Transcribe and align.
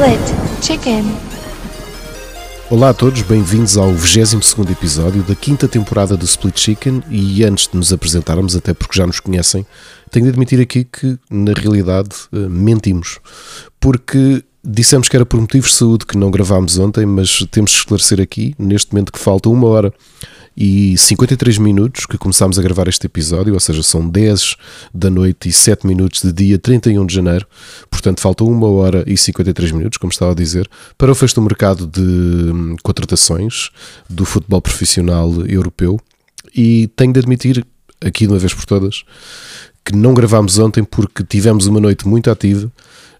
Split 0.00 0.62
Chicken. 0.62 1.04
Olá 2.70 2.88
a 2.88 2.94
todos, 2.94 3.20
bem-vindos 3.20 3.76
ao 3.76 3.92
22 3.92 4.70
episódio 4.70 5.22
da 5.22 5.34
quinta 5.34 5.68
temporada 5.68 6.16
do 6.16 6.24
Split 6.24 6.58
Chicken 6.58 7.02
e 7.10 7.44
antes 7.44 7.68
de 7.68 7.76
nos 7.76 7.92
apresentarmos, 7.92 8.56
até 8.56 8.72
porque 8.72 8.96
já 8.96 9.06
nos 9.06 9.20
conhecem, 9.20 9.66
tenho 10.10 10.24
de 10.24 10.30
admitir 10.30 10.58
aqui 10.58 10.84
que 10.84 11.18
na 11.30 11.52
realidade 11.52 12.16
eh, 12.32 12.48
mentimos, 12.48 13.18
porque 13.78 14.42
dissemos 14.62 15.08
que 15.08 15.16
era 15.16 15.26
por 15.26 15.40
motivos 15.40 15.70
de 15.70 15.76
saúde 15.76 16.06
que 16.06 16.16
não 16.16 16.30
gravámos 16.30 16.78
ontem, 16.78 17.06
mas 17.06 17.46
temos 17.50 17.70
de 17.70 17.78
esclarecer 17.78 18.20
aqui, 18.20 18.54
neste 18.58 18.92
momento 18.92 19.12
que 19.12 19.18
falta 19.18 19.48
uma 19.48 19.66
hora 19.66 19.92
e 20.56 20.96
53 20.98 21.58
minutos 21.58 22.06
que 22.06 22.18
começámos 22.18 22.58
a 22.58 22.62
gravar 22.62 22.88
este 22.88 23.06
episódio, 23.06 23.54
ou 23.54 23.60
seja, 23.60 23.82
são 23.82 24.06
10 24.06 24.56
da 24.92 25.08
noite 25.08 25.48
e 25.48 25.52
7 25.52 25.86
minutos 25.86 26.22
de 26.22 26.32
dia 26.32 26.58
31 26.58 27.06
de 27.06 27.14
janeiro, 27.14 27.46
portanto 27.90 28.20
falta 28.20 28.44
uma 28.44 28.68
hora 28.68 29.04
e 29.06 29.16
53 29.16 29.72
minutos, 29.72 29.96
como 29.96 30.12
estava 30.12 30.32
a 30.32 30.34
dizer, 30.34 30.68
para 30.98 31.10
o 31.10 31.14
fecho 31.14 31.36
do 31.36 31.42
mercado 31.42 31.86
de 31.86 32.00
hum, 32.00 32.76
contratações 32.82 33.70
do 34.08 34.24
futebol 34.24 34.60
profissional 34.60 35.32
europeu 35.46 35.98
e 36.54 36.88
tenho 36.96 37.12
de 37.12 37.20
admitir, 37.20 37.64
aqui 38.04 38.26
de 38.26 38.32
uma 38.32 38.38
vez 38.38 38.52
por 38.52 38.66
todas, 38.66 39.04
que 39.84 39.94
não 39.94 40.14
gravámos 40.14 40.58
ontem 40.58 40.84
porque 40.84 41.24
tivemos 41.24 41.66
uma 41.66 41.80
noite 41.80 42.06
muito 42.06 42.30
ativa. 42.30 42.70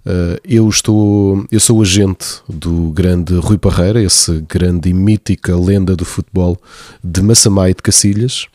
Uh, 0.04 0.40
eu 0.44 0.66
estou, 0.68 1.46
eu 1.52 1.60
sou 1.60 1.80
agente 1.82 2.40
do 2.48 2.90
grande 2.90 3.34
Rui 3.34 3.58
Parreira, 3.58 4.02
esse 4.02 4.40
grande 4.48 4.88
e 4.88 4.94
mítica 4.94 5.54
lenda 5.54 5.94
do 5.94 6.06
futebol 6.06 6.56
de 7.04 7.20
Massamá 7.22 7.68
e 7.68 7.74
de 7.74 7.82
Cacilhas. 7.82 8.46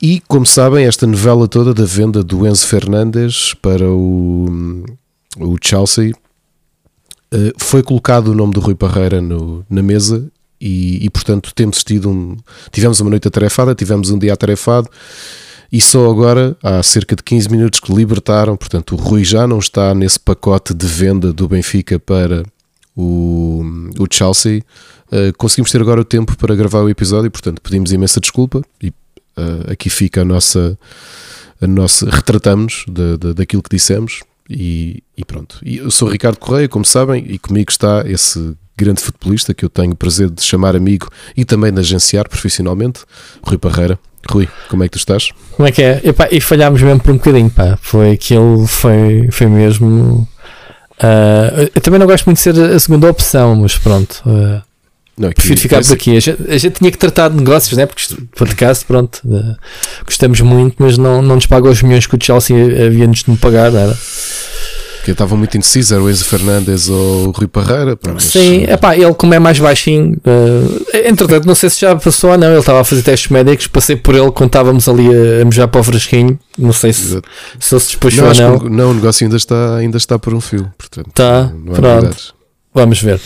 E, 0.00 0.20
como 0.28 0.46
sabem, 0.46 0.86
esta 0.86 1.06
novela 1.06 1.48
toda 1.48 1.74
da 1.74 1.84
venda 1.84 2.22
do 2.22 2.46
Enzo 2.46 2.66
Fernandes 2.66 3.54
para 3.54 3.88
o, 3.90 4.84
o 5.38 5.56
Chelsea 5.60 6.12
uh, 6.12 7.52
foi 7.58 7.82
colocado 7.82 8.28
o 8.28 8.34
nome 8.34 8.52
do 8.52 8.60
Rui 8.60 8.76
Parreira 8.76 9.20
no, 9.20 9.66
na 9.68 9.82
mesa 9.82 10.30
e, 10.60 11.04
e, 11.04 11.10
portanto, 11.10 11.52
temos 11.52 11.82
tido 11.82 12.08
um, 12.08 12.36
tivemos 12.70 13.00
uma 13.00 13.10
noite 13.10 13.26
atarefada, 13.26 13.74
tivemos 13.74 14.10
um 14.10 14.18
dia 14.18 14.32
atarefado 14.32 14.88
e 15.74 15.80
só 15.80 16.08
agora, 16.08 16.56
há 16.62 16.80
cerca 16.84 17.16
de 17.16 17.22
15 17.24 17.50
minutos 17.50 17.80
que 17.80 17.92
libertaram, 17.92 18.56
portanto, 18.56 18.94
o 18.94 18.96
Rui 18.96 19.24
já 19.24 19.44
não 19.44 19.58
está 19.58 19.92
nesse 19.92 20.20
pacote 20.20 20.72
de 20.72 20.86
venda 20.86 21.32
do 21.32 21.48
Benfica 21.48 21.98
para 21.98 22.44
o, 22.94 23.60
o 23.98 24.06
Chelsea. 24.08 24.62
Uh, 25.08 25.36
conseguimos 25.36 25.72
ter 25.72 25.80
agora 25.80 26.00
o 26.00 26.04
tempo 26.04 26.36
para 26.36 26.54
gravar 26.54 26.78
o 26.78 26.88
episódio, 26.88 27.28
portanto, 27.28 27.60
pedimos 27.60 27.90
imensa 27.90 28.20
desculpa 28.20 28.62
e 28.80 28.90
uh, 28.90 29.72
aqui 29.72 29.90
fica 29.90 30.22
a 30.22 30.24
nossa. 30.24 30.78
A 31.60 31.66
nossa 31.66 32.08
retratamos 32.08 32.84
de, 32.88 33.16
de, 33.16 33.34
daquilo 33.34 33.62
que 33.62 33.74
dissemos 33.74 34.20
e, 34.48 35.02
e 35.16 35.24
pronto. 35.24 35.58
Eu 35.64 35.90
sou 35.90 36.08
Ricardo 36.08 36.38
Correia, 36.38 36.68
como 36.68 36.84
sabem, 36.84 37.24
e 37.26 37.36
comigo 37.36 37.72
está 37.72 38.04
esse 38.06 38.56
grande 38.76 39.02
futebolista 39.02 39.52
que 39.52 39.64
eu 39.64 39.68
tenho 39.68 39.90
o 39.94 39.96
prazer 39.96 40.30
de 40.30 40.40
chamar 40.40 40.76
amigo 40.76 41.08
e 41.36 41.44
também 41.44 41.72
de 41.72 41.80
agenciar 41.80 42.28
profissionalmente, 42.28 43.00
Rui 43.42 43.58
Parreira. 43.58 43.98
Rui, 44.30 44.48
como 44.68 44.82
é 44.82 44.88
que 44.88 44.92
tu 44.92 44.98
estás? 44.98 45.30
Como 45.52 45.68
é 45.68 45.72
que 45.72 45.82
é? 45.82 46.00
Epá, 46.04 46.28
e 46.30 46.40
falhámos 46.40 46.82
mesmo 46.82 47.00
por 47.00 47.12
um 47.12 47.16
bocadinho, 47.16 47.50
pá. 47.50 47.78
Foi 47.80 48.12
aquilo, 48.12 48.66
foi, 48.66 49.28
foi 49.30 49.46
mesmo. 49.46 50.28
Uh, 50.98 51.70
eu 51.74 51.80
também 51.80 51.98
não 51.98 52.06
gosto 52.06 52.26
muito 52.26 52.38
de 52.38 52.42
ser 52.42 52.58
a 52.58 52.78
segunda 52.78 53.10
opção, 53.10 53.56
mas 53.56 53.76
pronto. 53.76 54.22
Uh, 54.26 54.62
não, 55.16 55.28
aqui, 55.28 55.36
prefiro 55.36 55.60
ficar 55.60 55.82
por 55.82 55.92
aqui. 55.92 56.16
A 56.16 56.20
gente, 56.20 56.50
a 56.50 56.58
gente, 56.58 56.78
tinha 56.78 56.90
que 56.90 56.98
tratar 56.98 57.28
de 57.28 57.36
negócios, 57.36 57.76
né? 57.76 57.86
porque 57.86 58.02
podcast, 58.36 58.84
pronto, 58.84 59.20
uh, 59.24 59.56
gostamos 60.04 60.40
muito, 60.40 60.76
mas 60.78 60.98
não, 60.98 61.22
não 61.22 61.36
nos 61.36 61.46
paga 61.46 61.68
os 61.68 61.82
milhões 61.82 62.06
que 62.06 62.16
o 62.16 62.18
Chelsea 62.20 62.56
havia-nos 62.86 63.22
de 63.22 63.30
me 63.30 63.36
pagar, 63.36 63.70
não 63.70 63.78
era? 63.78 63.96
Que 65.04 65.10
estava 65.10 65.36
muito 65.36 65.56
indeciso, 65.56 65.94
era 65.94 66.02
o 66.02 66.10
Enzo 66.10 66.24
Fernandes 66.24 66.88
ou 66.88 67.28
o 67.28 67.30
Rui 67.30 67.46
Parreira. 67.46 67.96
Pá, 67.96 68.12
mas... 68.14 68.24
Sim, 68.24 68.64
epá, 68.64 68.96
ele 68.96 69.12
como 69.14 69.34
é 69.34 69.38
mais 69.38 69.58
baixinho, 69.58 70.16
uh, 70.24 70.86
entretanto, 71.06 71.46
não 71.46 71.54
sei 71.54 71.70
se 71.70 71.80
já 71.80 71.94
passou 71.94 72.30
ou 72.30 72.38
não, 72.38 72.48
ele 72.48 72.58
estava 72.58 72.80
a 72.80 72.84
fazer 72.84 73.02
testes 73.02 73.30
médicos, 73.30 73.66
passei 73.66 73.96
por 73.96 74.14
ele 74.14 74.30
quando 74.30 74.48
estávamos 74.48 74.88
ali 74.88 75.06
a, 75.08 75.42
a 75.42 75.44
mejar 75.44 75.68
para 75.68 75.80
o 75.80 75.84
fresquinho, 75.84 76.38
não 76.58 76.72
sei 76.72 76.92
se, 76.92 77.20
se 77.60 77.74
ele 77.74 77.80
se 77.80 77.86
despachou 77.88 78.28
ou 78.28 78.34
não. 78.34 78.58
não, 78.70 78.90
o 78.90 78.94
negócio 78.94 79.24
ainda 79.24 79.36
está, 79.36 79.76
ainda 79.76 79.96
está 79.96 80.18
por 80.18 80.34
um 80.34 80.40
fio, 80.40 80.72
portanto, 80.78 81.10
tá, 81.14 81.52
não, 81.54 81.74
pronto. 81.74 82.34
Vamos 82.74 83.00
ver. 83.00 83.20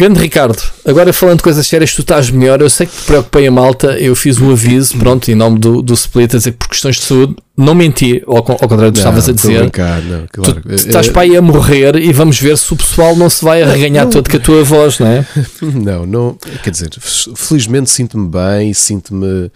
Grande 0.00 0.18
Ricardo, 0.18 0.58
agora 0.86 1.12
falando 1.12 1.36
de 1.36 1.42
coisas 1.42 1.66
sérias, 1.66 1.94
tu 1.94 2.00
estás 2.00 2.30
melhor. 2.30 2.62
Eu 2.62 2.70
sei 2.70 2.86
que 2.86 2.96
te 2.96 3.02
preocupei 3.02 3.46
a 3.46 3.50
malta, 3.50 3.98
eu 3.98 4.16
fiz 4.16 4.40
o 4.40 4.50
aviso, 4.50 4.96
pronto, 4.96 5.30
em 5.30 5.34
nome 5.34 5.58
do, 5.58 5.82
do 5.82 5.92
Split, 5.92 6.32
a 6.32 6.38
dizer 6.38 6.52
que 6.52 6.56
por 6.56 6.68
questões 6.68 6.96
de 6.96 7.02
saúde, 7.02 7.36
não 7.54 7.74
menti, 7.74 8.22
ao, 8.26 8.36
ao 8.36 8.42
contrário 8.42 8.90
do 8.90 8.92
que 8.92 8.98
estavas 9.00 9.28
a 9.28 9.32
dizer. 9.32 9.60
Brincar, 9.60 10.00
não, 10.00 10.24
claro. 10.32 10.62
Tu, 10.62 10.74
estás 10.74 11.10
para 11.10 11.20
aí 11.20 11.36
a 11.36 11.42
morrer 11.42 11.96
e 11.96 12.14
vamos 12.14 12.40
ver 12.40 12.56
se 12.56 12.72
o 12.72 12.76
pessoal 12.78 13.14
não 13.14 13.28
se 13.28 13.44
vai 13.44 13.62
arreganhar 13.62 14.08
todo 14.08 14.30
com 14.30 14.38
a 14.38 14.40
tua 14.40 14.64
voz, 14.64 14.98
não 14.98 15.06
é? 15.06 15.26
Não, 15.60 16.06
não, 16.06 16.38
quer 16.64 16.70
dizer, 16.70 16.88
felizmente 17.36 17.90
sinto-me 17.90 18.26
bem, 18.26 18.72
sinto-me. 18.72 19.52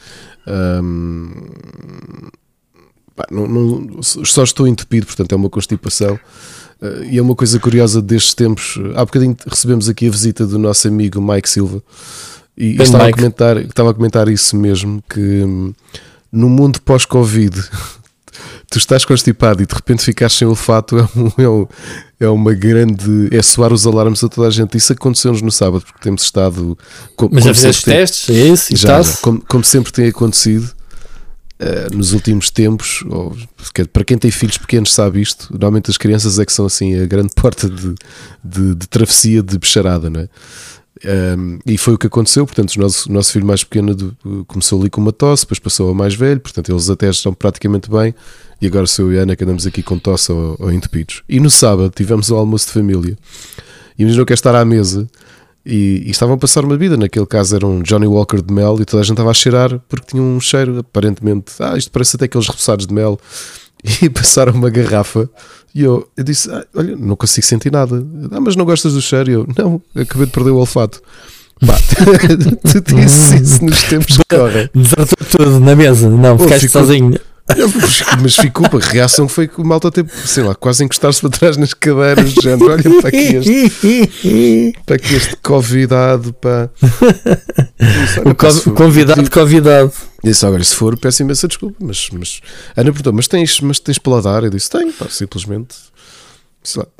Hum, 0.47 1.31
não, 3.31 3.47
não, 3.47 4.03
só 4.03 4.43
estou 4.43 4.69
entupido, 4.69 5.07
portanto 5.07 5.33
é 5.33 5.37
uma 5.37 5.49
constipação. 5.49 6.21
Uh, 6.85 7.05
e 7.05 7.17
é 7.17 7.23
uma 7.23 7.35
coisa 7.35 7.59
curiosa 7.59 8.03
destes 8.03 8.35
tempos. 8.35 8.79
Há 8.95 9.05
bocadinho 9.05 9.35
recebemos 9.47 9.89
aqui 9.89 10.07
a 10.07 10.11
visita 10.11 10.47
do 10.47 10.59
nosso 10.59 10.87
amigo 10.87 11.21
Mike 11.21 11.49
Silva 11.49 11.83
e, 12.57 12.81
estava, 12.81 13.09
a 13.09 13.13
comentar, 13.13 13.57
estava 13.57 13.91
a 13.91 13.95
comentar 13.95 14.29
isso 14.29 14.55
mesmo: 14.55 15.03
que 15.09 15.21
hum, 15.21 15.73
no 16.31 16.49
mundo 16.49 16.81
pós-Covid 16.83 17.59
tu 18.71 18.79
estás 18.79 19.05
constipado 19.05 19.63
e 19.63 19.67
de 19.67 19.75
repente 19.75 20.05
ficares 20.05 20.37
sem 20.37 20.47
olfato 20.47 20.99
é, 21.01 21.03
um, 21.17 21.33
é, 21.39 21.49
um, 21.49 21.67
é, 22.21 22.29
uma 22.29 22.53
grande. 22.53 23.29
é 23.33 23.41
soar 23.41 23.73
os 23.73 23.87
alarmes 23.87 24.23
a 24.23 24.29
toda 24.29 24.49
a 24.49 24.51
gente. 24.51 24.77
Isso 24.77 24.93
aconteceu-nos 24.93 25.41
no 25.41 25.51
sábado, 25.51 25.85
porque 25.85 26.01
temos 26.01 26.23
estado. 26.23 26.77
Mas 27.31 27.45
já 27.45 27.55
fizeste 27.55 27.85
testes? 27.87 28.29
É 28.29 28.49
isso? 28.49 28.77
Já, 28.77 29.01
já, 29.01 29.17
como, 29.23 29.43
como 29.49 29.65
sempre 29.65 29.91
tem 29.91 30.09
acontecido. 30.09 30.71
Uh, 31.61 31.97
nos 31.97 32.13
últimos 32.13 32.51
tempos, 32.51 33.05
ou, 33.09 33.37
para 33.93 34.03
quem 34.03 34.19
tem 34.19 34.31
filhos 34.31 34.59
pequenos 34.59 34.93
sabe 34.93 35.21
isto, 35.21 35.53
normalmente 35.53 35.89
as 35.89 35.97
crianças 35.97 36.41
é 36.41 36.45
que 36.45 36.53
são 36.53 36.67
assim 36.67 37.01
a 37.01 37.07
grande 37.07 37.33
porta 37.37 37.69
de, 37.69 37.95
de, 38.43 38.75
de 38.75 38.89
travessia 38.89 39.41
de 39.41 39.57
bicharada, 39.57 40.11
não 40.11 40.21
é? 40.21 40.29
Um, 41.37 41.59
e 41.67 41.77
foi 41.77 41.95
o 41.95 41.99
que 41.99 42.07
aconteceu, 42.07 42.47
portanto, 42.47 42.75
o 42.75 42.81
nosso, 42.81 43.09
o 43.09 43.13
nosso 43.13 43.33
filho 43.33 43.47
mais 43.47 43.63
pequeno 43.63 44.17
começou 44.47 44.81
ali 44.81 44.89
com 44.89 45.01
uma 45.01 45.13
tosse, 45.13 45.45
depois 45.45 45.59
passou 45.59 45.89
ao 45.89 45.95
mais 45.95 46.15
velho, 46.15 46.41
portanto, 46.41 46.73
eles 46.73 46.89
até 46.89 47.09
estão 47.09 47.35
praticamente 47.35 47.91
bem, 47.91 48.15
e 48.61 48.67
agora 48.67 48.87
sou 48.87 49.07
eu 49.07 49.15
e 49.15 49.19
a 49.19 49.23
Ana 49.23 49.37
que 49.37 49.45
andamos 49.45 49.67
aqui 49.67 49.83
com 49.83 49.99
tosse 49.99 50.33
ou, 50.33 50.57
ou 50.59 50.73
entupidos. 50.73 51.23
E 51.29 51.41
no 51.41 51.51
sábado 51.51 51.93
tivemos 51.95 52.31
o 52.31 52.37
almoço 52.37 52.67
de 52.67 52.73
família, 52.73 53.17
e 53.99 54.03
imaginou 54.03 54.25
que 54.25 54.33
é 54.33 54.35
estar 54.35 54.55
à 54.55 54.65
mesa 54.65 55.07
e, 55.65 56.03
e, 56.07 56.11
estavam 56.11 56.35
a 56.35 56.39
passar 56.39 56.65
uma 56.65 56.77
vida. 56.77 56.97
Naquele 56.97 57.27
caso 57.27 57.57
era 57.57 57.67
um 57.67 57.83
Johnny 57.83 58.07
Walker 58.07 58.43
de 58.43 58.53
mel 58.53 58.79
e 58.81 58.85
toda 58.85 59.01
a 59.01 59.05
gente 59.05 59.15
estava 59.15 59.31
a 59.31 59.35
cheirar 59.35 59.81
porque 59.89 60.07
tinha 60.13 60.23
um 60.23 60.41
cheiro 60.41 60.79
aparentemente. 60.79 61.53
Ah, 61.61 61.77
isto 61.77 61.91
parece 61.91 62.17
até 62.17 62.27
aqueles 62.27 62.47
repousados 62.47 62.87
de 62.87 62.95
mel. 62.95 63.19
E 64.01 64.09
passaram 64.09 64.55
uma 64.55 64.71
garrafa 64.71 65.29
e 65.75 65.83
eu, 65.83 66.09
eu 66.17 66.25
disse: 66.25 66.51
ah, 66.51 66.65
Olha, 66.75 66.97
não 66.97 67.15
consigo 67.17 67.45
sentir 67.45 67.71
nada. 67.71 68.03
Ah, 68.31 68.41
mas 68.41 68.57
não 68.57 68.65
gostas 68.65 68.95
do 68.95 69.03
cheiro? 69.03 69.31
E 69.31 69.35
eu, 69.35 69.47
não, 69.59 69.83
acabei 69.95 70.25
de 70.25 70.33
perder 70.33 70.51
o 70.53 70.57
olfato. 70.57 71.03
Tu 71.63 72.95
disse 72.95 73.37
isso 73.37 73.65
nos 73.65 73.83
tempos 73.85 74.17
que 74.17 74.25
correm. 74.37 74.71
Desertou 74.75 75.27
tudo 75.31 75.61
na 75.61 75.77
mesa, 75.77 76.09
não, 76.09 76.39
ficaste 76.39 76.67
ficou, 76.67 76.83
sozinho. 76.83 77.19
Mas 78.23 78.37
ficou, 78.37 78.67
a 78.67 78.79
reação 78.79 79.29
foi 79.29 79.47
que 79.47 79.61
o 79.61 79.65
malta 79.65 79.91
teve, 79.91 80.11
sei 80.27 80.43
lá, 80.43 80.55
quase 80.55 80.83
encostar-se 80.83 81.21
para 81.21 81.31
trás 81.31 81.57
nas 81.59 81.75
cadeiras, 81.75 82.33
de 82.33 82.41
género, 82.41 82.73
olha 82.73 83.01
para 83.01 83.09
aqui 83.09 83.37
este, 83.37 84.73
para 84.87 84.97
aqui 84.97 85.15
este 85.15 85.37
convidado, 85.37 86.33
pá. 86.33 86.71
o 88.25 88.35
co 88.35 88.71
convidado, 88.73 89.31
convidado. 89.31 89.93
Disse, 90.23 90.47
agora, 90.47 90.65
se 90.65 90.75
for, 90.75 90.97
peço 90.97 91.23
imensa 91.23 91.47
desculpa, 91.47 91.77
mas, 91.81 92.09
mas 92.13 92.41
Ana 92.75 92.91
perguntou, 92.91 93.13
mas 93.13 93.29
tens, 93.29 93.61
mas 93.61 93.79
tens 93.79 93.99
paladar? 93.99 94.43
Eu 94.43 94.51
disse, 94.51 94.71
tenho, 94.71 94.93
pá, 94.93 95.07
simplesmente. 95.11 95.77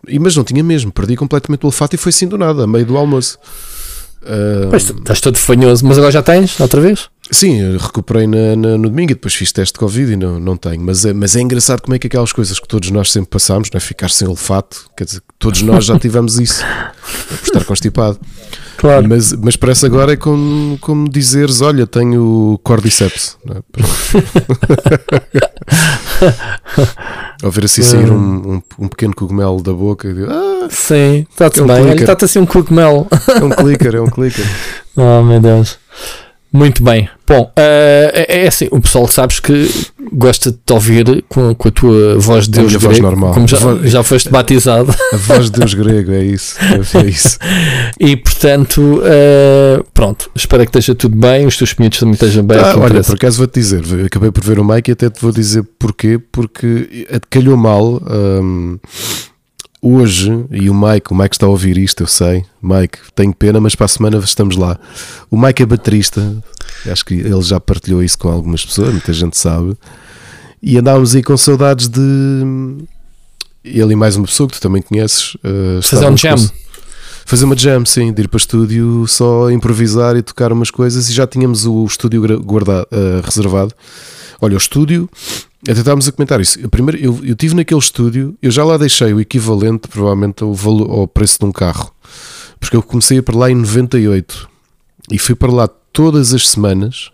E, 0.07 0.19
mas 0.19 0.37
não 0.37 0.45
tinha 0.45 0.63
mesmo, 0.63 0.93
perdi 0.93 1.17
completamente 1.17 1.63
o 1.63 1.67
olfato 1.67 1.95
e 1.95 1.99
foi 1.99 2.11
assim 2.11 2.29
do 2.29 2.37
nada, 2.37 2.65
a 2.65 2.67
meio 2.67 2.85
do 2.85 2.99
almoço. 2.99 3.39
Uh, 4.25 4.71
pois, 4.71 4.89
estás 4.89 5.21
todo 5.21 5.37
fanhoso, 5.37 5.87
mas 5.87 5.99
agora 5.99 6.11
já 6.13 6.23
tens, 6.23 6.59
outra 6.59 6.81
vez? 6.81 7.09
Sim, 7.31 7.77
recuperei 7.77 8.27
na, 8.27 8.57
na, 8.57 8.79
no 8.79 8.89
domingo 8.89 9.13
e 9.13 9.15
depois 9.15 9.35
fiz 9.35 9.53
teste 9.53 9.75
de 9.75 9.79
Covid 9.79 10.13
e 10.13 10.17
não, 10.17 10.41
não 10.41 10.57
tenho. 10.57 10.81
Mas 10.81 11.05
é, 11.05 11.13
mas 11.13 11.37
é 11.37 11.41
engraçado 11.41 11.83
como 11.83 11.95
é 11.95 11.99
que 11.99 12.07
aquelas 12.07 12.33
coisas 12.33 12.59
que 12.59 12.67
todos 12.67 12.91
nós 12.91 13.13
sempre 13.13 13.31
passamos, 13.31 13.71
não 13.71 13.79
é? 13.79 13.81
ficar 13.81 14.11
sem 14.11 14.27
olfato, 14.27 14.91
quer 14.97 15.05
dizer, 15.05 15.23
todos 15.45 15.61
nós 15.61 15.85
já 15.85 15.99
tivemos 15.99 16.41
isso, 16.41 16.65
por 17.29 17.39
estar 17.45 17.63
constipado. 17.67 18.19
Claro. 18.79 19.07
Mas, 19.07 19.35
mas 19.35 19.57
parece 19.57 19.85
agora 19.85 20.15
é 20.15 20.17
como, 20.17 20.79
como 20.79 21.07
dizeres: 21.07 21.61
Olha, 21.61 21.87
tenho 21.87 22.59
cordyceps. 22.63 23.37
Não 23.45 23.57
é? 23.57 23.59
Ao 27.43 27.51
ver 27.51 27.65
assim 27.67 27.83
sair 27.83 28.11
um, 28.11 28.55
um, 28.55 28.63
um, 28.79 28.89
pequeno 28.89 29.15
cogumelo 29.15 29.63
da 29.63 29.73
boca, 29.73 30.13
digo, 30.13 30.27
ah, 30.31 30.67
sim, 30.71 31.27
está-te 31.31 31.61
é 31.61 31.63
um 31.63 31.67
bem, 31.67 31.95
está-te 31.95 32.25
assim 32.25 32.39
um 32.39 32.47
cogumelo. 32.47 33.07
É 33.29 33.45
um 33.45 33.51
clicker, 33.51 33.97
é 33.97 34.01
um 34.01 34.09
clicker. 34.09 34.47
oh 34.97 35.23
meu 35.23 35.41
Deus. 35.41 35.79
Muito 36.55 36.85
bem. 36.85 37.09
Bom, 37.27 37.43
uh, 37.43 37.53
é, 37.57 38.45
é, 38.45 38.47
assim, 38.47 38.69
o 38.71 38.81
pessoal 38.81 39.09
sabes 39.09 39.41
que 39.41 39.69
gosta 40.13 40.53
de 40.53 40.59
te 40.65 40.73
ouvir 40.73 41.25
com, 41.29 41.53
com 41.53 41.69
a 41.69 41.71
tua 41.73 42.17
voz 42.21 42.45
de 42.45 42.53
Deus 42.53 42.71
grego, 42.71 42.87
voz 42.87 43.01
normal. 43.01 43.35
como 43.35 43.49
já, 43.49 43.59
voz, 43.59 43.91
já 43.91 44.05
foste 44.05 44.31
batizado. 44.31 44.95
A 45.13 45.17
voz 45.17 45.51
de 45.51 45.59
Deus 45.59 45.75
grego, 45.75 46.13
é 46.13 46.23
isso. 46.23 46.57
É 46.61 47.03
isso. 47.05 47.41
e 47.99 48.17
portanto, 48.17 49.01
uh, 49.01 49.83
pronto, 49.93 50.31
espero 50.33 50.63
que 50.63 50.69
esteja 50.69 50.95
tudo 50.95 51.17
bem, 51.17 51.45
os 51.45 51.57
teus 51.57 51.75
miúdos 51.75 51.99
também 51.99 52.15
estejam 52.15 52.45
bem. 52.45 52.59
Ah, 52.59 52.77
olha, 52.79 53.03
por 53.03 53.17
acaso 53.17 53.39
vou-te 53.39 53.59
dizer, 53.59 53.83
acabei 54.07 54.31
por 54.31 54.45
ver 54.45 54.61
o 54.61 54.65
Mike 54.65 54.93
e 54.93 54.93
até 54.93 55.11
te 55.11 55.21
vou 55.21 55.33
dizer 55.33 55.65
porquê, 55.77 56.21
porque 56.31 57.09
calhou 57.31 57.57
mal. 57.57 58.01
Um, 58.09 58.79
hoje, 59.85 60.47
e 60.51 60.71
o 60.71 60.75
Mike, 60.75 61.13
o 61.13 61.15
Mike 61.15 61.35
está 61.35 61.45
a 61.45 61.51
ouvir 61.51 61.77
isto, 61.77 62.03
eu 62.03 62.07
sei. 62.07 62.43
Mike, 62.63 62.99
tenho 63.15 63.35
pena, 63.35 63.61
mas 63.61 63.75
para 63.75 63.85
a 63.85 63.89
semana 63.89 64.17
estamos 64.17 64.57
lá. 64.57 64.79
O 65.31 65.37
Mike 65.37 65.63
é 65.63 65.67
baterista, 65.67 66.43
acho 66.91 67.05
que 67.05 67.13
ele 67.13 67.43
já 67.43 67.61
partilhou 67.61 68.03
isso 68.03 68.19
com 68.19 68.31
algumas 68.31 68.65
pessoas, 68.65 68.93
muita 68.93 69.13
gente 69.13 69.37
sabe. 69.37 69.77
E 70.63 70.79
andávamos 70.79 71.15
aí 71.15 71.23
com 71.23 71.37
saudades 71.37 71.89
de 71.89 72.01
ele 73.63 73.93
e 73.93 73.97
mais 73.97 74.17
uma 74.17 74.27
pessoa 74.27 74.49
que 74.49 74.55
tu 74.55 74.61
também 74.63 74.81
conheces. 74.81 75.35
Uh, 75.37 75.83
Fazer 75.83 76.09
um 76.09 76.17
jam. 76.17 76.51
Fazer 77.27 77.45
uma 77.45 77.57
jam, 77.57 77.85
sim, 77.85 78.11
de 78.11 78.23
ir 78.23 78.29
para 78.29 78.37
o 78.37 78.39
estúdio 78.39 79.07
só 79.07 79.51
improvisar 79.51 80.17
e 80.17 80.23
tocar 80.23 80.51
umas 80.51 80.71
coisas 80.71 81.11
e 81.11 81.13
já 81.13 81.27
tínhamos 81.27 81.67
o 81.67 81.85
estúdio 81.85 82.43
guardado, 82.43 82.87
uh, 82.91 83.21
reservado. 83.23 83.75
Olha, 84.41 84.55
o 84.55 84.59
estúdio 84.59 85.09
até 85.71 85.81
estávamos 85.81 86.09
a 86.09 86.13
comentar 86.13 86.41
isso. 86.41 86.69
Primeiro, 86.69 86.99
eu, 87.03 87.21
eu 87.25 87.35
tive 87.35 87.55
naquele 87.55 87.81
estúdio, 87.81 88.37
eu 88.43 88.51
já 88.51 88.65
lá 88.65 88.77
deixei 88.77 89.13
o 89.13 89.21
equivalente, 89.21 89.89
provavelmente, 89.89 90.43
ao, 90.43 90.53
valor, 90.55 90.91
ao 90.91 91.09
preço 91.09 91.39
de 91.39 91.45
um 91.47 91.53
carro. 91.53 91.93
Porque 92.61 92.77
eu 92.77 92.83
comecei 92.83 93.19
a 93.19 93.23
para 93.23 93.37
lá 93.37 93.51
em 93.51 93.55
98 93.55 94.49
e 95.11 95.19
fui 95.19 95.35
para 95.35 95.53
lá 95.53 95.69
todas 95.93 96.33
as 96.33 96.49
semanas 96.49 97.11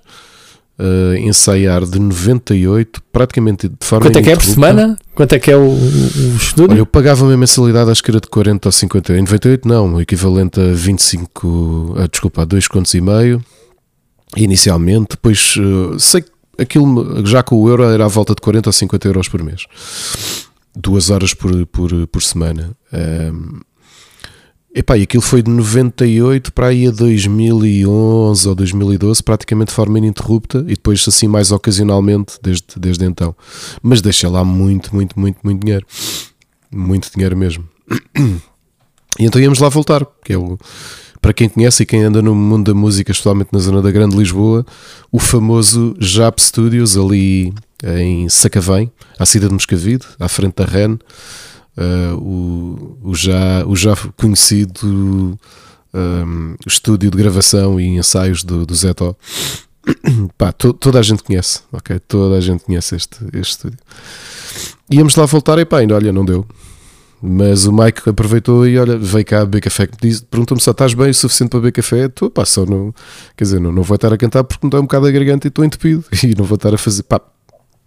uh, 0.79 1.17
ensaiar 1.17 1.85
de 1.85 1.99
98, 1.99 3.03
praticamente 3.13 3.69
de 3.69 3.77
forma 3.81 4.07
Quanto 4.07 4.19
é 4.19 4.23
que 4.23 4.31
é 4.31 4.37
por 4.37 4.45
semana? 4.45 4.99
Quanto 5.15 5.33
é 5.35 5.39
que 5.39 5.51
é 5.51 5.57
o, 5.57 5.69
o 5.71 6.37
estúdio? 6.37 6.73
Olha, 6.73 6.79
eu 6.79 6.87
pagava 6.87 7.25
uma 7.25 7.37
mensalidade, 7.37 7.91
acho 7.91 8.03
que 8.03 8.11
era 8.11 8.21
de 8.21 8.29
40 8.29 8.69
ou 8.69 8.73
50. 8.73 9.13
Em 9.15 9.21
98 9.21 9.69
não, 9.69 9.95
o 9.95 10.01
equivalente 10.01 10.61
a 10.61 10.73
25, 10.73 11.49
uh, 11.97 12.09
desculpa, 12.09 12.43
a 12.43 12.45
2 12.45 12.69
contos 12.69 12.95
e 12.95 13.01
meio 13.01 13.45
inicialmente, 14.37 15.11
depois 15.11 15.57
uh, 15.57 15.99
sei 15.99 16.23
que 16.23 16.31
aquilo 16.61 17.27
já 17.27 17.43
com 17.43 17.57
o 17.57 17.69
euro 17.69 17.83
era 17.85 18.05
à 18.05 18.09
volta 18.09 18.35
de 18.35 18.41
40 18.41 18.69
ou 18.69 18.73
50 18.73 19.09
euros 19.09 19.29
por 19.29 19.43
mês. 19.43 19.67
Duas 20.77 21.11
horas 21.11 21.35
por, 21.35 21.67
por, 21.67 22.07
por 22.07 22.23
semana. 22.23 22.77
Um, 22.93 23.61
epá, 24.75 24.97
e 24.97 25.03
aquilo 25.03 25.23
foi 25.23 25.43
de 25.43 25.51
98 25.51 26.53
para 26.53 26.69
aí 26.69 26.87
a 26.87 26.91
2011 26.91 28.49
ou 28.49 28.55
2012, 28.55 29.23
praticamente 29.23 29.69
de 29.69 29.75
forma 29.75 29.99
ininterrupta, 29.99 30.59
e 30.69 30.75
depois 30.75 31.05
assim 31.09 31.27
mais 31.27 31.51
ocasionalmente 31.51 32.39
desde, 32.43 32.67
desde 32.77 33.05
então. 33.05 33.35
Mas 33.83 34.01
deixa 34.01 34.29
lá 34.29 34.45
muito, 34.45 34.95
muito, 34.95 35.19
muito, 35.19 35.39
muito 35.43 35.65
dinheiro. 35.65 35.87
Muito 36.71 37.11
dinheiro 37.13 37.37
mesmo. 37.37 37.65
E 39.19 39.25
então 39.25 39.41
íamos 39.41 39.59
lá 39.59 39.69
voltar, 39.69 40.07
que 40.25 40.33
é 40.33 40.39
o 40.39 40.57
para 41.21 41.33
quem 41.33 41.49
conhece 41.49 41.83
e 41.83 41.87
quem 41.87 42.03
anda 42.03 42.23
no 42.23 42.35
mundo 42.35 42.73
da 42.73 42.79
música, 42.79 43.13
especialmente 43.13 43.51
na 43.53 43.59
zona 43.59 43.83
da 43.83 43.91
Grande 43.91 44.17
Lisboa, 44.17 44.65
o 45.13 45.19
famoso 45.19 45.95
Jap 45.99 46.41
Studios, 46.43 46.97
ali 46.97 47.53
em 47.85 48.29
Sacavém, 48.29 48.91
à 49.19 49.27
saída 49.27 49.49
de 49.49 49.55
Moscavide, 49.55 50.07
à 50.19 50.29
frente 50.29 50.55
da 50.57 50.65
REN, 50.65 50.99
uh, 51.77 52.17
o, 52.17 52.99
o, 53.03 53.15
já, 53.15 53.65
o 53.67 53.77
já 53.77 53.95
conhecido 54.17 55.39
um, 55.95 56.55
estúdio 56.67 57.11
de 57.11 57.17
gravação 57.17 57.81
e 57.81 57.87
ensaios 57.89 58.43
do, 58.45 58.65
do 58.65 58.75
Zé 58.75 58.95
Tó. 58.95 59.15
Pá, 60.37 60.53
to, 60.53 60.73
toda 60.73 60.99
a 60.99 61.03
gente 61.03 61.23
conhece, 61.23 61.61
ok? 61.73 61.99
Toda 62.01 62.37
a 62.37 62.41
gente 62.41 62.65
conhece 62.65 62.97
este, 62.97 63.19
este 63.33 63.53
estúdio. 63.53 63.79
Íamos 64.91 65.15
lá 65.17 65.25
voltar 65.27 65.59
e 65.59 65.65
pá, 65.65 65.79
ainda 65.79 65.95
olha, 65.95 66.13
não 66.13 66.25
deu. 66.25 66.47
Mas 67.23 67.67
o 67.67 67.73
Mike 67.73 68.09
aproveitou 68.09 68.67
e 68.67 68.79
olha, 68.79 68.97
veio 68.97 69.25
cá 69.25 69.41
beber 69.45 69.61
café. 69.61 69.87
Perguntou-me 70.31 70.63
se 70.63 70.71
estás 70.71 70.95
bem 70.95 71.11
o 71.11 71.15
suficiente 71.15 71.51
para 71.51 71.61
beber 71.61 71.73
café. 71.73 72.07
Estou, 72.07 72.31
pá, 72.31 72.47
só 72.47 72.65
não. 72.65 72.95
Quer 73.37 73.45
dizer, 73.45 73.61
não, 73.61 73.71
não 73.71 73.83
vou 73.83 73.95
estar 73.95 74.13
a 74.13 74.17
cantar 74.17 74.43
porque 74.43 74.67
me 74.67 74.71
dá 74.71 74.79
um 74.79 74.83
bocado 74.83 75.07
a 75.07 75.11
garganta 75.11 75.47
e 75.47 75.49
estou 75.49 75.65
entupido. 75.65 76.05
E 76.25 76.35
não 76.35 76.45
vou 76.45 76.57
estar 76.57 76.73
a 76.73 76.79
fazer. 76.79 77.03
Pá, 77.03 77.21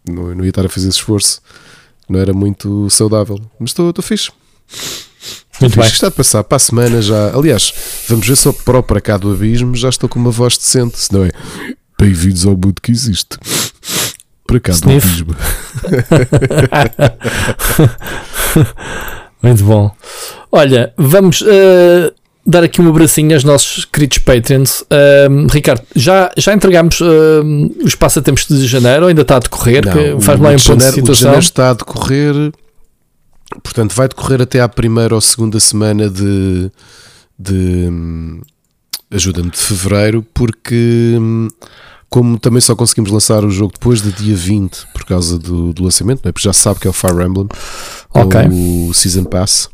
não, 0.08 0.36
não 0.36 0.44
ia 0.44 0.50
estar 0.50 0.66
a 0.66 0.70
fazer 0.70 0.90
esse 0.90 0.98
esforço. 0.98 1.42
Não 2.08 2.20
era 2.20 2.32
muito 2.32 2.88
saudável. 2.92 3.40
Mas 3.60 3.72
estou, 3.72 3.90
estou 3.90 4.04
fixe. 4.04 4.32
Muito 5.60 5.80
bem. 5.80 5.88
Está 5.88 6.08
a 6.08 6.12
passar 6.12 6.44
para 6.44 6.58
a 6.58 6.60
semana 6.60 7.02
já. 7.02 7.36
Aliás, 7.36 7.74
vamos 8.08 8.28
ver 8.28 8.36
só 8.36 8.54
para 8.54 8.78
o 8.78 8.84
para 8.84 9.02
cá 9.02 9.18
do 9.18 9.32
abismo. 9.32 9.76
Já 9.76 9.90
estou 9.90 10.08
com 10.08 10.20
uma 10.20 10.32
voz 10.32 10.58
decente. 10.58 11.00
Se 11.00 11.12
não 11.12 11.26
é, 11.26 11.32
bem-vindos 11.98 12.46
ao 12.46 12.52
mundo 12.52 12.76
que 12.82 12.92
existe. 12.92 13.40
Para 14.46 14.60
cá 14.60 14.74
Sniff. 14.74 15.24
do 15.24 15.32
abismo. 15.32 15.36
Muito 19.44 19.64
bom. 19.66 19.92
Olha, 20.50 20.94
vamos 20.98 21.42
uh, 21.42 22.14
dar 22.46 22.64
aqui 22.64 22.82
um 22.82 22.88
abracinho 22.88 23.34
aos 23.34 23.44
nossos 23.44 23.84
queridos 23.84 24.20
Patreons. 24.20 24.82
Uh, 24.82 25.48
Ricardo, 25.52 25.84
já, 25.94 26.32
já 26.38 26.54
entregámos 26.54 27.02
uh, 27.02 27.44
os 27.84 27.94
passatempos 27.94 28.48
de 28.48 28.66
janeiro 28.66 29.04
ou 29.04 29.10
ainda 29.10 29.24
está 29.24 29.36
a 29.36 29.40
decorrer? 29.40 29.84
Faz 30.22 30.40
lá 30.40 30.50
um 30.50 30.56
ponto 30.56 30.78
de 30.78 30.92
situação. 30.92 31.02
O 31.02 31.14
de 31.14 31.14
janeiro 31.20 31.44
está 31.44 31.70
a 31.72 31.74
decorrer, 31.74 32.54
portanto, 33.62 33.94
vai 33.94 34.08
decorrer 34.08 34.42
até 34.42 34.62
à 34.62 34.70
primeira 34.70 35.14
ou 35.14 35.20
segunda 35.20 35.60
semana 35.60 36.10
de. 36.10 36.72
de 37.38 37.90
hum, 37.92 38.42
ajuda-me 39.12 39.50
de 39.50 39.58
fevereiro, 39.58 40.26
porque. 40.34 41.18
Como 42.14 42.38
também 42.38 42.62
só 42.62 42.76
conseguimos 42.76 43.10
lançar 43.10 43.44
o 43.44 43.50
jogo 43.50 43.74
depois 43.74 44.00
do 44.00 44.12
dia 44.12 44.36
20 44.36 44.86
por 44.94 45.04
causa 45.04 45.40
do, 45.40 45.74
do 45.74 45.84
lançamento, 45.84 46.20
é? 46.28 46.32
porque 46.32 46.48
já 46.48 46.54
sabe 46.54 46.80
que 46.80 46.86
é 46.86 46.90
o 46.92 46.94
Fire 46.94 47.24
Emblem, 47.24 47.48
okay. 48.14 48.48
o 48.52 48.94
Season 48.94 49.24
Pass. 49.24 49.68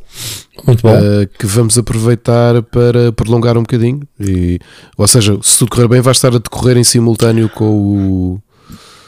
Muito 0.65 0.81
bom. 0.81 0.93
Uh, 0.93 1.27
que 1.37 1.45
vamos 1.45 1.77
aproveitar 1.77 2.63
para 2.63 3.11
prolongar 3.11 3.57
um 3.57 3.63
bocadinho. 3.63 4.07
E, 4.17 4.57
ou 4.97 5.05
seja, 5.05 5.37
se 5.41 5.59
tudo 5.59 5.71
correr 5.71 5.89
bem, 5.89 5.99
vai 5.99 6.13
estar 6.13 6.29
a 6.29 6.39
decorrer 6.39 6.77
em 6.77 6.83
simultâneo 6.85 7.49
com 7.49 7.65
o, 7.65 8.41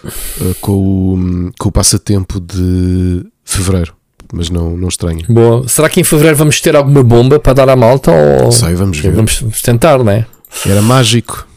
uh, 0.03 0.55
com 0.59 0.73
o, 0.73 1.51
com 1.57 1.69
o 1.69 1.71
passatempo 1.71 2.37
de 2.37 3.25
fevereiro. 3.45 3.93
Mas 4.33 4.49
não, 4.49 4.75
não 4.75 4.89
estranho. 4.89 5.25
Boa. 5.29 5.65
Será 5.69 5.89
que 5.89 6.01
em 6.01 6.03
fevereiro 6.03 6.35
vamos 6.35 6.59
ter 6.59 6.75
alguma 6.75 7.01
bomba 7.01 7.39
para 7.39 7.53
dar 7.53 7.69
à 7.69 7.77
malta? 7.77 8.11
Ou... 8.11 8.51
Sei, 8.51 8.75
vamos 8.75 8.99
ver. 8.99 9.13
Vamos 9.13 9.41
tentar, 9.63 10.03
não 10.03 10.11
é? 10.11 10.25
Era 10.65 10.81
mágico. 10.81 11.47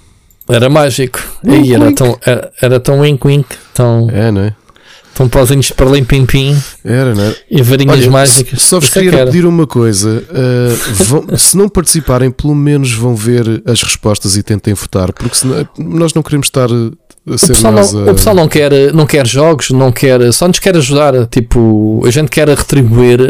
Era 0.49 0.69
mágico. 0.69 1.19
Wink, 1.45 1.69
e 1.69 1.75
era 1.75 1.85
wink. 1.85 1.97
tão, 1.97 2.19
era, 2.25 2.53
era 2.61 2.81
tão 2.81 3.01
wink 3.01 3.27
wink, 3.27 3.49
tão. 3.73 4.09
É, 4.11 4.31
não 4.31 4.43
é? 4.43 4.55
Tão 5.15 5.29
pozinhos 5.29 5.71
para 5.71 5.87
lim 5.87 6.03
pim 6.05 6.27
pim. 6.27 6.57
Era, 6.85 7.15
não 7.15 7.23
é? 7.23 7.37
E 7.49 7.63
varinhas 7.63 8.01
Olha, 8.01 8.11
mágicas. 8.11 8.61
Só 8.61 8.81
vos 8.81 8.95
é 8.97 9.01
queria 9.01 9.25
pedir 9.25 9.47
uma 9.47 9.67
coisa: 9.67 10.25
uh, 10.29 11.05
vão, 11.05 11.39
se 11.39 11.57
não 11.57 11.69
participarem, 11.69 12.33
pelo 12.33 12.55
menos 12.55 12.93
vão 12.93 13.15
ver 13.15 13.63
as 13.65 13.81
respostas 13.83 14.37
e 14.37 14.43
tentem 14.43 14.75
votar, 14.75 15.13
porque 15.13 15.37
senão, 15.37 15.67
nós 15.79 16.13
não 16.15 16.23
queremos 16.23 16.49
estar 16.49 16.67
a 16.67 17.39
ser 17.39 17.53
o 17.53 17.55
pessoal, 17.55 17.73
não, 17.73 18.09
a... 18.09 18.11
o 18.11 18.15
pessoal 18.15 18.35
não 18.35 18.49
quer, 18.49 18.93
não 18.93 19.07
quer 19.07 19.27
jogos, 19.27 19.71
não 19.71 19.93
quer, 19.93 20.33
só 20.33 20.49
nos 20.49 20.59
quer 20.59 20.77
ajudar. 20.77 21.27
Tipo, 21.29 22.03
a 22.05 22.11
gente 22.11 22.29
quer 22.29 22.49
retribuir 22.49 23.21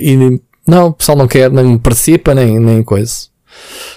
e 0.00 0.40
não, 0.66 0.88
o 0.88 0.92
pessoal 0.94 1.18
não 1.18 1.28
quer, 1.28 1.50
nem 1.50 1.76
participa, 1.76 2.34
nem, 2.34 2.58
nem 2.58 2.82
coisa 2.82 3.35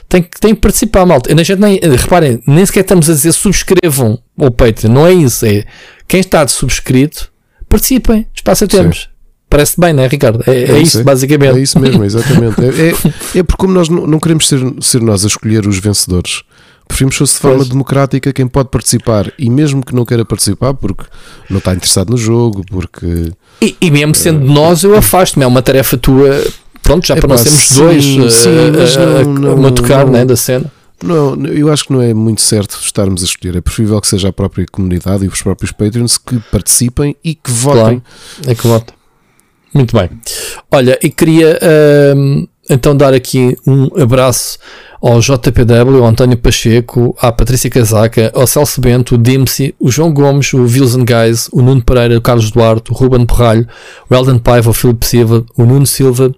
tem 0.07 0.23
que, 0.23 0.39
tem 0.39 0.55
que 0.55 0.61
participar, 0.61 1.05
malta. 1.05 1.31
A 1.31 1.43
gente 1.43 1.59
nem, 1.59 1.79
reparem, 1.79 2.41
nem 2.47 2.65
sequer 2.65 2.81
estamos 2.81 3.09
a 3.09 3.13
dizer 3.13 3.31
subscrevam 3.31 4.19
o 4.37 4.51
Patreon, 4.51 4.91
não 4.91 5.07
é 5.07 5.13
isso. 5.13 5.45
É 5.45 5.65
quem 6.07 6.19
está 6.19 6.43
de 6.43 6.51
subscrito, 6.51 7.31
participem, 7.67 8.25
espaço 8.33 8.63
a 8.63 8.67
termos. 8.67 9.09
Parece 9.49 9.79
bem, 9.79 9.93
não 9.93 10.03
é, 10.03 10.07
Ricardo? 10.07 10.43
É, 10.45 10.51
é, 10.51 10.71
é 10.71 10.79
isso, 10.79 11.03
basicamente. 11.03 11.57
É 11.57 11.61
isso 11.61 11.79
mesmo, 11.79 12.03
exatamente. 12.03 12.61
é, 12.61 12.89
é, 12.89 12.93
é 13.39 13.43
porque, 13.43 13.57
como 13.57 13.73
nós 13.73 13.89
não, 13.89 14.19
queremos 14.19 14.47
ser, 14.47 14.59
ser 14.79 15.01
nós 15.01 15.23
a 15.23 15.27
escolher 15.27 15.65
os 15.67 15.79
vencedores, 15.79 16.43
preferimos 16.87 17.15
fosse 17.15 17.33
de 17.33 17.39
forma 17.39 17.57
pois. 17.57 17.69
democrática 17.69 18.31
quem 18.31 18.47
pode 18.47 18.69
participar 18.69 19.31
e 19.39 19.49
mesmo 19.49 19.83
que 19.83 19.93
não 19.93 20.05
queira 20.05 20.23
participar 20.23 20.75
porque 20.75 21.03
não 21.49 21.57
está 21.57 21.73
interessado 21.73 22.11
no 22.11 22.17
jogo, 22.17 22.63
porque. 22.69 23.31
E, 23.59 23.75
e 23.81 23.89
mesmo 23.89 24.13
sendo 24.13 24.45
uh, 24.45 24.51
nós, 24.51 24.83
eu 24.83 24.95
afasto-me, 24.95 25.43
é 25.43 25.47
uma 25.47 25.63
tarefa 25.63 25.97
tua 25.97 26.43
pronto, 26.89 27.07
já 27.07 27.15
é 27.15 27.19
para 27.19 27.27
nós 27.29 27.41
sermos 27.41 27.71
dois 27.71 28.03
sim, 28.03 28.19
a, 28.19 29.23
não, 29.23 29.55
não, 29.57 29.67
a, 29.67 29.71
tocar 29.71 30.05
não, 30.05 30.13
né, 30.13 30.25
da 30.25 30.35
cena. 30.35 30.71
Não, 31.03 31.45
eu 31.45 31.71
acho 31.71 31.85
que 31.85 31.93
não 31.93 32.01
é 32.01 32.13
muito 32.13 32.41
certo 32.41 32.77
estarmos 32.81 33.21
a 33.21 33.25
escolher. 33.25 33.55
É 33.55 33.61
preferível 33.61 34.01
que 34.01 34.07
seja 34.07 34.29
a 34.29 34.33
própria 34.33 34.65
comunidade 34.69 35.23
e 35.23 35.27
os 35.27 35.41
próprios 35.41 35.71
Patreons 35.71 36.17
que 36.17 36.39
participem 36.51 37.15
e 37.23 37.35
que 37.35 37.49
votem. 37.49 38.01
Claro, 38.01 38.03
é 38.47 38.55
que 38.55 38.67
votem. 38.67 38.95
Muito 39.73 39.95
bem. 39.95 40.09
Olha, 40.71 40.99
e 41.01 41.09
queria 41.09 41.57
hum, 42.15 42.47
então 42.69 42.97
dar 42.97 43.13
aqui 43.13 43.55
um 43.65 43.89
abraço 44.01 44.57
ao 45.01 45.19
JPW, 45.19 45.97
ao 45.97 46.05
António 46.05 46.37
Pacheco, 46.37 47.15
à 47.21 47.31
Patrícia 47.31 47.69
Casaca, 47.69 48.31
ao 48.35 48.45
Celso 48.45 48.81
Bento, 48.81 49.15
o 49.15 49.17
Dempsey, 49.17 49.73
o 49.79 49.89
João 49.89 50.13
Gomes, 50.13 50.51
o 50.53 50.63
Wilson 50.63 51.05
Guys, 51.05 51.49
o 51.51 51.61
Nuno 51.61 51.81
Pereira, 51.81 52.17
o 52.17 52.21
Carlos 52.21 52.51
Duarte, 52.51 52.91
o 52.91 52.93
Ruben 52.93 53.25
Porralho, 53.25 53.67
o 54.09 54.15
Elden 54.15 54.39
Paiva, 54.39 54.69
o 54.69 54.73
Filipe 54.73 55.05
Silva, 55.05 55.45
o 55.57 55.65
Nuno 55.65 55.85
Silva, 55.85 56.33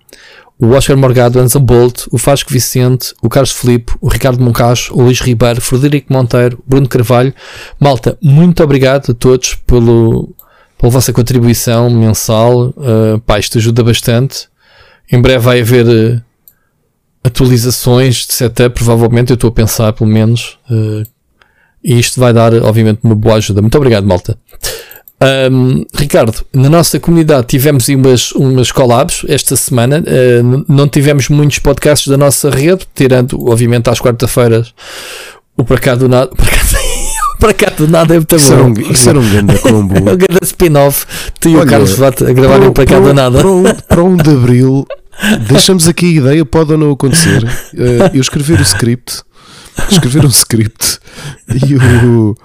o 0.61 0.73
Oscar 0.73 0.95
Morgado, 0.95 1.39
Anza 1.39 1.57
Bolt, 1.57 2.05
o 2.11 2.19
Fasco 2.19 2.53
Vicente, 2.53 3.15
o 3.19 3.27
Carlos 3.27 3.51
Filipe, 3.51 3.93
o 3.99 4.07
Ricardo 4.07 4.43
Moncacho, 4.43 4.93
o 4.93 5.01
Luís 5.01 5.19
Ribeiro, 5.19 5.59
Frederico 5.59 6.13
Monteiro, 6.13 6.59
Bruno 6.67 6.87
Carvalho. 6.87 7.33
Malta, 7.79 8.15
muito 8.21 8.63
obrigado 8.63 9.11
a 9.11 9.13
todos 9.15 9.55
pelo, 9.55 10.29
pela 10.77 10.91
vossa 10.91 11.11
contribuição 11.11 11.89
mensal. 11.89 12.75
Uh, 12.77 13.19
pá, 13.25 13.39
isto 13.39 13.57
ajuda 13.57 13.83
bastante. 13.83 14.47
Em 15.11 15.19
breve 15.19 15.39
vai 15.39 15.61
haver 15.61 15.87
uh, 15.87 16.21
atualizações 17.23 18.25
de 18.25 18.33
setup, 18.33 18.75
provavelmente, 18.75 19.31
eu 19.31 19.35
estou 19.35 19.49
a 19.49 19.53
pensar, 19.53 19.93
pelo 19.93 20.09
menos. 20.09 20.57
Uh, 20.69 21.03
e 21.83 21.99
isto 21.99 22.19
vai 22.19 22.33
dar, 22.33 22.53
obviamente, 22.53 22.99
uma 23.03 23.15
boa 23.15 23.35
ajuda. 23.35 23.61
Muito 23.61 23.77
obrigado, 23.77 24.05
malta. 24.05 24.37
Um, 25.51 25.85
Ricardo, 25.93 26.33
na 26.51 26.67
nossa 26.67 26.99
comunidade 26.99 27.45
tivemos 27.45 27.87
umas, 27.89 28.31
umas 28.31 28.71
collabs 28.71 29.23
esta 29.27 29.55
semana. 29.55 29.99
Uh, 29.99 30.65
não 30.67 30.87
tivemos 30.87 31.29
muitos 31.29 31.59
podcasts 31.59 32.07
da 32.07 32.17
nossa 32.17 32.49
rede, 32.49 32.87
tirando, 32.95 33.49
obviamente, 33.49 33.89
às 33.89 33.99
quarta-feiras 33.99 34.73
o 35.55 35.63
Para 35.63 35.77
Cá 35.77 35.95
do 35.95 36.09
Nada. 36.09 36.31
Para 37.39 37.53
cá 37.53 37.71
do 37.75 37.87
nada 37.87 38.15
é 38.15 38.17
muito 38.17 38.37
bom. 38.37 38.63
Um, 38.63 38.91
isso 38.91 39.09
era 39.09 39.19
um 39.19 39.29
grande 39.29 39.57
combo. 39.61 39.99
um 39.99 40.03
grande 40.03 40.43
spin-off. 40.43 41.05
Tu 41.39 41.49
e 41.49 41.57
o 41.57 41.65
Carlos 41.65 41.97
Vata 41.97 42.29
a 42.29 42.33
gravarem 42.33 42.71
para, 42.71 42.85
para 42.85 42.85
cá 42.85 42.99
do 42.99 43.13
nada. 43.13 43.39
Para 43.39 43.51
um, 43.51 43.63
para 43.63 44.03
um 44.03 44.15
de 44.15 44.29
abril, 44.29 44.87
deixamos 45.47 45.87
aqui 45.87 46.05
a 46.05 46.19
ideia, 46.19 46.45
pode 46.45 46.71
ou 46.71 46.77
não 46.77 46.91
acontecer. 46.91 47.43
Uh, 47.43 48.11
eu 48.13 48.21
escrever 48.21 48.59
o 48.59 48.63
script, 48.63 49.21
escrever 49.89 50.25
um 50.25 50.29
script 50.29 50.99
e 51.49 51.75
o 51.75 52.35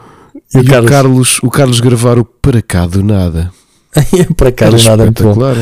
e, 0.55 0.59
o, 0.59 0.65
Carlos... 0.65 0.87
o, 0.87 0.91
Carlos... 0.91 1.39
o 1.43 1.51
Carlos 1.51 1.81
gravar 1.81 2.19
o 2.19 2.25
Para 2.25 2.63
Cá 2.63 2.87
do 2.87 3.03
Nada. 3.03 3.51
para 4.37 4.53
cá 4.53 4.69
do 4.71 4.77
nada, 4.83 5.05
muito 5.05 5.23
bom. 5.23 5.55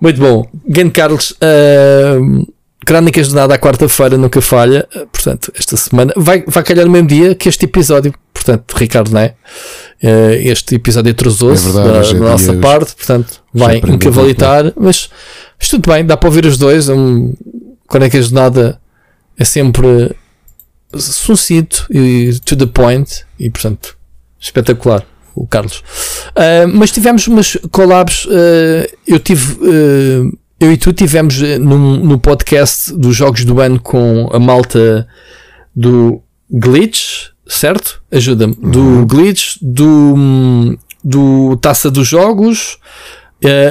Muito 0.00 0.20
bom. 0.20 0.48
Grande 0.66 0.90
Carlos, 0.90 1.32
uh, 1.32 2.46
Crónicas 2.84 3.28
do 3.28 3.34
Nada 3.34 3.54
à 3.54 3.58
quarta-feira 3.58 4.16
nunca 4.16 4.40
falha. 4.40 4.88
Uh, 4.94 5.06
portanto, 5.06 5.52
esta 5.56 5.76
semana 5.76 6.12
vai, 6.16 6.44
vai 6.46 6.62
calhar 6.62 6.86
no 6.86 6.92
mesmo 6.92 7.08
dia 7.08 7.34
que 7.34 7.48
este 7.48 7.64
episódio. 7.64 8.14
Portanto, 8.32 8.72
Ricardo, 8.76 9.10
não 9.12 9.20
é? 9.20 9.34
Uh, 10.02 10.32
este 10.44 10.76
episódio 10.76 11.10
atrasou-se 11.10 11.68
é 11.68 11.72
da, 11.72 12.00
da 12.00 12.08
é 12.08 12.14
nossa 12.14 12.54
parte. 12.54 12.94
Portanto, 12.94 13.42
vai 13.52 13.78
encavalitar. 13.78 14.72
Mas, 14.76 15.10
mas 15.58 15.68
tudo 15.68 15.90
bem, 15.90 16.06
dá 16.06 16.16
para 16.16 16.28
ouvir 16.28 16.46
os 16.46 16.56
dois. 16.56 16.88
Um, 16.88 17.34
Crónicas 17.88 18.28
do 18.28 18.34
Nada 18.34 18.80
é 19.36 19.44
sempre 19.44 20.14
sucinto 20.94 21.86
e 21.90 22.38
to 22.44 22.56
the 22.56 22.66
point. 22.66 23.24
E, 23.38 23.50
portanto, 23.50 23.96
espetacular 24.38 25.04
o 25.34 25.46
Carlos. 25.46 25.78
Uh, 26.30 26.68
mas 26.72 26.90
tivemos 26.90 27.26
umas 27.26 27.56
collabs. 27.70 28.24
Uh, 28.26 28.88
eu 29.06 29.18
tive. 29.18 29.52
Uh, 29.54 30.38
eu 30.60 30.72
e 30.72 30.76
tu 30.76 30.92
tivemos 30.92 31.40
num, 31.40 32.04
no 32.04 32.18
podcast 32.18 32.92
dos 32.92 33.14
Jogos 33.14 33.44
do 33.44 33.60
Ano 33.60 33.78
com 33.78 34.28
a 34.32 34.40
malta 34.40 35.06
do 35.74 36.20
Glitch, 36.50 37.28
certo? 37.46 38.02
Ajuda-me. 38.10 38.56
Uhum. 38.60 38.70
Do 38.72 39.06
Glitch, 39.06 39.56
do, 39.62 40.76
do 41.04 41.56
Taça 41.58 41.88
dos 41.88 42.08
Jogos 42.08 42.76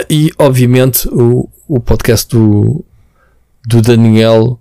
e, 0.10 0.32
obviamente, 0.38 1.10
o, 1.10 1.50
o 1.68 1.80
podcast 1.80 2.28
do, 2.36 2.84
do 3.66 3.82
Daniel. 3.82 4.60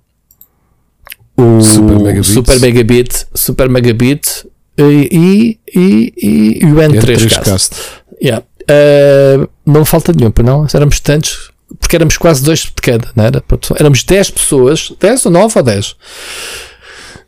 O 1.37 1.61
Super 1.61 1.99
Megabit, 1.99 2.27
Super 2.33 2.61
Megabit, 2.61 3.27
Super 3.35 3.69
Megabit 3.69 4.47
e, 4.79 5.09
e, 5.13 5.61
e, 5.75 6.59
e 6.63 6.65
o 6.65 6.77
N3Cast. 6.77 7.75
Yeah. 8.23 8.45
Uh, 8.63 9.49
não 9.65 9.85
falta 9.85 10.13
nenhum, 10.13 10.31
para 10.31 10.45
não? 10.45 10.67
Éramos 10.73 10.99
tantos, 11.01 11.51
porque 11.79 11.97
éramos 11.97 12.17
quase 12.17 12.43
dois 12.43 12.61
de 12.61 12.73
cada, 12.83 13.09
não 13.15 13.25
era? 13.25 13.45
Éramos 13.79 14.03
10 14.03 14.31
pessoas, 14.31 14.93
10 14.99 15.27
ou 15.27 15.33
9 15.33 15.59
ou 15.59 15.63
10? 15.63 15.97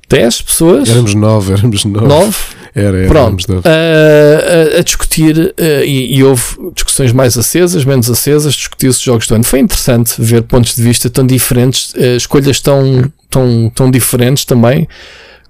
10 0.09 0.43
pessoas? 0.43 0.89
Éramos 0.89 1.15
9, 1.15 1.53
éramos 1.53 1.85
9. 1.85 2.07
9? 2.07 2.37
Era, 2.75 2.99
era, 2.99 3.09
Pronto, 3.09 3.43
uh, 3.51 3.63
a, 3.65 4.79
a, 4.79 4.83
discutir 4.83 5.37
uh, 5.39 5.85
e, 5.85 6.17
e, 6.17 6.25
houve 6.25 6.43
discussões 6.75 7.13
mais 7.13 7.37
acesas, 7.37 7.85
menos 7.85 8.11
acesas, 8.11 8.55
discutiu-se 8.55 9.05
jogos 9.05 9.27
do 9.27 9.35
ano. 9.35 9.45
Foi 9.45 9.61
interessante 9.61 10.15
ver 10.19 10.43
pontos 10.43 10.77
de 10.77 10.83
vista 10.83 11.09
tão 11.09 11.27
diferentes, 11.27 11.95
escolhas 12.17 12.61
tão, 12.61 13.11
tão, 13.31 13.71
tão 13.75 13.91
diferentes 13.91 14.45
também 14.45 14.87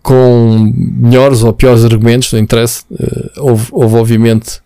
com 0.03 0.73
melhores 0.75 1.43
ou 1.43 1.53
piores 1.53 1.85
argumentos, 1.85 2.33
não 2.33 2.41
interessa. 2.41 2.83
Houve, 3.37 3.67
houve, 3.71 3.97
obviamente, 3.97 4.61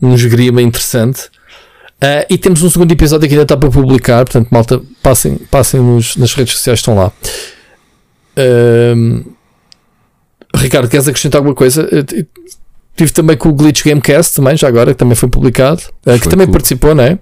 um 0.00 0.14
esgrima 0.14 0.60
interessante. 0.60 1.30
Uh, 1.96 2.28
e 2.28 2.36
temos 2.36 2.62
um 2.62 2.68
segundo 2.68 2.92
episódio 2.92 3.26
que 3.26 3.32
ainda 3.34 3.44
está 3.44 3.56
para 3.56 3.70
publicar, 3.70 4.24
portanto, 4.24 4.48
malta, 4.50 4.82
passem, 5.02 5.36
passem 5.50 5.80
nos, 5.80 6.16
nas 6.16 6.34
redes 6.34 6.54
sociais, 6.54 6.80
estão 6.80 6.94
lá. 6.94 7.10
Uh, 8.36 9.24
Ricardo, 10.56 10.88
queres 10.88 11.06
acrescentar 11.08 11.38
alguma 11.38 11.54
coisa? 11.54 11.88
Tive 12.96 13.12
também 13.12 13.36
com 13.36 13.50
o 13.50 13.52
Glitch 13.52 13.84
Gamecast, 13.84 14.34
também, 14.34 14.56
já 14.56 14.66
agora, 14.68 14.92
que 14.92 14.98
também 14.98 15.14
foi 15.14 15.28
publicado, 15.28 15.82
foi 16.02 16.18
que 16.18 16.28
também 16.28 16.46
com, 16.46 16.52
participou, 16.52 16.94
não 16.94 17.04
é? 17.04 17.18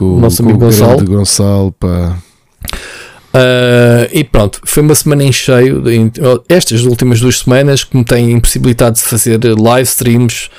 o 0.00 0.20
nosso 0.20 0.42
amigo 0.42 0.58
Gonçalo. 0.58 1.04
Gonçalo, 1.04 1.72
pá. 1.72 2.16
Uh, 3.34 4.08
e 4.12 4.22
pronto, 4.22 4.60
foi 4.64 4.82
uma 4.82 4.94
semana 4.94 5.24
em 5.24 5.32
cheio. 5.32 5.82
Estas 6.48 6.84
últimas 6.84 7.18
duas 7.18 7.38
semanas 7.38 7.82
que 7.82 7.96
me 7.96 8.04
têm 8.04 8.30
impossibilitado 8.32 8.96
de 8.96 9.02
fazer 9.02 9.40
live 9.58 9.88
streams 9.88 10.50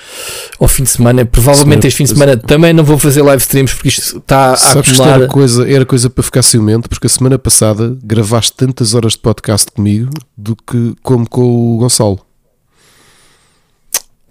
ao 0.60 0.68
fim 0.68 0.84
de 0.84 0.90
semana. 0.90 1.24
Provavelmente 1.24 1.84
Sim, 1.84 1.88
este 1.88 1.98
fim 1.98 2.04
de 2.06 2.10
semana 2.10 2.36
também 2.36 2.74
não 2.74 2.84
vou 2.84 2.98
fazer 2.98 3.22
live 3.22 3.42
streams 3.42 3.76
porque 3.76 3.90
isto 3.90 4.18
está 4.18 4.54
a 4.54 4.56
Sabes 4.56 4.90
acumular. 4.90 5.20
Era 5.20 5.28
coisa, 5.28 5.70
era 5.72 5.86
coisa 5.86 6.10
para 6.10 6.24
ficar 6.24 6.42
ciumento 6.42 6.90
porque 6.90 7.06
a 7.06 7.10
semana 7.10 7.38
passada 7.38 7.96
gravaste 8.04 8.54
tantas 8.54 8.96
horas 8.96 9.14
de 9.14 9.20
podcast 9.20 9.72
comigo 9.72 10.10
do 10.36 10.56
que 10.56 10.96
como 11.04 11.30
com 11.30 11.76
o 11.76 11.78
Gonçalo. 11.78 12.20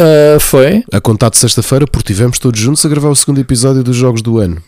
Uh, 0.01 0.41
foi? 0.41 0.83
A 0.93 1.01
contar 1.01 1.31
de 1.31 1.37
sexta-feira, 1.37 1.87
porque 1.87 2.13
estivemos 2.13 2.41
todos 2.41 2.59
juntos 2.59 2.85
a 2.85 2.89
gravar 2.89 3.11
o 3.11 3.15
segundo 3.15 3.41
episódio 3.41 3.85
dos 3.85 3.95
Jogos 3.95 4.21
do 4.21 4.39
Ano. 4.39 4.61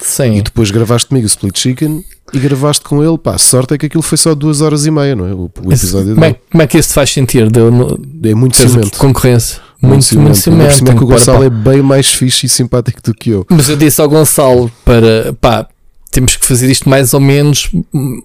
Sim. 0.00 0.38
E 0.38 0.42
depois 0.42 0.70
gravaste 0.70 1.08
comigo 1.08 1.26
o 1.26 1.28
Split 1.28 1.58
Chicken 1.58 2.04
e 2.32 2.38
gravaste 2.38 2.82
com 2.82 3.02
ele. 3.02 3.18
Pá, 3.18 3.36
sorte 3.38 3.74
é 3.74 3.78
que 3.78 3.86
aquilo 3.86 4.02
foi 4.02 4.18
só 4.18 4.34
duas 4.34 4.60
horas 4.60 4.86
e 4.86 4.90
meia, 4.90 5.14
não 5.14 5.26
é? 5.26 5.32
O, 5.32 5.50
o 5.64 5.72
episódio 5.72 6.14
como, 6.14 6.24
é, 6.24 6.36
como 6.50 6.62
é 6.62 6.66
que 6.66 6.78
isso 6.78 6.90
te 6.90 6.94
faz 6.94 7.10
sentir? 7.10 7.50
Deu 7.50 7.70
no, 7.70 8.00
é 8.24 8.34
muito 8.34 8.56
cimento. 8.56 8.98
Concorrência. 8.98 9.58
Muito, 9.82 10.18
muito 10.18 10.36
cimento. 10.36 10.72
cimento. 10.72 10.96
que 10.96 11.04
o 11.04 11.06
Gonçalo 11.06 11.42
é 11.42 11.50
bem 11.50 11.82
mais 11.82 12.06
fixe 12.06 12.46
e 12.46 12.48
simpático 12.48 13.00
do 13.02 13.14
que 13.14 13.30
eu. 13.30 13.46
Mas 13.48 13.68
eu 13.68 13.76
disse 13.76 14.00
ao 14.00 14.08
Gonçalo 14.08 14.70
para 14.84 15.32
pá, 15.40 15.66
temos 16.10 16.36
que 16.36 16.44
fazer 16.44 16.70
isto 16.70 16.88
mais 16.88 17.14
ou 17.14 17.20
menos 17.20 17.70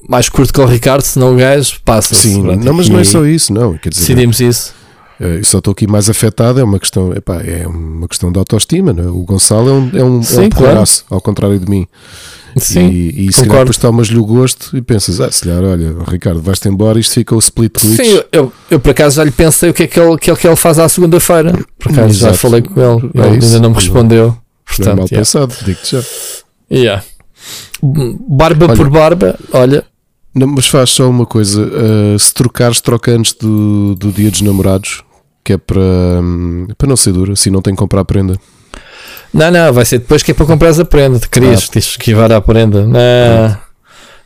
mais 0.10 0.28
curto 0.28 0.54
que 0.54 0.60
o 0.60 0.66
Ricardo, 0.66 1.04
senão 1.04 1.34
o 1.34 1.38
gajo 1.38 1.80
passa. 1.86 2.16
Sim, 2.16 2.42
não, 2.42 2.74
mas 2.74 2.90
não 2.90 3.00
é 3.00 3.04
só 3.04 3.26
isso, 3.26 3.54
não. 3.54 3.78
Quer 3.78 3.90
dizer, 3.90 4.02
decidimos 4.02 4.40
isso. 4.40 4.74
Eh, 5.20 5.40
eu 5.40 5.44
só 5.44 5.60
estou 5.60 5.72
aqui 5.72 5.88
mais 5.88 6.10
afetado, 6.10 6.60
é 6.60 6.64
uma 6.64 6.80
questão, 6.80 7.14
epá, 7.14 7.42
é 7.42 7.68
uma 7.68 8.08
questão 8.08 8.32
de 8.32 8.40
autoestima. 8.40 8.96
É? 8.98 9.08
O 9.08 9.24
Gonçalo 9.24 9.70
é 9.70 9.74
um, 9.74 9.92
é 9.94 10.04
um, 10.04 10.24
Sim, 10.24 10.44
é 10.44 10.46
um 10.46 10.50
claro. 10.50 10.84
ao 11.10 11.22
contrário 11.22 11.60
de 11.60 11.70
mim. 11.70 11.88
Sim, 12.58 12.88
e, 12.88 13.28
e 13.28 13.34
se 13.34 13.42
calhar 13.42 13.60
depois 13.60 13.78
tomas-lhe 13.78 14.18
o 14.18 14.26
gosto 14.26 14.78
e 14.78 14.82
pensas, 14.82 15.20
ah, 15.20 15.30
se 15.30 15.44
calhar, 15.44 15.62
olha, 15.62 15.94
Ricardo, 16.08 16.42
vais-te 16.42 16.70
embora, 16.70 16.98
isto 16.98 17.14
fica 17.14 17.36
o 17.36 17.40
split 17.40 17.74
glitch. 17.82 18.06
Sim, 18.06 18.22
eu, 18.32 18.52
eu, 18.72 18.80
por 18.80 18.92
acaso 18.92 19.18
já 19.18 19.26
lhe 19.26 19.32
pensei 19.32 19.70
o 19.70 19.74
que 19.74 19.84
é 19.84 19.88
que 19.88 20.00
ele, 20.00 20.18
que 20.18 20.32
é 20.32 20.36
que 20.36 20.48
ele 20.48 20.56
faz 20.56 20.80
à 20.80 20.88
segunda-feira. 20.88 21.52
Por 21.78 21.92
acaso 21.92 22.14
Exato. 22.14 22.34
já 22.34 22.40
falei 22.40 22.62
com 22.62 22.80
ele, 22.80 23.12
é 23.14 23.28
ele 23.28 23.46
ainda 23.46 23.60
não 23.60 23.72
me 23.72 23.76
respondeu. 23.76 24.38
Portanto, 24.66 24.98
mal 24.98 25.06
yeah. 25.06 25.18
pensado, 25.18 25.54
digo-te 25.66 25.98
já. 25.98 26.04
Yeah. 26.72 27.04
Barba 27.82 28.68
olha, 28.68 28.76
por 28.76 28.90
barba, 28.90 29.36
olha. 29.52 29.84
Não, 30.36 30.48
mas 30.48 30.68
faz 30.68 30.90
só 30.90 31.10
uma 31.10 31.26
coisa: 31.26 31.62
uh, 31.64 32.20
se 32.20 32.34
trocares, 32.34 32.82
troca 32.82 33.12
antes 33.12 33.34
do, 33.34 33.96
do 33.96 34.12
dia 34.12 34.30
dos 34.30 34.42
namorados, 34.42 35.02
que 35.44 35.54
é 35.54 35.58
para, 35.58 35.80
um, 35.80 36.68
para 36.78 36.90
não 36.90 36.98
ser 36.98 37.14
duro, 37.14 37.32
assim 37.32 37.50
não 37.50 37.62
tem 37.62 37.74
que 37.74 37.80
comprar 37.80 38.02
a 38.02 38.06
prenda. 38.06 38.38
Não, 39.34 39.50
não, 39.50 39.72
vai 39.74 39.86
ser 39.86 40.00
depois 40.00 40.22
que 40.22 40.32
é 40.32 40.34
para 40.34 40.46
comprar 40.46 40.80
a 40.80 40.86
prenda. 40.86 41.20
Te 41.20 41.30
querias, 41.30 41.68
ah. 41.70 41.72
tens 41.72 41.86
que 41.86 41.92
esquivar 41.92 42.32
a 42.32 42.42
prenda. 42.42 42.86
Não. 42.86 43.66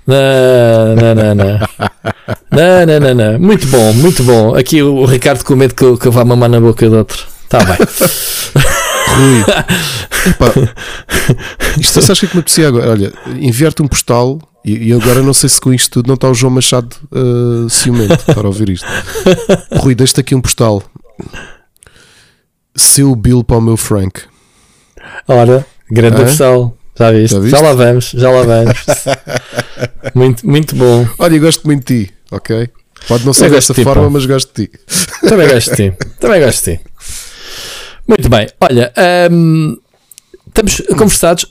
Não, 0.08 0.96
não, 0.96 1.16
não, 1.16 1.36
não. 1.36 1.60
Não, 2.52 2.86
não, 2.86 3.00
não, 3.00 3.14
não. 3.14 3.40
Muito 3.40 3.68
bom, 3.68 3.94
muito 3.94 4.24
bom. 4.24 4.56
Aqui 4.56 4.82
o 4.82 5.06
Ricardo 5.06 5.44
com 5.44 5.56
medo 5.56 5.76
que 5.76 5.84
eu, 5.84 5.98
que 5.98 6.08
eu 6.08 6.12
vá 6.12 6.26
mamar 6.26 6.50
na 6.50 6.60
boca 6.60 6.90
do 6.90 6.98
outro. 6.98 7.28
Está 7.44 7.60
bem. 7.64 7.78
Rui. 9.16 9.46
Epá, 10.30 10.52
isto 11.80 12.02
sabes 12.02 12.18
o 12.18 12.22
que 12.22 12.26
é 12.26 12.30
que 12.30 12.36
me 12.36 12.40
apetecia 12.42 12.68
agora? 12.68 12.92
Olha, 12.92 13.14
enviar-te 13.40 13.82
um 13.82 13.88
postal 13.88 14.40
e, 14.64 14.90
e, 14.90 14.94
agora 14.94 15.22
não 15.22 15.34
sei 15.34 15.50
se 15.50 15.60
com 15.60 15.74
isto 15.74 15.92
tudo 15.92 16.08
não 16.08 16.16
está 16.16 16.30
o 16.30 16.34
João 16.34 16.54
Machado 16.54 16.96
uh, 17.12 17.70
ciumento 17.70 18.26
para 18.26 18.48
ouvir 18.48 18.70
isto. 18.70 18.88
Rui, 19.78 19.96
deixa-te 19.96 20.20
aqui 20.22 20.36
um 20.36 20.42
postal. 20.42 20.84
Seu 22.76 23.16
Bill 23.16 23.44
para 23.44 23.58
o 23.58 23.62
meu 23.62 23.78
Frank. 23.78 24.22
Ora, 25.28 25.66
grande 25.90 26.22
opção. 26.22 26.74
Já 26.98 27.12
viste? 27.12 27.34
já 27.34 27.40
viste? 27.40 27.52
Já 27.52 27.62
lá 27.62 27.74
vamos, 27.74 28.12
já 28.12 28.30
lá 28.30 28.44
vamos. 28.44 28.78
muito, 30.14 30.48
muito 30.48 30.76
bom. 30.76 31.08
Olha, 31.18 31.36
eu 31.36 31.42
gosto 31.42 31.66
muito 31.66 31.88
de 31.88 32.06
ti, 32.06 32.14
ok? 32.30 32.70
Pode 33.08 33.26
não 33.26 33.32
ser 33.32 33.50
desta 33.50 33.74
de 33.74 33.84
forma, 33.84 34.04
pô. 34.04 34.10
mas 34.10 34.26
gosto 34.26 34.54
de 34.54 34.68
ti. 34.68 34.80
Também 35.22 35.48
gosto 35.48 35.70
de 35.70 35.76
ti. 35.76 35.98
Também 36.20 36.42
gosto 36.42 36.66
de 36.66 36.78
ti. 36.78 36.84
Muito 38.06 38.28
bem. 38.28 38.48
Olha, 38.60 38.92
um, 39.32 39.78
Estamos 40.66 40.82
conversados. 40.98 41.46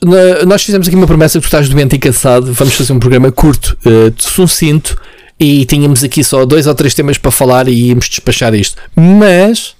Nós 0.45 0.63
fizemos 0.63 0.87
aqui 0.87 0.95
uma 0.95 1.07
promessa 1.07 1.39
que 1.39 1.43
tu 1.43 1.47
estás 1.47 1.67
doente 1.67 1.95
e 1.95 1.99
cansado. 1.99 2.53
Vamos 2.53 2.75
fazer 2.75 2.93
um 2.93 2.99
programa 2.99 3.31
curto, 3.31 3.75
uh, 3.85 4.13
sucinto. 4.17 4.95
E 5.39 5.65
tínhamos 5.65 6.03
aqui 6.03 6.23
só 6.23 6.45
dois 6.45 6.67
ou 6.67 6.75
três 6.75 6.93
temas 6.93 7.17
para 7.17 7.31
falar 7.31 7.67
e 7.67 7.87
íamos 7.87 8.07
despachar 8.07 8.53
isto. 8.53 8.79
Mas 8.95 9.73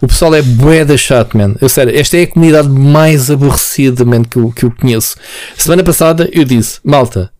o 0.00 0.06
pessoal 0.06 0.34
é 0.34 0.42
bué 0.42 0.84
da 0.84 0.96
chato, 0.96 1.36
man. 1.36 1.56
Eu 1.60 1.68
sério, 1.68 1.98
esta 1.98 2.18
é 2.18 2.22
a 2.22 2.26
comunidade 2.26 2.68
mais 2.68 3.30
aborrecida, 3.30 4.04
man, 4.04 4.22
que 4.22 4.36
eu, 4.36 4.52
que 4.52 4.64
eu 4.64 4.70
conheço. 4.70 5.16
Semana 5.56 5.82
passada 5.82 6.28
eu 6.30 6.44
disse, 6.44 6.78
malta, 6.84 7.32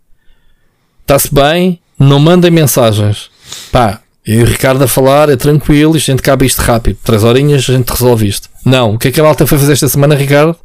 está-se 1.03 1.33
bem, 1.33 1.79
não 1.99 2.19
mandem 2.19 2.51
mensagens. 2.51 3.31
Pá, 3.71 4.01
e 4.27 4.43
o 4.43 4.45
Ricardo 4.47 4.83
a 4.83 4.89
falar, 4.89 5.29
é 5.29 5.37
tranquilo, 5.37 5.95
a 5.95 5.99
gente 5.99 6.23
cabe 6.23 6.47
isto 6.47 6.61
rápido. 6.61 6.99
Três 7.05 7.23
horinhas, 7.23 7.69
a 7.69 7.73
gente 7.75 7.91
resolve 7.91 8.27
isto. 8.27 8.49
Não, 8.65 8.95
o 8.95 8.99
que 8.99 9.09
é 9.09 9.13
que 9.13 9.21
a 9.21 9.25
malta 9.25 9.47
foi 9.47 9.59
fazer 9.59 9.75
esta 9.75 9.89
semana, 9.89 10.15
Ricardo? 10.15 10.57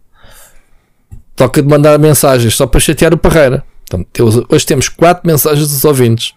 Toca 1.35 1.61
de 1.61 1.67
mandar 1.67 1.97
mensagens 1.97 2.55
só 2.55 2.67
para 2.67 2.79
chatear 2.79 3.13
o 3.13 3.17
Parreira. 3.17 3.63
Portanto, 3.89 4.45
hoje 4.49 4.65
temos 4.65 4.89
quatro 4.89 5.25
mensagens 5.25 5.67
dos 5.67 5.83
ouvintes. 5.85 6.33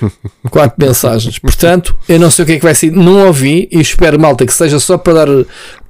quatro 0.50 0.76
mensagens. 0.78 1.38
Portanto, 1.38 1.96
eu 2.08 2.18
não 2.18 2.30
sei 2.30 2.42
o 2.42 2.46
que 2.46 2.52
é 2.52 2.56
que 2.56 2.64
vai 2.64 2.74
ser. 2.74 2.90
Não 2.90 3.26
ouvi 3.26 3.68
e 3.70 3.80
espero, 3.80 4.18
malta, 4.18 4.44
que 4.44 4.52
seja 4.52 4.78
só 4.78 4.98
para 4.98 5.14
dar 5.14 5.28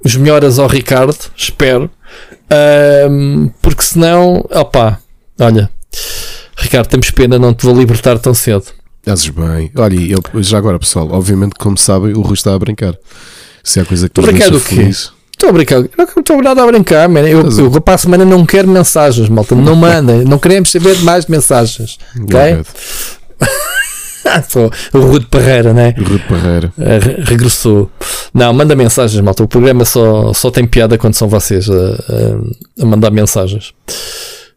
os 0.04 0.16
melhores 0.16 0.58
ao 0.58 0.66
Ricardo. 0.66 1.16
Espero. 1.36 1.90
Um, 3.10 3.50
porque 3.62 3.82
senão, 3.82 4.46
opá, 4.50 4.98
olha, 5.40 5.70
Ricardo, 6.56 6.88
temos 6.88 7.10
pena, 7.10 7.38
não 7.38 7.54
te 7.54 7.64
vou 7.64 7.76
libertar 7.76 8.18
tão 8.18 8.34
cedo. 8.34 8.66
Fazes 9.02 9.28
bem. 9.28 9.70
Olha, 9.76 10.00
eu, 10.00 10.42
já 10.42 10.58
agora, 10.58 10.78
pessoal, 10.78 11.08
obviamente, 11.10 11.54
como 11.58 11.76
sabem, 11.76 12.14
o 12.14 12.22
Rui 12.22 12.34
está 12.34 12.54
a 12.54 12.58
brincar. 12.58 12.94
Se 13.62 13.80
é 13.80 13.84
coisa 13.84 14.08
que 14.08 14.14
tu 14.14 14.22
deixa 14.22 14.58
feliz. 14.60 15.12
Estou 15.44 15.50
a 15.50 15.52
brincar, 15.52 15.84
não 15.98 16.20
estou 16.20 16.42
nada 16.42 16.62
a 16.62 16.66
brincar, 16.66 17.06
man. 17.06 17.20
Eu, 17.20 17.42
eu, 17.42 17.74
eu 17.74 17.80
para 17.80 17.94
a 17.94 17.98
semana 17.98 18.24
não 18.24 18.46
quero 18.46 18.66
mensagens, 18.66 19.28
malta. 19.28 19.54
Não 19.54 19.76
mandem, 19.76 20.24
não 20.24 20.38
queremos 20.38 20.70
saber 20.70 20.96
mais 21.02 21.26
mensagens. 21.26 21.98
Ok? 22.18 22.62
Só 24.48 24.70
o 24.94 25.00
Rude 25.02 25.26
Parreira, 25.26 25.74
né? 25.74 25.94
O 25.98 26.02
Rude 26.02 26.24
Parreira. 26.26 26.72
Uh, 26.78 27.24
regressou. 27.24 27.90
Não, 28.32 28.54
manda 28.54 28.74
mensagens, 28.74 29.22
malta. 29.22 29.44
O 29.44 29.48
programa 29.48 29.84
só, 29.84 30.32
só 30.32 30.50
tem 30.50 30.66
piada 30.66 30.96
quando 30.96 31.12
são 31.12 31.28
vocês 31.28 31.68
a, 31.68 32.82
a 32.82 32.86
mandar 32.86 33.10
mensagens. 33.10 33.74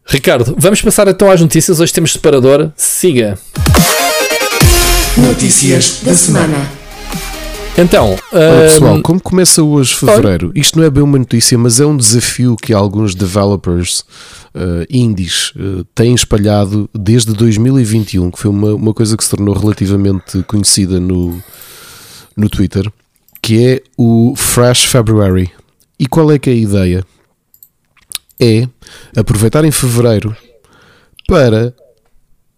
Ricardo, 0.06 0.56
vamos 0.56 0.80
passar 0.80 1.06
então 1.06 1.30
às 1.30 1.42
notícias. 1.42 1.80
Hoje 1.80 1.92
temos 1.92 2.14
separador. 2.14 2.70
Siga. 2.76 3.38
Notícias 5.18 6.00
da 6.02 6.14
semana. 6.14 6.77
Então, 7.80 8.16
Olha, 8.32 8.62
pessoal, 8.62 9.02
como 9.02 9.20
começa 9.20 9.62
hoje 9.62 9.94
fevereiro? 9.94 10.50
Isto 10.52 10.80
não 10.80 10.84
é 10.84 10.90
bem 10.90 11.00
uma 11.00 11.16
notícia, 11.16 11.56
mas 11.56 11.78
é 11.78 11.86
um 11.86 11.96
desafio 11.96 12.56
que 12.56 12.72
alguns 12.72 13.14
developers 13.14 14.00
uh, 14.52 14.84
indies 14.90 15.52
uh, 15.54 15.84
têm 15.94 16.12
espalhado 16.12 16.90
desde 16.92 17.32
2021, 17.32 18.32
que 18.32 18.38
foi 18.40 18.50
uma, 18.50 18.74
uma 18.74 18.92
coisa 18.92 19.16
que 19.16 19.22
se 19.22 19.30
tornou 19.30 19.54
relativamente 19.56 20.42
conhecida 20.42 20.98
no, 20.98 21.40
no 22.36 22.48
Twitter, 22.48 22.90
que 23.40 23.64
é 23.64 23.82
o 23.96 24.34
Fresh 24.36 24.86
February. 24.86 25.48
E 26.00 26.08
qual 26.08 26.32
é 26.32 26.38
que 26.38 26.50
é 26.50 26.54
a 26.54 26.56
ideia? 26.56 27.04
É 28.40 28.68
aproveitar 29.16 29.64
em 29.64 29.70
fevereiro 29.70 30.36
para 31.28 31.72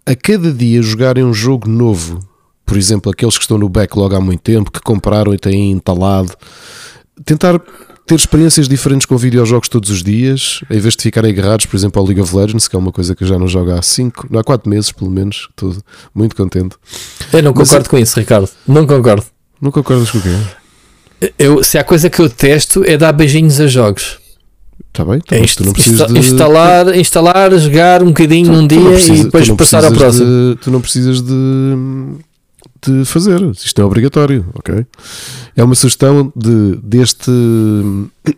a 0.06 0.16
cada 0.16 0.50
dia 0.50 0.80
jogarem 0.80 1.24
um 1.24 1.34
jogo 1.34 1.68
novo 1.68 2.29
por 2.70 2.76
exemplo, 2.76 3.10
aqueles 3.10 3.36
que 3.36 3.42
estão 3.42 3.58
no 3.58 3.68
backlog 3.68 4.14
há 4.14 4.20
muito 4.20 4.42
tempo, 4.42 4.70
que 4.70 4.78
compraram 4.80 5.34
e 5.34 5.36
têm 5.36 5.72
instalado, 5.72 6.32
tentar 7.24 7.60
ter 8.06 8.14
experiências 8.14 8.68
diferentes 8.68 9.06
com 9.06 9.16
videojogos 9.16 9.68
todos 9.68 9.90
os 9.90 10.04
dias, 10.04 10.60
em 10.70 10.78
vez 10.78 10.94
de 10.94 11.02
ficarem 11.02 11.32
agarrados, 11.32 11.66
por 11.66 11.76
exemplo, 11.76 12.00
ao 12.00 12.06
League 12.06 12.20
of 12.20 12.32
Legends, 12.32 12.68
que 12.68 12.76
é 12.76 12.78
uma 12.78 12.92
coisa 12.92 13.16
que 13.16 13.24
eu 13.24 13.26
já 13.26 13.36
não 13.40 13.48
jogo 13.48 13.72
há 13.72 13.82
5, 13.82 14.28
há 14.38 14.44
4 14.44 14.70
meses, 14.70 14.92
pelo 14.92 15.10
menos. 15.10 15.48
Estou 15.50 15.76
muito 16.14 16.36
contente. 16.36 16.76
Eu 17.32 17.42
não 17.42 17.52
concordo 17.52 17.80
Mas, 17.80 17.88
com 17.88 17.98
isso, 17.98 18.20
Ricardo. 18.20 18.48
Não 18.68 18.86
concordo. 18.86 19.26
Não 19.60 19.72
concordas 19.72 20.08
com 20.08 20.18
o 20.18 20.22
quê? 20.22 21.32
Eu, 21.36 21.64
se 21.64 21.76
há 21.76 21.82
coisa 21.82 22.08
que 22.08 22.20
eu 22.20 22.30
testo 22.30 22.84
é 22.86 22.96
dar 22.96 23.12
beijinhos 23.12 23.58
a 23.58 23.66
jogos. 23.66 24.18
Está 24.92 25.04
bem, 25.04 25.16
então, 25.16 25.36
é 25.36 25.40
inst 25.42 25.58
não 25.58 25.72
precisas 25.72 26.06
de... 26.06 26.20
instalar, 26.20 26.96
instalar, 26.96 27.52
jogar 27.58 28.00
um 28.00 28.08
bocadinho 28.08 28.46
tu, 28.46 28.52
num 28.52 28.66
dia 28.68 28.80
precisa, 28.80 29.12
e 29.14 29.24
depois 29.24 29.50
passar 29.50 29.84
ao 29.84 29.92
próximo. 29.92 30.24
De, 30.24 30.60
tu 30.60 30.70
não 30.70 30.80
precisas 30.80 31.20
de 31.20 31.34
de 32.86 33.04
fazer. 33.04 33.40
Isto 33.52 33.80
é 33.80 33.84
obrigatório, 33.84 34.46
ok? 34.54 34.86
É 35.56 35.62
uma 35.62 35.74
sugestão 35.74 36.32
de, 36.34 36.76
deste, 36.82 37.30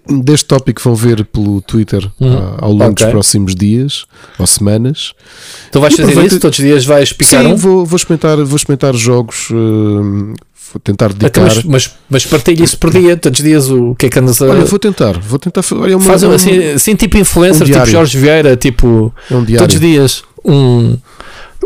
deste 0.09 0.47
tópico 0.47 0.81
que 0.81 0.85
vão 0.85 0.95
ver 0.95 1.25
pelo 1.27 1.61
Twitter 1.61 2.11
hum, 2.21 2.57
ao 2.59 2.73
longo 2.73 2.93
okay. 2.93 3.07
dos 3.07 3.13
próximos 3.13 3.55
dias 3.55 4.07
ou 4.39 4.47
semanas. 4.47 5.13
Tu 5.71 5.81
vais 5.81 5.95
fazer 5.95 6.25
isso? 6.25 6.41
Todos 6.41 6.59
os 6.59 6.65
dias 6.65 6.85
vais 6.85 7.13
picar 7.13 7.43
Sim, 7.45 7.53
um? 7.53 7.57
vou, 7.57 7.87
vou, 7.87 7.97
experimentar, 7.97 8.37
vou 8.45 8.57
experimentar 8.57 8.95
jogos. 8.95 9.51
Uh, 9.51 10.35
vou 10.73 10.81
tentar 10.83 11.13
dedicar. 11.13 11.29
Então, 11.29 11.45
mas, 11.45 11.65
mas, 11.65 11.91
mas 12.09 12.27
partilha 12.27 12.65
isso 12.65 12.79
por 12.79 12.91
dia, 12.91 13.17
todos 13.17 13.39
os 13.39 13.45
dias, 13.45 13.71
o 13.71 13.95
que 13.95 14.07
é 14.07 14.09
que 14.09 14.19
andas 14.19 14.41
a. 14.41 14.47
Olha, 14.47 14.65
vou 14.65 14.79
tentar, 14.79 15.19
vou 15.19 15.39
tentar. 15.39 15.63
Olha, 15.73 15.97
uma, 15.97 16.05
Faz 16.05 16.23
um, 16.23 16.33
assim, 16.33 16.59
assim, 16.73 16.97
tipo 16.97 17.17
influencer, 17.19 17.67
um 17.67 17.71
tipo 17.71 17.87
Jorge 17.87 18.19
Vieira, 18.19 18.57
tipo. 18.57 19.15
É 19.31 19.35
um 19.35 19.45
todos 19.45 19.75
os 19.75 19.81
dias, 19.81 20.25
um 20.45 20.97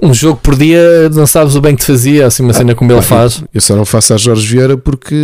um 0.02 0.12
jogo 0.12 0.38
por 0.42 0.56
dia, 0.56 1.08
não 1.10 1.26
sabes 1.26 1.54
o 1.54 1.60
bem 1.60 1.74
que 1.74 1.82
te 1.82 1.86
fazia, 1.86 2.26
assim 2.26 2.42
uma 2.42 2.52
cena 2.52 2.74
como 2.74 2.92
ele 2.92 3.02
faz. 3.02 3.42
Eu 3.52 3.60
só 3.60 3.74
não 3.74 3.84
faço 3.84 4.14
a 4.14 4.16
Jorge 4.16 4.46
Vieira 4.46 4.76
porque 4.76 5.14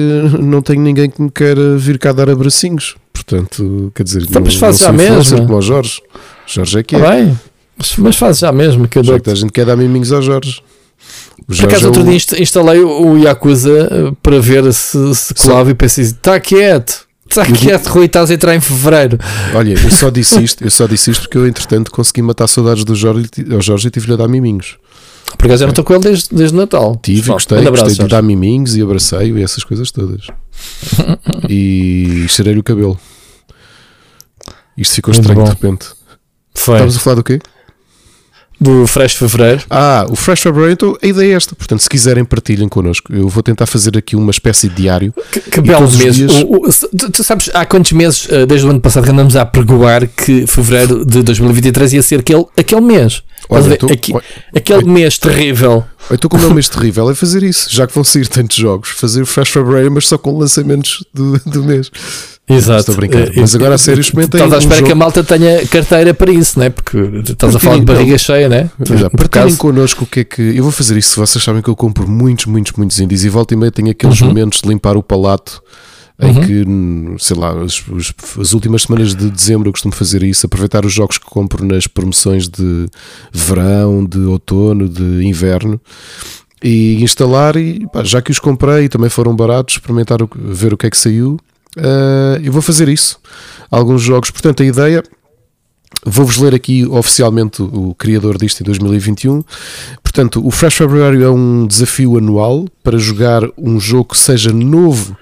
não 0.41 0.63
tenho 0.63 0.81
ninguém 0.81 1.11
que 1.11 1.21
me 1.21 1.31
queira 1.31 1.77
vir 1.77 1.99
cá 1.99 2.13
dar 2.13 2.31
abracinhos. 2.31 2.97
Portanto, 3.13 3.93
quer 3.95 4.03
dizer, 4.03 4.23
então, 4.23 4.43
mas 4.43 4.57
fazes 4.57 4.81
já 4.81 4.93
mesmo. 4.93 5.39
como 5.47 5.59
o 5.59 5.63
Jorge. 5.63 6.01
Jorge 6.47 6.79
é 6.79 6.83
que 6.83 6.97
é. 6.97 6.99
Bem, 6.99 7.39
mas, 7.77 7.97
mas 7.97 8.17
fazes 8.17 8.41
já 8.41 8.53
mesmo. 8.53 8.89
Que 8.89 8.99
eu 8.99 9.03
dou 9.03 9.21
a 9.25 9.35
gente 9.35 9.53
quer 9.53 9.67
dar 9.67 9.77
miminhos 9.77 10.13
ao 10.13 10.23
Jorge. 10.23 10.63
Por 11.47 11.65
acaso, 11.65 11.85
é 11.85 11.89
outro 11.89 12.05
dia 12.05 12.19
instalei 12.39 12.81
o 12.81 13.19
Yakuza 13.19 13.89
eh, 13.91 14.13
para 14.23 14.39
ver 14.41 14.73
se, 14.73 15.15
se 15.15 15.35
colava 15.35 15.71
e 15.71 15.75
pensei, 15.75 16.05
está 16.05 16.39
quieto. 16.39 17.07
Está 17.33 17.47
quieto, 17.47 17.87
Rui, 17.87 18.05
estás 18.05 18.31
a 18.31 18.35
entrar 18.35 18.55
em 18.55 18.61
fevereiro. 18.61 19.19
Olha, 19.55 19.73
eu 19.73 19.91
só 19.91 20.11
disse 20.11 20.43
isto, 20.43 20.63
eu 20.63 20.71
só 20.71 20.87
disse 20.87 21.11
isto 21.11 21.23
porque 21.23 21.39
eu, 21.39 21.47
entretanto, 21.47 21.91
consegui 21.91 22.21
matar 22.21 22.47
saudades 22.47 22.85
do 22.85 22.95
Jorge, 22.95 23.27
ao 23.51 23.63
Jorge 23.63 23.89
e 23.89 23.91
tive-lhe 23.91 24.13
a 24.13 24.17
dar 24.17 24.29
miminhos. 24.29 24.77
Por 25.39 25.47
acaso 25.47 25.63
eu 25.63 25.67
não 25.69 25.73
estou 25.73 25.83
com 25.83 25.95
ele 25.95 26.03
desde, 26.03 26.29
desde 26.35 26.55
Natal. 26.55 26.95
Tive, 27.03 27.27
Só, 27.29 27.33
gostei, 27.33 27.59
abraço, 27.59 27.85
gostei 27.85 28.05
de 28.05 28.11
dar 28.11 28.23
miminhos 28.23 28.77
e 28.77 28.83
abracei-o 28.83 29.39
e 29.39 29.43
essas 29.43 29.65
coisas 29.65 29.91
todas. 29.91 30.27
e 31.49 32.27
cheirei-lhe 32.29 32.61
o 32.61 32.63
cabelo. 32.63 32.99
Isto 34.77 34.97
ficou 34.97 35.15
Muito 35.15 35.23
estranho 35.23 35.41
bom. 35.41 35.45
de 35.45 35.51
repente. 35.51 35.87
Foi. 36.55 36.79
A 36.81 36.91
falar 36.91 37.17
do 37.17 37.25
quê? 37.25 37.41
Do 38.63 38.87
Fresh 38.87 39.15
Fevereiro. 39.15 39.63
Ah, 39.69 40.07
o 40.09 40.17
Fresh 40.17 40.41
Fevereiro, 40.41 40.73
então 40.73 40.97
a 41.03 41.07
ideia 41.07 41.33
é 41.33 41.37
esta. 41.37 41.55
Portanto, 41.55 41.81
se 41.81 41.89
quiserem, 41.89 42.25
partilhem 42.25 42.69
connosco. 42.69 43.13
Eu 43.13 43.29
vou 43.29 43.43
tentar 43.43 43.67
fazer 43.67 43.97
aqui 43.99 44.15
uma 44.15 44.31
espécie 44.31 44.69
de 44.69 44.77
diário. 44.77 45.13
Que, 45.31 45.41
que 45.41 45.61
belo 45.61 45.91
mês. 45.91 46.17
Dias... 46.17 46.33
O, 46.43 46.69
o, 46.69 46.73
tu, 46.97 47.11
tu, 47.11 47.25
sabes, 47.25 47.51
há 47.53 47.67
quantos 47.67 47.93
meses, 47.93 48.27
eh, 48.31 48.47
desde 48.47 48.67
o 48.67 48.71
ano 48.71 48.81
passado, 48.81 49.05
que 49.05 49.11
andamos 49.11 49.35
a 49.37 49.45
pregoar 49.45 50.07
que 50.07 50.47
fevereiro 50.47 51.05
de 51.05 51.23
2023 51.23 51.95
ia 51.95 52.03
ser 52.03 52.21
aquele, 52.21 52.45
aquele 52.57 52.81
mês. 52.81 53.23
Olha, 53.49 53.75
Aqui, 53.75 54.15
olha, 54.15 54.25
aquele 54.55 54.79
olha, 54.85 54.93
mês 54.93 55.19
terrível. 55.19 55.85
Então, 56.11 56.31
como 56.31 56.45
é 56.45 56.47
um 56.47 56.55
mês 56.55 56.69
terrível, 56.69 57.11
é 57.11 57.15
fazer 57.15 57.43
isso. 57.43 57.69
Já 57.71 57.87
que 57.87 57.95
vão 57.95 58.05
sair 58.05 58.29
tantos 58.29 58.57
jogos, 58.57 58.91
fazer 58.91 59.23
o 59.23 59.27
Fresh 59.27 59.51
Fevereiro, 59.51 59.91
mas 59.91 60.07
só 60.07 60.17
com 60.17 60.39
lançamentos 60.39 61.05
do, 61.13 61.39
do 61.41 61.65
mês. 61.65 61.91
Exato. 62.49 62.81
Estou 62.81 62.95
a 62.95 62.97
brincar. 62.97 63.29
Eh, 63.29 63.33
mas 63.37 63.55
agora 63.55 63.75
a 63.77 63.79
sério 63.79 64.01
experimentei. 64.01 64.41
Estás 64.41 64.53
à 64.53 64.59
espera 64.59 64.83
um 64.83 64.87
que 64.87 64.93
a 64.93 64.95
malta 64.95 65.23
tenha 65.23 65.67
carteira 65.67 66.13
para 66.13 66.31
isso, 66.33 66.59
né? 66.59 66.71
Porque 66.71 66.99
estás 67.29 67.55
a 67.55 67.59
falar 67.59 67.79
de 67.79 67.85
barriga 67.85 68.19
cheia, 68.19 68.49
né? 68.49 68.71
Já, 68.81 69.09
partilhem 69.11 69.57
connosco 69.57 70.05
o 70.05 70.07
que 70.07 70.21
é 70.21 70.25
que. 70.25 70.43
Eu 70.43 70.65
vou 70.65 70.73
fazer 70.73 70.97
isso. 70.97 71.21
Vocês 71.21 71.43
sabem 71.43 71.63
que 71.63 71.69
eu 71.69 71.77
compro 71.77 72.09
muitos, 72.09 72.47
muitos, 72.47 72.73
muitos 72.73 72.99
indies 72.99 73.25
e 73.25 73.29
volta 73.29 73.55
e 73.55 73.57
meia 73.57 73.71
tenho 73.71 73.91
aqueles 73.91 74.21
uhum. 74.21 74.29
momentos 74.29 74.61
de 74.61 74.69
limpar 74.69 74.97
o 74.97 75.03
palato 75.03 75.63
em 76.21 76.37
uhum. 76.37 77.17
que, 77.17 77.25
sei 77.25 77.37
lá, 77.37 77.53
as, 77.63 77.83
as, 78.39 78.53
últimas 78.53 78.83
semanas 78.83 79.15
de 79.15 79.31
dezembro 79.31 79.69
eu 79.69 79.73
costumo 79.73 79.93
fazer 79.93 80.23
isso, 80.23 80.47
aproveitar 80.47 80.85
os 80.85 80.93
jogos 80.93 81.19
que 81.19 81.25
compro 81.25 81.65
nas 81.65 81.87
promoções 81.87 82.49
de 82.49 82.87
verão, 83.33 84.05
de 84.05 84.19
outono, 84.19 84.89
de 84.89 85.25
inverno 85.25 85.81
e 86.63 87.03
instalar 87.03 87.57
e 87.57 87.89
pá, 87.93 88.05
já 88.05 88.23
que 88.23 88.31
os 88.31 88.39
comprei 88.39 88.85
e 88.85 88.89
também 88.89 89.11
foram 89.11 89.35
baratos, 89.35 89.75
experimentar 89.75 90.23
o, 90.23 90.31
ver 90.33 90.73
o 90.73 90.77
que 90.77 90.87
é 90.87 90.91
que 90.91 90.99
saiu 90.99 91.39
Uh, 91.77 92.41
eu 92.43 92.53
vou 92.53 92.63
fazer 92.63 92.89
isso. 92.89 93.19
Alguns 93.71 94.03
jogos, 94.03 94.31
portanto, 94.31 94.63
a 94.63 94.67
ideia. 94.67 95.03
Vou-vos 96.05 96.37
ler 96.39 96.53
aqui 96.53 96.85
oficialmente 96.87 97.63
o 97.63 97.95
criador 97.95 98.37
disto 98.37 98.61
em 98.61 98.65
2021. 98.65 99.45
Portanto, 100.03 100.45
o 100.45 100.51
Fresh 100.51 100.75
February 100.75 101.23
é 101.23 101.29
um 101.29 101.67
desafio 101.67 102.19
anual 102.19 102.67
para 102.83 102.99
jogar 102.99 103.43
um 103.57 103.79
jogo 103.79 104.07
que 104.07 104.19
seja 104.19 104.53
novo 104.53 105.17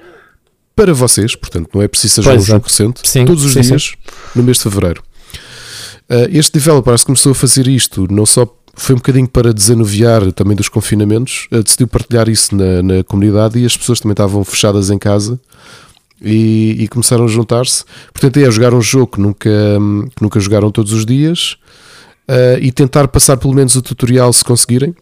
para 0.74 0.94
vocês. 0.94 1.36
Portanto, 1.36 1.68
não 1.74 1.82
é 1.82 1.88
preciso 1.88 2.22
ser 2.22 2.28
um 2.30 2.32
é. 2.32 2.38
jogo 2.40 2.64
recente. 2.64 3.00
Sim, 3.04 3.26
todos 3.26 3.44
os 3.44 3.52
sim, 3.52 3.60
dias 3.60 3.82
sim. 3.82 3.94
no 4.34 4.42
mês 4.42 4.56
de 4.56 4.62
fevereiro. 4.62 5.02
Uh, 6.08 6.26
este 6.30 6.52
developer 6.52 7.04
começou 7.04 7.32
a 7.32 7.34
fazer 7.34 7.68
isto 7.68 8.08
não 8.10 8.24
só 8.24 8.46
foi 8.74 8.94
um 8.94 8.98
bocadinho 8.98 9.28
para 9.28 9.52
desanuviar 9.52 10.32
também 10.32 10.56
dos 10.56 10.68
confinamentos, 10.68 11.46
uh, 11.52 11.62
decidiu 11.62 11.86
partilhar 11.86 12.28
isso 12.28 12.56
na, 12.56 12.82
na 12.82 13.04
comunidade 13.04 13.58
e 13.58 13.66
as 13.66 13.76
pessoas 13.76 14.00
também 14.00 14.14
estavam 14.14 14.42
fechadas 14.42 14.90
em 14.90 14.98
casa 14.98 15.38
e, 16.20 16.76
e 16.80 16.88
começaram 16.88 17.24
a 17.24 17.28
juntar-se. 17.28 17.85
Portanto, 18.12 18.37
é 18.38 18.50
jogar 18.50 18.74
um 18.74 18.83
jogo 18.83 19.09
que 19.09 19.20
nunca, 19.20 19.50
que 20.16 20.22
nunca 20.22 20.40
jogaram 20.40 20.70
todos 20.70 20.92
os 20.92 21.06
dias 21.06 21.56
uh, 22.28 22.59
e 22.61 22.70
tentar 22.70 23.09
passar 23.09 23.37
pelo 23.37 23.54
menos 23.54 23.76
o 23.76 23.83
tutorial 23.83 24.33
se 24.33 24.44
conseguirem 24.44 24.94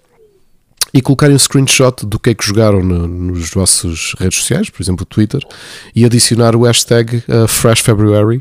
e 0.93 1.03
colocarem 1.03 1.35
um 1.35 1.39
screenshot 1.39 2.07
do 2.07 2.19
que 2.19 2.31
é 2.31 2.35
que 2.35 2.47
jogaram 2.47 2.83
no, 2.83 3.07
nos 3.07 3.51
vossos 3.51 4.15
redes 4.19 4.39
sociais, 4.39 4.71
por 4.71 4.83
exemplo, 4.83 5.05
Twitter, 5.05 5.43
e 5.95 6.05
adicionar 6.05 6.57
o 6.57 6.63
hashtag 6.63 7.23
uh, 7.29 7.47
FreshFebruary. 7.47 8.41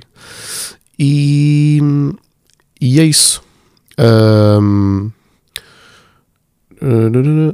E, 0.98 1.80
e 2.80 3.00
é 3.00 3.04
isso. 3.04 3.42
Um, 4.00 5.12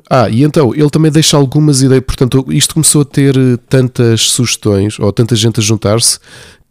ah, 0.10 0.30
e 0.30 0.44
então 0.44 0.74
ele 0.74 0.90
também 0.90 1.12
deixa 1.12 1.38
algumas 1.38 1.82
ideias. 1.82 2.04
Portanto, 2.06 2.46
isto 2.50 2.74
começou 2.74 3.02
a 3.02 3.06
ter 3.06 3.36
tantas 3.70 4.22
sugestões 4.22 5.00
ou 5.00 5.12
tanta 5.12 5.36
gente 5.36 5.60
a 5.60 5.64
juntar-se 5.64 6.20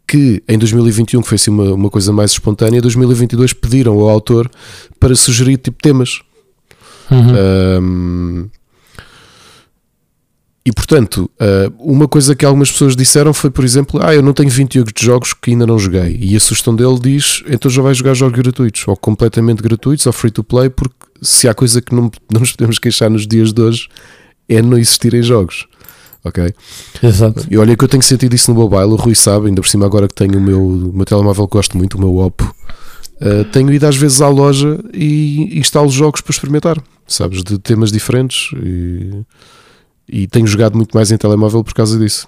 que 0.07 0.43
em 0.47 0.57
2021, 0.57 1.21
que 1.21 1.27
foi 1.27 1.35
assim 1.35 1.51
uma, 1.51 1.73
uma 1.73 1.89
coisa 1.89 2.11
mais 2.11 2.31
espontânea, 2.31 2.77
em 2.77 2.81
2022 2.81 3.53
pediram 3.53 3.93
ao 3.93 4.09
autor 4.09 4.49
para 4.99 5.15
sugerir 5.15 5.57
tipo 5.57 5.81
temas. 5.81 6.21
Uhum. 7.09 7.81
Um, 7.81 8.49
e 10.65 10.71
portanto, 10.71 11.29
uma 11.77 12.07
coisa 12.07 12.33
que 12.33 12.45
algumas 12.45 12.71
pessoas 12.71 12.95
disseram 12.95 13.33
foi, 13.33 13.49
por 13.49 13.65
exemplo, 13.65 13.99
ah, 14.01 14.15
eu 14.15 14.21
não 14.21 14.31
tenho 14.31 14.49
28 14.49 14.93
jogos 15.03 15.33
que 15.33 15.51
ainda 15.51 15.67
não 15.67 15.77
joguei. 15.77 16.17
E 16.21 16.37
a 16.37 16.39
sugestão 16.39 16.73
dele 16.73 16.97
diz, 17.01 17.43
então 17.49 17.69
já 17.69 17.81
vais 17.81 17.97
jogar 17.97 18.13
jogos 18.13 18.39
gratuitos, 18.39 18.87
ou 18.87 18.95
completamente 18.95 19.61
gratuitos, 19.61 20.05
ou 20.05 20.13
free 20.13 20.31
to 20.31 20.41
play, 20.41 20.69
porque 20.69 20.95
se 21.23 21.47
há 21.47 21.53
coisa 21.53 21.81
que 21.81 21.95
não, 21.95 22.11
não 22.31 22.41
nos 22.41 22.51
podemos 22.51 22.77
queixar 22.77 23.09
nos 23.09 23.25
dias 23.25 23.53
de 23.53 23.61
hoje 23.61 23.87
é 24.47 24.61
não 24.61 24.77
existirem 24.77 25.23
jogos. 25.23 25.65
Ok? 26.23 26.53
Exato. 27.01 27.45
E 27.49 27.57
olha 27.57 27.75
que 27.75 27.83
eu 27.83 27.87
tenho 27.87 28.03
sentido 28.03 28.33
isso 28.33 28.53
no 28.53 28.59
mobile, 28.59 28.93
o 28.93 28.95
Rui 28.95 29.15
sabe, 29.15 29.47
ainda 29.47 29.61
por 29.61 29.67
cima 29.67 29.85
agora 29.85 30.07
que 30.07 30.13
tenho 30.13 30.37
o 30.37 30.41
meu, 30.41 30.61
o 30.61 30.93
meu 30.93 31.05
telemóvel 31.05 31.47
que 31.47 31.57
gosto 31.57 31.77
muito, 31.77 31.95
o 31.95 31.99
meu 31.99 32.17
Oppo, 32.17 32.55
uh, 33.21 33.43
tenho 33.51 33.71
ido 33.73 33.85
às 33.85 33.97
vezes 33.97 34.21
à 34.21 34.29
loja 34.29 34.79
e 34.93 35.59
instalo 35.59 35.89
jogos 35.89 36.21
para 36.21 36.31
experimentar, 36.31 36.81
sabes, 37.05 37.43
de 37.43 37.59
temas 37.59 37.91
diferentes 37.91 38.51
e, 38.63 39.25
e 40.07 40.27
tenho 40.27 40.47
jogado 40.47 40.77
muito 40.77 40.95
mais 40.95 41.11
em 41.11 41.17
telemóvel 41.17 41.61
por 41.61 41.73
causa 41.73 41.99
disso. 41.99 42.25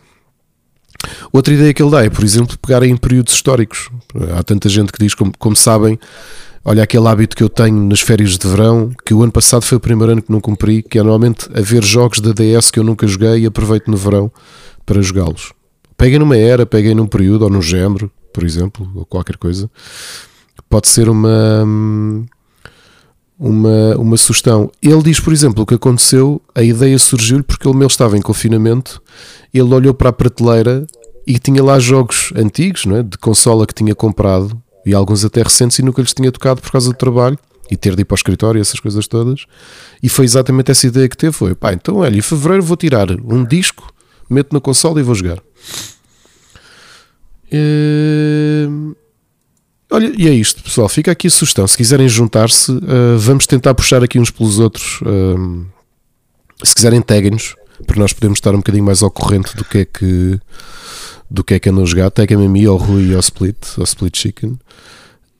Outra 1.32 1.54
ideia 1.54 1.74
que 1.74 1.82
ele 1.82 1.92
dá 1.92 2.04
é, 2.04 2.10
por 2.10 2.24
exemplo, 2.24 2.58
pegar 2.58 2.84
em 2.84 2.96
períodos 2.98 3.34
históricos. 3.34 3.90
Há 4.38 4.44
tanta 4.44 4.68
gente 4.70 4.92
que 4.92 5.00
diz, 5.00 5.14
como, 5.14 5.32
como 5.38 5.56
sabem, 5.56 6.00
Olha, 6.67 6.82
aquele 6.82 7.08
hábito 7.08 7.36
que 7.36 7.43
eu 7.43 7.49
tenho 7.49 7.80
nas 7.86 8.01
férias 8.01 8.39
de 8.39 8.47
verão, 8.47 8.89
que 9.06 9.13
o 9.13 9.21
ano 9.21 9.32
passado 9.32 9.63
foi 9.63 9.78
o 9.78 9.80
primeiro 9.80 10.13
ano 10.13 10.21
que 10.23 10.32
não 10.32 10.41
cumpri, 10.41 10.82
que 10.82 10.97
é 10.97 11.04
normalmente 11.04 11.47
haver 11.54 11.84
jogos 11.84 12.19
da 12.19 12.32
DS 12.32 12.71
que 12.71 12.80
eu 12.80 12.84
nunca 12.84 13.06
joguei 13.06 13.41
e 13.41 13.45
aproveito 13.45 13.88
no 13.88 13.95
verão 13.95 14.32
para 14.84 14.99
jogá-los. 14.99 15.54
Peguem 15.95 16.17
numa 16.17 16.36
era, 16.36 16.65
peguem 16.65 16.95
num 16.95 17.06
período 17.06 17.43
ou 17.43 17.51
num 17.51 17.62
género, 17.62 18.12
por 18.34 18.43
exemplo, 18.43 18.91
ou 18.95 19.06
qualquer 19.06 19.38
coisa. 19.38 19.69
Pode 20.67 20.88
ser 20.88 21.08
uma, 21.08 21.63
uma, 23.39 23.95
uma 23.97 24.17
sugestão. 24.17 24.71
Ele 24.82 25.04
diz, 25.04 25.19
por 25.19 25.32
exemplo, 25.32 25.62
o 25.62 25.65
que 25.67 25.75
aconteceu, 25.75 26.41
a 26.56 26.63
ideia 26.63 26.97
surgiu-lhe 26.97 27.43
porque 27.43 27.69
ele 27.69 27.86
estava 27.86 28.17
em 28.17 28.21
confinamento, 28.21 28.99
ele 29.54 29.71
olhou 29.71 29.93
para 29.93 30.10
a 30.10 30.13
prateleira 30.13 30.88
e 31.28 31.38
tinha 31.38 31.63
lá 31.63 31.78
jogos 31.78 32.34
antigos, 32.36 32.88
não 32.88 32.97
é? 32.97 33.04
de 33.04 33.19
consola 33.19 33.67
que 33.67 33.73
tinha 33.73 33.93
comprado 33.93 34.60
e 34.86 34.93
alguns 34.93 35.26
até 35.26 35.41
recentes 35.41 35.80
e 35.80 35.82
nunca 35.82 36.02
lhes 36.02 36.13
tinha 36.13 36.32
tocado 36.32 36.62
por 36.62 36.71
causa 36.71 36.89
do 36.91 36.95
trabalho 36.95 37.38
e 37.69 37.76
ter 37.76 37.95
de 37.95 38.02
ir 38.02 38.06
para 38.06 38.13
o 38.13 38.17
escritório 38.17 38.62
essas 38.62 38.80
coisas 38.80 39.08
todas. 39.08 39.45
E 40.02 40.10
foi 40.10 40.26
exatamente 40.26 40.71
essa 40.71 40.86
ideia 40.86 41.10
que 41.10 41.17
teve: 41.17 41.34
foi 41.34 41.56
pá, 41.56 41.74
então 41.74 41.98
olha, 41.98 42.15
em 42.15 42.21
fevereiro 42.21 42.63
vou 42.63 42.78
tirar 42.78 43.10
um 43.12 43.43
disco, 43.43 43.91
meto 44.30 44.54
na 44.54 44.60
console 44.60 45.00
e 45.00 45.04
vou 45.04 45.15
jogar. 45.15 45.41
E... 47.52 48.67
Olha, 49.91 50.12
e 50.17 50.28
é 50.28 50.32
isto, 50.32 50.63
pessoal. 50.63 50.89
Fica 50.89 51.12
aqui 51.12 51.28
a 51.28 51.30
sugestão. 51.30 51.65
Se 51.67 51.78
quiserem 51.78 52.10
juntar-se, 52.10 52.71
uh, 52.71 53.17
vamos 53.17 53.45
tentar 53.48 53.74
puxar 53.74 54.04
aqui 54.04 54.19
uns 54.19 54.32
pelos 54.32 54.60
outros. 54.60 55.00
Uh, 55.02 55.65
se 56.63 56.74
quiserem, 56.74 57.02
taguem-nos 57.02 57.56
para 57.86 58.00
nós 58.00 58.13
podermos 58.13 58.38
estar 58.38 58.54
um 58.54 58.58
bocadinho 58.58 58.84
mais 58.84 59.04
ao 59.04 59.12
corrente 59.12 59.56
do 59.56 59.63
que 59.63 59.80
é 59.80 59.86
que 59.86 60.39
do 61.30 61.44
que 61.44 61.54
é 61.56 61.60
que 61.60 61.70
andam 61.70 61.84
a 61.84 61.88
jogar, 61.88 62.10
taguem-me 62.10 62.46
a 62.46 62.50
mim, 62.50 62.66
ao 62.66 62.78
Rui 62.78 63.12
e 63.12 63.14
ao 63.14 63.20
Split, 63.20 63.58
ao 63.78 63.84
Split 63.84 64.18
Chicken. 64.18 64.58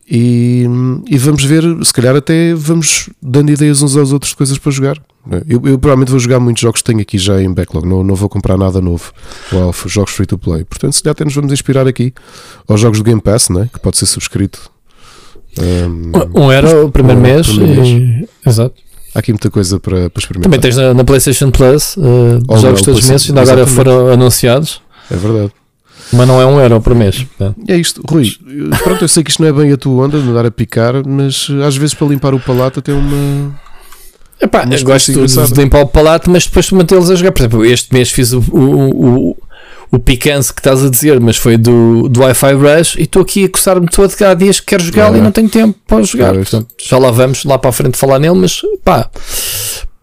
E, 0.08 0.66
e, 1.10 1.18
vamos 1.18 1.44
ver, 1.44 1.64
se 1.84 1.92
calhar 1.92 2.16
até 2.16 2.54
vamos 2.54 3.10
dando 3.20 3.52
ideias 3.52 3.82
uns 3.82 3.98
aos 3.98 4.12
outros 4.12 4.32
de 4.32 4.38
coisas 4.38 4.58
para 4.58 4.72
jogar. 4.72 5.02
Eu, 5.48 5.60
eu 5.66 5.80
provavelmente 5.80 6.12
vou 6.12 6.20
jogar 6.20 6.40
muitos 6.40 6.62
jogos 6.62 6.82
que 6.82 6.86
tenho 6.86 7.02
aqui 7.02 7.18
já 7.18 7.42
em 7.42 7.52
backlog, 7.52 7.88
não, 7.88 8.04
não 8.04 8.14
vou 8.14 8.30
comprar 8.30 8.56
nada 8.56 8.80
novo, 8.80 9.12
ou 9.52 9.74
jogos 9.88 10.14
free 10.14 10.28
to 10.28 10.38
play. 10.38 10.64
Portanto, 10.64 10.94
se 10.94 11.02
calhar 11.02 11.14
até 11.14 11.26
nos 11.26 11.34
vamos 11.34 11.52
inspirar 11.52 11.88
aqui 11.88 12.14
aos 12.68 12.80
jogos 12.80 13.00
do 13.00 13.04
Game 13.04 13.20
Pass, 13.20 13.50
né? 13.50 13.68
que 13.74 13.80
pode 13.80 13.98
ser 13.98 14.06
subscrito. 14.06 14.70
Um, 15.58 16.44
um 16.44 16.52
era 16.52 16.86
o 16.86 16.92
primeiro, 16.92 17.20
um, 17.20 17.24
mês, 17.24 17.48
primeiro 17.48 17.82
mês. 17.82 17.88
E... 17.88 18.30
Exato. 18.48 18.76
Há 19.16 19.20
aqui 19.20 19.32
muita 19.32 19.50
coisa 19.50 19.80
para, 19.80 20.10
para 20.10 20.20
experimentar. 20.20 20.52
Também 20.52 20.60
tens 20.60 20.76
na, 20.76 20.94
na 20.94 21.04
PlayStation 21.04 21.50
Plus 21.50 21.96
uh, 21.98 22.60
jogos 22.60 22.82
todos 22.84 23.00
os 23.00 23.10
meses, 23.10 23.30
ainda 23.30 23.42
agora 23.42 23.66
foram 23.66 24.10
anunciados. 24.10 24.82
É 25.10 25.16
verdade. 25.16 25.52
Mas 26.12 26.28
não 26.28 26.42
é 26.42 26.46
um 26.46 26.60
euro 26.60 26.80
por 26.82 26.94
mês. 26.96 27.26
É 27.68 27.76
isto, 27.76 28.02
Rui. 28.08 28.32
Pronto, 28.84 29.04
eu 29.04 29.08
sei 29.08 29.24
que 29.24 29.32
isto 29.32 29.42
não 29.42 29.50
é 29.50 29.54
bem 29.54 29.72
a 29.72 29.78
tua 29.78 30.06
onda 30.06 30.20
de 30.20 30.30
andar 30.30 30.46
a 30.46 30.52
picar, 30.52 31.06
mas 31.06 31.48
às 31.66 31.76
vezes 31.76 31.94
para 31.94 32.08
limpar 32.08 32.34
o 32.34 32.40
palato 32.40 32.80
até 32.80 32.94
uma. 32.94 33.56
Epá, 34.40 34.68
eu 34.70 34.84
gosto 34.84 35.14
de, 35.14 35.54
de 35.54 35.62
limpar 35.62 35.82
o 35.82 35.88
palato, 35.88 36.30
mas 36.30 36.46
depois 36.46 36.66
de 36.66 36.76
mantê-los 36.76 37.10
a 37.10 37.16
jogar. 37.16 37.32
Por 37.32 37.42
exemplo, 37.42 37.66
este 37.66 37.94
mês 37.94 38.12
fiz 38.12 38.34
o, 38.34 38.40
o, 38.52 39.30
o, 39.30 39.38
o 39.92 40.00
picance 40.00 40.54
que 40.54 40.60
estás 40.60 40.84
a 40.84 40.90
dizer, 40.90 41.20
mas 41.20 41.38
foi 41.38 41.58
do, 41.58 42.08
do 42.10 42.22
Wi-Fi 42.22 42.54
Rush 42.54 42.96
e 42.98 43.04
estou 43.04 43.22
aqui 43.22 43.46
a 43.46 43.50
coçar-me 43.50 43.88
todo 43.88 44.14
há 44.24 44.34
dias 44.34 44.60
que 44.60 44.68
quero 44.68 44.84
jogá-lo 44.84 45.16
é. 45.16 45.20
e 45.20 45.22
não 45.22 45.32
tenho 45.32 45.50
tempo 45.50 45.78
para 45.88 46.04
jogar. 46.04 46.36
É, 46.36 46.40
Portanto, 46.40 46.68
já 46.84 46.98
lá 46.98 47.12
vamos 47.12 47.46
lá 47.46 47.58
para 47.58 47.70
a 47.70 47.74
frente 47.74 47.98
falar 47.98 48.20
nele, 48.20 48.36
mas 48.36 48.62
pá, 48.84 49.10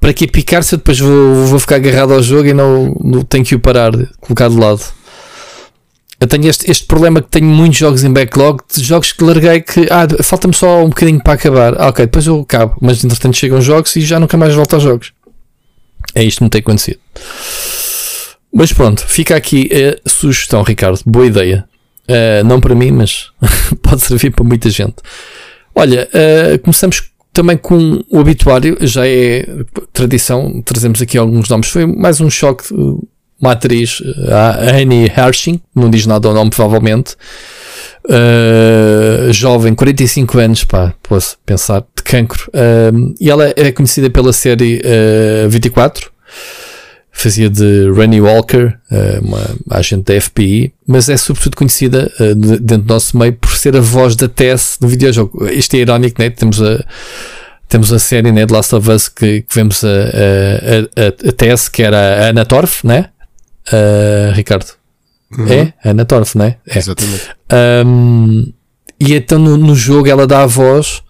para 0.01 0.13
que 0.13 0.27
picar 0.27 0.65
se 0.65 0.75
eu 0.75 0.79
depois 0.79 0.99
vou, 0.99 1.47
vou 1.47 1.59
ficar 1.59 1.77
agarrado 1.77 2.13
ao 2.15 2.23
jogo 2.23 2.49
e 2.49 2.55
não, 2.55 2.97
não 3.05 3.23
tenho 3.23 3.45
que 3.45 3.55
o 3.55 3.61
parar, 3.61 3.93
colocar 4.21 4.49
de 4.49 4.57
lado. 4.57 4.83
Eu 6.23 6.29
tenho 6.29 6.47
este, 6.49 6.71
este 6.71 6.87
problema 6.87 7.21
que 7.21 7.29
tenho 7.29 7.47
muitos 7.47 7.77
jogos 7.77 8.05
em 8.05 8.13
backlog, 8.13 8.61
de 8.73 8.81
jogos 8.81 9.11
que 9.11 9.25
larguei 9.25 9.61
que 9.61 9.89
ah, 9.91 10.07
falta-me 10.23 10.55
só 10.55 10.85
um 10.85 10.89
bocadinho 10.89 11.21
para 11.21 11.33
acabar. 11.33 11.75
Ah, 11.77 11.89
ok, 11.89 12.07
depois 12.07 12.25
eu 12.29 12.41
acabo, 12.41 12.77
mas 12.81 13.03
entretanto 13.03 13.37
chegam 13.37 13.61
jogos 13.61 13.97
e 13.97 14.03
já 14.03 14.21
nunca 14.21 14.37
mais 14.37 14.55
volto 14.55 14.75
aos 14.75 14.85
jogos. 14.85 15.13
É 16.15 16.23
isto 16.23 16.39
que 16.39 16.45
me 16.45 16.51
tem 16.51 16.61
acontecido. 16.61 17.01
Mas 18.55 18.73
pronto, 18.73 19.05
fica 19.05 19.35
aqui 19.35 19.69
a 19.75 20.09
sugestão, 20.09 20.63
Ricardo. 20.63 21.01
Boa 21.05 21.27
ideia. 21.27 21.65
Uh, 22.09 22.47
não 22.47 22.61
para 22.61 22.77
mim, 22.77 22.93
mas 22.93 23.33
pode 23.83 24.03
servir 24.03 24.31
para 24.31 24.45
muita 24.45 24.71
gente. 24.71 24.95
Olha, 25.75 26.09
uh, 26.15 26.57
começamos 26.61 27.11
também 27.33 27.57
com 27.57 28.01
o 28.09 28.21
habituário, 28.21 28.77
já 28.83 29.09
é 29.09 29.45
tradição, 29.93 30.63
trazemos 30.63 31.03
aqui 31.03 31.19
alguns 31.19 31.49
nomes. 31.49 31.69
Foi 31.69 31.85
mais 31.85 32.21
um 32.21 32.31
choque 32.31 32.73
uma 33.43 33.53
atriz, 33.53 34.01
a 34.31 34.77
Annie 34.77 35.11
Hershing, 35.15 35.61
não 35.75 35.91
diz 35.91 36.07
nada 36.07 36.29
ao 36.29 36.35
nome, 36.35 36.51
provavelmente. 36.51 37.17
Uh, 38.05 39.33
jovem, 39.33 39.75
45 39.75 40.39
anos, 40.39 40.65
pá, 40.65 40.95
posso 41.03 41.37
pensar, 41.45 41.81
de 41.81 42.03
cancro. 42.05 42.49
Uh, 42.49 43.15
e 43.21 43.29
ela 43.29 43.53
é 43.57 43.73
conhecida 43.73 44.09
pela 44.09 44.33
série 44.33 44.81
uh, 45.45 45.51
24, 45.51 46.11
fazia 47.11 47.51
de 47.51 47.93
Rennie 47.93 48.21
Walker, 48.21 48.75
uma 49.21 49.77
agente 49.77 50.05
da 50.05 50.21
FBI, 50.21 50.73
mas 50.87 51.09
é 51.09 51.17
sobretudo 51.17 51.57
conhecida 51.57 52.11
dentro 52.37 52.79
do 52.79 52.95
nosso 52.95 53.19
meio 53.19 53.35
por 53.35 53.55
ser 53.55 53.77
a 53.77 53.81
voz 53.81 54.17
da 54.17 54.29
Tess 54.29 54.79
no 54.81 54.89
videojogo. 54.89 55.47
Isto 55.49 55.75
é 55.75 55.81
irónico, 55.81 56.21
né? 56.21 56.31
Temos 56.31 56.61
a 56.63 56.83
temos 57.69 57.91
a 57.91 57.99
série 57.99 58.31
né, 58.33 58.45
de 58.45 58.53
Last 58.53 58.75
of 58.75 58.91
Us 58.91 59.09
que, 59.09 59.43
que 59.43 59.55
vemos 59.55 59.83
a, 59.83 59.89
a, 59.89 61.05
a, 61.05 61.29
a 61.29 61.33
Tess, 61.33 61.71
que 61.71 61.83
era 61.83 61.97
a 61.97 62.29
Anna 62.29 62.45
Torf, 62.45 62.87
né? 62.87 63.09
Uh, 63.69 64.33
Ricardo. 64.33 64.75
Uhum. 65.37 65.49
É? 65.49 65.75
Ana 65.85 66.05
Torf, 66.05 66.37
não 66.37 66.45
é? 66.45 66.59
é. 66.67 66.79
Exatamente. 66.79 67.31
Um, 67.87 68.53
e 69.01 69.15
então 69.15 69.39
no, 69.39 69.57
no, 69.57 69.75
jogo 69.75 70.09
ela 70.09 70.27
dá 70.27 70.43
a 70.43 70.47
voz. 70.47 71.03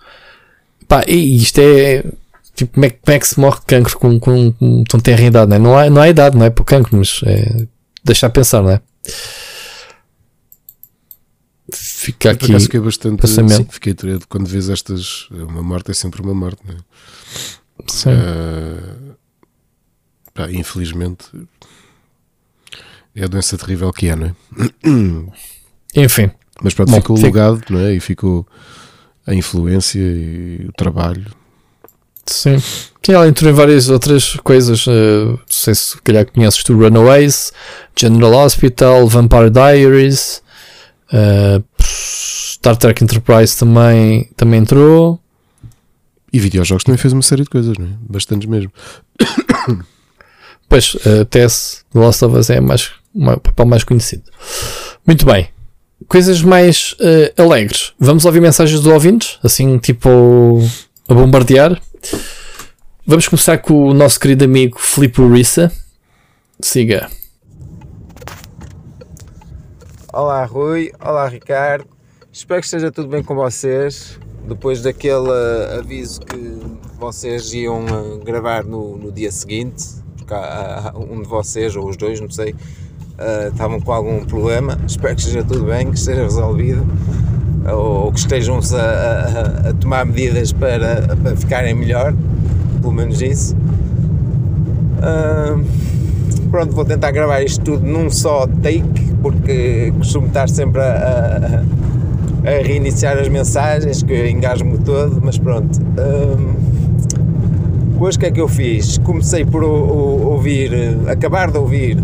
Pá, 0.87 1.05
e 1.07 1.37
isto 1.37 1.59
é. 1.59 2.05
Tipo, 2.55 2.75
como 2.75 2.87
é, 2.87 2.91
como 2.91 3.17
é 3.17 3.19
que 3.19 3.27
se 3.27 3.41
morre 3.41 3.61
de 3.61 3.67
cancro 3.67 3.99
com, 3.99 4.21
com, 4.21 4.53
com 4.53 4.85
tão 4.85 5.01
tenra 5.01 5.23
idade, 5.23 5.49
não 5.51 5.57
é? 5.57 5.59
Não 5.59 5.79
há, 5.79 5.91
não 5.91 6.03
há 6.03 6.09
idade, 6.09 6.37
não 6.37 6.45
é? 6.45 6.51
Para 6.51 6.62
o 6.62 6.65
cancro, 6.65 6.97
mas 6.97 7.21
é, 7.25 7.67
deixar 8.05 8.29
pensar, 8.31 8.62
não 8.62 8.71
é? 8.71 8.81
Fica 11.73 12.33
aqui. 12.33 12.61
Fiquei 12.61 12.81
bastante. 12.81 13.27
Sim, 13.27 13.67
fiquei 13.71 13.95
triste 13.95 14.27
quando 14.29 14.47
vês 14.47 14.69
estas. 14.69 15.29
Uma 15.31 15.62
morte 15.62 15.91
é 15.91 15.95
sempre 15.95 16.21
uma 16.21 16.35
morte, 16.35 16.61
não 16.67 16.75
é? 16.75 16.79
Sim. 17.88 18.11
Uh, 18.11 19.17
pá, 20.35 20.51
infelizmente 20.51 21.25
é 23.14 23.25
a 23.25 23.29
doença 23.29 23.59
terrível 23.59 23.92
que 23.92 24.09
é, 24.09 24.16
não 24.16 24.27
é? 24.27 24.35
Enfim. 25.94 26.31
Mas 26.62 26.75
pronto, 26.75 26.90
Bom, 26.90 26.96
ficou 26.96 27.18
o 27.18 27.22
legado, 27.22 27.62
não 27.70 27.81
é? 27.81 27.94
E 27.94 28.01
ficou 28.01 28.46
a 29.27 29.35
influência 29.35 30.01
e 30.01 30.66
o 30.68 30.72
trabalho. 30.72 31.27
Sim. 32.25 32.59
Sim, 32.59 33.12
ela 33.12 33.27
entrou 33.27 33.51
em 33.51 33.55
várias 33.55 33.88
outras 33.88 34.37
coisas. 34.37 34.87
Uh, 34.87 35.31
não 35.31 35.40
sei 35.48 35.75
se 35.75 36.01
calhar 36.03 36.25
conheces 36.25 36.62
tu 36.62 36.75
Runaways, 36.75 37.53
General 37.96 38.44
Hospital, 38.44 39.07
Vampire 39.09 39.51
Diaries, 39.51 40.42
uh, 41.12 41.62
Star 41.83 42.77
Trek 42.77 43.03
Enterprise 43.03 43.57
também, 43.57 44.31
também 44.37 44.61
entrou. 44.61 45.20
E 46.33 46.38
videojogos 46.38 46.85
também 46.85 46.96
fez 46.96 47.12
uma 47.12 47.22
série 47.22 47.42
de 47.42 47.51
coisas, 47.51 47.77
não 47.77 47.87
é? 47.87 47.90
Bastantes 48.09 48.48
mesmo. 48.48 48.72
Pois, 50.68 50.94
uh, 50.94 51.27
Tess, 51.27 51.85
The 51.92 51.98
Last 51.98 52.25
of 52.25 52.35
Us 52.35 52.48
é 52.48 52.59
mais, 52.59 52.92
o 53.14 53.40
papel 53.40 53.66
mais 53.66 53.85
conhecido. 53.85 54.25
Muito 55.07 55.25
bem. 55.27 55.48
Coisas 56.09 56.42
mais 56.42 56.94
uh, 56.94 57.42
alegres. 57.42 57.92
Vamos 57.98 58.25
ouvir 58.25 58.40
mensagens 58.40 58.81
do 58.81 58.92
ouvintes? 58.92 59.38
Assim, 59.42 59.79
tipo, 59.79 60.61
a 61.09 61.14
bombardear. 61.14 61.81
Vamos 63.07 63.29
começar 63.29 63.59
com 63.59 63.88
o 63.88 63.94
nosso 63.94 64.18
querido 64.18 64.44
amigo 64.44 64.79
Filipe 64.79 65.20
Urissa. 65.20 65.72
Siga. 66.61 67.09
Olá, 70.12 70.44
Rui. 70.44 70.92
Olá, 71.01 71.29
Ricardo. 71.29 71.87
Espero 72.33 72.61
que 72.61 72.66
esteja 72.66 72.90
tudo 72.90 73.09
bem 73.09 73.22
com 73.22 73.35
vocês 73.35 74.18
depois 74.46 74.83
daquele 74.83 75.29
uh, 75.29 75.79
aviso 75.79 76.20
que 76.20 76.37
vocês 76.98 77.53
iam 77.53 77.85
uh, 77.85 78.18
gravar 78.18 78.64
no, 78.64 78.96
no, 78.96 79.12
dia 79.12 79.31
seguinte, 79.31 79.85
porque 80.16 80.35
há, 80.35 80.92
há 80.92 80.98
um 80.98 81.22
de 81.22 81.29
vocês, 81.29 81.77
ou 81.77 81.88
os 81.88 81.96
dois, 81.96 82.20
não 82.20 82.31
sei, 82.31 82.55
uh, 83.18 83.48
estavam 83.48 83.81
com 83.81 83.92
algum 83.92 84.25
problema. 84.25 84.79
Espero 84.87 85.14
que 85.14 85.20
esteja 85.22 85.44
tudo 85.44 85.64
bem, 85.64 85.90
que 85.90 85.98
esteja 85.98 86.22
resolvido, 86.22 86.87
ou, 87.70 88.12
que 88.12 88.18
estejam 88.18 88.59
a, 88.59 88.77
a, 88.77 89.70
a, 89.70 89.75
tomar 89.75 90.05
medidas 90.05 90.53
para, 90.53 91.16
para 91.22 91.37
ficarem 91.37 91.75
melhor, 91.75 92.14
pelo 92.81 92.92
menos 92.92 93.20
isso. 93.20 93.57
pronto, 96.51 96.75
vou 96.75 96.85
tentar 96.85 97.11
gravar 97.11 97.42
isto 97.42 97.62
tudo 97.64 97.87
num 97.87 98.11
só 98.11 98.46
take, 98.62 99.12
porque 99.22 99.92
costumo 99.98 100.27
estar 100.27 100.48
sempre 100.48 100.81
a 100.83 101.62
a 102.44 102.62
reiniciar 102.62 103.18
as 103.18 103.29
mensagens, 103.29 104.03
que 104.03 104.12
eu 104.12 104.27
engajo-me 104.27 104.79
todo, 104.79 105.20
mas 105.22 105.38
pronto. 105.38 105.81
Hum, 105.81 106.55
hoje 108.01 108.16
o 108.16 108.20
que 108.20 108.27
é 108.27 108.31
que 108.33 108.40
eu 108.40 108.48
fiz? 108.48 108.98
Comecei 108.98 109.44
por 109.44 109.62
ouvir, 109.62 110.72
acabar 111.07 111.51
de 111.51 111.59
ouvir 111.59 111.98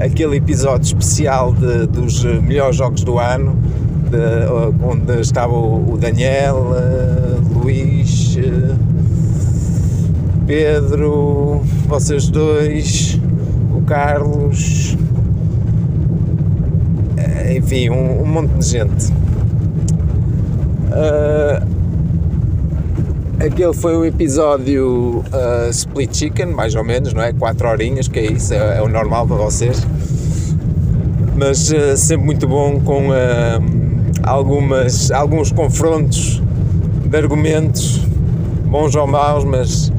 aquele 0.00 0.36
episódio 0.36 0.84
especial 0.84 1.52
de, 1.52 1.86
dos 1.86 2.24
melhores 2.24 2.76
jogos 2.76 3.04
do 3.04 3.18
ano, 3.18 3.56
de, 4.10 4.82
onde 4.84 5.20
estava 5.20 5.52
o, 5.52 5.96
Daniel, 5.98 6.72
Luís, 7.54 8.36
Pedro, 10.46 11.60
vocês 11.86 12.28
dois, 12.28 13.20
o 13.76 13.82
Carlos, 13.82 14.96
enfim, 17.56 17.90
um, 17.90 18.22
um 18.22 18.26
monte 18.26 18.50
de 18.54 18.66
gente. 18.66 19.12
Uh, 20.90 21.79
aquele 23.40 23.72
foi 23.72 23.96
o 23.96 24.04
episódio 24.04 25.24
uh, 25.32 25.70
Split 25.70 26.14
Chicken, 26.14 26.46
mais 26.46 26.74
ou 26.74 26.84
menos, 26.84 27.14
não 27.14 27.22
é? 27.22 27.32
4 27.32 27.68
horinhas, 27.68 28.06
que 28.06 28.18
é 28.18 28.32
isso, 28.32 28.52
é, 28.52 28.78
é 28.78 28.82
o 28.82 28.88
normal 28.88 29.26
para 29.26 29.36
vocês. 29.36 29.86
Mas 31.36 31.72
uh, 31.72 31.96
sempre 31.96 32.26
muito 32.26 32.46
bom 32.46 32.78
com 32.80 33.08
algumas, 34.22 35.10
alguns 35.10 35.50
confrontos 35.50 36.42
de 37.06 37.16
argumentos, 37.16 37.98
bons 38.66 38.94
ou 38.94 39.06
maus, 39.06 39.44
mas 39.44 39.90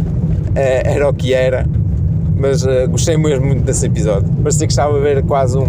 era 0.55 1.09
o 1.09 1.13
que 1.13 1.33
era. 1.33 1.65
Mas 2.37 2.63
gostei 2.89 3.17
mesmo 3.17 3.45
muito 3.45 3.63
desse 3.63 3.85
episódio. 3.85 4.27
Parecia 4.41 4.65
que 4.65 4.73
estava 4.73 4.97
a 4.97 4.99
ver 4.99 5.23
quase 5.23 5.57
um. 5.57 5.67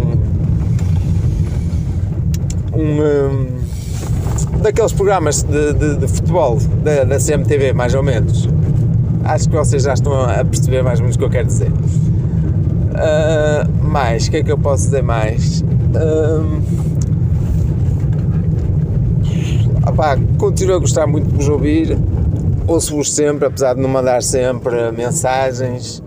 um, 2.73 3.01
um 3.01 3.62
daqueles 4.63 4.93
programas 4.93 5.43
de, 5.43 5.73
de, 5.73 5.97
de 5.97 6.07
futebol 6.07 6.57
da, 6.83 7.03
da, 7.03 7.17
CMTV, 7.19 7.73
mais 7.73 7.93
ou 7.93 8.01
menos. 8.01 8.47
Acho 9.25 9.49
que 9.49 9.55
vocês 9.55 9.83
já 9.83 9.93
estão 9.93 10.13
a 10.23 10.43
perceber 10.43 10.81
mais 10.81 10.99
ou 10.99 11.03
menos 11.03 11.17
o 11.17 11.19
que 11.19 11.25
eu 11.25 11.29
quero 11.29 11.47
dizer. 11.47 11.69
Uh, 12.93 13.85
mais, 13.85 14.27
o 14.27 14.31
que 14.31 14.37
é 14.37 14.43
que 14.43 14.51
eu 14.51 14.57
posso 14.57 14.85
dizer 14.85 15.03
mais? 15.03 15.61
Uh, 15.61 16.61
opá, 19.85 20.17
continuo 20.37 20.77
a 20.77 20.79
gostar 20.79 21.07
muito 21.07 21.27
de 21.27 21.35
vos 21.35 21.49
ouvir, 21.49 21.97
ouço-vos 22.65 23.13
sempre, 23.13 23.45
apesar 23.45 23.73
de 23.73 23.81
não 23.81 23.89
mandar 23.89 24.23
sempre 24.23 24.91
mensagens. 24.93 26.01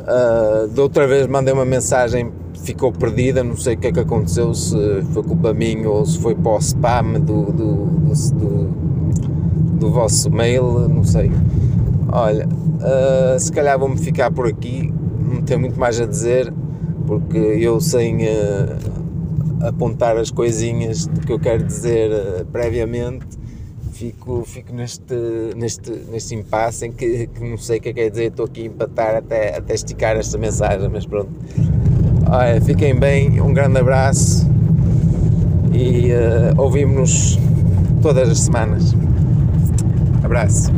Uh, 0.00 0.68
da 0.68 0.82
outra 0.82 1.06
vez 1.06 1.26
mandei 1.26 1.52
uma 1.52 1.66
mensagem 1.66 2.32
ficou 2.62 2.92
perdida, 2.92 3.42
não 3.42 3.56
sei 3.56 3.74
o 3.74 3.78
que 3.78 3.86
é 3.88 3.92
que 3.92 4.00
aconteceu, 4.00 4.54
se 4.54 4.76
foi 5.12 5.22
culpa 5.22 5.52
minha 5.52 5.88
ou 5.88 6.04
se 6.04 6.18
foi 6.18 6.34
para 6.34 6.52
o 6.52 6.58
spam 6.58 7.20
do, 7.20 7.52
do, 7.52 7.86
do, 8.34 8.68
do 9.78 9.90
vosso 9.90 10.30
mail, 10.30 10.88
não 10.88 11.04
sei. 11.04 11.30
Olha, 12.12 12.46
uh, 12.46 13.38
se 13.38 13.52
calhar 13.52 13.78
vou-me 13.78 13.96
ficar 13.96 14.30
por 14.30 14.46
aqui, 14.46 14.92
não 15.18 15.42
tenho 15.42 15.60
muito 15.60 15.78
mais 15.78 16.00
a 16.00 16.06
dizer, 16.06 16.52
porque 17.06 17.38
eu 17.38 17.80
sem 17.80 18.16
uh, 18.16 19.66
apontar 19.66 20.16
as 20.16 20.30
coisinhas 20.30 21.06
do 21.06 21.20
que 21.20 21.32
eu 21.32 21.38
quero 21.38 21.64
dizer 21.64 22.10
uh, 22.10 22.44
previamente, 22.46 23.26
fico, 23.92 24.42
fico 24.44 24.72
neste, 24.72 25.14
neste, 25.56 25.90
neste 26.10 26.34
impasse 26.34 26.86
em 26.86 26.92
que, 26.92 27.26
que 27.26 27.44
não 27.48 27.56
sei 27.56 27.78
o 27.78 27.80
que 27.80 27.90
é 27.90 27.92
que 27.92 28.00
quer 28.00 28.10
dizer, 28.10 28.24
estou 28.24 28.46
aqui 28.46 28.62
a 28.62 28.66
empatar 28.66 29.16
até, 29.16 29.56
até 29.56 29.74
esticar 29.74 30.16
esta 30.16 30.36
mensagem, 30.38 30.88
mas 30.88 31.06
pronto. 31.06 31.30
Olha, 32.32 32.60
fiquem 32.60 32.94
bem, 32.94 33.40
um 33.40 33.52
grande 33.52 33.80
abraço 33.80 34.48
e 35.72 36.12
uh, 36.12 36.54
ouvimos-nos 36.62 37.36
todas 38.00 38.28
as 38.28 38.38
semanas. 38.38 38.94
Abraço. 40.22 40.70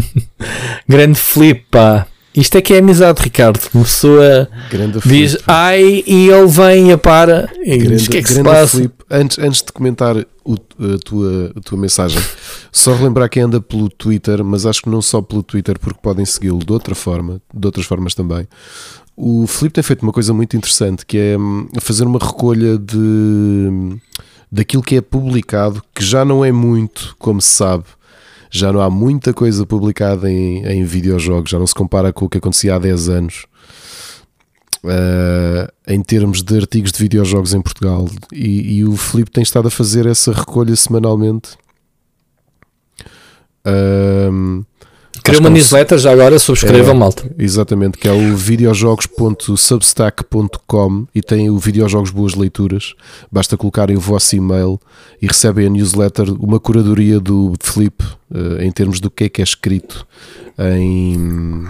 grande 0.86 1.18
flip, 1.18 1.64
pá. 1.70 2.06
Isto 2.36 2.58
é 2.58 2.60
que 2.60 2.74
é 2.74 2.78
amizade, 2.78 3.22
Ricardo. 3.22 3.58
Uma 3.72 3.84
pessoa 3.84 4.48
grande 4.70 5.00
diz 5.00 5.32
flip. 5.32 5.44
ai 5.46 6.04
e 6.06 6.28
ele 6.28 6.46
vem 6.46 6.92
e 6.92 6.96
para. 6.98 7.50
E 7.64 7.78
grande, 7.78 7.96
diz, 7.96 8.08
que 8.08 8.18
é 8.18 8.22
que 8.22 8.30
se 8.30 8.42
passa? 8.42 8.76
Flip. 8.76 8.94
Antes, 9.10 9.38
antes 9.38 9.62
de 9.62 9.72
comentar 9.72 10.14
o, 10.44 10.54
a, 10.54 10.98
tua, 11.02 11.52
a 11.56 11.60
tua 11.60 11.78
mensagem, 11.78 12.20
só 12.70 12.94
relembrar 12.94 13.30
quem 13.30 13.44
anda 13.44 13.62
pelo 13.62 13.88
Twitter, 13.88 14.44
mas 14.44 14.66
acho 14.66 14.82
que 14.82 14.90
não 14.90 15.00
só 15.00 15.22
pelo 15.22 15.42
Twitter, 15.42 15.78
porque 15.78 15.98
podem 16.02 16.26
segui-lo 16.26 16.58
de 16.58 16.70
outra 16.70 16.94
forma, 16.94 17.40
de 17.52 17.66
outras 17.66 17.86
formas 17.86 18.14
também. 18.14 18.46
O 19.22 19.46
Filipe 19.46 19.74
tem 19.74 19.84
feito 19.84 20.02
uma 20.02 20.12
coisa 20.12 20.32
muito 20.32 20.56
interessante 20.56 21.04
que 21.04 21.18
é 21.18 21.38
hum, 21.38 21.68
fazer 21.78 22.04
uma 22.06 22.18
recolha 22.18 22.78
de 22.78 24.00
daquilo 24.50 24.82
que 24.82 24.96
é 24.96 25.02
publicado, 25.02 25.82
que 25.94 26.02
já 26.02 26.24
não 26.24 26.42
é 26.42 26.50
muito, 26.50 27.14
como 27.18 27.38
se 27.38 27.48
sabe. 27.48 27.84
Já 28.50 28.72
não 28.72 28.80
há 28.80 28.88
muita 28.88 29.34
coisa 29.34 29.66
publicada 29.66 30.32
em, 30.32 30.64
em 30.64 30.84
videojogos, 30.84 31.50
já 31.50 31.58
não 31.58 31.66
se 31.66 31.74
compara 31.74 32.14
com 32.14 32.24
o 32.24 32.28
que 32.30 32.38
acontecia 32.38 32.74
há 32.74 32.78
10 32.78 33.08
anos. 33.10 33.46
Uh, 34.82 35.70
em 35.86 36.00
termos 36.02 36.42
de 36.42 36.56
artigos 36.56 36.90
de 36.90 36.98
videojogos 36.98 37.52
em 37.52 37.60
Portugal 37.60 38.08
e, 38.32 38.78
e 38.78 38.84
o 38.86 38.96
Filipe 38.96 39.30
tem 39.30 39.42
estado 39.42 39.68
a 39.68 39.70
fazer 39.70 40.06
essa 40.06 40.32
recolha 40.32 40.74
semanalmente 40.74 41.50
uh, 43.66 44.64
Criou 45.22 45.40
uma 45.40 45.50
newsletter 45.50 45.98
já 45.98 46.12
agora, 46.12 46.38
subscrevam, 46.38 46.94
é, 46.94 46.98
malta. 46.98 47.30
Exatamente, 47.38 47.98
que 47.98 48.08
é 48.08 48.12
o 48.12 48.34
videojogos.substack.com 48.36 51.06
e 51.14 51.22
tem 51.22 51.50
o 51.50 51.58
Videojogos 51.58 52.10
Boas 52.10 52.34
Leituras. 52.34 52.94
Basta 53.30 53.56
colocarem 53.56 53.96
o 53.96 54.00
vosso 54.00 54.34
e-mail 54.36 54.80
e 55.20 55.26
recebem 55.26 55.66
a 55.66 55.70
newsletter, 55.70 56.32
uma 56.42 56.58
curadoria 56.58 57.20
do 57.20 57.52
Felipe 57.60 58.02
uh, 58.30 58.62
em 58.62 58.72
termos 58.72 59.00
do 59.00 59.10
que 59.10 59.24
é 59.24 59.28
que 59.28 59.42
é 59.42 59.44
escrito 59.44 60.06
em, 60.58 61.66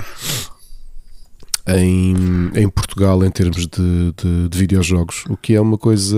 em, 1.66 2.14
em 2.54 2.68
Portugal 2.68 3.24
em 3.24 3.30
termos 3.30 3.66
de, 3.66 4.12
de, 4.16 4.48
de 4.48 4.58
videojogos, 4.58 5.24
o 5.28 5.36
que 5.36 5.54
é 5.54 5.60
uma 5.60 5.78
coisa 5.78 6.16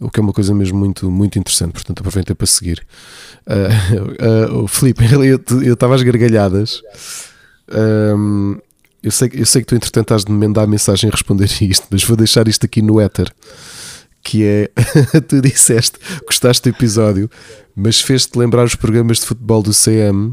o 0.00 0.10
que 0.10 0.20
é 0.20 0.22
uma 0.22 0.32
coisa 0.32 0.54
mesmo 0.54 0.78
muito, 0.78 1.10
muito 1.10 1.38
interessante, 1.38 1.72
portanto 1.72 2.00
aproveitei 2.00 2.34
para 2.34 2.46
seguir. 2.46 2.84
Uh, 3.46 4.62
uh, 4.64 4.66
Filipe, 4.66 5.04
eu 5.66 5.74
estava 5.74 5.94
às 5.94 6.02
gargalhadas. 6.02 6.80
Um, 7.70 8.56
eu, 9.02 9.10
sei, 9.10 9.30
eu 9.34 9.44
sei 9.44 9.60
que 9.60 9.66
tu, 9.66 9.74
entretanto, 9.74 10.14
has 10.14 10.24
de 10.24 10.32
me 10.32 10.46
mandar 10.46 10.62
a 10.62 10.66
mensagem 10.66 11.08
e 11.08 11.10
responder 11.10 11.44
isto, 11.60 11.86
mas 11.90 12.02
vou 12.04 12.16
deixar 12.16 12.48
isto 12.48 12.64
aqui 12.64 12.80
no 12.80 12.98
éter. 12.98 13.30
Que 14.22 14.44
é, 14.44 14.70
tu 15.28 15.42
disseste, 15.42 15.98
gostaste 16.26 16.62
do 16.62 16.74
episódio, 16.74 17.28
mas 17.76 18.00
fez-te 18.00 18.38
lembrar 18.38 18.64
os 18.64 18.74
programas 18.74 19.18
de 19.18 19.26
futebol 19.26 19.62
do 19.62 19.72
CM. 19.72 20.28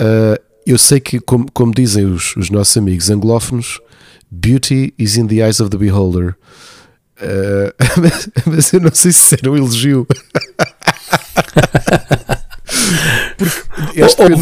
Uh, 0.00 0.42
eu 0.66 0.76
sei 0.76 0.98
que, 0.98 1.20
como, 1.20 1.46
como 1.52 1.72
dizem 1.72 2.04
os, 2.04 2.34
os 2.34 2.50
nossos 2.50 2.76
amigos 2.76 3.08
anglófonos, 3.08 3.80
beauty 4.28 4.92
is 4.98 5.16
in 5.16 5.28
the 5.28 5.36
eyes 5.36 5.60
of 5.60 5.70
the 5.70 5.78
beholder. 5.78 6.36
Uh, 7.20 7.72
mas, 8.00 8.28
mas, 8.44 8.72
eu 8.72 8.80
não 8.80 8.90
sei 8.92 9.12
se 9.12 9.34
era 9.34 9.50
um 9.50 9.56
elogio. 9.56 10.06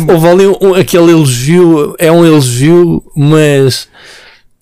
Houve, 0.09 0.29
ali 0.29 0.47
um, 0.47 0.75
aquele 0.75 1.13
elogio, 1.13 1.95
é 1.99 2.11
um 2.11 2.25
elogio, 2.25 3.03
mas 3.17 3.89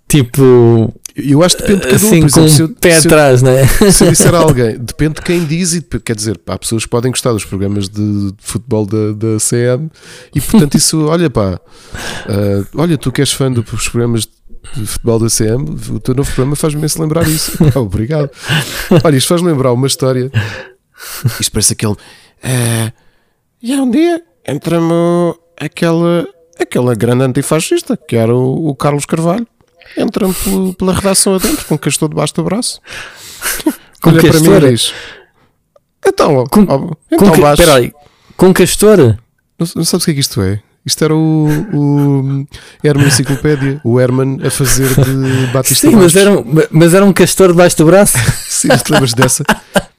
tipo. 0.09 0.92
Eu 1.14 1.42
acho 1.42 1.59
que 1.59 1.64
depende 1.64 1.81
de 1.81 1.87
cada 1.88 1.96
assim, 1.96 2.22
um. 2.22 2.25
Exemplo, 2.25 2.57
com 2.57 2.64
um 2.64 2.75
pé 2.75 2.96
atrás, 2.96 3.42
né? 3.42 3.66
Se 3.92 4.05
eu 4.05 4.11
disser 4.11 4.35
a 4.35 4.38
alguém, 4.40 4.79
depende 4.79 5.16
de 5.16 5.20
quem 5.20 5.44
diz, 5.44 5.75
e 5.75 5.83
quer 5.83 6.16
dizer, 6.16 6.40
há 6.46 6.59
pessoas 6.59 6.85
que 6.85 6.90
podem 6.90 7.11
gostar 7.11 7.33
dos 7.33 7.44
programas 7.44 7.87
de, 7.87 8.31
de 8.31 8.35
futebol 8.38 8.87
da, 8.87 9.12
da 9.12 9.37
CM 9.38 9.90
e 10.35 10.40
portanto 10.40 10.75
isso, 10.75 11.05
olha 11.05 11.29
pá, 11.29 11.61
uh, 11.61 12.66
olha, 12.75 12.96
tu 12.96 13.12
que 13.12 13.20
és 13.20 13.31
fã 13.31 13.53
dos 13.53 13.88
programas 13.90 14.22
de 14.22 14.31
futebol 14.87 15.18
da 15.18 15.29
CM, 15.29 15.68
o 15.90 16.01
teu 16.01 16.14
novo 16.14 16.31
programa 16.33 16.57
faz-me 16.57 16.88
se 16.88 17.01
lembrar 17.01 17.27
isso. 17.29 17.59
obrigado. 17.79 18.31
Olha, 19.05 19.16
isto 19.16 19.29
faz 19.29 19.42
lembrar 19.42 19.72
uma 19.72 19.87
história. 19.87 20.31
Isto 21.40 21.53
parece 21.53 21.72
aquele. 21.72 21.92
Uh, 21.92 22.92
e 23.62 23.72
há 23.72 23.83
um 23.83 23.90
dia 23.90 24.22
entra-me 24.46 25.35
aquela, 25.57 26.27
aquela 26.59 26.94
grande 26.94 27.25
antifascista 27.25 27.96
que 27.96 28.16
era 28.16 28.35
o, 28.35 28.68
o 28.68 28.75
Carlos 28.75 29.07
Carvalho 29.07 29.46
entra-me 29.96 30.35
pela 30.75 30.94
redação 30.94 31.35
adentro 31.35 31.64
com 31.66 31.79
castor 31.79 32.09
debaixo 32.09 32.35
do 32.35 32.44
braço. 32.44 32.81
Com 34.01 34.11
Olha 34.11 34.22
castor? 34.22 34.42
para 34.42 34.61
mim 34.61 34.66
e 34.66 34.70
diz: 34.70 34.94
Então, 36.07 36.44
com, 36.46 36.62
então 37.11 37.31
com 37.31 37.40
baixo. 37.40 37.62
Peraí, 37.62 37.92
com 38.37 38.53
castor? 38.53 38.98
Não, 38.98 39.66
não 39.77 39.85
sabes 39.85 40.03
o 40.03 40.07
que 40.07 40.11
é 40.11 40.14
que 40.14 40.20
isto 40.20 40.40
é? 40.42 40.62
Isto 40.85 41.05
era 41.05 41.14
o, 41.14 41.47
o 41.73 42.47
Herman 42.83 43.07
Enciclopédia, 43.07 43.81
o 43.85 44.01
Herman 44.01 44.38
a 44.45 44.51
fazer 44.51 44.88
de 44.88 45.47
Batista 45.53 45.88
Sim, 45.88 45.97
mas 45.97 46.16
era, 46.16 46.33
um, 46.33 46.45
mas 46.71 46.92
era 46.92 47.05
um 47.05 47.12
castor 47.12 47.49
debaixo 47.49 47.77
do 47.77 47.87
braço. 47.87 48.18
Sim, 48.51 48.68
te 48.68 48.92
lembras 48.92 49.14
dessa? 49.14 49.45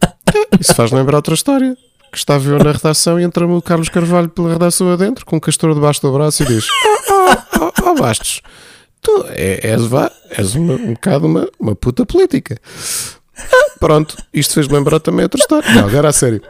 Isso 0.60 0.76
faz 0.76 0.91
lembrar 0.91 1.17
outra 1.17 1.34
história. 1.34 1.76
Que 2.12 2.17
estava 2.19 2.48
eu 2.48 2.60
na 2.60 2.72
redação 2.72 3.19
e 3.19 3.24
entra-me 3.24 3.54
o 3.54 3.62
Carlos 3.62 3.89
Carvalho 3.89 4.30
pela 4.30 4.54
redação 4.54 4.91
adentro 4.91 5.26
com 5.26 5.38
um 5.38 5.39
castor 5.39 5.74
debaixo 5.74 6.00
do 6.00 6.12
braço 6.12 6.43
e 6.43 6.46
diz: 6.46 6.67
Oh, 7.10 7.12
oh, 7.12 7.34
oh, 7.60 7.89
oh 7.89 7.96
Bastos, 7.96 8.41
tu 9.02 9.26
é, 9.30 9.67
és, 9.67 9.84
vá, 9.86 10.12
és 10.30 10.54
uma, 10.54 10.74
um 10.74 10.93
bocado 10.93 11.26
uma, 11.26 11.50
uma 11.60 11.76
puta 11.76 12.06
política. 12.06 12.62
Ah, 13.36 13.80
pronto, 13.80 14.15
isto 14.32 14.54
fez 14.54 14.67
lembrar 14.67 15.00
também 15.00 15.24
outra 15.24 15.39
história. 15.39 15.74
Não, 15.74 15.88
agora 15.88 16.10
a 16.10 16.13
sério. 16.13 16.43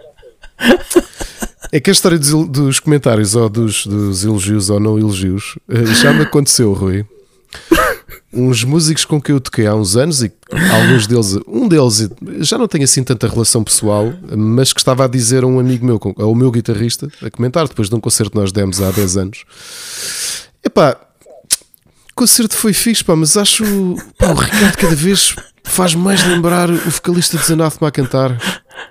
É 1.71 1.80
que 1.80 1.89
a 1.89 1.93
história 1.93 2.19
dos, 2.19 2.47
dos 2.47 2.80
comentários 2.80 3.36
ou 3.36 3.49
dos, 3.49 3.86
dos, 3.86 4.23
elogios 4.23 4.69
ou 4.69 4.80
não 4.80 4.97
elogios 4.97 5.58
eh, 5.69 5.86
já 5.86 6.13
me 6.13 6.23
aconteceu, 6.23 6.73
Rui. 6.73 7.06
Uns 8.32 8.63
músicos 8.63 9.06
com 9.06 9.21
quem 9.21 9.36
eu 9.36 9.39
toquei 9.39 9.67
há 9.67 9.76
uns 9.76 9.95
anos 9.95 10.23
e 10.23 10.32
alguns 10.71 11.06
deles, 11.06 11.38
um 11.47 11.67
deles 11.67 12.10
já 12.39 12.58
não 12.58 12.67
tenho 12.67 12.84
assim 12.84 13.04
tanta 13.04 13.28
relação 13.28 13.63
pessoal, 13.63 14.12
mas 14.36 14.73
que 14.73 14.80
estava 14.80 15.06
a 15.06 15.08
dizer 15.08 15.43
a 15.43 15.47
um 15.47 15.60
amigo 15.60 15.86
meu, 15.86 15.99
ao 16.17 16.34
meu 16.34 16.52
guitarrista, 16.52 17.08
a 17.21 17.30
comentar 17.30 17.67
depois 17.67 17.89
de 17.89 17.95
um 17.95 17.99
concerto 17.99 18.32
que 18.32 18.38
nós 18.38 18.52
demos 18.52 18.82
há 18.82 18.89
10 18.91 19.17
anos. 19.17 19.45
Epá, 20.63 20.97
o 22.12 22.15
concerto 22.15 22.56
foi 22.56 22.73
fixe, 22.73 23.04
pá, 23.04 23.15
mas 23.15 23.38
acho 23.38 23.63
pá, 24.17 24.28
o 24.28 24.36
Ricardo 24.36 24.78
cada 24.78 24.95
vez 24.95 25.36
faz 25.63 25.95
mais 25.95 26.23
lembrar 26.26 26.69
o 26.69 26.89
vocalista 26.89 27.38
de 27.38 27.45
Zanathema 27.45 27.88
a 27.88 27.91
cantar. 27.91 28.38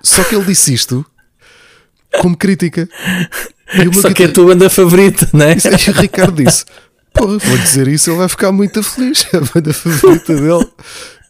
Só 0.01 0.23
que 0.23 0.35
ele 0.35 0.45
disse 0.45 0.73
isto 0.73 1.05
como 2.19 2.37
crítica. 2.37 2.87
Só 4.01 4.13
que 4.13 4.23
é 4.23 4.25
a 4.27 4.31
tua 4.31 4.47
banda 4.47 4.69
favorita, 4.69 5.29
não 5.33 5.45
é? 5.45 5.55
E 5.55 5.89
o 5.89 5.93
Ricardo 5.93 6.43
disse: 6.43 6.65
Porra, 7.13 7.37
vou 7.37 7.57
dizer 7.57 7.87
isso, 7.87 8.09
ele 8.09 8.17
vai 8.17 8.29
ficar 8.29 8.51
muito 8.51 8.81
feliz. 8.83 9.25
É 9.33 9.37
a 9.37 9.41
banda 9.41 9.73
favorita 9.73 10.35
dele. 10.35 10.67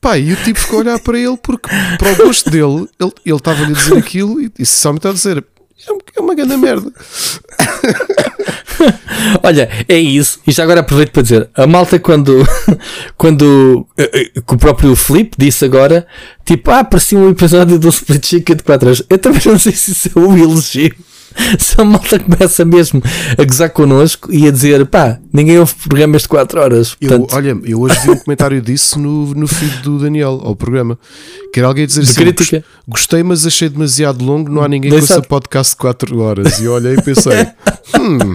Pá, 0.01 0.17
e 0.17 0.33
o 0.33 0.35
tipo 0.35 0.59
ficou 0.59 0.79
a 0.79 0.81
olhar 0.81 0.99
para 0.99 1.17
ele 1.17 1.37
porque, 1.37 1.69
para 1.97 2.11
o 2.11 2.15
gosto 2.17 2.49
dele, 2.49 2.89
ele 2.99 3.35
estava-lhe 3.35 3.71
a 3.71 3.75
dizer 3.75 3.97
aquilo 3.97 4.41
e, 4.41 4.51
e 4.59 4.65
só 4.65 4.91
me 4.91 4.97
está 4.97 5.09
a 5.09 5.13
dizer: 5.13 5.45
é 6.15 6.21
uma 6.21 6.35
grande 6.35 6.57
merda. 6.57 6.91
Olha, 9.43 9.69
é 9.87 9.97
isso. 9.97 10.39
E 10.45 10.51
já 10.51 10.63
agora 10.63 10.81
aproveito 10.81 11.11
para 11.11 11.21
dizer: 11.21 11.49
a 11.55 11.67
malta, 11.67 11.99
quando, 11.99 12.45
quando 13.17 13.87
que 13.95 14.03
eh, 14.03 14.31
eh, 14.35 14.41
o 14.47 14.57
próprio 14.57 14.95
Felipe 14.95 15.35
disse 15.37 15.65
agora, 15.65 16.05
tipo, 16.45 16.71
ah, 16.71 16.83
parecia 16.83 17.17
um 17.17 17.29
episódio 17.29 17.79
do 17.79 17.89
Split 17.89 18.25
Chicken 18.25 18.55
de 18.55 18.63
4 18.63 18.87
horas. 18.87 19.03
Eu 19.09 19.17
também 19.17 19.41
não 19.45 19.59
sei 19.59 19.73
se 19.73 19.91
isso 19.91 20.09
é 20.15 20.19
um 20.19 20.37
elogio. 20.37 20.93
Se 21.59 21.79
a 21.79 21.83
malta 21.83 22.19
começa 22.19 22.65
mesmo 22.65 23.01
a 23.37 23.43
gozar 23.43 23.69
connosco 23.69 24.31
e 24.31 24.47
a 24.47 24.51
dizer 24.51 24.85
pá, 24.85 25.19
ninguém 25.31 25.59
ouve 25.59 25.73
programas 25.75 26.23
de 26.23 26.27
4 26.27 26.59
horas. 26.61 26.95
Portanto... 26.95 27.27
Eu, 27.31 27.37
olha, 27.37 27.57
eu 27.63 27.81
hoje 27.81 27.99
vi 28.01 28.11
um 28.11 28.17
comentário 28.17 28.61
disso 28.61 28.99
no, 28.99 29.33
no 29.33 29.47
feed 29.47 29.77
do 29.77 29.99
Daniel 29.99 30.41
ao 30.43 30.55
programa. 30.55 30.97
Que 31.51 31.59
era 31.59 31.67
alguém 31.67 31.85
dizer 31.85 32.01
de 32.01 32.09
assim: 32.09 32.21
crítica. 32.21 32.63
Gostei, 32.87 33.23
mas 33.23 33.45
achei 33.45 33.69
demasiado 33.69 34.23
longo. 34.23 34.49
Não 34.49 34.61
há 34.61 34.67
ninguém 34.67 34.91
com 34.91 34.97
essa 34.97 35.21
podcast 35.21 35.73
de 35.73 35.77
4 35.77 36.19
horas. 36.19 36.59
E 36.59 36.65
eu 36.65 36.73
olhei 36.73 36.95
e 36.95 37.01
pensei: 37.01 37.33
hum. 37.99 38.33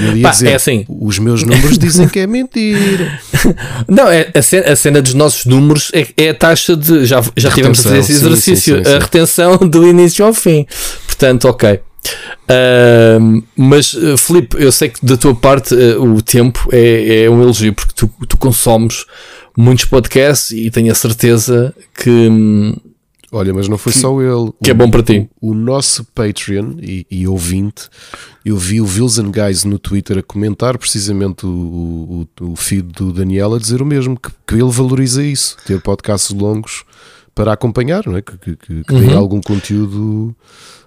Eu 0.00 0.16
ia 0.16 0.22
Pá, 0.22 0.30
dizer, 0.30 0.48
é 0.48 0.54
assim. 0.54 0.86
os 0.88 1.18
meus 1.18 1.42
números 1.42 1.76
dizem 1.78 2.08
que 2.08 2.18
é 2.18 2.26
mentira. 2.26 3.20
Não, 3.86 4.08
é, 4.08 4.30
a, 4.34 4.40
cena, 4.40 4.72
a 4.72 4.76
cena 4.76 5.02
dos 5.02 5.14
nossos 5.14 5.44
números 5.44 5.90
é, 5.92 6.06
é 6.16 6.30
a 6.30 6.34
taxa 6.34 6.76
de. 6.76 7.04
Já, 7.04 7.22
já 7.36 7.50
tivemos 7.50 7.80
a 7.80 7.82
fazer 7.82 7.98
esse 7.98 8.12
exercício, 8.12 8.78
sim, 8.78 8.84
sim, 8.84 8.90
sim, 8.90 8.96
a 8.96 8.98
retenção 8.98 9.56
do 9.58 9.86
início 9.86 10.24
ao 10.24 10.32
fim. 10.32 10.66
Portanto, 11.06 11.48
ok. 11.48 11.80
Uh, 12.44 13.42
mas, 13.56 13.94
uh, 13.94 14.16
Filipe, 14.16 14.56
eu 14.58 14.70
sei 14.70 14.88
que 14.88 15.04
da 15.04 15.16
tua 15.16 15.34
parte 15.34 15.74
uh, 15.74 16.02
o 16.02 16.20
tempo 16.20 16.68
é, 16.72 17.24
é 17.24 17.30
um 17.30 17.42
elogio 17.42 17.72
porque 17.72 17.92
tu, 17.94 18.10
tu 18.28 18.36
consomes 18.36 19.06
muitos 19.56 19.86
podcasts 19.86 20.50
e 20.50 20.70
tenho 20.70 20.90
a 20.90 20.94
certeza 20.94 21.74
que. 21.94 22.10
Hum, 22.10 22.74
Olha, 23.34 23.52
mas 23.52 23.66
não 23.66 23.76
foi 23.76 23.92
que, 23.92 23.98
só 23.98 24.22
ele. 24.22 24.52
Que 24.62 24.70
o, 24.70 24.72
é 24.72 24.74
bom 24.74 24.88
para 24.88 25.02
ti. 25.02 25.28
O, 25.40 25.50
o 25.50 25.54
nosso 25.54 26.04
Patreon 26.14 26.74
e, 26.80 27.04
e, 27.10 27.26
ouvinte, 27.26 27.88
eu 28.44 28.56
vi 28.56 28.80
o 28.80 28.84
Wilson 28.84 29.32
Guys 29.32 29.64
no 29.64 29.76
Twitter 29.76 30.18
a 30.18 30.22
comentar 30.22 30.78
precisamente 30.78 31.44
o, 31.44 32.28
o, 32.40 32.44
o 32.52 32.54
feed 32.54 32.92
do 32.92 33.12
Daniel 33.12 33.54
a 33.54 33.58
dizer 33.58 33.82
o 33.82 33.84
mesmo, 33.84 34.16
que, 34.16 34.30
que, 34.46 34.54
ele 34.54 34.70
valoriza 34.70 35.20
isso, 35.20 35.56
ter 35.66 35.80
podcasts 35.80 36.30
longos 36.30 36.84
para 37.34 37.52
acompanhar, 37.52 38.06
não 38.06 38.16
é? 38.16 38.22
que, 38.22 38.36
que, 38.36 38.56
que 38.56 38.94
uhum. 38.94 39.18
algum 39.18 39.40
conteúdo. 39.40 40.32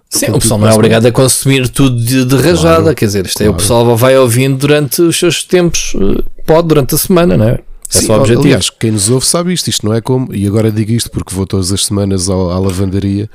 Sim, 0.09 0.27
o 0.31 0.39
pessoal 0.39 0.57
não 0.57 0.69
é 0.69 0.73
obrigado 0.73 1.05
a 1.05 1.11
consumir 1.11 1.67
tudo 1.67 2.01
de, 2.01 2.23
de 2.23 2.35
rajada, 2.37 2.81
claro, 2.81 2.95
quer 2.95 3.05
dizer, 3.07 3.25
isto 3.25 3.39
claro. 3.39 3.51
é, 3.51 3.53
o 3.53 3.57
pessoal 3.57 3.97
vai 3.97 4.17
ouvindo 4.17 4.57
durante 4.57 5.01
os 5.01 5.19
seus 5.19 5.43
tempos, 5.43 5.93
eh, 5.99 6.23
pode 6.45 6.69
durante 6.69 6.95
a 6.95 6.97
semana, 6.97 7.35
não 7.35 7.49
é? 7.49 7.59
É 7.93 7.99
Sim, 7.99 8.05
só 8.07 8.17
objetivo. 8.17 8.41
Aliás, 8.41 8.69
quem 8.69 8.91
nos 8.91 9.09
ouve 9.09 9.25
sabe 9.25 9.53
isto. 9.53 9.69
Isto 9.69 9.85
não 9.85 9.93
é 9.93 10.01
como. 10.01 10.33
E 10.33 10.45
agora 10.45 10.71
digo 10.71 10.91
isto 10.91 11.09
porque 11.09 11.33
vou 11.33 11.45
todas 11.45 11.71
as 11.71 11.85
semanas 11.85 12.29
à, 12.29 12.33
à 12.33 12.59
lavandaria 12.59 13.29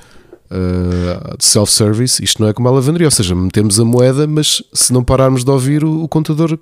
uh, 0.51 1.37
de 1.37 1.45
self-service. 1.45 2.23
Isto 2.23 2.43
não 2.43 2.49
é 2.49 2.53
como 2.53 2.69
a 2.69 2.71
lavandaria. 2.71 3.07
Ou 3.07 3.11
seja, 3.11 3.35
metemos 3.35 3.81
a 3.81 3.85
moeda, 3.85 4.27
mas 4.27 4.63
se 4.73 4.93
não 4.93 5.03
pararmos 5.03 5.45
de 5.45 5.51
ouvir, 5.51 5.85
o, 5.85 6.03
o 6.03 6.09
contador 6.09 6.59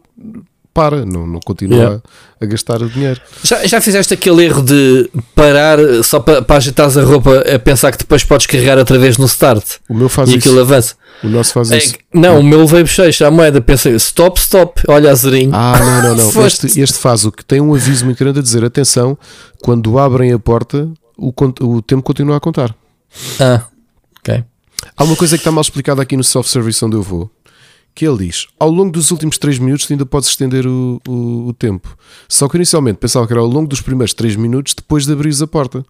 para, 0.72 1.04
não, 1.04 1.26
não 1.26 1.40
continua 1.40 1.78
yeah. 1.78 2.00
a, 2.40 2.44
a, 2.44 2.46
gastar 2.46 2.80
o 2.82 2.88
dinheiro. 2.88 3.20
Já, 3.42 3.66
já 3.66 3.80
fizeste 3.80 4.14
aquele 4.14 4.44
erro 4.44 4.62
de 4.62 5.10
parar 5.34 5.78
só 6.02 6.20
para, 6.20 6.42
para 6.42 6.56
ajeitares 6.56 6.96
a 6.96 7.02
roupa 7.02 7.40
a 7.40 7.58
pensar 7.58 7.90
que 7.92 7.98
depois 7.98 8.24
podes 8.24 8.46
carregar 8.46 8.78
outra 8.78 8.98
vez 8.98 9.18
no 9.18 9.26
start 9.26 9.64
o 9.88 9.94
meu 9.94 10.08
faz 10.08 10.30
e 10.30 10.36
isso. 10.36 10.48
aquilo 10.48 10.60
avança? 10.60 10.94
O 11.22 11.28
nosso 11.28 11.52
faz 11.52 11.70
é, 11.70 11.78
isso. 11.78 11.94
Não, 12.14 12.40
o 12.40 12.42
meu 12.42 12.66
veio 12.66 12.84
bochecha, 12.84 13.26
a 13.26 13.30
moeda, 13.30 13.60
pensei, 13.60 13.94
stop, 13.96 14.40
stop, 14.40 14.82
olha 14.88 15.10
a 15.10 15.14
zerinho. 15.14 15.50
Ah, 15.52 15.78
não, 15.78 16.16
não, 16.16 16.32
não. 16.32 16.46
este, 16.46 16.80
este 16.80 16.98
faz 16.98 17.24
o 17.24 17.32
que 17.32 17.44
tem 17.44 17.60
um 17.60 17.74
aviso 17.74 18.04
muito 18.06 18.18
grande 18.18 18.38
a 18.38 18.42
dizer: 18.42 18.64
atenção, 18.64 19.18
quando 19.62 19.98
abrem 19.98 20.32
a 20.32 20.38
porta, 20.38 20.88
o, 21.18 21.32
o 21.60 21.82
tempo 21.82 22.02
continua 22.02 22.36
a 22.36 22.40
contar. 22.40 22.74
Ah, 23.38 23.64
ok. 24.18 24.42
Há 24.96 25.04
uma 25.04 25.16
coisa 25.16 25.36
que 25.36 25.40
está 25.40 25.52
mal 25.52 25.60
explicada 25.60 26.00
aqui 26.00 26.16
no 26.16 26.24
self-service 26.24 26.82
onde 26.84 26.96
eu 26.96 27.02
vou 27.02 27.30
que 27.94 28.06
ele 28.06 28.26
diz: 28.26 28.46
ao 28.58 28.70
longo 28.70 28.90
dos 28.90 29.10
últimos 29.10 29.38
3 29.38 29.58
minutos 29.58 29.90
ainda 29.90 30.06
podes 30.06 30.28
estender 30.28 30.66
o, 30.66 31.00
o, 31.08 31.48
o, 31.48 31.52
tempo. 31.52 31.96
Só 32.28 32.48
que 32.48 32.56
inicialmente 32.56 32.98
pensava 32.98 33.26
que 33.26 33.32
era 33.32 33.40
ao 33.40 33.46
longo 33.46 33.68
dos 33.68 33.80
primeiros 33.80 34.14
3 34.14 34.36
minutos 34.36 34.74
depois 34.74 35.06
de 35.06 35.12
abrir 35.12 35.34
a 35.42 35.46
porta. 35.46 35.84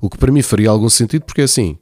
O 0.00 0.10
que 0.10 0.18
para 0.18 0.32
mim 0.32 0.42
faria 0.42 0.70
algum 0.70 0.88
sentido, 0.88 1.22
porque 1.22 1.40
é 1.40 1.44
assim: 1.44 1.78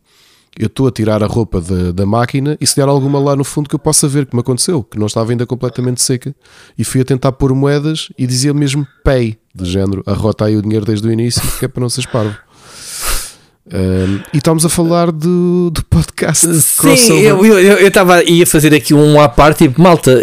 eu 0.59 0.67
estou 0.67 0.87
a 0.87 0.91
tirar 0.91 1.23
a 1.23 1.27
roupa 1.27 1.61
da, 1.61 1.93
da 1.93 2.07
máquina 2.07 2.57
e 2.61 2.67
se 2.67 2.77
der 2.77 2.87
alguma 2.87 3.19
lá 3.19 3.35
no 3.35 3.45
fundo 3.45 3.69
que 3.69 3.75
eu 3.75 3.79
possa 3.79 4.07
ver 4.07 4.27
que 4.27 4.37
me 4.37 4.41
aconteceu, 4.41 4.83
que 4.83 4.99
não 4.99 5.07
estava 5.07 5.31
ainda 5.31 5.47
completamente 5.47 6.03
seca, 6.03 6.35
e 6.77 6.85
fui 6.85 7.01
a 7.01 7.05
tentar 7.05 7.33
pôr 7.33 7.55
moedas 7.55 8.09
e 8.19 8.27
dizia 8.27 8.53
mesmo 8.53 8.87
pay, 9.03 9.39
de 9.55 9.65
género, 9.65 10.03
arrota 10.07 10.45
aí 10.45 10.57
o 10.57 10.63
dinheiro 10.63 10.85
desde 10.85 11.07
o 11.09 11.13
início, 11.13 11.43
que 11.59 11.65
é 11.65 11.69
para 11.69 11.81
não 11.81 11.89
ser 11.89 12.01
esparvo. 12.01 12.37
Um, 13.65 14.21
e 14.35 14.39
estamos 14.39 14.67
a 14.67 14.69
falar 14.69 15.13
do, 15.13 15.71
do 15.71 15.85
podcast 15.85 16.53
Sim, 16.53 17.21
eu, 17.21 17.47
eu, 17.47 17.61
eu 17.61 17.91
tava, 17.93 18.25
ia 18.25 18.45
fazer 18.45 18.75
aqui 18.75 18.93
um 18.93 19.21
à 19.21 19.29
parte, 19.29 19.69
tipo, 19.69 19.81
malta, 19.81 20.21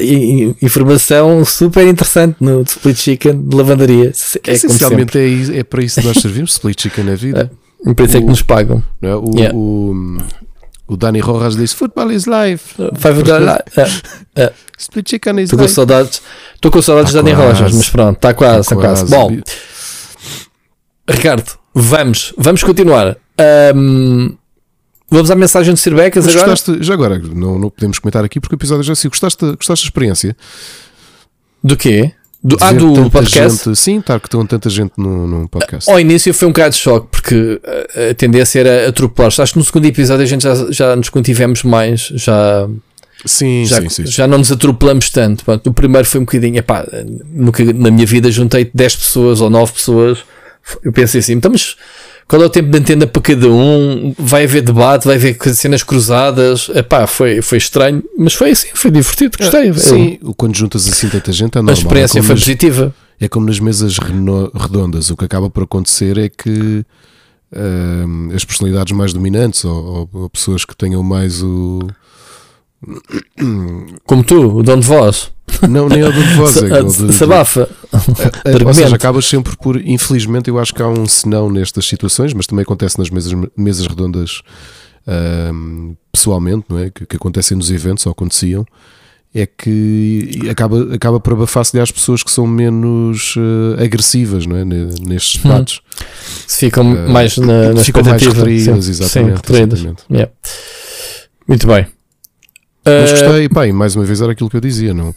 informação 0.62 1.46
super 1.46 1.88
interessante 1.88 2.36
no 2.42 2.62
Split 2.64 2.98
Chicken 2.98 3.48
de 3.48 3.56
lavandaria. 3.56 4.12
É, 4.46 4.52
essencialmente 4.52 5.18
é, 5.18 5.60
é 5.60 5.64
para 5.64 5.82
isso 5.82 6.02
que 6.02 6.08
nós 6.08 6.18
servimos, 6.18 6.52
Split 6.52 6.82
Chicken 6.82 7.06
na 7.06 7.16
vida. 7.16 7.50
É. 7.86 7.94
Por 7.94 8.06
isso 8.06 8.18
é 8.18 8.20
que 8.20 8.28
nos 8.28 8.42
pagam. 8.42 8.84
É? 9.02 9.16
O, 9.16 9.32
yeah. 9.34 9.58
o, 9.58 10.18
o 10.86 10.98
Dani 10.98 11.22
Rojas 11.22 11.56
diz: 11.56 11.72
Football 11.72 12.12
is 12.12 12.26
life. 12.26 12.76
Five 12.98 13.24
life. 13.24 13.80
É, 14.36 14.44
é. 14.44 14.54
Split 14.78 15.10
chicken 15.10 15.40
is 15.40 15.44
Estou 15.44 15.60
com 15.60 15.68
saudades, 15.68 16.22
estou 16.56 16.72
com 16.72 16.82
saudades 16.82 17.12
tá 17.12 17.20
de 17.20 17.26
Dani 17.26 17.36
Rojas, 17.36 17.74
mas 17.74 17.90
pronto, 17.90 18.16
está 18.16 18.34
quase, 18.34 18.62
está 18.62 18.76
quase. 18.76 19.06
quase. 19.06 19.12
Bom, 19.12 19.42
Ricardo, 21.10 21.52
vamos, 21.74 22.34
vamos 22.38 22.64
continuar. 22.64 23.18
Um, 23.76 24.38
Vamos 25.12 25.32
à 25.32 25.36
mensagem 25.36 25.74
de 25.74 25.80
Sir 25.80 25.96
Becas 25.96 26.28
agora. 26.28 26.50
Gostaste, 26.50 26.84
já 26.84 26.94
agora, 26.94 27.18
não, 27.18 27.58
não 27.58 27.70
podemos 27.70 27.98
comentar 27.98 28.24
aqui 28.24 28.40
porque 28.40 28.54
o 28.54 28.58
episódio 28.58 28.84
já 28.84 28.94
se 28.94 29.08
gostaste, 29.08 29.44
gostaste 29.44 29.86
da 29.86 29.88
experiência? 29.88 30.38
Do 31.64 31.76
quê? 31.76 32.12
Do, 32.42 32.58
ah, 32.62 32.72
do 32.72 33.10
podcast? 33.10 33.66
Gente, 33.66 33.76
sim, 33.78 34.00
estar 34.00 34.20
que 34.20 34.28
estão 34.28 34.46
tanta 34.46 34.70
gente 34.70 34.94
no, 34.98 35.28
no 35.28 35.50
podcast. 35.50 35.90
Ao 35.90 36.00
início 36.00 36.34
foi 36.34 36.48
um 36.48 36.52
bocado 36.52 36.76
de 36.76 36.80
choque, 36.82 37.08
porque 37.12 37.60
a, 37.96 38.12
a 38.12 38.14
tendência 38.14 38.60
era 38.60 38.88
atropelar. 38.88 39.28
Acho 39.28 39.52
que 39.52 39.58
no 39.58 39.66
segundo 39.66 39.86
episódio 39.86 40.24
a 40.24 40.28
gente 40.28 40.44
já, 40.44 40.72
já 40.72 40.96
nos 40.96 41.10
contivemos 41.10 41.64
mais, 41.64 42.02
já. 42.14 42.70
Sim, 43.26 43.66
já, 43.66 43.82
sim, 43.82 43.90
sim. 43.90 44.06
já 44.06 44.26
não 44.26 44.38
nos 44.38 44.52
atropelamos 44.52 45.10
tanto. 45.10 45.44
o 45.66 45.74
primeiro 45.74 46.08
foi 46.08 46.22
um 46.22 46.24
bocadinho, 46.24 46.58
epá, 46.58 46.86
nunca, 47.30 47.62
na 47.74 47.92
minha 47.92 48.06
vida 48.06 48.32
juntei 48.32 48.70
10 48.74 48.96
pessoas 48.96 49.42
ou 49.42 49.50
9 49.50 49.74
pessoas. 49.74 50.20
Eu 50.84 50.94
pensei 50.94 51.20
assim, 51.20 51.36
estamos 51.36 51.76
qual 52.30 52.44
é 52.44 52.46
o 52.46 52.50
tempo 52.50 52.70
de 52.70 52.78
antena 52.78 53.08
para 53.08 53.22
cada 53.24 53.50
um? 53.50 54.14
Vai 54.16 54.44
haver 54.44 54.62
debate, 54.62 55.08
vai 55.08 55.16
haver 55.16 55.36
cenas 55.56 55.82
cruzadas. 55.82 56.70
Epá, 56.76 57.08
foi, 57.08 57.42
foi 57.42 57.58
estranho, 57.58 58.04
mas 58.16 58.36
foi 58.36 58.52
assim, 58.52 58.68
foi 58.76 58.92
divertido, 58.92 59.36
gostei. 59.36 59.70
É, 59.70 59.74
sim, 59.74 60.20
quando 60.38 60.56
juntas 60.56 60.88
assim 60.88 61.10
tanta 61.10 61.32
gente 61.32 61.58
é 61.58 61.62
normal. 61.62 61.76
A 61.76 61.78
experiência 61.80 62.20
é 62.20 62.22
foi 62.22 62.36
nas, 62.36 62.44
positiva. 62.44 62.94
É 63.20 63.28
como 63.28 63.48
nas 63.48 63.60
mesas 63.60 63.98
redondas, 63.98 65.10
o 65.10 65.18
que 65.18 65.26
acaba 65.26 65.50
por 65.50 65.64
acontecer 65.64 66.20
é 66.20 66.30
que 66.30 66.86
uh, 67.52 68.36
as 68.36 68.46
personalidades 68.46 68.96
mais 68.96 69.12
dominantes 69.12 69.66
ou, 69.66 69.84
ou, 69.84 70.10
ou 70.14 70.30
pessoas 70.30 70.64
que 70.64 70.76
tenham 70.76 71.02
mais 71.02 71.42
o 71.42 71.80
como 74.06 74.24
tu, 74.24 74.58
o 74.58 74.64
dono 74.64 74.82
de 74.82 74.88
voz. 74.88 75.32
Não, 75.68 75.90
nem 75.90 76.02
é 76.02 76.08
o 76.08 76.14
dono 76.14 76.28
de 76.28 76.34
voz. 76.36 76.58
É 76.64 76.84
de, 76.84 77.14
Sabafa. 77.14 77.70
De, 78.58 78.64
ou 78.64 78.74
seja, 78.74 78.96
acabas 78.96 79.26
sempre 79.26 79.56
por. 79.58 79.76
Infelizmente, 79.82 80.50
eu 80.50 80.60
acho 80.60 80.74
que 80.74 80.82
há 80.82 80.88
um 80.88 81.08
senão 81.08 81.50
nestas 81.50 81.86
situações, 81.86 82.34
mas 82.34 82.48
também 82.48 82.64
acontece 82.64 82.98
nas 82.98 83.10
mesas, 83.10 83.34
mesas 83.58 83.88
redondas 83.88 84.42
um, 85.54 85.96
pessoalmente, 86.12 86.66
não 86.70 86.80
é? 86.80 86.90
Que, 86.90 87.06
que, 87.06 87.16
acontecem 87.16 87.58
nos 87.58 87.72
eventos 87.72 88.06
ou 88.06 88.12
aconteciam. 88.12 88.66
É 89.34 89.46
que 89.46 90.48
acaba, 90.50 90.96
acaba 90.96 91.20
por 91.20 91.34
abafar-se 91.34 91.80
às 91.80 91.92
pessoas 91.92 92.24
que 92.24 92.32
são 92.32 92.48
menos 92.48 93.36
uh, 93.36 93.84
agressivas 93.84 94.48
não 94.48 94.56
é? 94.56 94.66
nestes 94.66 95.36
hum. 95.36 95.50
debates. 95.50 95.78
Hum. 95.78 96.06
Se 96.48 96.60
ficam 96.66 96.94
uh, 96.94 97.10
mais 97.10 97.38
na, 97.38 97.74
na 97.74 97.84
ficam 97.84 98.04
mais 98.04 98.24
retraídas, 98.24 98.90
exatamente. 98.90 99.48
Sim, 99.48 99.54
exatamente. 99.54 100.04
Yeah. 100.10 100.32
Muito 101.48 101.68
bem. 101.68 101.86
Mas 103.02 103.12
eh, 103.12 103.26
gostei, 103.26 103.50
pá, 103.50 103.68
e 103.68 103.74
mais 103.74 103.96
uma 103.96 104.06
vez 104.06 104.22
era 104.22 104.32
aquilo 104.32 104.50
que 104.50 104.58
eu 104.58 104.62
dizia, 104.62 104.94
não? 104.94 105.14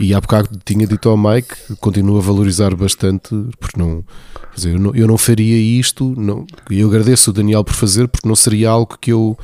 E 0.00 0.14
há 0.14 0.20
bocado 0.20 0.48
tinha 0.64 0.86
dito 0.86 1.08
ao 1.08 1.16
Mike, 1.16 1.54
continuo 1.80 2.18
a 2.18 2.20
valorizar 2.20 2.74
bastante, 2.74 3.30
porque 3.58 3.78
não, 3.78 4.04
quer 4.52 4.56
dizer, 4.56 4.74
eu 4.74 4.78
não, 4.78 4.94
eu 4.94 5.06
não 5.08 5.18
faria 5.18 5.56
isto, 5.56 6.14
não, 6.16 6.46
eu 6.70 6.88
agradeço 6.88 7.30
o 7.30 7.32
Daniel 7.32 7.64
por 7.64 7.74
fazer, 7.74 8.06
porque 8.06 8.28
não 8.28 8.36
seria 8.36 8.70
algo 8.70 8.96
que 9.00 9.12
eu 9.12 9.36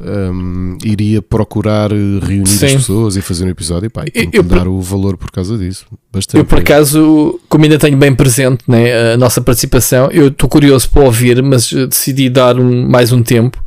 um, 0.00 0.78
iria 0.82 1.20
procurar 1.20 1.90
reunir 1.90 2.46
Sim. 2.46 2.66
as 2.66 2.72
pessoas 2.72 3.16
e 3.16 3.20
fazer 3.20 3.44
um 3.44 3.48
episódio, 3.48 3.86
e 3.86 3.90
pá, 3.90 4.04
e 4.06 4.30
eu, 4.32 4.42
dar 4.42 4.66
o 4.66 4.80
valor 4.80 5.18
por 5.18 5.30
causa 5.30 5.58
disso. 5.58 5.84
Bastante. 6.10 6.38
Eu, 6.38 6.46
por 6.46 6.58
acaso, 6.58 7.38
como 7.48 7.64
ainda 7.64 7.78
tenho 7.78 7.96
bem 7.98 8.14
presente 8.14 8.64
né, 8.66 9.12
a 9.12 9.16
nossa 9.18 9.42
participação, 9.42 10.10
eu 10.10 10.28
estou 10.28 10.48
curioso 10.48 10.88
para 10.88 11.02
ouvir, 11.02 11.42
mas 11.42 11.70
decidi 11.70 12.30
dar 12.30 12.58
um, 12.58 12.88
mais 12.88 13.12
um 13.12 13.22
tempo 13.22 13.61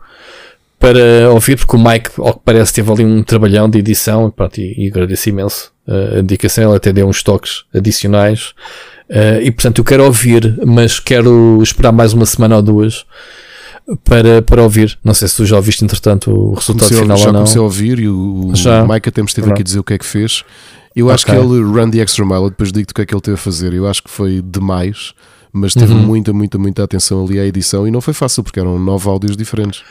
para 0.80 1.32
ouvir, 1.32 1.58
porque 1.58 1.76
o 1.76 1.80
Mike, 1.80 2.12
ao 2.18 2.34
que 2.34 2.42
parece, 2.44 2.74
teve 2.74 2.92
ali 2.92 3.06
um 3.06 3.24
trabalhão 3.24 3.70
de 3.70 3.80
edição 3.80 4.30
pronto, 4.30 4.60
e, 4.60 4.86
e 4.86 4.88
agradeço 4.88 5.30
imenso 5.30 5.72
a 5.88 6.22
dedicação. 6.22 6.66
Ele 6.66 6.78
até 6.78 6.92
deu 6.92 7.08
uns 7.08 7.24
toques 7.24 7.64
adicionais. 7.74 8.54
Uh, 9.10 9.42
e 9.42 9.52
portanto, 9.52 9.80
eu 9.80 9.86
quero 9.86 10.04
ouvir, 10.04 10.60
mas 10.66 11.00
quero 11.00 11.62
esperar 11.62 11.92
mais 11.92 12.14
uma 12.14 12.26
semana 12.26 12.56
ou 12.56 12.62
duas 12.62 13.06
para, 14.04 14.42
para 14.42 14.64
ouvir. 14.64 14.98
Não 15.04 15.14
sei 15.14 15.28
se 15.28 15.36
tu 15.36 15.46
já 15.46 15.56
ouviste, 15.56 15.84
entretanto, 15.84 16.32
o 16.32 16.54
resultado 16.54 16.88
comecei 16.90 17.02
final 17.02 17.18
já 17.18 17.28
ou 17.28 17.34
não. 17.34 17.40
Já 17.40 17.44
comecei 17.44 17.60
a 17.60 17.64
ouvir 17.64 18.00
e 18.00 18.08
o, 18.08 18.52
já. 18.56 18.84
o 18.84 18.88
Mike 18.88 19.10
até 19.10 19.22
me 19.22 19.28
esteve 19.28 19.52
aqui 19.52 19.62
a 19.62 19.64
dizer 19.64 19.80
o 19.80 19.84
que 19.84 19.94
é 19.94 19.98
que 19.98 20.06
fez. 20.06 20.44
Eu 20.96 21.10
acho 21.12 21.26
okay. 21.26 21.38
que 21.38 21.46
ele 21.46 21.62
run 21.62 21.92
the 21.92 22.00
extra 22.00 22.26
mile, 22.26 22.50
depois 22.50 22.72
digo-te 22.72 22.92
o 22.92 22.96
que 22.96 23.02
é 23.02 23.06
que 23.06 23.14
ele 23.14 23.22
teve 23.22 23.36
a 23.36 23.38
fazer. 23.38 23.74
Eu 23.74 23.88
acho 23.88 24.02
que 24.02 24.10
foi 24.10 24.42
demais 24.42 25.14
mas 25.56 25.74
teve 25.74 25.94
uhum. 25.94 26.00
muita, 26.00 26.34
muita, 26.34 26.58
muita 26.58 26.84
atenção 26.84 27.24
ali 27.26 27.40
à 27.40 27.46
edição 27.46 27.88
e 27.88 27.92
não 27.92 28.02
foi 28.02 28.14
fácil 28.14 28.44
porque 28.44 28.60
eram 28.60 28.78
nove 28.78 29.08
áudios 29.08 29.38
diferentes. 29.38 29.82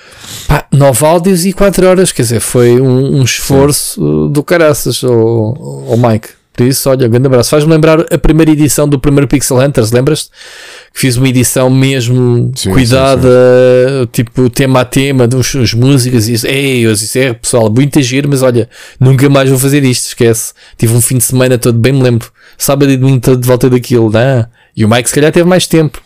Pá, 0.47 0.67
nove 0.71 1.05
áudios 1.05 1.47
e 1.47 1.53
quatro 1.53 1.87
horas, 1.87 2.12
quer 2.12 2.23
dizer, 2.23 2.41
foi 2.41 2.81
um, 2.81 3.19
um 3.19 3.23
esforço 3.23 4.01
Sim. 4.01 4.33
do 4.33 4.43
caraças, 4.43 5.03
o, 5.03 5.55
o 5.89 5.97
Mike. 5.97 6.29
Por 6.57 6.67
isso, 6.67 6.89
olha, 6.89 7.09
grande 7.09 7.27
abraço. 7.27 7.51
Faz-me 7.51 7.73
lembrar 7.73 8.01
a 8.12 8.17
primeira 8.17 8.53
edição 8.53 8.89
do 8.89 8.97
primeiro 8.97 9.27
Pixel 9.27 9.59
Hunters, 9.59 9.91
lembras-te? 9.91 10.31
Que 10.93 11.01
fiz 11.01 11.17
uma 11.17 11.29
edição 11.29 11.69
mesmo 11.69 12.53
sim, 12.55 12.71
cuidada, 12.71 13.29
sim, 13.29 14.01
sim. 14.03 14.09
tipo 14.12 14.49
tema 14.49 14.83
a 14.83 14.85
tema, 14.85 15.27
dos, 15.27 15.57
as 15.57 15.75
músicas 15.75 16.29
e 16.29 16.35
isso. 16.35 16.47
Ei, 16.47 16.87
eu 16.87 16.93
disse, 16.93 17.19
é 17.19 17.33
pessoal, 17.33 17.69
muito 17.69 18.01
giro, 18.01 18.29
mas 18.29 18.41
olha, 18.43 18.69
nunca 19.01 19.29
mais 19.29 19.51
vou 19.51 19.59
fazer 19.59 19.83
isto, 19.83 20.07
esquece. 20.07 20.53
Tive 20.79 20.95
um 20.95 21.01
fim 21.01 21.19
de 21.19 21.25
semana 21.25 21.59
todo, 21.59 21.77
bem 21.77 21.93
me 21.93 22.03
lembro. 22.03 22.31
Sábado 22.57 22.93
e 22.93 22.97
domingo 22.97 23.21
todo 23.21 23.41
de 23.41 23.49
volta 23.49 23.69
daquilo, 23.69 24.09
não? 24.09 24.47
E 24.77 24.85
o 24.85 24.89
Mike 24.89 25.09
se 25.09 25.14
calhar 25.14 25.33
teve 25.33 25.49
mais 25.49 25.66
tempo. 25.66 26.03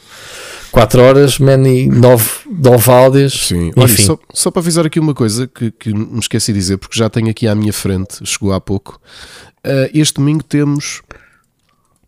4 0.70 1.02
horas, 1.02 1.38
man, 1.38 1.66
e 1.66 1.88
9, 1.88 2.24
9 2.46 2.90
áudios. 2.90 3.48
Sim, 3.48 3.72
olha, 3.76 3.96
só, 3.96 4.18
só, 4.32 4.50
para 4.50 4.60
avisar 4.60 4.86
aqui 4.86 5.00
uma 5.00 5.14
coisa 5.14 5.46
que, 5.46 5.70
que 5.70 5.92
me 5.92 6.18
esqueci 6.18 6.52
de 6.52 6.58
dizer, 6.58 6.76
porque 6.76 6.98
já 6.98 7.08
tenho 7.08 7.30
aqui 7.30 7.48
à 7.48 7.54
minha 7.54 7.72
frente, 7.72 8.24
chegou 8.24 8.52
há 8.52 8.60
pouco. 8.60 9.00
Uh, 9.66 9.90
este 9.92 10.14
domingo 10.14 10.44
temos 10.44 11.02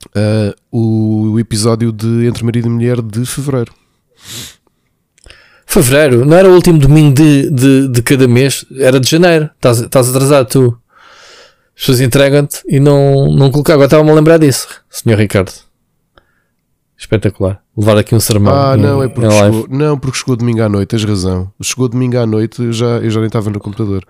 uh, 0.09 0.55
o, 0.71 1.33
o, 1.33 1.41
episódio 1.41 1.91
de 1.91 2.27
Entre 2.27 2.45
Marido 2.45 2.69
e 2.69 2.71
Mulher 2.71 3.03
de 3.03 3.25
Fevereiro. 3.25 3.73
Fevereiro? 5.67 6.25
Não 6.25 6.37
era 6.37 6.49
o 6.49 6.55
último 6.55 6.79
domingo 6.79 7.15
de, 7.15 7.51
de, 7.51 7.89
de 7.89 8.03
cada 8.03 8.27
mês? 8.29 8.65
Era 8.79 9.01
de 9.01 9.09
janeiro. 9.09 9.49
Estás, 9.55 9.81
estás 9.81 10.09
atrasado 10.09 10.49
tu. 10.49 10.79
As 11.75 11.81
pessoas 11.81 12.01
entregam-te 12.01 12.61
e 12.69 12.79
não, 12.79 13.35
não 13.35 13.51
colocar. 13.51 13.75
Agora 13.75 13.87
estava-me 13.87 14.11
a 14.11 14.15
lembrar 14.15 14.39
disso, 14.39 14.69
Senhor 14.91 15.19
Ricardo. 15.19 15.70
Espetacular. 17.01 17.63
Levar 17.75 17.97
aqui 17.97 18.15
um 18.15 18.21
sermão. 18.21 18.55
Ah, 18.55 18.77
não, 18.77 19.03
é 19.03 19.09
porque 19.09 19.31
chegou, 19.31 19.67
não, 19.71 19.99
porque 19.99 20.19
chegou 20.19 20.37
domingo 20.37 20.63
à 20.63 20.69
noite, 20.69 20.89
tens 20.91 21.03
razão. 21.03 21.51
Chegou 21.63 21.89
domingo 21.89 22.19
à 22.19 22.27
noite, 22.27 22.63
eu 22.63 22.75
já, 22.75 22.99
eu 22.99 23.11
já 23.11 23.21
nem 23.21 23.27
estava 23.29 23.49
no 23.49 23.59
computador. 23.59 24.05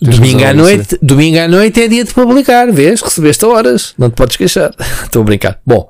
Tens 0.00 0.14
domingo 0.14 0.44
à 0.44 0.54
noite, 0.54 0.96
domingo 1.02 1.36
à 1.36 1.48
noite 1.48 1.82
é 1.82 1.88
dia 1.88 2.04
de 2.04 2.14
publicar, 2.14 2.70
vês? 2.70 3.02
Recebeste 3.02 3.44
horas, 3.44 3.92
não 3.98 4.08
te 4.08 4.14
podes 4.14 4.36
queixar. 4.36 4.72
Estou 5.02 5.22
a 5.22 5.24
brincar. 5.24 5.58
Bom, 5.66 5.88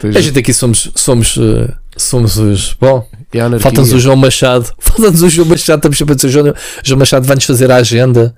tens... 0.00 0.14
a 0.14 0.20
gente 0.20 0.38
aqui 0.38 0.54
somos, 0.54 0.88
somos, 0.94 1.36
uh, 1.36 1.68
somos 2.02 2.38
os. 2.38 2.74
Bom, 2.74 3.06
é 3.32 3.58
falta-nos 3.58 3.92
o 3.92 4.00
João 4.00 4.16
Machado. 4.16 4.72
Falta-nos 4.78 5.22
o 5.22 5.28
João 5.28 5.46
Machado, 5.48 5.78
estamos 5.78 5.98
sempre 5.98 6.12
a 6.12 6.16
dizer, 6.16 6.28
João, 6.30 6.54
João 6.82 6.98
Machado 6.98 7.26
vai-nos 7.26 7.44
fazer 7.44 7.70
a 7.70 7.76
agenda. 7.76 8.34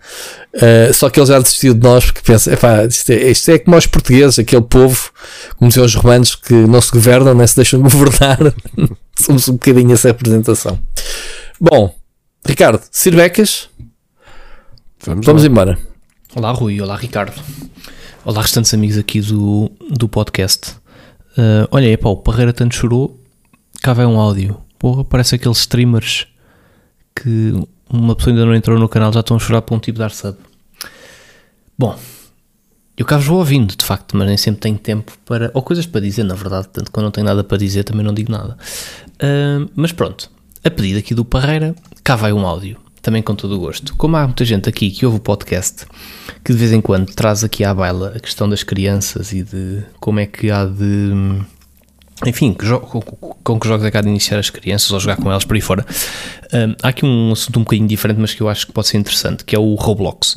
Uh, 0.55 0.93
só 0.93 1.09
que 1.09 1.21
ele 1.21 1.27
já 1.27 1.39
desistiu 1.39 1.75
de 1.75 1.81
nós 1.81 2.07
porque 2.07 2.23
pensa, 2.23 2.53
epá, 2.53 2.85
isto, 2.85 3.11
é, 3.11 3.31
isto 3.31 3.51
é 3.51 3.59
como 3.59 3.77
os 3.77 3.87
portugueses, 3.87 4.39
aquele 4.39 4.63
povo, 4.63 5.11
como 5.57 5.69
diziam 5.69 5.87
os 5.87 5.95
romanos, 5.95 6.35
que 6.35 6.55
não 6.55 6.81
se 6.81 6.91
governam, 6.91 7.35
nem 7.35 7.47
se 7.47 7.55
deixam 7.55 7.81
governar. 7.81 8.39
Somos 9.19 9.49
um 9.49 9.53
bocadinho 9.53 9.93
essa 9.93 10.09
representação. 10.09 10.79
Bom, 11.61 11.95
Ricardo, 12.45 12.83
Sirvecas, 12.91 13.69
vamos, 15.05 15.25
vamos 15.25 15.45
embora. 15.45 15.79
Olá, 16.35 16.51
Rui. 16.53 16.81
Olá, 16.81 16.97
Ricardo. 16.97 17.41
Olá, 18.25 18.43
restantes 18.43 18.73
amigos 18.75 18.99
aqui 18.99 19.21
do, 19.21 19.71
do 19.91 20.09
podcast. 20.09 20.73
Uh, 21.33 21.67
olha, 21.71 21.87
epá, 21.87 22.09
o 22.09 22.17
Parreira 22.17 22.53
tanto 22.53 22.75
chorou, 22.75 23.20
cá 23.81 23.93
vai 23.93 24.07
um 24.07 24.18
áudio. 24.18 24.61
Porra, 24.78 25.05
parece 25.05 25.35
aqueles 25.35 25.59
streamers 25.59 26.26
que 27.14 27.53
uma 27.89 28.14
pessoa 28.14 28.33
ainda 28.33 28.47
não 28.47 28.55
entrou 28.55 28.78
no 28.78 28.89
canal, 28.89 29.12
já 29.12 29.20
estão 29.20 29.37
a 29.37 29.41
chorar 29.41 29.62
para 29.62 29.74
um 29.74 29.78
tipo 29.78 29.99
dar 29.99 30.11
sub. 30.11 30.39
Bom, 31.78 31.99
eu 32.97 33.07
cá 33.07 33.16
vos 33.16 33.26
vou 33.26 33.39
ouvindo, 33.39 33.74
de 33.74 33.85
facto, 33.85 34.16
mas 34.16 34.28
nem 34.28 34.37
sempre 34.37 34.61
tenho 34.61 34.78
tempo 34.78 35.12
para. 35.24 35.51
ou 35.55 35.62
coisas 35.62 35.87
para 35.87 36.01
dizer, 36.01 36.22
na 36.22 36.35
verdade. 36.35 36.68
Tanto 36.68 36.91
quando 36.91 37.05
não 37.05 37.11
tenho 37.11 37.26
nada 37.26 37.43
para 37.43 37.59
dizer, 37.59 37.85
também 37.85 38.05
não 38.05 38.12
digo 38.12 38.31
nada. 38.31 38.57
Uh, 39.16 39.70
mas 39.74 39.93
pronto, 39.93 40.31
a 40.64 40.70
pedido 40.70 40.99
aqui 40.99 41.14
do 41.14 41.24
Parreira, 41.24 41.74
cá 42.05 42.16
vai 42.16 42.33
um 42.33 42.47
áudio, 42.47 42.78
também 43.01 43.22
com 43.22 43.35
todo 43.35 43.57
o 43.57 43.59
gosto. 43.59 43.97
Como 43.97 44.16
há 44.16 44.26
muita 44.26 44.45
gente 44.45 44.68
aqui 44.68 44.91
que 44.91 45.07
ouve 45.07 45.16
o 45.18 45.20
podcast, 45.20 45.87
que 46.45 46.53
de 46.53 46.59
vez 46.59 46.72
em 46.72 46.81
quando 46.81 47.12
traz 47.14 47.43
aqui 47.43 47.64
à 47.64 47.74
baila 47.74 48.12
a 48.14 48.20
questão 48.20 48.49
das 48.49 48.62
crianças 48.62 49.33
e 49.33 49.43
de 49.43 49.83
como 49.99 50.20
é 50.20 50.26
que 50.26 50.51
há 50.51 50.66
de 50.66 51.41
enfim, 52.27 52.53
com 52.53 53.59
que 53.59 53.66
jogos 53.66 53.85
é 53.85 53.91
que 53.91 53.97
há 53.97 54.01
de 54.01 54.09
iniciar 54.09 54.39
as 54.39 54.51
crianças 54.51 54.91
ou 54.91 55.01
jogar 55.01 55.16
com 55.16 55.31
elas 55.31 55.45
por 55.45 55.55
aí 55.55 55.61
fora. 55.61 55.85
Um, 56.53 56.75
há 56.83 56.89
aqui 56.89 57.05
um 57.05 57.33
assunto 57.33 57.59
um 57.59 57.62
bocadinho 57.62 57.89
diferente, 57.89 58.18
mas 58.18 58.35
que 58.35 58.43
eu 58.43 58.49
acho 58.49 58.66
que 58.66 58.73
pode 58.73 58.89
ser 58.89 58.99
interessante, 58.99 59.45
que 59.45 59.57
é 59.57 59.59
o 59.59 59.75
Roblox. 59.75 60.37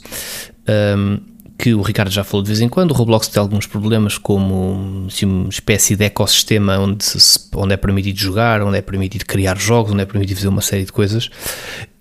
Um, 0.98 1.20
que 1.58 1.74
o 1.74 1.82
Ricardo 1.82 2.12
já 2.12 2.24
falou 2.24 2.42
de 2.44 2.48
vez 2.48 2.62
em 2.62 2.68
quando, 2.68 2.92
o 2.92 2.94
Roblox 2.94 3.28
tem 3.28 3.40
alguns 3.40 3.68
problemas, 3.68 4.18
como 4.18 5.06
assim, 5.08 5.26
uma 5.26 5.50
espécie 5.50 5.96
de 5.96 6.04
ecossistema 6.04 6.78
onde, 6.78 7.04
se, 7.04 7.40
onde 7.56 7.74
é 7.74 7.78
permitido 7.78 8.18
jogar, 8.18 8.62
onde 8.62 8.78
é 8.78 8.82
permitido 8.82 9.26
criar 9.26 9.58
jogos, 9.58 9.92
onde 9.92 10.02
é 10.02 10.06
permitido 10.06 10.38
fazer 10.38 10.48
uma 10.48 10.62
série 10.62 10.84
de 10.84 10.92
coisas 10.92 11.30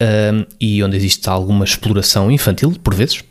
um, 0.00 0.44
e 0.60 0.82
onde 0.82 0.96
existe 0.96 1.28
alguma 1.28 1.64
exploração 1.64 2.30
infantil, 2.30 2.74
por 2.82 2.94
vezes. 2.94 3.22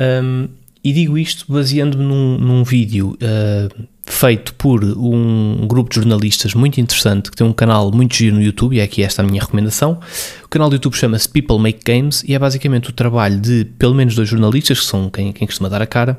Um, 0.00 0.48
e 0.82 0.92
digo 0.92 1.16
isto 1.16 1.44
baseando-me 1.52 2.02
num, 2.02 2.38
num 2.38 2.64
vídeo 2.64 3.16
uh, 3.22 3.86
feito 4.12 4.54
por 4.54 4.84
um 4.84 5.66
grupo 5.66 5.90
de 5.90 5.96
jornalistas 5.96 6.54
muito 6.54 6.80
interessante 6.80 7.30
que 7.30 7.36
tem 7.36 7.46
um 7.46 7.52
canal 7.52 7.90
muito 7.90 8.14
giro 8.14 8.36
no 8.36 8.42
YouTube, 8.42 8.76
e 8.76 8.80
é 8.80 8.82
aqui 8.82 9.02
esta 9.02 9.22
a 9.22 9.24
minha 9.24 9.40
recomendação. 9.40 9.98
O 10.44 10.48
canal 10.48 10.68
do 10.68 10.74
YouTube 10.76 10.94
chama-se 10.94 11.28
People 11.28 11.58
Make 11.58 11.80
Games 11.84 12.22
e 12.26 12.34
é 12.34 12.38
basicamente 12.38 12.90
o 12.90 12.92
trabalho 12.92 13.40
de 13.40 13.64
pelo 13.78 13.94
menos 13.94 14.14
dois 14.14 14.28
jornalistas, 14.28 14.80
que 14.80 14.86
são 14.86 15.08
quem, 15.08 15.32
quem 15.32 15.46
costuma 15.46 15.68
dar 15.68 15.82
a 15.82 15.86
cara, 15.86 16.18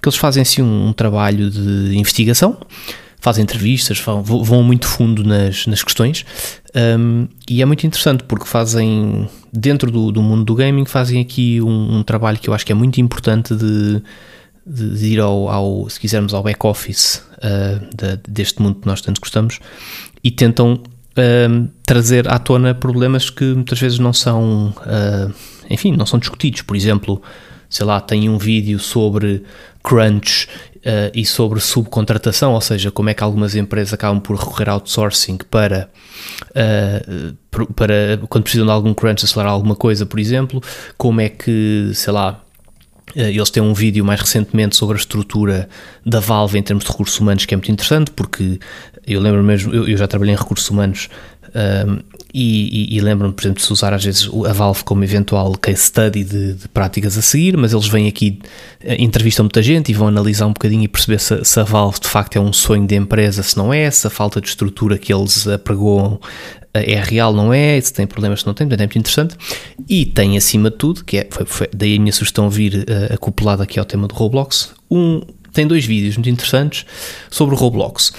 que 0.00 0.08
eles 0.08 0.18
fazem 0.18 0.42
assim 0.42 0.62
um, 0.62 0.88
um 0.88 0.92
trabalho 0.92 1.50
de 1.50 1.96
investigação, 1.96 2.58
fazem 3.18 3.42
entrevistas, 3.42 3.98
vão, 4.00 4.22
vão 4.22 4.62
muito 4.62 4.86
fundo 4.86 5.24
nas, 5.24 5.66
nas 5.66 5.82
questões 5.82 6.24
um, 6.74 7.28
e 7.48 7.60
é 7.60 7.64
muito 7.64 7.86
interessante 7.86 8.24
porque 8.24 8.46
fazem, 8.46 9.28
dentro 9.52 9.90
do, 9.90 10.10
do 10.10 10.22
mundo 10.22 10.44
do 10.44 10.54
gaming, 10.54 10.84
fazem 10.84 11.20
aqui 11.20 11.60
um, 11.60 11.98
um 11.98 12.02
trabalho 12.02 12.38
que 12.38 12.48
eu 12.48 12.54
acho 12.54 12.64
que 12.64 12.72
é 12.72 12.74
muito 12.74 13.00
importante 13.00 13.54
de 13.54 14.02
de, 14.66 14.98
de 14.98 15.06
ir 15.06 15.20
ao, 15.20 15.48
ao, 15.48 15.88
se 15.88 15.98
quisermos, 15.98 16.32
ao 16.32 16.42
back-office 16.42 17.22
uh, 17.38 17.80
de, 17.94 18.16
deste 18.28 18.62
mundo 18.62 18.80
que 18.80 18.86
nós 18.86 19.00
tanto 19.00 19.20
gostamos 19.20 19.58
e 20.22 20.30
tentam 20.30 20.74
uh, 20.74 21.68
trazer 21.84 22.28
à 22.28 22.38
tona 22.38 22.74
problemas 22.74 23.28
que 23.28 23.44
muitas 23.44 23.78
vezes 23.78 23.98
não 23.98 24.12
são, 24.12 24.74
uh, 24.78 25.32
enfim, 25.68 25.92
não 25.92 26.06
são 26.06 26.18
discutidos. 26.18 26.62
Por 26.62 26.76
exemplo, 26.76 27.20
sei 27.68 27.84
lá, 27.86 28.00
tem 28.00 28.28
um 28.28 28.38
vídeo 28.38 28.78
sobre 28.78 29.42
crunch 29.82 30.48
e 31.14 31.24
sobre 31.24 31.60
subcontratação, 31.60 32.54
ou 32.54 32.60
seja, 32.60 32.90
como 32.90 33.08
é 33.08 33.14
que 33.14 33.22
algumas 33.22 33.54
empresas 33.54 33.94
acabam 33.94 34.20
por 34.20 34.36
recorrer 34.36 34.68
ao 34.68 34.74
outsourcing 34.74 35.38
para, 35.48 35.88
para 37.76 38.18
quando 38.28 38.42
precisam 38.42 38.66
de 38.66 38.72
algum 38.72 38.92
crunch 38.92 39.24
acelerar 39.24 39.52
alguma 39.52 39.76
coisa, 39.76 40.04
por 40.04 40.18
exemplo, 40.18 40.60
como 40.98 41.20
é 41.20 41.28
que, 41.28 41.92
sei 41.94 42.12
lá, 42.12 42.41
eles 43.14 43.50
têm 43.50 43.62
um 43.62 43.74
vídeo 43.74 44.04
mais 44.04 44.20
recentemente 44.20 44.76
sobre 44.76 44.96
a 44.96 44.98
estrutura 44.98 45.68
da 46.04 46.20
Valve 46.20 46.58
em 46.58 46.62
termos 46.62 46.84
de 46.84 46.90
recursos 46.90 47.18
humanos 47.18 47.44
que 47.44 47.54
é 47.54 47.56
muito 47.56 47.70
interessante, 47.70 48.10
porque 48.10 48.58
eu 49.06 49.20
lembro 49.20 49.42
mesmo, 49.42 49.74
eu, 49.74 49.96
já 49.96 50.06
trabalhei 50.06 50.34
em 50.34 50.38
recursos 50.38 50.68
humanos 50.70 51.08
um, 51.54 51.98
e, 52.34 52.94
e, 52.94 52.96
e 52.96 53.00
lembro-me, 53.00 53.34
por 53.34 53.42
exemplo, 53.42 53.60
de 53.60 53.66
se 53.66 53.72
usar 53.72 53.92
às 53.92 54.02
vezes 54.02 54.28
a 54.48 54.52
Valve 54.54 54.84
como 54.84 55.04
eventual 55.04 55.52
case 55.52 55.82
study 55.82 56.24
de, 56.24 56.54
de, 56.54 56.68
práticas 56.68 57.18
a 57.18 57.22
seguir, 57.22 57.56
mas 57.58 57.74
eles 57.74 57.86
vêm 57.86 58.08
aqui, 58.08 58.38
eh, 58.82 58.96
entrevistam 58.98 59.44
muita 59.44 59.62
gente 59.62 59.90
e 59.90 59.94
vão 59.94 60.08
analisar 60.08 60.46
um 60.46 60.52
bocadinho 60.52 60.82
e 60.82 60.88
perceber 60.88 61.20
se, 61.20 61.44
se, 61.44 61.60
a 61.60 61.62
Valve 61.62 62.00
de 62.00 62.08
facto 62.08 62.36
é 62.36 62.40
um 62.40 62.52
sonho 62.52 62.86
de 62.86 62.94
empresa, 62.94 63.42
se 63.42 63.56
não 63.56 63.72
é, 63.72 63.90
se 63.90 64.06
a 64.06 64.10
falta 64.10 64.40
de 64.40 64.48
estrutura 64.48 64.96
que 64.96 65.12
eles 65.12 65.46
apregoam 65.46 66.18
é 66.72 66.98
real, 67.02 67.34
não 67.34 67.52
é, 67.52 67.78
se 67.78 67.92
tem 67.92 68.06
problemas, 68.06 68.40
se 68.40 68.46
não 68.46 68.54
tem, 68.54 68.66
portanto 68.66 68.80
é 68.80 68.86
muito 68.86 68.98
interessante. 68.98 69.36
E 69.86 70.06
tem 70.06 70.38
acima 70.38 70.70
de 70.70 70.76
tudo, 70.76 71.04
que 71.04 71.18
é, 71.18 71.28
foi, 71.30 71.44
foi 71.44 71.68
daí 71.74 71.96
a 71.96 72.00
minha 72.00 72.12
sugestão 72.12 72.48
vir 72.48 72.86
uh, 72.88 73.12
acoplada 73.12 73.62
aqui 73.62 73.78
ao 73.78 73.84
tema 73.84 74.08
do 74.08 74.14
Roblox, 74.14 74.72
um, 74.90 75.20
tem 75.52 75.66
dois 75.66 75.84
vídeos 75.84 76.16
muito 76.16 76.30
interessantes 76.30 76.86
sobre 77.30 77.54
o 77.54 77.58
Roblox. 77.58 78.12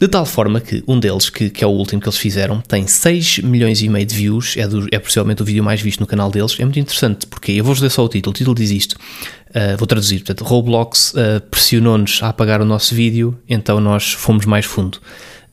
De 0.00 0.08
tal 0.08 0.26
forma 0.26 0.60
que 0.60 0.82
um 0.88 0.98
deles, 0.98 1.30
que, 1.30 1.48
que 1.50 1.62
é 1.62 1.66
o 1.66 1.70
último 1.70 2.00
que 2.00 2.08
eles 2.08 2.18
fizeram, 2.18 2.60
tem 2.60 2.86
6 2.86 3.38
milhões 3.38 3.80
e 3.80 3.88
meio 3.88 4.04
de 4.04 4.14
views, 4.14 4.56
é, 4.56 4.66
do, 4.66 4.86
é 4.90 4.98
possivelmente 4.98 5.42
o 5.42 5.44
vídeo 5.44 5.62
mais 5.62 5.80
visto 5.80 6.00
no 6.00 6.06
canal 6.06 6.30
deles. 6.30 6.56
É 6.58 6.64
muito 6.64 6.78
interessante, 6.78 7.26
porque 7.26 7.52
eu 7.52 7.64
vou-vos 7.64 7.80
ler 7.80 7.90
só 7.90 8.04
o 8.04 8.08
título. 8.08 8.32
O 8.32 8.36
título 8.36 8.54
diz 8.54 8.70
isto: 8.70 8.94
uh, 8.94 9.76
vou 9.78 9.86
traduzir. 9.86 10.18
Portanto, 10.18 10.44
Roblox 10.44 11.14
uh, 11.14 11.40
pressionou-nos 11.50 12.22
a 12.22 12.28
apagar 12.28 12.60
o 12.60 12.64
nosso 12.64 12.94
vídeo, 12.94 13.38
então 13.48 13.80
nós 13.80 14.12
fomos 14.12 14.44
mais 14.46 14.66
fundo. 14.66 14.98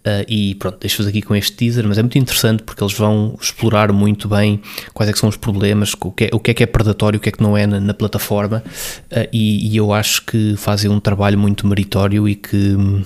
Uh, 0.01 0.25
e 0.27 0.55
pronto, 0.55 0.79
deixo-vos 0.79 1.05
aqui 1.05 1.21
com 1.21 1.35
este 1.35 1.51
teaser, 1.51 1.87
mas 1.87 1.99
é 1.99 2.01
muito 2.01 2.17
interessante 2.17 2.63
porque 2.63 2.83
eles 2.83 2.93
vão 2.93 3.37
explorar 3.39 3.93
muito 3.93 4.27
bem 4.27 4.59
quais 4.95 5.07
é 5.07 5.13
que 5.13 5.19
são 5.19 5.29
os 5.29 5.37
problemas, 5.37 5.93
o 5.93 6.11
que 6.11 6.23
é, 6.23 6.29
o 6.33 6.39
que, 6.39 6.49
é, 6.49 6.53
que 6.55 6.63
é 6.63 6.65
predatório, 6.65 7.19
o 7.19 7.21
que 7.21 7.29
é 7.29 7.31
que 7.31 7.43
não 7.43 7.55
é 7.55 7.67
na, 7.67 7.79
na 7.79 7.93
plataforma, 7.93 8.63
uh, 9.11 9.27
e, 9.31 9.71
e, 9.71 9.77
eu 9.77 9.93
acho 9.93 10.25
que 10.25 10.55
fazem 10.57 10.89
um 10.89 10.99
trabalho 10.99 11.37
muito 11.37 11.67
meritório 11.67 12.27
e 12.27 12.33
que 12.33 12.75
Uh, 12.75 13.03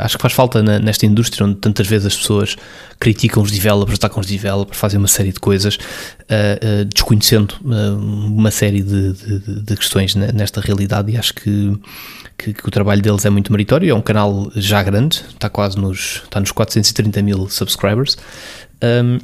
acho 0.00 0.16
que 0.16 0.22
faz 0.22 0.32
falta 0.32 0.62
na, 0.62 0.78
nesta 0.78 1.06
indústria 1.06 1.46
onde 1.46 1.56
tantas 1.56 1.86
vezes 1.86 2.06
as 2.06 2.16
pessoas 2.16 2.56
criticam 2.98 3.42
os 3.42 3.50
developers, 3.50 3.98
atacam 3.98 4.20
os 4.20 4.26
developers, 4.26 4.78
fazem 4.78 4.98
uma 4.98 5.08
série 5.08 5.32
de 5.32 5.40
coisas, 5.40 5.76
uh, 5.76 6.82
uh, 6.82 6.84
desconhecendo 6.84 7.54
uma 7.64 8.50
série 8.50 8.82
de, 8.82 9.12
de, 9.12 9.62
de, 9.62 9.76
questões 9.76 10.14
nesta 10.14 10.60
realidade 10.60 11.10
e 11.10 11.16
acho 11.16 11.34
que, 11.34 11.78
que, 12.38 12.52
que, 12.52 12.68
o 12.68 12.70
trabalho 12.70 13.02
deles 13.02 13.24
é 13.24 13.30
muito 13.30 13.50
meritório. 13.50 13.90
É 13.90 13.94
um 13.94 14.00
canal 14.00 14.50
já 14.54 14.82
grande, 14.82 15.22
está 15.28 15.48
quase 15.48 15.78
nos, 15.78 16.22
está 16.24 16.38
nos 16.38 16.52
430 16.52 17.22
mil 17.22 17.48
subscribers. 17.48 18.16
Um, 18.82 19.18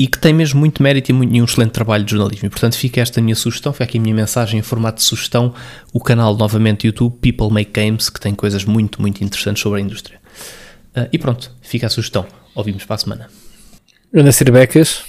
e 0.00 0.06
que 0.06 0.18
tem 0.18 0.32
mesmo 0.32 0.58
muito 0.58 0.82
mérito 0.82 1.10
e, 1.10 1.12
muito, 1.12 1.36
e, 1.36 1.42
um 1.42 1.44
excelente 1.44 1.72
trabalho 1.72 2.02
de 2.02 2.12
jornalismo. 2.12 2.46
E, 2.46 2.48
portanto, 2.48 2.74
fica 2.74 3.02
esta 3.02 3.20
minha 3.20 3.36
sugestão, 3.36 3.70
fica 3.70 3.84
aqui 3.84 3.98
a 3.98 4.00
minha 4.00 4.14
mensagem 4.14 4.58
em 4.58 4.62
formato 4.62 4.96
de 4.96 5.02
sugestão, 5.02 5.52
o 5.92 6.00
canal 6.00 6.34
novamente 6.34 6.86
YouTube 6.86 7.18
People 7.20 7.52
Make 7.52 7.70
Games, 7.70 8.08
que 8.08 8.18
tem 8.18 8.34
coisas 8.34 8.64
muito, 8.64 8.98
muito 8.98 9.22
interessantes 9.22 9.62
sobre 9.62 9.78
a 9.78 9.82
indústria. 9.82 10.18
Uh, 10.96 11.06
e 11.12 11.18
pronto, 11.18 11.54
fica 11.60 11.86
a 11.86 11.90
sugestão. 11.90 12.24
Ouvimos 12.54 12.86
para 12.86 12.94
a 12.94 12.98
semana. 12.98 13.28
Ana 14.14 14.32
Cirbecas. 14.32 15.02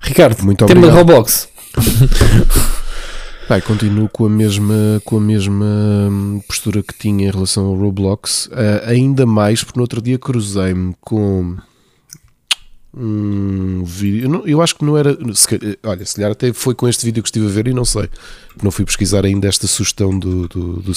Ricardo, 0.00 0.42
muito 0.42 0.64
tema 0.64 0.86
obrigado. 0.86 1.06
de 1.06 1.12
Roblox. 1.12 1.48
Pai, 3.46 3.60
continuo 3.60 4.08
com 4.08 4.24
a 4.24 4.30
mesma 4.30 5.02
com 5.04 5.18
a 5.18 5.20
mesma 5.20 5.66
hum, 5.66 6.40
postura 6.48 6.82
que 6.82 6.96
tinha 6.98 7.28
em 7.28 7.30
relação 7.30 7.66
ao 7.66 7.74
Roblox, 7.74 8.46
uh, 8.46 8.86
ainda 8.86 9.26
mais 9.26 9.62
porque 9.62 9.78
no 9.78 9.82
outro 9.82 10.00
dia 10.00 10.18
cruzei-me 10.18 10.94
com 10.98 11.58
um 12.98 13.84
vídeo. 13.84 14.24
Eu, 14.24 14.28
não, 14.28 14.46
eu, 14.46 14.60
acho 14.60 14.74
que 14.74 14.84
não 14.84 14.96
era. 14.98 15.16
Se, 15.34 15.46
olha, 15.84 16.04
se 16.04 16.16
calhar 16.16 16.32
até 16.32 16.52
foi 16.52 16.74
com 16.74 16.88
este 16.88 17.04
vídeo 17.06 17.22
que 17.22 17.28
estive 17.28 17.46
a 17.46 17.50
ver 17.50 17.68
e 17.68 17.72
não 17.72 17.84
sei. 17.84 18.08
Não 18.62 18.70
fui 18.70 18.84
pesquisar 18.84 19.24
ainda 19.24 19.46
esta 19.46 19.66
sugestão 19.66 20.18
do, 20.18 20.48
do, 20.48 20.82
do. 20.82 20.92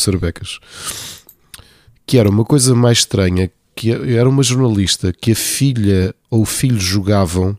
Que 2.06 2.18
era 2.18 2.30
uma 2.30 2.44
coisa 2.44 2.74
mais 2.74 3.00
estranha. 3.00 3.52
Que 3.76 3.92
era 3.92 4.28
uma 4.28 4.44
jornalista 4.44 5.14
que 5.14 5.32
a 5.32 5.36
filha 5.36 6.14
ou 6.30 6.42
o 6.42 6.46
filho 6.46 6.80
jogavam 6.80 7.58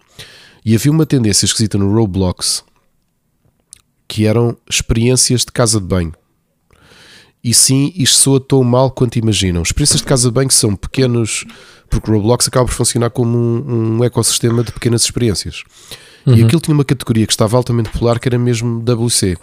e 0.64 0.74
havia 0.74 0.92
uma 0.92 1.06
tendência 1.06 1.46
esquisita 1.46 1.78
no 1.78 1.92
Roblox 1.92 2.62
que 4.06 4.26
eram 4.26 4.56
experiências 4.68 5.40
de 5.40 5.52
casa 5.52 5.80
de 5.80 5.86
banho. 5.86 6.12
E 7.44 7.52
sim, 7.52 7.92
isto 7.96 8.18
soa 8.18 8.40
tão 8.40 8.62
mal 8.62 8.90
quanto 8.90 9.18
imaginam. 9.18 9.62
Experiências 9.62 10.00
de 10.00 10.06
casa 10.06 10.28
de 10.28 10.34
banho 10.34 10.50
são 10.50 10.76
pequenos 10.76 11.44
porque 11.90 12.10
o 12.10 12.14
Roblox 12.14 12.48
acaba 12.48 12.66
por 12.66 12.72
funcionar 12.72 13.10
como 13.10 13.36
um, 13.36 13.96
um 13.98 14.04
ecossistema 14.04 14.64
de 14.64 14.72
pequenas 14.72 15.02
experiências. 15.02 15.62
Uhum. 16.24 16.36
E 16.36 16.44
aquilo 16.44 16.60
tinha 16.60 16.74
uma 16.74 16.84
categoria 16.84 17.26
que 17.26 17.32
estava 17.32 17.56
altamente 17.56 17.90
popular, 17.90 18.18
que 18.18 18.28
era 18.28 18.38
mesmo 18.38 18.80
WC. 18.80 19.36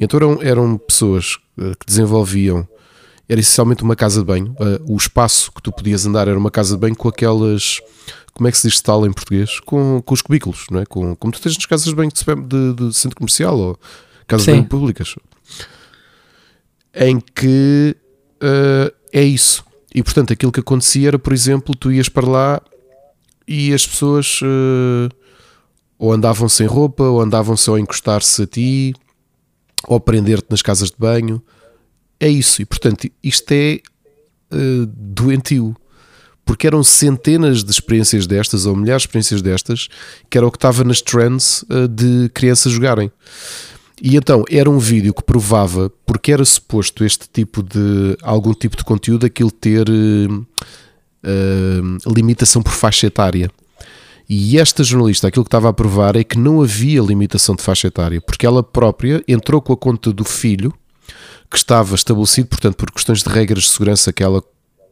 E 0.00 0.04
então 0.04 0.18
eram, 0.18 0.42
eram 0.42 0.78
pessoas 0.78 1.38
uh, 1.58 1.76
que 1.78 1.86
desenvolviam, 1.86 2.66
era 3.28 3.38
essencialmente 3.38 3.82
uma 3.82 3.94
casa 3.94 4.20
de 4.20 4.26
banho. 4.26 4.56
Uh, 4.58 4.94
o 4.94 4.96
espaço 4.96 5.52
que 5.52 5.62
tu 5.62 5.70
podias 5.70 6.04
andar 6.04 6.26
era 6.26 6.38
uma 6.38 6.50
casa 6.50 6.74
de 6.74 6.80
banho 6.80 6.96
com 6.96 7.08
aquelas. 7.08 7.80
Como 8.32 8.48
é 8.48 8.50
que 8.50 8.58
se 8.58 8.68
diz 8.68 8.80
tal 8.80 9.06
em 9.06 9.12
português? 9.12 9.60
Com, 9.60 10.02
com 10.04 10.14
os 10.14 10.20
cubículos, 10.20 10.66
não 10.70 10.80
é? 10.80 10.86
Com, 10.86 11.14
como 11.14 11.32
tu 11.32 11.40
tens 11.40 11.54
nas 11.54 11.66
casas 11.66 11.86
de 11.86 11.94
banho 11.94 12.10
de, 12.10 12.74
de, 12.74 12.88
de 12.88 12.94
centro 12.94 13.16
comercial 13.16 13.56
ou 13.56 13.78
casas 14.26 14.46
Sim. 14.46 14.52
de 14.52 14.56
banho 14.58 14.68
públicas. 14.68 15.14
Em 16.94 17.20
que 17.20 17.96
uh, 18.42 18.94
é 19.12 19.22
isso 19.22 19.64
e 19.94 20.02
portanto 20.02 20.32
aquilo 20.32 20.50
que 20.50 20.60
acontecia 20.60 21.08
era, 21.08 21.18
por 21.18 21.32
exemplo, 21.32 21.74
tu 21.74 21.92
ias 21.92 22.08
para 22.08 22.26
lá 22.26 22.62
e 23.46 23.72
as 23.72 23.86
pessoas 23.86 24.40
uh, 24.42 25.08
ou 25.96 26.12
andavam 26.12 26.48
sem 26.48 26.66
roupa, 26.66 27.04
ou 27.04 27.20
andavam 27.20 27.56
só 27.56 27.76
a 27.76 27.80
encostar-se 27.80 28.42
a 28.42 28.46
ti, 28.46 28.92
ou 29.86 30.00
prender-te 30.00 30.46
nas 30.50 30.62
casas 30.62 30.90
de 30.90 30.96
banho. 30.98 31.40
É 32.18 32.28
isso. 32.28 32.60
E 32.60 32.64
portanto, 32.64 33.08
isto 33.22 33.52
é 33.52 33.78
uh, 34.52 34.86
doentio. 34.86 35.76
Porque 36.44 36.66
eram 36.66 36.82
centenas 36.82 37.64
de 37.64 37.70
experiências 37.70 38.26
destas, 38.26 38.66
ou 38.66 38.76
milhares 38.76 39.02
de 39.02 39.08
experiências 39.08 39.40
destas, 39.40 39.88
que 40.28 40.36
era 40.36 40.46
o 40.46 40.50
que 40.50 40.58
estava 40.58 40.82
nas 40.84 41.00
trends 41.00 41.62
uh, 41.70 41.88
de 41.88 42.28
crianças 42.34 42.72
jogarem. 42.72 43.10
E 44.02 44.16
então 44.16 44.44
era 44.50 44.68
um 44.68 44.78
vídeo 44.78 45.14
que 45.14 45.22
provava, 45.22 45.90
porque 46.04 46.32
era 46.32 46.44
suposto 46.44 47.04
este 47.04 47.28
tipo 47.28 47.62
de 47.62 48.16
algum 48.22 48.52
tipo 48.52 48.76
de 48.76 48.84
conteúdo 48.84 49.24
aquilo 49.24 49.50
ter 49.50 49.88
uh, 49.88 50.46
limitação 52.12 52.62
por 52.62 52.72
faixa 52.72 53.06
etária. 53.06 53.50
E 54.28 54.58
esta 54.58 54.82
jornalista, 54.82 55.28
aquilo 55.28 55.44
que 55.44 55.48
estava 55.48 55.68
a 55.68 55.72
provar 55.72 56.16
é 56.16 56.24
que 56.24 56.38
não 56.38 56.62
havia 56.62 57.02
limitação 57.02 57.54
de 57.54 57.62
faixa 57.62 57.88
etária, 57.88 58.20
porque 58.20 58.46
ela 58.46 58.62
própria 58.62 59.22
entrou 59.28 59.60
com 59.60 59.72
a 59.72 59.76
conta 59.76 60.12
do 60.12 60.24
filho, 60.24 60.72
que 61.50 61.56
estava 61.56 61.94
estabelecido, 61.94 62.48
portanto, 62.48 62.76
por 62.76 62.90
questões 62.90 63.22
de 63.22 63.28
regras 63.28 63.64
de 63.64 63.70
segurança 63.70 64.12
que 64.12 64.24
ela, 64.24 64.42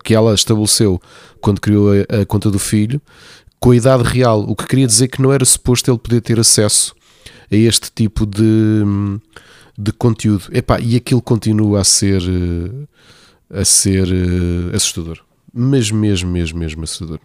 que 0.04 0.14
ela 0.14 0.34
estabeleceu 0.34 1.00
quando 1.40 1.60
criou 1.60 1.90
a, 1.92 2.20
a 2.20 2.26
conta 2.26 2.50
do 2.50 2.58
filho, 2.58 3.00
com 3.58 3.70
a 3.70 3.76
idade 3.76 4.04
real, 4.04 4.42
o 4.42 4.54
que 4.54 4.66
queria 4.66 4.86
dizer 4.86 5.08
que 5.08 5.22
não 5.22 5.32
era 5.32 5.44
suposto 5.44 5.90
ele 5.90 5.98
poder 5.98 6.20
ter 6.20 6.38
acesso 6.38 6.94
a 7.52 7.56
este 7.56 7.90
tipo 7.92 8.26
de, 8.26 8.82
de 9.78 9.92
conteúdo. 9.92 10.44
Epá, 10.52 10.80
e 10.80 10.96
aquilo 10.96 11.22
continua 11.22 11.80
a 11.80 11.84
ser 11.84 12.22
eh, 12.22 12.86
a 13.60 13.64
ser 13.64 14.08
uh, 14.08 14.74
assustador. 14.74 15.18
Mas 15.52 15.90
mesmo, 15.90 16.30
mesmo, 16.30 16.58
mesmo 16.58 16.84
assustador. 16.84 17.20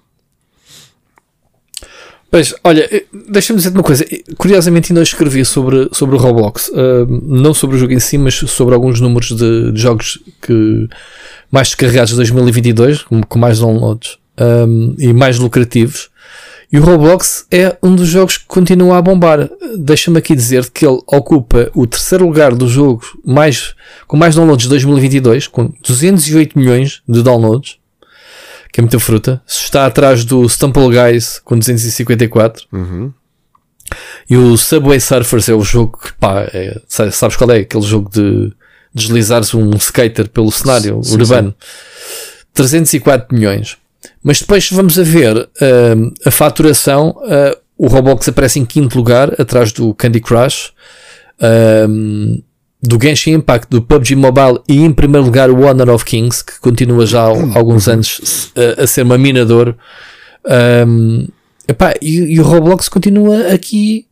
Pois, 2.30 2.54
olha, 2.64 2.88
eh, 2.94 3.06
deixa-me 3.30 3.58
dizer 3.58 3.70
uma 3.70 3.84
coisa. 3.84 4.06
Curiosamente, 4.38 4.92
ainda 4.92 5.02
escrevi 5.02 5.46
sobre, 5.46 5.88
sobre 5.94 6.18
o 6.18 6.20
Roblox, 6.20 6.68
uh, 6.70 7.06
não 7.24 7.54
sobre 7.54 7.78
o 7.78 7.80
jogo 7.80 7.94
em 7.94 8.00
si, 8.00 8.18
mas 8.18 8.36
sobre 8.36 8.76
alguns 8.76 9.00
números 9.00 9.30
de, 9.30 9.72
de 9.72 9.80
jogos 9.80 10.20
que 10.42 10.90
mais 11.50 11.70
descarregados 11.70 12.10
de 12.10 12.18
2022, 12.18 13.04
com, 13.04 13.24
com 13.24 13.40
mais 13.40 13.60
downloads 13.60 14.18
um, 14.68 14.96
e 15.00 15.14
mais 15.14 15.40
lucrativos. 15.40 16.10
E 16.72 16.78
o 16.78 16.84
Roblox 16.84 17.46
é 17.50 17.78
um 17.82 17.96
dos 17.96 18.10
jogos 18.10 18.38
que 18.38 18.46
continua 18.46 18.98
a 18.98 19.02
bombar. 19.02 19.50
Deixa-me 19.78 20.18
aqui 20.18 20.36
dizer 20.36 20.70
que 20.70 20.86
ele 20.86 21.00
ocupa 21.08 21.72
o 21.74 21.88
terceiro 21.88 22.26
lugar 22.26 22.54
do 22.54 22.68
jogo 22.68 23.02
mais, 23.26 23.74
com 24.06 24.18
mais 24.18 24.36
downloads 24.36 24.64
de 24.64 24.70
2022, 24.70 25.48
com 25.48 25.72
208 25.82 26.60
milhões 26.60 27.02
de 27.08 27.24
downloads 27.24 27.78
que 28.78 28.82
é 28.82 28.84
muita 28.84 29.00
fruta. 29.00 29.42
Está 29.48 29.88
atrás 29.88 30.24
do 30.24 30.48
Stumble 30.48 30.90
Guys 30.90 31.42
com 31.44 31.58
254. 31.58 32.68
Uhum. 32.72 33.12
E 34.30 34.38
o 34.38 34.56
Subway 34.56 35.00
Surfers 35.00 35.50
é 35.50 35.54
o 35.56 35.64
jogo 35.64 35.98
que, 35.98 36.14
pá, 36.14 36.42
é, 36.54 36.80
sabes 36.88 37.36
qual 37.36 37.50
é? 37.50 37.62
Aquele 37.62 37.84
jogo 37.84 38.08
de 38.12 38.54
deslizares 38.94 39.52
um 39.56 39.72
skater 39.78 40.30
pelo 40.30 40.52
cenário 40.52 41.02
sim, 41.04 41.16
urbano. 41.16 41.56
Sim. 41.60 42.44
304 42.54 43.36
milhões. 43.36 43.78
Mas 44.28 44.42
depois 44.42 44.70
vamos 44.70 45.00
a 45.00 45.04
ver 45.04 45.38
uh, 45.38 46.14
a 46.26 46.30
faturação. 46.30 47.16
Uh, 47.20 47.58
o 47.78 47.88
Roblox 47.88 48.28
aparece 48.28 48.60
em 48.60 48.66
quinto 48.66 48.98
lugar, 48.98 49.40
atrás 49.40 49.72
do 49.72 49.94
Candy 49.94 50.20
Crush. 50.20 50.74
Uh, 51.40 52.44
do 52.84 53.00
Genshin 53.02 53.36
Impact, 53.36 53.70
do 53.70 53.82
PUBG 53.82 54.18
Mobile 54.18 54.60
e 54.68 54.84
em 54.84 54.92
primeiro 54.92 55.26
lugar 55.26 55.50
o 55.50 55.62
Honor 55.62 55.92
of 55.92 56.04
Kings, 56.04 56.44
que 56.44 56.60
continua 56.60 57.06
já 57.06 57.22
há 57.22 57.28
alguns 57.58 57.88
anos 57.88 58.52
a, 58.78 58.84
a 58.84 58.88
ser 58.88 59.04
uma 59.04 59.18
minador. 59.18 59.78
Um, 60.86 61.30
epá, 61.66 61.94
e, 62.02 62.34
e, 62.34 62.40
o 62.42 62.44
Roblox 62.44 62.90
continua 62.90 63.54
aqui. 63.54 64.08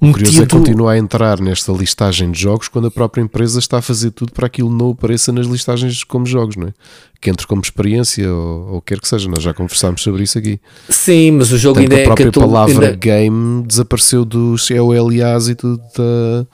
Um 0.00 0.12
curioso 0.12 0.42
é 0.42 0.46
que 0.46 0.52
continua 0.52 0.92
a 0.92 0.98
entrar 0.98 1.40
nesta 1.40 1.72
listagem 1.72 2.30
de 2.30 2.40
jogos 2.40 2.68
quando 2.68 2.88
a 2.88 2.90
própria 2.90 3.22
empresa 3.22 3.58
está 3.58 3.78
a 3.78 3.82
fazer 3.82 4.10
tudo 4.10 4.32
para 4.32 4.46
aquilo 4.46 4.70
não 4.70 4.90
apareça 4.90 5.32
nas 5.32 5.46
listagens 5.46 6.04
como 6.04 6.26
jogos, 6.26 6.56
não 6.56 6.68
é? 6.68 6.72
Que 7.20 7.30
entre 7.30 7.46
como 7.46 7.62
experiência 7.62 8.30
ou, 8.30 8.74
ou 8.74 8.82
quer 8.82 9.00
que 9.00 9.08
seja. 9.08 9.28
Nós 9.28 9.42
já 9.42 9.54
conversámos 9.54 10.02
sobre 10.02 10.22
isso 10.22 10.38
aqui. 10.38 10.60
Sim, 10.88 11.32
mas 11.32 11.50
o 11.50 11.58
jogo 11.58 11.80
Tanto 11.80 11.92
ainda 11.92 11.96
a 11.96 11.98
é. 11.98 12.02
A 12.02 12.06
própria 12.06 12.32
palavra 12.32 12.86
ainda... 12.86 12.96
game 12.96 13.62
desapareceu 13.66 14.24
dos 14.24 14.70
EOLAs 14.70 15.48
e 15.48 15.54
tudo 15.54 15.80
da 15.96 16.46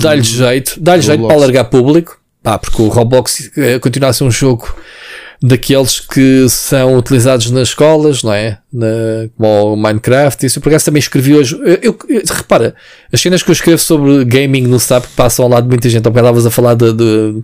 Dá-lhe 0.00 0.22
jeito, 0.22 0.80
dá-lhe 0.80 1.02
jeito 1.02 1.24
para 1.24 1.36
alargar 1.36 1.70
público, 1.70 2.18
pá, 2.42 2.58
porque 2.58 2.82
o 2.82 2.88
Roblox 2.88 3.52
eh, 3.56 3.78
continua 3.78 4.08
a 4.08 4.12
ser 4.12 4.24
um 4.24 4.30
jogo 4.30 4.74
daqueles 5.40 6.00
que 6.00 6.48
são 6.48 6.96
utilizados 6.96 7.50
nas 7.50 7.68
escolas, 7.68 8.22
não 8.22 8.32
é? 8.32 8.58
Na, 8.72 8.86
como 9.36 9.74
o 9.74 9.76
Minecraft, 9.76 10.44
isso 10.44 10.60
por 10.60 10.68
acaso 10.68 10.86
também 10.86 10.98
escrevi 10.98 11.34
hoje. 11.34 11.56
Eu, 11.80 11.96
eu, 12.08 12.22
repara, 12.28 12.74
as 13.12 13.20
cenas 13.20 13.42
que 13.42 13.50
eu 13.50 13.52
escrevo 13.52 13.78
sobre 13.78 14.24
gaming 14.24 14.62
no 14.62 14.80
SAP 14.80 15.06
passam 15.16 15.44
ao 15.44 15.50
lado 15.50 15.64
de 15.64 15.70
muita 15.70 15.88
gente. 15.88 16.06
Ao 16.06 16.12
estavas 16.12 16.46
a 16.46 16.50
falar 16.50 16.74
de, 16.74 16.92
de, 16.92 17.42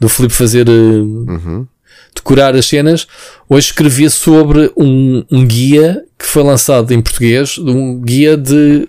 do 0.00 0.08
Felipe 0.08 0.32
fazer 0.32 0.66
eh, 0.68 0.72
uhum. 0.72 1.66
decorar 2.14 2.56
as 2.56 2.66
cenas. 2.66 3.06
Hoje 3.46 3.66
escrevi 3.66 4.08
sobre 4.08 4.72
um, 4.74 5.22
um, 5.30 5.46
guia 5.46 6.02
que 6.18 6.24
foi 6.24 6.42
lançado 6.42 6.94
em 6.94 7.02
português, 7.02 7.58
um 7.58 8.00
guia 8.00 8.38
de, 8.38 8.88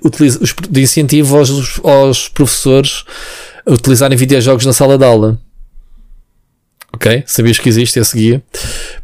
de 0.70 0.82
incentivo 0.82 1.38
aos, 1.38 1.80
aos 1.84 2.30
professores 2.30 3.04
a 3.66 3.74
utilizarem 3.74 4.18
videojogos 4.18 4.66
na 4.66 4.72
sala 4.72 4.98
de 4.98 5.04
aula. 5.04 5.38
Ok? 6.96 7.24
Sabias 7.26 7.60
que 7.60 7.68
existe 7.68 8.00
esse 8.00 8.18
guia? 8.18 8.44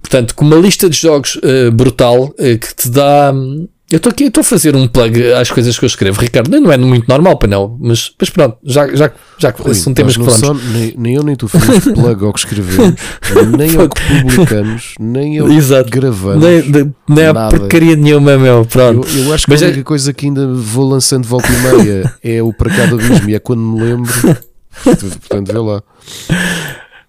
Portanto, 0.02 0.34
com 0.34 0.46
uma 0.46 0.56
lista 0.56 0.90
de 0.90 0.98
jogos 0.98 1.36
uh, 1.36 1.72
brutal 1.72 2.24
uh, 2.24 2.34
que 2.38 2.76
te 2.76 2.90
dá. 2.90 3.32
Um, 3.34 3.68
eu 3.92 3.98
estou 3.98 4.10
aqui, 4.10 4.24
estou 4.24 4.40
a 4.40 4.46
fazer 4.46 4.74
um 4.74 4.88
plug 4.88 5.34
às 5.34 5.52
coisas 5.52 5.78
que 5.78 5.84
eu 5.84 5.88
escrevo, 5.88 6.22
Ricardo. 6.22 6.50
Não 6.62 6.72
é 6.72 6.78
muito 6.78 7.10
normal, 7.10 7.38
não, 7.50 7.78
mas, 7.78 8.10
mas 8.18 8.30
pronto, 8.30 8.58
já, 8.64 8.88
já, 8.96 9.12
já 9.38 9.50
Rui, 9.50 9.76
são 9.76 9.94
temas 9.94 10.16
que 10.16 10.24
falamos. 10.24 10.64
Só, 10.64 10.72
nem, 10.72 10.96
nem, 10.98 11.16
eu 11.16 11.24
nem 11.24 11.36
tu 11.36 11.50
fazemos 11.50 11.84
plug 11.94 12.24
ao 12.24 12.32
que 12.32 12.40
escrevemos, 12.40 12.96
nem 13.58 13.76
ao 13.76 13.90
que 13.90 14.02
publicamos, 14.02 14.94
nem 14.98 15.40
ao 15.40 15.52
Exato. 15.52 15.92
que 15.92 16.00
gravamos. 16.00 16.42
Nem, 16.42 16.94
nem 17.10 17.26
a 17.26 17.50
porcaria 17.50 17.98
nenhuma, 17.98 18.38
meu. 18.38 18.64
Pronto. 18.64 19.06
Eu, 19.10 19.26
eu 19.26 19.34
acho 19.34 19.44
que 19.44 19.52
mas 19.52 19.62
a 19.62 19.66
única 19.66 19.82
é... 19.82 19.84
coisa 19.84 20.14
que 20.14 20.26
ainda 20.26 20.48
vou 20.48 20.88
lançando 20.88 21.28
volta 21.28 21.50
e 21.52 21.84
meia 21.84 22.14
é 22.24 22.42
o 22.42 22.54
para 22.54 22.74
cada 22.74 22.96
abismo 22.96 23.30
e 23.30 23.36
é 23.36 23.40
quando 23.40 23.62
me 23.62 23.82
lembro. 23.82 24.14
Portanto, 24.84 25.52
vê 25.52 25.60
lá. 25.60 25.84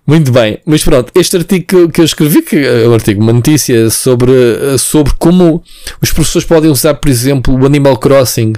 Muito 0.05 0.33
bem, 0.33 0.59
mas 0.67 0.83
pronto, 0.83 1.13
este 1.15 1.37
artigo 1.37 1.89
que, 1.89 2.01
eu 2.01 2.05
escrevi, 2.05 2.43
que 2.43 2.57
é 2.57 2.89
um 2.89 2.93
artigo, 2.93 3.23
uma 3.23 3.33
notícia 3.33 3.89
sobre, 3.89 4.33
sobre 4.77 5.13
como 5.17 5.63
os 6.01 6.11
professores 6.11 6.47
podem 6.47 6.71
usar, 6.71 6.95
por 6.95 7.09
exemplo, 7.09 7.55
o 7.55 7.65
Animal 7.65 7.97
Crossing 7.97 8.55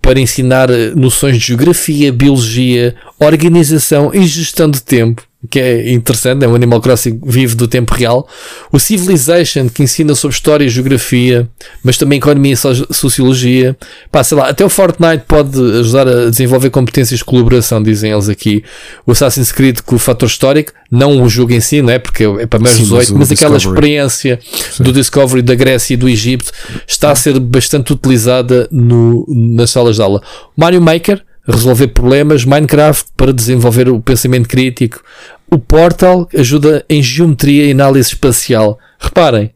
para 0.00 0.18
ensinar 0.18 0.68
noções 0.96 1.38
de 1.38 1.46
geografia, 1.46 2.12
biologia, 2.12 2.96
organização 3.20 4.12
e 4.12 4.26
gestão 4.26 4.68
de 4.68 4.82
tempo 4.82 5.22
que 5.50 5.58
é 5.58 5.92
interessante, 5.92 6.44
é 6.44 6.48
um 6.48 6.54
Animal 6.54 6.80
Crossing 6.80 7.20
vive 7.24 7.56
do 7.56 7.66
tempo 7.66 7.94
real. 7.94 8.28
O 8.70 8.78
Civilization, 8.78 9.68
que 9.68 9.82
ensina 9.82 10.14
sobre 10.14 10.34
história 10.34 10.64
e 10.64 10.68
geografia, 10.68 11.48
mas 11.82 11.98
também 11.98 12.18
economia 12.18 12.52
e 12.52 12.56
sociologia. 12.94 13.76
Pá, 14.10 14.22
sei 14.22 14.38
lá, 14.38 14.48
até 14.48 14.64
o 14.64 14.68
Fortnite 14.68 15.24
pode 15.26 15.58
ajudar 15.80 16.06
a 16.06 16.30
desenvolver 16.30 16.70
competências 16.70 17.18
de 17.18 17.24
colaboração, 17.24 17.82
dizem 17.82 18.12
eles 18.12 18.28
aqui. 18.28 18.62
O 19.04 19.12
Assassin's 19.12 19.50
Creed 19.50 19.80
com 19.80 19.96
o 19.96 19.98
fator 19.98 20.28
histórico, 20.28 20.72
não 20.90 21.20
o 21.22 21.28
jogo 21.28 21.52
em 21.52 21.60
si, 21.60 21.82
não 21.82 21.90
é? 21.90 21.98
Porque 21.98 22.22
é 22.24 22.46
para 22.46 22.60
mais 22.60 22.78
18, 22.78 23.12
mas, 23.12 23.28
mas 23.28 23.32
aquela 23.32 23.56
experiência 23.56 24.38
Sim. 24.70 24.84
do 24.84 24.92
Discovery 24.92 25.42
da 25.42 25.56
Grécia 25.56 25.94
e 25.94 25.96
do 25.96 26.08
Egito 26.08 26.52
está 26.86 27.10
a 27.10 27.16
ser 27.16 27.38
bastante 27.40 27.92
utilizada 27.92 28.68
no, 28.70 29.26
nas 29.28 29.70
salas 29.70 29.96
de 29.96 30.02
aula. 30.02 30.22
Mario 30.56 30.80
Maker, 30.80 31.22
resolver 31.46 31.88
problemas, 31.88 32.44
Minecraft 32.44 33.10
para 33.16 33.32
desenvolver 33.32 33.88
o 33.88 34.00
pensamento 34.00 34.48
crítico, 34.48 35.02
o 35.50 35.58
Portal 35.58 36.28
ajuda 36.34 36.84
em 36.88 37.02
geometria 37.02 37.66
e 37.66 37.72
análise 37.72 38.10
espacial. 38.10 38.78
Reparem, 38.98 39.52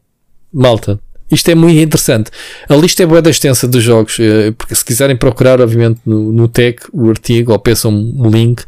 malta, 0.52 1.00
isto 1.30 1.50
é 1.50 1.54
muito 1.54 1.78
interessante. 1.78 2.30
A 2.68 2.74
lista 2.76 3.02
é 3.02 3.06
boa 3.06 3.22
extensa 3.28 3.66
dos 3.66 3.82
jogos, 3.82 4.18
eh, 4.20 4.52
porque 4.56 4.74
se 4.74 4.84
quiserem 4.84 5.16
procurar, 5.16 5.60
obviamente, 5.60 6.00
no, 6.06 6.32
no 6.32 6.48
Tech, 6.48 6.78
o 6.92 7.08
artigo, 7.08 7.52
ou 7.52 7.58
peçam 7.58 7.90
um 7.92 8.28
link 8.30 8.62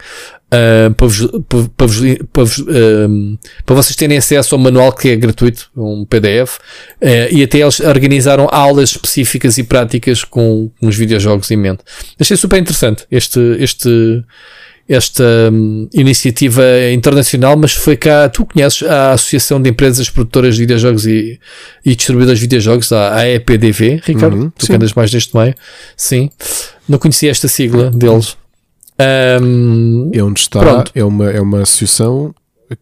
uh, 0.49 0.95
para, 0.95 1.07
vos, 1.07 1.27
para, 1.77 1.87
vos, 1.87 2.01
para, 2.33 2.45
vos, 2.45 2.59
uh, 2.59 3.39
para, 3.65 3.77
vocês 3.77 3.97
terem 3.97 4.19
acesso 4.19 4.55
ao 4.55 4.61
manual 4.61 4.93
que 4.93 5.11
é 5.11 5.17
gratuito, 5.17 5.71
um 5.77 6.05
PDF, 6.05 6.57
uh, 6.57 6.61
e 7.31 7.43
até 7.43 7.59
eles 7.59 7.81
organizaram 7.81 8.49
aulas 8.51 8.91
específicas 8.91 9.59
e 9.59 9.63
práticas 9.63 10.25
com, 10.25 10.71
os 10.81 10.97
videojogos 10.97 11.51
em 11.51 11.57
mente. 11.57 11.81
Achei 12.19 12.37
super 12.37 12.59
interessante 12.59 13.05
este, 13.11 13.41
este, 13.59 14.25
esta 14.89 15.25
um, 15.53 15.89
iniciativa 15.93 16.63
internacional, 16.93 17.57
mas 17.57 17.73
foi 17.73 17.97
cá, 17.97 18.29
tu 18.29 18.47
conheces 18.47 18.83
a 18.83 19.13
Associação 19.13 19.61
de 19.61 19.71
Empresas 19.71 20.09
Produtoras 20.09 20.55
de 20.55 20.63
Videojogos 20.63 21.07
e, 21.07 21.39
e 21.85 21.95
Distribuidores 21.95 22.39
de 22.39 22.45
Videojogos, 22.45 22.93
a 22.93 23.29
EPDV, 23.29 24.01
Ricardo, 24.05 24.37
uhum, 24.37 24.51
tu 24.51 24.65
sim. 24.65 24.73
que 24.73 24.77
andas 24.77 24.95
mais 24.95 25.13
neste 25.13 25.37
meio, 25.37 25.55
sim, 25.97 26.31
não 26.89 26.99
conhecia 26.99 27.31
esta 27.31 27.49
sigla 27.49 27.91
deles. 27.91 28.37
Um, 29.01 30.11
é 30.13 30.23
onde 30.23 30.41
está, 30.41 30.61
pronto. 30.61 30.93
é 30.95 31.05
uma, 31.05 31.31
é 31.31 31.41
uma 31.41 31.63
associação 31.63 32.35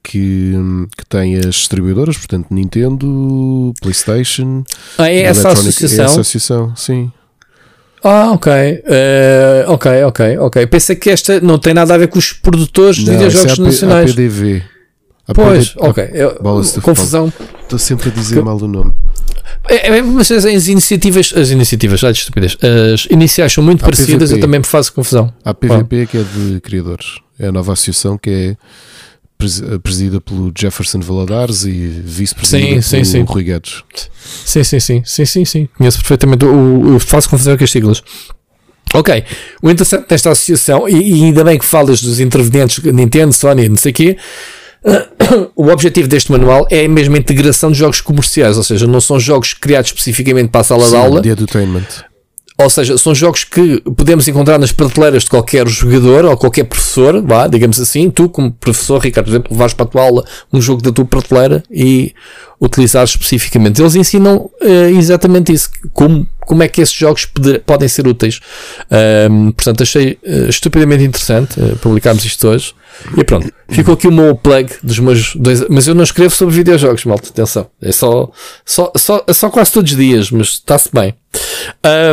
que, 0.02 0.54
que 0.96 1.06
tem 1.06 1.36
as 1.36 1.54
distribuidoras, 1.54 2.16
portanto 2.16 2.46
Nintendo, 2.50 3.74
Playstation, 3.80 4.64
ah, 4.98 5.10
é 5.10 5.22
essa 5.22 5.50
associação? 5.50 6.04
É 6.04 6.06
essa 6.06 6.20
associação, 6.20 6.76
sim. 6.76 7.12
Ah, 8.02 8.32
ok. 8.32 8.52
Uh, 8.52 9.70
ok, 9.72 10.04
ok, 10.04 10.38
ok. 10.38 10.66
Pensei 10.68 10.94
que 10.94 11.10
esta 11.10 11.40
não 11.40 11.58
tem 11.58 11.74
nada 11.74 11.94
a 11.94 11.98
ver 11.98 12.06
com 12.06 12.18
os 12.18 12.32
produtores 12.32 12.96
de 12.96 13.10
videojogos 13.10 13.58
é 13.58 13.62
nacionais. 13.62 14.10
APDV. 14.12 14.62
Pois, 15.34 15.74
ok. 15.76 16.08
Eu, 16.12 16.36
confusão. 16.82 17.32
Estou 17.62 17.78
sempre 17.78 18.10
a 18.10 18.12
dizer 18.12 18.36
que... 18.36 18.42
mal 18.42 18.56
o 18.56 18.68
nome. 18.68 18.94
É, 19.68 19.88
é, 19.88 20.02
mas 20.02 20.30
as, 20.30 20.44
as, 20.44 20.68
iniciativas, 20.68 21.32
as 21.36 21.50
iniciativas, 21.50 22.02
ai, 22.04 22.12
estupidez, 22.12 22.56
as 22.92 23.06
iniciais 23.06 23.52
são 23.52 23.62
muito 23.62 23.84
parecidas, 23.84 24.30
eu 24.30 24.40
também 24.40 24.60
me 24.60 24.66
faço 24.66 24.92
confusão. 24.92 25.32
A 25.44 25.54
PVP 25.54 26.02
ah. 26.02 26.06
que 26.06 26.18
é 26.18 26.22
de 26.22 26.60
criadores, 26.60 27.18
é 27.38 27.48
a 27.48 27.52
nova 27.52 27.72
associação 27.72 28.16
que 28.18 28.30
é 28.30 28.56
presidida 29.82 30.20
pelo 30.20 30.50
Jefferson 30.56 31.00
Valadares 31.00 31.64
e 31.64 31.70
vice-presidida 32.04 32.80
pelo 32.88 33.04
sim. 33.04 33.22
Rui 33.22 33.44
Guedes. 33.44 33.82
Sim, 34.44 34.64
sim, 34.64 34.80
sim, 34.80 35.02
sim, 35.04 35.26
sim, 35.26 35.44
sim. 35.44 35.68
Conheço 35.76 35.98
perfeitamente, 35.98 36.44
o, 36.44 36.94
eu 36.94 37.00
faço 37.00 37.28
confusão 37.28 37.56
com 37.56 37.64
as 37.64 37.70
siglas. 37.70 38.02
Ok, 38.94 39.24
o 39.60 39.68
interessante 39.68 40.08
desta 40.08 40.30
associação, 40.30 40.88
e, 40.88 40.94
e, 40.94 41.24
ainda 41.24 41.44
bem 41.44 41.58
que 41.58 41.64
falas 41.64 42.00
dos 42.00 42.18
intervenientes 42.18 42.82
Nintendo, 42.82 43.32
Sony, 43.32 43.68
não 43.68 43.76
sei 43.76 43.90
o 43.90 43.94
quê, 43.94 44.16
o 45.56 45.68
objetivo 45.68 46.08
deste 46.08 46.30
manual 46.30 46.66
é 46.70 46.86
mesmo 46.86 47.16
a 47.16 47.18
integração 47.18 47.70
de 47.70 47.78
jogos 47.78 48.00
comerciais, 48.00 48.56
ou 48.56 48.62
seja, 48.62 48.86
não 48.86 49.00
são 49.00 49.18
jogos 49.18 49.54
criados 49.54 49.90
especificamente 49.90 50.48
para 50.50 50.60
a 50.60 50.64
sala 50.64 50.84
sim, 50.84 50.90
de 50.90 50.96
aula. 50.96 51.20
de 51.20 51.30
entertainment 51.30 52.06
ou 52.58 52.70
seja, 52.70 52.96
são 52.96 53.14
jogos 53.14 53.44
que 53.44 53.82
podemos 53.82 54.26
encontrar 54.26 54.58
nas 54.58 54.72
prateleiras 54.72 55.24
de 55.24 55.30
qualquer 55.30 55.68
jogador 55.68 56.24
ou 56.24 56.36
qualquer 56.38 56.64
professor, 56.64 57.20
vá, 57.22 57.46
digamos 57.46 57.78
assim. 57.78 58.08
Tu, 58.08 58.30
como 58.30 58.50
professor, 58.50 58.98
Ricardo, 58.98 59.26
por 59.26 59.32
exemplo, 59.32 59.56
vais 59.56 59.74
para 59.74 59.84
a 59.84 59.88
tua 59.88 60.02
aula 60.02 60.24
um 60.50 60.60
jogo 60.60 60.80
da 60.80 60.90
tua 60.90 61.04
prateleira 61.04 61.62
e 61.70 62.14
utilizar 62.58 63.04
especificamente. 63.04 63.80
Eles 63.80 63.94
ensinam 63.94 64.50
uh, 64.62 64.98
exatamente 64.98 65.52
isso, 65.52 65.68
como, 65.92 66.26
como 66.46 66.62
é 66.62 66.68
que 66.68 66.80
esses 66.80 66.94
jogos 66.94 67.26
poder, 67.26 67.60
podem 67.60 67.88
ser 67.88 68.06
úteis. 68.06 68.40
Um, 69.30 69.52
portanto, 69.52 69.82
achei 69.82 70.18
uh, 70.24 70.48
estupidamente 70.48 71.04
interessante 71.04 71.60
uh, 71.60 71.76
publicarmos 71.76 72.24
isto 72.24 72.48
hoje. 72.48 72.74
E 73.16 73.24
pronto, 73.24 73.52
ficou 73.68 73.94
aqui 73.94 74.08
o 74.08 74.12
meu 74.12 74.34
plug 74.34 74.72
dos 74.82 74.98
meus 74.98 75.34
dois. 75.36 75.66
Mas 75.68 75.86
eu 75.86 75.94
não 75.94 76.04
escrevo 76.04 76.34
sobre 76.34 76.54
videojogos, 76.54 77.04
malta, 77.04 77.28
atenção. 77.28 77.68
É 77.82 77.92
só, 77.92 78.30
só, 78.64 78.90
só, 78.96 79.24
só 79.30 79.50
quase 79.50 79.72
todos 79.72 79.90
os 79.90 79.98
dias, 79.98 80.30
mas 80.30 80.48
está-se 80.48 80.88
bem. 80.92 81.14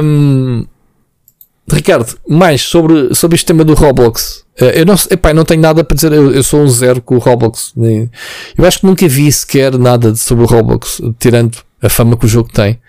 Um, 0.04 0.66
Ricardo, 1.72 2.18
mais 2.28 2.62
sobre, 2.62 3.16
sobre 3.16 3.36
este 3.36 3.46
tema 3.46 3.64
do 3.64 3.74
Roblox. 3.74 4.44
Eh, 4.60 4.82
eu 4.82 4.86
não, 4.86 4.96
epá, 5.10 5.34
não 5.34 5.46
tenho 5.46 5.62
nada 5.62 5.84
para 5.84 5.96
dizer, 5.96 6.12
eu, 6.12 6.32
eu, 6.32 6.44
sou 6.44 6.62
um 6.62 6.68
zero 6.68 7.02
com 7.02 7.16
o 7.16 7.20
Roblox. 7.20 7.74
Eu 8.58 8.66
acho 8.66 8.80
que 8.80 8.86
nunca 8.86 9.08
vi 9.08 9.32
sequer 9.32 9.78
nada 9.78 10.16
sobre 10.16 10.44
o 10.44 10.48
Roblox, 10.48 11.02
tirando 11.20 11.58
a 11.82 11.90
fama 11.90 12.18
que 12.18 12.26
o 12.26 12.30
jogo 12.30 12.50
tem. 12.52 12.80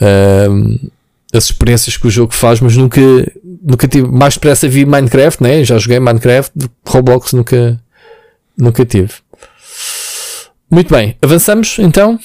Um, 0.00 0.78
as 1.32 1.44
experiências 1.44 1.96
que 1.96 2.06
o 2.06 2.10
jogo 2.10 2.34
faz, 2.34 2.60
mas 2.60 2.76
nunca, 2.76 3.00
nunca 3.62 3.86
tive. 3.86 4.08
Mais 4.08 4.34
depressa 4.34 4.68
vi 4.68 4.84
Minecraft, 4.84 5.42
né? 5.42 5.64
Já 5.64 5.78
joguei 5.78 6.00
Minecraft, 6.00 6.52
Roblox 6.86 7.32
nunca, 7.32 7.80
nunca 8.58 8.84
tive. 8.84 9.12
Muito 10.70 10.92
bem, 10.92 11.16
avançamos 11.22 11.78
então. 11.78 12.18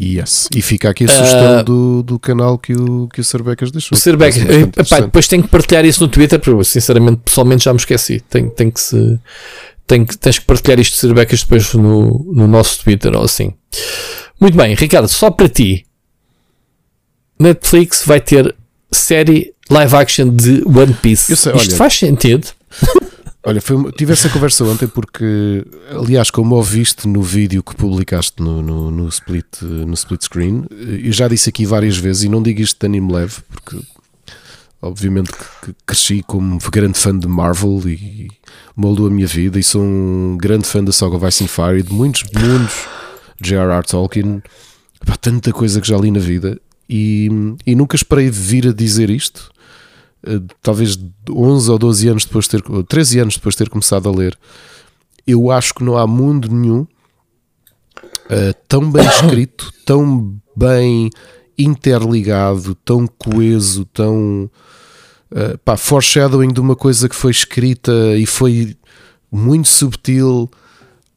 Yes. 0.00 0.48
E 0.54 0.62
fica 0.62 0.88
aqui 0.88 1.04
a 1.04 1.08
sugestão 1.08 1.60
uh, 1.60 1.64
do, 1.64 2.02
do 2.02 2.18
canal 2.18 2.58
que 2.58 2.72
o, 2.72 3.06
que 3.08 3.20
o 3.20 3.24
Serbecas 3.24 3.70
deixou. 3.70 3.96
O 3.96 4.00
Serbecas, 4.00 4.42
depois 4.42 5.28
tenho 5.28 5.42
que 5.42 5.48
partilhar 5.50 5.84
isso 5.84 6.00
no 6.00 6.08
Twitter, 6.08 6.40
porque 6.40 6.64
sinceramente, 6.64 7.20
pessoalmente 7.22 7.64
já 7.64 7.72
me 7.72 7.78
esqueci. 7.78 8.20
Tem, 8.20 8.48
tem 8.48 8.70
que 8.70 8.80
se. 8.80 9.18
Tem, 9.86 10.06
tens 10.06 10.38
que 10.38 10.46
partilhar 10.46 10.80
isto 10.80 10.94
de 10.94 11.00
Serbecas 11.00 11.42
depois 11.42 11.74
no, 11.74 12.32
no 12.32 12.46
nosso 12.46 12.82
Twitter 12.82 13.14
ou 13.14 13.24
assim. 13.24 13.52
Muito 14.40 14.56
bem, 14.56 14.74
Ricardo, 14.74 15.08
só 15.08 15.30
para 15.30 15.48
ti. 15.50 15.84
Netflix 17.40 18.04
vai 18.04 18.20
ter 18.20 18.54
série 18.92 19.54
live 19.70 19.96
action 19.96 20.28
de 20.28 20.62
One 20.66 20.92
Piece. 20.92 21.34
Sei, 21.34 21.52
Isto 21.54 21.70
olha, 21.70 21.76
faz 21.76 21.94
sentido? 21.94 22.46
Olha, 23.42 23.58
foi, 23.58 23.90
tive 23.92 24.12
essa 24.12 24.28
conversa 24.28 24.62
ontem 24.64 24.86
porque, 24.86 25.64
aliás, 25.90 26.30
como 26.30 26.56
ouviste 26.56 27.08
no 27.08 27.22
vídeo 27.22 27.62
que 27.62 27.74
publicaste 27.74 28.42
no, 28.42 28.60
no, 28.60 28.90
no, 28.90 29.08
split, 29.08 29.62
no 29.62 29.94
split 29.94 30.22
screen, 30.24 30.66
eu 30.70 31.10
já 31.10 31.26
disse 31.26 31.48
aqui 31.48 31.64
várias 31.64 31.96
vezes, 31.96 32.24
e 32.24 32.28
não 32.28 32.42
digo 32.42 32.60
isto 32.60 32.78
de 32.78 32.84
anime 32.84 33.10
leve, 33.10 33.36
porque 33.48 33.80
obviamente 34.82 35.30
que 35.64 35.74
cresci 35.86 36.22
como 36.26 36.58
grande 36.70 36.98
fã 36.98 37.18
de 37.18 37.26
Marvel 37.26 37.80
e 37.88 38.28
moldou 38.76 39.06
a 39.06 39.10
minha 39.10 39.26
vida, 39.26 39.58
e 39.58 39.62
sou 39.62 39.82
um 39.82 40.36
grande 40.38 40.66
fã 40.66 40.84
da 40.84 40.92
saga 40.92 41.16
Vice 41.16 41.44
and 41.44 41.48
Fire 41.48 41.78
e 41.78 41.82
de 41.82 41.94
muitos 41.94 42.24
mundos 42.24 42.74
J.R.R. 43.40 43.86
Tolkien, 43.86 44.42
Pá, 45.06 45.16
tanta 45.16 45.50
coisa 45.50 45.80
que 45.80 45.88
já 45.88 45.96
li 45.96 46.10
na 46.10 46.20
vida, 46.20 46.60
e, 46.92 47.28
e 47.64 47.76
nunca 47.76 47.94
esperei 47.94 48.28
vir 48.28 48.66
a 48.66 48.72
dizer 48.72 49.10
isto 49.10 49.52
eh, 50.26 50.40
talvez 50.60 50.98
11 51.30 51.70
ou 51.70 51.78
12 51.78 52.08
anos 52.08 52.24
depois 52.24 52.46
de 52.46 52.60
ter, 52.60 52.84
13 52.84 53.18
anos 53.20 53.34
depois 53.36 53.54
de 53.54 53.58
ter 53.58 53.70
começado 53.70 54.08
a 54.08 54.12
ler, 54.12 54.38
eu 55.26 55.50
acho 55.50 55.74
que 55.74 55.84
não 55.84 55.96
há 55.96 56.06
mundo 56.06 56.50
nenhum 56.50 56.80
uh, 56.80 56.88
tão 58.66 58.90
bem 58.90 59.06
escrito, 59.08 59.72
tão 59.86 60.36
bem 60.56 61.10
interligado, 61.56 62.74
tão 62.74 63.06
coeso, 63.06 63.84
tão 63.86 64.50
uh, 65.30 65.58
pá, 65.64 65.76
foreshadowing 65.76 66.52
de 66.52 66.60
uma 66.60 66.74
coisa 66.74 67.08
que 67.08 67.14
foi 67.14 67.30
escrita 67.30 67.92
e 68.16 68.26
foi 68.26 68.76
muito 69.30 69.68
subtil 69.68 70.50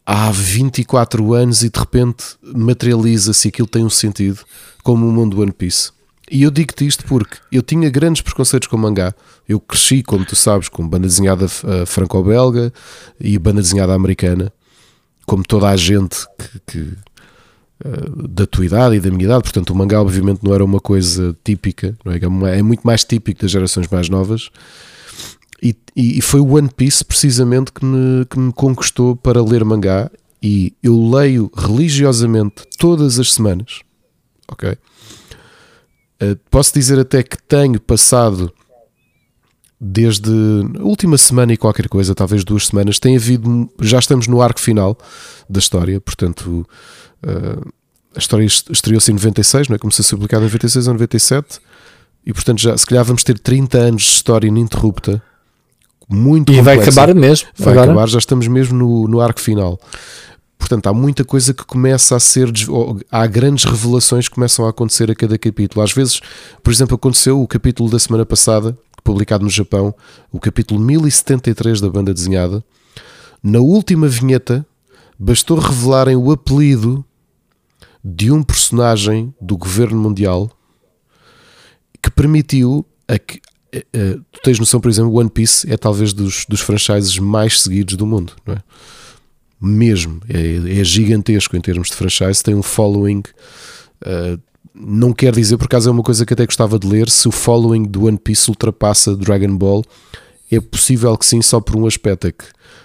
há 0.06 0.30
24 0.32 1.34
anos 1.34 1.64
e 1.64 1.70
de 1.70 1.80
repente 1.80 2.26
materializa-se 2.42 3.48
aquilo 3.48 3.68
tem 3.68 3.84
um 3.84 3.90
sentido, 3.90 4.40
como 4.84 5.08
o 5.08 5.12
mundo 5.12 5.42
One 5.42 5.52
Piece. 5.52 5.92
E 6.32 6.44
eu 6.44 6.52
digo-te 6.52 6.86
isto 6.86 7.06
porque 7.06 7.38
eu 7.52 7.62
tinha 7.62 7.90
grandes 7.90 8.22
preconceitos 8.22 8.68
com 8.68 8.78
mangá. 8.78 9.14
Eu 9.48 9.60
cresci, 9.60 10.02
como 10.02 10.26
tu 10.26 10.36
sabes, 10.36 10.70
com 10.70 10.88
banda 10.88 11.08
desenhada 11.08 11.46
uh, 11.46 11.86
franco-belga 11.86 12.72
e 13.20 13.38
banda 13.38 13.62
desenhada 13.62 13.94
americana, 13.94 14.52
como 15.26 15.44
toda 15.44 15.70
a 15.70 15.76
gente 15.76 16.26
que, 16.38 16.60
que 16.66 16.80
uh, 17.86 18.28
da 18.28 18.46
tua 18.46 18.66
idade 18.66 18.96
e 18.96 19.00
da 19.00 19.12
minha 19.12 19.26
idade. 19.26 19.44
Portanto, 19.44 19.72
o 19.72 19.76
mangá, 19.76 20.02
obviamente, 20.02 20.44
não 20.44 20.54
era 20.54 20.64
uma 20.64 20.80
coisa 20.80 21.36
típica, 21.44 21.96
é? 22.06 22.58
é 22.58 22.62
muito 22.62 22.82
mais 22.82 23.04
típico 23.04 23.42
das 23.42 23.52
gerações 23.52 23.88
mais 23.90 24.10
novas. 24.10 24.50
E, 25.62 25.76
e, 25.96 26.22
foi 26.22 26.42
o 26.42 26.56
One 26.58 26.70
Piece, 26.76 27.06
precisamente, 27.06 27.72
que 27.72 27.86
me, 27.86 28.26
que 28.26 28.38
me 28.38 28.52
conquistou 28.52 29.16
para 29.16 29.42
ler 29.42 29.64
mangá. 29.64 30.12
E 30.42 30.74
eu 30.84 31.10
leio 31.10 31.50
religiosamente 31.56 32.64
todas 32.78 33.18
as 33.18 33.34
semanas, 33.34 33.80
ok? 34.48 34.78
Eh, 36.20 36.38
posso 36.50 36.74
dizer 36.74 37.00
até 37.00 37.22
que 37.24 37.38
tenho 37.44 37.80
passado 37.80 38.52
desde 39.80 40.32
a 40.80 40.84
última 40.84 41.18
semana 41.18 41.52
e 41.54 41.58
qualquer 41.58 41.90
coisa, 41.90 42.16
talvez 42.16 42.46
duas 42.46 42.68
semanas, 42.68 43.00
tem 43.00 43.18
havido, 43.18 43.70
já 43.82 44.00
estamos 44.00 44.28
no 44.28 44.42
arco 44.42 44.62
final 44.62 44.98
da 45.50 45.60
história, 45.60 46.00
portanto, 46.00 46.66
uh, 47.26 47.74
a 48.16 48.20
história 48.20 48.46
estreou-se 48.46 49.12
em 49.12 49.16
96, 49.16 49.68
não 49.68 49.76
é? 49.76 49.80
Começou 49.80 50.02
a 50.02 50.06
ser 50.06 50.16
publicada 50.16 50.44
em 50.44 50.48
96 50.48 50.88
ou 50.88 50.94
97, 50.94 51.60
e 52.26 52.32
portanto, 52.32 52.62
já, 52.62 52.78
se 52.78 52.86
calhar 52.86 53.04
vamos 53.04 53.24
ter 53.26 53.38
30 53.38 53.78
anos 53.78 54.04
de 54.04 54.10
história 54.10 54.48
ininterrupta, 54.48 55.22
muito 56.08 56.54
E 56.54 56.58
complexa. 56.58 56.64
vai 56.64 56.78
acabar 56.78 57.16
mesmo. 57.16 57.50
Vai 57.58 57.74
agora? 57.74 57.92
acabar, 57.92 58.08
já 58.08 58.20
estamos 58.20 58.48
mesmo 58.48 58.78
no, 58.78 59.08
no 59.10 59.20
arco 59.20 59.42
final. 59.42 59.78
Portanto, 60.64 60.88
há 60.88 60.94
muita 60.94 61.26
coisa 61.26 61.54
que 61.54 61.66
começa 61.66 62.16
a 62.16 62.20
ser. 62.22 62.50
Há 63.12 63.28
grandes 63.28 63.66
revelações 63.66 64.30
que 64.30 64.36
começam 64.36 64.66
a 64.66 64.70
acontecer 64.70 65.12
a 65.12 65.14
cada 65.14 65.38
capítulo. 65.38 65.84
Às 65.84 65.92
vezes, 65.92 66.22
por 66.64 66.72
exemplo, 66.72 66.96
aconteceu 66.96 67.42
o 67.42 67.46
capítulo 67.46 67.90
da 67.90 68.00
semana 68.00 68.26
passada, 68.26 68.78
publicado 69.04 69.44
no 69.44 69.50
Japão, 69.50 69.94
o 70.32 70.40
capítulo 70.40 70.80
1073 70.80 71.82
da 71.82 71.90
banda 71.90 72.14
desenhada. 72.14 72.64
Na 73.44 73.60
última 73.60 74.08
vinheta, 74.08 74.66
bastou 75.20 75.60
revelarem 75.60 76.16
o 76.16 76.32
apelido 76.32 77.04
de 78.02 78.32
um 78.32 78.42
personagem 78.42 79.36
do 79.42 79.58
governo 79.58 80.00
mundial 80.00 80.50
que 82.02 82.10
permitiu 82.10 82.86
a 83.06 83.20
que. 83.20 83.42
Uh, 83.76 84.24
tu 84.32 84.40
tens 84.44 84.58
noção, 84.60 84.80
por 84.80 84.90
exemplo, 84.90 85.14
One 85.14 85.30
Piece 85.30 85.70
é 85.70 85.76
talvez 85.76 86.14
dos, 86.14 86.46
dos 86.48 86.62
franchises 86.62 87.20
mais 87.20 87.62
seguidos 87.62 87.98
do 87.98 88.06
mundo, 88.08 88.32
não 88.46 88.54
é? 88.54 88.64
Mesmo. 89.64 90.20
É, 90.28 90.80
é, 90.80 90.84
gigantesco 90.84 91.56
em 91.56 91.62
termos 91.62 91.90
de 91.90 91.96
franchise, 91.96 92.44
tem 92.44 92.54
um 92.54 92.62
following. 92.62 93.24
Uh, 94.06 94.40
não 94.76 95.14
quer 95.14 95.34
dizer, 95.34 95.58
por 95.58 95.66
acaso 95.66 95.88
é 95.88 95.92
uma 95.92 96.04
coisa 96.04 96.26
que 96.26 96.34
até 96.34 96.46
gostava 96.46 96.78
de 96.78 96.88
ler, 96.88 97.10
se 97.10 97.28
o 97.28 97.32
following 97.32 97.84
do 97.84 98.06
One 98.06 98.18
Piece 98.18 98.50
ultrapassa 98.50 99.16
Dragon 99.16 99.56
Ball, 99.56 99.84
é 100.52 100.60
possível 100.60 101.16
que 101.18 101.26
sim, 101.26 101.42
só 101.42 101.62
por 101.62 101.76
um 101.76 101.86
aspecto, 101.86 102.28
é 102.28 102.32
que 102.32 102.44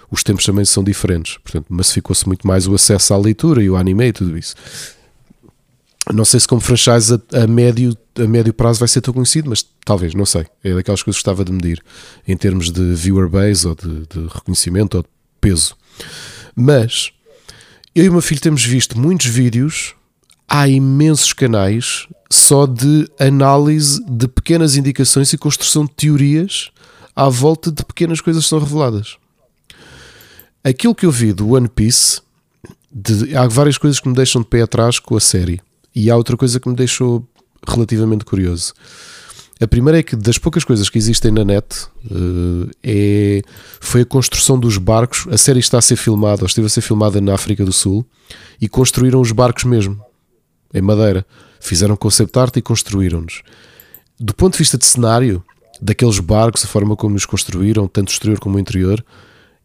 os 0.09 0.23
tempos 0.23 0.45
também 0.45 0.63
são 0.65 0.83
diferentes, 0.83 1.37
portanto, 1.37 1.65
massificou-se 1.69 2.25
muito 2.27 2.47
mais 2.47 2.67
o 2.67 2.73
acesso 2.73 3.13
à 3.13 3.17
leitura 3.17 3.61
e 3.61 3.69
o 3.69 3.75
anime 3.75 4.07
e 4.07 4.13
tudo 4.13 4.37
isso. 4.37 4.55
Não 6.13 6.25
sei 6.25 6.39
se 6.39 6.47
como 6.47 6.61
franchise 6.61 7.13
a, 7.13 7.43
a, 7.43 7.47
médio, 7.47 7.95
a 8.15 8.27
médio 8.27 8.53
prazo 8.53 8.79
vai 8.79 8.87
ser 8.87 9.01
tão 9.01 9.13
conhecido, 9.13 9.49
mas 9.49 9.65
talvez, 9.83 10.15
não 10.15 10.25
sei. 10.25 10.45
É 10.63 10.73
daquelas 10.73 11.03
coisas 11.03 11.21
que 11.21 11.27
gostava 11.27 11.45
de 11.45 11.51
medir 11.51 11.83
em 12.27 12.35
termos 12.35 12.71
de 12.71 12.95
viewer 12.95 13.29
base 13.29 13.67
ou 13.67 13.75
de, 13.75 14.07
de 14.07 14.27
reconhecimento 14.33 14.97
ou 14.97 15.03
de 15.03 15.09
peso. 15.39 15.75
Mas 16.61 17.13
eu 17.95 18.03
e 18.03 18.09
o 18.09 18.11
meu 18.11 18.21
filho 18.21 18.41
temos 18.41 18.65
visto 18.65 18.99
muitos 18.99 19.27
vídeos, 19.27 19.95
há 20.45 20.67
imensos 20.67 21.31
canais 21.31 22.05
só 22.29 22.65
de 22.65 23.09
análise 23.17 24.03
de 24.05 24.27
pequenas 24.27 24.75
indicações 24.75 25.31
e 25.31 25.37
construção 25.37 25.85
de 25.85 25.91
teorias 25.91 26.69
à 27.15 27.29
volta 27.29 27.71
de 27.71 27.85
pequenas 27.85 28.19
coisas 28.19 28.43
que 28.43 28.49
são 28.49 28.59
reveladas. 28.59 29.15
Aquilo 30.61 30.93
que 30.93 31.05
eu 31.05 31.11
vi 31.11 31.31
do 31.31 31.53
One 31.53 31.69
Piece, 31.69 32.19
de, 32.91 33.33
há 33.37 33.47
várias 33.47 33.77
coisas 33.77 34.01
que 34.01 34.09
me 34.09 34.15
deixam 34.15 34.41
de 34.41 34.47
pé 34.49 34.61
atrás 34.61 34.99
com 34.99 35.15
a 35.15 35.21
série, 35.21 35.61
e 35.95 36.11
há 36.11 36.17
outra 36.17 36.35
coisa 36.35 36.59
que 36.59 36.67
me 36.67 36.75
deixou 36.75 37.25
relativamente 37.65 38.25
curioso. 38.25 38.73
A 39.61 39.67
primeira 39.67 39.99
é 39.99 40.03
que 40.03 40.15
das 40.15 40.37
poucas 40.37 40.63
coisas 40.63 40.89
que 40.89 40.97
existem 40.97 41.31
na 41.31 41.43
net 41.43 41.65
uh, 42.09 42.69
é, 42.81 43.41
foi 43.81 44.01
a 44.01 44.05
construção 44.05 44.57
dos 44.57 44.77
barcos. 44.77 45.27
A 45.29 45.37
série 45.37 45.59
está 45.59 45.77
a 45.77 45.81
ser 45.81 45.97
filmada, 45.97 46.43
ou 46.43 46.47
esteve 46.47 46.67
a 46.67 46.69
ser 46.69 46.79
filmada 46.79 47.19
na 47.19 47.33
África 47.33 47.65
do 47.65 47.73
Sul 47.73 48.05
e 48.61 48.69
construíram 48.69 49.19
os 49.19 49.33
barcos 49.33 49.65
mesmo, 49.65 50.01
em 50.73 50.81
madeira. 50.81 51.25
Fizeram 51.59 51.97
concept 51.97 52.39
art 52.39 52.55
e 52.55 52.61
construíram-nos. 52.61 53.41
Do 54.17 54.33
ponto 54.33 54.53
de 54.53 54.59
vista 54.59 54.77
de 54.77 54.85
cenário, 54.85 55.43
daqueles 55.81 56.19
barcos, 56.19 56.63
a 56.63 56.67
forma 56.67 56.95
como 56.95 57.15
os 57.15 57.25
construíram, 57.25 57.85
tanto 57.85 58.09
o 58.09 58.11
exterior 58.11 58.39
como 58.39 58.55
o 58.55 58.59
interior, 58.59 59.03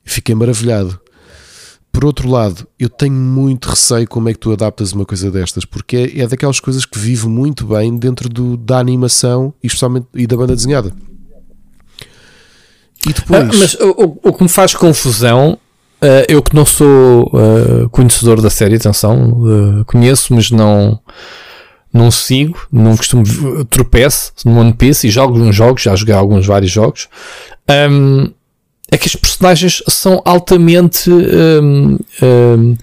fiquei 0.04 0.34
maravilhado. 0.34 1.00
Por 1.94 2.04
outro 2.04 2.28
lado, 2.28 2.66
eu 2.76 2.88
tenho 2.88 3.14
muito 3.14 3.70
receio 3.70 4.08
como 4.08 4.28
é 4.28 4.32
que 4.32 4.38
tu 4.40 4.52
adaptas 4.52 4.92
uma 4.92 5.04
coisa 5.04 5.30
destas, 5.30 5.64
porque 5.64 6.12
é, 6.16 6.22
é 6.22 6.26
daquelas 6.26 6.58
coisas 6.58 6.84
que 6.84 6.98
vive 6.98 7.28
muito 7.28 7.66
bem 7.66 7.96
dentro 7.96 8.28
do, 8.28 8.56
da 8.56 8.80
animação 8.80 9.54
e 9.62 9.68
especialmente 9.68 10.08
e 10.12 10.26
da 10.26 10.36
banda 10.36 10.56
desenhada. 10.56 10.92
E 13.06 13.12
depois. 13.12 13.42
Ah, 13.42 13.50
mas 13.56 13.74
o, 13.74 14.18
o 14.24 14.32
que 14.32 14.42
me 14.42 14.48
faz 14.48 14.74
confusão 14.74 15.58
Uh, 16.02 16.20
eu 16.28 16.42
que 16.42 16.54
não 16.54 16.66
sou 16.66 17.30
uh, 17.32 17.88
conhecedor 17.88 18.38
da 18.42 18.50
série, 18.50 18.74
atenção, 18.74 19.30
uh, 19.30 19.84
conheço, 19.86 20.34
mas 20.34 20.50
não, 20.50 21.00
não 21.90 22.10
sigo, 22.10 22.58
não 22.70 22.94
costumo 22.94 23.24
tropeço 23.70 24.32
no 24.44 24.60
One 24.60 24.74
Piece 24.74 25.06
e 25.06 25.10
jogo 25.10 25.38
uns 25.38 25.56
jogos, 25.56 25.80
já 25.80 25.96
joguei 25.96 26.14
alguns 26.14 26.44
vários 26.44 26.70
jogos. 26.70 27.08
Um, 27.90 28.30
é 28.94 28.98
que 28.98 29.08
as 29.08 29.16
personagens 29.16 29.82
são 29.88 30.22
altamente 30.24 31.10
um, 31.10 31.98
um, 32.22 32.76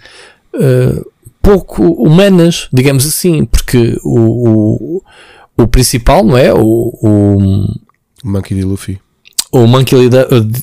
pouco 1.41 1.83
humanas, 1.83 2.67
digamos 2.71 3.05
assim, 3.05 3.45
porque 3.45 3.97
o, 4.03 4.97
o, 4.97 5.03
o 5.57 5.67
principal, 5.67 6.23
não 6.23 6.37
é? 6.37 6.53
O, 6.53 6.93
o 7.01 7.67
Monkey 8.23 8.55
D. 8.55 8.63
Luffy 8.63 8.99
o 9.51 9.67
Monkey 9.67 10.09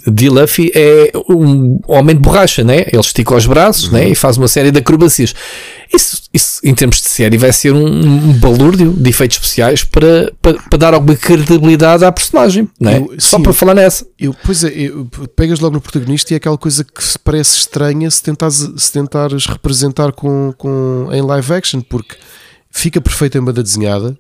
D. 0.07 0.31
Luffy 0.31 0.73
é 0.75 1.13
um 1.29 1.79
homem 1.87 2.17
de 2.17 2.23
borracha, 2.23 2.65
né? 2.65 2.87
Ele 2.91 3.01
estica 3.01 3.35
os 3.35 3.45
braços 3.45 3.91
né? 3.91 4.01
uhum. 4.01 4.05
né? 4.07 4.13
e 4.13 4.15
faz 4.15 4.39
uma 4.39 4.49
série 4.49 4.71
de 4.71 4.79
acrobacias. 4.79 5.35
Isso, 5.93 6.23
isso, 6.33 6.61
em 6.65 6.75
termos 6.75 7.01
de 7.01 7.09
série, 7.09 7.37
vai 7.37 7.53
ser 7.53 7.73
um, 7.73 7.87
um 7.87 8.33
balúrdio 8.35 8.93
de 8.93 9.11
efeitos 9.11 9.37
especiais 9.37 9.85
para, 9.85 10.33
para, 10.41 10.55
para, 10.55 10.79
dar 10.79 10.95
alguma 10.95 11.17
credibilidade 11.17 12.05
à 12.05 12.11
personagem, 12.11 12.69
né? 12.81 12.99
Eu, 12.99 13.15
Só 13.19 13.37
sim, 13.37 13.43
para 13.43 13.53
falar 13.53 13.75
nessa. 13.75 14.07
Eu, 14.19 14.35
pois 14.45 14.65
é, 14.65 14.69
eu, 14.69 15.07
pegas 15.37 15.61
logo 15.61 15.75
no 15.75 15.81
protagonista 15.81 16.33
e 16.33 16.35
é 16.35 16.37
aquela 16.39 16.59
coisa 16.59 16.83
que 16.83 17.03
parece 17.23 17.59
estranha 17.59 18.11
se 18.11 18.23
tentares, 18.23 18.71
se 18.77 18.93
tentares 18.93 19.45
representar 19.45 20.13
com, 20.13 20.53
com, 20.57 21.09
em 21.13 21.21
live 21.21 21.53
action, 21.53 21.81
porque 21.83 22.17
fica 22.71 23.01
perfeito 23.01 23.37
em 23.37 23.43
banda 23.43 23.63
desenhada 23.63 24.17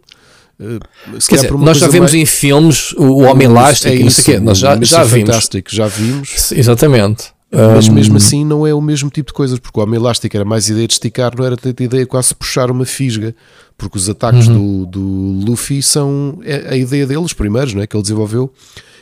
Uh, 0.61 1.18
dizer, 1.18 1.52
nós 1.52 1.78
já 1.78 1.86
vimos 1.86 2.12
mais... 2.12 2.22
em 2.22 2.26
filmes 2.26 2.92
o 2.94 3.22
Homem 3.22 3.46
Elástico, 3.46 3.94
é 3.94 4.11
sei 4.11 4.24
quê. 4.24 4.40
Nós 4.40 4.59
já, 4.59 4.76
já 4.82 5.04
vimos. 5.04 5.28
Fantástico, 5.28 5.74
já 5.74 5.86
vimos. 5.86 6.52
Exatamente. 6.52 7.32
Mas 7.50 7.88
um... 7.88 7.92
mesmo 7.92 8.16
assim 8.16 8.44
não 8.44 8.66
é 8.66 8.74
o 8.74 8.80
mesmo 8.80 9.09
tipo 9.09 9.28
de 9.28 9.32
coisas, 9.32 9.59
porque 9.59 9.78
o 9.78 9.82
Homem 9.82 9.98
Elástico 9.98 10.36
era 10.36 10.44
mais 10.44 10.68
ideia 10.68 10.86
de 10.86 10.92
esticar, 10.94 11.32
não 11.36 11.44
era 11.46 11.56
tanta 11.56 11.82
ideia 11.82 12.04
quase 12.06 12.34
puxar 12.34 12.70
uma 12.70 12.84
fisga, 12.84 13.34
porque 13.76 13.96
os 13.96 14.09
ataques 14.09 14.48
uhum. 14.48 14.84
do, 14.84 14.86
do 14.86 15.50
Luffy 15.50 15.82
são 15.82 16.38
é 16.44 16.74
a 16.74 16.76
ideia 16.76 17.06
dele, 17.06 17.20
os 17.20 17.32
primeiros 17.32 17.72
não 17.72 17.80
é, 17.80 17.86
que 17.86 17.96
ele 17.96 18.02
desenvolveu, 18.02 18.52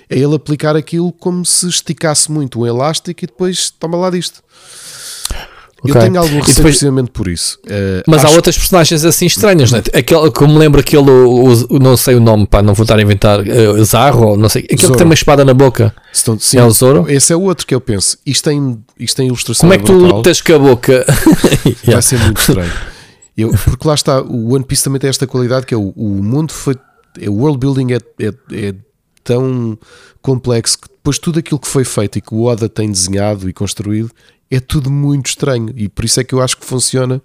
é 0.09 0.17
ele 0.17 0.35
aplicar 0.35 0.77
aquilo 0.77 1.11
como 1.11 1.45
se 1.45 1.69
esticasse 1.69 2.31
muito 2.31 2.61
um 2.61 2.67
elástico 2.67 3.25
e 3.25 3.27
depois 3.27 3.71
toma 3.71 3.97
lá 3.97 4.11
disto. 4.11 4.43
Okay. 5.91 6.01
Eu 6.01 6.05
tenho 6.05 6.21
algum 6.21 6.41
receio 6.41 6.63
precisamente 6.63 7.11
por 7.11 7.29
isso. 7.29 7.59
Uh, 7.65 8.03
mas 8.07 8.25
há 8.25 8.31
outras 8.31 8.57
personagens 8.57 9.05
assim 9.05 9.27
estranhas, 9.27 9.73
né? 9.73 9.83
aquele, 9.95 10.31
como 10.31 10.55
me 10.55 10.59
lembro 10.59 10.81
aquele, 10.81 11.11
o, 11.11 11.67
o, 11.71 11.79
não 11.79 11.97
sei 11.97 12.15
o 12.15 12.21
nome, 12.21 12.47
pá, 12.47 12.63
não 12.63 12.75
vou 12.75 12.85
estar 12.85 12.99
a 12.99 13.03
inventar, 13.03 13.41
uh, 13.41 13.85
Zarro, 13.85 14.37
não 14.37 14.49
sei, 14.49 14.63
aquele 14.65 14.81
Zoro. 14.81 14.93
que 14.93 14.99
tem 14.99 15.07
uma 15.07 15.15
espada 15.15 15.45
na 15.45 15.55
boca. 15.55 15.95
Stone, 16.15 16.41
sim, 16.41 16.59
é 16.59 16.65
o 16.65 16.71
Zoro? 16.71 17.07
Esse 17.09 17.33
é 17.33 17.37
o 17.37 17.43
outro 17.43 17.67
que 17.67 17.75
eu 17.75 17.81
penso. 17.81 18.19
Isto 18.25 18.51
tem, 18.51 18.79
isto 18.99 19.17
tem 19.17 19.27
ilustração. 19.27 19.69
Como 19.69 19.75
é 19.75 19.79
que 19.79 19.85
tu 19.85 19.93
lutas 19.93 20.41
com 20.41 20.55
a 20.55 20.59
boca? 20.59 21.07
Vai 21.85 22.03
ser 22.03 22.19
muito 22.21 22.41
estranho. 22.41 22.73
Eu, 23.37 23.51
porque 23.51 23.87
lá 23.87 23.95
está, 23.95 24.23
o 24.23 24.55
One 24.55 24.65
Piece 24.65 24.83
também 24.83 24.99
tem 24.99 25.11
esta 25.11 25.27
qualidade 25.27 25.67
que 25.67 25.75
é 25.75 25.77
o, 25.77 25.93
o 25.95 26.23
mundo 26.23 26.53
foi. 26.53 26.75
É, 27.21 27.29
o 27.29 27.35
world 27.35 27.59
building 27.59 27.93
é, 27.93 27.99
é, 28.25 28.69
é 28.69 28.75
tão 29.23 29.79
complexo 30.23 30.79
que 30.79 30.89
depois 30.89 31.19
tudo 31.19 31.39
aquilo 31.39 31.61
que 31.61 31.69
foi 31.69 31.85
feito 31.85 32.19
e 32.19 32.21
que 32.21 32.35
o 32.35 32.45
Oda 32.45 32.69
tem 32.69 32.91
desenhado 32.91 33.49
e 33.49 33.53
construído 33.53 34.11
é 34.51 34.61
tudo 34.61 34.91
muito 34.91 35.27
estranho 35.27 35.73
e 35.77 35.89
por 35.89 36.05
isso 36.05 36.21
é 36.21 36.25
que 36.25 36.35
eu 36.35 36.41
acho 36.41 36.57
que 36.57 36.65
funciona 36.65 37.21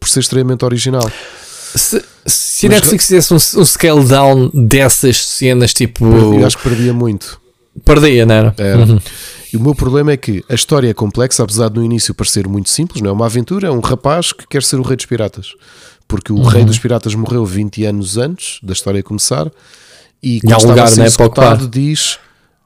por 0.00 0.08
ser 0.08 0.20
extremamente 0.20 0.64
original. 0.64 1.10
Se, 1.74 2.02
se 2.26 2.66
a 2.66 2.70
Netflix 2.70 3.06
fizesse 3.06 3.32
um, 3.32 3.60
um, 3.60 3.64
scale 3.64 4.04
down 4.04 4.50
dessas 4.52 5.24
cenas, 5.24 5.72
tipo. 5.72 6.04
Eu 6.04 6.46
acho 6.46 6.58
que 6.58 6.68
perdia 6.68 6.92
muito. 6.92 7.40
Perdia, 7.84 8.26
não 8.26 8.34
era? 8.34 8.54
era. 8.58 8.84
Uhum. 8.84 9.00
E 9.52 9.56
o 9.56 9.60
meu 9.60 9.74
problema 9.74 10.12
é 10.12 10.16
que 10.16 10.44
a 10.48 10.54
história 10.54 10.88
é 10.88 10.94
complexa, 10.94 11.42
apesar 11.42 11.68
de 11.68 11.76
no 11.76 11.84
início 11.84 12.14
parecer 12.14 12.46
muito 12.46 12.70
simples, 12.70 13.00
não 13.02 13.10
é 13.10 13.12
uma 13.12 13.26
aventura, 13.26 13.68
é 13.68 13.70
um 13.70 13.80
rapaz 13.80 14.32
que 14.32 14.46
quer 14.46 14.62
ser 14.62 14.76
o 14.76 14.82
rei 14.82 14.96
dos 14.96 15.06
piratas. 15.06 15.54
Porque 16.06 16.32
o 16.32 16.36
uhum. 16.36 16.42
rei 16.42 16.64
dos 16.64 16.78
piratas 16.78 17.14
morreu 17.14 17.44
20 17.44 17.84
anos 17.84 18.16
antes 18.16 18.58
da 18.62 18.72
história 18.72 19.02
começar 19.02 19.50
e 20.22 20.40
quando 20.40 20.56
estava 20.56 20.72
lugar, 20.72 20.84
a 20.84 20.88
ser 20.88 21.00
né? 21.00 21.06
executado 21.06 21.68
diz 21.68 22.18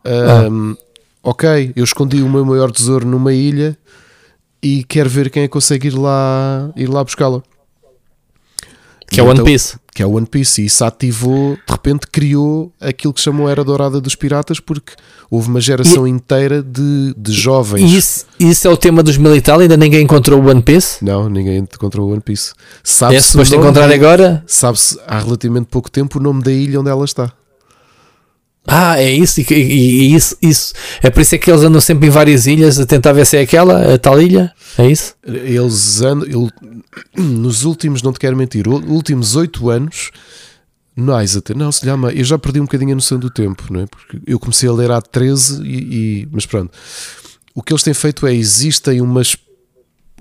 um, 0.05 0.73
ah. 0.73 0.86
Ok, 1.27 1.73
eu 1.75 1.83
escondi 1.83 2.23
o 2.23 2.29
meu 2.29 2.45
maior 2.45 2.71
tesouro 2.71 3.05
numa 3.05 3.33
ilha 3.33 3.77
e 4.63 4.85
quer 4.85 5.09
ver 5.09 5.29
quem 5.29 5.43
é 5.43 5.47
que 5.47 5.53
consegue 5.53 5.89
ir 5.89 5.99
lá, 5.99 6.71
ir 6.77 6.89
lá 6.89 7.03
buscá-la. 7.03 7.43
Que 9.11 9.21
é 9.21 9.23
o 9.23 9.27
One 9.27 9.35
então, 9.35 9.45
Piece. 9.45 9.77
Que 9.93 10.03
é 10.03 10.07
o 10.07 10.13
One 10.13 10.27
Piece. 10.27 10.63
E 10.63 10.67
isso 10.67 10.85
ativou, 10.85 11.55
de 11.55 11.73
repente 11.73 12.07
criou 12.07 12.73
aquilo 12.81 13.13
que 13.13 13.21
chamou 13.21 13.49
a 13.49 13.51
Era 13.51 13.65
Dourada 13.65 14.01
dos 14.01 14.15
Piratas, 14.15 14.61
porque 14.61 14.93
houve 15.29 15.49
uma 15.49 15.61
geração 15.61 16.07
e, 16.07 16.11
inteira 16.11 16.63
de, 16.63 17.15
de 17.17 17.33
jovens. 17.33 17.91
E 17.91 17.97
isso, 17.97 18.27
isso 18.39 18.69
é 18.69 18.71
o 18.71 18.77
tema 18.77 19.03
dos 19.03 19.17
militares? 19.17 19.63
Ainda 19.63 19.77
ninguém 19.77 20.03
encontrou 20.03 20.41
o 20.41 20.49
One 20.49 20.63
Piece? 20.63 21.05
Não, 21.05 21.29
ninguém 21.29 21.59
encontrou 21.59 22.09
o 22.09 22.13
One 22.13 22.21
Piece. 22.21 22.53
Sabe 22.85 23.17
é 23.17 23.21
suposto 23.21 23.57
encontrar 23.57 23.91
agora? 23.91 24.45
Sabe-se 24.47 24.99
há 25.07 25.19
relativamente 25.19 25.67
pouco 25.67 25.91
tempo 25.91 26.21
o 26.21 26.23
nome 26.23 26.43
da 26.43 26.53
ilha 26.53 26.81
onde 26.81 26.91
ela 26.91 27.05
está. 27.05 27.33
Ah, 28.67 29.01
é 29.01 29.11
isso, 29.11 29.41
e, 29.41 29.47
e, 29.49 29.55
e, 29.55 30.15
isso, 30.15 30.37
isso. 30.43 30.75
É 31.01 31.09
por 31.09 31.21
isso 31.21 31.35
é 31.35 31.39
que 31.39 31.51
eles 31.51 31.63
andam 31.63 31.81
sempre 31.81 32.09
em 32.09 32.11
várias 32.11 32.47
ilhas 32.47 32.79
a 32.79 32.87
tentar 32.87 33.13
ver 33.13 33.25
se 33.25 33.37
é 33.37 33.43
aquela, 33.43 33.95
a 33.95 33.99
tal 33.99 34.21
ilha. 34.21 34.53
É 34.77 34.91
isso? 34.91 35.15
Eles 35.25 36.03
andam. 36.03 36.51
Nos 37.17 37.65
últimos, 37.65 38.03
não 38.03 38.13
te 38.13 38.19
quero 38.19 38.37
mentir, 38.37 38.67
últimos 38.69 39.37
oito 39.37 39.71
anos. 39.71 40.11
Mais 40.99 41.37
até, 41.37 41.53
não, 41.53 41.71
se 41.71 41.85
llama. 41.85 42.11
Eu 42.11 42.25
já 42.25 42.39
perdi 42.39 42.59
um 42.59 42.65
bocadinho 42.65 42.93
a 42.93 42.95
noção 42.95 43.19
do 43.19 43.29
tempo, 43.29 43.65
não 43.71 43.81
é? 43.81 43.87
Porque 43.87 44.19
eu 44.27 44.39
comecei 44.39 44.67
a 44.69 44.73
ler 44.73 44.91
há 44.91 45.01
13 45.01 45.63
e, 45.63 45.77
e. 46.23 46.29
Mas 46.33 46.47
pronto. 46.47 46.71
O 47.55 47.63
que 47.63 47.73
eles 47.73 47.83
têm 47.83 47.95
feito 47.95 48.27
é: 48.27 48.35
existem 48.35 49.01
umas, 49.03 49.37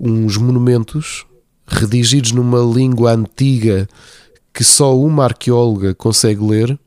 uns 0.00 0.36
monumentos 0.36 1.24
redigidos 1.66 2.32
numa 2.32 2.60
língua 2.60 3.12
antiga 3.12 3.88
que 4.52 4.62
só 4.62 4.96
uma 4.98 5.24
arqueóloga 5.24 5.94
consegue 5.94 6.42
ler 6.42 6.78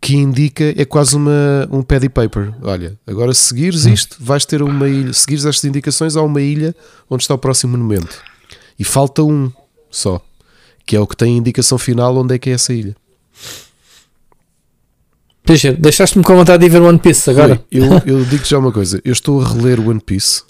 que 0.00 0.14
indica, 0.14 0.64
é 0.76 0.84
quase 0.84 1.16
uma, 1.16 1.68
um 1.70 1.82
paddy 1.82 2.08
paper. 2.08 2.54
Olha, 2.62 2.98
agora 3.06 3.32
se 3.34 3.46
seguires 3.48 3.86
hum. 3.86 3.92
isto, 3.92 4.16
vais 4.20 4.44
ter 4.44 4.62
uma 4.62 4.88
ilha, 4.88 5.12
seguires 5.12 5.44
estas 5.44 5.64
indicações, 5.64 6.16
há 6.16 6.22
uma 6.22 6.40
ilha 6.40 6.74
onde 7.08 7.22
está 7.22 7.34
o 7.34 7.38
próximo 7.38 7.76
monumento. 7.76 8.22
E 8.78 8.84
falta 8.84 9.22
um 9.22 9.50
só, 9.90 10.20
que 10.84 10.94
é 10.94 11.00
o 11.00 11.06
que 11.06 11.16
tem 11.16 11.34
a 11.34 11.38
indicação 11.38 11.78
final 11.78 12.16
onde 12.16 12.34
é 12.34 12.38
que 12.38 12.50
é 12.50 12.52
essa 12.52 12.72
ilha. 12.72 12.94
Deixaste-me 15.78 16.24
com 16.24 16.34
vontade 16.34 16.64
de 16.64 16.68
ver 16.68 16.82
One 16.82 16.98
Piece 16.98 17.30
agora. 17.30 17.62
eu, 17.70 17.84
eu 18.04 18.24
digo-te 18.24 18.50
já 18.50 18.58
uma 18.58 18.72
coisa: 18.72 19.00
eu 19.04 19.12
estou 19.12 19.40
a 19.40 19.48
reler 19.48 19.80
One 19.80 20.00
Piece. 20.00 20.42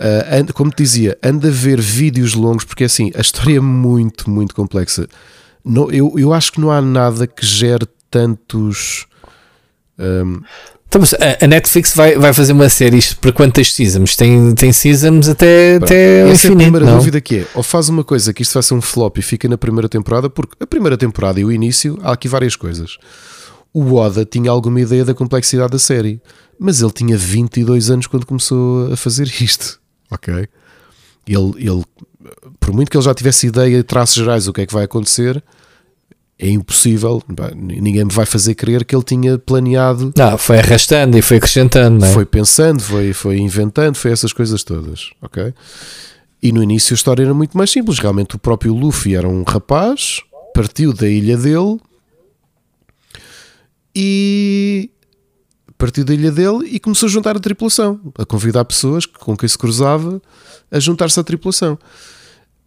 Uh, 0.00 0.52
como 0.54 0.70
te 0.70 0.82
dizia, 0.82 1.18
anda 1.22 1.48
a 1.48 1.50
ver 1.50 1.78
vídeos 1.78 2.32
longos, 2.32 2.64
porque 2.64 2.84
assim, 2.84 3.12
a 3.14 3.20
história 3.20 3.58
é 3.58 3.60
muito, 3.60 4.30
muito 4.30 4.54
complexa. 4.54 5.06
Não, 5.62 5.90
eu, 5.90 6.14
eu 6.16 6.32
acho 6.32 6.52
que 6.52 6.60
não 6.60 6.70
há 6.70 6.80
nada 6.80 7.26
que 7.26 7.44
gere 7.44 7.86
tantos. 8.10 9.06
Um, 9.98 10.40
então, 10.88 11.00
a 11.40 11.46
Netflix 11.46 11.94
vai, 11.94 12.16
vai 12.16 12.34
fazer 12.34 12.52
uma 12.52 12.68
série 12.68 12.98
isto 12.98 13.16
para 13.18 13.30
quantas 13.30 13.72
seasons? 13.72 14.16
Tem, 14.16 14.52
tem 14.56 14.72
seasons 14.72 15.28
até, 15.28 15.76
até 15.76 16.22
Essa 16.22 16.48
infinito, 16.48 16.50
é 16.50 16.62
a 16.62 16.64
primeira 16.64 16.86
não? 16.86 16.98
dúvida 16.98 17.20
que 17.20 17.36
é, 17.36 17.46
ou 17.54 17.62
faz 17.62 17.88
uma 17.88 18.02
coisa 18.02 18.34
que 18.34 18.42
isto 18.42 18.54
vai 18.54 18.62
ser 18.64 18.74
um 18.74 18.80
flop 18.80 19.16
e 19.18 19.22
fica 19.22 19.48
na 19.48 19.56
primeira 19.56 19.88
temporada, 19.88 20.28
porque 20.28 20.56
a 20.58 20.66
primeira 20.66 20.96
temporada 20.98 21.38
e 21.38 21.44
o 21.44 21.52
início, 21.52 21.96
há 22.02 22.12
aqui 22.12 22.26
várias 22.26 22.56
coisas. 22.56 22.98
O 23.72 23.94
Oda 23.94 24.24
tinha 24.24 24.50
alguma 24.50 24.80
ideia 24.80 25.04
da 25.04 25.14
complexidade 25.14 25.70
da 25.70 25.78
série, 25.78 26.20
mas 26.58 26.82
ele 26.82 26.90
tinha 26.90 27.16
22 27.16 27.88
anos 27.88 28.08
quando 28.08 28.26
começou 28.26 28.92
a 28.92 28.96
fazer 28.96 29.28
isto, 29.40 29.78
ok? 30.10 30.48
Ele, 31.28 31.54
ele 31.56 31.84
por 32.58 32.72
muito 32.72 32.90
que 32.90 32.96
ele 32.96 33.04
já 33.04 33.14
tivesse 33.14 33.46
ideia, 33.46 33.82
traços 33.84 34.16
gerais, 34.16 34.48
o 34.48 34.52
que 34.52 34.62
é 34.62 34.66
que 34.66 34.72
vai 34.72 34.84
acontecer, 34.84 35.42
é 36.40 36.48
impossível, 36.48 37.22
ninguém 37.54 38.06
me 38.06 38.12
vai 38.12 38.24
fazer 38.24 38.54
crer 38.54 38.82
que 38.86 38.96
ele 38.96 39.04
tinha 39.04 39.38
planeado. 39.38 40.10
Não, 40.16 40.38
foi 40.38 40.58
arrastando 40.58 41.18
e 41.18 41.20
foi 41.20 41.36
acrescentando, 41.36 42.02
é? 42.02 42.12
Foi 42.14 42.24
pensando, 42.24 42.80
foi, 42.82 43.12
foi 43.12 43.38
inventando, 43.38 43.94
foi 43.96 44.10
essas 44.10 44.32
coisas 44.32 44.64
todas, 44.64 45.10
ok? 45.20 45.52
E 46.42 46.50
no 46.50 46.62
início 46.62 46.94
a 46.94 46.96
história 46.96 47.22
era 47.22 47.34
muito 47.34 47.58
mais 47.58 47.70
simples. 47.70 47.98
Realmente 47.98 48.36
o 48.36 48.38
próprio 48.38 48.74
Luffy 48.74 49.14
era 49.14 49.28
um 49.28 49.42
rapaz, 49.42 50.22
partiu 50.54 50.94
da 50.94 51.06
ilha 51.06 51.36
dele 51.36 51.78
e 53.94 54.90
partiu 55.76 56.06
da 56.06 56.14
ilha 56.14 56.32
dele 56.32 56.68
e 56.70 56.80
começou 56.80 57.06
a 57.06 57.10
juntar 57.10 57.36
a 57.36 57.40
tripulação, 57.40 58.00
a 58.16 58.24
convidar 58.24 58.64
pessoas 58.64 59.04
com 59.04 59.36
quem 59.36 59.48
se 59.48 59.58
cruzava 59.58 60.22
a 60.70 60.80
juntar-se 60.80 61.20
à 61.20 61.22
tripulação. 61.22 61.78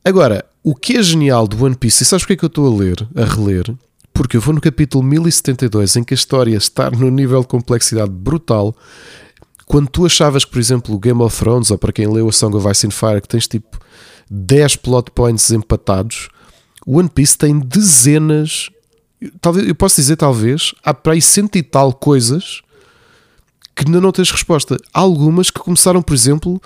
Agora, 0.05 0.43
o 0.61 0.75
que 0.75 0.97
é 0.97 1.03
genial 1.03 1.47
do 1.47 1.63
One 1.63 1.75
Piece, 1.75 2.03
e 2.03 2.05
sabes 2.05 2.23
porque 2.23 2.33
é 2.33 2.37
que 2.37 2.43
eu 2.45 2.47
estou 2.47 2.67
a 2.67 2.77
ler, 2.77 3.07
a 3.15 3.23
reler? 3.23 3.73
Porque 4.13 4.35
eu 4.35 4.41
vou 4.41 4.53
no 4.53 4.59
capítulo 4.59 5.03
1072, 5.03 5.95
em 5.95 6.03
que 6.03 6.13
a 6.13 6.15
história 6.15 6.55
está 6.57 6.91
no 6.91 7.09
nível 7.09 7.41
de 7.41 7.47
complexidade 7.47 8.11
brutal. 8.11 8.75
quando 9.65 9.87
tu 9.87 10.05
achavas 10.05 10.43
por 10.43 10.59
exemplo, 10.59 10.93
o 10.93 10.99
Game 10.99 11.21
of 11.21 11.37
Thrones, 11.37 11.71
ou 11.71 11.77
para 11.77 11.93
quem 11.93 12.05
leu 12.05 12.27
a 12.27 12.31
Song 12.33 12.55
of 12.55 12.69
Ice 12.69 12.85
and 12.85 12.91
Fire, 12.91 13.21
que 13.21 13.29
tens 13.29 13.47
tipo 13.47 13.79
10 14.29 14.75
plot 14.77 15.11
points 15.11 15.49
empatados, 15.51 16.27
o 16.85 16.99
One 16.99 17.09
Piece 17.09 17.37
tem 17.37 17.57
dezenas, 17.59 18.69
talvez, 19.39 19.67
eu 19.67 19.73
posso 19.73 19.95
dizer 19.95 20.17
talvez, 20.17 20.73
há 20.83 20.93
para 20.93 21.13
aí 21.13 21.21
cento 21.21 21.55
e 21.55 21.63
tal 21.63 21.93
coisas 21.93 22.61
que 23.75 23.85
ainda 23.85 23.99
não 23.99 24.11
tens 24.11 24.29
resposta. 24.29 24.77
Há 24.93 24.99
algumas 24.99 25.49
que 25.49 25.59
começaram, 25.59 26.01
por 26.01 26.13
exemplo, 26.13 26.61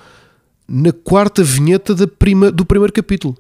na 0.68 0.92
quarta 0.92 1.44
vinheta 1.44 1.96
prima, 2.08 2.52
do 2.52 2.66
primeiro 2.66 2.92
capítulo. 2.92 3.36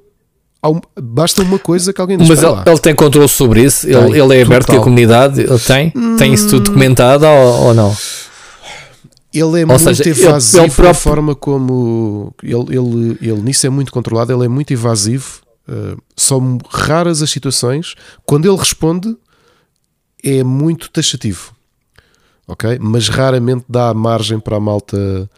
Um, 0.65 0.81
basta 0.99 1.41
uma 1.41 1.59
coisa 1.59 1.93
que 1.93 2.01
alguém 2.01 2.17
diz. 2.17 2.27
Mas 2.27 2.41
ele, 2.41 2.53
ele, 2.65 2.79
tem 2.79 2.95
controle 2.95 3.27
sobre 3.27 3.63
isso? 3.63 3.87
Tem, 3.87 3.95
ele, 3.95 4.19
ele, 4.19 4.37
é 4.37 4.41
aberto 4.41 4.71
a 4.71 4.79
comunidade? 4.79 5.41
Ele 5.41 5.59
tem? 5.59 5.93
Hum, 5.95 6.15
tem 6.17 6.33
isso 6.33 6.49
tudo 6.49 6.65
documentado 6.65 7.25
ou, 7.25 7.67
ou 7.67 7.73
não? 7.73 7.95
Ele 9.33 9.61
é 9.61 9.61
ou 9.61 9.67
muito 9.67 9.79
seja, 9.79 10.09
evasivo 10.09 10.63
ele, 10.63 10.71
próprio... 10.73 10.95
forma 10.95 11.35
como 11.35 12.33
ele, 12.41 12.75
ele, 12.75 13.17
ele 13.21 13.41
nisso 13.41 13.67
é 13.67 13.69
muito 13.69 13.91
controlado, 13.91 14.33
ele 14.33 14.45
é 14.45 14.47
muito 14.47 14.71
evasivo. 14.71 15.41
Uh, 15.67 16.01
são 16.15 16.57
raras 16.69 17.21
as 17.21 17.29
situações. 17.29 17.93
Quando 18.25 18.47
ele 18.47 18.57
responde, 18.57 19.15
é 20.23 20.43
muito 20.43 20.89
taxativo, 20.89 21.53
ok? 22.47 22.79
Mas 22.79 23.09
raramente 23.09 23.65
dá 23.69 23.93
margem 23.93 24.39
para 24.39 24.57
a 24.57 24.59
malta 24.59 25.29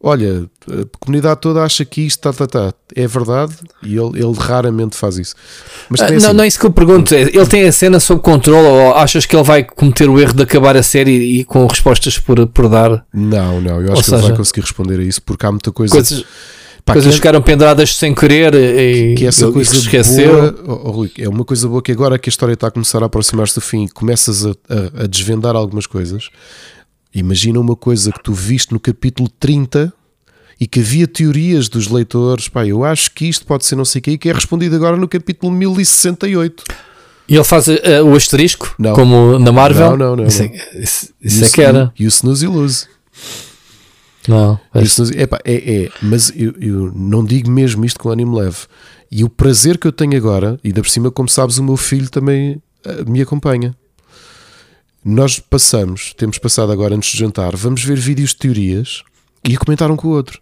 olha, 0.00 0.48
a 0.68 0.98
comunidade 1.00 1.40
toda 1.40 1.62
acha 1.62 1.84
que 1.84 2.02
isto 2.02 2.20
tá, 2.20 2.32
tá, 2.32 2.46
tá. 2.46 2.74
é 2.94 3.06
verdade 3.06 3.54
e 3.82 3.96
ele, 3.96 4.18
ele 4.18 4.32
raramente 4.38 4.96
faz 4.96 5.18
isso. 5.18 5.34
Mas 5.88 6.00
ah, 6.00 6.08
não, 6.08 6.16
assim, 6.16 6.32
não 6.32 6.44
é 6.44 6.46
isso 6.46 6.58
que 6.58 6.66
eu 6.66 6.70
pergunto. 6.70 7.14
É, 7.14 7.22
ele 7.22 7.46
tem 7.46 7.64
a 7.64 7.72
cena 7.72 7.98
sob 7.98 8.20
controle 8.22 8.66
ou 8.66 8.94
achas 8.94 9.26
que 9.26 9.34
ele 9.34 9.42
vai 9.42 9.64
cometer 9.64 10.08
o 10.08 10.18
erro 10.20 10.34
de 10.34 10.42
acabar 10.42 10.76
a 10.76 10.82
série 10.82 11.40
e 11.40 11.44
com 11.44 11.66
respostas 11.66 12.18
por, 12.18 12.46
por 12.46 12.68
dar? 12.68 13.04
Não, 13.12 13.60
não, 13.60 13.80
eu 13.80 13.86
acho 13.86 13.90
ou 13.92 13.96
que 13.96 14.04
seja, 14.04 14.16
ele 14.16 14.28
vai 14.28 14.36
conseguir 14.36 14.60
responder 14.60 15.00
a 15.00 15.02
isso 15.02 15.20
porque 15.22 15.44
há 15.44 15.50
muita 15.50 15.72
coisa. 15.72 15.92
Coisas, 15.92 16.24
pá, 16.84 16.92
coisas 16.92 17.10
que 17.10 17.14
é- 17.14 17.18
ficaram 17.18 17.42
penduradas 17.42 17.96
sem 17.96 18.14
querer 18.14 18.54
e 18.54 19.14
que 19.16 19.26
essa 19.26 19.50
coisa 19.50 19.74
esqueceu. 19.74 20.52
Boa, 20.52 20.64
oh, 20.68 20.88
oh, 20.88 20.90
Rui, 20.92 21.10
é 21.18 21.28
uma 21.28 21.44
coisa 21.44 21.66
boa 21.66 21.82
que 21.82 21.90
agora 21.90 22.18
que 22.18 22.28
a 22.28 22.32
história 22.32 22.52
está 22.52 22.68
a 22.68 22.70
começar 22.70 23.02
a 23.02 23.06
aproximar-se 23.06 23.56
do 23.56 23.60
fim 23.60 23.84
e 23.84 23.88
começas 23.88 24.46
a, 24.46 24.50
a, 24.50 25.04
a 25.04 25.06
desvendar 25.08 25.56
algumas 25.56 25.86
coisas 25.86 26.30
Imagina 27.18 27.58
uma 27.60 27.76
coisa 27.76 28.12
que 28.12 28.22
tu 28.22 28.32
viste 28.32 28.72
no 28.72 28.80
capítulo 28.80 29.28
30 29.40 29.92
e 30.60 30.66
que 30.66 30.80
havia 30.80 31.06
teorias 31.06 31.68
dos 31.68 31.88
leitores, 31.88 32.48
pá, 32.48 32.66
eu 32.66 32.84
acho 32.84 33.12
que 33.12 33.28
isto 33.28 33.46
pode 33.46 33.64
ser 33.64 33.76
não 33.76 33.84
sei 33.84 34.00
o 34.00 34.02
que, 34.02 34.18
que 34.18 34.28
é 34.28 34.32
respondido 34.32 34.74
agora 34.74 34.96
no 34.96 35.06
capítulo 35.06 35.52
1068. 35.52 36.64
E 37.28 37.34
ele 37.34 37.44
faz 37.44 37.68
uh, 37.68 37.74
o 38.06 38.16
asterisco, 38.16 38.74
não. 38.78 38.94
como 38.94 39.38
na 39.38 39.52
Marvel? 39.52 39.90
Não, 39.90 39.96
não, 39.96 40.16
não. 40.16 40.26
Isso, 40.26 40.42
é, 40.42 40.52
isso, 40.74 41.14
isso 41.22 41.44
é 41.44 41.48
que 41.48 41.60
era. 41.60 41.92
E 41.98 42.06
o 42.06 42.08
snooze 42.08 42.46
e 42.46 42.48
lose. 42.48 42.86
Não. 44.26 44.58
É, 44.74 44.82
snooze, 44.82 45.16
epá, 45.16 45.38
é, 45.44 45.84
é, 45.84 45.90
mas 46.00 46.32
eu, 46.34 46.54
eu, 46.58 46.92
não 46.94 47.24
digo 47.24 47.50
mesmo 47.50 47.84
isto 47.84 48.00
com 48.00 48.08
ânimo 48.08 48.36
leve. 48.36 48.58
E 49.10 49.24
o 49.24 49.28
prazer 49.28 49.78
que 49.78 49.86
eu 49.86 49.92
tenho 49.92 50.16
agora, 50.16 50.58
e 50.64 50.72
da 50.72 50.80
por 50.80 50.88
cima, 50.88 51.10
como 51.10 51.28
sabes, 51.28 51.58
o 51.58 51.64
meu 51.64 51.76
filho 51.76 52.08
também 52.10 52.60
uh, 52.86 53.10
me 53.10 53.20
acompanha. 53.20 53.74
Nós 55.10 55.38
passamos, 55.38 56.12
temos 56.12 56.36
passado 56.36 56.70
agora 56.70 56.94
antes 56.94 57.12
de 57.12 57.18
jantar, 57.18 57.56
vamos 57.56 57.82
ver 57.82 57.96
vídeos 57.96 58.32
de 58.32 58.36
teorias 58.36 59.02
e 59.42 59.56
a 59.56 59.58
comentar 59.58 59.90
um 59.90 59.96
com 59.96 60.08
o 60.08 60.10
outro. 60.10 60.38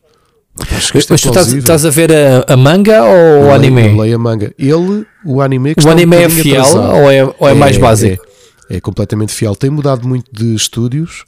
Que 0.57 0.75
Mas 0.75 1.05
é 1.05 1.07
tu 1.07 1.14
estás, 1.14 1.53
estás, 1.53 1.87
a 1.87 1.91
ver 1.91 2.11
a, 2.12 2.53
a 2.53 2.57
manga 2.57 3.01
ou 3.05 3.45
o 3.45 3.53
anime? 3.53 3.87
Eu 3.87 3.97
leio 3.97 4.17
a 4.17 4.19
manga. 4.19 4.53
Ele, 4.59 5.07
o 5.25 5.41
anime, 5.41 5.73
que 5.73 5.87
o 5.87 5.89
anime 5.89 6.17
um 6.17 6.19
é 6.19 6.29
fiel 6.29 6.64
ou 6.64 7.09
é, 7.09 7.25
ou 7.25 7.49
é, 7.49 7.53
é 7.53 7.55
mais 7.55 7.79
básico? 7.79 8.27
É, 8.69 8.79
é, 8.79 8.81
completamente 8.81 9.33
fiel. 9.33 9.55
Tem 9.55 9.71
mudado 9.71 10.09
muito 10.09 10.29
de 10.33 10.57
estúdios, 10.57 11.25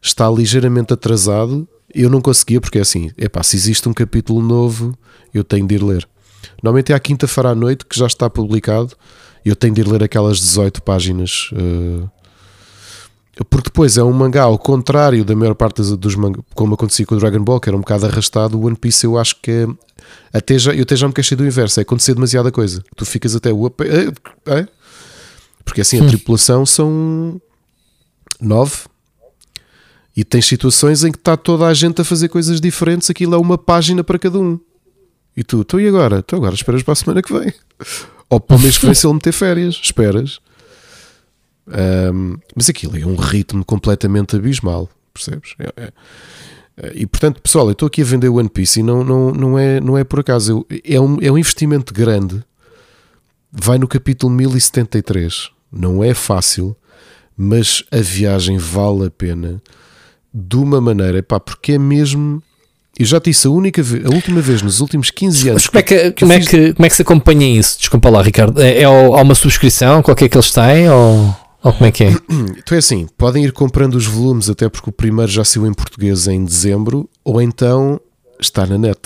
está 0.00 0.30
ligeiramente 0.30 0.90
atrasado. 0.90 1.68
Eu 1.94 2.08
não 2.08 2.22
conseguia, 2.22 2.58
porque 2.58 2.78
é 2.78 2.80
assim: 2.80 3.10
epá, 3.18 3.42
se 3.42 3.54
existe 3.54 3.86
um 3.86 3.92
capítulo 3.92 4.40
novo, 4.40 4.96
eu 5.34 5.44
tenho 5.44 5.66
de 5.66 5.74
ir 5.74 5.82
ler. 5.82 6.08
Normalmente 6.62 6.94
é 6.94 6.96
à 6.96 6.98
quinta-feira 6.98 7.50
à 7.50 7.54
noite 7.54 7.84
que 7.84 7.98
já 7.98 8.06
está 8.06 8.30
publicado. 8.30 8.96
Eu 9.44 9.54
tenho 9.54 9.74
de 9.74 9.82
ir 9.82 9.88
ler 9.88 10.02
aquelas 10.02 10.38
18 10.38 10.82
páginas. 10.82 11.50
Uh, 11.52 12.08
porque 13.44 13.70
depois 13.70 13.96
é 13.96 14.02
um 14.02 14.12
mangá 14.12 14.42
ao 14.42 14.58
contrário 14.58 15.24
da 15.24 15.34
maior 15.34 15.54
parte 15.54 15.80
dos 15.96 16.14
mangás, 16.16 16.44
como 16.54 16.74
acontecia 16.74 17.06
com 17.06 17.14
o 17.14 17.18
Dragon 17.18 17.42
Ball, 17.42 17.60
que 17.60 17.68
era 17.68 17.76
um 17.76 17.80
bocado 17.80 18.06
arrastado. 18.06 18.58
O 18.58 18.66
One 18.66 18.76
Piece 18.76 19.06
eu 19.06 19.16
acho 19.16 19.36
que 19.40 19.50
é. 19.50 19.66
Até 20.32 20.58
já, 20.58 20.74
eu 20.74 20.82
até 20.82 20.96
já 20.96 21.06
me 21.06 21.14
queixei 21.14 21.36
do 21.36 21.46
inverso, 21.46 21.80
é 21.80 21.82
acontecer 21.82 22.14
demasiada 22.14 22.50
coisa. 22.50 22.82
Tu 22.96 23.06
ficas 23.06 23.36
até. 23.36 23.50
É? 23.50 24.66
Porque 25.64 25.82
assim, 25.82 26.04
a 26.04 26.08
tripulação 26.08 26.64
são 26.66 27.40
nove 28.40 28.86
e 30.16 30.24
tens 30.24 30.46
situações 30.46 31.04
em 31.04 31.12
que 31.12 31.18
está 31.18 31.36
toda 31.36 31.66
a 31.66 31.74
gente 31.74 32.00
a 32.00 32.04
fazer 32.04 32.28
coisas 32.28 32.60
diferentes. 32.60 33.08
Aquilo 33.08 33.34
é 33.34 33.38
uma 33.38 33.56
página 33.56 34.02
para 34.02 34.18
cada 34.18 34.38
um. 34.38 34.58
E 35.36 35.44
tu, 35.44 35.60
então 35.60 35.78
e 35.78 35.86
agora? 35.86 36.18
Então 36.18 36.38
agora 36.38 36.56
esperas 36.56 36.82
para 36.82 36.92
a 36.92 36.96
semana 36.96 37.22
que 37.22 37.32
vem. 37.32 37.52
Ou 38.28 38.40
para 38.40 38.56
o 38.56 38.58
mês 38.58 38.76
que 38.76 38.86
vem 38.86 38.94
se 38.94 39.06
ele 39.06 39.14
meter 39.14 39.32
férias. 39.32 39.80
Esperas. 39.80 40.40
Um, 41.68 42.38
mas 42.54 42.68
aquilo 42.68 42.96
é 42.96 43.04
um 43.04 43.16
ritmo 43.16 43.64
completamente 43.64 44.36
abismal, 44.36 44.88
percebes? 45.12 45.54
É, 45.58 45.72
é, 45.76 45.92
é, 46.78 46.92
e 46.94 47.06
portanto, 47.06 47.40
pessoal, 47.42 47.66
eu 47.66 47.72
estou 47.72 47.86
aqui 47.86 48.02
a 48.02 48.04
vender 48.04 48.28
One 48.28 48.48
Piece 48.48 48.80
e 48.80 48.82
não, 48.82 49.04
não, 49.04 49.32
não, 49.32 49.58
é, 49.58 49.80
não 49.80 49.98
é 49.98 50.04
por 50.04 50.20
acaso. 50.20 50.66
É, 50.84 51.00
um, 51.00 51.18
é 51.20 51.30
um 51.30 51.38
investimento 51.38 51.92
grande. 51.92 52.42
Vai 53.52 53.78
no 53.78 53.88
capítulo 53.88 54.32
1073. 54.32 55.50
Não 55.70 56.02
é 56.02 56.14
fácil, 56.14 56.76
mas 57.36 57.82
a 57.90 57.98
viagem 57.98 58.58
vale 58.58 59.06
a 59.06 59.10
pena 59.10 59.60
de 60.32 60.56
uma 60.56 60.80
maneira, 60.80 61.22
pá, 61.22 61.40
porque 61.40 61.72
é 61.72 61.78
mesmo. 61.78 62.42
Eu 62.98 63.06
já 63.06 63.20
te 63.20 63.30
disse 63.30 63.46
a 63.46 63.50
única 63.50 63.82
vez, 63.82 64.04
a 64.04 64.08
última 64.08 64.40
vez 64.40 64.60
nos 64.60 64.80
últimos 64.80 65.10
15 65.10 65.50
anos. 65.50 65.62
Mas 65.62 65.66
como 65.68 65.78
é 65.78 65.82
que, 65.82 66.12
que 66.12 66.20
como, 66.20 66.32
é 66.32 66.40
que, 66.40 66.72
como 66.74 66.86
é 66.86 66.88
que 66.88 66.96
se 66.96 67.02
acompanha 67.02 67.58
isso? 67.58 67.78
Desculpa 67.78 68.10
lá, 68.10 68.22
Ricardo. 68.22 68.60
É, 68.60 68.80
é 68.80 68.84
há 68.84 68.90
uma 68.90 69.34
subscrição 69.34 70.02
qualquer 70.02 70.28
que 70.28 70.36
eles 70.36 70.50
têm? 70.50 70.90
Ou... 70.90 71.36
Ou 71.62 71.72
como 71.72 71.86
é 71.86 71.92
que 71.92 72.04
é? 72.04 72.12
Então 72.58 72.76
é 72.76 72.78
assim, 72.78 73.06
podem 73.16 73.44
ir 73.44 73.52
comprando 73.52 73.94
os 73.94 74.06
volumes 74.06 74.50
até 74.50 74.68
porque 74.68 74.90
o 74.90 74.92
primeiro 74.92 75.30
já 75.30 75.42
saiu 75.42 75.66
em 75.66 75.72
português 75.72 76.28
em 76.28 76.44
dezembro, 76.44 77.08
ou 77.24 77.40
então 77.40 77.98
está 78.38 78.66
na 78.66 78.76
net. 78.76 78.98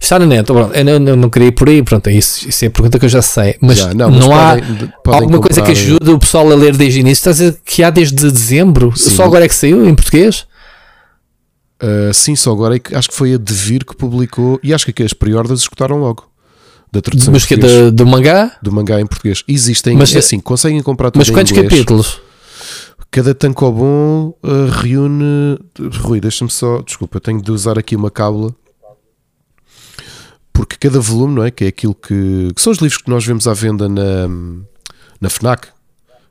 Está 0.00 0.18
na 0.18 0.26
net, 0.26 0.48
eu 0.48 0.54
não, 0.54 1.08
eu 1.08 1.16
não 1.16 1.28
queria 1.28 1.48
ir 1.48 1.52
por 1.52 1.68
aí, 1.68 1.82
pronto, 1.82 2.06
é 2.06 2.12
isso, 2.12 2.48
isso 2.48 2.64
é 2.64 2.68
a 2.68 2.70
pergunta 2.70 2.98
que 2.98 3.06
eu 3.06 3.08
já 3.08 3.22
sei. 3.22 3.56
Mas, 3.60 3.78
já, 3.78 3.92
não, 3.92 4.10
mas 4.10 4.20
não 4.20 4.32
há 4.32 4.50
podem, 4.50 4.92
podem 5.02 5.20
alguma 5.20 5.38
comprar... 5.38 5.40
coisa 5.40 5.62
que 5.62 5.70
ajude 5.72 6.10
o 6.10 6.18
pessoal 6.18 6.52
a 6.52 6.54
ler 6.54 6.76
desde 6.76 7.00
o 7.00 7.00
início? 7.00 7.20
Estás 7.20 7.40
a 7.40 7.44
dizer 7.46 7.60
que 7.64 7.82
há 7.82 7.90
desde 7.90 8.30
dezembro? 8.30 8.96
Sim. 8.96 9.10
Só 9.10 9.24
agora 9.24 9.44
é 9.44 9.48
que 9.48 9.54
saiu 9.54 9.84
em 9.88 9.94
português? 9.94 10.46
Uh, 11.82 12.14
sim, 12.14 12.36
só 12.36 12.52
agora 12.52 12.76
é 12.76 12.78
que 12.78 12.94
acho 12.94 13.08
que 13.08 13.14
foi 13.16 13.34
a 13.34 13.36
Devir 13.36 13.84
que 13.84 13.96
publicou 13.96 14.60
e 14.62 14.72
acho 14.72 14.92
que 14.92 15.02
as 15.02 15.12
pre-orders 15.12 15.60
escutaram 15.60 15.98
logo 15.98 16.31
da 16.92 17.00
tradução 17.00 17.32
Mas 17.32 17.46
que 17.46 17.54
é 17.54 17.90
do 17.90 18.06
mangá? 18.06 18.54
Do 18.62 18.70
mangá 18.70 19.00
em 19.00 19.06
português. 19.06 19.42
Existem, 19.48 19.96
mas, 19.96 20.14
é 20.14 20.18
assim, 20.18 20.38
conseguem 20.38 20.82
comprar 20.82 21.10
tudo 21.10 21.20
Mas 21.20 21.30
quantos 21.30 21.50
inglês. 21.50 21.70
capítulos? 21.70 22.20
Cada 23.10 23.34
tankobon 23.34 24.34
uh, 24.42 24.70
reúne. 24.70 25.58
Rui, 26.00 26.20
deixa-me 26.20 26.50
só. 26.50 26.82
Desculpa, 26.82 27.18
tenho 27.18 27.42
de 27.42 27.50
usar 27.50 27.78
aqui 27.78 27.96
uma 27.96 28.10
cábula. 28.10 28.54
Porque 30.52 30.76
cada 30.76 31.00
volume, 31.00 31.34
não 31.34 31.44
é? 31.44 31.50
Que 31.50 31.64
é 31.64 31.68
aquilo 31.68 31.94
que. 31.94 32.52
que 32.54 32.60
são 32.60 32.70
os 32.70 32.78
livros 32.78 33.00
que 33.00 33.08
nós 33.08 33.24
vemos 33.24 33.48
à 33.48 33.54
venda 33.54 33.88
na, 33.88 34.28
na 35.20 35.30
Fnac. 35.30 35.68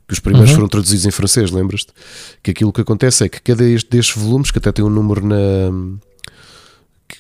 Que 0.08 0.14
os 0.14 0.20
primeiros 0.20 0.52
uhum. 0.52 0.58
foram 0.58 0.68
traduzidos 0.68 1.06
em 1.06 1.12
francês, 1.12 1.52
lembras-te? 1.52 1.92
Que 2.44 2.52
aquilo 2.52 2.74
que 2.74 2.82
acontece 2.82 3.24
é 3.24 3.30
que 3.30 3.42
cada 3.42 3.64
destes 3.64 4.12
volumes, 4.16 4.52
que 4.52 4.60
até 4.60 4.72
tem 4.72 4.86
um 4.86 4.90
número 4.90 5.26
na. 5.26 5.72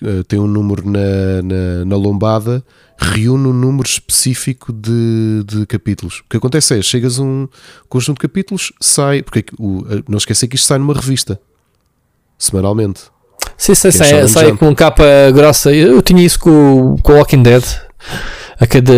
Uh, 0.02 0.24
tem 0.24 0.39
um 0.39 0.47
número 0.47 0.89
na, 0.89 1.41
na, 1.43 1.86
na 1.86 1.95
lombada, 1.95 2.64
reúne 2.97 3.47
um 3.47 3.54
número 3.54 3.88
específico 3.88 4.74
de, 4.74 5.43
de 5.45 5.66
capítulos. 5.68 6.20
O 6.20 6.30
que 6.30 6.38
acontece 6.38 6.78
é, 6.78 6.82
chegas 6.82 7.20
a 7.20 7.24
um 7.24 7.47
conjunto 7.88 8.18
de 8.18 8.28
capítulos, 8.28 8.74
sai, 8.80 9.22
porque 9.22 9.45
o, 9.60 9.84
não 10.10 10.18
esquecer 10.18 10.47
que 10.47 10.56
isto 10.56 10.66
sai 10.66 10.80
numa 10.80 10.93
revista, 10.93 11.39
semanalmente. 12.38 13.02
Sim, 13.58 13.76
sai, 13.76 13.91
sai, 13.91 14.28
sai 14.28 14.58
com 14.58 14.74
capa 14.76 15.04
grossa. 15.34 15.72
Eu 15.72 16.02
tinha 16.02 16.26
isso 16.26 16.39
com, 16.39 16.95
com 17.04 17.14
Walking 17.14 17.43
Dead 17.43 17.64
a 18.60 18.66
cada 18.66 18.93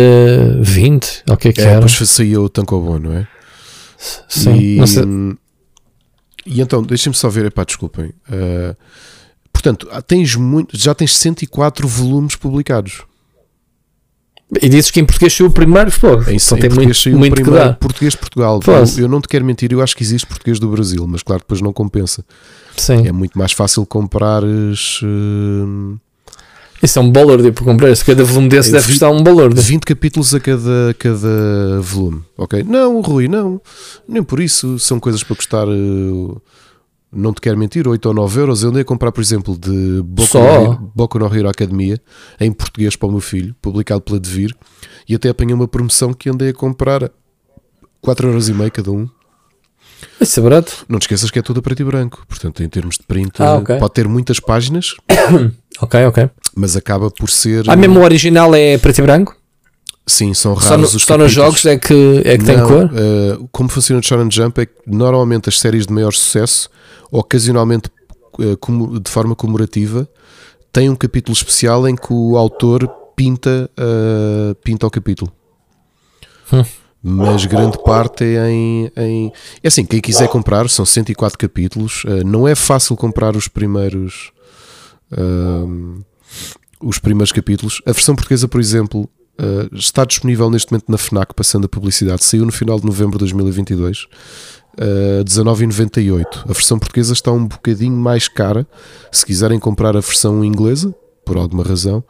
20, 0.60 1.24
ou 1.28 1.34
o 1.34 1.36
que 1.36 1.48
é 1.48 1.52
que 1.52 1.60
é, 1.60 1.64
era? 1.64 1.80
Depois 1.80 2.08
saía 2.08 2.40
o 2.40 2.48
Tankobon, 2.48 2.98
não 2.98 3.12
é? 3.12 3.28
Sim, 4.28 4.58
e, 4.58 4.78
e 6.46 6.60
então, 6.60 6.82
deixem-me 6.82 7.16
só 7.16 7.28
ver, 7.28 7.46
epá, 7.46 7.64
desculpem. 7.64 8.12
Uh, 8.28 8.76
portanto, 9.54 9.88
tens 10.06 10.34
muito, 10.34 10.76
já 10.76 10.94
tens 10.94 11.16
104 11.16 11.88
volumes 11.88 12.36
publicados. 12.36 13.02
E 14.60 14.68
dizes 14.68 14.90
que 14.90 15.00
em 15.00 15.04
português 15.04 15.32
saiu 15.32 15.48
o 15.48 15.50
primeiro, 15.50 15.90
pô, 15.98 16.14
em, 16.30 16.36
então 16.36 16.58
tem 16.58 16.70
muito, 16.70 17.10
muito 17.16 17.34
primeiro, 17.34 17.72
que 17.72 17.80
português 17.80 18.12
de 18.12 18.18
Portugal. 18.18 18.60
Eu, 18.66 19.02
eu, 19.02 19.08
não 19.08 19.20
te 19.20 19.26
quero 19.26 19.44
mentir, 19.44 19.72
eu 19.72 19.80
acho 19.80 19.96
que 19.96 20.02
existe 20.02 20.26
português 20.26 20.58
do 20.60 20.68
Brasil, 20.68 21.04
mas 21.08 21.22
claro, 21.22 21.40
depois 21.40 21.60
não 21.60 21.72
compensa. 21.72 22.24
Sim. 22.76 23.06
É 23.06 23.12
muito 23.12 23.38
mais 23.38 23.52
fácil 23.52 23.86
comprares. 23.86 25.00
Uh... 25.02 25.98
Isso 26.82 26.98
é 26.98 27.02
um 27.02 27.10
valor 27.10 27.42
de 27.42 27.50
para 27.50 27.64
comprar. 27.64 27.96
Se 27.96 28.04
cada 28.04 28.22
volume 28.22 28.48
desse 28.48 28.68
é 28.68 28.72
deve 28.72 28.86
20, 28.86 28.92
custar 28.92 29.10
um 29.10 29.24
valor. 29.24 29.54
De... 29.54 29.60
20 29.60 29.84
capítulos 29.84 30.34
a 30.34 30.40
cada, 30.40 30.94
cada 30.98 31.80
volume, 31.80 32.22
ok? 32.36 32.62
Não, 32.62 33.00
Rui, 33.00 33.26
não. 33.26 33.60
Nem 34.06 34.22
por 34.22 34.38
isso. 34.40 34.78
São 34.78 35.00
coisas 35.00 35.22
para 35.22 35.36
custar 35.36 35.66
uh, 35.66 36.42
não 37.14 37.32
te 37.32 37.40
quero 37.40 37.58
mentir, 37.58 37.86
8 37.86 38.06
ou 38.06 38.14
9 38.14 38.40
euros. 38.40 38.62
Eu 38.62 38.70
andei 38.70 38.82
a 38.82 38.84
comprar, 38.84 39.12
por 39.12 39.20
exemplo, 39.20 39.56
de 39.58 40.02
Boku, 40.02 40.38
no, 40.38 40.92
Boku 40.94 41.18
no 41.18 41.34
Hero 41.34 41.48
Academia, 41.48 42.00
em 42.40 42.52
português 42.52 42.96
para 42.96 43.08
o 43.08 43.12
meu 43.12 43.20
filho, 43.20 43.54
publicado 43.60 44.00
pela 44.00 44.18
Devir, 44.18 44.54
e 45.08 45.14
até 45.14 45.28
apanhei 45.28 45.54
uma 45.54 45.68
promoção 45.68 46.12
que 46.12 46.28
andei 46.28 46.50
a 46.50 46.54
comprar 46.54 47.10
4 48.00 48.28
euros 48.28 48.48
e 48.48 48.54
meio 48.54 48.70
cada 48.70 48.90
um. 48.90 49.08
Isso 50.20 50.38
é 50.38 50.42
barato. 50.42 50.84
Não 50.88 50.98
te 50.98 51.02
esqueças 51.02 51.30
que 51.30 51.38
é 51.38 51.42
tudo 51.42 51.60
a 51.60 51.62
preto 51.62 51.80
e 51.80 51.84
branco, 51.84 52.24
portanto, 52.28 52.62
em 52.62 52.68
termos 52.68 52.96
de 52.96 53.04
print, 53.04 53.42
ah, 53.42 53.56
okay. 53.56 53.78
pode 53.78 53.94
ter 53.94 54.06
muitas 54.06 54.38
páginas. 54.38 54.94
ok, 55.80 56.04
ok. 56.06 56.30
Mas 56.54 56.76
acaba 56.76 57.10
por 57.10 57.30
ser. 57.30 57.68
Ah, 57.68 57.76
mesmo 57.76 58.00
o 58.00 58.02
original 58.02 58.54
é 58.54 58.78
preto 58.78 58.98
e 58.98 59.02
branco? 59.02 59.36
Sim, 60.06 60.34
são 60.34 60.52
raros 60.52 60.68
só 60.68 60.76
no, 60.76 60.84
os 60.84 61.02
Só 61.04 61.18
nos 61.18 61.32
jogos 61.32 61.64
é 61.64 61.78
que, 61.78 62.22
é 62.24 62.36
que 62.36 62.44
Não, 62.44 62.54
tem 62.54 62.62
cor? 62.62 62.84
Uh, 62.84 63.48
como 63.50 63.70
funciona 63.70 64.00
o 64.00 64.04
Shonen 64.04 64.30
Jump 64.30 64.60
é 64.60 64.66
que 64.66 64.74
normalmente 64.86 65.48
as 65.48 65.58
séries 65.58 65.86
de 65.86 65.94
maior 65.94 66.12
sucesso, 66.12 66.68
ocasionalmente 67.18 67.90
uh, 68.38 69.00
de 69.00 69.10
forma 69.10 69.36
comemorativa, 69.36 70.08
têm 70.72 70.90
um 70.90 70.96
capítulo 70.96 71.32
especial 71.32 71.86
em 71.86 71.94
que 71.94 72.12
o 72.12 72.36
autor 72.36 72.88
pinta, 73.14 73.70
uh, 73.78 74.54
pinta 74.56 74.86
o 74.86 74.90
capítulo. 74.90 75.32
Hum. 76.52 76.64
Mas 77.06 77.44
grande 77.44 77.78
parte 77.84 78.24
é 78.24 78.50
em, 78.50 78.90
em. 78.96 79.32
É 79.62 79.68
assim, 79.68 79.84
quem 79.84 80.00
quiser 80.00 80.26
comprar, 80.28 80.70
são 80.70 80.86
104 80.86 81.38
capítulos. 81.38 82.02
não 82.24 82.48
é 82.48 82.54
fácil 82.54 82.96
comprar 82.96 83.36
os 83.36 83.46
primeiros. 83.46 84.32
os 86.80 86.98
primeiros 86.98 87.30
capítulos. 87.30 87.82
A 87.84 87.92
versão 87.92 88.16
portuguesa, 88.16 88.48
por 88.48 88.58
exemplo, 88.58 89.06
Uh, 89.36 89.66
está 89.74 90.04
disponível 90.04 90.48
neste 90.48 90.70
momento 90.70 90.88
na 90.88 90.96
FNAC, 90.96 91.34
passando 91.34 91.64
a 91.64 91.68
publicidade. 91.68 92.22
Saiu 92.22 92.46
no 92.46 92.52
final 92.52 92.78
de 92.78 92.86
novembro 92.86 93.18
de 93.18 93.24
2022, 93.24 94.06
uh, 94.78 95.24
19,98. 95.24 96.44
A 96.44 96.52
versão 96.52 96.78
portuguesa 96.78 97.12
está 97.12 97.30
um 97.30 97.46
bocadinho 97.46 97.96
mais 97.96 98.28
cara. 98.28 98.66
Se 99.10 99.24
quiserem 99.24 99.58
comprar 99.58 99.96
a 99.96 100.00
versão 100.00 100.44
inglesa, 100.44 100.94
por 101.24 101.36
alguma 101.36 101.62
razão, 101.62 102.04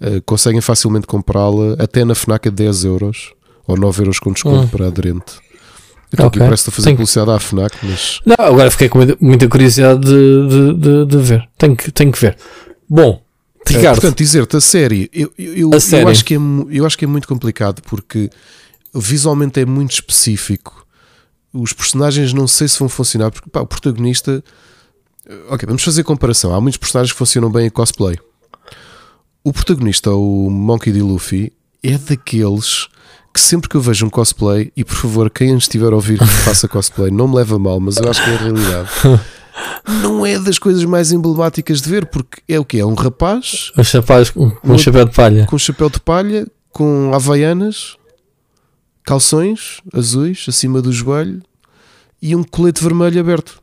uh, 0.00 0.20
conseguem 0.24 0.60
facilmente 0.60 1.06
comprá-la 1.06 1.74
até 1.78 2.04
na 2.04 2.14
FNAC 2.14 2.48
a 2.48 2.50
10 2.50 2.84
euros 2.84 3.32
ou 3.66 3.76
9 3.76 4.02
euros 4.02 4.18
com 4.18 4.32
desconto 4.32 4.64
hum. 4.64 4.68
para 4.68 4.86
aderente. 4.86 5.46
Então 6.12 6.26
okay. 6.26 6.40
aqui 6.40 6.46
parece 6.46 6.68
a 6.68 6.72
fazer 6.72 6.84
Tenho... 6.86 6.96
publicidade 6.96 7.30
à 7.30 7.38
FNAC, 7.40 7.76
mas. 7.82 8.20
Não, 8.24 8.44
agora 8.44 8.70
fiquei 8.70 8.88
com 8.88 9.00
muita 9.20 9.48
curiosidade 9.48 10.00
de, 10.00 10.48
de, 10.48 10.74
de, 10.74 11.06
de 11.06 11.16
ver. 11.18 11.48
Tenho 11.58 11.76
que, 11.76 11.90
tenho 11.90 12.12
que 12.12 12.20
ver. 12.20 12.36
Bom, 12.88 13.20
Ricardo. 13.66 13.98
Uh, 13.98 14.00
portanto, 14.00 14.18
dizer-te 14.18 14.56
a 14.56 14.60
série, 14.60 15.10
eu, 15.12 15.32
eu, 15.36 15.70
a 15.74 15.80
série. 15.80 16.04
eu, 16.04 16.08
acho 16.08 16.24
que 16.24 16.34
é, 16.34 16.38
eu 16.70 16.86
acho 16.86 16.96
que 16.96 17.04
é 17.04 17.08
muito 17.08 17.26
complicado 17.26 17.82
porque 17.82 18.30
visualmente 18.94 19.60
é 19.60 19.66
muito 19.66 19.92
específico. 19.92 20.85
Os 21.58 21.72
personagens 21.72 22.32
não 22.32 22.46
sei 22.46 22.68
se 22.68 22.78
vão 22.78 22.88
funcionar, 22.88 23.30
porque 23.30 23.48
pá, 23.50 23.60
o 23.60 23.66
protagonista. 23.66 24.42
Ok, 25.48 25.66
vamos 25.66 25.82
fazer 25.82 26.04
comparação. 26.04 26.54
Há 26.54 26.60
muitos 26.60 26.78
personagens 26.78 27.12
que 27.12 27.18
funcionam 27.18 27.50
bem 27.50 27.66
em 27.66 27.70
cosplay. 27.70 28.16
O 29.42 29.52
protagonista, 29.52 30.10
o 30.12 30.50
Monkey 30.50 30.92
D. 30.92 31.02
Luffy, 31.02 31.52
é 31.82 31.96
daqueles 31.98 32.88
que 33.32 33.40
sempre 33.40 33.68
que 33.68 33.76
eu 33.76 33.80
vejo 33.82 34.06
um 34.06 34.10
cosplay, 34.10 34.72
e 34.74 34.82
por 34.82 34.94
favor, 34.94 35.28
quem 35.28 35.54
estiver 35.58 35.92
a 35.92 35.94
ouvir 35.94 36.18
que 36.18 36.24
faça 36.44 36.66
cosplay, 36.66 37.10
não 37.10 37.28
me 37.28 37.36
leva 37.36 37.58
mal, 37.58 37.78
mas 37.78 37.98
eu 37.98 38.08
acho 38.08 38.24
que 38.24 38.30
é 38.30 38.34
a 38.34 38.38
realidade. 38.38 38.88
não 40.02 40.24
é 40.24 40.38
das 40.38 40.58
coisas 40.58 40.84
mais 40.84 41.12
emblemáticas 41.12 41.82
de 41.82 41.90
ver, 41.90 42.06
porque 42.06 42.40
é 42.48 42.58
o 42.58 42.64
que? 42.64 42.78
É 42.78 42.86
um 42.86 42.94
rapaz. 42.94 43.70
Um 44.34 44.50
com 44.50 44.72
um 44.72 44.78
chapéu 44.78 45.04
de 45.04 45.14
palha. 45.14 45.46
Com 45.46 45.56
um 45.56 45.58
chapéu 45.58 45.90
de 45.90 46.00
palha, 46.00 46.46
com 46.72 47.12
havaianas, 47.14 47.96
calções 49.06 49.80
azuis 49.94 50.44
acima 50.48 50.82
do 50.82 50.92
joelho 50.92 51.40
e 52.20 52.34
um 52.34 52.42
colete 52.42 52.82
vermelho 52.82 53.20
aberto. 53.20 53.62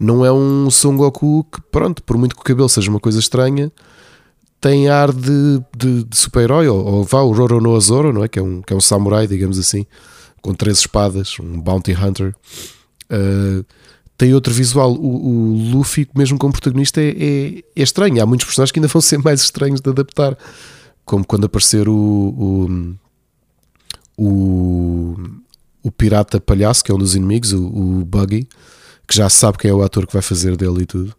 Não 0.00 0.24
é 0.24 0.32
um 0.32 0.70
Son 0.70 0.96
Goku 0.96 1.44
que, 1.44 1.60
pronto, 1.60 2.02
por 2.02 2.16
muito 2.16 2.34
que 2.34 2.40
o 2.40 2.44
cabelo 2.44 2.68
seja 2.68 2.90
uma 2.90 3.00
coisa 3.00 3.18
estranha, 3.18 3.70
tem 4.60 4.88
ar 4.88 5.12
de, 5.12 5.62
de, 5.76 6.04
de 6.04 6.16
super-herói, 6.16 6.68
ou, 6.68 6.84
ou 6.84 7.04
vá, 7.04 7.20
o 7.20 7.32
Roro 7.32 7.60
no 7.60 7.76
Azoro, 7.76 8.12
não 8.12 8.24
é? 8.24 8.28
Que 8.28 8.38
é, 8.38 8.42
um, 8.42 8.62
que 8.62 8.72
é 8.72 8.76
um 8.76 8.80
samurai, 8.80 9.26
digamos 9.26 9.58
assim, 9.58 9.84
com 10.40 10.54
três 10.54 10.78
espadas, 10.78 11.36
um 11.38 11.60
bounty 11.60 11.92
hunter. 11.92 12.34
Uh, 13.10 13.64
tem 14.16 14.32
outro 14.34 14.54
visual. 14.54 14.92
O, 14.94 15.52
o 15.52 15.70
Luffy, 15.72 16.08
mesmo 16.14 16.38
como 16.38 16.52
protagonista, 16.52 17.00
é, 17.00 17.08
é, 17.10 17.58
é, 17.76 17.82
estranho. 17.82 18.22
Há 18.22 18.26
muitos 18.26 18.46
personagens 18.46 18.72
que 18.72 18.78
ainda 18.78 18.88
vão 18.88 19.02
ser 19.02 19.18
mais 19.22 19.40
estranhos 19.42 19.80
de 19.80 19.90
adaptar, 19.90 20.36
como 21.04 21.24
quando 21.24 21.44
aparecer 21.44 21.88
o, 21.88 21.94
o, 21.94 22.94
o, 24.18 25.16
o 25.82 25.90
pirata 25.92 26.40
palhaço, 26.40 26.84
que 26.84 26.90
é 26.90 26.94
um 26.94 26.98
dos 26.98 27.14
inimigos, 27.14 27.52
o, 27.52 27.64
o, 27.64 28.04
Buggy, 28.04 28.48
que 29.06 29.16
já 29.16 29.30
sabe 29.30 29.58
quem 29.58 29.70
é 29.70 29.74
o 29.74 29.82
ator 29.82 30.06
que 30.06 30.12
vai 30.12 30.20
fazer 30.20 30.56
dele 30.56 30.82
e 30.82 30.86
tudo. 30.86 31.14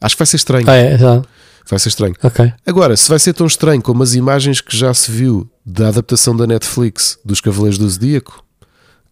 Acho 0.00 0.16
que 0.16 0.18
vai 0.18 0.26
ser 0.26 0.36
estranho. 0.36 0.68
Ah, 0.68 0.74
é, 0.74 0.98
já. 0.98 1.22
Vai 1.70 1.78
ser 1.78 1.88
estranho. 1.88 2.14
Okay. 2.22 2.52
Agora, 2.66 2.94
se 2.96 3.08
vai 3.08 3.18
ser 3.18 3.32
tão 3.32 3.46
estranho 3.46 3.80
como 3.80 4.02
as 4.02 4.14
imagens 4.14 4.60
que 4.60 4.76
já 4.76 4.92
se 4.92 5.10
viu 5.10 5.48
da 5.64 5.88
adaptação 5.88 6.36
da 6.36 6.46
Netflix 6.46 7.18
dos 7.24 7.40
Cavaleiros 7.40 7.78
do 7.78 7.88
Zodíaco, 7.88 8.44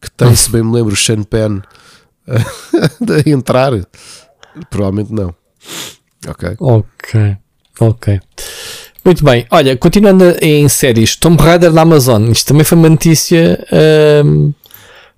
que 0.01 0.11
tem, 0.11 0.35
se 0.37 0.51
bem 0.51 0.63
me 0.63 0.73
lembro, 0.73 0.93
o 0.93 0.97
Sean 0.97 1.23
Penn 1.23 1.63
de 3.01 3.31
entrar? 3.31 3.73
Provavelmente 4.69 5.13
não. 5.15 5.35
Ok. 6.29 6.57
Ok. 6.61 7.37
Ok. 7.81 8.21
Muito 9.05 9.25
bem. 9.25 9.47
Olha, 9.51 9.77
continuando 9.77 10.37
em 10.41 10.69
séries, 10.69 11.17
Tomb 11.17 11.43
Raider 11.43 11.73
da 11.73 11.83
Amazon. 11.83 12.31
Isto 12.31 12.49
também 12.49 12.65
foi 12.65 12.79
uma 12.79 12.89
notícia. 12.89 13.65
Um, 14.25 14.53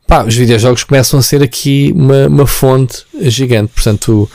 pá, 0.06 0.24
os 0.24 0.34
videojogos 0.34 0.84
começam 0.84 1.18
a 1.20 1.22
ser 1.22 1.42
aqui 1.42 1.92
uma, 1.94 2.26
uma 2.26 2.46
fonte 2.46 3.04
gigante. 3.20 3.72
Portanto, 3.74 4.30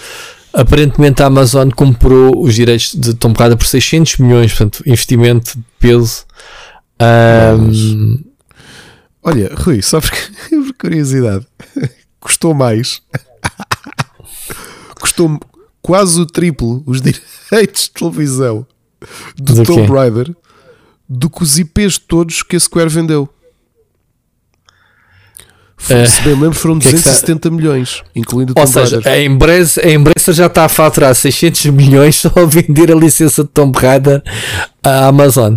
aparentemente 0.54 1.24
a 1.24 1.26
Amazon 1.26 1.70
comprou 1.72 2.44
os 2.44 2.54
direitos 2.54 2.94
de 2.94 3.16
Tomb 3.16 3.38
Raider 3.38 3.58
por 3.58 3.66
600 3.66 4.18
milhões. 4.18 4.52
Portanto, 4.52 4.84
investimento 4.86 5.58
de 5.58 5.64
peso. 5.80 6.26
Um, 7.02 8.24
Olha, 9.22 9.52
Rui, 9.54 9.82
só 9.82 10.00
por, 10.00 10.12
por 10.50 10.74
curiosidade, 10.74 11.46
custou 12.20 12.54
mais. 12.54 13.02
custou 15.00 15.40
quase 15.82 16.20
o 16.20 16.26
triplo 16.26 16.84
os 16.86 17.02
direitos 17.02 17.84
de 17.84 17.92
televisão 17.92 18.66
do, 19.38 19.54
do 19.56 19.64
Tomb 19.64 19.88
Raider 19.88 20.36
do 21.10 21.30
que 21.30 21.42
os 21.42 21.58
IPs 21.58 21.98
todos 21.98 22.44
que 22.44 22.56
a 22.56 22.60
Square 22.60 22.90
vendeu. 22.90 23.28
Uh, 25.86 26.06
se 26.06 26.22
bem 26.22 26.34
lembro, 26.34 26.54
foram 26.54 26.78
270 26.78 27.32
é 27.32 27.50
que 27.50 27.56
milhões, 27.56 28.04
incluindo 28.14 28.52
o 28.52 28.56
Tomb 28.56 28.68
Ou 28.68 28.86
seja, 28.86 29.02
a 29.10 29.20
Embracer, 29.20 29.86
a 29.86 29.90
Embracer 29.90 30.34
já 30.34 30.46
está 30.46 30.66
a 30.66 30.70
faturar 30.70 31.16
600 31.16 31.68
milhões 31.68 32.18
só 32.18 32.30
a 32.36 32.46
vender 32.46 32.92
a 32.92 32.96
licença 32.96 33.44
de 33.44 33.50
Tomb 33.50 33.78
Raider 33.80 34.22
à 34.84 35.08
Amazon. 35.08 35.56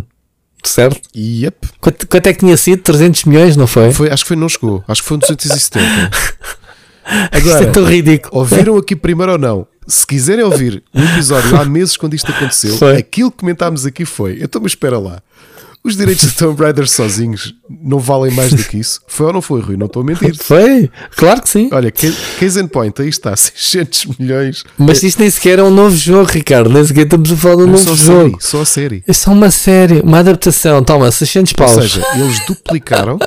Certo? 0.65 1.01
Yep. 1.15 1.69
Quanto, 1.81 2.07
quanto 2.07 2.27
é 2.29 2.33
que 2.33 2.39
tinha 2.39 2.57
sido? 2.57 2.83
300 2.83 3.25
milhões, 3.25 3.57
não 3.57 3.67
foi? 3.67 3.93
foi 3.93 4.11
acho 4.11 4.23
que 4.23 4.29
foi, 4.29 4.37
não 4.37 4.49
chegou. 4.49 4.83
Acho 4.87 5.03
que 5.03 5.09
foi 5.09 5.19
270. 5.19 5.85
Agora, 7.33 7.39
isto 7.45 7.63
é 7.65 7.67
tão 7.67 7.85
ridículo. 7.85 8.39
Ouviram 8.39 8.77
aqui 8.77 8.95
primeiro 8.95 9.33
ou 9.33 9.39
não? 9.39 9.67
Se 9.87 10.07
quiserem 10.07 10.45
ouvir 10.45 10.83
um 10.95 11.05
episódio 11.05 11.57
há 11.61 11.65
meses 11.65 11.97
quando 11.97 12.15
isto 12.15 12.31
aconteceu, 12.31 12.77
foi. 12.77 12.97
aquilo 12.97 13.31
que 13.31 13.39
comentámos 13.39 13.85
aqui 13.85 14.05
foi. 14.05 14.39
Então, 14.41 14.61
mas 14.63 14.73
espera 14.73 14.99
lá. 14.99 15.21
Os 15.85 15.97
direitos 15.97 16.31
de 16.31 16.37
Tomb 16.37 16.63
Raider 16.63 16.89
sozinhos 16.89 17.57
não 17.69 17.99
valem 17.99 18.33
mais 18.33 18.53
do 18.53 18.63
que 18.63 18.79
isso? 18.79 19.01
Foi 19.09 19.27
ou 19.27 19.33
não 19.33 19.43
foi, 19.43 19.61
Rui? 19.61 19.77
Não 19.77 19.87
estou 19.87 20.03
a 20.03 20.07
mentir. 20.07 20.33
Foi, 20.41 20.89
claro 21.17 21.43
que 21.43 21.49
sim. 21.49 21.69
Olha, 21.73 21.91
case 21.91 22.61
in 22.61 22.69
point, 22.69 23.03
aí 23.03 23.09
está, 23.09 23.35
600 23.35 24.17
milhões. 24.17 24.63
Mas 24.79 25.03
isto 25.03 25.19
nem 25.19 25.29
sequer 25.29 25.59
é 25.59 25.63
um 25.65 25.73
novo 25.73 25.97
jogo, 25.97 26.31
Ricardo. 26.31 26.71
Nem 26.71 26.85
sequer 26.85 27.07
estamos 27.07 27.33
a 27.33 27.37
falar 27.37 27.57
de 27.57 27.63
um 27.63 27.67
novo 27.67 27.83
só 27.83 27.97
jogo. 27.97 28.31
Série, 28.31 28.37
só 28.41 28.61
a 28.61 28.65
série. 28.65 29.05
É 29.09 29.13
só 29.13 29.33
uma 29.33 29.51
série, 29.51 30.01
uma 30.03 30.21
adaptação. 30.21 30.85
Toma, 30.85 31.11
600 31.11 31.53
paus. 31.55 31.75
Ou 31.77 31.83
seja, 31.83 32.07
eles 32.15 32.47
duplicaram, 32.47 33.19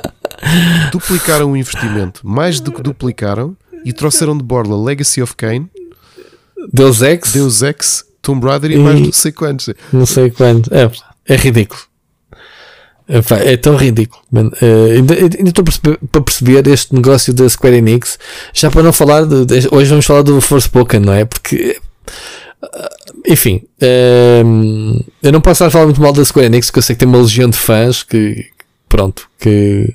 duplicaram 0.90 1.52
o 1.52 1.56
investimento, 1.58 2.26
mais 2.26 2.58
do 2.58 2.72
que 2.72 2.82
duplicaram, 2.82 3.54
e 3.84 3.92
trouxeram 3.92 4.34
de 4.36 4.42
borla 4.42 4.82
Legacy 4.82 5.20
of 5.20 5.36
Kane, 5.36 5.68
Deus 6.72 7.02
Ex, 7.02 7.32
Deus 7.32 7.62
Ex, 7.62 8.04
Tomb 8.22 8.46
Raider 8.46 8.70
e, 8.70 8.74
e 8.74 8.78
mais 8.78 9.00
não 9.00 9.12
sei 9.12 9.32
quantos. 9.32 9.70
Não 9.92 10.06
sei 10.06 10.30
quantos. 10.30 10.70
É, 10.72 10.90
é 11.26 11.36
ridículo. 11.36 11.80
É, 13.08 13.52
é 13.52 13.56
tão 13.56 13.76
ridículo. 13.76 14.20
Uh, 14.32 14.92
ainda, 14.92 15.14
ainda 15.14 15.48
estou 15.48 15.64
para 16.10 16.20
perceber 16.22 16.66
este 16.66 16.94
negócio 16.94 17.32
da 17.32 17.48
Square 17.48 17.76
Enix. 17.76 18.18
Já 18.52 18.70
para 18.70 18.82
não 18.82 18.92
falar 18.92 19.24
de, 19.24 19.44
de, 19.44 19.68
hoje 19.70 19.90
vamos 19.90 20.04
falar 20.04 20.22
do 20.22 20.40
Forspoken, 20.40 21.00
não 21.00 21.12
é? 21.12 21.24
Porque 21.24 21.78
uh, 22.62 23.22
enfim, 23.24 23.62
uh, 23.80 25.04
eu 25.22 25.32
não 25.32 25.40
posso 25.40 25.52
estar 25.52 25.66
a 25.66 25.70
falar 25.70 25.84
muito 25.84 26.00
mal 26.00 26.12
da 26.12 26.24
Square 26.24 26.46
Enix 26.46 26.66
porque 26.66 26.80
eu 26.80 26.82
sei 26.82 26.96
que 26.96 27.00
tem 27.00 27.08
uma 27.08 27.18
legião 27.18 27.48
de 27.48 27.56
fãs 27.56 28.02
que 28.02 28.50
pronto, 28.88 29.28
que, 29.38 29.94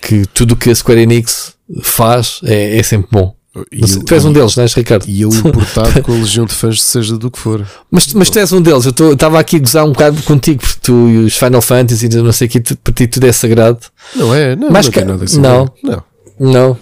que 0.00 0.24
tudo 0.32 0.52
o 0.52 0.56
que 0.56 0.70
a 0.70 0.74
Square 0.74 1.00
Enix 1.00 1.54
faz 1.82 2.40
é, 2.44 2.78
é 2.78 2.82
sempre 2.82 3.08
bom. 3.10 3.35
E 3.72 3.80
eu, 3.80 4.04
tu 4.04 4.14
és 4.14 4.24
um 4.24 4.32
deles, 4.32 4.56
não 4.56 4.62
és, 4.62 4.74
Ricardo? 4.74 5.06
E 5.08 5.22
eu 5.22 5.30
importado 5.30 6.00
com 6.04 6.12
a 6.12 6.16
legião 6.16 6.44
de 6.44 6.54
fãs, 6.54 6.82
seja 6.82 7.16
do 7.16 7.30
que 7.30 7.38
for. 7.38 7.66
Mas, 7.90 8.12
mas 8.12 8.28
tu 8.28 8.38
és 8.38 8.52
um 8.52 8.60
deles. 8.60 8.84
Eu 8.84 9.12
estava 9.12 9.38
aqui 9.38 9.56
a 9.56 9.58
gozar 9.60 9.84
um 9.84 9.92
bocado 9.92 10.22
contigo, 10.22 10.60
porque 10.60 10.80
tu 10.82 11.08
e 11.08 11.18
os 11.18 11.36
Final 11.36 11.62
Fantasy, 11.62 12.08
não 12.08 12.32
sei 12.32 12.48
o 12.48 12.50
que, 12.50 12.60
para 12.60 12.92
ti 12.92 13.06
tudo 13.06 13.26
é 13.26 13.32
sagrado. 13.32 13.78
Não 14.14 14.34
é, 14.34 14.54
não, 14.54 14.70
mas 14.70 14.86
não 14.86 14.92
que, 14.92 15.04
nada 15.04 15.24
assim. 15.24 15.40
Não, 15.40 15.72
não. 15.82 16.02
Não. 16.38 16.78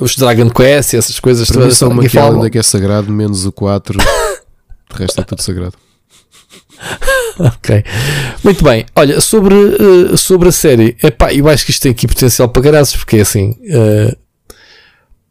os 0.00 0.16
Dragon 0.16 0.50
Quest 0.50 0.94
e 0.94 0.96
essas 0.96 1.20
coisas 1.20 1.46
Para 1.48 1.60
todas. 1.60 1.76
Só 1.76 1.88
uma 1.88 2.02
que 2.02 2.18
é 2.18 2.50
que 2.50 2.58
é 2.58 2.62
sagrado, 2.62 3.12
menos 3.12 3.46
o 3.46 3.52
4. 3.52 3.98
o 3.98 4.96
resto 4.98 5.20
é 5.20 5.24
tudo 5.24 5.42
sagrado. 5.42 5.74
ok. 7.38 7.84
Muito 8.42 8.64
bem. 8.64 8.84
Olha, 8.96 9.20
sobre, 9.20 9.54
uh, 9.54 10.16
sobre 10.16 10.48
a 10.48 10.52
série, 10.52 10.96
epá, 11.02 11.32
eu 11.32 11.48
acho 11.48 11.64
que 11.64 11.70
isto 11.70 11.82
tem 11.82 11.92
aqui 11.92 12.08
potencial 12.08 12.48
para 12.48 12.62
graças, 12.62 12.96
porque 12.96 13.18
é 13.18 13.20
assim. 13.20 13.50
Uh, 13.50 14.16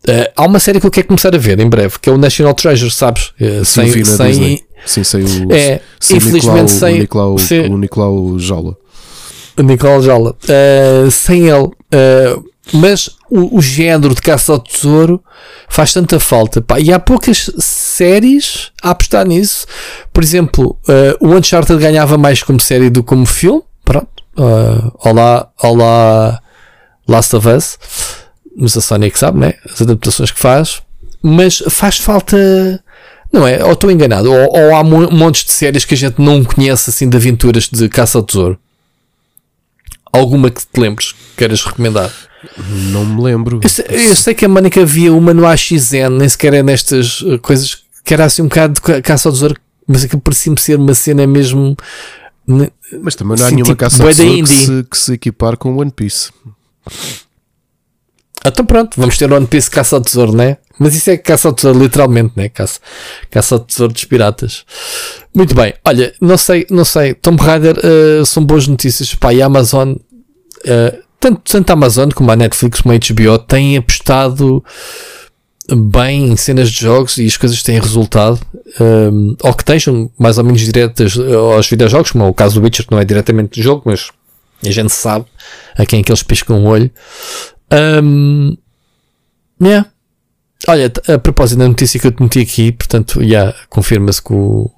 uh, 0.08 0.32
há 0.36 0.46
uma 0.46 0.60
série 0.60 0.80
que 0.80 0.86
eu 0.86 0.92
quero 0.92 1.08
começar 1.08 1.34
a 1.34 1.38
ver 1.38 1.60
em 1.60 1.68
breve, 1.68 2.00
que 2.00 2.10
é 2.10 2.14
o 2.14 2.18
National 2.18 2.54
Treasure, 2.54 2.92
sabes? 2.92 3.32
sem, 3.66 3.92
Sim, 3.92 4.04
sem, 4.04 4.64
Sim, 4.86 5.04
sem 5.04 5.24
o. 5.24 5.54
É, 5.54 5.82
sem 6.00 6.18
infelizmente 6.18 6.74
Nicolau, 7.00 7.38
sem. 7.38 7.66
O 7.70 7.78
Nicolau, 7.78 8.16
o 8.16 8.28
Nicolau 8.28 8.40
Jaula. 8.40 8.78
O 9.58 9.64
Nicolau 9.64 10.02
Jaula. 10.02 10.36
sem 11.12 11.50
ele. 11.50 11.70
mas 12.74 13.10
o, 13.30 13.58
o, 13.58 13.62
género 13.62 14.16
de 14.16 14.22
caça 14.22 14.54
ao 14.54 14.60
tesouro 14.60 15.24
faz 15.68 15.94
tanta 15.94 16.20
falta. 16.20 16.62
Pá. 16.62 16.80
E 16.80 16.92
há 16.92 17.00
poucas 17.00 17.52
séries 17.58 18.72
a 18.82 18.92
apostar 18.92 19.28
nisso. 19.28 19.66
Por 20.14 20.24
exemplo, 20.24 20.78
uh, 20.88 21.28
o 21.28 21.36
Uncharted 21.36 21.80
ganhava 21.80 22.18
mais 22.18 22.42
como 22.42 22.60
série 22.60 22.90
do 22.90 23.04
que 23.04 23.10
como 23.10 23.26
filme. 23.26 23.62
Pronto. 23.84 24.08
Uh, 24.38 24.92
olá, 25.04 25.50
olá, 25.62 26.40
Last 27.08 27.36
of 27.36 27.48
Us. 27.48 27.78
Mas 28.60 28.76
a 28.76 28.82
Sony 28.82 29.08
é 29.08 29.10
que 29.10 29.18
sabe, 29.18 29.40
né? 29.40 29.54
As 29.72 29.82
adaptações 29.82 30.32
que 30.32 30.40
faz. 30.40 30.82
Mas 31.24 31.64
faz 31.70 31.98
falta. 31.98 32.84
Não 33.32 33.48
é? 33.48 33.64
Ou 33.64 33.72
estou 33.72 33.90
enganado. 33.90 34.30
Ou, 34.30 34.58
ou 34.58 34.76
há 34.76 34.84
montes 34.84 35.46
de 35.46 35.52
séries 35.52 35.86
que 35.86 35.94
a 35.94 35.98
gente 35.98 36.22
não 36.22 36.44
conhece 36.44 36.90
assim 36.90 37.08
de 37.08 37.16
aventuras 37.16 37.70
de 37.70 37.88
caça 37.88 38.18
ao 38.18 38.24
tesouro. 38.24 38.60
Alguma 40.12 40.50
que 40.50 40.62
te 40.62 40.80
lembres, 40.80 41.16
queiras 41.38 41.64
recomendar? 41.64 42.12
Não 42.92 43.06
me 43.06 43.22
lembro. 43.22 43.62
Eu 43.64 43.70
sei, 43.70 43.86
eu 43.90 44.16
sei 44.16 44.34
que 44.34 44.44
a 44.44 44.50
Mónica 44.50 44.82
havia 44.82 45.14
uma 45.14 45.34
no 45.34 45.46
AXN, 45.46 46.10
nem 46.18 46.28
sequer 46.28 46.54
é 46.54 46.64
nestas 46.64 47.22
uh, 47.22 47.40
coisas 47.40 47.84
que 48.04 48.14
era 48.14 48.26
assim 48.26 48.42
um 48.42 48.48
bocado 48.48 48.74
de 48.74 49.02
caça 49.02 49.30
ao 49.30 49.34
tesouro, 49.34 49.56
mas 49.88 50.04
aquilo 50.04 50.22
parecia-me 50.22 50.60
ser 50.60 50.78
uma 50.78 50.94
cena 50.94 51.28
mesmo. 51.28 51.78
Mas 53.02 53.16
também 53.16 53.38
não 53.38 53.46
há 53.46 53.52
nenhuma 53.52 53.66
tipo, 53.66 53.78
caça 53.78 54.02
ao 54.02 54.10
tesouro 54.10 54.44
que 54.44 54.48
se, 54.48 54.84
que 54.84 54.98
se 54.98 55.14
equipar 55.14 55.56
com 55.56 55.78
One 55.78 55.92
Piece. 55.92 56.32
Então 58.50 58.66
pronto, 58.66 59.00
vamos 59.00 59.18
ter 59.18 59.32
One 59.32 59.48
Piece 59.48 59.70
caça 59.70 59.96
ao 59.96 60.02
tesouro, 60.02 60.34
né? 60.34 60.58
Mas 60.78 60.96
isso 60.96 61.10
é 61.10 61.18
caça 61.18 61.48
ao 61.48 61.54
tesouro, 61.54 61.80
literalmente, 61.80 62.34
né? 62.36 62.50
Caça, 62.50 62.80
caça 63.30 63.56
ao 63.56 63.60
tesouro 63.60 63.94
dos 63.94 64.06
piratas. 64.06 64.66
Muito 65.34 65.54
bem, 65.56 65.74
olha, 65.86 66.14
não 66.22 66.38
sei, 66.38 66.66
não 66.70 66.86
sei. 66.86 67.14
Tomb 67.14 67.42
Raider 67.42 67.78
uh, 67.78 68.26
são 68.26 68.44
boas 68.44 68.68
notícias. 68.68 69.14
Pá, 69.16 69.34
e 69.34 69.42
a 69.42 69.46
Amazon 69.46 69.94
uh, 69.94 71.10
tanto, 71.20 71.42
tanto 71.44 71.70
a 71.70 71.74
Amazon 71.74 72.10
como 72.16 72.32
a 72.32 72.36
Netflix 72.36 72.82
como 72.82 72.96
a 72.96 72.98
HBO 72.98 73.38
têm 73.40 73.78
apostado 73.78 74.64
bem 75.76 76.30
em 76.30 76.38
cenas 76.38 76.72
de 76.72 76.82
jogos 76.82 77.18
e 77.18 77.26
as 77.26 77.38
coisas 77.38 77.62
têm 77.62 77.80
resultado, 77.80 78.40
um, 78.80 79.36
ou 79.44 79.54
que 79.54 79.62
estejam 79.62 80.10
mais 80.18 80.38
ou 80.38 80.44
menos 80.44 80.62
diretas 80.62 81.18
aos 81.18 81.70
videojogos, 81.70 82.12
como 82.12 82.24
é 82.24 82.28
o 82.28 82.34
caso 82.34 82.60
do 82.60 82.64
Witcher, 82.64 82.88
que 82.88 82.92
não 82.92 83.00
é 83.00 83.06
diretamente 83.06 83.56
de 83.56 83.62
jogo, 83.62 83.84
mas 83.86 84.10
a 84.66 84.72
gente 84.72 84.92
sabe 84.92 85.26
a 85.78 85.86
quem 85.86 86.00
é 86.00 86.04
que 86.04 86.12
eles 86.12 86.24
piscam 86.24 86.64
o 86.64 86.66
olho. 86.66 86.90
Um, 87.72 88.58
yeah. 89.62 89.90
Olha, 90.68 90.92
a 91.08 91.18
propósito 91.18 91.60
da 91.60 91.68
notícia 91.68 92.00
que 92.00 92.08
eu 92.08 92.12
te 92.12 92.22
meti 92.22 92.40
aqui, 92.40 92.72
portanto, 92.72 93.22
yeah, 93.22 93.56
confirma-se 93.70 94.22
que 94.22 94.34
o 94.34 94.70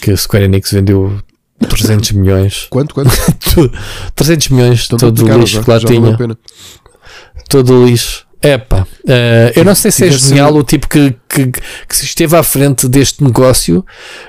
que 0.00 0.10
a 0.10 0.16
Square 0.16 0.44
Enix 0.44 0.70
vendeu 0.72 1.20
300 1.68 2.12
milhões. 2.12 2.66
Quanto? 2.70 2.94
Quanto? 2.94 3.10
300 4.14 4.48
milhões, 4.50 4.84
então, 4.86 4.98
todo 4.98 5.24
o 5.24 5.38
lixo 5.38 5.62
que 5.62 5.70
lá 5.70 5.80
tinha. 5.80 6.16
Todo 7.48 7.82
o 7.82 7.86
lixo. 7.86 8.26
Epá, 8.44 8.82
uh, 8.82 8.86
eu 9.56 9.64
não 9.64 9.74
sei 9.74 9.90
se 9.90 10.04
é 10.04 10.10
genial 10.10 10.54
o 10.54 10.62
tipo 10.62 10.86
que, 10.86 11.16
que, 11.26 11.46
que 11.50 11.96
se 11.96 12.04
esteve 12.04 12.36
à 12.36 12.42
frente 12.42 12.86
deste 12.86 13.24
negócio 13.24 13.82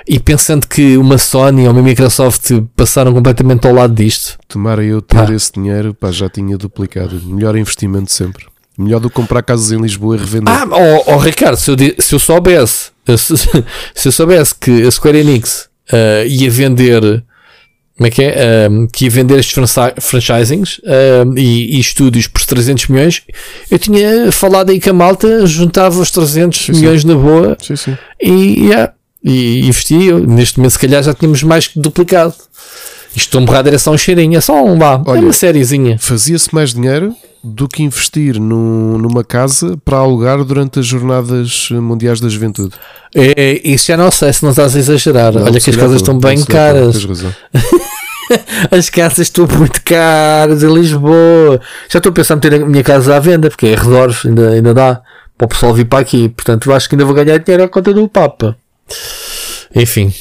e 0.08 0.18
pensando 0.18 0.68
que 0.68 0.96
uma 0.96 1.18
Sony 1.18 1.68
ou 1.68 1.74
uma 1.74 1.82
Microsoft 1.82 2.50
passaram 2.78 3.14
completamente 3.14 3.68
ao 3.68 3.74
lado 3.74 3.94
disto. 3.94 4.38
Tomara 4.48 4.82
eu 4.86 5.02
ter 5.02 5.18
pá. 5.18 5.34
esse 5.34 5.52
dinheiro, 5.52 5.94
pá, 5.94 6.12
já 6.12 6.30
tinha 6.30 6.58
duplicado. 6.58 7.22
Melhor 7.26 7.58
investimento 7.58 8.10
sempre. 8.10 8.46
Melhor 8.78 9.02
do 9.02 9.10
que 9.10 9.16
comprar 9.16 9.44
casas 9.44 9.74
em 9.74 9.82
Lisboa 9.82 10.16
e 10.16 10.20
revender. 10.20 10.54
Ah, 10.54 10.66
oh, 10.72 11.14
oh 11.14 11.18
Ricardo, 11.18 11.58
se 11.58 11.72
eu, 11.72 11.76
se 12.00 12.16
eu 12.16 12.20
soubesse, 12.20 12.92
se, 13.18 13.36
se 13.94 14.08
eu 14.08 14.12
soubesse 14.14 14.56
que 14.56 14.84
a 14.84 14.92
Square 14.92 15.18
Enix 15.18 15.68
uh, 15.92 16.26
ia 16.26 16.50
vender 16.50 17.22
como 17.98 18.08
é 18.08 18.10
que 18.10 18.24
é? 18.24 18.68
Um, 18.70 18.88
que 18.88 19.06
ia 19.06 19.10
vender 19.10 19.40
estes 19.40 19.56
franchisings 20.02 20.82
um, 21.26 21.38
e, 21.38 21.78
e, 21.78 21.80
estúdios 21.80 22.28
por 22.28 22.44
300 22.46 22.88
milhões. 22.88 23.22
Eu 23.72 23.80
tinha 23.80 24.32
falado 24.34 24.70
aí 24.70 24.82
que 24.82 24.90
a 24.90 24.94
malta 24.94 25.46
juntava 25.46 26.00
os 26.00 26.12
300 26.12 26.66
sim, 26.66 26.72
milhões 26.74 27.04
sim. 27.04 27.08
na 27.08 27.16
boa 27.16 27.58
sim. 27.62 27.98
E, 28.22 28.66
yeah, 28.66 28.94
e 29.24 29.66
investia. 29.66 30.20
Neste 30.20 30.58
momento, 30.58 30.74
se 30.74 30.80
calhar, 30.80 31.02
já 31.02 31.14
tínhamos 31.14 31.42
mais 31.42 31.68
que 31.68 31.80
duplicado. 31.80 32.34
Isto 33.16 33.32
Tomb 33.32 33.50
Raider 33.50 33.74
é 33.74 33.78
só 33.78 33.92
um 33.92 33.98
cheirinho, 33.98 34.38
é 34.38 34.42
só 34.42 34.62
um 34.62 34.78
lá, 34.78 35.02
é 35.08 35.12
uma 35.12 35.32
sériezinha. 35.32 35.98
Fazia-se 35.98 36.54
mais 36.54 36.74
dinheiro 36.74 37.16
do 37.46 37.68
que 37.68 37.84
investir 37.84 38.40
no, 38.40 38.98
numa 38.98 39.24
casa 39.24 39.78
para 39.86 39.98
alugar 39.98 40.44
durante 40.44 40.80
as 40.80 40.86
jornadas 40.86 41.70
mundiais 41.72 42.20
da 42.20 42.28
juventude. 42.28 42.76
É, 43.14 43.34
é 43.38 43.68
isso 43.68 43.88
já 43.88 43.98
não 43.98 44.10
sei 44.10 44.34
se 44.34 44.44
não 44.44 44.50
estás 44.50 44.76
a 44.76 44.80
exagerar. 44.80 45.34
Não, 45.34 45.44
Olha 45.44 45.60
que 45.60 45.70
as 45.70 45.76
casas 45.76 45.98
estão 45.98 46.18
bem 46.18 46.44
caras. 46.44 46.98
as 48.72 48.90
casas 48.90 49.20
estão 49.20 49.48
muito 49.48 49.82
caras 49.84 50.64
em 50.64 50.74
Lisboa. 50.74 51.62
Já 51.90 52.00
estou 52.00 52.10
a 52.10 52.14
pensar 52.14 52.38
em 52.38 52.40
ter 52.40 52.54
a 52.56 52.66
minha 52.66 52.84
casa 52.84 53.16
à 53.16 53.20
venda, 53.20 53.50
porque 53.50 53.68
é 53.68 53.76
redores, 53.76 54.26
ainda, 54.26 54.50
ainda 54.50 54.74
dá 54.74 55.02
para 55.38 55.46
o 55.46 55.50
pessoal 55.50 55.74
vir 55.74 55.86
para 55.86 56.00
aqui. 56.00 56.30
Portanto, 56.30 56.70
eu 56.70 56.76
acho 56.76 56.90
que 56.90 56.96
ainda 56.96 57.06
vou 57.06 57.14
ganhar 57.14 57.38
dinheiro 57.38 57.64
à 57.64 57.68
conta 57.68 57.94
do 57.94 58.08
Papa. 58.10 58.58
Enfim, 59.74 60.14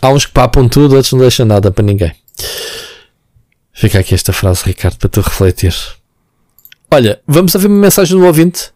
há 0.00 0.10
uns 0.10 0.24
que 0.24 0.32
papam 0.32 0.68
tudo, 0.68 0.96
outros 0.96 1.12
não 1.12 1.20
deixam 1.20 1.44
nada 1.44 1.70
para 1.70 1.84
ninguém. 1.84 2.12
Fica 3.72 3.98
aqui 3.98 4.14
esta 4.14 4.32
frase, 4.32 4.62
Ricardo, 4.64 4.96
para 4.96 5.08
tu 5.08 5.20
refletir. 5.20 5.74
Olha, 6.92 7.22
vamos 7.26 7.54
ouvir 7.54 7.68
uma 7.68 7.80
mensagem 7.80 8.18
do 8.18 8.26
ouvinte. 8.26 8.70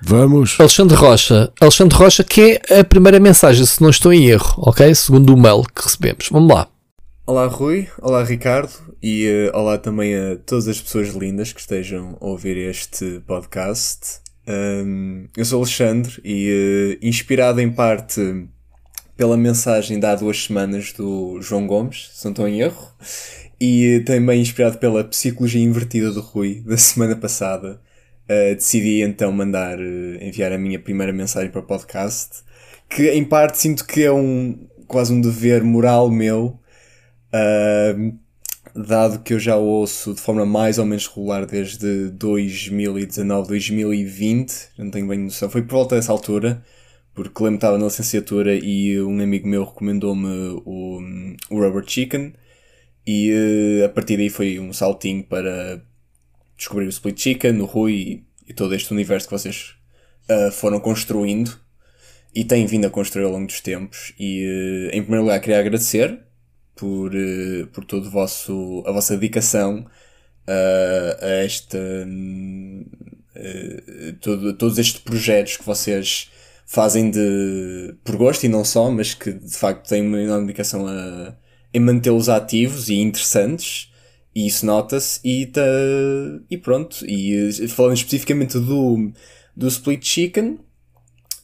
Vamos. 0.00 0.58
Alexandre 0.58 0.96
Rocha. 0.96 1.52
Alexandre 1.60 1.98
Rocha, 1.98 2.24
que 2.24 2.58
é 2.70 2.80
a 2.80 2.82
primeira 2.82 3.20
mensagem, 3.20 3.66
se 3.66 3.82
não 3.82 3.90
estou 3.90 4.10
em 4.10 4.24
erro, 4.24 4.54
ok? 4.56 4.94
Segundo 4.94 5.34
o 5.34 5.36
mail 5.36 5.64
que 5.64 5.82
recebemos. 5.82 6.30
Vamos 6.32 6.48
lá. 6.48 6.66
Olá, 7.26 7.46
Rui. 7.46 7.88
Olá, 8.00 8.24
Ricardo. 8.24 8.72
E 9.02 9.50
uh, 9.52 9.54
olá 9.54 9.76
também 9.76 10.14
a 10.14 10.36
todas 10.46 10.66
as 10.66 10.80
pessoas 10.80 11.08
lindas 11.08 11.52
que 11.52 11.60
estejam 11.60 12.16
a 12.18 12.26
ouvir 12.26 12.56
este 12.56 13.20
podcast. 13.26 14.20
Um, 14.48 15.26
eu 15.36 15.44
sou 15.44 15.58
Alexandre 15.58 16.22
e, 16.24 16.98
uh, 17.02 17.06
inspirado 17.06 17.60
em 17.60 17.70
parte 17.70 18.46
pela 19.14 19.36
mensagem 19.36 20.00
de 20.00 20.06
há 20.06 20.14
duas 20.14 20.44
semanas 20.44 20.94
do 20.94 21.38
João 21.42 21.66
Gomes, 21.66 22.12
se 22.14 22.24
não 22.24 22.32
estou 22.32 22.48
em 22.48 22.62
erro, 22.62 22.88
e 23.64 24.00
também 24.00 24.42
inspirado 24.42 24.76
pela 24.76 25.02
psicologia 25.04 25.62
invertida 25.62 26.10
do 26.10 26.20
Rui 26.20 26.60
da 26.66 26.76
semana 26.76 27.16
passada, 27.16 27.80
uh, 28.24 28.54
decidi 28.54 29.00
então 29.00 29.32
mandar 29.32 29.78
uh, 29.78 30.22
enviar 30.22 30.52
a 30.52 30.58
minha 30.58 30.78
primeira 30.78 31.12
mensagem 31.12 31.50
para 31.50 31.60
o 31.60 31.64
podcast, 31.64 32.42
que 32.90 33.10
em 33.10 33.24
parte 33.24 33.58
sinto 33.58 33.86
que 33.86 34.02
é 34.02 34.12
um 34.12 34.68
quase 34.86 35.12
um 35.14 35.20
dever 35.20 35.64
moral 35.64 36.10
meu, 36.10 36.60
uh, 37.32 38.18
dado 38.74 39.20
que 39.20 39.32
eu 39.32 39.38
já 39.40 39.56
ouço 39.56 40.12
de 40.12 40.20
forma 40.20 40.44
mais 40.44 40.78
ou 40.78 40.84
menos 40.84 41.06
regular 41.06 41.46
desde 41.46 42.10
2019, 42.10 43.48
2020, 43.48 44.52
não 44.76 44.90
tenho 44.90 45.08
bem 45.08 45.20
noção, 45.20 45.48
foi 45.48 45.62
por 45.62 45.72
volta 45.72 45.96
dessa 45.96 46.12
altura 46.12 46.62
porque 47.14 47.44
lembro 47.44 47.58
que 47.60 47.64
estava 47.64 47.78
na 47.78 47.84
licenciatura 47.84 48.54
e 48.54 49.00
um 49.00 49.22
amigo 49.22 49.46
meu 49.46 49.64
recomendou-me 49.64 50.60
o, 50.64 50.98
o 51.48 51.60
Rubber 51.60 51.84
Chicken 51.86 52.34
e 53.06 53.32
uh, 53.32 53.84
a 53.84 53.88
partir 53.88 54.16
daí 54.16 54.30
foi 54.30 54.58
um 54.58 54.72
saltinho 54.72 55.22
para 55.24 55.82
descobrir 56.56 56.86
o 56.86 56.90
Split 56.90 57.20
Chicken, 57.20 57.60
o 57.60 57.64
Rui 57.64 57.92
e, 57.92 58.24
e 58.48 58.54
todo 58.54 58.74
este 58.74 58.92
universo 58.92 59.28
que 59.28 59.32
vocês 59.32 59.74
uh, 60.30 60.50
foram 60.52 60.80
construindo 60.80 61.58
e 62.34 62.44
têm 62.44 62.66
vindo 62.66 62.86
a 62.86 62.90
construir 62.90 63.24
ao 63.24 63.32
longo 63.32 63.46
dos 63.46 63.60
tempos. 63.60 64.12
E 64.18 64.88
uh, 64.90 64.96
em 64.96 65.02
primeiro 65.02 65.24
lugar 65.24 65.40
queria 65.40 65.60
agradecer 65.60 66.18
por, 66.74 67.12
por 67.72 67.84
todo 67.84 68.10
vosso, 68.10 68.82
a 68.86 68.90
vossa 68.90 69.14
dedicação 69.14 69.86
a 70.46 71.26
esta. 71.44 71.78
Todo, 74.20 74.54
todos 74.54 74.76
estes 74.78 75.00
projetos 75.00 75.56
que 75.56 75.64
vocês 75.64 76.30
fazem 76.66 77.10
de 77.10 77.94
por 78.02 78.16
gosto 78.16 78.44
e 78.44 78.48
não 78.48 78.64
só, 78.64 78.90
mas 78.90 79.14
que 79.14 79.32
de 79.32 79.56
facto 79.56 79.88
têm 79.88 80.04
uma 80.04 80.20
enorme 80.20 80.46
dedicação 80.46 80.86
a, 80.86 81.36
em 81.74 81.80
mantê-los 81.80 82.28
ativos 82.28 82.88
e 82.88 82.94
interessantes, 82.94 83.92
e 84.34 84.46
isso 84.46 84.64
nota-se, 84.64 85.20
e, 85.24 85.46
tá, 85.46 85.60
e 86.48 86.56
pronto. 86.56 87.04
E 87.04 87.50
eh, 87.62 87.68
falando 87.68 87.96
especificamente 87.96 88.58
do, 88.58 89.12
do 89.56 89.68
Split 89.68 90.04
Chicken, 90.04 90.60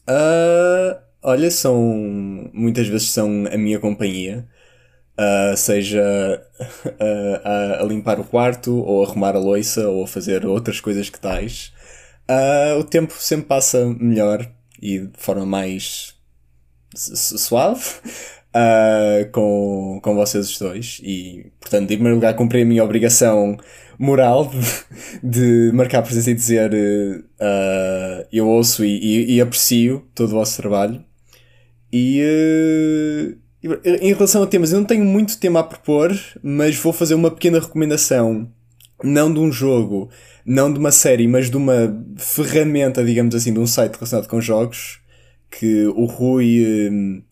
uh, 0.08 1.00
olha, 1.22 1.50
são 1.50 2.50
muitas 2.52 2.86
vezes 2.86 3.10
são 3.10 3.46
a 3.52 3.58
minha 3.58 3.78
companhia. 3.80 4.48
Uh, 5.18 5.56
seja 5.56 6.42
uh, 6.58 6.94
a, 7.78 7.82
a, 7.82 7.84
limpar 7.84 8.18
o 8.20 8.24
quarto, 8.24 8.74
ou 8.74 9.04
a 9.04 9.06
arrumar 9.06 9.36
a 9.36 9.38
louça, 9.38 9.88
ou 9.88 10.04
a 10.04 10.08
fazer 10.08 10.46
outras 10.46 10.80
coisas 10.80 11.10
que 11.10 11.20
tais. 11.20 11.72
uh, 12.28 12.78
o 12.78 12.84
tempo 12.84 13.12
sempre 13.18 13.46
passa 13.46 13.84
melhor 13.98 14.48
e 14.80 15.00
de 15.00 15.18
forma 15.18 15.44
mais 15.44 16.14
suave 16.94 17.84
uh, 18.54 19.30
com, 19.30 20.00
com 20.02 20.14
vocês 20.14 20.58
dois. 20.58 21.00
E, 21.02 21.46
portanto, 21.60 21.90
em 21.90 21.94
primeiro 21.94 22.16
lugar, 22.16 22.34
cumpri 22.34 22.62
a 22.62 22.66
minha 22.66 22.84
obrigação 22.84 23.56
moral 23.98 24.50
de, 25.22 25.70
de 25.70 25.72
marcar 25.74 26.02
presença 26.02 26.30
e 26.30 26.34
dizer 26.34 26.72
uh, 26.72 28.26
eu 28.32 28.48
ouço 28.48 28.84
e, 28.84 28.98
e, 28.98 29.34
e, 29.34 29.40
aprecio 29.40 30.04
todo 30.14 30.30
o 30.30 30.34
vosso 30.34 30.56
trabalho. 30.56 31.04
E 31.92 32.22
uh, 32.22 33.38
em 34.00 34.14
relação 34.14 34.42
a 34.42 34.46
temas, 34.46 34.72
eu 34.72 34.78
não 34.78 34.86
tenho 34.86 35.04
muito 35.04 35.38
tema 35.38 35.60
a 35.60 35.64
propor, 35.64 36.18
mas 36.42 36.76
vou 36.76 36.92
fazer 36.92 37.14
uma 37.14 37.30
pequena 37.30 37.60
recomendação, 37.60 38.50
não 39.04 39.32
de 39.32 39.38
um 39.38 39.52
jogo, 39.52 40.08
não 40.46 40.72
de 40.72 40.78
uma 40.78 40.90
série, 40.90 41.28
mas 41.28 41.50
de 41.50 41.56
uma 41.58 42.02
ferramenta, 42.16 43.04
digamos 43.04 43.34
assim, 43.34 43.52
de 43.52 43.60
um 43.60 43.66
site 43.66 43.96
relacionado 43.96 44.28
com 44.28 44.40
jogos, 44.40 45.00
que 45.50 45.86
o 45.88 46.06
Rui 46.06 47.22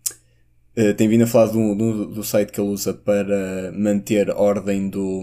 uh, 0.79 0.95
tem 0.95 1.09
vindo 1.09 1.25
a 1.25 1.27
falar 1.27 1.47
do, 1.47 1.75
do, 1.75 2.07
do, 2.07 2.25
site 2.25 2.53
que 2.53 2.61
ele 2.61 2.71
usa 2.71 2.95
para 2.95 3.73
manter 3.73 4.31
ordem 4.31 4.89
do, 4.89 5.23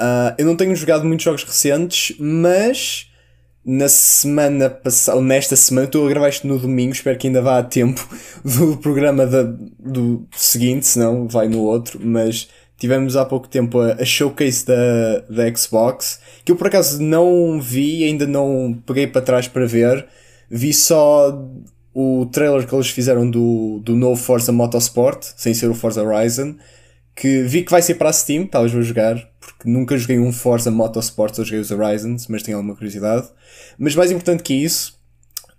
uh, 0.00 0.34
eu 0.38 0.46
não 0.46 0.56
tenho 0.56 0.76
jogado 0.76 1.04
muitos 1.04 1.24
jogos 1.24 1.44
recentes, 1.44 2.16
mas 2.18 3.10
na 3.64 3.88
semana 3.88 4.68
passada, 4.68 5.20
nesta 5.20 5.56
semana, 5.56 5.86
estou 5.86 6.06
a 6.06 6.08
gravar 6.08 6.28
isto 6.28 6.46
no 6.46 6.58
domingo, 6.58 6.92
espero 6.92 7.18
que 7.18 7.28
ainda 7.28 7.40
vá 7.40 7.58
a 7.58 7.62
tempo 7.62 8.06
do 8.44 8.76
programa 8.76 9.26
da, 9.26 9.42
do 9.42 10.26
seguinte, 10.32 10.86
senão 10.86 11.28
vai 11.28 11.48
no 11.48 11.60
outro, 11.60 12.00
mas 12.02 12.48
tivemos 12.82 13.14
há 13.14 13.24
pouco 13.24 13.46
tempo 13.46 13.78
a, 13.78 13.92
a, 13.92 14.04
showcase 14.04 14.66
da, 14.66 15.20
da 15.30 15.54
Xbox, 15.54 16.18
que 16.44 16.50
eu 16.50 16.56
por 16.56 16.66
acaso 16.66 17.00
não 17.00 17.60
vi, 17.60 18.02
ainda 18.02 18.26
não 18.26 18.76
peguei 18.84 19.06
para 19.06 19.22
trás 19.22 19.46
para 19.46 19.64
ver, 19.66 20.04
vi 20.50 20.74
só 20.74 21.48
o 21.94 22.26
trailer 22.26 22.66
que 22.66 22.74
eles 22.74 22.88
fizeram 22.88 23.30
do, 23.30 23.78
do 23.84 23.94
novo 23.94 24.20
Forza 24.20 24.50
Motorsport, 24.50 25.22
sem 25.36 25.54
ser 25.54 25.70
o 25.70 25.74
Forza 25.74 26.02
Horizon, 26.02 26.56
que 27.14 27.42
vi 27.44 27.62
que 27.62 27.70
vai 27.70 27.82
ser 27.82 27.94
para 27.94 28.08
a 28.08 28.12
Steam, 28.12 28.48
talvez 28.48 28.72
vou 28.72 28.82
jogar, 28.82 29.14
porque 29.38 29.70
nunca 29.70 29.96
joguei 29.96 30.18
um 30.18 30.32
Forza 30.32 30.72
Motorsport, 30.72 31.36
só 31.36 31.44
joguei 31.44 31.60
os 31.60 31.70
Horizons, 31.70 32.26
mas 32.26 32.42
tenho 32.42 32.56
alguma 32.56 32.74
curiosidade. 32.74 33.28
Mas 33.78 33.94
mais 33.94 34.10
importante 34.10 34.42
que 34.42 34.54
isso, 34.54 34.98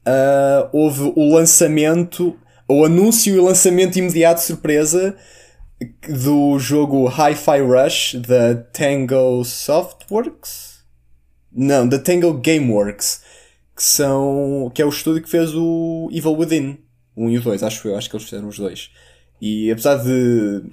uh, 0.05 0.67
houve 0.73 1.13
o 1.15 1.33
lançamento, 1.33 2.37
o 2.67 2.83
anúncio 2.83 3.33
e 3.33 3.39
o 3.39 3.45
lançamento 3.45 3.97
imediato 3.97 4.41
de 4.41 4.47
surpresa 4.47 5.15
do 6.07 6.59
jogo 6.59 7.07
Hi-Fi 7.07 7.61
Rush 7.61 8.15
da 8.15 8.55
Tango 8.55 9.43
Softworks? 9.43 10.83
Não, 11.51 11.87
da 11.87 11.99
Tango 11.99 12.33
Gameworks 12.33 13.21
que 13.75 13.83
são. 13.83 14.71
que 14.73 14.81
é 14.81 14.85
o 14.85 14.89
estúdio 14.89 15.23
que 15.23 15.29
fez 15.29 15.53
o 15.55 16.09
Evil 16.11 16.37
Within, 16.37 16.77
o 17.15 17.25
1 17.25 17.29
e 17.31 17.37
o 17.37 17.41
2, 17.41 17.63
acho 17.63 17.87
eu, 17.87 17.97
acho 17.97 18.09
que 18.09 18.15
eles 18.15 18.25
fizeram 18.25 18.47
os 18.47 18.57
dois. 18.57 18.91
E 19.41 19.71
apesar 19.71 19.97
de 19.97 20.63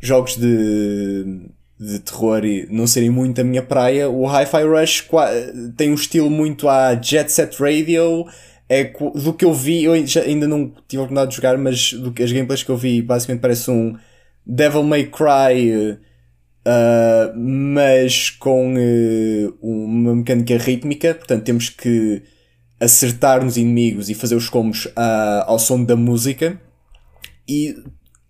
jogos 0.00 0.36
de, 0.36 1.50
de 1.78 1.98
terror 2.00 2.42
não 2.70 2.86
serem 2.86 3.10
muito 3.10 3.40
a 3.40 3.44
minha 3.44 3.62
praia, 3.62 4.08
o 4.08 4.26
Hi-Fi 4.26 4.64
Rush 4.64 5.08
tem 5.76 5.90
um 5.90 5.94
estilo 5.94 6.30
muito 6.30 6.68
à 6.68 7.00
Jet 7.00 7.30
Set 7.30 7.56
Radio. 7.60 8.26
É, 8.70 8.84
do 8.84 9.32
que 9.32 9.46
eu 9.46 9.54
vi, 9.54 9.84
eu 9.84 9.94
ainda 9.94 10.46
não 10.46 10.70
tive 10.86 11.00
a 11.00 11.04
oportunidade 11.04 11.30
de 11.30 11.36
jogar, 11.36 11.56
mas 11.56 11.94
do 11.94 12.12
que 12.12 12.22
as 12.22 12.30
gameplays 12.30 12.62
que 12.62 12.70
eu 12.70 12.76
vi, 12.76 13.00
basicamente 13.00 13.40
parece 13.40 13.70
um 13.70 13.96
Devil 14.48 14.82
May 14.82 15.06
Cry, 15.06 15.98
uh, 16.68 17.36
mas 17.36 18.30
com 18.30 18.74
uh, 18.74 19.58
uma 19.60 20.16
mecânica 20.16 20.56
rítmica. 20.56 21.14
Portanto, 21.14 21.44
temos 21.44 21.68
que 21.68 22.22
acertar 22.80 23.44
nos 23.44 23.56
inimigos 23.56 24.08
e 24.08 24.14
fazer 24.14 24.36
os 24.36 24.48
combos 24.48 24.86
uh, 24.86 25.44
ao 25.46 25.58
som 25.58 25.84
da 25.84 25.96
música. 25.96 26.60
E, 27.46 27.76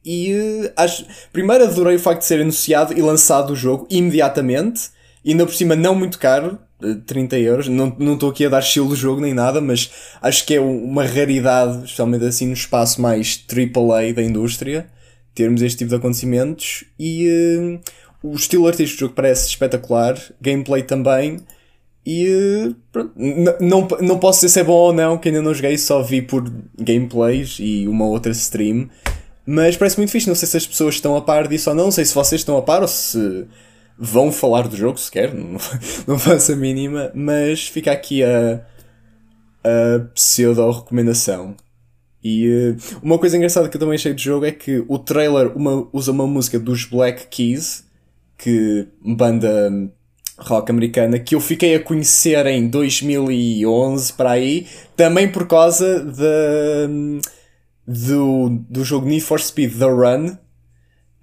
e 0.05 0.33
acho, 0.77 1.07
primeiro 1.33 1.65
adorei 1.65 1.97
o 1.97 2.01
facto 2.01 2.21
de 2.21 2.27
ser 2.27 2.41
anunciado 2.41 2.97
e 2.97 3.03
lançado 3.03 3.53
o 3.53 3.57
jogo 3.57 3.87
imediatamente, 3.91 4.91
e 5.25 5.33
ainda 5.33 5.45
por 5.45 5.55
cima 5.55 5.77
não 5.77 5.95
muito 5.95 6.19
caro, 6.19 6.59
30 7.07 7.37
eh, 7.37 7.41
euros. 7.41 7.69
Não 7.69 8.15
estou 8.15 8.31
aqui 8.31 8.47
a 8.47 8.49
dar 8.49 8.61
estilo 8.61 8.89
do 8.89 8.97
jogo 8.97 9.21
nem 9.21 9.35
nada, 9.35 9.61
mas 9.61 9.91
acho 10.23 10.47
que 10.47 10.55
é 10.55 10.61
uma 10.61 11.05
raridade, 11.05 11.85
especialmente 11.85 12.25
assim 12.25 12.47
no 12.47 12.53
espaço 12.53 13.01
mais 13.01 13.45
AAA 13.51 14.13
da 14.15 14.23
indústria, 14.23 14.87
termos 15.39 15.63
este 15.63 15.79
tipo 15.79 15.91
de 15.91 15.97
acontecimentos. 15.97 16.85
E 16.99 17.29
uh, 17.29 17.81
o 18.23 18.35
estilo 18.35 18.67
artístico 18.67 18.99
do 18.99 19.01
jogo 19.01 19.15
parece 19.15 19.49
espetacular, 19.49 20.21
gameplay 20.41 20.83
também. 20.83 21.39
E 22.05 22.75
pronto, 22.91 23.13
não, 23.61 23.87
não 24.01 24.19
posso 24.19 24.41
dizer 24.41 24.49
se 24.49 24.61
é 24.61 24.65
bom 24.65 24.73
ou 24.73 24.93
não, 24.93 25.19
que 25.19 25.29
ainda 25.29 25.43
não 25.43 25.55
joguei, 25.55 25.77
só 25.79 26.03
vi 26.03 26.23
por 26.23 26.51
gameplays 26.79 27.59
e 27.61 27.87
uma 27.87 28.07
outra 28.07 28.33
stream. 28.33 28.89
Mas 29.47 29.77
parece 29.77 29.99
muito 29.99 30.11
fixe, 30.11 30.27
não 30.27 30.35
sei 30.35 30.49
se 30.49 30.57
as 30.57 30.67
pessoas 30.67 30.97
estão 30.97 31.17
a 31.17 31.23
par 31.23 31.47
disso 31.47 31.71
ou 31.71 31.77
não, 31.77 31.85
não 31.85 31.91
sei 31.91 32.05
se 32.05 32.15
vocês 32.15 32.41
estão 32.41 32.57
a 32.57 32.63
par 32.63 32.83
ou 32.83 32.89
se 32.89 33.47
vão 33.99 34.33
falar 34.33 34.69
do 34.69 34.77
jogo 34.77 34.99
sequer, 34.99 35.33
não, 35.35 35.59
não 36.07 36.19
faço 36.19 36.53
a 36.53 36.57
mínima, 36.57 37.11
mas 37.15 37.67
fica 37.69 37.93
aqui 37.93 38.23
a, 38.25 38.63
a 39.65 40.01
pseudo-recomendação. 40.15 41.57
E 42.29 42.71
uh, 42.71 42.77
uma 43.03 43.19
coisa 43.19 43.37
engraçada 43.37 43.69
que 43.69 43.77
eu 43.77 43.81
também 43.81 43.95
achei 43.95 44.13
do 44.13 44.21
jogo 44.21 44.45
é 44.45 44.53
que 44.53 44.85
o 44.87 44.99
trailer 44.99 45.57
uma, 45.57 45.89
usa 45.93 46.13
uma 46.13 46.27
música 46.27 46.59
dos 46.59 46.85
Black 46.85 47.29
Keys, 47.29 47.85
que 48.37 48.87
banda 49.03 49.71
rock 50.39 50.71
americana 50.71 51.19
que 51.19 51.35
eu 51.35 51.41
fiquei 51.41 51.75
a 51.75 51.81
conhecer 51.81 52.47
em 52.47 52.69
2011 52.69 54.13
para 54.13 54.31
aí, 54.31 54.67
também 54.97 55.31
por 55.31 55.49
causa 55.49 56.01
de, 56.05 57.21
do, 57.87 58.63
do 58.69 58.85
jogo 58.85 59.07
Need 59.07 59.25
for 59.25 59.41
Speed 59.41 59.79
The 59.79 59.87
Run. 59.87 60.37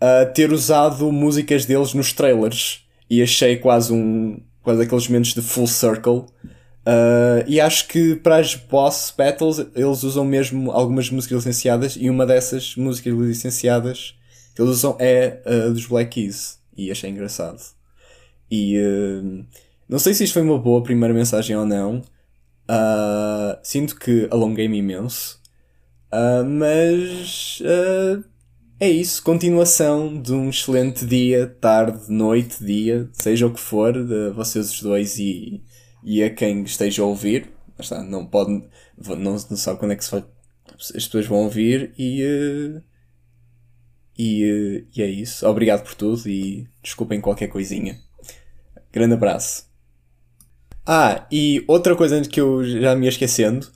uh, 0.01 0.33
ter 0.33 0.51
usado 0.51 1.11
músicas 1.11 1.65
deles 1.65 1.93
nos 1.93 2.13
trailers. 2.13 2.83
E 3.09 3.21
achei 3.21 3.57
quase 3.57 3.93
um. 3.93 4.39
quase 4.63 4.81
aqueles 4.81 5.07
momentos 5.07 5.33
de 5.33 5.41
full 5.41 5.67
circle. 5.67 6.25
Uh, 6.87 7.41
e 7.47 7.59
acho 7.59 7.87
que 7.87 8.15
para 8.15 8.37
as 8.37 8.53
boss 8.53 9.11
battles 9.17 9.57
eles 9.73 10.03
usam 10.03 10.23
mesmo 10.23 10.69
algumas 10.69 11.09
músicas 11.09 11.37
licenciadas 11.37 11.97
e 11.99 12.11
uma 12.11 12.27
dessas 12.27 12.75
músicas 12.75 13.11
licenciadas 13.11 14.15
que 14.53 14.61
eles 14.61 14.75
usam 14.75 14.95
é 14.99 15.41
uh, 15.47 15.73
dos 15.73 15.87
Black 15.87 16.11
Keys 16.11 16.59
e 16.77 16.91
achei 16.91 17.09
engraçado. 17.09 17.59
E 18.51 18.77
uh, 18.79 19.45
não 19.89 19.97
sei 19.97 20.13
se 20.13 20.25
isto 20.25 20.33
foi 20.33 20.43
uma 20.43 20.59
boa 20.59 20.83
primeira 20.83 21.13
mensagem 21.13 21.55
ou 21.55 21.65
não. 21.65 22.03
sinto 23.63 23.95
que 23.97 24.27
alonguei-me 24.29 24.77
imenso. 24.77 25.39
mas 26.45 27.61
é 28.79 28.89
isso, 28.89 29.23
continuação 29.23 30.21
de 30.21 30.33
um 30.33 30.49
excelente 30.49 31.05
dia, 31.05 31.47
tarde, 31.59 32.11
noite, 32.11 32.63
dia, 32.63 33.09
seja 33.13 33.47
o 33.47 33.53
que 33.53 33.59
for, 33.59 33.93
de 33.93 34.29
vocês 34.31 34.71
os 34.71 34.81
dois 34.81 35.17
e 35.17 35.63
e 36.05 36.23
a 36.23 36.29
quem 36.29 36.61
esteja 36.61 37.01
a 37.01 37.05
ouvir, 37.05 37.49
está, 37.79 38.03
não 38.03 38.27
pode, 38.27 38.63
não, 38.95 39.17
não 39.17 39.39
sabe 39.39 39.79
quando 39.79 39.91
é 39.93 39.95
que 39.95 40.09
vai, 40.11 40.23
as 40.77 40.91
pessoas 40.91 41.25
vão 41.25 41.39
ouvir 41.39 41.91
e, 41.97 42.23
uh, 42.23 42.83
e, 44.15 44.45
uh, 44.45 44.87
e 44.95 45.01
é 45.01 45.07
isso. 45.07 45.47
Obrigado 45.47 45.83
por 45.83 45.95
tudo 45.95 46.29
e 46.29 46.67
desculpem 46.83 47.19
qualquer 47.19 47.47
coisinha. 47.47 47.99
Grande 48.93 49.15
abraço. 49.15 49.67
Ah, 50.85 51.25
e 51.31 51.65
outra 51.67 51.95
coisa 51.95 52.21
que 52.21 52.39
eu 52.39 52.63
já 52.63 52.95
me 52.95 53.05
ia 53.05 53.09
esquecendo, 53.09 53.67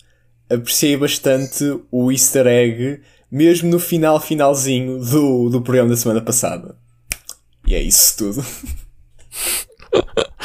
apreciei 0.48 0.96
bastante 0.96 1.64
o 1.92 2.12
easter 2.12 2.46
egg, 2.46 3.02
mesmo 3.32 3.72
no 3.72 3.80
final, 3.80 4.22
finalzinho 4.22 5.00
do, 5.00 5.50
do 5.50 5.64
programa 5.64 5.90
da 5.90 5.98
semana 5.98 6.22
passada. 6.22 6.78
E 7.66 7.74
é 7.74 7.82
isso 7.82 8.18
tudo. 8.18 8.46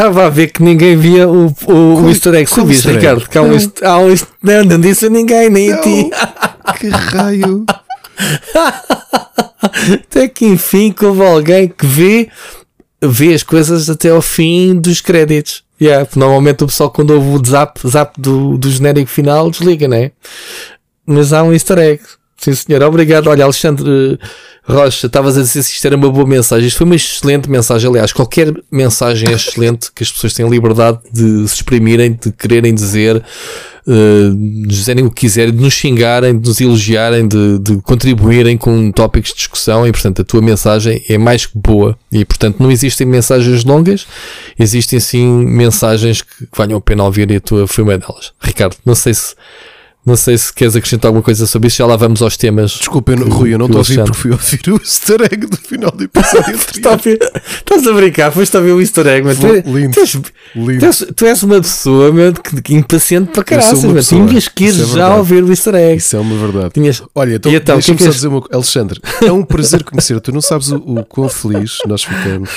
Estava 0.00 0.24
a 0.24 0.30
ver 0.30 0.50
que 0.50 0.62
ninguém 0.62 0.96
via 0.96 1.28
o, 1.28 1.48
o, 1.48 1.54
como, 1.54 2.06
o 2.06 2.08
easter 2.08 2.32
egg. 2.34 2.48
Sabias, 2.48 2.82
Ricardo? 2.86 3.28
Que 3.28 3.36
há 3.36 3.42
um, 3.42 3.50
há 3.82 3.98
um, 3.98 4.14
não, 4.42 4.64
não 4.64 4.80
disse 4.80 5.04
a 5.04 5.10
ninguém, 5.10 5.50
nem 5.50 5.68
não. 5.68 5.78
a 5.78 5.82
ti. 5.82 6.10
Que 6.80 6.88
raio! 6.88 7.66
Até 9.92 10.26
que 10.26 10.46
enfim 10.46 10.90
que 10.90 11.04
houve 11.04 11.22
alguém 11.22 11.68
que 11.68 11.84
vê, 11.84 12.30
vê 13.02 13.34
as 13.34 13.42
coisas 13.42 13.90
até 13.90 14.08
ao 14.08 14.22
fim 14.22 14.74
dos 14.74 15.02
créditos. 15.02 15.64
Yeah, 15.78 16.08
normalmente 16.16 16.64
o 16.64 16.66
pessoal 16.66 16.90
quando 16.90 17.10
ouve 17.10 17.28
o 17.28 17.44
zap, 17.44 17.86
zap 17.86 18.18
do, 18.18 18.56
do 18.56 18.70
genérico 18.70 19.10
final 19.10 19.50
desliga, 19.50 19.86
né? 19.86 20.12
Mas 21.04 21.34
há 21.34 21.42
um 21.42 21.52
easter 21.52 21.78
egg. 21.78 22.00
Sim, 22.40 22.54
senhor. 22.54 22.82
Obrigado. 22.82 23.26
Olha, 23.26 23.44
Alexandre 23.44 24.18
Rocha, 24.64 25.06
estavas 25.06 25.36
a 25.36 25.42
dizer 25.42 25.62
se 25.62 25.74
isto 25.74 25.84
era 25.84 25.94
uma 25.94 26.10
boa 26.10 26.26
mensagem. 26.26 26.66
Isto 26.66 26.78
foi 26.78 26.86
uma 26.86 26.96
excelente 26.96 27.50
mensagem. 27.50 27.90
Aliás, 27.90 28.14
qualquer 28.14 28.50
mensagem 28.72 29.28
é 29.28 29.32
excelente 29.32 29.92
que 29.94 30.02
as 30.02 30.10
pessoas 30.10 30.32
têm 30.32 30.48
liberdade 30.48 31.00
de 31.12 31.46
se 31.46 31.56
exprimirem, 31.56 32.12
de 32.12 32.32
quererem 32.32 32.74
dizer, 32.74 33.16
uh, 33.16 34.34
de 34.34 34.68
dizerem 34.68 35.04
o 35.04 35.10
que 35.10 35.20
quiserem, 35.20 35.54
de 35.54 35.60
nos 35.60 35.74
xingarem, 35.74 36.38
de 36.38 36.48
nos 36.48 36.58
elogiarem, 36.62 37.28
de, 37.28 37.58
de 37.58 37.76
contribuírem 37.82 38.56
com 38.56 38.90
tópicos 38.90 39.32
de 39.32 39.36
discussão. 39.36 39.86
E, 39.86 39.92
portanto, 39.92 40.22
a 40.22 40.24
tua 40.24 40.40
mensagem 40.40 41.04
é 41.10 41.18
mais 41.18 41.44
que 41.44 41.58
boa. 41.58 41.94
E, 42.10 42.24
portanto, 42.24 42.56
não 42.58 42.72
existem 42.72 43.06
mensagens 43.06 43.64
longas, 43.64 44.06
existem 44.58 44.98
sim 44.98 45.26
mensagens 45.44 46.22
que 46.22 46.48
valham 46.56 46.78
a 46.78 46.80
pena 46.80 47.04
ouvir 47.04 47.30
e 47.30 47.36
a 47.36 47.40
tua 47.40 47.66
foi 47.66 47.84
uma 47.84 47.98
delas. 47.98 48.32
Ricardo, 48.40 48.76
não 48.86 48.94
sei 48.94 49.12
se 49.12 49.34
não 50.04 50.16
sei 50.16 50.38
se 50.38 50.52
queres 50.52 50.74
acrescentar 50.74 51.10
alguma 51.10 51.22
coisa 51.22 51.46
sobre 51.46 51.68
isso, 51.68 51.76
já 51.76 51.86
lá 51.86 51.94
vamos 51.94 52.22
aos 52.22 52.34
temas. 52.36 52.70
Desculpa, 52.70 53.14
que, 53.14 53.22
Rui, 53.22 53.52
eu 53.52 53.58
não 53.58 53.66
estou 53.66 53.80
a 53.80 53.82
ouvir 53.82 54.02
porque 54.02 54.16
fui 54.16 54.30
ouvir 54.30 54.60
o 54.68 54.76
easter 54.76 55.20
egg 55.22 55.46
do 55.46 55.56
final 55.58 55.90
do 55.90 56.04
episódio. 56.04 56.56
Estás 56.56 57.86
a 57.86 57.92
brincar, 57.92 58.32
foste 58.32 58.56
a 58.56 58.60
ver 58.60 58.72
o 58.72 58.80
easter 58.80 59.06
egg, 59.06 59.26
mas 59.26 59.38
tu, 59.38 59.46
lindo, 59.46 59.92
tu, 59.92 60.00
és, 60.00 60.14
lindo. 60.56 60.80
Tu, 60.80 60.86
és, 60.86 61.06
tu 61.14 61.26
és 61.26 61.42
uma 61.42 61.60
pessoa 61.60 62.10
meu, 62.12 62.32
que, 62.32 62.62
que 62.62 62.74
impaciente 62.74 63.30
para 63.30 63.44
caralho, 63.44 64.02
tinhas 64.02 64.48
que 64.48 64.64
ir 64.64 64.68
é 64.70 64.86
já 64.86 65.14
ouvir 65.16 65.44
o 65.44 65.50
easter 65.50 65.74
egg. 65.74 65.98
Isso 65.98 66.16
é 66.16 66.20
uma 66.20 66.36
verdade. 66.36 66.72
Tinhas... 66.72 67.02
Olha, 67.14 67.34
então, 67.34 67.52
então 67.52 67.74
deixa-me 67.74 67.98
que 67.98 68.04
só 68.04 68.10
dizer 68.10 68.28
uma 68.28 68.42
Alexandre, 68.50 69.00
é 69.22 69.30
um 69.30 69.44
prazer 69.44 69.84
conhecer. 69.84 70.18
Tu 70.20 70.32
não 70.32 70.40
sabes 70.40 70.70
o, 70.70 70.76
o 70.76 71.04
quão 71.04 71.28
feliz 71.28 71.78
nós 71.86 72.02
ficamos, 72.02 72.50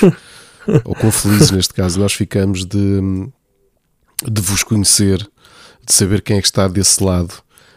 ou 0.86 0.96
quão 0.96 1.12
felizes 1.12 1.52
neste 1.52 1.74
caso, 1.74 2.00
nós 2.00 2.14
ficamos 2.14 2.66
de, 2.66 3.02
de 4.32 4.42
vos 4.42 4.64
conhecer 4.64 5.30
de 5.86 5.94
saber 5.94 6.22
quem 6.22 6.38
é 6.38 6.42
que 6.42 6.48
está 6.48 6.68
desse 6.68 7.04
lado. 7.04 7.34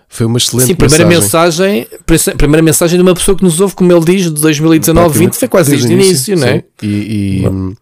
Foi 0.09 0.25
uma 0.25 0.39
excelente 0.39 0.69
Sim, 0.69 0.75
primeira 0.75 1.05
mensagem. 1.05 1.87
mensagem. 2.07 2.37
Primeira 2.37 2.63
mensagem 2.63 2.97
de 2.97 3.03
uma 3.03 3.15
pessoa 3.15 3.37
que 3.37 3.43
nos 3.43 3.61
ouve, 3.61 3.75
como 3.75 3.93
ele 3.93 4.05
diz, 4.05 4.25
de 4.25 4.41
2019, 4.41 5.19
20 5.19 5.35
foi 5.35 5.49
quase 5.49 5.71
desde 5.71 5.89
o 5.89 5.93
início, 5.93 6.33
início, 6.33 6.37
não 6.37 6.47
é? 6.47 6.65
E, 6.83 6.87
e 6.87 7.77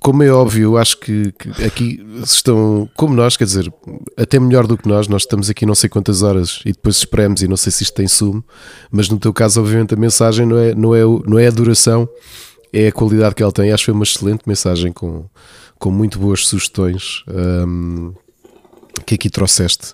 como 0.00 0.22
é 0.22 0.30
óbvio, 0.30 0.76
acho 0.76 0.98
que, 0.98 1.32
que, 1.32 1.64
aqui 1.64 2.04
estão 2.22 2.88
como 2.94 3.14
nós, 3.14 3.36
quer 3.36 3.44
dizer, 3.44 3.72
até 4.16 4.38
melhor 4.38 4.66
do 4.66 4.78
que 4.78 4.88
nós. 4.88 5.08
Nós 5.08 5.22
estamos 5.22 5.50
aqui 5.50 5.66
não 5.66 5.74
sei 5.74 5.88
quantas 5.88 6.22
horas 6.22 6.60
e 6.64 6.72
depois 6.72 6.96
esperamos 6.96 7.42
e 7.42 7.48
não 7.48 7.56
sei 7.56 7.70
se 7.70 7.82
isto 7.82 7.94
tem 7.94 8.08
sumo, 8.08 8.42
mas 8.90 9.08
no 9.08 9.18
teu 9.18 9.32
caso, 9.32 9.60
obviamente, 9.60 9.94
a 9.94 9.96
mensagem 9.96 10.46
não 10.46 10.58
é, 10.58 10.74
não 10.74 10.94
é, 10.94 11.02
não 11.26 11.38
é 11.38 11.48
a 11.48 11.50
duração, 11.50 12.08
é 12.72 12.88
a 12.88 12.92
qualidade 12.92 13.34
que 13.34 13.42
ela 13.42 13.52
tem. 13.52 13.72
Acho 13.72 13.82
que 13.82 13.86
foi 13.86 13.94
uma 13.94 14.04
excelente 14.04 14.42
mensagem 14.46 14.92
com, 14.92 15.26
com 15.78 15.90
muito 15.90 16.18
boas 16.18 16.46
sugestões. 16.46 17.22
Um, 17.28 18.14
que 19.06 19.14
aqui 19.14 19.30
trouxeste. 19.30 19.92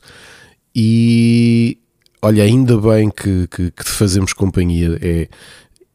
E 0.74 1.78
olha, 2.22 2.42
ainda 2.44 2.78
bem 2.78 3.10
que, 3.10 3.46
que, 3.48 3.70
que 3.70 3.84
te 3.84 3.90
fazemos 3.90 4.32
companhia. 4.32 4.98
É, 5.00 5.28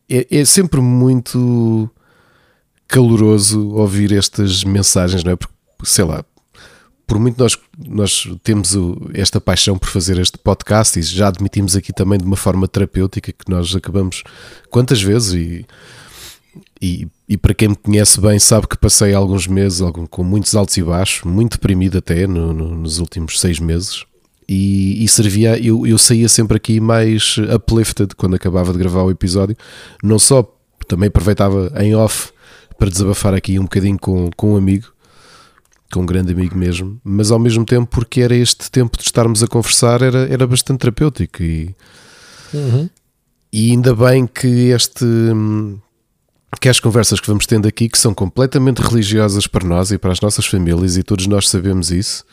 é, 0.09 0.27
é, 0.39 0.45
sempre 0.45 0.81
muito 0.81 1.89
caloroso 2.87 3.69
ouvir 3.69 4.11
estas 4.11 4.63
mensagens, 4.63 5.23
não 5.23 5.31
é? 5.31 5.35
Porque, 5.35 5.53
sei 5.83 6.05
lá, 6.05 6.23
por 7.07 7.19
muito 7.19 7.41
nós, 7.41 7.57
nós 7.77 8.27
temos 8.43 8.75
o, 8.75 9.09
esta 9.13 9.39
paixão 9.39 9.77
por 9.77 9.89
fazer 9.89 10.19
este 10.19 10.37
podcast 10.37 10.99
e 10.99 11.03
já 11.03 11.27
admitimos 11.27 11.75
aqui 11.75 11.93
também 11.93 12.17
de 12.17 12.25
uma 12.25 12.35
forma 12.35 12.67
terapêutica 12.67 13.31
que 13.31 13.49
nós 13.49 13.75
acabamos 13.75 14.23
quantas 14.69 15.01
vezes 15.01 15.33
e 15.33 15.65
e, 16.81 17.07
e, 17.27 17.37
para 17.37 17.53
quem 17.53 17.69
me 17.69 17.75
conhece 17.75 18.19
bem 18.19 18.37
sabe 18.39 18.67
que 18.67 18.77
passei 18.77 19.13
alguns 19.13 19.47
meses 19.47 19.81
algum, 19.81 20.05
com 20.05 20.23
muitos 20.23 20.55
altos 20.55 20.77
e 20.77 20.83
baixos, 20.83 21.23
muito 21.23 21.53
deprimido 21.53 21.97
até 21.97 22.27
no, 22.27 22.53
no, 22.53 22.75
nos 22.75 22.99
últimos 22.99 23.39
seis 23.39 23.59
meses. 23.59 24.05
E, 24.47 25.03
e, 25.03 25.07
servia, 25.07 25.57
eu, 25.57 25.87
eu 25.87 25.97
saía 25.97 26.29
sempre 26.29 26.57
aqui 26.57 26.79
mais 26.79 27.37
uplifted 27.53 28.13
quando 28.15 28.35
acabava 28.35 28.71
de 28.71 28.77
gravar 28.77 29.03
o 29.03 29.11
episódio, 29.11 29.55
não 30.03 30.19
só, 30.19 30.43
também 30.87 31.07
aproveitava 31.07 31.71
em 31.77 31.95
off 31.95 32.31
para 32.77 32.89
desabafar 32.89 33.33
aqui 33.33 33.57
um 33.57 33.63
bocadinho 33.63 33.97
com, 33.97 34.29
com 34.35 34.53
um 34.53 34.57
amigo, 34.57 34.93
com 35.91 36.01
um 36.01 36.05
grande 36.05 36.31
amigo 36.31 36.55
mesmo, 36.55 36.99
mas 37.03 37.31
ao 37.31 37.39
mesmo 37.39 37.65
tempo 37.65 37.87
porque 37.87 38.21
era 38.21 38.35
este 38.35 38.69
tempo 38.69 38.97
de 38.97 39.03
estarmos 39.03 39.41
a 39.41 39.47
conversar, 39.47 40.01
era, 40.01 40.27
era 40.31 40.45
bastante 40.45 40.79
terapêutico 40.79 41.41
e, 41.41 41.75
uhum. 42.53 42.89
e 43.51 43.71
ainda 43.71 43.95
bem 43.95 44.27
que 44.27 44.47
este 44.69 45.05
que 46.59 46.69
as 46.69 46.79
conversas 46.79 47.19
que 47.19 47.27
vamos 47.27 47.45
tendo 47.45 47.67
aqui, 47.67 47.89
que 47.89 47.97
são 47.97 48.13
completamente 48.13 48.79
religiosas 48.81 49.47
para 49.47 49.67
nós 49.67 49.91
e 49.91 49.97
para 49.97 50.11
as 50.11 50.21
nossas 50.21 50.45
famílias, 50.45 50.97
e 50.97 51.03
todos 51.03 51.27
nós 51.27 51.49
sabemos 51.49 51.91
isso. 51.91 52.23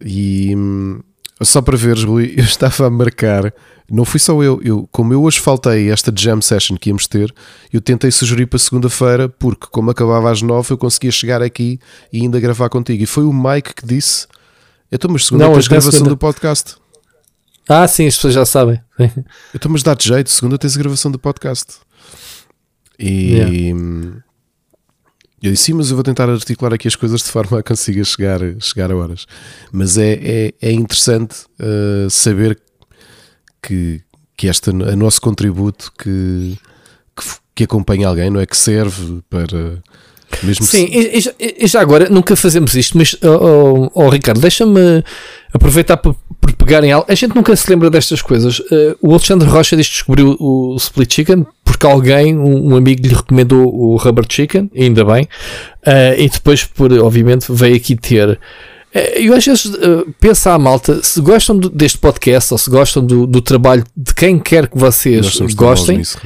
E 0.00 0.54
hum, 0.56 1.00
só 1.42 1.60
para 1.60 1.76
veres, 1.76 2.04
Rui, 2.04 2.34
eu 2.36 2.44
estava 2.44 2.86
a 2.86 2.90
marcar, 2.90 3.52
não 3.90 4.04
fui 4.04 4.18
só 4.18 4.42
eu, 4.42 4.60
eu, 4.62 4.88
como 4.90 5.12
eu 5.12 5.22
hoje 5.22 5.38
faltei 5.38 5.90
esta 5.90 6.12
jam 6.14 6.40
session 6.40 6.76
que 6.76 6.90
íamos 6.90 7.06
ter, 7.06 7.32
eu 7.72 7.80
tentei 7.80 8.10
sugerir 8.10 8.46
para 8.46 8.58
segunda-feira, 8.58 9.28
porque 9.28 9.66
como 9.70 9.90
acabava 9.90 10.30
às 10.30 10.42
nove, 10.42 10.72
eu 10.72 10.78
conseguia 10.78 11.10
chegar 11.10 11.42
aqui 11.42 11.78
e 12.12 12.22
ainda 12.22 12.40
gravar 12.40 12.68
contigo. 12.68 13.02
E 13.02 13.06
foi 13.06 13.24
o 13.24 13.32
Mike 13.32 13.74
que 13.74 13.86
disse: 13.86 14.26
Então, 14.90 15.10
mas 15.10 15.26
segunda 15.26 15.46
não, 15.46 15.54
tens 15.54 15.68
gravação 15.68 15.92
segunda. 15.92 16.10
do 16.10 16.16
podcast. 16.16 16.76
Ah, 17.68 17.86
sim, 17.86 18.06
as 18.06 18.14
pessoas 18.14 18.34
já 18.34 18.44
sabem. 18.44 18.80
Então, 19.54 19.70
mas 19.70 19.82
dá-te 19.82 20.08
jeito, 20.08 20.30
segunda 20.30 20.58
tens 20.58 20.76
a 20.76 20.78
gravação 20.78 21.10
do 21.10 21.18
podcast. 21.18 21.85
E 22.98 23.34
yeah. 23.34 24.22
eu 25.42 25.50
disse, 25.52 25.64
sim, 25.64 25.72
mas 25.74 25.90
eu 25.90 25.96
vou 25.96 26.02
tentar 26.02 26.28
articular 26.28 26.72
aqui 26.72 26.88
as 26.88 26.96
coisas 26.96 27.22
de 27.22 27.28
forma 27.28 27.58
a 27.58 27.62
consiga 27.62 28.02
chegar, 28.04 28.40
chegar 28.60 28.90
a 28.90 28.96
horas. 28.96 29.26
Mas 29.72 29.98
é, 29.98 30.12
é, 30.12 30.54
é 30.60 30.72
interessante 30.72 31.44
uh, 31.60 32.08
saber 32.10 32.58
que, 33.62 34.00
que 34.36 34.46
este 34.46 34.70
é 34.70 34.96
nosso 34.96 35.20
contributo 35.20 35.92
que, 35.98 36.56
que, 37.14 37.24
que 37.54 37.64
acompanha 37.64 38.08
alguém, 38.08 38.30
não 38.30 38.40
é? 38.40 38.46
Que 38.46 38.56
serve 38.56 39.20
para. 39.28 39.82
Mesmo 40.42 40.66
Sim, 40.66 40.88
e, 40.90 41.22
e, 41.38 41.66
já 41.68 41.80
agora 41.80 42.10
nunca 42.10 42.34
fazemos 42.34 42.74
isto, 42.74 42.98
mas 42.98 43.16
oh, 43.22 43.90
oh, 43.94 44.06
oh 44.06 44.08
Ricardo, 44.08 44.40
deixa-me 44.40 45.04
aproveitar 45.52 45.96
para 45.96 46.14
por 46.40 46.52
pegar 46.52 46.84
em 46.84 46.92
algo. 46.92 47.06
A 47.08 47.14
gente 47.14 47.34
nunca 47.34 47.54
se 47.56 47.68
lembra 47.68 47.90
destas 47.90 48.22
coisas. 48.22 48.60
Uh, 48.60 48.96
o 49.00 49.10
Alexandre 49.10 49.48
Rocha 49.48 49.76
diz 49.76 49.88
que 49.88 49.94
descobriu 49.94 50.36
o 50.38 50.76
Split 50.76 51.12
Chicken 51.12 51.46
porque 51.76 51.86
alguém, 51.86 52.36
um, 52.36 52.72
um, 52.72 52.76
amigo, 52.76 53.06
lhe 53.06 53.14
recomendou 53.14 53.66
o 53.72 53.96
Rubber 53.96 54.24
Chicken, 54.26 54.70
ainda 54.74 55.04
bem. 55.04 55.24
Uh, 55.86 56.18
e 56.18 56.28
depois, 56.28 56.64
por, 56.64 56.90
obviamente, 56.92 57.52
veio 57.52 57.76
aqui 57.76 57.94
ter 57.94 58.38
É, 58.94 59.20
eu 59.20 59.34
às 59.34 59.44
vezes 59.44 59.66
uh, 59.66 60.10
penso 60.18 60.48
à 60.48 60.58
malta, 60.58 61.02
se 61.02 61.20
gostam 61.20 61.58
do, 61.58 61.68
deste 61.68 61.98
podcast 61.98 62.54
ou 62.54 62.56
se 62.56 62.70
gostam 62.70 63.04
do, 63.04 63.26
do, 63.26 63.42
trabalho 63.42 63.84
de 63.94 64.14
quem 64.14 64.38
quer 64.38 64.68
que 64.68 64.78
vocês 64.78 65.38
gostem, 65.54 65.98
nisso, 65.98 66.18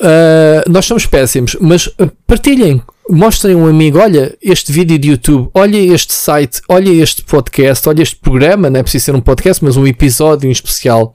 uh, 0.00 0.68
nós 0.68 0.84
somos 0.84 1.06
péssimos, 1.06 1.56
mas 1.60 1.88
partilhem, 2.26 2.82
mostrem 3.10 3.54
um 3.54 3.66
amigo, 3.66 3.98
olha 3.98 4.36
este 4.42 4.72
vídeo 4.72 4.98
de 4.98 5.08
YouTube, 5.10 5.50
olha 5.54 5.76
este 5.76 6.12
site, 6.12 6.60
olha 6.68 6.90
este 6.90 7.22
podcast, 7.22 7.88
olha 7.88 8.02
este 8.02 8.16
programa, 8.16 8.70
não 8.70 8.80
é 8.80 8.82
preciso 8.82 9.06
ser 9.06 9.14
um 9.14 9.20
podcast, 9.20 9.64
mas 9.64 9.76
um 9.76 9.86
episódio 9.86 10.48
em 10.48 10.52
especial. 10.52 11.14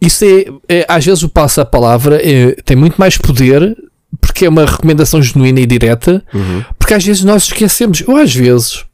Isso 0.00 0.24
é, 0.24 0.44
é 0.68 0.86
às 0.88 1.04
vezes 1.04 1.22
o 1.22 1.28
passo 1.28 1.60
a 1.60 1.64
palavra 1.64 2.20
é, 2.22 2.52
tem 2.62 2.76
muito 2.76 2.96
mais 2.96 3.16
poder 3.16 3.76
porque 4.20 4.44
é 4.44 4.48
uma 4.48 4.64
recomendação 4.64 5.22
genuína 5.22 5.60
e 5.60 5.66
direta, 5.66 6.24
uhum. 6.32 6.64
porque 6.78 6.94
às 6.94 7.04
vezes 7.04 7.22
nós 7.22 7.44
esquecemos, 7.44 8.00
eu 8.00 8.16
às 8.16 8.34
vezes 8.34 8.84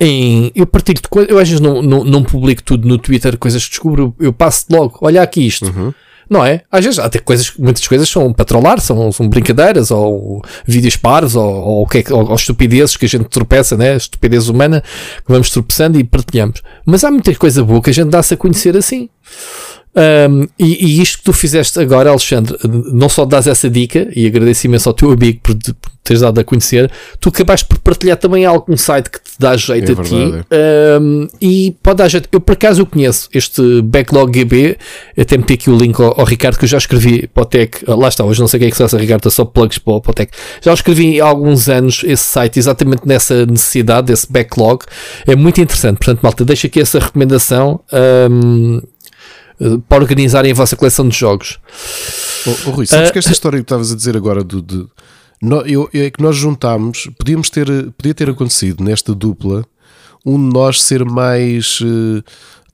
em, 0.00 0.52
eu 0.54 0.66
partilho 0.66 1.00
eu 1.28 1.38
às 1.38 1.48
vezes 1.48 1.60
não, 1.60 1.80
não, 1.80 2.04
não, 2.04 2.22
publico 2.22 2.62
tudo 2.62 2.86
no 2.86 2.98
Twitter, 2.98 3.38
coisas 3.38 3.64
que 3.64 3.70
descubro, 3.70 4.14
eu 4.20 4.32
passo 4.32 4.66
logo, 4.70 4.98
olha 5.00 5.22
aqui 5.22 5.46
isto. 5.46 5.66
Uhum. 5.66 5.94
Não 6.28 6.44
é? 6.44 6.62
Às 6.70 6.84
vezes 6.84 6.98
até 6.98 7.18
coisas, 7.18 7.52
muitas 7.56 7.86
coisas 7.86 8.08
são 8.08 8.32
para 8.32 8.44
trollar, 8.44 8.80
são, 8.80 9.12
são 9.12 9.28
brincadeiras, 9.28 9.90
ou 9.90 10.42
vídeos 10.66 10.96
pares, 10.96 11.34
ou, 11.36 11.44
ou, 11.44 11.88
é 11.94 12.12
ou, 12.12 12.28
ou 12.28 12.34
estupidezes 12.34 12.96
que 12.96 13.06
a 13.06 13.08
gente 13.08 13.24
tropeça, 13.26 13.76
né? 13.76 13.96
Estupidez 13.96 14.48
humana, 14.48 14.82
que 14.82 15.32
vamos 15.32 15.50
tropeçando 15.50 15.98
e 15.98 16.04
partilhamos. 16.04 16.62
Mas 16.84 17.04
há 17.04 17.10
muita 17.10 17.34
coisa 17.34 17.62
boa 17.62 17.80
que 17.80 17.90
a 17.90 17.94
gente 17.94 18.10
dá-se 18.10 18.34
a 18.34 18.36
conhecer 18.36 18.76
assim. 18.76 19.08
Um, 19.96 20.46
e, 20.58 20.86
e, 20.86 21.02
isto 21.02 21.18
que 21.18 21.24
tu 21.24 21.32
fizeste 21.32 21.80
agora, 21.80 22.10
Alexandre, 22.10 22.54
não 22.92 23.08
só 23.08 23.24
dás 23.24 23.46
essa 23.46 23.70
dica, 23.70 24.08
e 24.14 24.26
agradeço 24.26 24.66
imenso 24.66 24.90
ao 24.90 24.94
teu 24.94 25.10
amigo 25.10 25.40
por, 25.42 25.54
por 25.54 25.90
teres 26.04 26.20
dado 26.20 26.38
a 26.38 26.44
conhecer, 26.44 26.90
tu 27.18 27.30
acabaste 27.30 27.66
por 27.66 27.78
partilhar 27.78 28.16
também 28.16 28.44
algum 28.44 28.76
site 28.76 29.10
que 29.10 29.18
te 29.18 29.32
dá 29.38 29.56
jeito 29.56 29.90
é 29.90 29.92
a 29.92 29.96
verdade. 29.96 30.42
ti. 30.42 30.46
Um, 31.00 31.28
e 31.40 31.76
pode 31.82 31.96
dar 31.96 32.08
jeito. 32.08 32.28
Eu 32.30 32.40
por 32.40 32.52
acaso 32.52 32.82
eu 32.82 32.86
conheço 32.86 33.28
este 33.34 33.82
Backlog 33.82 34.38
GB, 34.38 34.76
até 35.18 35.36
meti 35.36 35.54
aqui 35.54 35.70
o 35.70 35.76
link 35.76 36.00
ao, 36.00 36.18
ao, 36.20 36.24
Ricardo, 36.24 36.58
que 36.58 36.64
eu 36.64 36.68
já 36.68 36.78
escrevi 36.78 37.26
para 37.26 37.42
o 37.42 37.46
Tech. 37.46 37.78
Lá 37.88 38.08
está, 38.08 38.24
hoje 38.24 38.40
não 38.40 38.48
sei 38.48 38.58
o 38.58 38.60
que 38.60 38.66
é 38.66 38.70
que 38.70 38.76
se 38.76 38.82
passa, 38.82 38.98
Ricardo, 38.98 39.20
está 39.20 39.30
só 39.30 39.44
plugs 39.44 39.78
para, 39.78 40.00
para 40.00 40.10
o 40.10 40.14
Tech. 40.14 40.30
Já 40.62 40.72
escrevi 40.72 41.20
há 41.20 41.26
alguns 41.26 41.68
anos 41.68 42.02
esse 42.04 42.24
site, 42.24 42.58
exatamente 42.58 43.02
nessa 43.06 43.44
necessidade, 43.46 44.08
desse 44.08 44.30
backlog. 44.30 44.84
É 45.26 45.34
muito 45.34 45.60
interessante. 45.60 45.96
Portanto, 45.96 46.20
malta, 46.22 46.44
deixa 46.44 46.66
aqui 46.66 46.80
essa 46.80 46.98
recomendação. 46.98 47.80
Um, 48.30 48.80
eh, 49.60 49.78
para 49.88 50.02
organizarem 50.02 50.52
a 50.52 50.54
vossa 50.54 50.76
coleção 50.76 51.08
de 51.08 51.16
jogos. 51.16 51.58
Oh, 52.46 52.50
oh 52.66 52.70
Rui, 52.70 52.86
sabes 52.86 53.10
uh, 53.10 53.12
que 53.12 53.18
esta 53.18 53.32
história 53.32 53.58
que 53.58 53.64
estavas 53.64 53.90
a 53.90 53.96
dizer 53.96 54.16
agora 54.16 54.44
do, 54.44 54.60
de, 54.60 54.86
no, 55.40 55.60
eu, 55.62 55.88
é 55.92 56.10
que 56.10 56.22
nós 56.22 56.36
juntámos, 56.36 57.08
podíamos 57.18 57.50
ter, 57.50 57.66
podia 57.92 58.14
ter 58.14 58.30
acontecido 58.30 58.84
nesta 58.84 59.14
dupla 59.14 59.64
um 60.24 60.36
de 60.36 60.54
nós 60.54 60.82
ser 60.82 61.04
mais 61.04 61.80
uh, 61.80 62.22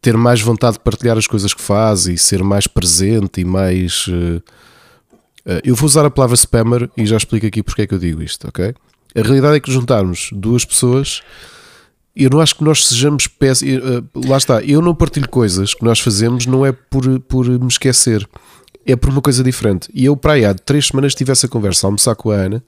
ter 0.00 0.16
mais 0.16 0.40
vontade 0.40 0.74
de 0.74 0.80
partilhar 0.80 1.16
as 1.16 1.28
coisas 1.28 1.54
que 1.54 1.62
faz 1.62 2.06
e 2.06 2.18
ser 2.18 2.42
mais 2.42 2.66
presente 2.66 3.40
e 3.40 3.44
mais 3.44 4.06
eu 5.62 5.76
vou 5.76 5.86
usar 5.86 6.04
a 6.04 6.10
palavra 6.10 6.34
spammer 6.34 6.90
e 6.96 7.06
já 7.06 7.16
explico 7.16 7.46
aqui 7.46 7.62
porque 7.62 7.82
é 7.82 7.86
que 7.86 7.94
eu 7.94 8.00
digo 8.00 8.20
isto, 8.20 8.48
ok? 8.48 8.74
A 9.14 9.22
realidade 9.22 9.56
é 9.58 9.60
que 9.60 9.70
juntarmos 9.70 10.30
duas 10.32 10.64
pessoas 10.64 11.22
eu 12.14 12.30
não 12.30 12.40
acho 12.40 12.56
que 12.56 12.64
nós 12.64 12.86
sejamos 12.86 13.26
péssimos. 13.26 13.82
Eh, 13.84 14.02
lá 14.26 14.36
está, 14.36 14.62
eu 14.62 14.82
não 14.82 14.94
partilho 14.94 15.28
coisas 15.28 15.74
que 15.74 15.84
nós 15.84 15.98
fazemos, 15.98 16.46
não 16.46 16.64
é 16.64 16.72
por, 16.72 17.20
por 17.20 17.48
me 17.48 17.68
esquecer, 17.68 18.28
é 18.84 18.94
por 18.94 19.10
uma 19.10 19.22
coisa 19.22 19.42
diferente. 19.42 19.88
E 19.94 20.04
eu, 20.04 20.16
para 20.16 20.34
aí, 20.34 20.44
há 20.44 20.54
três 20.54 20.88
semanas 20.88 21.14
tive 21.14 21.32
essa 21.32 21.48
conversa 21.48 21.86
a 21.86 21.88
almoçar 21.88 22.14
com 22.14 22.30
a 22.30 22.34
Ana. 22.34 22.62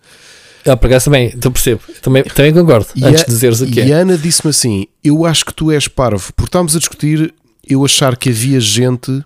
Ah, 0.67 0.77
por 0.77 0.87
acaso 0.87 1.07
também, 1.07 1.31
então 1.35 1.53
percebo, 1.53 1.83
também, 2.01 2.23
também 2.23 2.55
concordo, 2.55 2.87
e 2.97 3.05
antes 3.05 3.21
a, 3.21 3.25
de 3.27 3.31
dizeres 3.33 3.61
o 3.61 3.67
que 3.67 3.81
é. 3.81 3.89
E 3.89 3.93
a 3.93 3.99
Ana 3.99 4.17
disse-me 4.17 4.49
assim: 4.49 4.87
Eu 5.03 5.27
acho 5.27 5.45
que 5.45 5.53
tu 5.53 5.71
és 5.71 5.87
parvo, 5.89 6.33
porque 6.33 6.49
estávamos 6.49 6.75
a 6.75 6.79
discutir 6.79 7.35
eu 7.69 7.85
achar 7.85 8.17
que 8.17 8.31
havia 8.31 8.59
gente 8.61 9.23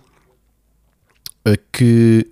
a 1.45 1.55
que 1.71 2.25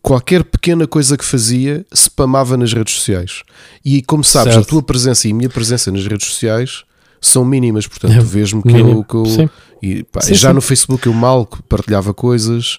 qualquer 0.00 0.44
pequena 0.44 0.86
coisa 0.86 1.16
que 1.16 1.24
fazia 1.24 1.84
spamava 1.92 2.56
nas 2.56 2.72
redes 2.72 2.94
sociais. 2.94 3.42
E 3.84 4.02
como 4.02 4.22
sabes, 4.22 4.54
certo. 4.54 4.66
a 4.66 4.68
tua 4.68 4.82
presença 4.82 5.26
e 5.26 5.32
a 5.32 5.34
minha 5.34 5.48
presença 5.48 5.90
nas 5.90 6.06
redes 6.06 6.28
sociais 6.28 6.84
são 7.28 7.44
mínimas, 7.44 7.86
portanto, 7.86 8.12
é, 8.12 8.20
vês-me 8.20 8.62
que 8.62 8.76
eu. 8.76 9.04
Que 9.04 9.16
eu 9.16 9.50
e, 9.82 10.02
pá, 10.04 10.20
sim, 10.20 10.34
já 10.34 10.48
sim. 10.48 10.54
no 10.54 10.60
Facebook 10.60 11.06
eu 11.06 11.12
mal 11.12 11.46
partilhava 11.68 12.14
coisas, 12.14 12.78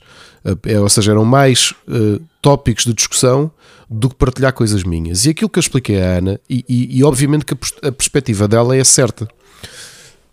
é, 0.66 0.80
ou 0.80 0.90
seja, 0.90 1.12
eram 1.12 1.24
mais 1.24 1.72
uh, 1.88 2.20
tópicos 2.42 2.84
de 2.86 2.94
discussão 2.94 3.52
do 3.90 4.10
que 4.10 4.16
partilhar 4.16 4.54
coisas 4.54 4.84
minhas. 4.84 5.26
E 5.26 5.30
aquilo 5.30 5.50
que 5.50 5.60
eu 5.60 5.62
expliquei 5.62 6.02
à 6.02 6.18
Ana, 6.18 6.40
e, 6.50 6.66
e, 6.68 6.98
e 6.98 7.04
obviamente 7.04 7.46
que 7.46 7.54
a, 7.54 7.88
a 7.88 7.92
perspectiva 7.92 8.48
dela 8.48 8.76
é 8.76 8.84
certa, 8.84 9.28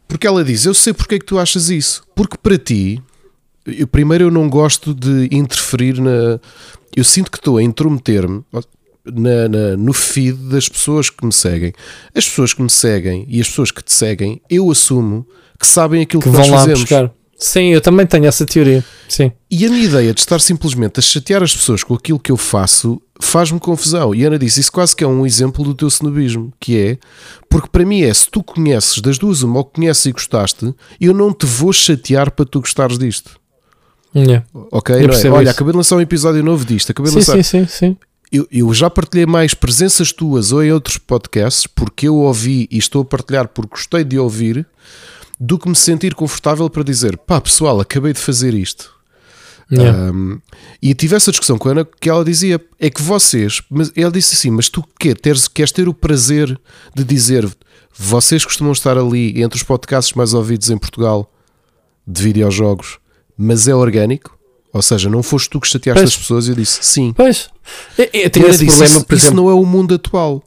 porque 0.08 0.26
ela 0.26 0.44
diz: 0.44 0.64
Eu 0.64 0.74
sei 0.74 0.92
porque 0.92 1.16
é 1.16 1.18
que 1.18 1.24
tu 1.24 1.38
achas 1.38 1.70
isso, 1.70 2.04
porque 2.14 2.36
para 2.36 2.58
ti. 2.58 3.02
Eu, 3.64 3.86
primeiro, 3.86 4.24
eu 4.24 4.30
não 4.30 4.48
gosto 4.48 4.92
de 4.92 5.28
interferir 5.30 6.00
na. 6.00 6.40
Eu 6.94 7.04
sinto 7.04 7.30
que 7.30 7.38
estou 7.38 7.58
a 7.58 7.62
intrometer-me 7.62 8.44
na, 9.04 9.48
na, 9.48 9.76
no 9.76 9.92
feed 9.92 10.36
das 10.50 10.68
pessoas 10.68 11.10
que 11.10 11.24
me 11.24 11.32
seguem. 11.32 11.72
As 12.14 12.28
pessoas 12.28 12.54
que 12.54 12.62
me 12.62 12.70
seguem 12.70 13.26
e 13.28 13.40
as 13.40 13.48
pessoas 13.48 13.70
que 13.70 13.82
te 13.82 13.92
seguem, 13.92 14.40
eu 14.48 14.70
assumo 14.70 15.26
que 15.58 15.66
sabem 15.66 16.02
aquilo 16.02 16.22
que, 16.22 16.30
que 16.30 16.36
nós 16.36 16.48
fazemos. 16.48 16.80
Buscar. 16.80 17.10
Sim, 17.36 17.72
eu 17.72 17.80
também 17.80 18.06
tenho 18.06 18.26
essa 18.26 18.46
teoria. 18.46 18.84
Sim. 19.08 19.32
E 19.50 19.66
a 19.66 19.68
minha 19.68 19.84
ideia 19.84 20.14
de 20.14 20.20
estar 20.20 20.40
simplesmente 20.40 21.00
a 21.00 21.02
chatear 21.02 21.42
as 21.42 21.54
pessoas 21.54 21.82
com 21.82 21.92
aquilo 21.92 22.18
que 22.18 22.30
eu 22.30 22.36
faço 22.36 23.02
faz-me 23.20 23.58
confusão. 23.58 24.14
E 24.14 24.24
Ana 24.24 24.38
disse: 24.38 24.60
Isso 24.60 24.70
quase 24.70 24.94
que 24.94 25.02
é 25.02 25.06
um 25.06 25.26
exemplo 25.26 25.64
do 25.64 25.74
teu 25.74 25.90
cenobismo, 25.90 26.52
que 26.60 26.78
é 26.78 26.98
porque 27.50 27.68
para 27.68 27.84
mim 27.84 28.02
é 28.02 28.14
se 28.14 28.30
tu 28.30 28.44
conheces 28.44 29.00
das 29.00 29.18
duas 29.18 29.42
uma 29.42 29.58
ou 29.58 29.64
conheces 29.64 30.06
e 30.06 30.12
gostaste, 30.12 30.72
eu 31.00 31.12
não 31.12 31.32
te 31.32 31.44
vou 31.44 31.72
chatear 31.72 32.30
para 32.30 32.44
tu 32.44 32.60
gostares 32.60 32.96
disto. 32.96 33.40
Yeah. 34.14 34.44
Ok? 34.70 34.94
É? 34.94 35.30
Olha, 35.30 35.50
acabei 35.50 35.72
de 35.72 35.78
lançar 35.78 35.96
um 35.96 36.00
episódio 36.00 36.44
novo 36.44 36.64
disto. 36.64 36.92
Acabei 36.92 37.10
sim, 37.10 37.18
de 37.18 37.26
lançar. 37.26 37.42
Sim, 37.42 37.66
sim, 37.66 37.66
sim 37.66 37.96
eu, 38.32 38.48
eu, 38.50 38.72
já 38.72 38.88
partilhei 38.88 39.26
mais 39.26 39.54
presenças 39.54 40.12
tuas 40.12 40.52
ou 40.52 40.62
em 40.62 40.72
outros 40.72 40.98
podcasts 40.98 41.66
porque 41.66 42.08
eu 42.08 42.16
ouvi 42.16 42.66
e 42.70 42.78
estou 42.78 43.02
a 43.02 43.04
partilhar 43.04 43.48
porque 43.48 43.76
gostei 43.76 44.04
de 44.04 44.18
ouvir 44.18 44.66
do 45.38 45.58
que 45.58 45.68
me 45.68 45.76
sentir 45.76 46.14
confortável 46.14 46.70
para 46.70 46.82
dizer 46.82 47.18
pá 47.18 47.40
pessoal, 47.40 47.80
acabei 47.80 48.12
de 48.12 48.20
fazer 48.20 48.54
isto. 48.54 48.92
Yeah. 49.70 50.12
Um, 50.12 50.38
e 50.82 50.94
tive 50.94 51.16
essa 51.16 51.30
discussão 51.30 51.56
com 51.56 51.68
a 51.68 51.72
Ana 51.72 51.88
que 51.98 52.10
ela 52.10 52.24
dizia: 52.24 52.60
é 52.78 52.90
que 52.90 53.00
vocês, 53.00 53.62
mas 53.70 53.90
ela 53.96 54.12
disse 54.12 54.34
assim, 54.34 54.50
mas 54.50 54.68
tu 54.68 54.84
quê? 54.98 55.14
Teres, 55.14 55.48
queres 55.48 55.72
ter 55.72 55.88
o 55.88 55.94
prazer 55.94 56.60
de 56.94 57.04
dizer 57.04 57.48
vocês 57.94 58.44
costumam 58.44 58.72
estar 58.72 58.96
ali 58.96 59.42
entre 59.42 59.56
os 59.56 59.62
podcasts 59.62 60.14
mais 60.14 60.34
ouvidos 60.34 60.70
em 60.70 60.78
Portugal 60.78 61.30
de 62.06 62.22
videojogos, 62.22 62.98
mas 63.36 63.68
é 63.68 63.74
orgânico? 63.74 64.36
Ou 64.72 64.80
seja, 64.80 65.10
não 65.10 65.22
foste 65.22 65.50
tu 65.50 65.60
que 65.60 65.68
chateaste 65.68 66.02
pois. 66.02 66.10
as 66.10 66.16
pessoas 66.16 66.46
e 66.46 66.50
eu 66.50 66.54
disse 66.54 66.78
sim. 66.82 67.12
Pois, 67.14 67.50
eu, 67.98 68.08
eu 68.12 68.30
tenho 68.30 68.48
esse 68.48 68.64
disse, 68.64 68.76
problema, 68.78 69.04
por 69.04 69.14
isso 69.16 69.26
exemplo. 69.26 69.44
não 69.44 69.50
é 69.50 69.54
o 69.54 69.64
mundo 69.64 69.94
atual. 69.94 70.42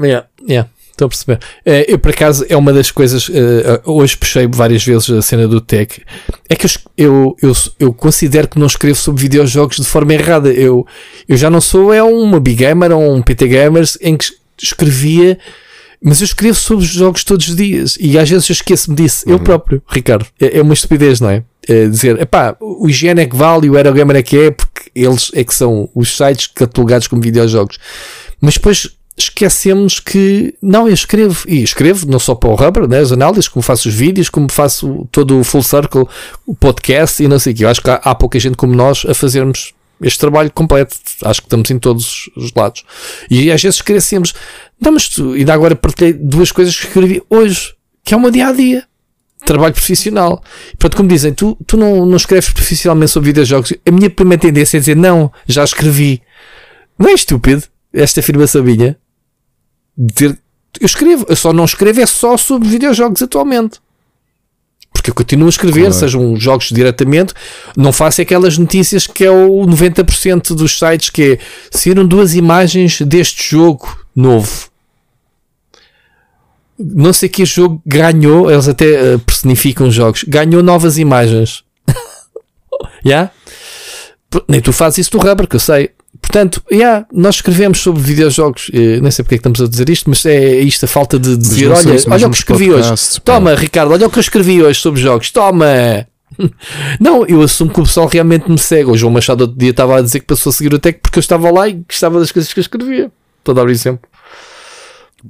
Yeah, 0.00 0.26
yeah. 0.48 0.70
Estou 0.92 1.06
a 1.06 1.08
perceber. 1.08 1.40
Eh, 1.64 1.86
eu, 1.88 1.98
por 1.98 2.10
acaso, 2.10 2.44
é 2.48 2.56
uma 2.56 2.72
das 2.72 2.90
coisas. 2.90 3.28
Eh, 3.32 3.80
hoje 3.84 4.16
puxei 4.16 4.46
várias 4.46 4.84
vezes 4.84 5.08
a 5.10 5.22
cena 5.22 5.48
do 5.48 5.60
tech. 5.60 6.02
É 6.48 6.54
que 6.54 6.66
eu, 6.96 7.34
eu, 7.42 7.52
eu 7.80 7.92
considero 7.94 8.46
que 8.46 8.58
não 8.58 8.66
escrevo 8.66 8.98
sobre 8.98 9.22
videojogos 9.22 9.76
de 9.76 9.84
forma 9.84 10.12
errada. 10.12 10.50
Eu, 10.50 10.86
eu 11.26 11.36
já 11.36 11.48
não 11.48 11.60
sou 11.60 11.92
é 11.92 12.02
uma 12.02 12.38
Big 12.38 12.56
Gamer 12.56 12.92
ou 12.92 13.14
um 13.14 13.22
PT 13.22 13.48
Gamers 13.48 13.96
em 14.00 14.16
que 14.16 14.26
escrevia. 14.60 15.38
Mas 16.04 16.20
eu 16.20 16.24
escrevo 16.24 16.56
sobre 16.56 16.84
os 16.84 16.90
jogos 16.90 17.24
todos 17.24 17.48
os 17.48 17.56
dias 17.56 17.96
e 17.98 18.18
às 18.18 18.28
vezes 18.28 18.48
eu 18.48 18.54
esqueço-me 18.54 18.96
disso. 18.96 19.24
Uhum. 19.26 19.32
Eu 19.34 19.40
próprio, 19.40 19.82
Ricardo. 19.88 20.26
É, 20.40 20.58
é 20.58 20.62
uma 20.62 20.74
estupidez, 20.74 21.20
não 21.20 21.30
é? 21.30 21.42
É 21.68 21.86
dizer, 21.86 22.20
epá, 22.20 22.56
o 22.60 22.88
IGN 22.88 23.20
é 23.20 23.26
que 23.26 23.36
vale 23.36 23.66
e 23.66 23.70
o 23.70 23.76
Aerogamer 23.76 24.16
é 24.16 24.22
que 24.22 24.36
é, 24.38 24.50
porque 24.50 24.90
eles 24.94 25.30
é 25.34 25.44
que 25.44 25.54
são 25.54 25.88
os 25.94 26.16
sites 26.16 26.48
catalogados 26.48 27.06
como 27.06 27.22
videojogos. 27.22 27.78
Mas 28.40 28.54
depois 28.54 28.96
esquecemos 29.16 30.00
que 30.00 30.54
não, 30.60 30.88
eu 30.88 30.94
escrevo, 30.94 31.44
e 31.46 31.62
escrevo 31.62 32.06
não 32.10 32.18
só 32.18 32.34
para 32.34 32.50
o 32.50 32.54
Rubber, 32.54 32.88
né, 32.88 32.98
as 32.98 33.12
análises, 33.12 33.48
como 33.48 33.62
faço 33.62 33.88
os 33.88 33.94
vídeos, 33.94 34.28
como 34.28 34.50
faço 34.50 35.06
todo 35.12 35.38
o 35.38 35.44
full 35.44 35.62
circle, 35.62 36.06
o 36.46 36.54
podcast 36.54 37.22
e 37.22 37.28
não 37.28 37.38
sei 37.38 37.52
o 37.52 37.56
que. 37.56 37.64
Eu 37.64 37.68
acho 37.68 37.82
que 37.82 37.90
há, 37.90 37.94
há 37.96 38.14
pouca 38.14 38.38
gente 38.40 38.56
como 38.56 38.74
nós 38.74 39.04
a 39.06 39.14
fazermos 39.14 39.74
este 40.00 40.18
trabalho 40.18 40.50
completo. 40.50 40.96
Acho 41.24 41.40
que 41.40 41.46
estamos 41.46 41.70
em 41.70 41.78
todos 41.78 42.30
os 42.36 42.52
lados. 42.54 42.84
E 43.30 43.52
às 43.52 43.62
vezes 43.62 43.76
esquecemos, 43.76 44.34
não, 44.80 44.92
mas 44.92 45.08
tu, 45.08 45.32
ainda 45.32 45.54
agora 45.54 45.76
partilhei 45.76 46.12
duas 46.12 46.50
coisas 46.50 46.76
que 46.76 46.86
escrevi 46.86 47.22
hoje, 47.30 47.74
que 48.04 48.14
é 48.14 48.16
o 48.16 48.20
meu 48.20 48.30
dia 48.30 48.48
a 48.48 48.52
dia. 48.52 48.84
Trabalho 49.52 49.74
profissional. 49.74 50.42
Portanto, 50.78 50.96
como 50.96 51.08
dizem, 51.08 51.32
tu, 51.32 51.56
tu 51.66 51.76
não, 51.76 52.06
não 52.06 52.16
escreves 52.16 52.50
profissionalmente 52.50 53.10
sobre 53.10 53.28
videojogos. 53.28 53.72
A 53.86 53.90
minha 53.90 54.08
primeira 54.08 54.40
tendência 54.40 54.76
é 54.76 54.80
dizer, 54.80 54.96
não, 54.96 55.30
já 55.46 55.62
escrevi. 55.62 56.22
Não 56.98 57.08
é 57.08 57.12
estúpido 57.12 57.64
esta 57.92 58.20
afirmação 58.20 58.62
minha? 58.62 58.96
Dizer, 59.96 60.38
eu 60.80 60.86
escrevo, 60.86 61.26
eu 61.28 61.36
só 61.36 61.52
não 61.52 61.64
escrevo 61.64 62.00
é 62.00 62.06
só 62.06 62.36
sobre 62.36 62.68
videojogos 62.68 63.20
atualmente 63.22 63.78
porque 64.92 65.10
eu 65.10 65.14
continuo 65.14 65.46
a 65.46 65.50
escrever, 65.50 65.80
claro. 65.80 65.94
sejam 65.94 66.36
jogos 66.36 66.68
diretamente, 66.68 67.34
não 67.76 67.92
faço 67.92 68.22
aquelas 68.22 68.56
notícias 68.56 69.06
que 69.06 69.24
é 69.24 69.30
o 69.30 69.66
90% 69.66 70.54
dos 70.54 70.78
sites 70.78 71.10
que 71.10 71.22
é 71.22 71.38
saíram 71.70 72.06
duas 72.06 72.34
imagens 72.34 73.00
deste 73.00 73.50
jogo 73.50 73.98
novo. 74.14 74.70
Não 76.78 77.12
sei 77.12 77.28
que 77.28 77.44
jogo 77.44 77.80
ganhou, 77.86 78.50
eles 78.50 78.68
até 78.68 79.14
uh, 79.14 79.18
personificam 79.20 79.90
jogos, 79.90 80.24
ganhou 80.24 80.62
novas 80.62 80.98
imagens. 80.98 81.64
Já? 81.86 81.94
yeah? 83.04 83.30
Nem 84.48 84.60
tu 84.60 84.72
fazes 84.72 84.98
isso 84.98 85.10
do 85.12 85.18
Rubber, 85.18 85.46
que 85.46 85.56
eu 85.56 85.60
sei. 85.60 85.90
Portanto, 86.20 86.62
yeah, 86.70 87.04
nós 87.12 87.36
escrevemos 87.36 87.80
sobre 87.80 88.00
videojogos, 88.00 88.70
eh, 88.72 89.00
nem 89.00 89.10
sei 89.10 89.24
porque 89.24 89.34
é 89.34 89.38
que 89.38 89.40
estamos 89.40 89.60
a 89.60 89.68
dizer 89.68 89.90
isto, 89.90 90.08
mas 90.08 90.24
é 90.24 90.60
isto 90.60 90.84
a 90.84 90.88
falta 90.88 91.18
de 91.18 91.36
dizer: 91.36 91.68
olha, 91.68 91.96
olha 92.08 92.26
o 92.26 92.30
que 92.30 92.36
escrevi 92.36 92.70
hoje. 92.70 93.20
Toma, 93.24 93.54
Ricardo, 93.54 93.92
olha 93.92 94.06
o 94.06 94.10
que 94.10 94.18
eu 94.18 94.20
escrevi 94.20 94.62
hoje 94.62 94.80
sobre 94.80 95.00
jogos. 95.00 95.30
Toma! 95.30 95.66
Não, 97.00 97.26
eu 97.26 97.42
assumo 97.42 97.72
que 97.72 97.80
o 97.80 97.82
pessoal 97.82 98.06
realmente 98.06 98.50
me 98.50 98.58
segue. 98.58 98.90
O 98.90 98.96
João 98.96 99.12
Machado 99.12 99.42
outro 99.42 99.58
dia 99.58 99.70
estava 99.70 99.98
a 99.98 100.00
dizer 100.00 100.20
que 100.20 100.26
passou 100.26 100.50
a 100.50 100.52
seguir 100.52 100.72
o 100.72 100.78
Tech 100.78 100.98
porque 101.02 101.18
eu 101.18 101.20
estava 101.20 101.50
lá 101.50 101.68
e 101.68 101.72
gostava 101.88 102.18
das 102.18 102.32
coisas 102.32 102.52
que 102.52 102.58
eu 102.58 102.62
escrevia. 102.62 103.10
Estou 103.40 103.52
a 103.52 103.56
dar 103.56 103.66
um 103.66 103.70
exemplo. 103.70 104.08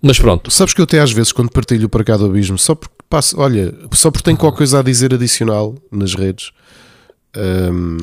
Mas 0.00 0.18
pronto. 0.18 0.50
Sabes 0.50 0.72
que 0.72 0.80
eu 0.80 0.84
até 0.84 1.00
às 1.00 1.12
vezes 1.12 1.32
quando 1.32 1.50
partilho 1.50 1.88
para 1.88 2.04
cá 2.04 2.16
do 2.16 2.26
abismo, 2.26 2.58
só 2.58 2.74
porque 2.74 2.94
passo, 3.08 3.38
olha, 3.38 3.74
só 3.92 4.10
porque 4.10 4.24
tenho 4.24 4.36
qualquer 4.36 4.58
coisa 4.58 4.78
a 4.78 4.82
dizer 4.82 5.12
adicional 5.12 5.74
nas 5.90 6.14
redes. 6.14 6.50
Um, 7.36 7.98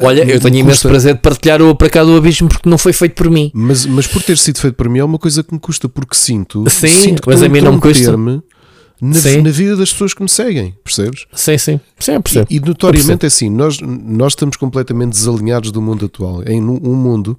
Olha, 0.00 0.24
eu 0.24 0.40
tenho 0.40 0.56
imenso 0.56 0.88
prazer 0.88 1.14
de 1.14 1.20
partilhar 1.20 1.62
o 1.62 1.74
para 1.74 1.88
cá 1.88 2.02
do 2.02 2.16
abismo 2.16 2.48
porque 2.48 2.68
não 2.68 2.76
foi 2.76 2.92
feito 2.92 3.14
por 3.14 3.30
mim. 3.30 3.50
Mas, 3.54 3.86
mas 3.86 4.06
por 4.06 4.22
ter 4.22 4.36
sido 4.36 4.58
feito 4.58 4.74
por 4.74 4.88
mim 4.88 4.98
é 4.98 5.04
uma 5.04 5.18
coisa 5.18 5.42
que 5.42 5.54
me 5.54 5.60
custa, 5.60 5.88
porque 5.88 6.16
sinto, 6.16 6.68
sim, 6.68 6.88
sinto 6.88 7.22
mas 7.26 7.42
a 7.42 7.48
mim 7.48 7.60
não 7.60 7.74
me 7.74 7.80
custa. 7.80 8.16
Na, 8.16 9.42
na, 9.42 9.50
vida 9.50 9.76
das 9.76 9.92
pessoas 9.92 10.14
que 10.14 10.22
me 10.22 10.28
seguem, 10.28 10.74
percebes? 10.82 11.26
Sim, 11.32 11.58
sim, 11.58 11.80
sim 11.98 12.20
percebo. 12.20 12.46
E, 12.48 12.56
e 12.56 12.60
notoriamente 12.60 13.24
é 13.24 13.28
assim, 13.28 13.50
nós, 13.50 13.78
nós 13.80 14.32
estamos 14.32 14.56
completamente 14.56 15.12
desalinhados 15.12 15.70
do 15.70 15.82
mundo 15.82 16.06
atual. 16.06 16.42
Em 16.44 16.60
um 16.62 16.94
mundo, 16.94 17.38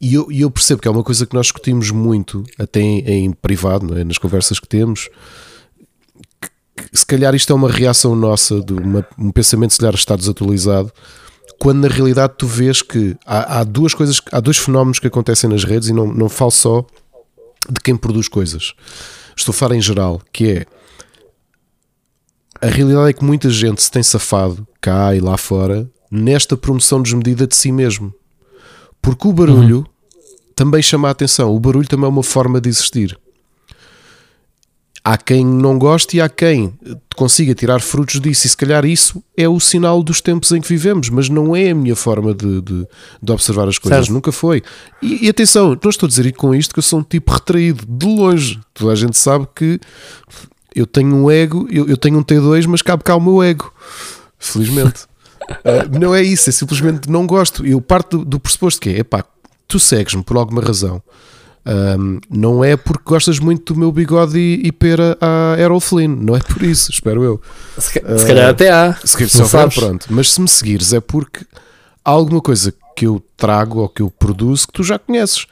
e 0.00 0.14
eu, 0.14 0.30
eu 0.30 0.50
percebo 0.50 0.80
que 0.80 0.88
é 0.88 0.90
uma 0.90 1.02
coisa 1.02 1.26
que 1.26 1.34
nós 1.34 1.46
discutimos 1.46 1.90
muito, 1.90 2.44
até 2.58 2.80
em, 2.80 2.98
em 3.06 3.32
privado, 3.32 3.98
é? 3.98 4.04
nas 4.04 4.18
conversas 4.18 4.60
que 4.60 4.68
temos, 4.68 5.08
que, 6.40 6.48
que, 6.76 6.98
se 6.98 7.04
calhar 7.04 7.34
isto 7.34 7.52
é 7.52 7.56
uma 7.56 7.70
reação 7.70 8.14
nossa 8.14 8.60
de 8.60 8.72
uma, 8.72 9.06
um 9.18 9.30
pensamento 9.30 9.72
se 9.72 9.78
calhar 9.78 9.94
está 9.94 10.14
desatualizado 10.14 10.92
quando 11.58 11.80
na 11.80 11.88
realidade 11.88 12.34
tu 12.38 12.46
vês 12.46 12.82
que 12.82 13.16
há, 13.26 13.58
há, 13.58 13.64
duas 13.64 13.92
coisas, 13.92 14.20
há 14.30 14.40
dois 14.40 14.56
fenómenos 14.56 14.98
que 14.98 15.06
acontecem 15.08 15.50
nas 15.50 15.64
redes 15.64 15.88
e 15.88 15.92
não, 15.92 16.06
não 16.06 16.28
falo 16.28 16.52
só 16.52 16.86
de 17.68 17.80
quem 17.82 17.96
produz 17.96 18.28
coisas. 18.28 18.74
Estou 19.36 19.52
a 19.52 19.56
falar 19.56 19.74
em 19.74 19.80
geral, 19.80 20.22
que 20.32 20.50
é 20.50 20.66
a 22.60 22.66
realidade 22.66 23.10
é 23.10 23.12
que 23.12 23.24
muita 23.24 23.50
gente 23.50 23.82
se 23.82 23.90
tem 23.90 24.02
safado 24.02 24.66
cá 24.80 25.14
e 25.14 25.20
lá 25.20 25.36
fora 25.36 25.88
nesta 26.10 26.56
promoção 26.56 27.02
desmedida 27.02 27.46
de 27.46 27.54
si 27.54 27.70
mesmo. 27.70 28.12
Porque 29.00 29.26
o 29.26 29.32
barulho 29.32 29.78
uhum. 29.78 29.84
também 30.54 30.82
chama 30.82 31.08
a 31.08 31.10
atenção. 31.10 31.54
O 31.54 31.60
barulho 31.60 31.88
também 31.88 32.06
é 32.06 32.08
uma 32.08 32.22
forma 32.22 32.60
de 32.60 32.68
existir 32.68 33.18
há 35.08 35.16
quem 35.16 35.42
não 35.42 35.78
goste 35.78 36.18
e 36.18 36.20
há 36.20 36.28
quem 36.28 36.78
consiga 37.16 37.54
tirar 37.54 37.80
frutos 37.80 38.20
disso, 38.20 38.46
e 38.46 38.50
se 38.50 38.56
calhar 38.56 38.84
isso 38.84 39.22
é 39.34 39.48
o 39.48 39.58
sinal 39.58 40.02
dos 40.02 40.20
tempos 40.20 40.52
em 40.52 40.60
que 40.60 40.68
vivemos, 40.68 41.08
mas 41.08 41.30
não 41.30 41.56
é 41.56 41.70
a 41.70 41.74
minha 41.74 41.96
forma 41.96 42.34
de, 42.34 42.60
de, 42.60 42.86
de 43.22 43.32
observar 43.32 43.66
as 43.68 43.78
coisas, 43.78 44.04
certo. 44.04 44.12
nunca 44.12 44.30
foi. 44.30 44.62
E, 45.00 45.24
e, 45.24 45.28
atenção, 45.30 45.78
não 45.82 45.90
estou 45.90 46.06
a 46.06 46.10
dizer 46.10 46.30
com 46.32 46.54
isto 46.54 46.74
que 46.74 46.78
eu 46.78 46.82
sou 46.82 46.98
um 46.98 47.02
tipo 47.02 47.32
retraído, 47.32 47.86
de 47.88 48.06
longe. 48.06 48.60
Toda 48.74 48.92
a 48.92 48.94
gente 48.94 49.16
sabe 49.16 49.48
que 49.54 49.80
eu 50.74 50.86
tenho 50.86 51.16
um 51.16 51.30
ego, 51.30 51.66
eu, 51.70 51.88
eu 51.88 51.96
tenho 51.96 52.18
um 52.18 52.22
T2, 52.22 52.66
mas 52.66 52.82
cabe 52.82 53.02
cá 53.02 53.16
o 53.16 53.20
meu 53.20 53.42
ego, 53.42 53.72
felizmente. 54.38 55.07
Uh, 55.50 55.98
não 55.98 56.14
é 56.14 56.22
isso, 56.22 56.48
é 56.48 56.52
simplesmente 56.52 57.10
não 57.10 57.26
gosto. 57.26 57.66
Eu 57.66 57.80
parto 57.80 58.18
do, 58.18 58.24
do 58.24 58.40
pressuposto 58.40 58.80
que 58.80 58.90
é, 58.90 58.98
epá, 58.98 59.24
tu 59.66 59.78
segues-me 59.78 60.22
por 60.22 60.36
alguma 60.36 60.62
razão 60.62 61.02
um, 61.68 62.18
não 62.30 62.64
é 62.64 62.78
porque 62.78 63.04
gostas 63.04 63.38
muito 63.38 63.74
do 63.74 63.78
meu 63.78 63.92
bigode 63.92 64.38
e, 64.38 64.66
e 64.66 64.72
pera 64.72 65.18
a 65.20 65.54
Errol 65.60 65.80
Flynn, 65.80 66.16
não 66.16 66.34
é 66.34 66.40
por 66.40 66.62
isso, 66.62 66.90
espero 66.90 67.22
eu. 67.22 67.42
Se, 67.76 67.98
uh, 67.98 68.18
se 68.18 68.26
calhar 68.26 68.48
até 68.48 68.70
há. 68.70 68.96
Se, 69.04 69.28
se 69.28 69.42
houver, 69.42 69.68
pronto. 69.74 70.06
Mas 70.08 70.32
se 70.32 70.40
me 70.40 70.48
seguires 70.48 70.94
é 70.94 71.00
porque 71.00 71.44
há 72.02 72.10
alguma 72.10 72.40
coisa 72.40 72.72
que 72.96 73.06
eu 73.06 73.22
trago 73.36 73.80
ou 73.80 73.88
que 73.88 74.00
eu 74.00 74.10
produzo 74.10 74.66
que 74.66 74.72
tu 74.72 74.82
já 74.82 74.98
conheces. 74.98 75.46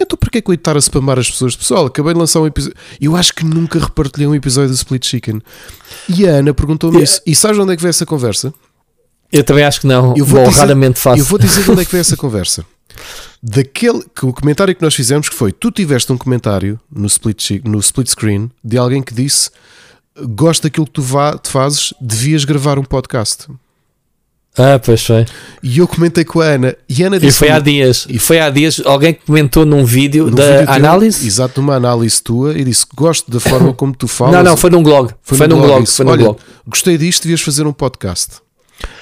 Então 0.00 0.16
porquê 0.16 0.40
que 0.40 0.50
eu 0.50 0.54
estar 0.54 0.78
a 0.78 0.80
spamar 0.80 1.18
as 1.18 1.30
pessoas? 1.30 1.54
Pessoal, 1.54 1.84
acabei 1.84 2.14
de 2.14 2.18
lançar 2.18 2.40
um 2.40 2.46
episódio. 2.46 2.74
Eu 2.98 3.14
acho 3.14 3.34
que 3.34 3.44
nunca 3.44 3.78
repartilhei 3.78 4.26
um 4.26 4.34
episódio 4.34 4.70
do 4.70 4.74
Split 4.74 5.06
Chicken. 5.06 5.42
E 6.08 6.26
a 6.26 6.36
Ana 6.36 6.54
perguntou-me 6.54 6.96
yeah. 6.96 7.12
isso. 7.12 7.22
E 7.26 7.34
sabes 7.34 7.58
onde 7.58 7.74
é 7.74 7.76
que 7.76 7.82
veio 7.82 7.90
essa 7.90 8.06
conversa? 8.06 8.54
Eu 9.32 9.44
também 9.44 9.64
acho 9.64 9.80
que 9.80 9.86
não. 9.86 10.14
Eu 10.16 10.24
vou 10.24 10.40
Bom, 10.40 10.48
dizer, 10.48 10.60
raramente 10.60 10.98
faço. 10.98 11.20
Eu 11.20 11.24
vou 11.24 11.38
dizer 11.38 11.70
onde 11.70 11.82
é 11.82 11.84
que 11.84 11.90
veio 11.92 12.00
essa 12.00 12.16
conversa 12.18 12.64
daquele 13.42 14.04
que 14.14 14.26
o 14.26 14.32
comentário 14.32 14.74
que 14.74 14.82
nós 14.82 14.94
fizemos 14.94 15.28
que 15.28 15.34
foi 15.34 15.50
tu 15.52 15.70
tiveste 15.70 16.12
um 16.12 16.18
comentário 16.18 16.78
no 16.92 17.06
split, 17.06 17.62
no 17.64 17.78
split 17.78 18.08
screen 18.08 18.50
de 18.62 18.76
alguém 18.76 19.02
que 19.02 19.14
disse 19.14 19.50
gosto 20.28 20.64
daquilo 20.64 20.86
que 20.86 20.92
tu 20.92 21.02
vá, 21.02 21.38
fazes, 21.42 21.94
devias 22.00 22.44
gravar 22.44 22.78
um 22.78 22.84
podcast. 22.84 23.46
Ah, 24.58 24.80
pois 24.84 25.06
foi. 25.06 25.24
E 25.62 25.78
eu 25.78 25.86
comentei 25.86 26.24
com 26.24 26.40
a 26.40 26.44
Ana 26.44 26.76
e 26.88 27.02
a 27.02 27.06
Ana 27.06 27.20
disse. 27.20 27.36
E 27.36 27.38
foi 27.38 27.50
há 27.50 27.60
dias. 27.60 28.06
E 28.08 28.18
foi 28.18 28.40
há 28.40 28.50
dias 28.50 28.82
alguém 28.84 29.14
comentou 29.14 29.64
num 29.64 29.84
vídeo 29.84 30.26
num 30.26 30.34
da 30.34 30.58
vídeo 30.58 30.72
análise. 30.72 31.20
Teu, 31.20 31.28
exato, 31.28 31.60
numa 31.60 31.76
análise 31.76 32.20
tua 32.20 32.58
e 32.58 32.64
disse 32.64 32.84
gosto 32.94 33.30
da 33.30 33.38
forma 33.38 33.72
como 33.72 33.94
tu 33.94 34.08
falas. 34.08 34.34
não, 34.34 34.42
não, 34.42 34.56
foi 34.56 34.68
num 34.68 34.82
blog. 34.82 35.14
Foi, 35.22 35.38
foi 35.38 35.46
num, 35.46 35.56
blog. 35.56 35.68
blog. 35.68 35.82
Disse, 35.84 35.96
foi 35.96 36.04
num 36.04 36.16
blog. 36.16 36.38
Gostei 36.66 36.98
disto, 36.98 37.22
devias 37.22 37.40
fazer 37.40 37.66
um 37.66 37.72
podcast. 37.72 38.40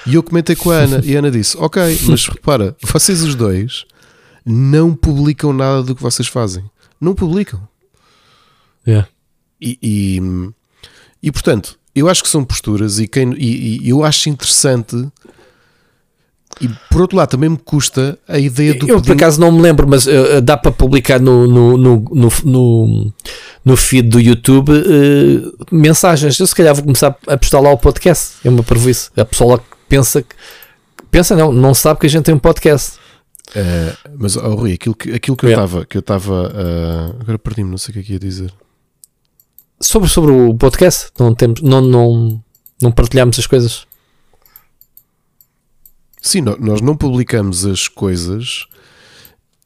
E 0.05 0.15
eu 0.15 0.23
comentei 0.23 0.55
com 0.55 0.71
a 0.71 0.75
Ana 0.75 1.01
e 1.03 1.15
a 1.15 1.19
Ana 1.19 1.31
disse: 1.31 1.57
Ok, 1.57 1.81
mas 2.07 2.27
repara, 2.27 2.75
vocês 2.81 3.21
os 3.21 3.35
dois 3.35 3.85
não 4.45 4.95
publicam 4.95 5.53
nada 5.53 5.83
do 5.83 5.95
que 5.95 6.01
vocês 6.01 6.27
fazem. 6.27 6.69
Não 6.99 7.13
publicam. 7.13 7.67
Yeah. 8.87 9.07
E, 9.61 9.77
e, 9.81 10.21
e, 11.21 11.31
portanto, 11.31 11.77
eu 11.93 12.09
acho 12.09 12.23
que 12.23 12.29
são 12.29 12.43
posturas 12.43 12.99
e, 12.99 13.07
quem, 13.07 13.33
e, 13.33 13.85
e, 13.85 13.89
eu 13.89 14.03
acho 14.03 14.29
interessante. 14.29 14.95
E 16.61 16.67
por 16.89 17.01
outro 17.01 17.15
lado, 17.15 17.29
também 17.29 17.49
me 17.49 17.57
custa 17.57 18.19
a 18.27 18.37
ideia 18.37 18.73
do. 18.73 18.87
Eu 18.87 19.01
por 19.01 19.13
acaso 19.13 19.39
não 19.39 19.51
me 19.51 19.61
lembro, 19.61 19.87
mas 19.87 20.05
uh, 20.05 20.41
dá 20.43 20.57
para 20.57 20.71
publicar 20.71 21.19
no, 21.19 21.47
no, 21.47 21.77
no, 21.77 22.05
no, 22.11 22.29
no, 22.43 23.13
no 23.63 23.77
feed 23.77 24.09
do 24.09 24.19
YouTube 24.19 24.71
uh, 24.71 25.65
mensagens. 25.71 26.37
Eu 26.37 26.45
se 26.45 26.55
calhar 26.55 26.75
vou 26.75 26.83
começar 26.83 27.15
a 27.27 27.37
postar 27.37 27.61
lá 27.61 27.71
o 27.71 27.77
podcast. 27.77 28.35
É 28.43 28.49
uma 28.49 28.63
prejuízo. 28.63 29.09
A 29.15 29.23
pessoa 29.23 29.63
pensa 29.87 30.21
que. 30.21 30.35
Pensa 31.09 31.35
não, 31.35 31.51
não 31.51 31.73
sabe 31.73 32.01
que 32.01 32.07
a 32.07 32.09
gente 32.09 32.25
tem 32.25 32.35
um 32.35 32.39
podcast. 32.39 32.99
Uh, 33.49 33.95
mas, 34.17 34.35
oh, 34.35 34.55
Rui, 34.55 34.73
aquilo 34.73 34.93
que, 34.93 35.11
aquilo 35.11 35.35
que 35.35 35.45
eu 35.45 35.49
estava, 35.49 35.85
que 35.85 35.97
eu 35.97 36.01
estava, 36.01 36.49
uh, 36.49 37.21
agora 37.21 37.39
perdi-me, 37.39 37.71
não 37.71 37.77
sei 37.77 37.91
o 37.91 37.93
que 37.93 37.99
é 37.99 38.03
que 38.03 38.13
ia 38.13 38.19
dizer. 38.19 38.53
Sobre, 39.81 40.09
sobre 40.09 40.31
o 40.31 40.53
podcast, 40.53 41.09
não 41.17 41.33
temos, 41.33 41.61
não, 41.61 41.81
não, 41.81 42.43
não 42.81 42.91
partilhamos 42.91 43.39
as 43.39 43.47
coisas. 43.47 43.87
Sim, 46.21 46.41
nós 46.59 46.81
não 46.81 46.95
publicamos 46.95 47.65
as 47.65 47.87
coisas. 47.87 48.65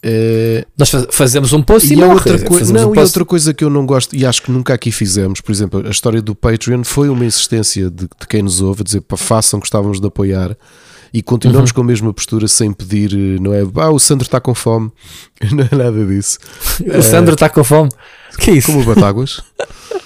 Uh, 0.06 0.66
nós 0.78 0.92
fazemos 1.12 1.54
um 1.54 1.62
post 1.64 1.92
e, 1.92 1.98
e 1.98 2.04
outra 2.04 2.38
coisa, 2.44 2.74
não, 2.74 2.92
um 2.92 2.96
e 2.96 3.00
outra 3.00 3.24
coisa 3.24 3.54
que 3.54 3.64
eu 3.64 3.70
não 3.70 3.86
gosto 3.86 4.14
e 4.14 4.26
acho 4.26 4.42
que 4.42 4.52
nunca 4.52 4.74
aqui 4.74 4.92
fizemos, 4.92 5.40
por 5.40 5.50
exemplo, 5.50 5.88
a 5.88 5.90
história 5.90 6.22
do 6.22 6.36
Patreon 6.36 6.84
foi 6.84 7.08
uma 7.08 7.24
insistência 7.24 7.90
de, 7.90 8.04
de 8.04 8.28
quem 8.28 8.42
nos 8.42 8.60
ouve 8.60 8.82
a 8.82 8.84
dizer 8.84 9.00
para 9.00 9.16
façam, 9.16 9.62
gostávamos 9.62 10.02
de 10.02 10.08
apoiar 10.08 10.58
e 11.14 11.24
continuamos 11.24 11.70
uhum. 11.70 11.76
com 11.76 11.82
a 11.82 11.86
mesma 11.86 12.14
postura 12.14 12.50
sem 12.50 12.74
pedir, 12.74 13.40
não 13.40 13.54
é? 13.54 13.62
Ah, 13.76 13.92
o 13.92 14.00
Sandro 14.00 14.26
está 14.26 14.42
com 14.42 14.54
fome, 14.54 14.92
não 15.54 15.64
é 15.72 15.74
nada 15.74 16.06
disso. 16.06 16.38
o 16.86 17.02
Sandro 17.02 17.36
está 17.36 17.50
com 17.50 17.64
fome, 17.64 17.90
que 18.38 18.52
é 18.52 18.56
isso? 18.56 18.74
Como 18.74 18.84
Batáguas. 18.84 19.42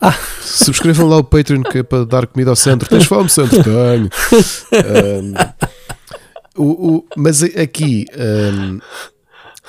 Ah. 0.00 0.16
Subscrevam 0.40 1.08
lá 1.08 1.18
o 1.18 1.24
Patreon 1.24 1.62
que 1.62 1.78
é 1.78 1.82
para 1.82 2.04
dar 2.04 2.26
comida 2.26 2.50
ao 2.50 2.56
Sandro. 2.56 2.88
Tens 2.88 3.04
fome, 3.04 3.28
Sandro? 3.28 3.62
Tenho. 3.62 4.10
Um, 6.56 6.62
o, 6.62 6.96
o, 6.96 7.04
mas 7.16 7.42
aqui 7.42 8.06
um, 8.16 8.78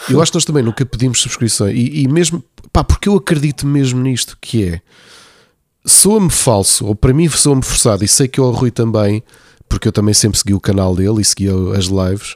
eu 0.10 0.22
acho 0.22 0.32
que 0.32 0.38
nós 0.38 0.46
também 0.46 0.64
nunca 0.64 0.86
pedimos 0.86 1.22
subscrições 1.22 1.76
e, 1.76 2.02
e 2.02 2.08
mesmo 2.08 2.44
pá, 2.74 2.84
porque 2.84 3.08
eu 3.08 3.16
acredito 3.16 3.68
mesmo 3.68 4.02
nisto 4.02 4.38
que 4.42 4.66
é 4.66 4.82
soa-me 5.86 6.30
falso, 6.30 6.86
ou 6.86 6.96
para 6.96 7.14
mim 7.14 7.30
soa-me 7.30 7.64
forçado, 7.64 8.04
e 8.04 8.08
sei 8.08 8.28
que 8.28 8.42
o 8.42 8.52
Rui 8.52 8.72
também 8.72 9.24
porque 9.72 9.88
eu 9.88 9.92
também 9.92 10.14
sempre 10.14 10.38
segui 10.38 10.54
o 10.54 10.60
canal 10.60 10.94
dele 10.94 11.22
e 11.22 11.26
segui 11.26 11.48
as 11.78 11.86
lives. 11.86 12.36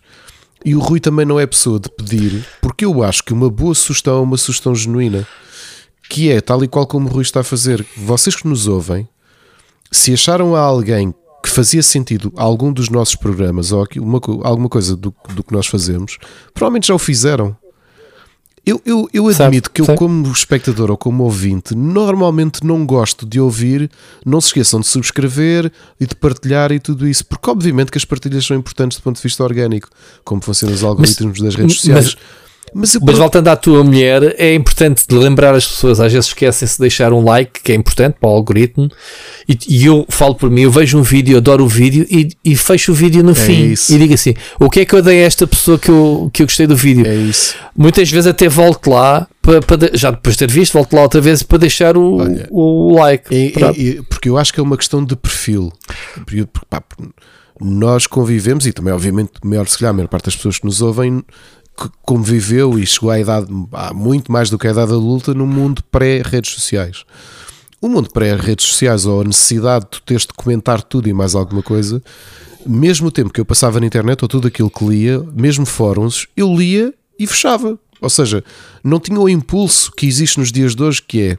E 0.64 0.74
o 0.74 0.80
Rui 0.80 1.02
também 1.02 1.26
não 1.26 1.40
é 1.40 1.46
pessoa 1.46 1.80
de 1.80 1.90
pedir, 1.90 2.46
porque 2.62 2.86
eu 2.86 3.04
acho 3.04 3.24
que 3.24 3.34
uma 3.34 3.50
boa 3.50 3.76
sugestão 3.76 4.20
é 4.20 4.22
uma 4.22 4.38
sugestão 4.38 4.74
genuína, 4.74 5.28
que 6.10 6.32
é 6.32 6.42
tal 6.42 6.64
e 6.64 6.68
qual 6.68 6.86
como 6.86 7.10
o 7.10 7.12
Rui 7.12 7.24
está 7.24 7.42
a 7.42 7.44
fazer. 7.44 7.86
Vocês 7.96 8.36
que 8.36 8.48
nos 8.48 8.68
ouvem, 8.68 9.08
se 9.92 10.14
acharam 10.14 10.56
a 10.56 10.60
alguém 10.60 11.14
que 11.44 11.50
fazia 11.50 11.84
sentido 11.84 12.34
algum 12.36 12.74
dos 12.74 12.90
nossos 12.90 13.16
programas 13.16 13.72
ou 13.72 13.88
uma, 13.98 14.20
alguma 14.44 14.68
coisa 14.68 14.96
do, 14.96 15.14
do 15.34 15.44
que 15.44 15.54
nós 15.54 15.68
fazemos, 15.68 16.18
provavelmente 16.54 16.88
já 16.88 16.96
o 16.96 17.00
fizeram. 17.00 17.56
Eu, 18.66 18.82
eu, 18.84 19.08
eu 19.14 19.28
admito 19.28 19.70
que 19.70 19.80
eu, 19.80 19.96
como 19.96 20.32
espectador 20.32 20.90
ou 20.90 20.98
como 20.98 21.24
ouvinte, 21.24 21.76
normalmente 21.76 22.66
não 22.66 22.84
gosto 22.84 23.24
de 23.24 23.40
ouvir. 23.40 23.92
Não 24.26 24.42
se 24.42 24.48
esqueçam 24.48 24.80
de 24.80 24.88
subscrever 24.88 25.72
e 26.00 26.08
de 26.08 26.16
partilhar 26.16 26.72
e 26.72 26.80
tudo 26.80 27.08
isso, 27.08 27.24
porque 27.28 27.48
obviamente 27.48 27.92
que 27.92 27.98
as 28.00 28.06
partilhas 28.06 28.44
são 28.44 28.58
importantes 28.58 28.98
do 28.98 29.04
ponto 29.04 29.18
de 29.18 29.22
vista 29.22 29.44
orgânico, 29.44 29.88
como 30.24 30.42
funcionam 30.42 30.76
os 30.76 30.84
algoritmos 30.84 31.40
mas, 31.40 31.42
das 31.44 31.56
redes 31.56 31.76
sociais. 31.76 32.16
Mas, 32.16 32.45
Mas 32.78 32.94
voltando 32.94 33.48
à 33.48 33.56
tua 33.56 33.86
mulher, 33.86 34.36
é 34.38 34.54
importante 34.54 35.06
lembrar 35.10 35.56
as 35.56 35.66
pessoas, 35.66 36.02
às 36.02 36.12
vezes 36.12 36.28
esquecem-se 36.28 36.74
de 36.74 36.82
deixar 36.82 37.14
um 37.14 37.24
like, 37.24 37.62
que 37.64 37.72
é 37.72 37.76
importante 37.76 38.18
para 38.20 38.30
o 38.30 38.34
algoritmo. 38.34 38.90
E, 39.48 39.58
e, 39.66 39.86
eu 39.86 40.06
falo 40.10 40.36
por 40.36 40.52
mim, 40.52 40.64
eu 40.64 40.72
vejo 40.72 41.00
um 41.00 41.02
vídeo, 41.02 41.38
adoro 41.38 41.64
o 41.64 41.70
vídeo 41.70 42.06
e, 42.12 42.36
e 42.44 42.54
fecho 42.54 42.92
o 42.92 42.96
vídeo 42.96 43.24
no 43.24 43.32
é 43.32 43.36
fim 43.36 43.72
isso. 43.72 43.94
e 43.94 43.98
digo 43.98 44.14
assim: 44.14 44.34
o 44.60 44.70
que 44.70 44.82
é 44.82 44.86
que 44.86 44.94
eu 44.94 45.02
dei 45.02 45.24
a 45.24 45.26
esta 45.26 45.48
pessoa 45.48 45.80
que 45.80 45.88
eu, 45.88 46.30
que 46.34 46.42
eu 46.42 46.48
gostei 46.48 46.68
do 46.68 46.76
vídeo? 46.76 47.08
É 47.08 47.16
isso. 47.16 47.56
Muitas 47.74 48.12
vezes 48.12 48.28
até 48.28 48.50
volto 48.50 48.90
lá. 48.90 49.26
Para, 49.42 49.62
para, 49.62 49.92
já 49.94 50.12
depois 50.12 50.36
de 50.36 50.40
ter 50.40 50.52
visto, 50.52 50.74
volto 50.74 50.94
lá 50.96 51.04
outra 51.04 51.22
vez 51.22 51.44
para 51.44 51.60
deixar 51.60 51.96
o, 51.96 52.18
Olha, 52.18 52.48
o 52.52 52.94
like. 52.96 53.34
É, 53.34 53.46
é, 53.46 54.00
é, 54.00 54.02
porque 54.10 54.28
eu 54.28 54.38
acho 54.38 54.52
que 54.52 54.60
é 54.60 54.64
uma 54.64 54.76
questão 54.76 55.06
de 55.06 55.16
perfil. 55.16 55.72
Porque, 56.26 56.46
pá, 56.70 56.84
nós 57.62 58.06
convivemos, 58.06 58.66
e 58.68 58.74
também, 58.74 58.92
obviamente, 58.92 59.32
maior, 59.46 59.66
se 59.68 59.78
calhar, 59.78 59.92
a 59.92 59.94
maior 59.94 60.10
parte 60.10 60.26
das 60.26 60.36
pessoas 60.36 60.60
que 60.60 60.66
nos 60.66 60.82
ouvem 60.82 61.24
conviveu 62.02 62.80
e 62.80 62.86
chegou 62.86 63.10
à 63.10 63.20
idade, 63.20 63.48
há 63.72 63.94
muito 63.94 64.32
mais 64.32 64.50
do 64.50 64.58
que 64.58 64.68
a 64.68 64.72
idade 64.72 64.92
adulta, 64.92 65.34
no 65.34 65.46
mundo 65.46 65.84
pré-redes 65.92 66.52
sociais. 66.52 67.04
O 67.82 67.88
mundo 67.88 68.10
pré-redes 68.10 68.66
sociais, 68.66 69.06
ou 69.06 69.22
a 69.22 69.24
necessidade 69.24 69.86
de 69.86 69.92
tu 69.92 70.02
teres 70.02 70.24
de 70.24 70.34
comentar 70.34 70.82
tudo 70.82 71.08
e 71.08 71.14
mais 71.14 71.36
alguma 71.36 71.62
coisa, 71.62 72.02
mesmo 72.66 73.08
o 73.08 73.12
tempo 73.12 73.32
que 73.32 73.40
eu 73.40 73.46
passava 73.46 73.80
na 73.80 73.86
internet, 73.86 74.24
ou 74.24 74.28
tudo 74.28 74.48
aquilo 74.48 74.72
que 74.72 74.86
lia, 74.86 75.20
mesmo 75.34 75.66
fóruns, 75.66 76.28
eu 76.36 76.54
lia 76.56 76.94
e 77.20 77.28
fechava. 77.28 77.78
Ou 78.02 78.10
seja, 78.10 78.44
não 78.84 79.00
tinha 79.00 79.20
o 79.20 79.30
impulso 79.30 79.92
que 79.92 80.06
existe 80.06 80.40
nos 80.40 80.52
dias 80.52 80.76
de 80.76 80.84
hoje, 80.84 81.02
que 81.02 81.22
é 81.22 81.38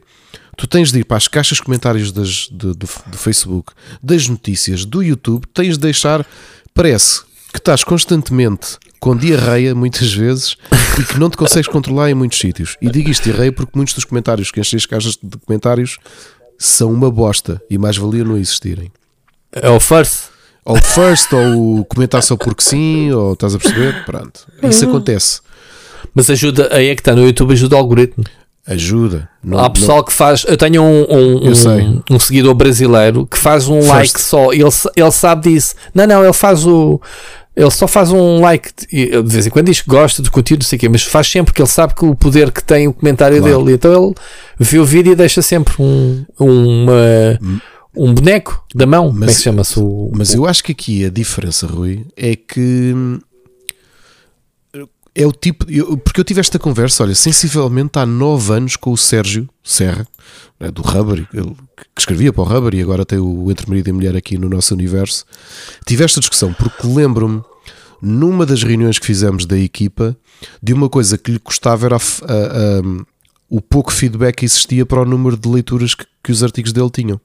tu 0.55 0.65
tens 0.65 0.91
de 0.91 0.99
ir 0.99 1.03
para 1.03 1.17
as 1.17 1.27
caixas 1.27 1.57
de 1.57 1.63
comentários 1.63 2.11
das, 2.11 2.49
de, 2.51 2.73
do 2.73 2.87
Facebook, 3.17 3.73
das 4.01 4.27
notícias, 4.27 4.85
do 4.85 5.03
YouTube, 5.03 5.45
tens 5.53 5.75
de 5.75 5.79
deixar, 5.79 6.25
parece 6.73 7.26
que 7.57 7.61
estás 7.61 7.83
constantemente 7.83 8.77
com 8.99 9.15
diarreia, 9.15 9.73
muitas 9.73 10.13
vezes, 10.13 10.57
e 10.99 11.03
que 11.03 11.19
não 11.19 11.29
te 11.29 11.37
consegues 11.37 11.67
controlar 11.67 12.09
em 12.09 12.13
muitos 12.13 12.37
sítios. 12.37 12.77
E 12.79 12.89
digo 12.89 13.09
isto 13.09 13.23
diarreia 13.23 13.51
porque 13.51 13.71
muitos 13.75 13.95
dos 13.95 14.05
comentários 14.05 14.51
que 14.51 14.59
enchem 14.59 14.77
as 14.77 14.85
caixas 14.85 15.17
de 15.21 15.37
comentários 15.45 15.97
são 16.57 16.91
uma 16.91 17.09
bosta 17.09 17.61
e 17.69 17.77
mais 17.77 17.97
valia 17.97 18.23
não 18.23 18.37
existirem. 18.37 18.91
É 19.51 19.69
o 19.69 19.79
first. 19.79 20.29
Ou 20.63 20.77
o 20.77 20.81
first, 20.81 21.33
ou 21.33 21.85
comentar 21.85 22.21
só 22.21 22.35
porque 22.35 22.61
sim, 22.61 23.11
ou 23.11 23.33
estás 23.33 23.55
a 23.55 23.59
perceber? 23.59 24.05
Pronto. 24.05 24.47
Isso 24.63 24.85
uhum. 24.85 24.91
acontece. 24.91 25.41
Mas 26.13 26.29
ajuda, 26.29 26.69
aí 26.71 26.89
é 26.89 26.95
que 26.95 27.01
está 27.01 27.15
no 27.15 27.25
YouTube, 27.25 27.53
ajuda 27.53 27.75
o 27.75 27.79
algoritmo. 27.79 28.23
Ajuda. 28.67 29.29
Não, 29.41 29.59
Há 29.59 29.69
pessoal 29.69 29.99
não... 29.99 30.03
que 30.03 30.11
faz. 30.11 30.43
Eu 30.45 30.57
tenho 30.57 30.83
um, 30.83 31.05
um, 31.09 31.47
um, 31.47 32.03
um, 32.11 32.19
seguidor 32.19 32.53
brasileiro 32.53 33.25
que 33.25 33.37
faz 33.37 33.69
um 33.69 33.81
First. 33.81 33.93
like 33.93 34.21
só. 34.21 34.51
Ele, 34.51 34.69
ele 34.95 35.11
sabe 35.11 35.49
disso. 35.49 35.73
Não, 35.93 36.05
não, 36.05 36.21
ele 36.21 36.33
faz 36.33 36.67
o. 36.67 36.99
Ele 37.57 37.71
só 37.71 37.87
faz 37.87 38.11
um 38.11 38.39
like, 38.39 38.71
de 38.87 39.19
vez 39.23 39.47
em 39.47 39.49
quando 39.49 39.65
diz 39.65 39.81
que 39.81 39.89
gosta 39.89 40.21
do 40.21 40.29
conteúdo, 40.29 40.61
não 40.61 40.67
sei 40.67 40.77
o 40.77 40.79
quê, 40.79 40.87
mas 40.87 41.01
faz 41.01 41.27
sempre 41.27 41.45
porque 41.45 41.61
ele 41.63 41.67
sabe 41.67 41.95
que 41.95 42.05
o 42.05 42.13
poder 42.13 42.51
que 42.51 42.63
tem 42.63 42.87
o 42.87 42.93
comentário 42.93 43.39
claro. 43.39 43.63
dele. 43.63 43.75
Então 43.75 43.91
ele 43.91 44.15
vê 44.59 44.77
o 44.77 44.85
vídeo 44.85 45.13
e 45.13 45.15
deixa 45.15 45.41
sempre 45.41 45.73
um, 45.79 46.23
uma, 46.39 47.39
hum. 47.41 47.59
um 47.95 48.13
boneco 48.13 48.63
da 48.75 48.85
mão. 48.85 49.05
Mas, 49.05 49.13
Como 49.13 49.23
é 49.23 49.33
que 49.33 49.41
chama-se? 49.41 49.79
O, 49.79 50.11
mas 50.15 50.35
o... 50.35 50.37
eu 50.37 50.45
acho 50.45 50.63
que 50.63 50.71
aqui 50.71 51.03
a 51.03 51.09
diferença, 51.09 51.65
Rui, 51.65 52.05
é 52.15 52.35
que 52.35 52.93
é 55.17 55.25
o 55.25 55.31
tipo. 55.31 55.65
Eu, 55.69 55.97
porque 55.97 56.19
eu 56.19 56.23
tive 56.23 56.39
esta 56.39 56.59
conversa, 56.59 57.03
olha, 57.03 57.15
sensivelmente 57.15 57.97
há 57.97 58.05
9 58.05 58.53
anos 58.53 58.75
com 58.75 58.91
o 58.91 58.97
Sérgio 58.97 59.49
Serra, 59.63 60.07
né, 60.59 60.69
do 60.69 60.83
Rubber, 60.83 61.27
ele, 61.33 61.55
que 61.75 61.99
escrevia 61.99 62.31
para 62.31 62.43
o 62.43 62.45
Rubber 62.45 62.75
e 62.75 62.81
agora 62.81 63.03
tem 63.03 63.17
o 63.17 63.49
Entre 63.49 63.67
Marido 63.67 63.89
e 63.89 63.91
Mulher 63.93 64.15
aqui 64.15 64.37
no 64.37 64.47
nosso 64.47 64.75
universo. 64.75 65.25
Tive 65.87 66.03
esta 66.03 66.19
discussão 66.19 66.53
porque 66.53 66.85
lembro-me, 66.85 67.41
numa 67.99 68.45
das 68.45 68.61
reuniões 68.61 68.99
que 68.99 69.07
fizemos 69.07 69.47
da 69.47 69.57
equipa, 69.57 70.15
de 70.61 70.71
uma 70.71 70.87
coisa 70.87 71.17
que 71.17 71.31
lhe 71.31 71.39
custava 71.39 71.87
era 71.87 71.95
a, 71.95 71.99
a, 71.99 72.79
a, 72.79 73.05
o 73.49 73.59
pouco 73.59 73.91
feedback 73.91 74.35
que 74.35 74.45
existia 74.45 74.85
para 74.85 75.01
o 75.01 75.05
número 75.05 75.35
de 75.35 75.49
leituras 75.49 75.95
que, 75.95 76.05
que 76.23 76.31
os 76.31 76.43
artigos 76.43 76.71
dele 76.71 76.91
tinham. 76.91 77.19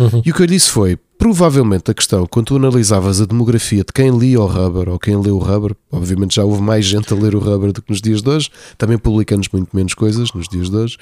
Uhum. 0.00 0.22
E 0.24 0.30
o 0.30 0.34
que 0.34 0.42
eu 0.42 0.46
disse 0.46 0.70
foi: 0.70 0.98
provavelmente 1.18 1.90
a 1.90 1.94
questão, 1.94 2.26
quando 2.26 2.46
tu 2.46 2.56
analisavas 2.56 3.20
a 3.20 3.26
demografia 3.26 3.84
de 3.84 3.92
quem 3.92 4.10
lia 4.16 4.40
o 4.40 4.46
Rubber 4.46 4.88
ou 4.88 4.98
quem 4.98 5.16
leu 5.16 5.36
o 5.36 5.38
Rubber, 5.38 5.76
obviamente 5.92 6.36
já 6.36 6.44
houve 6.44 6.62
mais 6.62 6.86
gente 6.86 7.12
a 7.12 7.16
ler 7.16 7.34
o 7.34 7.38
Rubber 7.38 7.72
do 7.72 7.82
que 7.82 7.90
nos 7.90 8.00
dias 8.00 8.22
de 8.22 8.28
hoje, 8.30 8.50
também 8.78 8.96
publicamos 8.96 9.46
muito 9.52 9.76
menos 9.76 9.92
coisas 9.92 10.32
nos 10.32 10.48
dias 10.48 10.70
de 10.70 10.76
hoje. 10.76 10.96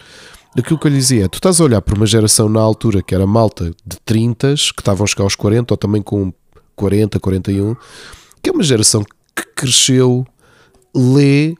Aquilo 0.57 0.79
que 0.79 0.87
eu 0.89 0.91
lhe 0.91 0.99
dizia 0.99 1.27
é: 1.27 1.29
tu 1.29 1.37
estás 1.37 1.61
a 1.61 1.65
olhar 1.65 1.81
para 1.81 1.95
uma 1.95 2.07
geração 2.07 2.49
na 2.49 2.61
altura 2.61 3.01
que 3.01 3.15
era 3.15 3.27
malta 3.27 3.71
de 3.87 3.97
30 4.05 4.55
que 4.55 4.81
estavam 4.81 5.05
a 5.05 5.07
chegar 5.07 5.23
aos 5.23 5.37
40 5.37 5.73
ou 5.73 5.79
também 5.79 6.03
com 6.03 6.33
40, 6.75 7.21
41, 7.21 7.77
que 8.43 8.51
é 8.51 8.53
uma 8.53 8.65
geração 8.65 9.05
que 9.37 9.45
cresceu, 9.55 10.27
lê 10.95 11.55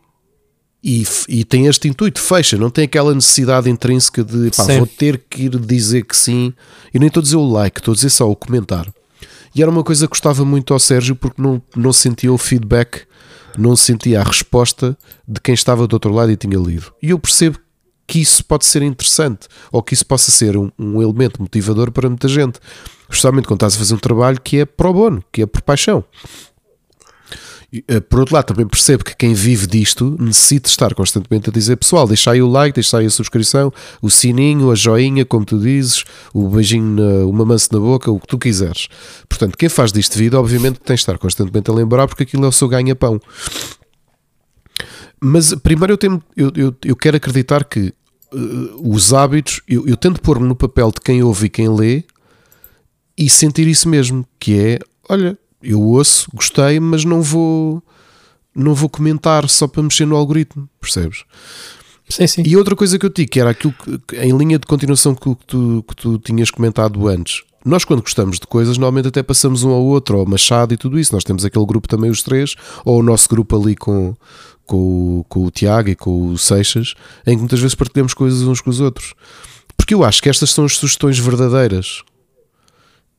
e, 0.83 1.05
e, 1.29 1.45
tem 1.45 1.67
este 1.67 1.89
intuito, 1.89 2.21
fecha, 2.21 2.57
não 2.57 2.71
tem 2.71 2.85
aquela 2.85 3.13
necessidade 3.13 3.69
intrínseca 3.69 4.23
de 4.23 4.51
pá, 4.57 4.63
vou 4.63 4.87
ter 4.87 5.25
que 5.29 5.45
ir 5.45 5.59
dizer 5.59 6.05
que 6.05 6.17
sim, 6.17 6.53
e 6.95 6.99
nem 6.99 7.09
estou 7.09 7.21
a 7.21 7.25
dizer 7.25 7.37
o 7.37 7.51
like, 7.51 7.81
estou 7.81 7.93
a 7.93 7.95
dizer 7.97 8.11
só 8.11 8.31
o 8.31 8.37
comentário. 8.37 8.95
E 9.55 9.63
era 9.63 9.71
uma 9.71 9.83
coisa 9.83 10.07
que 10.07 10.11
gostava 10.11 10.45
muito 10.45 10.73
ao 10.73 10.79
Sérgio 10.79 11.17
porque 11.17 11.43
não, 11.43 11.61
não 11.75 11.93
sentia 11.93 12.33
o 12.33 12.39
feedback, 12.39 13.03
não 13.57 13.75
sentia 13.75 14.21
a 14.21 14.25
resposta 14.25 14.97
de 15.27 15.41
quem 15.41 15.53
estava 15.53 15.87
do 15.87 15.95
outro 15.95 16.13
lado 16.13 16.31
e 16.31 16.37
tinha 16.37 16.57
lido. 16.57 16.93
E 17.03 17.11
eu 17.11 17.19
percebo 17.19 17.59
que 18.07 18.21
isso 18.21 18.45
pode 18.45 18.65
ser 18.65 18.83
interessante 18.83 19.49
ou 19.73 19.83
que 19.83 19.95
isso 19.95 20.07
possa 20.07 20.31
ser 20.31 20.57
um, 20.57 20.71
um 20.79 21.03
elemento 21.03 21.43
motivador 21.43 21.91
para 21.91 22.09
muita 22.09 22.29
gente, 22.29 22.61
especialmente 23.11 23.49
quando 23.49 23.59
estás 23.59 23.75
a 23.75 23.79
fazer 23.79 23.95
um 23.95 23.99
trabalho 23.99 24.41
que 24.41 24.59
é 24.59 24.65
pro 24.65 24.93
bono, 24.93 25.25
que 25.33 25.43
é 25.43 25.47
por 25.47 25.61
paixão. 25.63 26.05
Eh, 27.71 28.01
por 28.01 28.21
outro 28.21 28.35
lado, 28.35 28.47
também 28.47 28.67
percebo 28.67 29.05
que 29.05 29.15
quem 29.15 29.35
vive 29.35 29.67
disto 29.67 30.17
necessita 30.19 30.71
estar 30.71 30.95
constantemente 30.95 31.51
a 31.51 31.53
dizer: 31.53 31.77
pessoal, 31.77 32.07
deixa 32.07 32.31
aí 32.31 32.41
o 32.41 32.49
like, 32.49 32.75
deixa 32.75 32.99
aí 32.99 33.07
a 33.07 33.11
subscrição, 33.11 33.73
o 34.01 34.09
sininho, 34.09 34.71
a 34.71 34.75
joinha, 34.75 35.25
como 35.25 35.45
tu 35.45 35.59
dizes, 35.59 36.05
o 36.33 36.49
beijinho, 36.49 37.29
uma 37.29 37.45
mansa 37.45 37.69
na 37.73 37.79
boca, 37.79 38.11
o 38.11 38.19
que 38.19 38.27
tu 38.27 38.39
quiseres. 38.39 38.89
Portanto, 39.29 39.57
quem 39.57 39.69
faz 39.69 39.93
disto 39.93 40.17
vida, 40.17 40.41
obviamente, 40.41 40.81
tem 40.81 40.95
de 40.95 41.01
estar 41.01 41.19
constantemente 41.19 41.71
a 41.71 41.75
lembrar, 41.75 42.09
porque 42.09 42.23
aquilo 42.23 42.47
é 42.47 42.49
o 42.49 42.53
seu 42.53 42.69
ganha-pão. 42.69 43.21
Mas 45.21 45.55
primeiro 45.55 45.95
eu, 45.95 45.99
tenho, 45.99 46.23
eu, 46.37 46.53
eu, 46.55 46.77
eu 46.85 46.97
quero 46.97 47.17
acreditar 47.17 47.65
que 47.65 47.93
uh, 48.33 48.95
os 48.95 49.13
hábitos, 49.13 49.61
eu, 49.69 49.87
eu 49.87 49.97
tento 49.97 50.21
pôr-me 50.23 50.47
no 50.47 50.55
papel 50.55 50.91
de 50.93 51.01
quem 51.01 51.23
ouve 51.23 51.47
e 51.47 51.51
quem 51.51 51.69
lê 51.69 52.05
e 53.17 53.29
sentir 53.29 53.67
isso 53.67 53.89
mesmo, 53.89 54.25
que 54.39 54.59
é, 54.59 54.79
olha, 55.09 55.37
eu 55.63 55.81
ouço, 55.81 56.29
gostei, 56.35 56.79
mas 56.81 57.05
não 57.05 57.23
vou 57.23 57.83
não 58.55 58.75
vou 58.75 58.89
comentar 58.89 59.49
só 59.49 59.69
para 59.69 59.83
mexer 59.83 60.05
no 60.05 60.17
algoritmo, 60.17 60.69
percebes? 60.81 61.25
Sim, 62.09 62.27
sim. 62.27 62.43
E 62.45 62.57
outra 62.57 62.75
coisa 62.75 62.99
que 62.99 63.07
eu 63.07 63.11
digo, 63.11 63.31
que 63.31 63.41
era 63.41 63.51
aquilo 63.51 63.73
que, 63.73 64.17
em 64.17 64.37
linha 64.37 64.59
de 64.59 64.67
continuação 64.67 65.15
que 65.15 65.37
tu, 65.47 65.85
que 65.87 65.95
tu 65.95 66.19
tinhas 66.19 66.51
comentado 66.51 67.07
antes. 67.07 67.43
Nós, 67.65 67.85
quando 67.85 68.01
gostamos 68.01 68.39
de 68.41 68.47
coisas, 68.47 68.79
normalmente 68.79 69.09
até 69.09 69.23
passamos 69.23 69.63
um 69.63 69.71
ao 69.71 69.85
outro, 69.85 70.19
ao 70.19 70.27
Machado 70.27 70.73
e 70.73 70.77
tudo 70.77 70.99
isso. 70.99 71.13
Nós 71.13 71.23
temos 71.23 71.45
aquele 71.45 71.67
grupo 71.67 71.87
também, 71.87 72.11
os 72.11 72.23
três, 72.23 72.57
ou 72.85 72.99
o 72.99 73.03
nosso 73.03 73.29
grupo 73.29 73.61
ali 73.61 73.77
com, 73.77 74.17
com, 74.65 75.25
com 75.29 75.45
o 75.45 75.51
Tiago 75.51 75.91
e 75.91 75.95
com 75.95 76.31
o 76.31 76.39
Seixas, 76.39 76.95
em 77.27 77.33
que 77.33 77.39
muitas 77.41 77.61
vezes 77.61 77.75
partilhamos 77.75 78.15
coisas 78.15 78.43
uns 78.43 78.61
com 78.61 78.71
os 78.71 78.81
outros. 78.81 79.13
Porque 79.77 79.95
eu 79.95 80.03
acho 80.03 80.23
que 80.23 80.29
estas 80.29 80.51
são 80.51 80.65
as 80.65 80.77
sugestões 80.77 81.19
verdadeiras 81.19 82.03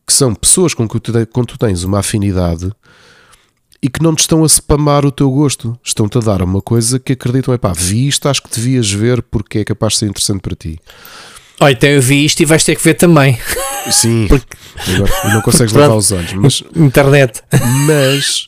que 0.09 0.13
são 0.13 0.33
pessoas 0.33 0.73
com 0.73 0.89
que 0.89 0.99
tu, 0.99 1.13
tens 1.59 1.83
uma 1.83 1.99
afinidade 1.99 2.71
e 3.79 3.87
que 3.87 4.01
não 4.01 4.15
te 4.15 4.21
estão 4.21 4.43
a 4.43 4.49
spamar 4.49 5.05
o 5.05 5.11
teu 5.11 5.29
gosto, 5.29 5.77
estão-te 5.83 6.17
a 6.17 6.21
dar 6.21 6.41
uma 6.41 6.63
coisa 6.63 6.97
que 6.97 7.13
acreditam, 7.13 7.53
é 7.53 7.59
pá, 7.59 7.71
vi 7.73 8.07
isto, 8.07 8.27
acho 8.27 8.41
que 8.41 8.49
devias 8.49 8.91
ver 8.91 9.21
porque 9.21 9.59
é 9.59 9.63
capaz 9.63 9.93
de 9.93 9.99
ser 9.99 10.05
interessante 10.07 10.41
para 10.41 10.55
ti. 10.55 10.79
Olha, 11.59 11.73
então 11.73 11.87
eu 11.87 12.01
vi 12.01 12.25
isto 12.25 12.39
e 12.39 12.45
vais 12.45 12.63
ter 12.63 12.75
que 12.75 12.83
ver 12.83 12.95
também. 12.95 13.37
Sim, 13.91 14.25
porque... 14.27 14.57
Agora, 14.95 15.33
não 15.35 15.41
consegues 15.41 15.73
levar 15.73 15.95
os 15.95 16.11
olhos, 16.11 16.33
mas 16.33 16.63
internet. 16.75 17.43
Mas 17.85 18.47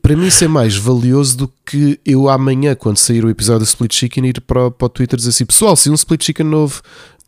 para 0.00 0.16
mim 0.16 0.28
isso 0.28 0.44
é 0.44 0.48
mais 0.48 0.76
valioso 0.76 1.38
do 1.38 1.52
que 1.66 1.98
eu 2.06 2.28
amanhã, 2.28 2.76
quando 2.76 2.98
sair 2.98 3.24
o 3.24 3.30
episódio 3.30 3.60
do 3.60 3.68
Split 3.68 3.92
Chicken, 3.92 4.28
ir 4.28 4.40
para, 4.42 4.70
para 4.70 4.86
o 4.86 4.88
Twitter 4.88 5.16
dizer 5.16 5.30
assim: 5.30 5.44
pessoal, 5.44 5.74
se 5.74 5.90
um 5.90 5.94
Split 5.94 6.24
Chicken 6.24 6.46
novo, 6.46 6.80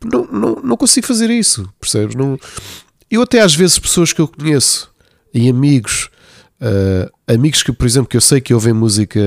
não, 0.04 0.24
não, 0.30 0.54
não 0.62 0.76
consigo 0.76 1.06
fazer 1.06 1.30
isso, 1.30 1.68
percebes? 1.80 2.14
Não, 2.14 2.38
eu 3.16 3.22
até 3.22 3.40
às 3.40 3.54
vezes 3.54 3.78
pessoas 3.78 4.12
que 4.12 4.20
eu 4.20 4.28
conheço 4.28 4.90
e 5.34 5.48
amigos, 5.48 6.08
uh, 6.60 7.10
amigos 7.26 7.62
que, 7.62 7.72
por 7.72 7.86
exemplo, 7.86 8.08
que 8.08 8.16
eu 8.16 8.20
sei 8.20 8.40
que 8.40 8.54
ouvem 8.54 8.72
música 8.72 9.20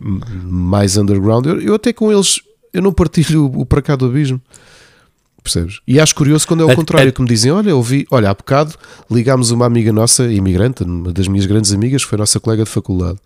mais 0.00 0.96
underground, 0.96 1.46
eu, 1.46 1.60
eu 1.60 1.74
até 1.74 1.92
com 1.92 2.12
eles 2.12 2.40
eu 2.72 2.82
não 2.82 2.92
partilho 2.92 3.46
o, 3.46 3.60
o 3.60 3.66
para 3.66 3.80
cá 3.80 3.96
do 3.96 4.06
abismo. 4.06 4.40
Percebes? 5.42 5.80
E 5.86 6.00
acho 6.00 6.14
curioso 6.14 6.46
quando 6.48 6.62
é 6.62 6.72
o 6.72 6.74
contrário, 6.74 7.12
que 7.12 7.20
me 7.20 7.28
dizem: 7.28 7.52
Olha, 7.52 7.76
ouvi, 7.76 8.06
olha, 8.10 8.30
há 8.30 8.34
bocado 8.34 8.74
ligámos 9.10 9.50
uma 9.50 9.66
amiga 9.66 9.92
nossa, 9.92 10.32
imigrante, 10.32 10.82
uma 10.84 11.12
das 11.12 11.28
minhas 11.28 11.44
grandes 11.44 11.70
amigas, 11.70 12.02
que 12.02 12.08
foi 12.08 12.16
nossa 12.16 12.40
colega 12.40 12.64
de 12.64 12.70
faculdade, 12.70 13.18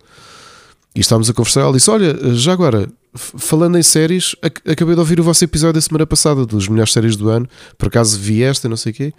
e 0.93 0.99
estávamos 0.99 1.29
a 1.29 1.33
conversar. 1.33 1.61
Ela 1.61 1.71
disse: 1.71 1.89
Olha, 1.89 2.35
já 2.35 2.51
agora, 2.51 2.89
falando 3.15 3.77
em 3.77 3.83
séries, 3.83 4.35
acabei 4.41 4.95
de 4.95 4.99
ouvir 4.99 5.17
o 5.21 5.23
vosso 5.23 5.41
episódio 5.45 5.75
da 5.75 5.81
semana 5.81 6.05
passada, 6.05 6.45
dos 6.45 6.67
melhores 6.67 6.91
séries 6.91 7.15
do 7.15 7.29
ano, 7.29 7.47
por 7.77 7.87
acaso 7.87 8.19
vi 8.19 8.43
esta, 8.43 8.67
não 8.67 8.75
sei 8.75 8.91
o 8.91 8.95
quê. 8.95 9.13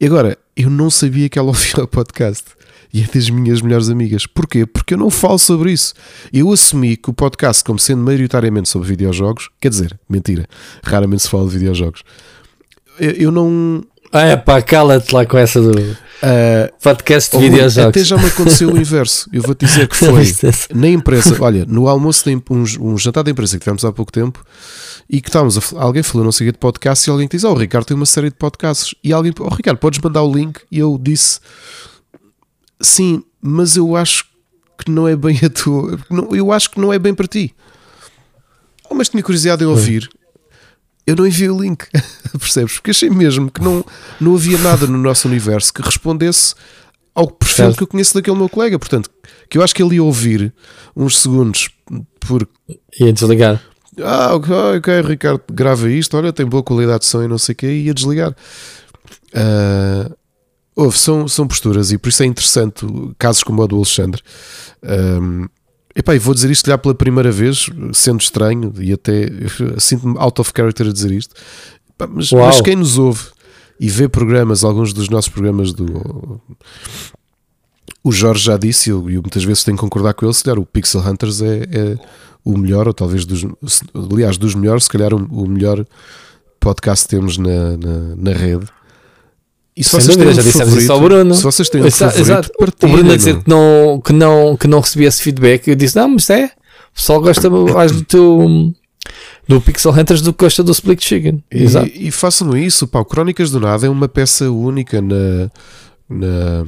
E 0.00 0.06
agora, 0.06 0.38
eu 0.56 0.70
não 0.70 0.88
sabia 0.88 1.28
que 1.28 1.38
ela 1.38 1.48
ouvia 1.48 1.84
o 1.84 1.86
podcast. 1.88 2.44
e 2.92 3.02
é 3.02 3.06
das 3.06 3.28
minhas 3.28 3.60
melhores 3.60 3.90
amigas. 3.90 4.26
Porquê? 4.26 4.64
Porque 4.64 4.94
eu 4.94 4.98
não 4.98 5.10
falo 5.10 5.38
sobre 5.38 5.72
isso. 5.72 5.94
Eu 6.32 6.50
assumi 6.50 6.96
que 6.96 7.10
o 7.10 7.12
podcast, 7.12 7.62
como 7.62 7.78
sendo 7.78 8.02
maioritariamente 8.02 8.68
sobre 8.68 8.88
videojogos, 8.88 9.50
quer 9.60 9.68
dizer, 9.68 9.98
mentira, 10.08 10.46
raramente 10.82 11.22
se 11.22 11.28
fala 11.28 11.46
de 11.46 11.58
videojogos. 11.58 12.02
Eu, 12.98 13.10
eu 13.10 13.30
não. 13.30 13.84
Ah, 14.12 14.22
é 14.22 14.36
pá, 14.36 14.60
cala-te 14.62 15.14
lá 15.14 15.24
com 15.24 15.36
essa 15.36 15.60
do 15.60 15.70
uh, 16.22 16.72
podcast 16.82 17.36
de 17.36 17.42
videojogos. 17.42 17.88
Até 17.88 18.04
já 18.04 18.16
me 18.16 18.26
aconteceu 18.26 18.70
o 18.72 18.78
inverso. 18.78 19.28
Eu 19.32 19.42
vou-te 19.42 19.64
dizer 19.66 19.88
que 19.88 19.96
foi 19.96 20.32
na 20.74 20.88
empresa. 20.88 21.36
Olha, 21.40 21.64
no 21.66 21.88
almoço, 21.88 22.24
um, 22.30 22.64
um 22.80 22.98
jantar 22.98 23.22
da 23.24 23.30
empresa 23.30 23.58
que 23.58 23.64
tivemos 23.64 23.84
há 23.84 23.92
pouco 23.92 24.12
tempo 24.12 24.44
e 25.08 25.20
que 25.20 25.28
estávamos 25.28 25.58
a, 25.58 25.82
alguém 25.82 26.02
falou 26.02 26.24
não 26.24 26.32
sei 26.32 26.50
de 26.52 26.58
podcast 26.58 27.08
e 27.08 27.10
alguém 27.10 27.28
que 27.28 27.36
diz: 27.36 27.44
Oh, 27.44 27.52
o 27.52 27.54
Ricardo 27.54 27.86
tem 27.86 27.96
uma 27.96 28.06
série 28.06 28.30
de 28.30 28.36
podcasts. 28.36 28.94
E 29.02 29.12
alguém, 29.12 29.32
Oh, 29.40 29.48
Ricardo, 29.48 29.78
podes 29.78 29.98
mandar 30.00 30.22
o 30.22 30.32
link? 30.32 30.60
E 30.70 30.78
eu 30.78 30.98
disse: 31.00 31.40
Sim, 32.80 33.22
mas 33.40 33.76
eu 33.76 33.96
acho 33.96 34.24
que 34.78 34.90
não 34.90 35.06
é 35.06 35.16
bem 35.16 35.38
a 35.44 35.50
tua. 35.50 35.98
Eu 36.32 36.52
acho 36.52 36.70
que 36.70 36.80
não 36.80 36.92
é 36.92 36.98
bem 36.98 37.14
para 37.14 37.26
ti. 37.26 37.54
Oh, 38.88 38.94
mas 38.94 39.08
tinha 39.08 39.22
curiosidade 39.22 39.62
em 39.62 39.66
ouvir. 39.66 40.08
Eu 41.06 41.16
não 41.16 41.26
enviei 41.26 41.50
o 41.50 41.60
link, 41.60 41.86
percebes? 42.38 42.74
Porque 42.74 42.90
achei 42.90 43.10
mesmo 43.10 43.50
que 43.50 43.60
não, 43.60 43.84
não 44.20 44.34
havia 44.34 44.58
nada 44.58 44.86
no 44.86 44.98
nosso 44.98 45.26
universo 45.26 45.72
que 45.72 45.82
respondesse 45.82 46.54
ao 47.14 47.28
perfil 47.28 47.74
que 47.74 47.82
eu 47.82 47.86
conheço 47.86 48.14
daquele 48.14 48.36
meu 48.36 48.48
colega. 48.48 48.78
Portanto, 48.78 49.10
que 49.48 49.58
eu 49.58 49.62
acho 49.62 49.74
que 49.74 49.82
ele 49.82 49.96
ia 49.96 50.04
ouvir 50.04 50.52
uns 50.94 51.18
segundos 51.18 51.68
por. 52.20 52.48
Ia 52.98 53.12
desligar. 53.12 53.60
Ah, 54.02 54.34
ok, 54.34 54.54
ok, 54.78 55.00
Ricardo, 55.02 55.42
grava 55.52 55.90
isto. 55.90 56.16
Olha, 56.16 56.32
tem 56.32 56.46
boa 56.46 56.62
qualidade 56.62 57.00
de 57.00 57.06
som 57.06 57.22
e 57.22 57.28
não 57.28 57.38
sei 57.38 57.52
o 57.54 57.56
que, 57.56 57.66
e 57.66 57.86
ia 57.86 57.94
desligar. 57.94 58.34
Uh, 59.34 60.14
Houve, 60.80 60.96
são, 60.96 61.28
são 61.28 61.46
posturas 61.46 61.92
e 61.92 61.98
por 61.98 62.08
isso 62.08 62.22
é 62.22 62.26
interessante 62.26 62.86
casos 63.18 63.42
como 63.42 63.62
o 63.62 63.66
do 63.66 63.76
Alexandre. 63.76 64.22
Um, 64.82 65.46
epá, 65.94 66.14
e 66.14 66.18
vou 66.18 66.34
dizer 66.34 66.50
isto 66.50 66.66
já 66.66 66.78
pela 66.78 66.94
primeira 66.94 67.30
vez, 67.30 67.68
sendo 67.92 68.20
estranho 68.20 68.72
e 68.78 68.92
até 68.92 69.28
sinto-me 69.78 70.16
out 70.18 70.40
of 70.40 70.52
character 70.54 70.86
a 70.86 70.92
dizer 70.92 71.10
isto, 71.10 71.34
epá, 71.90 72.06
mas, 72.06 72.30
mas, 72.32 72.60
quem 72.60 72.76
nos 72.76 72.98
ouve 72.98 73.22
e 73.78 73.88
vê 73.88 74.08
programas, 74.08 74.62
alguns 74.62 74.92
dos 74.92 75.08
nossos 75.08 75.30
programas 75.30 75.72
do. 75.72 76.40
O 78.02 78.12
Jorge 78.12 78.44
já 78.44 78.56
disse, 78.56 78.88
e 78.88 78.92
eu, 78.92 79.10
eu, 79.10 79.20
muitas 79.20 79.44
vezes 79.44 79.64
tenho 79.64 79.76
que 79.76 79.82
concordar 79.82 80.14
com 80.14 80.24
ele, 80.24 80.34
se 80.34 80.42
calhar 80.42 80.58
o 80.58 80.66
Pixel 80.66 81.02
Hunters 81.02 81.42
é, 81.42 81.62
é 81.70 81.98
o 82.44 82.56
melhor, 82.56 82.86
ou 82.86 82.94
talvez 82.94 83.26
dos, 83.26 83.44
aliás, 83.94 84.38
dos 84.38 84.54
melhores, 84.54 84.84
se 84.84 84.90
calhar 84.90 85.12
o, 85.12 85.18
o 85.30 85.46
melhor 85.46 85.84
podcast 86.58 87.06
que 87.06 87.16
temos 87.16 87.36
na, 87.36 87.76
na, 87.76 88.16
na 88.16 88.32
rede. 88.32 88.66
E 89.76 89.84
se 89.84 89.92
vocês 89.92 90.16
dúvida, 90.16 90.34
já 90.34 90.42
dissemos 90.42 90.74
isso 90.74 90.92
ao 90.92 91.00
Bruno. 91.00 91.34
Se 91.34 91.42
vocês 91.42 91.68
têm 91.68 91.82
um 91.82 91.90
favorito, 91.90 92.20
exato. 92.20 92.50
O 92.58 92.88
Bruno 92.88 93.12
a 93.12 93.16
dizer 93.16 93.42
que 93.42 93.48
não, 93.48 94.00
que, 94.04 94.12
não, 94.12 94.56
que 94.56 94.68
não 94.68 94.80
recebia 94.80 95.08
esse 95.08 95.22
feedback, 95.22 95.68
eu 95.68 95.74
disse: 95.74 95.96
Não, 95.96 96.08
mas 96.08 96.28
é, 96.28 96.46
o 96.46 96.94
pessoal 96.94 97.20
gosta 97.20 97.48
mais 97.48 97.92
do 97.92 98.04
teu 98.04 98.74
do 99.48 99.60
Pixel 99.60 99.92
Hunters 99.92 100.22
do 100.22 100.32
que 100.32 100.44
gosta 100.44 100.62
do 100.62 100.70
Split 100.70 101.02
Chicken. 101.02 101.42
E, 101.50 101.62
Exato. 101.64 101.90
e 101.92 102.10
façam 102.10 102.56
isso, 102.56 102.86
pá. 102.86 103.00
O 103.00 103.04
Crónicas 103.04 103.50
do 103.50 103.58
Nada 103.58 103.86
é 103.86 103.90
uma 103.90 104.08
peça 104.08 104.50
única 104.50 105.02
na, 105.02 105.50
na, 106.08 106.64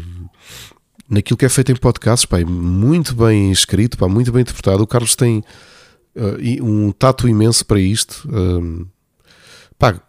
naquilo 1.08 1.36
que 1.36 1.44
é 1.44 1.48
feito 1.48 1.70
em 1.70 1.76
podcasts, 1.76 2.26
pá. 2.26 2.40
É 2.40 2.44
muito 2.44 3.14
bem 3.14 3.52
escrito, 3.52 3.96
pá, 3.96 4.08
muito 4.08 4.32
bem 4.32 4.42
interpretado. 4.42 4.82
O 4.82 4.86
Carlos 4.86 5.14
tem 5.14 5.44
uh, 6.16 6.64
um 6.64 6.90
tato 6.90 7.28
imenso 7.28 7.64
para 7.64 7.78
isto. 7.78 8.28
Um, 8.28 8.84
pá, 9.78 10.00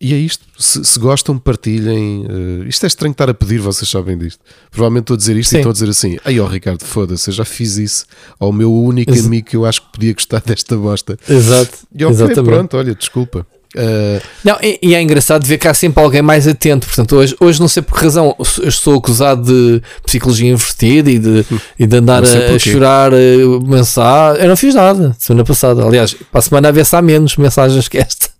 e 0.00 0.14
é 0.14 0.16
isto. 0.16 0.44
Se, 0.56 0.84
se 0.84 0.98
gostam, 0.98 1.38
partilhem. 1.38 2.24
Uh, 2.24 2.68
isto 2.68 2.84
é 2.84 2.86
estranho 2.86 3.12
estar 3.12 3.28
a 3.28 3.34
pedir, 3.34 3.58
vocês 3.58 3.88
sabem 3.88 4.16
disto. 4.16 4.40
Provavelmente 4.70 5.04
estou 5.04 5.14
a 5.14 5.18
dizer 5.18 5.36
isto 5.36 5.50
Sim. 5.50 5.56
e 5.56 5.58
estou 5.58 5.70
a 5.70 5.72
dizer 5.72 5.88
assim: 5.88 6.16
Aí, 6.24 6.38
ó 6.38 6.46
Ricardo, 6.46 6.84
foda-se, 6.84 7.30
eu 7.30 7.34
já 7.34 7.44
fiz 7.44 7.76
isso 7.78 8.06
ao 8.38 8.52
meu 8.52 8.72
único 8.72 9.10
Ex 9.10 9.26
amigo 9.26 9.48
que 9.48 9.56
eu 9.56 9.66
acho 9.66 9.82
que 9.82 9.92
podia 9.92 10.14
gostar 10.14 10.40
desta 10.46 10.76
bosta. 10.76 11.18
Exato. 11.28 11.78
E 11.92 12.04
ok, 12.04 12.14
Exatamente. 12.14 12.44
pronto, 12.44 12.76
olha, 12.76 12.94
desculpa. 12.94 13.44
Uh... 13.76 14.22
Não, 14.42 14.56
e, 14.62 14.78
e, 14.80 14.94
é 14.94 15.02
engraçado 15.02 15.44
ver 15.44 15.58
que 15.58 15.68
há 15.68 15.74
sempre 15.74 16.02
alguém 16.02 16.22
mais 16.22 16.46
atento. 16.46 16.86
Portanto, 16.86 17.16
hoje, 17.16 17.36
hoje 17.40 17.60
não 17.60 17.68
sei 17.68 17.82
por 17.82 17.98
que 17.98 18.04
razão 18.04 18.34
eu 18.62 18.68
estou 18.68 18.96
acusado 18.96 19.42
de 19.42 19.82
psicologia 20.06 20.50
invertida 20.50 21.10
e 21.10 21.18
de, 21.18 21.44
e 21.78 21.86
de 21.86 21.96
andar 21.96 22.22
a, 22.22 22.58
chorar, 22.58 23.12
a 23.12 23.66
mensagem. 23.66 24.42
Eu 24.42 24.48
não 24.48 24.56
fiz 24.56 24.74
nada 24.74 25.14
semana 25.18 25.44
passada. 25.44 25.84
Aliás, 25.84 26.14
para 26.14 26.38
a 26.38 26.42
semana 26.42 26.68
a 26.68 26.72
ver 26.72 26.86
se 26.86 26.94
há 26.94 27.02
menos 27.02 27.36
mensagens 27.36 27.88
que 27.88 27.98
esta. 27.98 28.30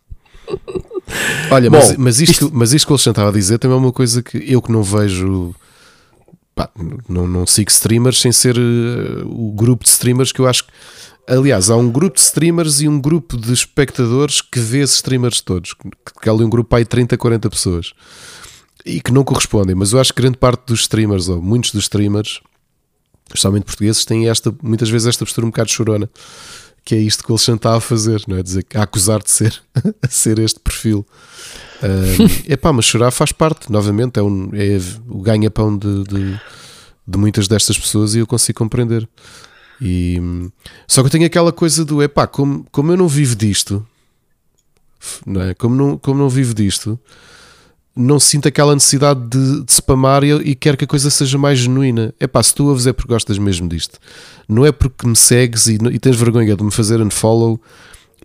Olha, 1.51 1.71
Bom, 1.71 1.77
mas, 1.77 1.97
mas, 1.97 2.21
isto, 2.21 2.33
isto, 2.33 2.51
mas 2.53 2.73
isto 2.73 2.87
que 2.87 2.93
o 2.93 2.95
Alexandre 2.95 3.13
estava 3.13 3.31
a 3.31 3.33
dizer 3.33 3.59
também 3.59 3.77
é 3.77 3.81
uma 3.81 3.93
coisa 3.93 4.23
que 4.23 4.39
eu 4.47 4.61
que 4.61 4.71
não 4.71 4.83
vejo. 4.83 5.55
Pá, 6.55 6.71
não, 7.09 7.27
não 7.27 7.47
sigo 7.47 7.71
streamers 7.71 8.21
sem 8.21 8.33
ser 8.33 8.57
uh, 8.59 9.27
o 9.27 9.53
grupo 9.53 9.85
de 9.85 9.91
streamers 9.91 10.33
que 10.33 10.41
eu 10.41 10.47
acho 10.47 10.65
que. 10.65 10.73
Aliás, 11.27 11.69
há 11.69 11.77
um 11.77 11.91
grupo 11.91 12.17
de 12.17 12.23
streamers 12.23 12.81
e 12.81 12.89
um 12.89 12.99
grupo 12.99 13.37
de 13.37 13.53
espectadores 13.53 14.41
que 14.41 14.59
vê 14.59 14.79
esses 14.79 14.97
streamers 14.97 15.43
todos. 15.43 15.75
Que, 15.75 16.29
é 16.29 16.33
ali 16.33 16.43
um 16.43 16.49
grupo 16.49 16.75
aí 16.75 16.85
30, 16.87 17.19
40 17.19 17.51
pessoas. 17.51 17.93
E 18.85 19.01
que 19.01 19.13
não 19.13 19.25
correspondem. 19.25 19.75
Mas 19.75 19.93
eu 19.93 20.01
acho 20.01 20.13
que 20.15 20.23
grande 20.23 20.39
parte 20.39 20.63
dos 20.67 20.81
streamers, 20.81 21.29
ou 21.29 21.43
muitos 21.43 21.71
dos 21.71 21.83
streamers, 21.85 22.41
especialmente 23.27 23.65
portugueses, 23.65 24.07
têm 24.07 24.27
esta, 24.29 24.55
muitas 24.63 24.89
vezes 24.89 25.09
esta 25.09 25.25
postura 25.25 25.47
um 25.47 25.51
bocado 25.51 25.71
chorona 25.71 26.09
que 26.89 26.95
é 26.95 26.99
isto 26.99 27.23
que 27.23 27.31
o 27.31 27.35
Alexandre 27.35 27.59
está 27.59 27.77
a 27.77 27.81
fazer, 27.83 28.23
não 28.27 28.39
é? 28.39 28.43
Dizer, 28.43 28.65
a 28.75 28.83
acusar 28.83 29.23
de 29.23 29.31
ser, 29.31 29.63
ser 30.09 30.39
este 30.39 30.59
perfil. 30.59 31.07
É 32.49 32.57
pá, 32.57 32.73
mas 32.73 32.87
chorar 32.87 33.11
faz 33.11 33.31
parte, 33.31 33.71
novamente, 33.71 34.19
é, 34.19 34.23
um, 34.23 34.49
é 34.55 34.81
o 35.07 35.21
ganha-pão 35.21 35.77
de, 35.77 36.05
de, 36.05 36.41
de, 37.07 37.19
muitas 37.19 37.47
destas 37.47 37.77
pessoas 37.77 38.15
e 38.15 38.21
eu 38.21 38.27
consigo 38.27 38.57
compreender. 38.57 39.07
E, 39.83 40.19
só 40.87 41.03
que 41.03 41.09
eu 41.09 41.11
tenho 41.11 41.27
aquela 41.27 41.53
coisa 41.53 41.85
do 41.85 42.03
epá, 42.03 42.27
como, 42.27 42.65
como 42.73 42.91
eu 42.91 42.97
não 42.97 43.07
vivo 43.07 43.37
disto, 43.37 43.87
não 45.27 45.43
é? 45.43 45.53
como, 45.53 45.77
não, 45.77 45.99
como 45.99 46.19
não 46.19 46.31
vivo 46.31 46.55
disto, 46.55 46.99
não 47.99 48.21
sinto 48.21 48.47
aquela 48.47 48.75
necessidade 48.75 49.21
de, 49.29 49.65
de 49.65 49.73
spamar 49.73 50.23
e, 50.23 50.33
e 50.33 50.55
quero 50.55 50.77
que 50.77 50.85
a 50.85 50.87
coisa 50.87 51.11
seja 51.11 51.37
mais 51.37 51.59
genuína. 51.59 52.15
É 52.21 52.29
pá, 52.29 52.41
se 52.43 52.55
tu 52.55 52.67
ouves 52.67 52.87
é 52.87 52.93
porque 52.93 53.13
gostas 53.13 53.39
mesmo 53.39 53.69
disto. 53.69 53.99
Não 54.49 54.65
é 54.65 54.71
porque 54.71 55.07
me 55.07 55.17
segues 55.17 55.67
e, 55.67 55.79
e 55.91 55.99
tens 55.99 56.17
vergonha 56.17 56.57
de 56.57 56.63
me 56.63 56.71
fazer 56.71 57.01
unfollow 57.01 57.61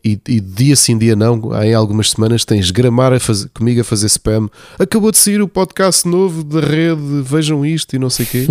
e, 0.06 0.20
e 0.28 0.40
dia 0.40 0.76
sim, 0.76 0.98
dia 0.98 1.16
não, 1.16 1.42
em 1.64 1.74
algumas 1.74 2.12
semanas 2.12 2.46
tens 2.46 2.70
gramar 2.70 3.14
a 3.14 3.20
fazer, 3.20 3.50
comigo 3.50 3.82
a 3.82 3.84
fazer 3.84 4.08
spam. 4.08 4.48
Acabou 4.78 5.12
de 5.12 5.18
sair 5.18 5.42
o 5.42 5.48
podcast 5.48 6.08
novo 6.08 6.44
da 6.44 6.60
rede, 6.60 7.22
vejam 7.24 7.66
isto 7.66 7.96
e 7.96 8.00
não 8.00 8.10
sei 8.10 8.26
o 8.26 8.30
quê. 8.30 8.48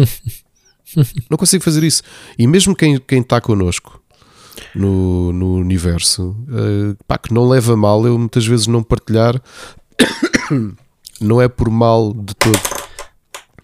não 1.30 1.38
consigo 1.38 1.62
fazer 1.62 1.84
isso. 1.84 2.02
E 2.36 2.46
mesmo 2.48 2.74
quem, 2.74 2.98
quem 2.98 3.20
está 3.20 3.40
connosco 3.40 4.00
no, 4.74 5.32
no 5.32 5.54
universo, 5.54 6.36
uh, 6.48 6.96
pá, 7.06 7.16
que 7.16 7.32
não 7.32 7.48
leva 7.48 7.76
mal 7.76 8.04
eu 8.06 8.18
muitas 8.18 8.46
vezes 8.46 8.66
não 8.66 8.82
partilhar 8.82 9.40
não 11.24 11.40
é 11.40 11.48
por 11.48 11.70
mal 11.70 12.12
de 12.12 12.34
todo. 12.34 12.60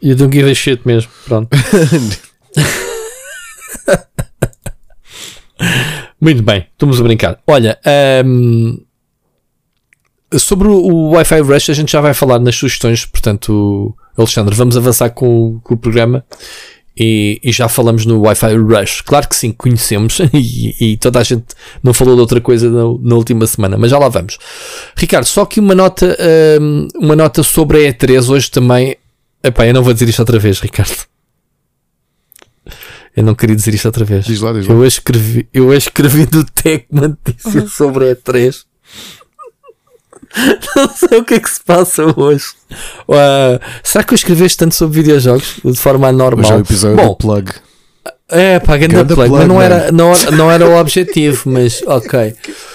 You 0.03 0.15
don't 0.17 0.35
give 0.35 0.51
a 0.51 0.55
shit 0.55 0.81
mesmo. 0.87 1.11
Pronto. 1.27 1.51
Muito 6.21 6.43
bem, 6.43 6.67
estamos 6.73 7.01
a 7.01 7.05
brincar. 7.05 7.39
Olha, 7.47 7.79
um, 8.25 8.77
sobre 10.37 10.69
o 10.69 11.11
Wi-Fi 11.11 11.41
Rush, 11.41 11.71
a 11.71 11.75
gente 11.75 11.93
já 11.93 12.01
vai 12.01 12.13
falar 12.13 12.39
nas 12.39 12.57
sugestões. 12.57 13.05
Portanto, 13.05 13.97
Alexandre, 14.17 14.55
vamos 14.55 14.77
avançar 14.77 15.11
com, 15.11 15.61
com 15.63 15.75
o 15.75 15.79
programa 15.79 16.25
e, 16.99 17.41
e, 17.45 17.53
já 17.53 17.69
falamos 17.69 18.05
no 18.05 18.21
Wi-Fi 18.23 18.57
Rush. 18.57 19.03
Claro 19.03 19.29
que 19.29 19.37
sim, 19.37 19.53
conhecemos 19.53 20.19
e, 20.35 20.93
e, 20.93 20.97
toda 20.97 21.21
a 21.21 21.23
gente 21.23 21.47
não 21.83 21.95
falou 21.95 22.15
de 22.15 22.21
outra 22.21 22.41
coisa 22.41 22.69
na, 22.69 22.83
na, 23.01 23.15
última 23.15 23.47
semana, 23.47 23.77
mas 23.77 23.91
já 23.91 23.99
lá 23.99 24.09
vamos. 24.09 24.39
Ricardo, 24.97 25.27
só 25.27 25.45
que 25.47 25.61
uma 25.61 25.75
nota, 25.75 26.17
um, 26.61 26.89
uma 26.97 27.15
nota 27.15 27.43
sobre 27.43 27.87
a 27.87 27.93
E3 27.93 28.29
hoje 28.29 28.51
também. 28.51 28.97
Epá, 29.43 29.67
eu 29.67 29.75
não 29.75 29.83
vou 29.83 29.93
dizer 29.93 30.09
isto 30.09 30.19
outra 30.19 30.39
vez, 30.39 30.59
Ricardo. 30.59 31.07
Eu 33.17 33.23
não 33.23 33.35
queria 33.35 33.57
dizer 33.57 33.75
isto 33.75 33.87
outra 33.87 34.05
vez. 34.05 34.25
Diz 34.25 34.41
lá, 34.41 34.53
diz 34.53 34.67
lá. 34.67 34.75
Eu 34.75 34.85
escrevi, 34.85 35.49
eu 35.53 35.73
escrevi 35.73 36.27
do 36.27 36.45
Tech 36.45 36.87
uma 36.91 37.09
notícia 37.09 37.67
sobre 37.69 38.11
a 38.11 38.17
E3 38.17 38.65
Não 40.77 40.89
sei 40.89 41.19
o 41.19 41.25
que 41.25 41.35
é 41.35 41.41
que 41.41 41.51
se 41.51 41.61
passa 41.61 42.05
hoje. 42.17 42.47
Uh, 43.09 43.61
será 43.83 44.05
que 44.05 44.13
eu 44.13 44.17
escreveste 44.17 44.59
tanto 44.59 44.75
sobre 44.75 45.01
videojogos 45.01 45.57
de 45.65 45.77
forma 45.77 46.09
anormal? 46.09 46.45
Hoje 46.45 46.53
é 46.53 46.57
o 46.57 46.61
episódio 46.61 46.97
Bom, 46.97 47.09
do 47.09 47.17
plug. 47.17 47.51
É, 48.31 48.61
pá, 48.61 48.77
grande 48.77 49.15
plug, 49.15 49.15
plug, 49.15 49.31
mas 49.31 49.49
não 49.49 49.61
era, 49.61 49.91
não, 49.91 50.13
não 50.33 50.51
era 50.51 50.69
o 50.69 50.79
objetivo, 50.79 51.51
mas 51.51 51.81
ok. 51.87 52.35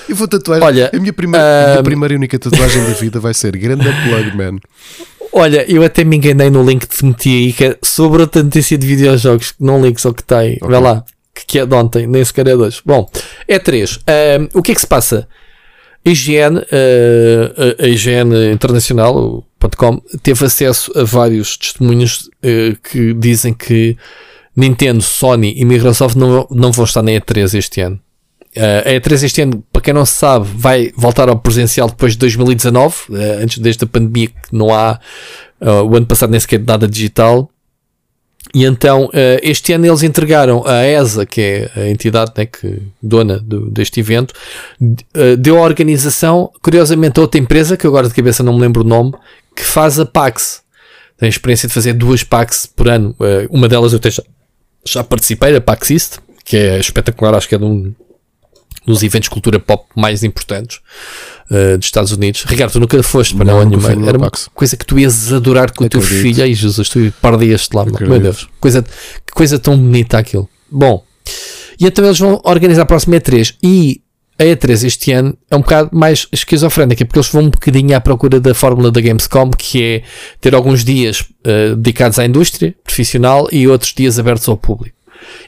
Eu 0.10 0.16
vou 0.16 0.28
tatuar. 0.28 0.64
Olha, 0.64 0.90
a 0.92 1.00
minha 1.00 1.14
primeira, 1.14 1.46
uh, 1.46 1.66
a 1.66 1.72
minha 1.72 1.84
primeira 1.84 2.14
e 2.14 2.18
única 2.18 2.40
tatuagem 2.40 2.84
da 2.84 2.94
vida 2.94 3.20
vai 3.20 3.34
ser 3.34 3.56
grande 3.56 3.84
plug, 3.84 4.36
man. 4.36 4.58
Olha, 5.32 5.66
eu 5.72 5.84
até 5.84 6.04
me 6.04 6.18
enganei 6.18 6.50
no 6.50 6.64
link 6.64 6.88
que 6.88 6.96
te 6.96 7.06
meti 7.06 7.30
aí, 7.30 7.54
que 7.54 7.66
é 7.66 7.78
sobre 7.84 8.22
outra 8.22 8.42
notícia 8.44 8.78
de 8.78 8.86
videojogos, 8.86 9.54
não 9.60 9.82
link, 9.82 10.00
só 10.00 10.12
que 10.12 10.24
aí. 10.34 10.58
Okay. 10.58 10.70
Vai 10.70 10.82
lá, 10.82 11.04
que 11.48 11.60
é 11.60 11.66
de 11.66 11.76
ontem, 11.76 12.08
nem 12.08 12.24
sequer 12.24 12.48
é 12.48 12.56
de 12.56 12.62
hoje. 12.62 12.82
Bom, 12.86 13.10
é 13.48 13.60
três. 13.60 13.98
Uh, 13.98 14.50
o 14.54 14.62
que 14.62 14.72
é 14.72 14.76
que 14.76 14.82
se 14.82 14.88
passa? 14.88 15.28
IGN, 16.06 16.58
uh, 16.58 17.84
a 17.84 17.88
IGN 17.88 18.52
Internacional, 18.52 19.16
o 19.16 19.44
GameStop.com 19.64 20.02
teve 20.22 20.46
acesso 20.46 20.92
a 20.98 21.04
vários 21.04 21.58
testemunhos 21.58 22.30
uh, 22.44 22.78
que 22.82 23.14
dizem 23.14 23.54
que 23.54 23.98
Nintendo, 24.56 25.02
Sony 25.02 25.54
e 25.58 25.66
Microsoft 25.66 26.16
não, 26.16 26.48
não 26.52 26.72
vão 26.72 26.86
estar 26.86 27.02
na 27.02 27.12
E3 27.12 27.58
este 27.58 27.82
ano. 27.82 28.00
Uh, 28.56 28.88
a 28.88 28.92
E3 28.92 29.24
este 29.24 29.42
ano, 29.42 29.64
para 29.72 29.82
quem 29.82 29.94
não 29.94 30.06
sabe, 30.06 30.48
vai 30.56 30.92
voltar 30.96 31.28
ao 31.28 31.40
presencial 31.40 31.88
depois 31.88 32.14
de 32.14 32.20
2019, 32.20 32.96
uh, 33.10 33.16
antes 33.42 33.58
desta 33.58 33.88
pandemia 33.88 34.28
que 34.28 34.34
não 34.52 34.74
há, 34.74 35.00
uh, 35.60 35.84
o 35.84 35.96
ano 35.96 36.06
passado 36.06 36.30
nem 36.30 36.40
sequer 36.40 36.60
nada 36.60 36.88
digital. 36.88 37.50
E 38.54 38.66
então, 38.66 39.10
este 39.42 39.74
ano 39.74 39.86
eles 39.86 40.04
entregaram 40.04 40.64
a 40.66 40.86
ESA, 40.86 41.26
que 41.26 41.42
é 41.42 41.72
a 41.76 41.90
entidade 41.90 42.32
né, 42.36 42.46
que, 42.46 42.82
dona 43.02 43.40
do, 43.40 43.70
deste 43.72 44.00
evento, 44.00 44.34
deu 45.40 45.58
a 45.58 45.62
organização, 45.62 46.52
curiosamente, 46.62 47.20
a 47.20 47.22
outra 47.22 47.40
empresa, 47.40 47.78
que 47.78 47.88
agora 47.88 48.08
de 48.08 48.14
cabeça 48.14 48.44
não 48.44 48.54
me 48.54 48.62
lembro 48.62 48.82
o 48.82 48.88
nome, 48.88 49.14
que 49.56 49.64
faz 49.64 50.00
a 50.00 50.06
PAX. 50.06 50.62
Tem 51.18 51.28
a 51.28 51.30
experiência 51.30 51.68
de 51.68 51.74
fazer 51.74 51.94
duas 51.94 52.24
PAX 52.24 52.66
por 52.66 52.90
ano. 52.90 53.16
uma 53.50 53.68
delas 53.68 53.94
eu 53.94 54.00
já, 54.04 54.24
já 54.86 55.04
participei, 55.04 55.54
da 55.54 55.62
PAX 55.62 55.90
East, 55.90 56.18
que 56.44 56.58
é 56.58 56.80
espetacular, 56.80 57.36
acho 57.36 57.48
que 57.48 57.56
é 57.56 57.58
de 57.58 57.64
um 57.64 57.94
dos 58.86 59.02
eventos 59.02 59.28
de 59.28 59.30
cultura 59.30 59.60
pop 59.60 59.86
mais 59.96 60.24
importantes 60.24 60.82
uh, 61.50 61.78
dos 61.78 61.88
Estados 61.88 62.12
Unidos. 62.12 62.44
Ricardo, 62.48 62.72
tu 62.72 62.80
nunca 62.80 63.02
foste 63.04 63.36
para 63.36 63.46
não, 63.46 63.64
nenhuma. 63.64 63.92
Era 64.08 64.18
uma 64.18 64.32
coisa 64.54 64.78
que 64.78 64.86
tu 64.86 64.98
ias 65.00 65.32
adorar 65.32 65.72
com 65.72 65.86
o 65.86 65.90
teu 65.90 66.02
filho. 66.02 66.44
Ai, 66.44 66.54
Jesus, 66.54 66.90
tu 66.90 67.14
perdias-te 67.22 67.76
lá. 67.76 67.86
Meu 67.86 68.20
Deus, 68.20 68.48
coisa, 68.60 68.82
que 68.82 69.34
coisa 69.34 69.60
tão 69.60 69.78
bonita 69.78 70.18
aquilo. 70.18 70.50
Bom, 70.70 71.04
e 71.80 71.86
então 71.86 72.06
eles 72.06 72.20
vão 72.20 72.42
organizar 72.44 72.84
a 72.84 72.86
próxima 72.86 73.16
E3 73.16 73.56
e 73.62 74.02
a 74.40 74.44
E3 74.44 74.86
este 74.86 75.12
ano 75.12 75.38
é 75.50 75.56
um 75.56 75.60
bocado 75.60 75.90
mais 75.94 76.28
esquizofrénica 76.32 77.06
porque 77.06 77.20
eles 77.20 77.30
vão 77.30 77.44
um 77.44 77.50
bocadinho 77.50 77.96
à 77.96 78.02
procura 78.02 78.40
da 78.40 78.54
fórmula 78.54 78.92
da 78.92 79.00
Gamescom 79.00 79.52
que 79.52 79.84
é 79.84 80.04
ter 80.42 80.56
alguns 80.56 80.84
dias 80.84 81.22
uh, 81.22 81.76
dedicados 81.76 82.18
à 82.18 82.26
indústria 82.26 82.76
profissional 82.84 83.48
e 83.52 83.68
outros 83.68 83.94
dias 83.94 84.18
abertos 84.18 84.48
ao 84.50 84.58
público. 84.58 84.98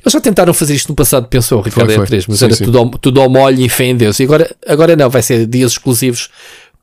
Eles 0.02 0.14
já 0.14 0.22
tentaram 0.22 0.54
fazer 0.54 0.76
isto 0.76 0.90
no 0.90 0.96
passado, 0.96 1.28
pensou, 1.28 1.62
Ricardo 1.62 1.88
foi, 1.88 1.96
foi. 1.98 2.06
3 2.08 2.28
mas 2.28 2.40
sim, 2.40 2.46
era 2.46 2.56
sim. 2.56 2.64
Tudo, 2.66 2.78
ao, 2.78 2.90
tudo 2.90 3.22
ao 3.22 3.30
molho 3.30 3.62
e 3.62 3.70
fé 3.70 3.86
em 3.86 3.96
Deus. 3.96 4.20
E 4.20 4.24
agora, 4.24 4.56
agora 4.68 4.96
não, 4.96 5.10
vai 5.10 5.22
ser 5.22 5.46
dias 5.46 5.74
exclusivos 5.74 6.30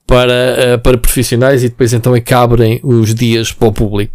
para, 0.06 0.77
uh, 0.77 0.78
para 0.81 0.98
profissionais 0.98 1.62
e 1.62 1.69
depois 1.69 1.93
então 1.93 2.14
é 2.14 2.20
que 2.20 2.35
abrem 2.35 2.81
os 2.82 3.14
dias 3.14 3.52
para 3.52 3.69
o 3.69 3.73
público. 3.73 4.12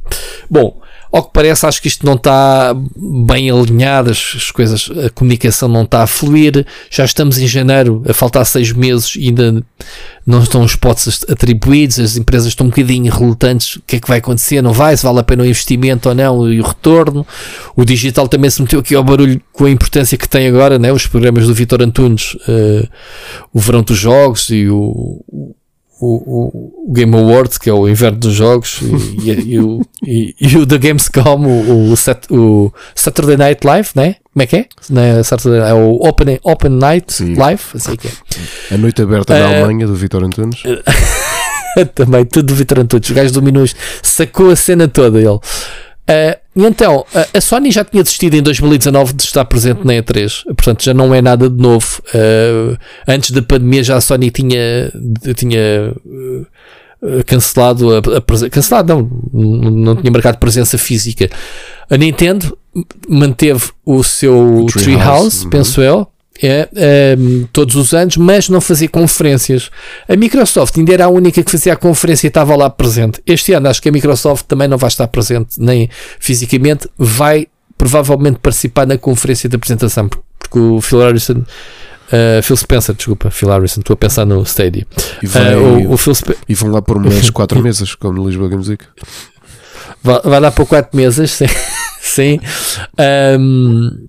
Bom, 0.49 0.79
ao 1.11 1.23
que 1.23 1.31
parece, 1.31 1.65
acho 1.65 1.81
que 1.81 1.87
isto 1.87 2.05
não 2.05 2.13
está 2.13 2.75
bem 3.25 3.49
alinhado, 3.49 4.11
as, 4.11 4.33
as, 4.35 4.51
coisas, 4.51 4.89
a 5.05 5.09
comunicação 5.09 5.69
não 5.69 5.83
está 5.83 6.03
a 6.03 6.07
fluir. 6.07 6.65
Já 6.89 7.05
estamos 7.05 7.37
em 7.37 7.47
janeiro, 7.47 8.03
a 8.07 8.13
faltar 8.13 8.45
seis 8.45 8.71
meses 8.71 9.15
e 9.15 9.27
ainda 9.27 9.63
não 10.25 10.43
estão 10.43 10.61
os 10.63 10.75
potes 10.75 11.23
atribuídos, 11.29 11.99
as 11.99 12.17
empresas 12.17 12.49
estão 12.49 12.67
um 12.67 12.69
bocadinho 12.69 13.11
relutantes. 13.11 13.77
O 13.77 13.81
que 13.87 13.95
é 13.95 13.99
que 13.99 14.07
vai 14.07 14.17
acontecer? 14.17 14.61
Não 14.61 14.73
vai? 14.73 14.95
Se 14.97 15.03
vale 15.03 15.19
a 15.19 15.23
pena 15.23 15.43
o 15.43 15.45
investimento 15.45 16.09
ou 16.09 16.15
não 16.15 16.51
e 16.51 16.59
o 16.59 16.63
retorno. 16.63 17.25
O 17.75 17.85
digital 17.85 18.27
também 18.27 18.49
se 18.49 18.61
meteu 18.61 18.79
aqui 18.79 18.93
ao 18.93 19.03
barulho 19.03 19.41
com 19.53 19.65
a 19.65 19.69
importância 19.69 20.17
que 20.17 20.27
tem 20.27 20.47
agora, 20.47 20.77
né? 20.77 20.91
os 20.91 21.07
programas 21.07 21.47
do 21.47 21.53
Vitor 21.53 21.81
Antunes, 21.81 22.33
uh, 22.33 22.87
o 23.53 23.59
Verão 23.59 23.81
dos 23.81 23.97
Jogos 23.97 24.49
e 24.49 24.67
o, 24.67 25.23
o, 25.99 26.93
Game 26.93 27.15
Awards, 27.15 27.57
que 27.57 27.69
é 27.69 27.73
o 27.73 27.87
inverno 27.87 28.17
dos 28.17 28.33
jogos, 28.33 28.79
e, 28.81 29.29
e, 29.29 29.53
e, 29.53 29.59
o, 29.59 29.81
e, 30.05 30.35
e 30.39 30.57
o 30.57 30.65
da 30.65 30.77
Gamescom, 30.77 31.45
o, 31.45 31.91
o, 31.91 31.97
Sat, 31.97 32.31
o, 32.31 32.71
Saturday 32.93 33.37
Night 33.37 33.65
Live, 33.65 33.89
né? 33.95 34.15
Como 34.31 34.43
é 34.43 34.45
que 34.45 34.55
é? 34.55 34.67
é, 34.95 35.23
Saturday, 35.23 35.69
é 35.69 35.73
o 35.73 35.95
Open, 36.07 36.39
Open 36.43 36.71
Night 36.71 37.13
Sim. 37.13 37.35
Live, 37.35 37.63
assim 37.73 37.95
que 37.95 38.07
é. 38.07 38.75
A 38.75 38.77
noite 38.77 39.01
aberta 39.01 39.33
uh, 39.33 39.39
na 39.39 39.49
eh, 39.49 39.63
Alemanha, 39.63 39.87
do 39.87 39.95
Vitor 39.95 40.23
Antunes. 40.23 40.61
Também, 41.95 42.25
tudo 42.25 42.47
do 42.47 42.55
Vitor 42.55 42.79
Antunes. 42.79 43.09
O 43.09 43.13
gajo 43.13 43.33
do 43.33 43.41
Minus 43.41 43.75
sacou 44.01 44.49
a 44.49 44.55
cena 44.55 44.87
toda, 44.87 45.19
ele. 45.19 45.39
Uh, 46.09 46.39
então, 46.55 47.05
a 47.33 47.41
Sony 47.41 47.69
já 47.69 47.83
tinha 47.83 48.01
desistido 48.01 48.35
em 48.35 48.41
2019 48.41 49.13
de 49.13 49.23
estar 49.23 49.43
presente 49.43 49.85
na 49.85 49.93
E3, 49.93 50.43
portanto 50.45 50.83
já 50.83 50.93
não 50.93 51.13
é 51.13 51.21
nada 51.21 51.49
de 51.49 51.61
novo. 51.61 52.01
Uh, 52.13 52.77
antes 53.07 53.31
da 53.31 53.41
pandemia 53.41 53.83
já 53.83 53.97
a 53.97 54.01
Sony 54.01 54.31
tinha, 54.31 54.91
tinha 55.35 55.93
uh, 56.05 56.47
cancelado 57.25 57.93
a, 57.93 57.97
a 57.97 58.21
presença, 58.21 58.49
cancelado 58.49 58.93
não, 59.33 59.69
não 59.69 59.95
tinha 59.97 60.11
marcado 60.11 60.37
presença 60.37 60.77
física. 60.77 61.29
A 61.89 61.97
Nintendo 61.97 62.57
manteve 63.07 63.69
o 63.85 64.01
seu 64.01 64.65
Treehouse, 64.71 65.41
Tree 65.41 65.49
penso 65.49 65.81
uhum. 65.81 65.87
eu, 65.87 66.07
é, 66.41 66.69
é, 66.75 67.17
todos 67.51 67.75
os 67.75 67.93
anos, 67.93 68.17
mas 68.17 68.49
não 68.49 68.61
fazia 68.61 68.87
conferências. 68.87 69.69
A 70.07 70.15
Microsoft 70.15 70.77
ainda 70.77 70.93
era 70.93 71.05
a 71.05 71.09
única 71.09 71.43
que 71.43 71.51
fazia 71.51 71.73
a 71.73 71.75
conferência 71.75 72.27
e 72.27 72.29
estava 72.29 72.55
lá 72.55 72.69
presente. 72.69 73.21
Este 73.25 73.53
ano 73.53 73.69
acho 73.69 73.81
que 73.81 73.89
a 73.89 73.91
Microsoft 73.91 74.45
também 74.45 74.67
não 74.67 74.77
vai 74.77 74.87
estar 74.87 75.07
presente, 75.07 75.59
nem 75.59 75.89
fisicamente, 76.19 76.87
vai 76.97 77.47
provavelmente 77.77 78.39
participar 78.39 78.87
na 78.87 78.97
conferência 78.97 79.47
de 79.47 79.55
apresentação, 79.55 80.09
porque 80.09 80.59
o 80.59 80.81
Phil 80.81 80.99
Harrison. 80.99 81.43
Uh, 82.07 82.41
Phil 82.41 82.55
Spencer, 82.55 82.95
desculpa, 82.95 83.29
Phil 83.29 83.49
Harrison, 83.49 83.81
estou 83.81 83.93
a 83.93 83.97
pensar 83.97 84.25
no 84.25 84.41
Stadia. 84.43 84.87
E, 85.21 85.27
vai, 85.27 85.55
uh, 85.55 85.89
o, 85.89 85.93
o 85.93 85.97
Phil 85.97 86.13
e 86.47 86.55
vão 86.55 86.71
lá 86.71 86.81
por 86.81 86.95
umas 86.95 87.29
4 87.29 87.59
mesas, 87.61 87.95
como 87.95 88.13
no 88.13 88.27
Lisboa 88.27 88.47
Games 88.47 88.69
Week. 88.69 88.85
Vai, 90.01 90.21
vai 90.23 90.39
lá 90.39 90.49
por 90.49 90.65
4 90.65 90.95
mesas, 90.95 91.31
sim. 91.31 91.47
sim. 91.99 92.39
Um, 93.37 94.07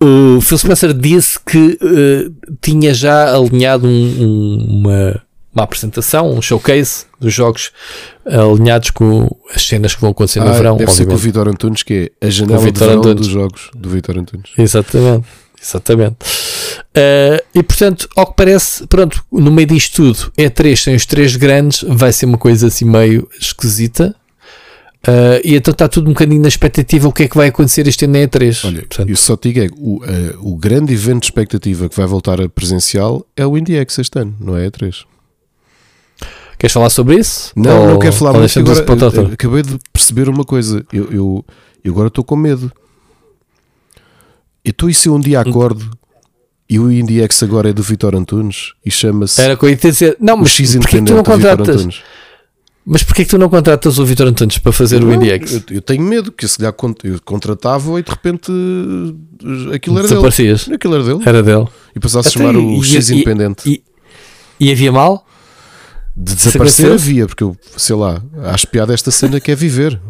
o 0.00 0.40
Phil 0.40 0.58
Spencer 0.58 0.92
disse 0.92 1.38
que 1.40 1.78
uh, 1.82 2.56
tinha 2.60 2.92
já 2.92 3.34
alinhado 3.34 3.86
um, 3.86 3.90
um, 3.90 4.66
uma, 4.80 5.22
uma 5.54 5.64
apresentação, 5.64 6.30
um 6.30 6.42
showcase 6.42 7.06
dos 7.18 7.32
jogos 7.32 7.72
alinhados 8.26 8.90
com 8.90 9.28
as 9.54 9.66
cenas 9.66 9.94
que 9.94 10.00
vão 10.00 10.10
acontecer 10.10 10.40
no 10.40 10.48
ah, 10.48 10.52
verão. 10.52 10.76
Deve 10.76 10.92
ser 10.92 11.06
com 11.06 11.14
o 11.14 11.16
Vitor 11.16 11.48
Antunes, 11.48 11.82
que 11.82 12.12
é 12.20 12.26
a 12.26 12.30
janela 12.30 12.70
de 12.70 12.78
verão 12.78 12.98
Antunes. 12.98 13.16
dos 13.16 13.26
jogos 13.28 13.70
do 13.74 13.88
Vitor 13.88 14.18
Antunes. 14.18 14.50
Exatamente. 14.58 15.26
Exatamente. 15.62 16.16
Uh, 16.96 17.42
e 17.54 17.62
portanto, 17.62 18.08
ao 18.14 18.26
que 18.26 18.34
parece, 18.36 18.86
pronto, 18.86 19.24
no 19.32 19.50
meio 19.50 19.66
disto 19.66 19.96
tudo, 19.96 20.32
é 20.36 20.48
três, 20.48 20.82
sem 20.82 20.94
os 20.94 21.06
três 21.06 21.34
grandes, 21.34 21.84
vai 21.88 22.12
ser 22.12 22.26
uma 22.26 22.38
coisa 22.38 22.68
assim 22.68 22.84
meio 22.84 23.28
esquisita. 23.40 24.14
Uh, 25.06 25.38
e 25.44 25.54
então 25.54 25.70
está 25.70 25.88
tudo 25.88 26.08
um 26.10 26.12
bocadinho 26.12 26.42
na 26.42 26.48
expectativa 26.48 27.06
o 27.06 27.12
que 27.12 27.24
é 27.24 27.28
que 27.28 27.36
vai 27.36 27.48
acontecer 27.48 27.86
este 27.86 28.06
ano 28.06 28.14
na 28.14 28.26
E3. 28.26 28.64
Olha, 28.64 28.78
Portanto, 28.80 29.08
eu 29.08 29.16
só 29.16 29.36
te 29.36 29.52
digo 29.52 29.60
é 29.60 29.68
o, 29.78 29.98
uh, 29.98 30.52
o 30.52 30.56
grande 30.56 30.92
evento 30.92 31.20
de 31.20 31.26
expectativa 31.26 31.88
que 31.88 31.96
vai 31.96 32.06
voltar 32.06 32.40
a 32.40 32.48
presencial 32.48 33.24
é 33.36 33.46
o 33.46 33.56
IndieX 33.56 33.98
este 33.98 34.18
ano, 34.18 34.34
não 34.40 34.56
é 34.56 34.68
E3. 34.68 35.04
Queres 36.58 36.72
falar 36.72 36.90
sobre 36.90 37.16
isso? 37.16 37.52
Não, 37.54 37.82
ou, 37.82 37.90
não 37.90 37.98
quero 37.98 38.14
falar 38.14 38.32
muito 38.32 38.58
agora. 38.58 38.80
Eh, 38.80 39.32
acabei 39.34 39.62
de 39.62 39.78
perceber 39.92 40.28
uma 40.28 40.42
coisa. 40.42 40.84
Eu, 40.90 41.12
eu, 41.12 41.44
eu 41.84 41.92
agora 41.92 42.08
estou 42.08 42.24
com 42.24 42.34
medo. 42.34 42.72
Então, 44.64 44.88
e 44.88 44.94
se 44.94 45.08
eu 45.08 45.14
um 45.14 45.20
dia 45.20 45.40
acordo 45.40 45.88
e 46.68 46.78
o 46.78 46.90
IndieX 46.90 47.42
agora 47.42 47.70
é 47.70 47.72
do 47.72 47.82
Vitor 47.82 48.16
Antunes 48.16 48.72
e 48.84 48.90
chama-se. 48.90 49.40
Era 49.40 49.56
com 49.56 49.66
a 49.66 49.72
dizer, 49.72 50.16
não, 50.18 50.38
mas 50.38 50.50
X 50.50 50.74
independente 50.74 51.12
tu 51.12 51.16
não 51.16 51.22
contratas? 51.22 52.02
Mas 52.88 53.02
porquê 53.02 53.24
que 53.24 53.30
tu 53.30 53.36
não 53.36 53.48
contratas 53.48 53.98
o 53.98 54.06
Vitor 54.06 54.28
Antunes 54.28 54.58
para 54.58 54.70
fazer 54.70 55.00
não, 55.00 55.08
o 55.08 55.14
IndieX? 55.14 55.54
Eu, 55.54 55.62
eu, 55.70 55.82
tenho 55.82 56.02
medo 56.04 56.30
que 56.30 56.46
se 56.46 56.62
lhe 56.62 56.68
eu 56.68 56.72
contratava 57.24 57.98
e 57.98 58.02
de 58.04 58.10
repente 58.10 58.52
aquilo 59.74 59.98
era 59.98 60.06
dele. 60.06 60.56
Aquilo 60.72 60.94
era 60.94 61.02
dele. 61.02 61.20
Era 61.26 61.42
dele. 61.42 61.66
E 61.96 61.98
passasse 61.98 62.28
a 62.28 62.30
chamar 62.30 62.54
o 62.54 62.80
X 62.84 63.10
Independente. 63.10 63.68
E, 63.68 63.82
e, 64.60 64.68
e, 64.68 64.72
havia 64.72 64.92
mal? 64.92 65.26
De 66.16 66.32
desaparecer 66.36 66.92
havia, 66.92 67.26
porque 67.26 67.42
eu, 67.42 67.56
sei 67.76 67.96
lá, 67.96 68.22
acho 68.44 68.68
piada 68.68 68.94
esta 68.94 69.10
cena 69.10 69.40
que 69.40 69.50
é 69.50 69.56
viver. 69.56 70.00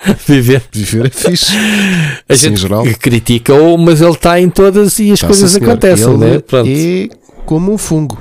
Viver. 0.26 0.62
Viver 0.72 1.06
é 1.06 1.10
fixe. 1.10 1.52
A 1.54 2.32
assim, 2.32 2.48
gente 2.48 2.60
geral. 2.62 2.82
critica-o, 2.98 3.76
mas 3.76 4.00
ele 4.00 4.12
está 4.12 4.40
em 4.40 4.48
todas 4.48 4.98
e 4.98 5.12
as 5.12 5.20
coisas 5.20 5.54
acontecem, 5.54 6.08
ele 6.08 6.16
né? 6.16 6.38
Pronto. 6.38 6.66
É 6.66 7.08
como 7.44 7.74
um 7.74 7.76
fungo. 7.76 8.18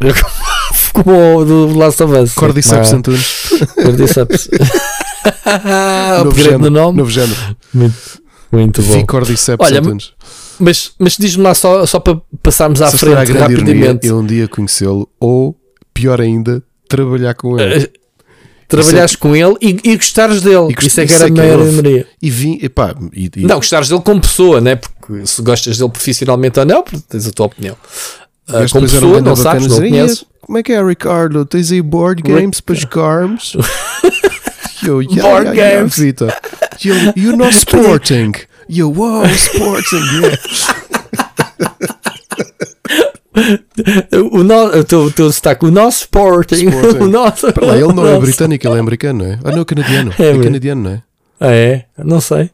como 1.02 1.38
o 1.38 1.44
do 1.44 1.78
Last 1.78 2.02
of 2.02 2.14
Us. 2.14 2.34
Cordyceps 2.34 2.92
Antunes. 2.92 3.50
Cordyceps. 3.74 4.50
novo 6.24 6.40
género, 6.40 6.70
nome. 6.70 6.98
Novo 6.98 7.10
género. 7.10 7.56
Muito, 7.72 7.96
muito 8.52 8.82
bom. 8.82 9.06
Cordyceps 9.06 9.66
Olha, 9.66 9.80
Antunes. 9.80 10.12
Mas, 10.58 10.92
mas 10.98 11.16
diz-me 11.16 11.44
lá 11.44 11.54
só, 11.54 11.86
só 11.86 12.00
para 12.00 12.20
passarmos 12.42 12.82
à 12.82 12.90
frente 12.90 13.32
rapidamente. 13.32 14.06
Eu 14.06 14.18
um 14.18 14.26
dia 14.26 14.48
conhecê-lo 14.48 15.08
ou, 15.20 15.56
pior 15.94 16.20
ainda, 16.20 16.62
trabalhar 16.88 17.34
com 17.34 17.58
ele. 17.58 17.84
Uh, 17.84 17.88
trabalhares 18.66 19.14
é... 19.14 19.16
com 19.16 19.36
ele 19.36 19.54
e, 19.62 19.78
e 19.84 19.96
gostares 19.96 20.42
dele. 20.42 20.74
E 20.76 20.86
isso 20.86 21.00
é 21.00 21.06
que 21.06 21.12
era 21.12 21.26
a 21.26 21.30
maior 21.30 21.72
Maria. 21.72 22.06
E 22.20 22.30
vim, 22.30 22.58
epá, 22.60 22.94
e, 23.12 23.30
e... 23.36 23.42
Não, 23.42 23.56
gostares 23.56 23.88
dele 23.88 24.02
como 24.02 24.20
pessoa, 24.20 24.60
né? 24.60 24.76
Porque 24.76 25.24
se 25.26 25.40
gostas 25.42 25.78
dele 25.78 25.90
profissionalmente 25.90 26.58
ou 26.58 26.66
não, 26.66 26.82
tens 27.08 27.26
a 27.26 27.30
tua 27.30 27.46
opinião. 27.46 27.76
Uh, 28.48 28.70
como 28.72 28.88
pessoa, 28.88 29.20
não 29.20 29.36
sabes, 29.36 29.68
não 29.68 29.76
conheces. 29.76 30.24
Como 30.48 30.56
é 30.56 30.62
que 30.62 30.72
é, 30.72 30.82
Ricardo? 30.82 31.44
Tens 31.44 31.70
aí 31.70 31.82
board 31.82 32.22
games 32.22 32.58
para 32.62 32.74
jogarmos? 32.74 33.52
Yo, 34.82 35.02
yeah, 35.02 35.22
board 35.22 35.54
yeah, 35.54 35.76
games. 35.76 35.98
Yeah, 35.98 37.12
you 37.14 37.36
know 37.36 37.50
sporting. 37.50 38.32
Yo, 38.66 38.88
wow, 38.88 39.26
sporting, 39.26 40.00
yeah. 40.16 40.36
o, 44.32 44.42
no, 44.42 44.78
o, 44.78 44.84
teu, 44.84 45.00
o 45.02 45.10
teu 45.10 45.28
destaque, 45.28 45.66
o 45.66 45.70
nosso 45.70 46.04
Sporting. 46.04 46.68
Sporting. 46.72 46.98
O 46.98 47.08
nosso, 47.08 47.52
Para 47.52 47.66
lá, 47.66 47.76
ele 47.76 47.92
não 47.92 48.06
é 48.06 48.18
britânico, 48.18 48.66
ele 48.66 48.76
é 48.76 48.80
americano, 48.80 49.24
não 49.24 49.30
é? 49.30 49.38
Ah, 49.44 49.52
não, 49.54 49.66
canadiano. 49.66 50.14
É, 50.18 50.30
é 50.30 50.42
canadiano, 50.42 50.82
não 50.82 50.90
é? 50.92 51.02
Ah, 51.38 51.52
é? 51.52 51.84
Não 51.98 52.22
sei. 52.22 52.50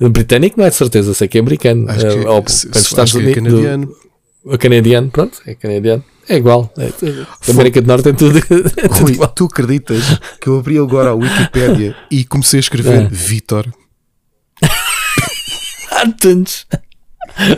Britânico 0.10 0.58
não 0.58 0.66
é 0.66 0.70
de 0.70 0.74
certeza, 0.74 1.14
sei 1.14 1.28
que 1.28 1.38
é 1.38 1.40
americano. 1.40 1.88
Acho 1.88 2.00
que, 2.00 2.24
é, 2.24 2.28
ou, 2.28 2.42
se, 2.48 2.68
se, 2.72 2.94
Unidos, 2.94 3.14
é 3.14 3.32
canadiano. 3.32 3.86
Do, 3.86 4.07
o 4.44 4.56
canadiano, 4.56 5.10
pronto, 5.10 5.40
é 5.46 5.54
canadiano. 5.54 6.04
É 6.28 6.36
igual. 6.36 6.72
É, 6.76 6.86
a 6.86 7.50
América 7.50 7.80
do 7.80 7.88
Norte 7.88 8.10
é 8.10 8.12
tudo. 8.12 8.38
É 8.78 8.88
tudo 8.88 9.00
Rui, 9.00 9.12
igual. 9.12 9.28
tu 9.30 9.46
acreditas 9.46 10.02
que 10.40 10.48
eu 10.48 10.58
abri 10.58 10.78
agora 10.78 11.10
a 11.10 11.14
Wikipedia 11.14 11.96
e 12.10 12.24
comecei 12.24 12.58
a 12.58 12.60
escrever 12.60 13.02
é. 13.02 13.08
Vitor? 13.08 13.72
Antunes. 16.04 16.66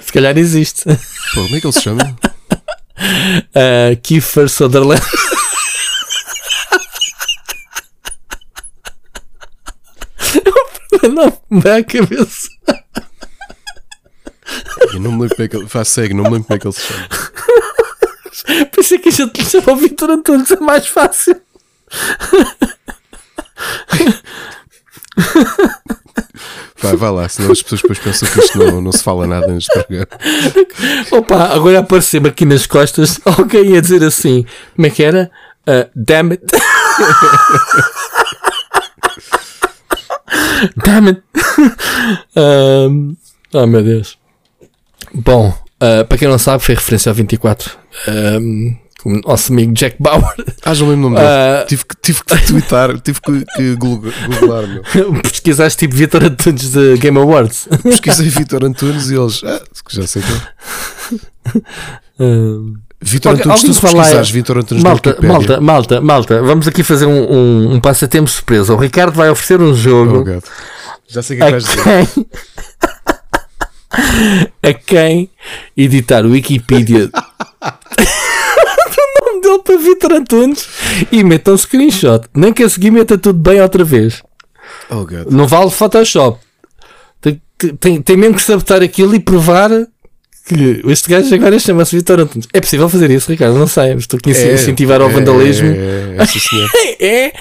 Se 0.02 0.12
calhar 0.12 0.38
existe. 0.38 0.84
Pô, 0.84 1.42
como 1.42 1.56
é 1.56 1.60
que 1.60 1.66
ele 1.66 1.72
se 1.72 1.82
chama? 1.82 2.16
Uh, 2.94 3.96
Kiefer 4.02 4.48
Sutherland. 4.48 5.02
não 11.08 11.36
me 11.50 11.60
dá 11.62 11.76
a 11.76 11.84
cabeça. 11.84 12.48
Eu 14.92 15.00
não 15.00 15.12
me 15.12 15.22
lembro 15.22 15.36
como 15.36 15.44
é 15.44 15.48
que 15.48 15.56
ele. 15.56 15.68
Faz 15.68 15.88
segue, 15.88 16.14
não 16.14 16.24
me 16.24 16.30
lembro 16.30 16.44
como 16.44 16.56
é 16.56 16.58
que 16.58 16.66
ele 16.66 16.74
se 16.74 16.80
chama. 16.82 17.08
Pensei 18.72 18.98
que 18.98 19.08
a 19.08 19.12
gente 19.12 19.40
lhe 19.40 19.46
chamou 19.46 19.76
Vitor 19.76 20.10
Antunes, 20.10 20.50
é 20.50 20.56
mais 20.56 20.86
fácil. 20.86 21.40
Vai, 26.82 26.96
vai 26.96 27.10
lá, 27.10 27.28
senão 27.28 27.52
as 27.52 27.62
pessoas 27.62 27.82
depois 27.82 27.98
pensam 27.98 28.26
que 28.28 28.40
isto 28.40 28.58
não, 28.58 28.80
não 28.80 28.90
se 28.92 29.02
fala 29.02 29.26
nada 29.26 29.46
neste 29.48 29.70
programa. 29.72 30.06
Opa, 31.10 31.54
agora 31.54 31.80
apareceu-me 31.80 32.30
aqui 32.30 32.46
nas 32.46 32.66
costas 32.66 33.20
alguém 33.24 33.72
ia 33.72 33.82
dizer 33.82 34.02
assim: 34.02 34.46
como 34.74 34.86
é 34.86 34.90
que 34.90 35.02
era? 35.02 35.30
Uh, 35.68 35.90
damn 35.94 36.32
it. 36.32 36.42
damn 40.76 41.08
it. 41.08 41.22
um, 42.36 43.16
oh 43.52 43.66
meu 43.66 43.82
Deus. 43.82 44.19
Bom, 45.14 45.48
uh, 45.48 46.04
para 46.06 46.18
quem 46.18 46.28
não 46.28 46.38
sabe, 46.38 46.62
foi 46.62 46.74
referência 46.74 47.10
ao 47.10 47.14
24. 47.14 47.70
Um, 48.08 48.76
o 49.04 49.20
nosso 49.26 49.52
amigo 49.52 49.72
Jack 49.72 49.96
Bauer. 49.98 50.34
Ah, 50.62 50.74
já 50.74 50.84
lembro 50.84 51.06
o 51.06 51.10
nome 51.10 51.16
dele. 51.16 51.28
Uh, 51.28 51.66
tive, 51.66 51.84
que, 51.84 51.96
tive 52.02 52.24
que 52.24 52.46
twittar, 52.46 52.98
tive 53.00 53.20
que, 53.20 53.44
que 53.56 53.76
googlar, 53.76 54.66
meu. 54.66 54.82
Pesquisaste 55.22 55.78
tipo 55.78 55.94
Vitor 55.94 56.22
Antunes 56.24 56.70
de 56.70 56.98
Game 56.98 57.18
Awards. 57.18 57.68
Pesquisei 57.82 58.28
Vitor 58.30 58.64
Antunes 58.64 59.10
e 59.10 59.14
eles. 59.14 59.42
Ah, 59.44 59.62
já 59.88 60.06
sei 60.06 60.22
que 60.22 60.32
uh, 62.22 62.74
Vitor 63.00 63.32
okay, 63.32 63.50
Antunes, 63.50 63.76
tu 63.76 63.80
pesquisares 63.80 64.30
Vitor 64.30 64.58
Antunes 64.58 64.82
malta, 64.82 65.16
malta, 65.22 65.60
malta, 65.60 66.00
malta, 66.00 66.42
vamos 66.42 66.68
aqui 66.68 66.82
fazer 66.82 67.06
um, 67.06 67.32
um, 67.32 67.74
um 67.74 67.80
passatempo 67.80 68.28
surpresa. 68.28 68.74
O 68.74 68.76
Ricardo 68.76 69.14
vai 69.14 69.30
oferecer 69.30 69.60
um 69.60 69.74
jogo. 69.74 70.24
Oh, 70.28 70.40
já 71.08 71.22
sei 71.22 71.36
o 71.36 71.40
que 71.40 71.44
é 71.44 71.46
que 71.46 71.52
vais 71.52 71.64
dizer. 71.64 72.26
a 74.62 74.72
quem 74.72 75.30
editar 75.76 76.24
o 76.24 76.30
Wikipedia 76.30 77.10
dele 79.40 79.62
para 79.64 79.78
Vitor 79.78 80.12
Antunes 80.12 80.68
e 81.10 81.24
meta 81.24 81.52
um 81.52 81.56
screenshot. 81.56 82.28
Nem 82.34 82.52
que 82.52 82.62
a 82.62 82.68
seguir 82.68 82.90
meta 82.90 83.18
tudo 83.18 83.38
bem 83.38 83.60
outra 83.60 83.84
vez. 83.84 84.22
Oh, 84.88 85.06
não 85.30 85.46
vale 85.46 85.70
Photoshop. 85.70 86.38
Tem, 87.20 87.40
tem, 87.78 88.02
tem 88.02 88.16
mesmo 88.16 88.36
que 88.36 88.42
sabotar 88.42 88.82
aquilo 88.82 89.14
e 89.14 89.20
provar 89.20 89.70
que 90.54 90.82
este 90.90 91.08
gajo 91.08 91.32
agora 91.34 91.58
chama-se 91.58 91.96
Vitor 91.96 92.20
Antunes. 92.20 92.48
É 92.52 92.60
possível 92.60 92.88
fazer 92.88 93.10
isso, 93.10 93.30
Ricardo? 93.30 93.56
Não 93.56 93.66
sei. 93.66 93.92
Estou 93.94 94.18
aqui 94.18 94.32
a 94.32 94.36
é, 94.36 94.54
incentivar 94.54 95.00
é, 95.00 95.04
ao 95.04 95.10
vandalismo. 95.10 95.68
É, 95.68 96.16
é, 97.00 97.06
é, 97.06 97.32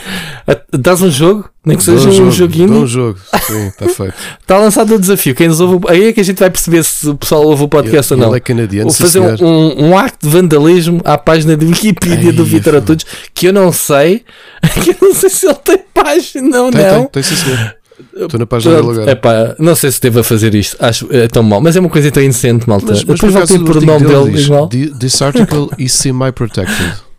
é. 0.48 0.61
Dás 0.77 1.02
um 1.02 1.10
jogo? 1.10 1.49
Nem 1.65 1.76
que 1.76 1.84
seja 1.84 2.07
um, 2.07 2.11
jogo, 2.11 2.31
joguinho. 2.31 2.72
um 2.72 2.88
jogo, 2.88 3.19
sim, 3.45 3.68
está 3.68 3.86
feito. 3.90 4.14
está 4.41 4.57
lançado 4.57 4.95
o 4.95 4.99
desafio. 4.99 5.36
Quem 5.36 5.49
nos 5.49 5.60
ouve, 5.60 5.86
aí 5.90 6.07
é 6.07 6.14
que 6.14 6.22
a 6.22 6.23
gente 6.23 6.40
vai 6.40 6.49
perceber 6.49 6.84
se 6.84 7.10
o 7.10 7.15
pessoal 7.15 7.44
ouve 7.45 7.64
o 7.64 7.68
podcast 7.68 8.14
ele, 8.14 8.22
ou 8.22 8.27
não. 8.27 8.34
Ele 8.34 8.38
é 8.38 8.40
canadiano. 8.40 8.90
Vou 8.90 8.98
fazer 8.98 9.19
um, 9.19 9.36
um, 9.45 9.90
um, 9.90 9.98
acto 9.98 10.26
de 10.26 10.34
vandalismo 10.34 11.02
à 11.03 11.18
página 11.18 11.57
de 11.57 11.65
Wikipedia 11.65 12.30
Ai, 12.30 12.31
do 12.31 12.45
Vitor 12.45 12.76
Antunes, 12.76 13.06
que 13.34 13.48
eu 13.48 13.53
não 13.53 13.73
sei, 13.73 14.23
que 14.81 14.91
eu 14.91 14.95
não 15.02 15.14
sei 15.14 15.30
se 15.30 15.45
ele 15.45 15.56
tem 15.56 15.80
página 15.94 16.61
ou 16.61 16.72
tem, 16.72 16.81
não. 16.81 17.06
Tem, 17.06 17.22
tem, 17.22 17.23
sim, 17.23 17.36
senhor. 17.36 17.76
Estou 18.15 18.39
na 18.39 18.45
página 18.45 18.76
dele 18.76 18.91
agora. 18.91 19.11
Epá, 19.11 19.55
não 19.59 19.76
sei 19.76 19.91
se 19.91 20.01
devo 20.01 20.23
fazer 20.23 20.53
isto. 20.55 20.77
Acho 20.80 21.07
é 21.11 21.27
tão 21.27 21.43
mal, 21.43 21.61
mas 21.61 21.76
é 21.76 21.80
uma 21.80 21.89
coisa 21.89 22.11
tão 22.11 22.23
inocente, 22.23 22.67
malta. 22.67 22.88
Mas, 22.88 23.03
mas 23.03 23.19
Depois 23.19 23.61
por 23.61 23.77
o 23.77 23.81
nome 23.85 24.05
dele, 24.05 24.31
diz, 24.31 24.45
igual. 24.45 24.67
This 24.67 25.21
article 25.21 25.69
is 25.77 25.93
semi-protected. 25.93 26.93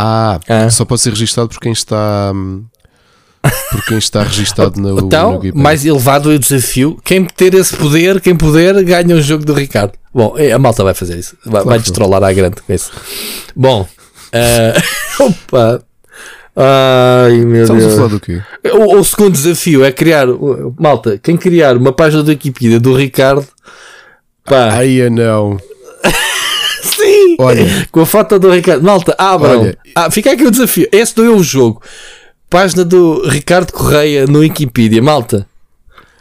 Ah, 0.00 0.38
ah, 0.48 0.70
só 0.70 0.84
pode 0.84 1.00
ser 1.00 1.10
registado 1.10 1.48
por 1.48 1.58
quem 1.58 1.72
está. 1.72 2.32
Por 3.70 3.84
quem 3.86 3.98
está 3.98 4.22
registado 4.22 4.80
no, 4.80 4.98
então, 5.00 5.40
no 5.42 5.60
mais 5.60 5.84
elevado 5.84 6.30
é 6.30 6.36
o 6.36 6.38
desafio. 6.38 6.98
Quem 7.02 7.24
ter 7.24 7.54
esse 7.54 7.74
poder, 7.76 8.20
quem 8.20 8.36
puder, 8.36 8.80
ganha 8.84 9.16
o 9.16 9.22
jogo 9.22 9.44
do 9.44 9.54
Ricardo. 9.54 9.92
Bom, 10.14 10.34
é, 10.36 10.52
a 10.52 10.58
malta 10.58 10.84
vai 10.84 10.94
fazer 10.94 11.18
isso. 11.18 11.36
Vai, 11.44 11.52
claro 11.52 11.68
vai 11.68 11.78
destrolar 11.78 12.22
à 12.22 12.32
grande 12.32 12.60
com 12.62 12.72
isso. 12.72 12.92
Bom, 13.56 13.82
uh, 13.82 15.22
opa, 15.24 15.82
Ai 16.60 17.36
meu 17.44 17.62
Estamos 17.62 17.84
Deus. 17.84 17.94
a 17.94 17.96
falar 17.96 18.08
do 18.08 18.18
quê? 18.18 18.42
O, 18.72 18.96
o, 18.96 19.04
segundo 19.04 19.30
desafio 19.30 19.84
é 19.84 19.92
criar, 19.92 20.26
malta, 20.76 21.16
quem 21.16 21.36
criar 21.36 21.76
uma 21.76 21.92
página 21.92 22.20
do 22.20 22.30
Wikipedia 22.30 22.80
do 22.80 22.96
Ricardo, 22.96 23.46
pá. 24.44 24.70
Ai, 24.72 25.08
não. 25.08 25.56
Sim! 26.82 27.36
Olha, 27.38 27.64
com 27.92 28.00
a 28.00 28.06
foto 28.06 28.40
do 28.40 28.50
Ricardo, 28.50 28.82
malta, 28.82 29.14
abram. 29.16 29.60
Olha, 29.60 29.78
ah, 29.94 30.10
fica 30.10 30.32
aqui 30.32 30.42
o 30.42 30.50
desafio. 30.50 30.88
Esse 30.90 31.16
não 31.16 31.26
é 31.26 31.30
o 31.30 31.44
jogo. 31.44 31.80
Página 32.50 32.84
do 32.84 33.28
Ricardo 33.28 33.72
Correia 33.72 34.26
no 34.26 34.40
Wikipedia, 34.40 35.00
malta. 35.00 35.46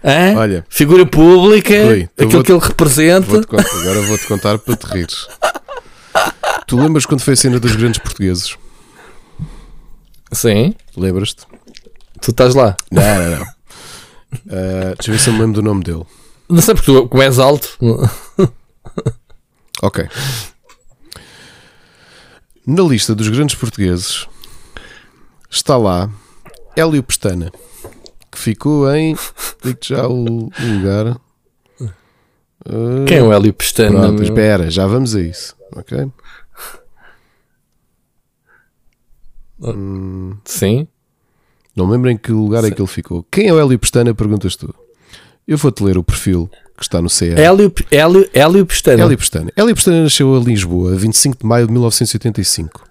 Hã? 0.03 0.37
Olha, 0.37 0.63
figura 0.69 1.03
pública, 1.03 1.73
aquilo 2.15 2.43
que 2.43 2.51
ele 2.51 2.61
representa. 2.61 3.27
Vou 3.27 3.39
agora 3.39 4.01
vou-te 4.01 4.27
contar 4.27 4.59
para 4.59 4.75
te 4.75 4.85
rires. 4.85 5.27
tu 6.67 6.77
lembras 6.79 7.07
quando 7.07 7.21
foi 7.21 7.33
a 7.33 7.37
cena 7.37 7.59
dos 7.59 7.75
grandes 7.75 7.99
portugueses? 7.99 8.55
Sim. 10.31 10.75
Lembras-te? 10.95 11.45
Tu 12.21 12.31
estás 12.31 12.55
lá? 12.55 12.75
Não, 12.91 13.01
não, 13.01 13.39
não. 13.39 13.45
Uh, 14.45 14.95
deixa 14.95 15.09
eu 15.09 15.13
ver 15.13 15.19
se 15.19 15.29
eu 15.29 15.33
me 15.33 15.39
lembro 15.39 15.61
do 15.61 15.63
nome 15.63 15.83
dele. 15.83 16.05
Não 16.49 16.61
sei 16.61 16.73
porque 16.73 16.91
tu, 16.91 17.07
como 17.07 17.23
és 17.23 17.39
alto. 17.39 17.77
ok. 19.81 20.07
Na 22.65 22.83
lista 22.83 23.15
dos 23.15 23.29
grandes 23.29 23.55
portugueses 23.55 24.27
está 25.49 25.77
lá 25.77 26.09
Hélio 26.75 27.01
Pestana, 27.03 27.51
que 28.31 28.37
ficou 28.37 28.93
em. 28.93 29.15
Digo-te 29.63 29.89
já 29.89 30.07
o, 30.07 30.49
lugar. 30.59 31.19
Uh, 31.79 33.05
Quem 33.07 33.17
é 33.17 33.23
o 33.23 33.31
Hélio 33.31 33.53
Pestana? 33.53 33.99
Pronto, 33.99 34.23
espera, 34.23 34.69
já 34.69 34.85
vamos 34.85 35.15
a 35.15 35.21
isso. 35.21 35.55
Ok? 35.75 36.09
Hum, 39.59 40.35
Sim. 40.45 40.87
Não 41.75 41.85
me 41.85 41.93
lembro 41.93 42.09
em 42.09 42.17
que 42.17 42.31
lugar 42.31 42.63
Sim. 42.63 42.69
é 42.69 42.71
que 42.71 42.81
ele 42.81 42.87
ficou. 42.87 43.25
Quem 43.31 43.47
é 43.47 43.53
o 43.53 43.59
Hélio 43.59 43.77
Pestana? 43.77 44.13
Perguntas 44.13 44.55
tu. 44.55 44.73
Eu 45.47 45.57
vou-te 45.57 45.83
ler 45.83 45.97
o 45.97 46.03
perfil 46.03 46.49
que 46.75 46.83
está 46.83 47.01
no 47.01 47.07
CR. 47.07 47.39
Hélio, 47.39 47.73
Hélio, 47.91 48.29
Hélio 48.33 48.65
Pestana. 48.65 49.03
Hélio 49.03 49.17
Pestana. 49.17 49.51
Hélio 49.55 49.75
Pestana 49.75 50.03
nasceu 50.03 50.35
em 50.37 50.43
Lisboa, 50.43 50.95
25 50.95 51.37
de 51.39 51.45
maio 51.45 51.67
de 51.67 51.71
1985. 51.71 52.83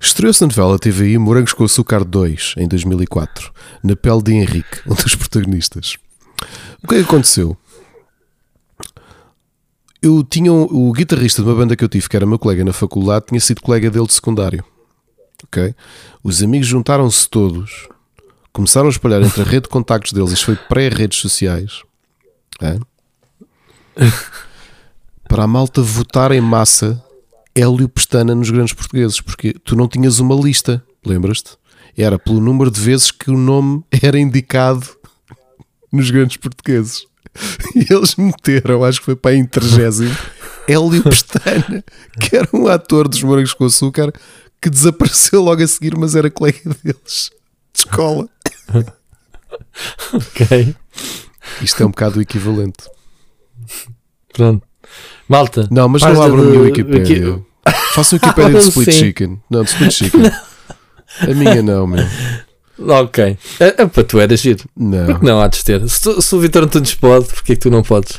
Estreou-se 0.00 0.40
na 0.40 0.48
novela 0.48 0.78
TVI 0.78 1.16
Morangos 1.16 1.52
com 1.52 1.64
Açúcar 1.64 2.04
2, 2.04 2.54
em 2.58 2.68
2004, 2.68 3.52
na 3.82 3.96
pele 3.96 4.22
de 4.22 4.32
Henrique, 4.34 4.80
um 4.86 4.94
dos 4.94 5.14
protagonistas. 5.14 5.96
O 6.82 6.88
que 6.88 6.96
é 6.96 6.98
que 6.98 7.04
aconteceu? 7.04 7.56
Eu 10.02 10.22
tinha 10.22 10.52
um, 10.52 10.64
o 10.64 10.92
guitarrista 10.92 11.40
de 11.42 11.48
uma 11.48 11.54
banda 11.54 11.74
que 11.74 11.82
eu 11.82 11.88
tive, 11.88 12.08
que 12.08 12.16
era 12.16 12.26
meu 12.26 12.38
colega 12.38 12.64
na 12.64 12.72
faculdade, 12.72 13.26
tinha 13.28 13.40
sido 13.40 13.62
colega 13.62 13.90
dele 13.90 14.06
de 14.06 14.12
secundário 14.12 14.62
ok? 15.44 15.74
Os 16.22 16.42
amigos 16.42 16.66
juntaram-se 16.66 17.28
todos, 17.28 17.88
começaram 18.52 18.88
a 18.88 18.90
espalhar 18.90 19.22
entre 19.22 19.42
a 19.42 19.44
rede 19.44 19.62
de 19.62 19.68
contactos 19.68 20.12
deles, 20.12 20.32
isto 20.32 20.46
foi 20.46 20.56
pré-redes 20.56 21.18
sociais, 21.18 21.82
é? 22.60 22.78
para 25.28 25.44
a 25.44 25.46
malta 25.46 25.80
votar 25.80 26.32
em 26.32 26.40
massa 26.40 27.02
Hélio 27.54 27.88
Pestana 27.88 28.34
nos 28.34 28.50
grandes 28.50 28.72
portugueses, 28.72 29.20
porque 29.20 29.54
tu 29.64 29.76
não 29.76 29.86
tinhas 29.86 30.18
uma 30.18 30.34
lista, 30.34 30.82
lembras-te? 31.04 31.56
Era 31.96 32.18
pelo 32.18 32.40
número 32.40 32.70
de 32.70 32.80
vezes 32.80 33.12
que 33.12 33.30
o 33.30 33.36
nome 33.36 33.84
era 34.02 34.18
indicado 34.18 34.84
nos 35.92 36.10
grandes 36.10 36.36
portugueses. 36.36 37.06
E 37.74 37.92
eles 37.92 38.16
meteram, 38.16 38.84
acho 38.84 39.00
que 39.00 39.06
foi 39.06 39.16
para 39.16 39.32
a 39.32 39.36
intergésimo, 39.36 40.16
Hélio 40.66 41.02
Pestana, 41.02 41.84
que 42.20 42.36
era 42.36 42.48
um 42.52 42.66
ator 42.66 43.08
dos 43.08 43.22
Morangos 43.22 43.52
com 43.52 43.64
Açúcar, 43.64 44.12
que 44.64 44.70
desapareceu 44.70 45.42
logo 45.42 45.62
a 45.62 45.66
seguir, 45.66 45.94
mas 45.94 46.16
era 46.16 46.30
colega 46.30 46.58
deles 46.82 47.30
de 47.74 47.80
escola. 47.80 48.26
ok. 50.10 50.74
Isto 51.60 51.82
é 51.82 51.86
um 51.86 51.90
bocado 51.90 52.18
o 52.18 52.22
equivalente. 52.22 52.88
Pronto. 54.32 54.66
Malta. 55.28 55.68
Não, 55.70 55.86
mas 55.86 56.00
não 56.00 56.22
abro 56.22 56.40
a 56.40 56.44
minha 56.46 56.60
Wikipedia. 56.60 57.42
Faça 57.92 58.16
o 58.16 58.18
Wikipedia 58.18 58.58
de 58.58 58.68
Split 58.70 58.92
Chicken. 58.92 59.42
Não, 59.50 59.64
de 59.64 59.70
Split 59.70 59.92
Chicken. 59.92 60.22
a 61.20 61.34
minha 61.34 61.62
não, 61.62 61.86
meu. 61.86 62.06
Ok. 62.78 63.36
É, 63.60 63.82
é, 63.82 63.86
para 63.86 64.04
tu 64.04 64.18
eras 64.18 64.40
giro. 64.40 64.64
Não. 64.74 65.04
Porque 65.04 65.26
não 65.26 65.42
há 65.42 65.48
de 65.48 65.62
ter. 65.62 65.86
Se, 65.90 66.00
tu, 66.00 66.22
se 66.22 66.34
o 66.34 66.40
Vitor 66.40 66.64
Antunes 66.64 66.94
pode, 66.94 67.26
porque 67.26 67.52
é 67.52 67.54
que 67.54 67.60
tu 67.60 67.70
não 67.70 67.82
podes? 67.82 68.18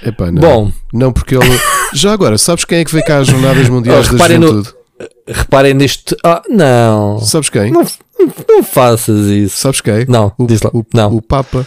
Epá, 0.00 0.30
não. 0.30 0.40
Bom. 0.40 0.72
Não, 0.92 1.12
porque 1.12 1.34
ele. 1.34 1.60
Já 1.92 2.12
agora, 2.12 2.38
sabes 2.38 2.64
quem 2.64 2.78
é 2.78 2.84
que 2.84 2.92
veio 2.92 3.04
cá 3.04 3.18
às 3.18 3.26
Jornadas 3.26 3.68
Mundiais 3.68 4.08
oh, 4.08 4.16
da 4.16 4.28
Juventude? 4.28 4.68
No, 4.68 4.81
reparem 5.26 5.74
nisto. 5.74 6.16
Ah, 6.24 6.42
não. 6.48 7.18
Sabes 7.20 7.48
quem? 7.48 7.70
Não, 7.70 7.84
não 8.48 8.62
faças 8.62 9.26
isso. 9.26 9.56
Sabes 9.56 9.80
quem? 9.80 10.06
Não, 10.06 10.32
o, 10.38 10.46
diz 10.46 10.62
lá. 10.62 10.70
O, 10.72 10.84
não. 10.94 11.16
o 11.16 11.22
Papa 11.22 11.66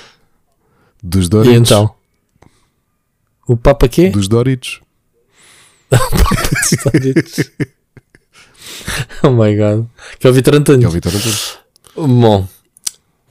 dos 1.02 1.30
Doritos. 1.30 1.56
E 1.56 1.60
então? 1.60 1.94
O 3.48 3.56
Papa 3.56 3.88
quê? 3.88 4.10
Dos 4.10 4.28
Doritos. 4.28 4.82
dos 5.92 6.84
Doritos. 6.84 7.52
oh 9.24 9.30
my 9.30 9.56
god. 9.56 9.86
Que 10.20 10.28
é 10.28 10.30
o 10.30 10.34
Vitor 10.34 10.56
Antunes. 10.56 10.80
Que 10.80 10.86
é 10.86 10.90
o 10.90 10.92
Vitor 10.92 11.16
Antunes. 11.16 11.58
Bom, 11.96 12.48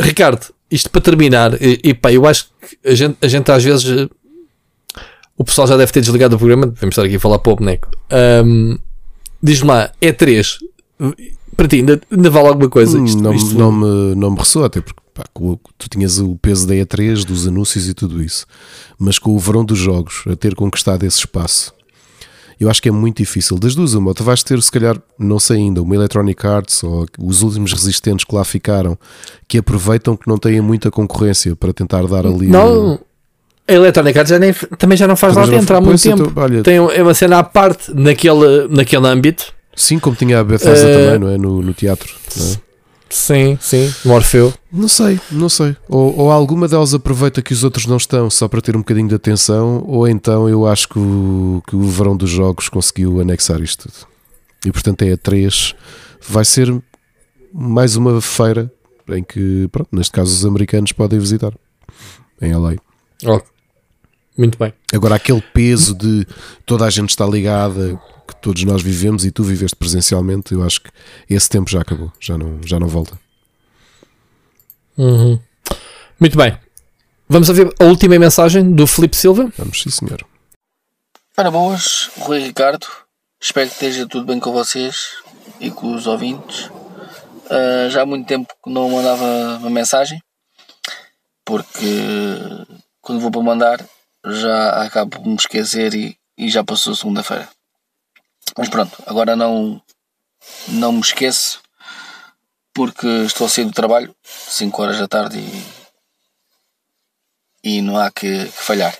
Ricardo, 0.00 0.46
isto 0.70 0.90
para 0.90 1.00
terminar, 1.00 1.60
e, 1.62 1.80
e 1.84 1.94
pá, 1.94 2.10
eu 2.12 2.26
acho 2.26 2.48
que 2.60 2.88
a 2.88 2.94
gente, 2.94 3.16
a 3.20 3.28
gente 3.28 3.50
às 3.50 3.62
vezes 3.62 4.08
o 5.36 5.44
pessoal 5.44 5.66
já 5.66 5.76
deve 5.76 5.92
ter 5.92 6.00
desligado 6.00 6.36
o 6.36 6.38
programa, 6.38 6.66
devemos 6.66 6.94
estar 6.94 7.04
aqui 7.04 7.16
a 7.16 7.20
falar 7.20 7.38
para 7.38 7.52
o 7.52 7.56
boneco. 7.56 7.90
Um, 8.44 8.78
Diz-me 9.44 9.68
lá, 9.68 9.92
E3, 10.00 10.56
para 11.54 11.68
ti, 11.68 11.76
ainda, 11.76 12.00
ainda 12.10 12.30
vale 12.30 12.48
alguma 12.48 12.70
coisa? 12.70 12.98
Isto, 12.98 13.22
não, 13.22 13.34
isto... 13.34 13.54
não, 13.58 13.70
me, 13.70 14.14
não 14.14 14.30
me 14.30 14.38
ressoa, 14.38 14.68
até 14.68 14.80
porque 14.80 14.98
pá, 15.12 15.24
tu 15.76 15.88
tinhas 15.90 16.18
o 16.18 16.34
peso 16.36 16.66
da 16.66 16.74
E3, 16.74 17.26
dos 17.26 17.46
anúncios 17.46 17.86
e 17.86 17.92
tudo 17.92 18.22
isso, 18.22 18.46
mas 18.98 19.18
com 19.18 19.36
o 19.36 19.38
verão 19.38 19.62
dos 19.62 19.78
jogos 19.78 20.24
a 20.26 20.34
ter 20.34 20.54
conquistado 20.54 21.04
esse 21.04 21.18
espaço, 21.18 21.74
eu 22.58 22.70
acho 22.70 22.80
que 22.80 22.88
é 22.88 22.92
muito 22.92 23.18
difícil. 23.18 23.58
Das 23.58 23.74
duas, 23.74 23.92
uma, 23.92 24.14
tu 24.14 24.24
vais 24.24 24.42
ter, 24.42 24.62
se 24.62 24.72
calhar, 24.72 24.98
não 25.18 25.38
sei 25.38 25.58
ainda, 25.58 25.82
uma 25.82 25.94
Electronic 25.94 26.46
Arts 26.46 26.82
ou 26.82 27.06
os 27.18 27.42
últimos 27.42 27.70
resistentes 27.74 28.24
que 28.24 28.34
lá 28.34 28.44
ficaram, 28.44 28.98
que 29.46 29.58
aproveitam 29.58 30.16
que 30.16 30.26
não 30.26 30.38
têm 30.38 30.62
muita 30.62 30.90
concorrência 30.90 31.54
para 31.54 31.74
tentar 31.74 32.06
dar 32.06 32.26
ali. 32.26 32.46
Não, 32.46 32.98
a 33.66 33.72
Electronic 33.72 34.18
Arts 34.18 34.30
já 34.30 34.38
nem, 34.38 34.52
também 34.52 34.96
já 34.96 35.06
não 35.06 35.16
faz 35.16 35.34
também 35.34 35.50
lá 35.50 35.58
dentro 35.58 35.76
há 35.76 35.80
muito 35.80 36.02
tempo. 36.02 36.22
Então, 36.30 36.42
olha, 36.42 36.62
Tem 36.62 36.78
uma 36.80 37.14
cena 37.14 37.38
à 37.38 37.42
parte 37.42 37.92
naquele, 37.94 38.68
naquele 38.68 39.06
âmbito. 39.06 39.52
Sim, 39.74 39.98
como 39.98 40.14
tinha 40.14 40.38
a 40.38 40.44
Bethesda 40.44 40.86
uh, 40.86 40.92
também, 40.92 41.18
não 41.18 41.28
é? 41.28 41.38
No, 41.38 41.62
no 41.62 41.74
teatro. 41.74 42.14
É? 42.36 42.64
Sim, 43.08 43.56
sim, 43.60 43.92
Morfeu. 44.04 44.52
Não 44.72 44.88
sei, 44.88 45.20
não 45.30 45.48
sei. 45.48 45.76
Ou, 45.88 46.18
ou, 46.18 46.30
alguma 46.30 46.66
delas 46.66 46.94
aproveita 46.94 47.40
que 47.40 47.52
os 47.52 47.62
outros 47.62 47.86
não 47.86 47.96
estão 47.96 48.28
só 48.28 48.48
para 48.48 48.60
ter 48.60 48.76
um 48.76 48.80
bocadinho 48.80 49.08
de 49.08 49.14
atenção, 49.14 49.84
ou 49.86 50.08
então 50.08 50.48
eu 50.48 50.66
acho 50.66 50.88
que 50.88 50.98
o, 50.98 51.62
que 51.66 51.76
o 51.76 51.82
verão 51.82 52.16
dos 52.16 52.30
jogos 52.30 52.68
conseguiu 52.68 53.20
anexar 53.20 53.60
isto 53.60 53.88
tudo. 53.88 54.06
E 54.66 54.72
portanto 54.72 55.02
é 55.02 55.12
a 55.12 55.16
3. 55.16 55.74
Vai 56.28 56.44
ser 56.44 56.74
mais 57.52 57.94
uma 57.94 58.20
feira 58.20 58.70
em 59.08 59.22
que, 59.22 59.68
pronto, 59.70 59.88
neste 59.92 60.12
caso, 60.12 60.32
os 60.32 60.44
americanos 60.44 60.92
podem 60.92 61.18
visitar 61.18 61.52
em 62.40 62.54
LA. 62.54 62.74
Oh, 63.26 63.40
muito 64.36 64.58
bem. 64.58 64.72
Agora, 64.92 65.14
aquele 65.14 65.40
peso 65.40 65.94
de 65.94 66.26
toda 66.66 66.84
a 66.84 66.90
gente 66.90 67.10
está 67.10 67.26
ligada, 67.26 68.00
que 68.26 68.36
todos 68.36 68.64
nós 68.64 68.82
vivemos 68.82 69.24
e 69.24 69.30
tu 69.30 69.44
viveste 69.44 69.76
presencialmente, 69.76 70.52
eu 70.52 70.62
acho 70.62 70.80
que 70.80 70.90
esse 71.28 71.48
tempo 71.48 71.70
já 71.70 71.80
acabou, 71.80 72.12
já 72.18 72.36
não, 72.36 72.60
já 72.64 72.80
não 72.80 72.88
volta. 72.88 73.18
Uhum. 74.96 75.38
Muito 76.18 76.36
bem. 76.36 76.58
Vamos 77.28 77.48
ver 77.48 77.72
a 77.80 77.84
última 77.84 78.18
mensagem 78.18 78.72
do 78.72 78.86
Felipe 78.86 79.16
Silva? 79.16 79.52
Vamos, 79.56 79.82
sim, 79.82 79.90
senhor. 79.90 80.24
Para 81.34 81.50
boas, 81.50 82.10
Rui 82.18 82.38
Ricardo. 82.38 82.86
Espero 83.40 83.68
que 83.68 83.74
esteja 83.74 84.06
tudo 84.06 84.26
bem 84.26 84.38
com 84.38 84.52
vocês 84.52 85.16
e 85.60 85.70
com 85.70 85.94
os 85.94 86.06
ouvintes. 86.06 86.66
Uh, 87.46 87.90
já 87.90 88.02
há 88.02 88.06
muito 88.06 88.26
tempo 88.26 88.52
que 88.62 88.70
não 88.70 88.88
mandava 88.88 89.58
uma 89.58 89.70
mensagem, 89.70 90.22
porque 91.44 91.86
quando 93.02 93.20
vou 93.20 93.30
para 93.30 93.42
mandar 93.42 93.84
já 94.24 94.82
acabo 94.82 95.18
por 95.18 95.26
me 95.26 95.36
esquecer 95.36 95.94
e, 95.94 96.18
e 96.36 96.48
já 96.48 96.64
passou 96.64 96.94
segunda-feira. 96.94 97.48
Mas 98.56 98.68
pronto, 98.68 99.02
agora 99.06 99.36
não, 99.36 99.82
não 100.68 100.92
me 100.92 101.00
esqueço 101.00 101.60
porque 102.72 103.06
estou 103.06 103.46
a 103.46 103.50
sair 103.50 103.64
do 103.64 103.72
trabalho, 103.72 104.14
5 104.22 104.82
horas 104.82 104.98
da 104.98 105.06
tarde 105.06 105.38
e, 105.38 105.64
e 107.76 107.82
não 107.82 107.96
há 107.96 108.10
que, 108.10 108.46
que, 108.46 108.50
falhar. 108.50 108.96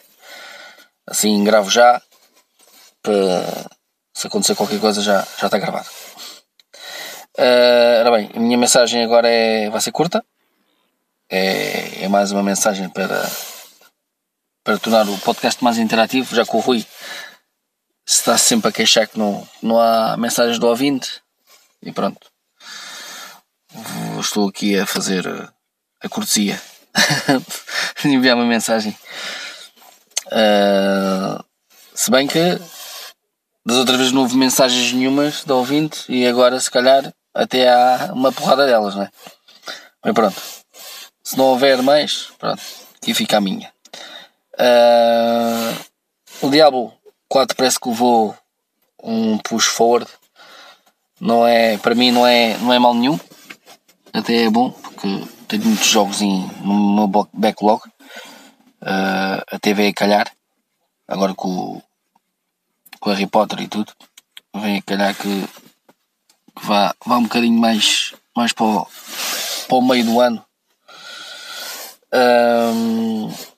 Assim 1.06 1.42
gravo 1.44 1.70
já 1.70 2.00
para 3.02 3.70
se 4.14 4.26
acontecer 4.26 4.54
qualquer 4.54 4.80
coisa 4.80 5.02
já, 5.02 5.26
já 5.38 5.46
está 5.46 5.58
gravado. 5.58 5.88
Uh, 7.36 8.00
ora 8.00 8.10
bem, 8.12 8.30
a 8.34 8.38
minha 8.38 8.56
mensagem 8.56 9.02
agora 9.02 9.28
é, 9.28 9.68
vai 9.68 9.80
ser 9.80 9.90
curta. 9.90 10.24
É, 11.28 12.04
é 12.04 12.08
mais 12.08 12.30
uma 12.30 12.42
mensagem 12.42 12.88
para, 12.88 13.28
para 14.64 14.78
tornar 14.78 15.06
o 15.08 15.18
podcast 15.18 15.62
mais 15.62 15.76
interativo, 15.76 16.34
já 16.34 16.44
que 16.44 16.56
o 16.56 16.60
Rui 16.60 16.84
está 18.06 18.38
sempre 18.38 18.70
a 18.70 18.72
queixar 18.72 19.06
que 19.06 19.18
não, 19.18 19.46
não 19.62 19.78
há 19.78 20.16
mensagens 20.16 20.58
do 20.58 20.66
ouvinte. 20.66 21.20
E 21.82 21.92
pronto. 21.92 22.26
Estou 24.18 24.48
aqui 24.48 24.78
a 24.78 24.86
fazer 24.86 25.26
a 26.00 26.08
cortesia 26.08 26.60
de 28.02 28.08
enviar 28.08 28.36
uma 28.36 28.46
mensagem. 28.46 28.96
Uh, 30.26 31.44
se 31.94 32.10
bem 32.10 32.26
que 32.26 32.58
das 33.66 33.76
outras 33.76 33.98
vezes 33.98 34.12
não 34.12 34.22
houve 34.22 34.36
mensagens 34.36 34.92
nenhumas 34.92 35.44
do 35.44 35.56
ouvinte 35.56 36.10
e 36.10 36.26
agora 36.26 36.58
se 36.58 36.70
calhar 36.70 37.12
até 37.34 37.68
há 37.68 38.10
uma 38.12 38.32
porrada 38.32 38.66
delas, 38.66 38.94
não 38.94 39.02
é? 39.02 39.10
Mas 40.02 40.14
pronto. 40.14 40.42
Se 41.22 41.36
não 41.36 41.46
houver 41.46 41.82
mais, 41.82 42.28
pronto, 42.38 42.62
aqui 42.96 43.12
fica 43.12 43.38
a 43.38 43.40
minha. 43.40 43.73
Uh, 44.54 46.46
o 46.46 46.50
Diabo 46.50 46.92
4 47.28 47.56
parece 47.56 47.80
que 47.80 47.88
levou 47.88 48.36
um 49.02 49.38
push 49.38 49.66
forward. 49.66 50.10
Não 51.20 51.46
é, 51.46 51.78
para 51.78 51.94
mim 51.94 52.10
não 52.10 52.26
é, 52.26 52.56
não 52.58 52.72
é 52.72 52.78
mal 52.78 52.94
nenhum. 52.94 53.18
Até 54.12 54.44
é 54.44 54.50
bom 54.50 54.70
porque 54.70 55.24
tenho 55.48 55.64
muitos 55.64 55.86
jogos 55.86 56.20
em, 56.20 56.46
no 56.62 56.94
meu 56.94 57.28
backlog. 57.32 57.82
Uh, 58.80 59.42
até 59.50 59.72
veio 59.74 59.90
a 59.90 59.94
calhar. 59.94 60.30
Agora 61.08 61.34
com, 61.34 61.82
com 63.00 63.10
Harry 63.10 63.26
Potter 63.26 63.60
e 63.60 63.68
tudo. 63.68 63.92
Vem 64.54 64.78
a 64.78 64.82
calhar 64.82 65.14
que, 65.16 65.46
que 66.56 66.66
vá, 66.66 66.94
vá 67.04 67.16
um 67.18 67.24
bocadinho 67.24 67.58
mais, 67.58 68.14
mais 68.36 68.52
para, 68.52 68.66
o, 68.66 68.86
para 69.68 69.76
o 69.76 69.82
meio 69.82 70.04
do 70.04 70.20
ano. 70.20 70.44
Um, 72.12 73.28
ah, 73.28 73.53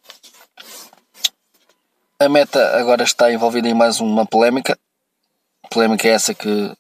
a 2.19 2.29
meta 2.29 2.79
agora 2.79 3.03
está 3.03 3.33
envolvida 3.33 3.69
em 3.69 3.75
mais 3.75 4.01
uma 4.01 4.25
polémica. 4.27 4.79
Polémica 5.71 6.09
é 6.09 6.13
essa 6.13 6.35
que 6.35 6.73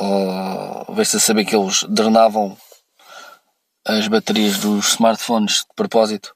uh, 0.00 0.92
veio-se 0.92 1.16
a 1.16 1.20
saber 1.20 1.44
que 1.44 1.54
eles 1.54 1.84
drenavam 1.84 2.56
as 3.84 4.08
baterias 4.08 4.58
dos 4.58 4.92
smartphones 4.92 5.58
de 5.58 5.74
propósito. 5.74 6.34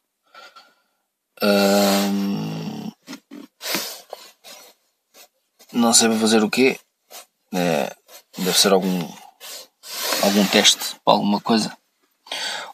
Não 5.72 5.94
sei 5.94 6.14
fazer 6.18 6.44
o 6.44 6.50
quê. 6.50 6.78
É, 7.54 7.96
deve 8.36 8.58
ser 8.58 8.72
algum 8.72 9.08
algum 10.22 10.46
teste 10.46 10.96
para 11.04 11.14
alguma 11.14 11.40
coisa. 11.40 11.76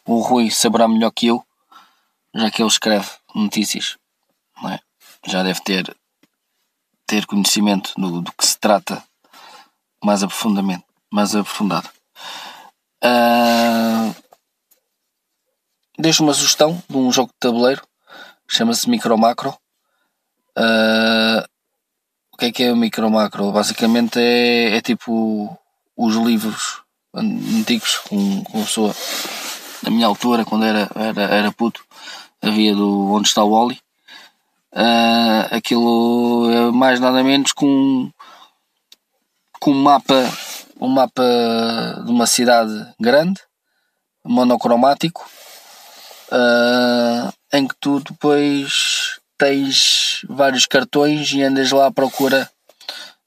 O 0.05 0.19
Rui 0.19 0.51
saberá 0.51 0.87
melhor 0.87 1.11
que 1.11 1.27
eu, 1.27 1.43
já 2.35 2.51
que 2.51 2.61
ele 2.61 2.69
escreve 2.69 3.09
notícias. 3.33 3.97
Não 4.61 4.71
é? 4.71 4.79
Já 5.27 5.43
deve 5.43 5.61
ter, 5.61 5.95
ter 7.05 7.25
conhecimento 7.25 7.93
do, 7.97 8.21
do 8.21 8.31
que 8.31 8.47
se 8.47 8.57
trata 8.57 9.03
mais 10.03 10.23
aprofundamento, 10.23 10.85
mais 11.11 11.35
aprofundado. 11.35 11.89
Uh, 13.03 14.15
deixo 15.99 16.23
uma 16.23 16.33
sugestão 16.33 16.81
de 16.89 16.97
um 16.97 17.11
jogo 17.11 17.29
de 17.29 17.39
tabuleiro 17.39 17.85
chama-se 18.47 18.89
Micro 18.89 19.17
Macro. 19.17 19.49
Uh, 20.57 21.43
o 22.31 22.37
que 22.37 22.45
é 22.45 22.51
que 22.51 22.63
é 22.63 22.71
o 22.71 22.77
Micro 22.77 23.09
Macro? 23.09 23.51
Basicamente 23.51 24.19
é, 24.19 24.77
é 24.77 24.81
tipo 24.81 25.57
os 25.95 26.15
livros 26.15 26.81
antigos 27.13 27.97
com, 27.97 28.43
com 28.43 28.61
a 28.61 28.63
pessoa 28.63 28.95
na 29.83 29.91
minha 29.91 30.07
altura, 30.07 30.45
quando 30.45 30.65
era, 30.65 30.89
era, 30.95 31.21
era 31.23 31.51
puto, 31.51 31.83
havia 32.41 32.75
do 32.75 33.11
Onde 33.11 33.27
está 33.27 33.43
o 33.43 33.51
Oli 33.51 33.79
Uh, 34.73 35.55
aquilo 35.55 36.49
é 36.51 36.71
mais 36.71 36.99
nada 36.99 37.23
menos 37.23 37.51
com, 37.51 38.11
com 39.59 39.71
um 39.71 39.81
mapa, 39.81 40.13
um 40.79 40.89
mapa 40.89 41.23
de 42.05 42.11
uma 42.11 42.27
cidade 42.27 42.73
grande, 42.99 43.41
monocromático, 44.23 45.27
uh, 46.31 47.33
em 47.53 47.67
que 47.67 47.75
tu 47.79 47.99
depois 48.01 49.19
tens 49.37 50.25
vários 50.27 50.65
cartões 50.65 51.31
e 51.31 51.41
andas 51.41 51.71
lá 51.71 51.87
à 51.87 51.91
procura 51.91 52.49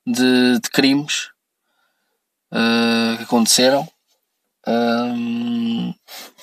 de, 0.07 0.59
de 0.59 0.71
crimes 0.71 1.31
uh, 2.53 3.17
que 3.17 3.23
aconteceram. 3.23 3.89
Um, 4.67 5.95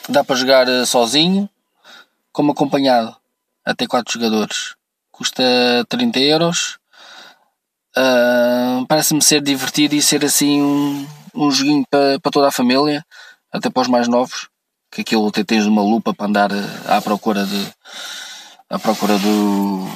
dá 0.10 0.24
para 0.24 0.36
jogar 0.36 0.68
sozinho, 0.86 1.50
como 2.32 2.52
acompanhado, 2.52 3.16
até 3.64 3.86
4 3.86 4.14
jogadores. 4.14 4.77
Custa 5.18 5.44
30 5.90 6.20
euros. 6.20 6.78
Uh, 7.98 8.86
Parece-me 8.88 9.20
ser 9.20 9.42
divertido 9.42 9.96
e 9.96 10.02
ser 10.02 10.24
assim 10.24 10.62
um, 10.62 11.08
um 11.34 11.50
joguinho 11.50 11.84
para, 11.90 12.20
para 12.20 12.32
toda 12.32 12.48
a 12.50 12.52
família, 12.52 13.04
até 13.52 13.68
para 13.68 13.82
os 13.82 13.88
mais 13.88 14.08
novos. 14.08 14.48
Que 14.92 15.02
aquilo 15.02 15.28
até 15.28 15.44
tens 15.44 15.66
uma 15.66 15.82
lupa 15.82 16.14
para 16.14 16.28
andar 16.28 16.52
à 16.88 17.02
procura 17.02 17.48
de 17.48 17.74
à 18.70 18.78
procura 18.78 19.18
do 19.18 19.88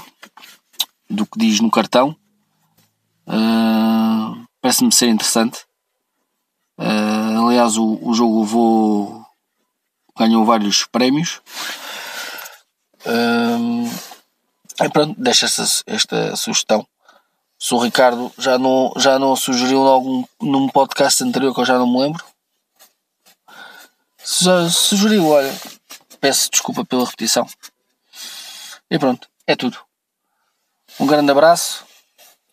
do 1.07 1.25
que 1.27 1.37
diz 1.37 1.59
no 1.59 1.69
cartão. 1.69 2.15
Uh, 3.27 4.43
Parece-me 4.59 4.91
ser 4.91 5.07
interessante. 5.09 5.59
Uh, 6.79 7.47
aliás, 7.47 7.77
o, 7.77 7.99
o 8.01 8.11
jogo 8.15 8.43
vou 8.43 9.25
ganhou 10.17 10.43
vários 10.45 10.83
prémios. 10.85 11.41
E 14.83 14.89
pronto, 14.89 15.19
deixa 15.19 15.45
esta, 15.45 16.35
sugestão. 16.35 16.85
Se 17.59 17.73
o 17.73 17.77
Ricardo 17.77 18.31
já 18.37 18.57
não, 18.57 18.91
já 18.97 19.19
não 19.19 19.35
sugeriu 19.35 19.87
algum, 19.87 20.23
num 20.41 20.67
podcast 20.67 21.23
anterior 21.23 21.53
que 21.53 21.61
eu 21.61 21.65
já 21.65 21.77
não 21.77 21.87
me 21.87 21.99
lembro. 21.99 22.23
Já 24.39 24.69
sugeriu, 24.69 25.27
olha, 25.27 25.53
peço 26.19 26.49
desculpa 26.49 26.83
pela 26.83 27.05
repetição. 27.05 27.47
E 28.89 28.97
pronto, 28.97 29.27
é 29.45 29.55
tudo. 29.55 29.79
Um 30.99 31.05
grande 31.05 31.31
abraço 31.31 31.85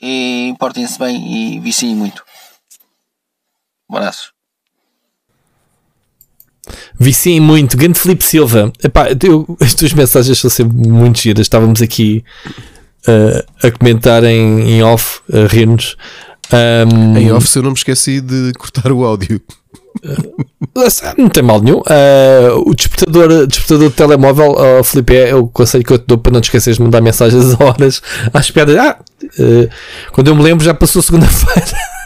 e 0.01 0.55
portem-se 0.59 0.99
bem 0.99 1.57
e 1.57 1.61
viciem 1.61 1.95
muito. 1.95 2.25
Abraços. 3.89 4.38
Viciem 6.99 7.41
muito. 7.41 7.77
Grande 7.77 7.99
Felipe 7.99 8.25
Silva. 8.25 8.73
Epá, 8.83 9.09
eu, 9.23 9.57
as 9.61 9.75
tuas 9.75 9.93
mensagens 9.93 10.39
são 10.39 10.51
sempre 10.51 10.77
muito 10.89 11.21
giras. 11.21 11.47
Estávamos 11.47 11.83
aqui 11.83 12.25
uh, 13.07 13.67
a 13.67 13.71
comentar 13.71 14.25
em, 14.25 14.71
em 14.71 14.83
off, 14.83 15.21
a 15.33 15.47
rir-nos. 15.47 15.97
Um, 16.53 17.17
em 17.19 17.31
off, 17.31 17.47
se 17.47 17.59
eu 17.59 17.63
não 17.63 17.71
me 17.71 17.77
esqueci 17.77 18.21
de 18.21 18.53
cortar 18.59 18.91
o 18.91 19.05
áudio. 19.05 19.41
Uh, 20.05 21.15
não 21.17 21.29
tem 21.29 21.43
mal 21.43 21.61
nenhum. 21.61 21.79
Uh, 21.79 22.63
o 22.67 22.75
despertador, 22.75 23.47
despertador 23.47 23.89
de 23.89 23.95
telemóvel, 23.95 24.53
uh, 24.53 24.85
Felipe, 24.85 25.17
é 25.17 25.35
o 25.35 25.47
conselho 25.47 25.85
que 25.85 25.93
eu 25.93 25.99
te 25.99 26.07
dou 26.07 26.19
para 26.19 26.33
não 26.33 26.41
te 26.41 26.45
esqueceres 26.45 26.79
de 26.79 26.83
mandar 26.83 27.01
mensagens 27.01 27.55
a 27.55 27.65
horas 27.65 28.03
às 28.33 28.51
piadas. 28.51 28.77
Ah, 28.77 28.99
uh, 29.23 29.69
quando 30.13 30.29
eu 30.29 30.35
me 30.35 30.43
lembro, 30.43 30.65
já 30.65 30.75
passou 30.75 31.03
segunda-feira. 31.03 31.67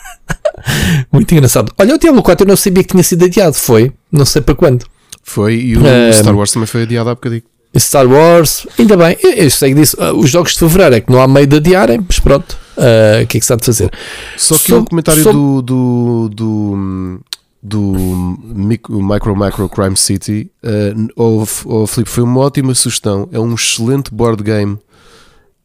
Muito 1.10 1.32
engraçado. 1.32 1.72
Olha, 1.78 1.94
o 1.94 1.98
Diablo 1.98 2.22
4 2.22 2.44
eu 2.44 2.48
não 2.48 2.56
sabia 2.56 2.82
que 2.82 2.90
tinha 2.90 3.02
sido 3.02 3.24
adiado. 3.24 3.55
Foi, 3.55 3.93
não 4.10 4.24
sei 4.24 4.43
para 4.43 4.55
quando. 4.55 4.86
Foi, 5.22 5.55
e 5.55 5.76
o 5.76 5.82
Star 6.12 6.36
Wars 6.36 6.52
também 6.52 6.66
foi 6.66 6.82
adiado 6.82 7.10
há 7.10 7.14
bocadinho. 7.14 7.43
Star 7.78 8.06
Wars, 8.06 8.66
ainda 8.78 8.97
bem, 8.97 9.16
eu 9.22 9.51
sei 9.51 9.72
disso. 9.72 9.97
Uh, 9.98 10.18
os 10.18 10.28
jogos 10.28 10.52
de 10.52 10.59
fevereiro 10.59 10.97
é 10.97 11.01
que 11.01 11.10
não 11.10 11.22
há 11.22 11.28
meio 11.28 11.47
de 11.47 11.56
adiarem, 11.56 12.05
mas 12.06 12.18
pronto, 12.18 12.52
uh, 12.76 13.22
o 13.22 13.26
que 13.26 13.39
é 13.39 13.40
que 13.40 13.47
se 13.47 13.52
há 13.52 13.56
de 13.56 13.64
fazer? 13.64 13.90
Só 14.36 14.59
que 14.59 14.66
so, 14.66 14.78
o 14.78 14.84
comentário 14.84 15.22
so... 15.22 15.32
do, 15.32 15.62
do, 15.62 16.28
do, 16.28 17.20
do 17.62 18.39
Micro 18.44 19.34
Macro 19.34 19.68
Crime 19.70 19.97
City, 19.97 20.51
uh, 20.62 21.09
oh, 21.16 21.47
oh, 21.64 21.86
Filipe, 21.86 22.10
foi 22.10 22.24
uma 22.24 22.40
ótima 22.40 22.74
sugestão. 22.74 23.26
É 23.32 23.40
um 23.40 23.55
excelente 23.55 24.12
board 24.12 24.43
game 24.43 24.78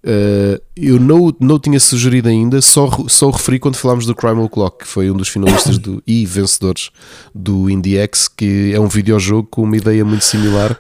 Uh, 0.04 0.62
eu 0.76 1.00
não, 1.00 1.36
não 1.40 1.60
tinha 1.60 1.80
sugerido 1.80 2.30
ainda, 2.30 2.62
só, 2.62 2.90
só 3.08 3.28
o 3.28 3.32
referi 3.32 3.60
quando 3.60 3.76
falámos 3.76 4.06
do 4.06 4.16
Crime 4.16 4.40
O'Clock, 4.42 4.80
que 4.80 4.88
foi 4.88 5.10
um 5.12 5.16
dos 5.16 5.28
finalistas 5.28 5.78
do, 5.78 6.02
e 6.06 6.26
vencedores 6.26 6.92
do 7.34 7.70
IndieX, 7.70 8.28
que 8.28 8.72
é 8.74 8.80
um 8.80 8.88
videojogo 8.88 9.48
com 9.50 9.64
uma 9.64 9.76
ideia 9.76 10.06
muito 10.06 10.24
similar. 10.24 10.80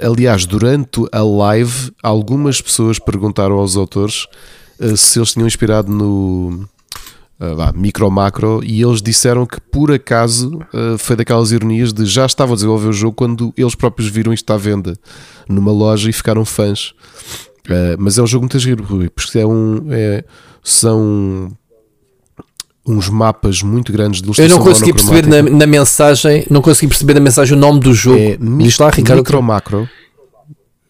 Aliás, 0.00 0.46
durante 0.46 1.04
a 1.10 1.22
live, 1.22 1.92
algumas 2.02 2.60
pessoas 2.60 2.98
perguntaram 2.98 3.56
aos 3.56 3.76
autores 3.76 4.26
uh, 4.78 4.96
se 4.96 5.18
eles 5.18 5.32
tinham 5.32 5.46
inspirado 5.46 5.90
no 5.90 6.68
uh, 7.40 7.78
Micro 7.78 8.10
Macro 8.10 8.60
e 8.64 8.82
eles 8.82 9.02
disseram 9.02 9.46
que 9.46 9.60
por 9.60 9.90
acaso 9.92 10.60
uh, 10.72 10.98
foi 10.98 11.16
daquelas 11.16 11.52
ironias 11.52 11.92
de 11.92 12.04
já 12.06 12.26
estavam 12.26 12.52
a 12.52 12.56
desenvolver 12.56 12.88
o 12.88 12.92
jogo 12.92 13.14
quando 13.14 13.52
eles 13.56 13.74
próprios 13.74 14.08
viram 14.10 14.32
isto 14.32 14.50
à 14.52 14.56
venda 14.56 14.96
numa 15.48 15.72
loja 15.72 16.08
e 16.08 16.12
ficaram 16.12 16.44
fãs. 16.44 16.94
Uh, 17.68 17.96
mas 17.98 18.16
é 18.16 18.22
um 18.22 18.26
jogo 18.26 18.44
muito 18.44 18.58
giro, 18.58 18.82
porque 19.14 19.38
é 19.38 19.46
um, 19.46 19.86
é, 19.90 20.24
são 20.62 21.50
uns 22.86 23.10
mapas 23.10 23.62
muito 23.62 23.92
grandes 23.92 24.22
de 24.22 24.40
Eu 24.40 24.48
não 24.48 24.60
consegui 24.60 24.94
perceber 24.94 25.26
na, 25.26 25.42
na, 25.42 25.66
mensagem, 25.66 26.46
não 26.50 26.62
consegui 26.62 26.88
perceber 26.88 27.14
na 27.14 27.20
mensagem 27.20 27.56
o 27.56 27.60
nome 27.60 27.80
do 27.80 27.92
jogo. 27.92 28.18
É 28.18 28.36
Diz 28.36 28.78
lá, 28.78 28.88
Ricardo. 28.88 29.18
Micro 29.18 29.42
Macro. 29.42 29.88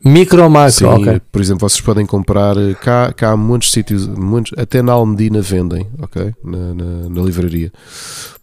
Micro 0.05 0.49
Macro, 0.49 0.73
Sim, 0.73 0.85
ok. 0.85 1.21
Por 1.33 1.41
exemplo, 1.41 1.69
vocês 1.69 1.81
podem 1.81 2.07
comprar 2.07 2.57
eh, 2.57 2.75
cá, 2.75 3.13
cá 3.13 3.33
há 3.33 3.37
muitos 3.37 3.73
sítios, 3.73 4.07
muitos, 4.07 4.57
até 4.57 4.81
na 4.81 4.93
Almedina 4.93 5.41
vendem, 5.41 5.89
ok? 6.01 6.33
Na, 6.45 6.75
na, 6.75 7.09
na 7.09 7.23
livraria. 7.23 7.73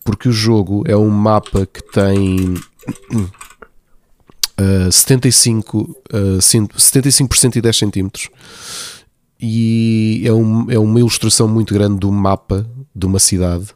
Porque 0.04 0.28
o 0.28 0.34
jogo 0.34 0.84
é 0.86 0.96
um 0.98 1.10
mapa 1.10 1.66
que 1.66 1.82
tem 1.82 2.56
uh, 4.60 4.92
75, 4.92 5.80
uh, 5.80 6.38
75% 6.38 7.56
e 7.56 7.62
10 7.62 7.78
centímetros 7.78 8.30
e 9.40 10.24
é, 10.26 10.34
um, 10.34 10.72
é 10.72 10.80
uma 10.80 11.00
ilustração 11.00 11.48
muito 11.48 11.74
grande 11.74 12.00
do 12.00 12.12
mapa 12.12 12.68
de 12.96 13.06
uma 13.06 13.20
cidade 13.20 13.68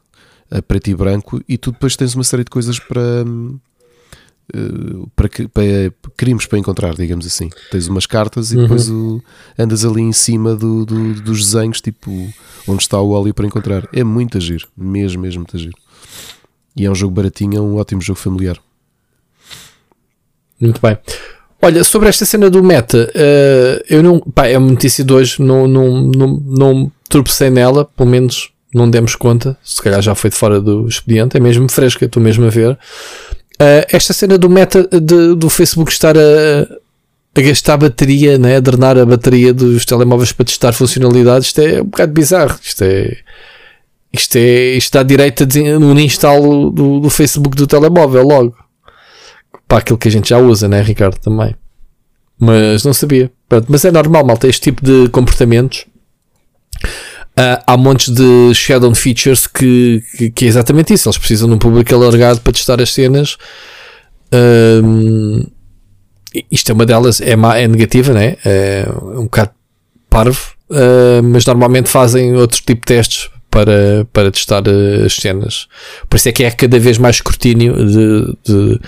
a 0.50 0.62
preto 0.62 0.90
e 0.90 0.96
branco 0.96 1.42
e 1.48 1.58
tu 1.58 1.72
depois 1.72 1.96
tens 1.96 2.16
uma 2.16 2.24
série 2.24 2.44
de 2.44 2.50
coisas 2.50 2.80
para, 2.80 3.24
uh, 4.56 5.08
para, 5.16 5.30
para 5.30 5.64
crimes 6.18 6.46
para 6.46 6.58
encontrar, 6.58 6.96
digamos 6.96 7.26
assim. 7.26 7.50
Tens 7.70 7.88
umas 7.88 8.06
cartas 8.06 8.52
e 8.52 8.56
uhum. 8.56 8.64
depois 8.64 8.90
o, 8.90 9.22
andas 9.58 9.86
ali 9.86 10.02
em 10.02 10.14
cima 10.14 10.56
do, 10.56 10.86
do, 10.86 11.22
dos 11.22 11.46
desenhos, 11.46 11.82
tipo 11.82 12.12
onde 12.68 12.82
está 12.82 13.00
o 13.00 13.12
óleo 13.12 13.34
para 13.34 13.46
encontrar. 13.46 13.88
É 13.94 14.04
muito 14.04 14.38
agir, 14.38 14.68
mesmo, 14.76 15.22
mesmo 15.22 15.42
muito 15.42 15.56
agir. 15.56 15.74
E 16.76 16.86
é 16.86 16.90
um 16.90 16.96
jogo 16.96 17.14
baratinho, 17.14 17.58
é 17.58 17.62
um 17.62 17.76
ótimo 17.76 18.02
jogo 18.02 18.20
familiar. 18.20 18.58
Muito 20.60 20.82
bem. 20.82 20.98
Olha, 21.62 21.84
sobre 21.84 22.08
esta 22.08 22.26
cena 22.26 22.50
do 22.50 22.64
meta, 22.64 23.12
uh, 23.14 23.84
eu 23.90 24.02
não. 24.02 24.20
Pá, 24.20 24.48
é 24.48 24.58
uma 24.58 24.72
notícia 24.72 25.04
de 25.04 25.12
hoje, 25.12 25.42
não, 25.42 25.68
não, 25.68 26.02
não, 26.02 26.44
não 26.46 26.92
tropecei 27.10 27.50
nela, 27.50 27.84
pelo 27.98 28.10
menos 28.10 28.52
não 28.74 28.90
demos 28.90 29.16
conta. 29.16 29.58
Se 29.62 29.82
calhar 29.82 30.02
já 30.02 30.16
foi 30.16 30.30
de 30.30 30.38
fora 30.38 30.62
do 30.62 30.88
expediente, 30.88 31.36
é 31.36 31.40
mesmo 31.40 31.70
fresca, 31.70 32.06
estou 32.06 32.24
mesmo 32.24 32.46
a 32.46 32.50
ver. 32.50 32.72
Uh, 32.72 33.84
esta 33.92 34.14
cena 34.14 34.38
do 34.38 34.50
meta 34.50 34.88
de, 34.88 35.36
do 35.36 35.50
Facebook 35.50 35.92
estar 35.92 36.18
a, 36.18 36.22
a 37.36 37.42
gastar 37.42 37.76
bateria, 37.76 38.38
né, 38.38 38.56
a 38.56 38.60
drenar 38.62 38.98
a 38.98 39.06
bateria 39.06 39.54
dos 39.54 39.86
telemóveis 39.86 40.32
para 40.32 40.46
testar 40.46 40.72
funcionalidades, 40.72 41.48
isto 41.48 41.60
é 41.60 41.82
um 41.82 41.86
bocado 41.86 42.14
bizarro. 42.14 42.58
Isto 42.62 42.84
é. 42.84 43.18
Isto, 44.12 44.38
é, 44.38 44.76
isto 44.76 44.94
dá 44.94 45.04
direito 45.04 45.46
no 45.80 46.00
instalo 46.00 46.72
do, 46.72 47.00
do 47.00 47.10
Facebook 47.12 47.56
do 47.56 47.68
telemóvel 47.68 48.24
logo 48.24 48.69
para 49.70 49.78
aquilo 49.78 50.00
que 50.00 50.08
a 50.08 50.12
gente 50.12 50.30
já 50.30 50.40
usa, 50.40 50.68
né, 50.68 50.82
Ricardo? 50.82 51.18
Também. 51.20 51.56
Mas 52.38 52.84
não 52.84 52.92
sabia. 52.92 53.32
Pronto, 53.48 53.68
mas 53.70 53.86
é 53.86 53.92
normal, 53.92 54.26
malta, 54.26 54.48
este 54.48 54.64
tipo 54.64 54.84
de 54.84 55.08
comportamentos. 55.10 55.86
Uh, 57.38 57.62
há 57.66 57.78
montes 57.78 58.10
de 58.14 58.54
shadow 58.54 58.94
features 58.96 59.46
que, 59.48 60.04
que, 60.18 60.32
que, 60.32 60.46
é 60.46 60.48
exatamente 60.48 60.94
isso. 60.94 61.08
Eles 61.08 61.20
precisam 61.20 61.48
de 61.48 61.54
um 61.54 61.60
público 61.60 61.94
alargado 61.94 62.42
para 62.42 62.52
testar 62.52 62.82
as 62.82 62.92
cenas. 62.92 63.38
Isto 66.52 66.72
é 66.72 66.74
uma 66.74 66.86
delas, 66.86 67.22
é, 67.22 67.36
má, 67.36 67.58
é 67.58 67.68
negativa, 67.68 68.12
né? 68.14 68.38
é 68.44 68.88
um 69.16 69.24
bocado 69.24 69.52
parvo, 70.10 70.54
uh, 70.70 71.24
mas 71.24 71.46
normalmente 71.46 71.90
fazem 71.90 72.36
outro 72.36 72.58
tipo 72.58 72.82
de 72.82 72.96
testes 72.96 73.30
para, 73.50 74.08
para 74.14 74.32
testar 74.32 74.64
eh, 74.68 75.06
as 75.06 75.14
cenas. 75.16 75.68
Por 76.10 76.18
isso 76.18 76.30
é 76.30 76.32
que 76.32 76.44
é 76.44 76.52
cada 76.52 76.80
vez 76.80 76.98
mais 76.98 77.18
escrutínio 77.18 77.74
de, 77.86 78.38
de, 78.46 78.80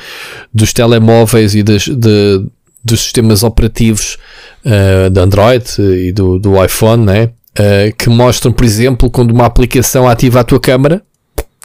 dos 0.54 0.74
telemóveis 0.74 1.56
e 1.56 1.64
das, 1.64 1.84
de, 1.88 2.46
dos 2.84 3.02
sistemas 3.02 3.44
operativos 3.44 4.18
uh, 4.66 5.10
de 5.10 5.20
Android 5.20 5.66
e 5.80 6.12
do, 6.12 6.40
do 6.40 6.64
iPhone, 6.64 7.06
né? 7.06 7.30
Uh, 7.58 7.94
que 7.98 8.10
mostram, 8.10 8.52
por 8.52 8.64
exemplo, 8.64 9.10
quando 9.10 9.32
uma 9.32 9.46
aplicação 9.46 10.08
ativa 10.08 10.40
a 10.40 10.44
tua 10.44 10.60
câmera, 10.60 11.02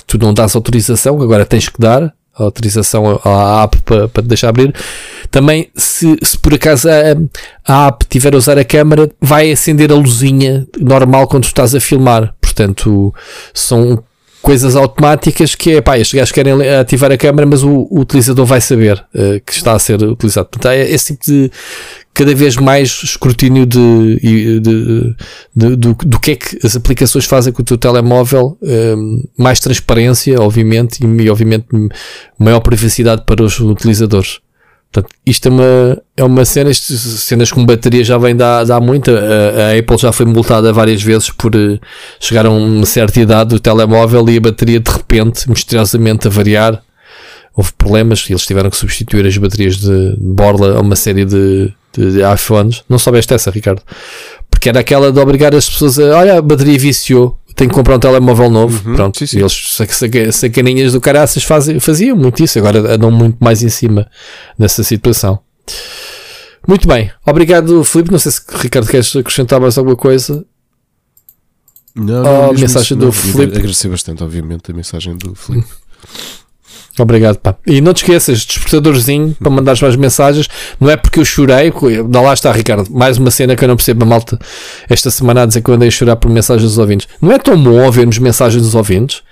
tu 0.06 0.18
não 0.18 0.34
dás 0.34 0.54
autorização, 0.56 1.20
agora 1.22 1.44
tens 1.44 1.68
que 1.68 1.80
dar 1.80 2.12
a 2.38 2.42
autorização 2.44 3.20
à 3.24 3.62
app 3.64 3.78
para, 3.82 4.08
para 4.08 4.22
deixar 4.22 4.48
abrir. 4.48 4.74
Também, 5.30 5.70
se, 5.74 6.16
se 6.22 6.38
por 6.38 6.54
acaso 6.54 6.88
a, 6.88 7.16
a 7.66 7.86
app 7.88 8.04
tiver 8.06 8.34
a 8.34 8.38
usar 8.38 8.58
a 8.58 8.64
câmera, 8.64 9.10
vai 9.20 9.50
acender 9.50 9.90
a 9.90 9.94
luzinha 9.94 10.66
normal 10.78 11.26
quando 11.26 11.44
estás 11.44 11.74
a 11.74 11.80
filmar. 11.80 12.34
Portanto, 12.40 13.12
são 13.52 14.02
coisas 14.46 14.76
automáticas 14.76 15.56
que 15.56 15.72
é, 15.72 15.80
pá, 15.80 15.98
estes 15.98 16.16
gajos 16.16 16.30
querem 16.30 16.68
ativar 16.68 17.10
a 17.10 17.18
câmera, 17.18 17.46
mas 17.46 17.64
o, 17.64 17.88
o 17.90 18.00
utilizador 18.00 18.46
vai 18.46 18.60
saber 18.60 19.04
uh, 19.12 19.40
que 19.44 19.52
está 19.52 19.72
a 19.72 19.78
ser 19.78 20.00
utilizado. 20.02 20.48
Portanto, 20.48 20.72
é 20.72 20.88
esse 20.88 21.16
tipo 21.16 21.24
de 21.24 21.50
cada 22.16 22.34
vez 22.34 22.56
mais 22.56 23.02
escrutínio 23.04 23.66
de, 23.66 24.18
de, 24.22 24.60
de, 24.60 25.16
de 25.54 25.76
do, 25.76 25.94
do, 25.94 26.18
que 26.18 26.30
é 26.30 26.36
que 26.36 26.58
as 26.64 26.74
aplicações 26.74 27.26
fazem 27.26 27.52
com 27.52 27.60
o 27.60 27.64
teu 27.64 27.76
telemóvel, 27.76 28.56
um, 28.62 29.22
mais 29.38 29.60
transparência, 29.60 30.40
obviamente, 30.40 30.98
e 31.04 31.30
obviamente 31.30 31.66
maior 32.38 32.60
privacidade 32.60 33.22
para 33.26 33.44
os 33.44 33.60
utilizadores. 33.60 34.40
Portanto, 34.90 35.14
isto 35.26 35.48
é 35.48 35.50
uma, 35.50 36.02
é 36.16 36.24
uma 36.24 36.44
cena, 36.46 36.72
cenas 36.72 37.52
com 37.52 37.66
bateria 37.66 38.02
já 38.02 38.16
vem 38.16 38.34
dar, 38.34 38.80
muito. 38.80 39.10
A, 39.10 39.72
a, 39.74 39.78
Apple 39.78 39.98
já 39.98 40.10
foi 40.10 40.24
multada 40.24 40.72
várias 40.72 41.02
vezes 41.02 41.28
por 41.28 41.54
uh, 41.54 41.78
chegar 42.18 42.46
a 42.46 42.50
uma 42.50 42.86
certa 42.86 43.20
idade 43.20 43.50
do 43.50 43.60
telemóvel 43.60 44.26
e 44.30 44.38
a 44.38 44.40
bateria 44.40 44.80
de 44.80 44.90
repente, 44.90 45.50
misteriosamente, 45.50 46.28
a 46.28 46.30
variar. 46.30 46.82
Houve 47.54 47.72
problemas 47.76 48.24
e 48.28 48.32
eles 48.32 48.46
tiveram 48.46 48.70
que 48.70 48.76
substituir 48.76 49.26
as 49.26 49.36
baterias 49.36 49.76
de, 49.76 50.16
de 50.16 50.26
borla 50.34 50.78
a 50.78 50.80
uma 50.80 50.96
série 50.96 51.26
de, 51.26 51.74
de, 52.00 52.20
iPhones. 52.34 52.82
Não 52.88 52.98
soubeste 52.98 53.34
essa, 53.34 53.50
Ricardo? 53.50 53.82
Porque 54.50 54.68
era 54.68 54.80
aquela 54.80 55.12
de 55.12 55.18
obrigar 55.18 55.54
as 55.54 55.68
pessoas 55.68 55.98
a. 55.98 56.16
Olha, 56.18 56.38
a 56.38 56.42
bateria 56.42 56.78
viciou, 56.78 57.38
tenho 57.54 57.70
que 57.70 57.74
comprar 57.74 57.96
um 57.96 57.98
telemóvel 57.98 58.50
novo. 58.50 58.88
Uhum, 58.88 58.96
Pronto, 58.96 59.18
sim, 59.18 59.26
sim. 59.26 59.38
eles, 59.38 60.34
sacaninhas 60.34 60.92
do 60.92 61.00
caraças 61.00 61.42
fazem, 61.42 61.80
faziam 61.80 62.16
muito 62.16 62.42
isso, 62.42 62.58
agora 62.58 62.94
andam 62.94 63.10
muito 63.10 63.38
mais 63.40 63.62
em 63.62 63.68
cima 63.68 64.06
dessa 64.58 64.82
situação. 64.82 65.38
Muito 66.66 66.86
bem, 66.86 67.10
obrigado, 67.24 67.82
Filipe. 67.84 68.10
Não 68.10 68.18
sei 68.18 68.32
se 68.32 68.40
Ricardo 68.56 68.88
queres 68.88 69.14
acrescentar 69.14 69.60
mais 69.60 69.78
alguma 69.78 69.96
coisa. 69.96 70.44
Não, 71.94 72.22
não, 72.22 72.50
oh, 72.50 72.52
mensagem 72.52 72.96
do 72.96 73.10
Filipe. 73.10 73.56
Agradecer 73.56 73.88
bastante, 73.88 74.22
obviamente, 74.22 74.70
a 74.70 74.74
mensagem 74.74 75.16
do 75.16 75.34
Filipe. 75.34 75.66
Obrigado, 76.98 77.36
pá. 77.38 77.54
E 77.66 77.80
não 77.80 77.92
te 77.92 78.02
esqueças, 78.02 78.44
despertadorzinho 78.44 79.36
para 79.38 79.50
mandares 79.50 79.80
mais 79.80 79.96
mensagens. 79.96 80.48
Não 80.80 80.88
é 80.90 80.96
porque 80.96 81.20
eu 81.20 81.24
chorei, 81.24 81.72
dá 82.08 82.20
lá 82.20 82.32
está, 82.32 82.50
Ricardo. 82.50 82.90
Mais 82.90 83.18
uma 83.18 83.30
cena 83.30 83.54
que 83.54 83.62
eu 83.62 83.68
não 83.68 83.76
percebo 83.76 84.04
a 84.04 84.06
malta 84.06 84.38
esta 84.88 85.10
semana 85.10 85.42
a 85.42 85.46
dizer 85.46 85.60
que 85.60 85.70
eu 85.70 85.74
andei 85.74 85.88
a 85.88 85.90
chorar 85.90 86.16
por 86.16 86.30
mensagens 86.30 86.70
dos 86.70 86.78
ouvintes. 86.78 87.06
Não 87.20 87.32
é 87.32 87.38
tão 87.38 87.62
bom 87.62 87.84
ouvirmos 87.84 88.18
mensagens 88.18 88.62
dos 88.62 88.74
ouvintes? 88.74 89.22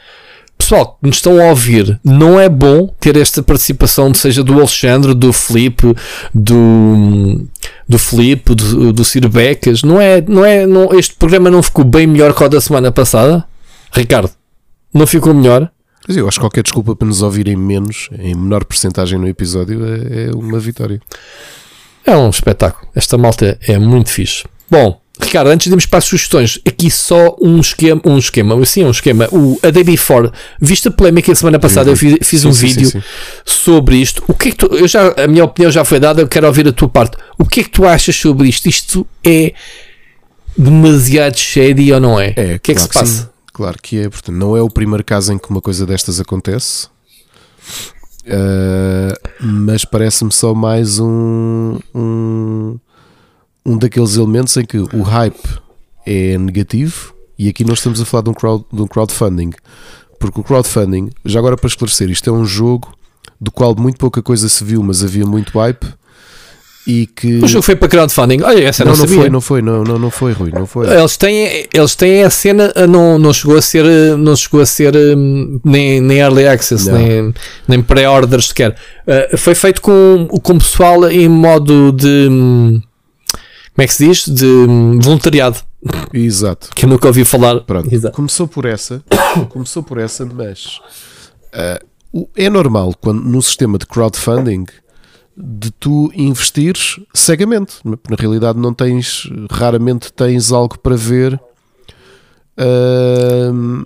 Pessoal 0.57 0.99
que 1.01 1.09
nos 1.09 1.16
estão 1.16 1.41
a 1.41 1.49
ouvir, 1.49 1.99
não 2.05 2.39
é 2.39 2.49
bom 2.49 2.89
ter 3.01 3.16
esta 3.16 3.43
participação, 3.43 4.15
seja 4.15 4.43
do 4.43 4.55
Alexandre, 4.55 5.12
do 5.12 5.32
Felipe, 5.32 5.95
do, 6.32 7.47
do 7.89 7.99
Felipe, 7.99 8.55
do, 8.55 8.93
do 8.93 9.05
Ciro 9.05 9.28
Becas. 9.28 9.82
Não 9.82 10.01
é, 10.01 10.23
não 10.27 10.45
é, 10.45 10.65
não, 10.65 10.97
este 10.97 11.15
programa 11.16 11.51
não 11.51 11.62
ficou 11.62 11.85
bem 11.85 12.07
melhor 12.07 12.32
que 12.32 12.45
o 12.45 12.49
da 12.49 12.61
semana 12.61 12.93
passada? 12.93 13.45
Ricardo, 13.93 14.31
não 14.93 15.07
ficou 15.07 15.35
melhor? 15.35 15.70
Mas 16.06 16.16
eu 16.16 16.28
acho 16.28 16.39
que 16.39 16.43
qualquer 16.43 16.62
desculpa 16.62 16.94
para 16.94 17.09
nos 17.09 17.22
ouvirem 17.22 17.56
menos, 17.56 18.09
em 18.18 18.35
menor 18.35 18.64
porcentagem 18.64 19.18
no 19.18 19.26
episódio, 19.26 19.81
é, 19.85 20.26
é 20.26 20.31
uma 20.35 20.59
vitória. 20.59 21.01
É 22.05 22.16
um 22.16 22.28
espetáculo. 22.28 22.86
Esta 22.94 23.16
malta 23.16 23.59
é 23.66 23.78
muito 23.78 24.10
fixe. 24.10 24.44
Bom, 24.70 25.01
Ricardo, 25.20 25.48
antes 25.48 25.64
de 25.64 25.70
irmos 25.70 25.86
para 25.86 25.98
as 26.01 26.05
sugestões, 26.05 26.59
aqui 26.66 26.90
só 26.90 27.36
um 27.40 27.60
esquema, 27.60 28.01
um 28.05 28.18
esquema, 28.18 28.66
sim, 28.66 28.85
um 28.85 28.90
esquema. 28.90 29.28
O, 29.31 29.59
a 29.62 29.70
Day 29.70 29.85
Before, 29.85 30.31
viste 30.60 30.89
a 30.89 30.90
polémica 30.90 31.31
a 31.31 31.35
semana 31.35 31.59
passada, 31.59 31.89
eu 31.89 31.97
fiz, 31.97 32.18
fiz 32.22 32.40
sim, 32.40 32.48
um 32.48 32.52
sim, 32.52 32.66
vídeo 32.66 32.90
sim, 32.90 33.02
sobre 33.44 33.97
isto. 33.97 34.24
O 34.26 34.35
que 34.35 34.48
é 34.48 34.51
que 34.51 34.56
tu, 34.56 34.66
eu 34.74 34.89
já, 34.89 35.14
a 35.16 35.28
minha 35.28 35.44
opinião 35.44 35.70
já 35.70 35.85
foi 35.85 36.01
dada, 36.01 36.20
eu 36.20 36.28
quero 36.28 36.47
ouvir 36.47 36.66
a 36.66 36.72
tua 36.72 36.89
parte. 36.89 37.16
O 37.39 37.47
que 37.47 37.60
é 37.60 37.62
que 37.62 37.70
tu 37.70 37.86
achas 37.86 38.16
sobre 38.16 38.48
isto? 38.48 38.68
Isto 38.68 39.06
é 39.24 39.55
demasiado 40.59 41.39
shady 41.39 41.93
ou 41.93 42.01
não 42.01 42.20
é? 42.20 42.35
É, 42.36 42.55
o 42.56 42.60
que 42.60 42.72
é 42.72 42.74
que 42.74 42.81
se 42.81 42.89
passa? 42.89 43.34
Claro 43.55 43.78
que 43.81 44.01
é, 44.01 44.10
portanto, 44.10 44.35
não 44.35 44.56
é 44.56 44.60
o 44.60 44.68
primeiro 44.68 45.05
caso 45.05 45.32
em 45.32 45.39
que 45.39 45.48
uma 45.48 45.60
coisa 45.60 45.86
destas 45.86 46.18
acontece, 46.18 46.89
uh, 48.26 49.14
mas 49.40 49.85
parece-me 49.85 50.32
só 50.32 50.52
mais 50.52 50.98
um, 50.98 51.78
um, 51.94 52.76
um 53.64 53.78
daqueles 53.78 54.16
elementos 54.16 54.56
em 54.56 54.64
que 54.64 54.78
o 54.78 55.02
hype 55.02 55.60
é 56.05 56.36
negativo 56.36 57.14
e 57.39 57.48
aqui 57.48 57.62
nós 57.62 57.78
estamos 57.78 58.01
a 58.01 58.05
falar 58.05 58.24
de 58.24 58.31
um, 58.31 58.35
crowd, 58.35 58.64
de 58.72 58.82
um 58.82 58.89
crowdfunding, 58.89 59.52
porque 60.18 60.40
o 60.40 60.43
crowdfunding, 60.43 61.10
já 61.24 61.39
agora 61.39 61.56
para 61.56 61.68
esclarecer, 61.68 62.10
isto 62.10 62.28
é 62.28 62.32
um 62.32 62.44
jogo 62.44 62.93
do 63.40 63.52
qual 63.52 63.76
muito 63.76 63.98
pouca 63.98 64.20
coisa 64.20 64.48
se 64.48 64.64
viu, 64.64 64.82
mas 64.82 65.05
havia 65.05 65.24
muito 65.24 65.56
hype 65.56 65.86
e 66.86 67.06
que 67.06 67.36
o 67.43 67.48
jogo 67.48 67.62
foi 67.62 67.77
para 67.77 67.89
crowdfunding. 67.89 68.43
Olha, 68.43 68.65
essa 68.69 68.85
não, 68.85 68.94
não, 68.94 69.09
foi, 69.09 69.31
não 69.31 69.40
foi, 69.40 69.62
não, 69.62 69.85
não, 69.85 69.98
não 69.98 70.11
foi, 70.11 70.32
Rui, 70.32 70.51
não 70.52 70.66
foi. 70.66 70.86
Eles 70.86 71.16
têm, 71.16 71.66
eles 71.73 71.94
têm 71.94 72.23
a 72.23 72.31
cena, 72.31 72.73
não, 72.89 73.19
não 73.19 73.32
chegou 73.32 73.56
a 73.56 73.62
ser, 73.62 73.85
não 74.19 74.36
chegou 74.36 74.61
a 74.61 74.66
ser 74.66 74.94
hum, 74.94 75.59
nem, 75.65 76.01
nem 76.01 76.19
early 76.19 76.47
access, 76.47 76.90
não. 76.90 76.98
nem, 76.98 77.35
nem 77.66 77.82
pré-orders 77.82 78.48
sequer. 78.48 78.77
Uh, 79.06 79.36
foi 79.36 79.55
feito 79.55 79.81
com, 79.81 80.28
com 80.43 80.59
pessoal 80.59 81.11
em 81.11 81.28
modo 81.28 81.90
de 81.93 82.28
hum, 82.31 82.82
como 83.74 83.82
é 83.82 83.86
que 83.86 83.94
se 83.94 84.06
diz? 84.06 84.28
De 84.28 84.47
hum, 84.47 85.01
voluntariado. 85.01 85.59
Exato. 86.12 86.69
Que 86.74 86.85
eu 86.85 86.89
nunca 86.89 87.09
ouvi 87.09 87.24
falar. 87.24 87.61
Pronto. 87.61 87.93
Exato. 87.93 88.15
Começou 88.15 88.47
por 88.47 88.66
essa, 88.66 89.02
começou 89.48 89.82
por 89.82 89.98
essa, 89.98 90.24
mas 90.24 90.81
uh, 91.55 92.28
é 92.36 92.48
normal 92.48 92.94
quando 93.01 93.23
no 93.23 93.43
sistema 93.43 93.78
de 93.78 93.86
crowdfunding 93.86 94.66
de 95.36 95.70
tu 95.73 96.11
investires 96.15 97.01
cegamente. 97.12 97.77
Na 97.85 98.16
realidade, 98.19 98.59
não 98.59 98.73
tens, 98.73 99.28
raramente 99.51 100.12
tens 100.12 100.52
algo 100.52 100.78
para 100.78 100.97
ver. 100.97 101.40
Uh... 102.59 103.85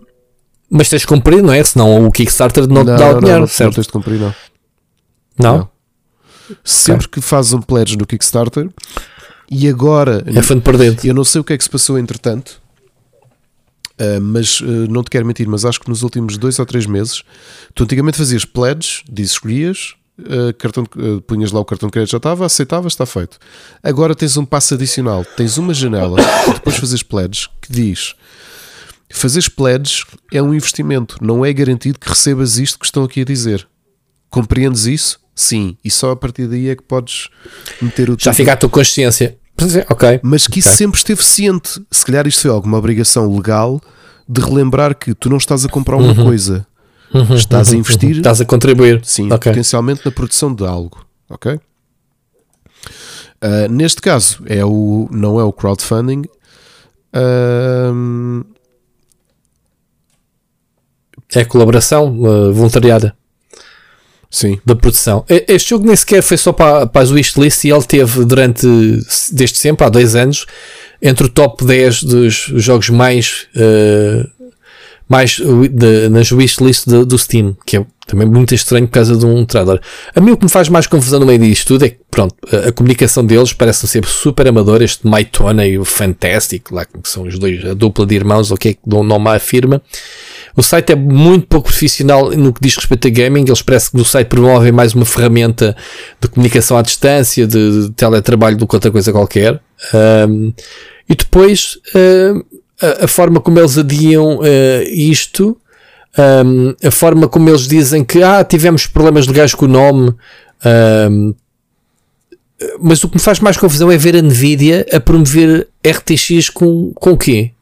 Mas 0.71 0.89
tens 0.89 1.01
de 1.01 1.07
cumprir, 1.07 1.43
não 1.43 1.53
é? 1.53 1.65
Senão 1.65 2.07
o 2.07 2.13
Kickstarter 2.13 2.67
não, 2.67 2.85
não 2.85 2.85
te 2.85 2.99
dá 2.99 3.11
o 3.11 3.21
dinheiro, 3.21 3.41
não, 3.41 3.47
certo? 3.47 3.71
Não 3.71 3.75
tens 3.75 3.87
de 3.87 3.93
cumprir, 3.93 4.21
não. 4.21 4.35
Não? 5.39 5.59
não. 5.59 5.71
Sempre 6.63 7.07
okay. 7.07 7.21
que 7.23 7.27
fazes 7.27 7.53
um 7.53 7.61
pledge 7.61 7.97
no 7.97 8.07
Kickstarter 8.07 8.69
e 9.51 9.69
agora. 9.69 10.23
É 10.27 10.43
fã 10.43 10.55
de 10.55 10.63
perder. 10.63 10.99
Eu 11.05 11.15
não 11.15 11.25
sei 11.25 11.41
o 11.41 11.45
que 11.45 11.53
é 11.55 11.59
que 11.59 11.65
se 11.65 11.71
passou 11.71 11.99
entretanto. 11.99 12.61
Uh, 14.01 14.21
mas 14.21 14.61
uh, 14.61 14.87
não 14.89 15.03
te 15.03 15.11
quero 15.11 15.27
mentir, 15.27 15.49
mas 15.49 15.65
acho 15.65 15.81
que 15.81 15.89
nos 15.89 16.03
últimos 16.03 16.39
dois 16.39 16.57
ou 16.61 16.65
três 16.65 16.87
meses 16.87 17.25
tu 17.75 17.83
antigamente 17.83 18.17
fazias 18.17 18.45
pledges, 18.45 19.03
dizes 19.11 19.37
que 19.41 19.49
uh, 20.19 20.53
cartão, 20.59 20.85
uh, 20.97 21.21
punhas 21.23 21.53
lá 21.53 21.61
o 21.61 21.65
cartão 21.65 21.89
de 21.89 21.93
crédito, 21.93 22.13
já 22.13 22.17
estava, 22.19 22.47
aceitavas, 22.47 22.93
está 22.93 23.07
feito. 23.07 23.39
Agora 23.83 24.15
tens 24.15 24.37
um 24.37 24.45
passo 24.45 24.75
adicional, 24.75 25.25
tens 25.37 25.59
uma 25.59 25.75
janela, 25.75 26.19
depois 26.55 26.77
fazes 26.77 27.03
pledges, 27.03 27.49
que 27.61 27.73
diz 27.73 28.15
fazeres 29.11 29.49
pledges 29.49 30.05
é 30.33 30.43
um 30.43 30.55
investimento, 30.55 31.17
não 31.21 31.45
é 31.45 31.53
garantido 31.53 31.99
que 31.99 32.09
recebas 32.09 32.59
isto 32.59 32.79
que 32.79 32.85
estão 32.85 33.05
aqui 33.05 33.23
a 33.23 33.25
dizer. 33.25 33.67
Compreendes 34.31 34.87
isso? 34.87 35.19
Sim. 35.35 35.77
E 35.85 35.91
só 35.91 36.11
a 36.11 36.17
partir 36.17 36.47
daí 36.47 36.69
é 36.69 36.77
que 36.77 36.83
podes 36.83 37.29
meter 37.81 38.11
o 38.11 38.17
Já 38.19 38.33
fica 38.33 38.53
a 38.53 38.57
tua 38.57 38.69
consciência. 38.69 39.39
Ok. 39.89 40.21
Mas 40.23 40.47
que 40.47 40.59
isso 40.59 40.69
okay. 40.69 40.79
sempre 40.79 40.99
esteve 40.99 41.25
ciente. 41.25 41.81
Se 41.91 42.05
calhar 42.05 42.27
isto 42.27 42.43
foi 42.43 42.51
alguma 42.51 42.79
obrigação 42.79 43.35
legal 43.35 43.81
de 44.29 44.41
relembrar 44.41 44.95
que 44.95 45.15
tu 45.15 45.31
não 45.31 45.39
estás 45.39 45.65
a 45.65 45.69
comprar 45.69 45.97
uma 45.97 46.09
uhum. 46.09 46.25
coisa, 46.27 46.67
Uhum, 47.13 47.35
estás 47.35 47.69
uhum, 47.69 47.75
a 47.75 47.79
investir. 47.79 48.11
Uhum. 48.11 48.17
Estás 48.19 48.41
a 48.41 48.45
contribuir. 48.45 49.01
Sim, 49.05 49.33
okay. 49.33 49.53
potencialmente 49.53 50.03
na 50.05 50.11
produção 50.11 50.55
de 50.55 50.65
algo. 50.65 51.05
Ok? 51.29 51.55
Uh, 51.55 51.61
neste 53.71 54.01
caso, 54.01 54.43
é 54.47 54.65
o, 54.65 55.09
não 55.11 55.39
é 55.39 55.45
o 55.45 55.53
crowdfunding. 55.53 56.23
Uh, 57.15 58.45
é 61.35 61.45
colaboração 61.45 62.19
uh, 62.21 62.53
voluntariada. 62.53 63.15
Sim. 64.31 64.61
Da 64.65 64.77
produção. 64.77 65.25
Este 65.29 65.71
jogo 65.71 65.87
nem 65.87 65.97
sequer 65.97 66.23
foi 66.23 66.37
só 66.37 66.53
para, 66.53 66.87
para 66.87 67.03
as 67.03 67.11
wishlist 67.11 67.65
e 67.65 67.71
ele 67.71 67.83
teve 67.83 68.25
durante, 68.27 68.67
desde 69.33 69.57
sempre, 69.57 69.87
há 69.87 69.89
dois 69.89 70.15
anos, 70.15 70.45
entre 71.01 71.27
o 71.27 71.31
top 71.31 71.65
10 71.65 72.03
dos 72.03 72.35
jogos 72.57 72.91
mais 72.91 73.47
uh, 73.57 74.29
mais 75.09 75.41
de, 75.71 76.09
nas 76.09 76.31
wishlist 76.31 76.87
do, 76.87 77.07
do 77.07 77.19
Steam, 77.19 77.57
que 77.65 77.79
é 77.79 77.87
também 78.07 78.27
muito 78.27 78.55
estranho 78.55 78.87
por 78.87 78.95
causa 78.95 79.17
de 79.17 79.25
um 79.25 79.45
trailer. 79.45 79.81
A 80.15 80.21
mim 80.21 80.33
o 80.33 80.37
que 80.37 80.45
me 80.45 80.51
faz 80.51 80.69
mais 80.69 80.87
confusão 80.87 81.21
no 81.21 81.27
meio 81.27 81.39
disto 81.39 81.69
tudo 81.69 81.85
é 81.85 81.91
que, 81.91 81.99
pronto, 82.11 82.35
a, 82.51 82.69
a 82.69 82.73
comunicação 82.73 83.25
deles 83.25 83.53
parece 83.53 83.87
ser 83.87 84.05
super 84.07 84.49
amadora, 84.49 84.83
este 84.83 85.07
Mytona 85.07 85.67
e 85.67 85.79
o 85.79 85.85
Fantastic, 85.85 86.71
lá 86.71 86.85
que 86.85 86.93
são 87.05 87.25
os 87.25 87.39
dois, 87.39 87.65
a 87.65 87.75
dupla 87.75 88.07
de 88.07 88.15
irmãos, 88.15 88.51
o 88.51 88.57
que 88.57 88.69
é 88.69 88.73
que 88.75 88.81
dão 88.87 89.03
nome 89.03 89.29
à 89.29 89.39
firma. 89.39 89.83
O 90.57 90.63
site 90.63 90.93
é 90.93 90.97
muito 90.97 91.47
pouco 91.47 91.69
profissional 91.69 92.31
no 92.31 92.53
que 92.53 92.61
diz 92.61 92.75
respeito 92.75 93.07
a 93.07 93.11
gaming. 93.11 93.45
Eles 93.47 93.63
parece 93.63 93.93
que 93.93 93.97
no 93.97 94.05
site 94.05 94.27
promovem 94.27 94.73
mais 94.73 94.93
uma 94.93 95.05
ferramenta 95.05 95.77
de 96.21 96.29
comunicação 96.29 96.77
à 96.77 96.83
distância, 96.83 97.47
de, 97.47 97.83
de 97.87 97.91
teletrabalho 97.93 98.57
do 98.57 98.67
que 98.67 98.75
outra 98.75 98.91
coisa 98.91 99.13
qualquer. 99.13 99.61
Um, 100.29 100.53
e 101.09 101.15
depois, 101.15 101.79
um, 101.95 102.43
a, 102.81 103.09
forma 103.09 103.41
como 103.41 103.59
eles 103.59 103.77
adiam 103.77 104.39
uh, 104.39 104.83
isto, 104.89 105.57
um, 106.19 106.75
a 106.87 106.91
forma 106.91 107.29
como 107.29 107.49
eles 107.49 107.67
dizem 107.67 108.05
que 108.05 108.23
ah, 108.23 108.43
tivemos 108.45 108.87
problemas 108.87 109.27
legais 109.27 109.55
com 109.55 109.67
o 109.67 109.69
nome. 109.69 110.15
Um, 111.11 111.35
mas 112.81 113.03
o 113.05 113.09
que 113.09 113.17
me 113.17 113.21
faz 113.21 113.39
mais 113.39 113.57
confusão 113.57 113.91
é 113.91 113.97
ver 113.97 114.17
a 114.17 114.23
Nvidia 114.23 114.85
a 114.93 114.99
promover 114.99 115.69
RTX 115.87 116.51
com, 116.51 116.93
com 116.95 117.13
o 117.13 117.17
quê? 117.17 117.53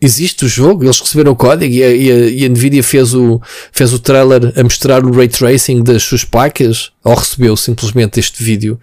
Existe 0.00 0.44
o 0.44 0.48
jogo, 0.48 0.84
eles 0.84 1.00
receberam 1.00 1.32
o 1.32 1.36
código 1.36 1.72
e 1.72 1.82
a, 1.82 1.90
e 1.90 2.10
a, 2.10 2.14
e 2.28 2.44
a 2.44 2.48
Nvidia 2.48 2.82
fez 2.82 3.14
o, 3.14 3.40
fez 3.72 3.92
o 3.92 3.98
trailer 3.98 4.52
a 4.58 4.62
mostrar 4.62 5.04
o 5.04 5.12
ray 5.12 5.28
tracing 5.28 5.82
das 5.82 6.02
suas 6.02 6.24
placas 6.24 6.92
ou 7.02 7.14
recebeu 7.14 7.56
simplesmente 7.56 8.20
este 8.20 8.42
vídeo 8.42 8.78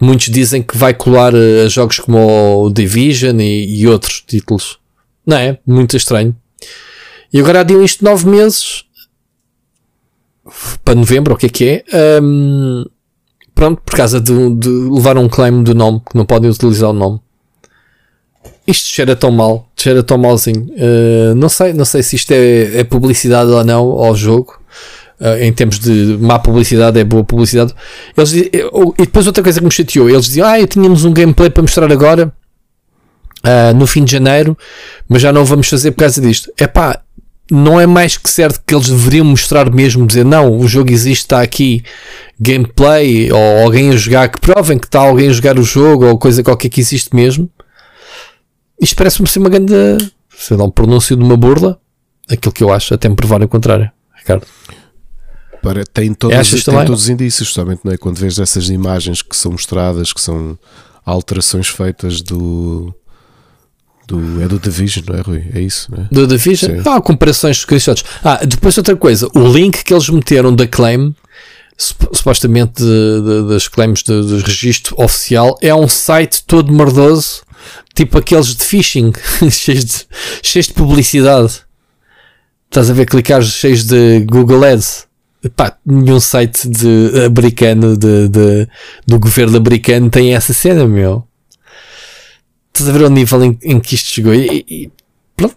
muitos 0.00 0.28
dizem 0.28 0.62
que 0.62 0.76
vai 0.76 0.92
colar 0.94 1.34
a 1.34 1.68
jogos 1.68 1.98
como 1.98 2.64
o 2.64 2.70
Division 2.70 3.40
e, 3.40 3.80
e 3.80 3.86
outros 3.86 4.22
títulos. 4.26 4.78
Não 5.26 5.36
é? 5.36 5.58
Muito 5.66 5.96
estranho. 5.96 6.36
E 7.32 7.40
agora 7.40 7.60
adiam 7.60 7.82
isto 7.82 8.04
nove 8.04 8.28
meses 8.28 8.84
para 10.84 10.94
novembro, 10.94 11.34
o 11.34 11.36
que 11.36 11.46
é 11.46 11.48
que 11.48 11.64
é? 11.64 12.20
Um, 12.22 12.84
pronto, 13.54 13.82
por 13.84 13.96
causa 13.96 14.20
de, 14.20 14.32
de, 14.54 14.68
levar 14.68 15.18
um 15.18 15.28
claim 15.28 15.62
do 15.62 15.74
nome, 15.74 16.00
que 16.08 16.16
não 16.16 16.24
podem 16.24 16.50
utilizar 16.50 16.90
o 16.90 16.92
nome. 16.92 17.20
Isto 18.66 18.88
cheira 18.88 19.14
tão 19.14 19.30
mal, 19.30 19.68
cheira 19.76 20.02
tão 20.02 20.18
malzinho. 20.18 20.68
Uh, 20.72 21.34
não 21.34 21.48
sei, 21.48 21.72
não 21.72 21.84
sei 21.84 22.02
se 22.02 22.16
isto 22.16 22.32
é, 22.32 22.80
é 22.80 22.84
publicidade 22.84 23.50
ou 23.50 23.64
não 23.64 23.82
ao 23.82 24.14
jogo. 24.14 24.60
Uh, 25.18 25.42
em 25.42 25.50
termos 25.50 25.78
de 25.78 26.18
má 26.20 26.38
publicidade, 26.38 27.00
é 27.00 27.04
boa 27.04 27.24
publicidade. 27.24 27.74
Eles, 28.14 28.32
e 28.34 28.50
depois 28.98 29.26
outra 29.26 29.42
coisa 29.42 29.60
que 29.60 29.64
me 29.64 29.72
chateou, 29.72 30.10
eles 30.10 30.26
diziam, 30.26 30.46
ah, 30.46 30.66
tínhamos 30.66 31.06
um 31.06 31.12
gameplay 31.12 31.48
para 31.48 31.62
mostrar 31.62 31.90
agora, 31.90 32.30
uh, 33.42 33.74
no 33.74 33.86
fim 33.86 34.04
de 34.04 34.12
janeiro, 34.12 34.56
mas 35.08 35.22
já 35.22 35.32
não 35.32 35.44
vamos 35.44 35.68
fazer 35.68 35.92
por 35.92 36.00
causa 36.00 36.20
disto. 36.20 36.52
É 36.58 36.66
pá, 36.66 37.00
não 37.50 37.80
é 37.80 37.86
mais 37.86 38.16
que 38.16 38.28
certo 38.28 38.60
que 38.66 38.74
eles 38.74 38.88
deveriam 38.88 39.24
mostrar 39.24 39.70
mesmo, 39.70 40.06
dizer 40.06 40.24
não, 40.24 40.58
o 40.58 40.66
jogo 40.66 40.90
existe, 40.90 41.22
está 41.22 41.40
aqui 41.40 41.82
gameplay, 42.38 43.30
ou 43.30 43.62
alguém 43.62 43.90
a 43.90 43.96
jogar, 43.96 44.28
que 44.28 44.40
provem 44.40 44.78
que 44.78 44.86
está 44.86 45.00
alguém 45.00 45.28
a 45.28 45.32
jogar 45.32 45.58
o 45.58 45.62
jogo, 45.62 46.06
ou 46.06 46.18
coisa 46.18 46.42
qualquer 46.42 46.68
que 46.68 46.80
existe 46.80 47.14
mesmo. 47.14 47.48
Isto 48.80 48.96
parece-me 48.96 49.28
ser 49.28 49.38
uma 49.38 49.48
grande, 49.48 49.72
sei 50.36 50.56
lá, 50.56 50.64
um 50.64 50.70
pronúncio 50.70 51.16
de 51.16 51.22
uma 51.22 51.36
burla, 51.36 51.78
aquilo 52.28 52.52
que 52.52 52.64
eu 52.64 52.72
acho, 52.72 52.92
até 52.92 53.08
me 53.08 53.14
provar 53.16 53.42
o 53.42 53.48
contrário, 53.48 53.90
Ricardo. 54.14 54.46
Para, 55.66 55.84
tem, 55.84 56.14
todos, 56.14 56.64
tem 56.64 56.74
todos 56.86 57.02
os 57.02 57.08
indícios, 57.08 57.48
justamente, 57.48 57.80
não 57.82 57.92
é? 57.92 57.96
Quando 57.96 58.18
vês 58.18 58.38
essas 58.38 58.68
imagens 58.68 59.20
que 59.20 59.36
são 59.36 59.50
mostradas, 59.50 60.12
que 60.12 60.20
são 60.20 60.56
alterações 61.04 61.66
feitas 61.66 62.20
do, 62.22 62.94
do, 64.06 64.40
é 64.40 64.46
do 64.46 64.60
Division, 64.60 65.04
não 65.08 65.16
é, 65.16 65.20
Rui? 65.22 65.44
É 65.52 65.60
isso, 65.60 65.90
não 65.90 66.04
é? 66.04 66.08
Do 66.08 66.24
Division? 66.24 66.70
Sim. 66.70 66.88
Ah, 66.88 67.00
comparações 67.00 67.56
de 67.56 67.62
screenshots. 67.62 68.04
Ah, 68.22 68.44
depois 68.46 68.78
outra 68.78 68.94
coisa. 68.94 69.28
O 69.34 69.40
link 69.40 69.82
que 69.82 69.92
eles 69.92 70.08
meteram 70.08 70.54
da 70.54 70.68
claim, 70.68 71.12
supostamente 71.76 72.80
de, 72.80 73.22
de, 73.22 73.48
das 73.48 73.66
claims 73.66 74.04
do, 74.04 74.24
do 74.24 74.38
registro 74.38 74.94
oficial, 75.02 75.58
é 75.60 75.74
um 75.74 75.88
site 75.88 76.44
todo 76.46 76.72
merdoso, 76.72 77.42
tipo 77.92 78.16
aqueles 78.18 78.54
de 78.54 78.62
phishing, 78.62 79.10
cheios, 79.50 79.84
de, 79.84 80.06
cheios 80.44 80.66
de 80.66 80.74
publicidade. 80.74 81.60
Estás 82.70 82.88
a 82.88 82.92
ver 82.92 83.06
clicares 83.06 83.48
cheios 83.48 83.82
de 83.82 84.20
Google 84.20 84.62
Ads. 84.62 85.06
Pá, 85.54 85.76
nenhum 85.84 86.18
site 86.18 86.68
de, 86.68 87.24
americano 87.24 87.96
de, 87.96 88.28
de, 88.28 88.68
do 89.06 89.18
governo 89.18 89.56
americano 89.56 90.10
tem 90.10 90.34
essa 90.34 90.52
cena, 90.52 90.86
meu. 90.86 91.26
Estás 92.72 92.88
a 92.88 92.92
ver 92.92 93.04
o 93.04 93.10
nível 93.10 93.44
em, 93.44 93.58
em 93.62 93.80
que 93.80 93.94
isto 93.94 94.12
chegou 94.12 94.34
e, 94.34 94.64
e 94.68 94.90
pronto. 95.36 95.56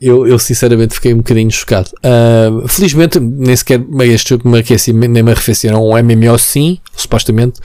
Eu, 0.00 0.26
eu 0.26 0.38
sinceramente 0.38 0.94
fiquei 0.94 1.12
um 1.12 1.18
bocadinho 1.18 1.50
chocado. 1.50 1.90
Uh, 1.98 2.66
felizmente, 2.68 3.18
nem 3.18 3.54
sequer 3.56 3.80
este 4.02 4.30
jogo 4.30 4.48
me 4.48 4.58
aqueci, 4.58 4.92
nem 4.92 5.22
me 5.22 5.30
arrefeceram. 5.30 5.78
É 5.78 6.02
um 6.02 6.04
MMO 6.04 6.38
sim, 6.38 6.78
supostamente, 6.96 7.60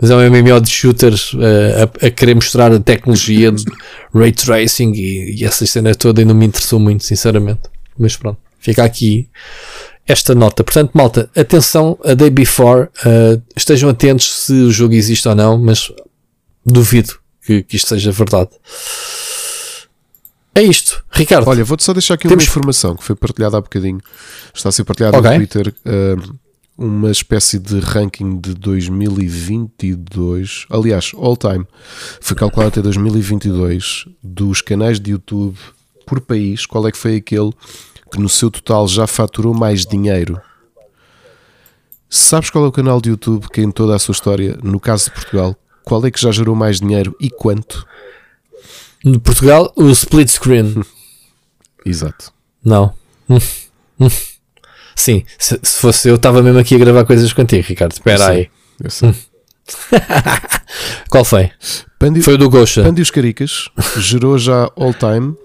mas 0.00 0.10
é 0.10 0.16
um 0.16 0.30
MMO 0.30 0.60
de 0.60 0.70
shooters 0.70 1.32
uh, 1.34 1.38
a, 2.02 2.06
a, 2.06 2.10
querer 2.10 2.34
mostrar 2.34 2.72
a 2.72 2.80
tecnologia 2.80 3.50
de 3.52 3.64
ray 4.14 4.32
tracing 4.32 4.92
e, 4.92 5.40
e 5.40 5.44
essa 5.44 5.64
cena 5.66 5.94
toda 5.94 6.20
e 6.20 6.24
não 6.24 6.34
me 6.34 6.46
interessou 6.46 6.78
muito, 6.78 7.04
sinceramente. 7.04 7.62
Mas 7.98 8.16
pronto, 8.16 8.38
fica 8.60 8.84
aqui 8.84 9.28
esta 10.10 10.34
nota. 10.34 10.64
Portanto, 10.64 10.90
malta, 10.92 11.30
atenção 11.36 11.96
a 12.04 12.14
Day 12.14 12.30
Before, 12.30 12.88
uh, 13.04 13.40
estejam 13.56 13.88
atentos 13.88 14.44
se 14.44 14.52
o 14.52 14.70
jogo 14.70 14.94
existe 14.94 15.28
ou 15.28 15.34
não, 15.34 15.56
mas 15.56 15.92
duvido 16.66 17.14
que, 17.44 17.62
que 17.62 17.76
isto 17.76 17.88
seja 17.88 18.10
verdade. 18.10 18.50
É 20.52 20.62
isto, 20.62 21.04
Ricardo. 21.12 21.48
Olha, 21.48 21.64
vou-te 21.64 21.84
só 21.84 21.92
deixar 21.92 22.14
aqui 22.14 22.26
temos... 22.26 22.44
uma 22.44 22.48
informação 22.48 22.96
que 22.96 23.04
foi 23.04 23.14
partilhada 23.14 23.56
há 23.56 23.60
bocadinho. 23.60 24.00
Está 24.52 24.70
a 24.70 24.72
ser 24.72 24.82
partilhada 24.84 25.16
okay. 25.16 25.30
no 25.30 25.46
Twitter. 25.46 25.72
Uh, 25.86 26.36
uma 26.76 27.10
espécie 27.10 27.58
de 27.58 27.78
ranking 27.78 28.40
de 28.40 28.54
2022, 28.54 30.66
aliás, 30.70 31.12
all 31.14 31.36
time, 31.36 31.66
foi 32.20 32.36
calculado 32.36 32.70
até 32.70 32.82
2022 32.82 34.06
dos 34.22 34.62
canais 34.62 34.98
de 34.98 35.12
YouTube 35.12 35.56
por 36.06 36.20
país. 36.20 36.66
Qual 36.66 36.88
é 36.88 36.90
que 36.90 36.98
foi 36.98 37.14
aquele 37.16 37.52
que 38.10 38.20
no 38.20 38.28
seu 38.28 38.50
total 38.50 38.86
já 38.88 39.06
faturou 39.06 39.54
mais 39.54 39.86
dinheiro? 39.86 40.40
Sabes 42.08 42.50
qual 42.50 42.64
é 42.64 42.68
o 42.68 42.72
canal 42.72 43.00
de 43.00 43.10
YouTube 43.10 43.48
que 43.48 43.60
em 43.60 43.70
toda 43.70 43.94
a 43.94 43.98
sua 43.98 44.12
história, 44.12 44.58
no 44.62 44.80
caso 44.80 45.04
de 45.04 45.10
Portugal, 45.12 45.56
qual 45.84 46.04
é 46.04 46.10
que 46.10 46.20
já 46.20 46.32
gerou 46.32 46.56
mais 46.56 46.80
dinheiro 46.80 47.16
e 47.20 47.30
quanto? 47.30 47.86
No 49.04 49.20
Portugal, 49.20 49.72
o 49.76 49.88
split 49.90 50.28
screen. 50.28 50.82
Exato. 51.86 52.32
Não. 52.64 52.92
Sim, 54.96 55.24
se, 55.38 55.58
se 55.62 55.80
fosse 55.80 56.08
eu, 56.08 56.16
estava 56.16 56.42
mesmo 56.42 56.58
aqui 56.58 56.74
a 56.74 56.78
gravar 56.78 57.04
coisas 57.04 57.32
contigo, 57.32 57.66
Ricardo. 57.66 57.92
Espera 57.92 58.28
aí. 58.28 58.50
Eu 58.82 58.90
sei. 58.90 59.14
Qual 61.08 61.24
foi? 61.24 61.50
Pandi, 61.98 62.22
foi 62.22 62.34
o 62.34 62.38
do 62.38 62.50
Gosha. 62.50 62.82
Pandi 62.82 63.00
os 63.00 63.10
Caricas 63.10 63.68
gerou 63.98 64.36
já 64.36 64.70
all 64.76 64.92
time 64.92 65.36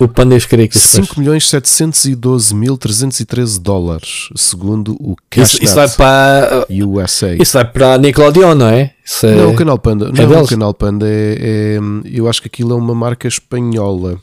o 0.00 0.08
Panda 0.08 0.34
e 0.34 0.38
os 0.38 0.46
Caricas. 0.46 0.80
5.712.313 0.80 3.60
dólares, 3.60 4.30
segundo 4.34 4.94
o 4.94 5.14
Cashnet 5.28 5.56
isso, 5.56 5.64
isso 5.64 5.74
vai 5.74 5.90
para 5.90 6.66
USA. 6.70 7.34
Isso 7.34 7.52
vai 7.52 7.70
para 7.70 7.92
a 7.94 7.98
Nickelodeon, 7.98 8.54
não 8.54 8.66
é? 8.66 8.94
é 9.22 9.36
não, 9.36 9.52
o 9.52 9.56
Canal 9.56 9.78
Panda. 9.78 10.08
É 10.08 10.26
não, 10.26 10.42
o 10.42 10.48
Canal 10.48 10.72
Panda 10.72 11.06
é, 11.06 11.36
é, 11.38 11.78
Eu 12.10 12.30
acho 12.30 12.40
que 12.40 12.48
aquilo 12.48 12.72
é 12.72 12.76
uma 12.76 12.94
marca 12.94 13.28
espanhola. 13.28 14.18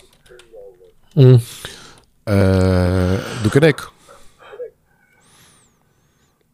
Hum. 1.16 1.40
Uh, 2.28 3.44
do 3.44 3.52
Caneco. 3.52 3.94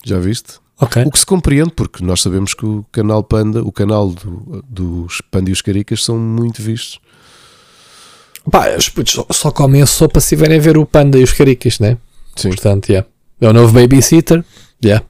Já 0.04 0.20
viste? 0.20 0.60
Okay. 0.82 1.04
O 1.06 1.12
que 1.12 1.20
se 1.20 1.26
compreende, 1.26 1.72
porque 1.72 2.04
nós 2.04 2.22
sabemos 2.22 2.54
que 2.54 2.66
o 2.66 2.86
canal 2.92 3.24
Panda, 3.24 3.64
o 3.64 3.72
canal 3.72 4.10
do, 4.10 4.62
dos 4.68 5.22
Panda 5.32 5.50
e 5.50 5.54
os 5.54 5.62
Caricas 5.62 6.04
são 6.04 6.18
muito 6.18 6.62
vistos. 6.62 7.00
Pá, 8.50 8.76
os 8.78 8.90
putos 8.90 9.14
só, 9.14 9.26
só 9.32 9.52
comem 9.52 9.82
a 9.82 9.86
sopa 9.86 10.20
se 10.20 10.30
tiverem 10.30 10.58
a 10.58 10.62
ver 10.62 10.78
o 10.78 10.86
panda 10.86 11.18
e 11.18 11.24
os 11.24 11.32
caricas, 11.32 11.80
né? 11.80 11.98
Sim. 12.36 12.50
Portanto, 12.50 12.90
yeah. 12.90 13.08
é 13.40 13.48
o 13.48 13.54
novo 13.54 13.74
babysitter. 13.74 14.44
Yeah. 14.84 15.06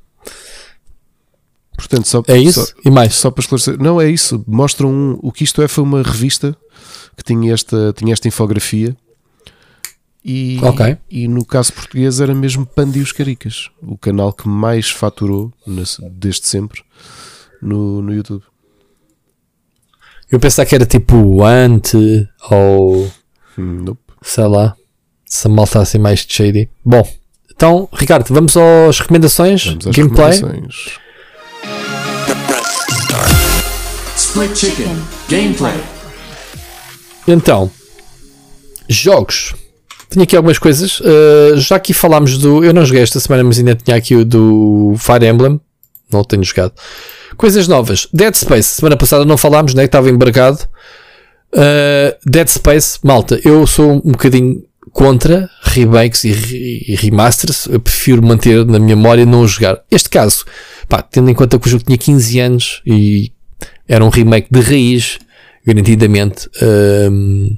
Portanto, 1.75 2.07
só, 2.07 2.23
é 2.27 2.37
isso 2.37 2.65
só, 2.65 2.73
e 2.85 2.91
mais. 2.91 3.15
Só 3.15 3.31
para 3.31 3.41
esclarecer, 3.41 3.77
não 3.79 3.99
é 3.99 4.09
isso. 4.09 4.43
Mostram 4.47 4.91
um, 4.91 5.19
o 5.21 5.31
que 5.31 5.43
isto 5.43 5.61
é. 5.61 5.67
Foi 5.67 5.83
uma 5.83 6.03
revista 6.03 6.55
que 7.17 7.23
tinha 7.23 7.53
esta, 7.53 7.93
tinha 7.93 8.13
esta 8.13 8.27
infografia. 8.27 8.95
E, 10.23 10.57
okay. 10.63 10.97
e 11.09 11.27
no 11.27 11.43
caso 11.43 11.73
português 11.73 12.21
era 12.21 12.33
mesmo 12.33 12.65
Panda 12.65 12.97
e 12.97 13.01
os 13.01 13.11
Caricas, 13.11 13.69
o 13.81 13.97
canal 13.97 14.31
que 14.31 14.47
mais 14.47 14.89
faturou 14.89 15.51
desde 16.09 16.47
sempre 16.47 16.81
no, 17.61 18.01
no 18.01 18.13
YouTube. 18.13 18.43
Eu 20.31 20.39
pensava 20.39 20.67
que 20.67 20.75
era 20.75 20.85
tipo 20.85 21.43
Ante 21.43 22.27
ou 22.49 23.11
Nope. 23.57 24.01
Sei 24.21 24.45
lá. 24.45 24.75
Se 25.25 25.47
a 25.47 25.49
malta 25.49 25.79
assim 25.79 25.97
mais 25.97 26.25
shady. 26.27 26.69
Bom, 26.85 27.07
então, 27.55 27.87
Ricardo, 27.93 28.33
vamos 28.33 28.55
às 28.57 28.99
recomendações. 28.99 29.65
Vamos 29.65 29.87
às 29.87 29.95
gameplay. 29.95 30.31
Recomendações. 30.31 31.03
Split 34.15 34.55
Chicken 34.55 34.97
Gameplay. 35.29 35.75
Então, 37.27 37.69
jogos. 38.89 39.53
Tenho 40.09 40.23
aqui 40.23 40.35
algumas 40.35 40.59
coisas. 40.59 40.99
Uh, 40.99 41.57
já 41.57 41.75
aqui 41.75 41.93
falámos 41.93 42.37
do. 42.37 42.63
Eu 42.63 42.73
não 42.73 42.85
joguei 42.85 43.01
esta 43.03 43.19
semana, 43.19 43.43
mas 43.43 43.57
ainda 43.57 43.75
tinha 43.75 43.95
aqui 43.95 44.15
o 44.15 44.25
do 44.25 44.95
Fire 44.97 45.25
Emblem. 45.25 45.59
Não 46.11 46.23
tenho 46.23 46.43
jogado. 46.43 46.73
Coisas 47.37 47.67
novas. 47.67 48.07
Dead 48.13 48.35
Space. 48.35 48.75
Semana 48.75 48.97
passada 48.97 49.25
não 49.25 49.37
falámos, 49.37 49.73
né? 49.73 49.85
Estava 49.85 50.09
embargado. 50.09 50.59
Uh, 51.53 52.17
Dead 52.25 52.47
Space, 52.47 52.97
malta, 53.03 53.39
eu 53.45 53.67
sou 53.67 54.01
um 54.03 54.11
bocadinho 54.11 54.63
contra 54.91 55.49
remakes 55.61 56.23
e, 56.23 56.29
e, 56.87 56.95
remasters. 56.95 57.67
Eu 57.67 57.79
prefiro 57.79 58.25
manter 58.25 58.65
na 58.65 58.79
memória 58.79 59.21
e 59.21 59.25
não 59.25 59.47
jogar. 59.47 59.81
Este 59.89 60.09
caso, 60.09 60.45
pá, 60.87 61.01
tendo 61.01 61.29
em 61.29 61.33
conta 61.33 61.59
que 61.59 61.67
o 61.67 61.69
jogo 61.69 61.83
tinha 61.83 61.97
15 61.97 62.39
anos 62.39 62.81
e 62.85 63.31
era 63.87 64.03
um 64.03 64.09
remake 64.09 64.47
de 64.51 64.61
raiz, 64.61 65.19
garantidamente, 65.65 66.49
um, 67.11 67.55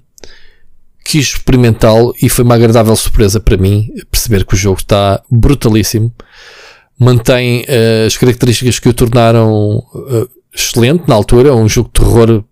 quis 1.03 1.27
experimentá-lo 1.27 2.13
e 2.21 2.29
foi 2.29 2.43
uma 2.43 2.55
agradável 2.55 2.95
surpresa 2.95 3.39
para 3.39 3.57
mim 3.57 3.89
perceber 4.09 4.45
que 4.45 4.53
o 4.53 4.57
jogo 4.57 4.79
está 4.79 5.21
brutalíssimo. 5.29 6.13
Mantém 6.97 7.61
uh, 7.63 8.07
as 8.07 8.17
características 8.17 8.79
que 8.79 8.89
o 8.89 8.93
tornaram 8.93 9.77
uh, 9.93 10.29
excelente 10.53 11.03
na 11.07 11.15
altura. 11.15 11.53
Um 11.53 11.67
jogo 11.67 11.89
de 11.93 12.01
terror 12.01 12.43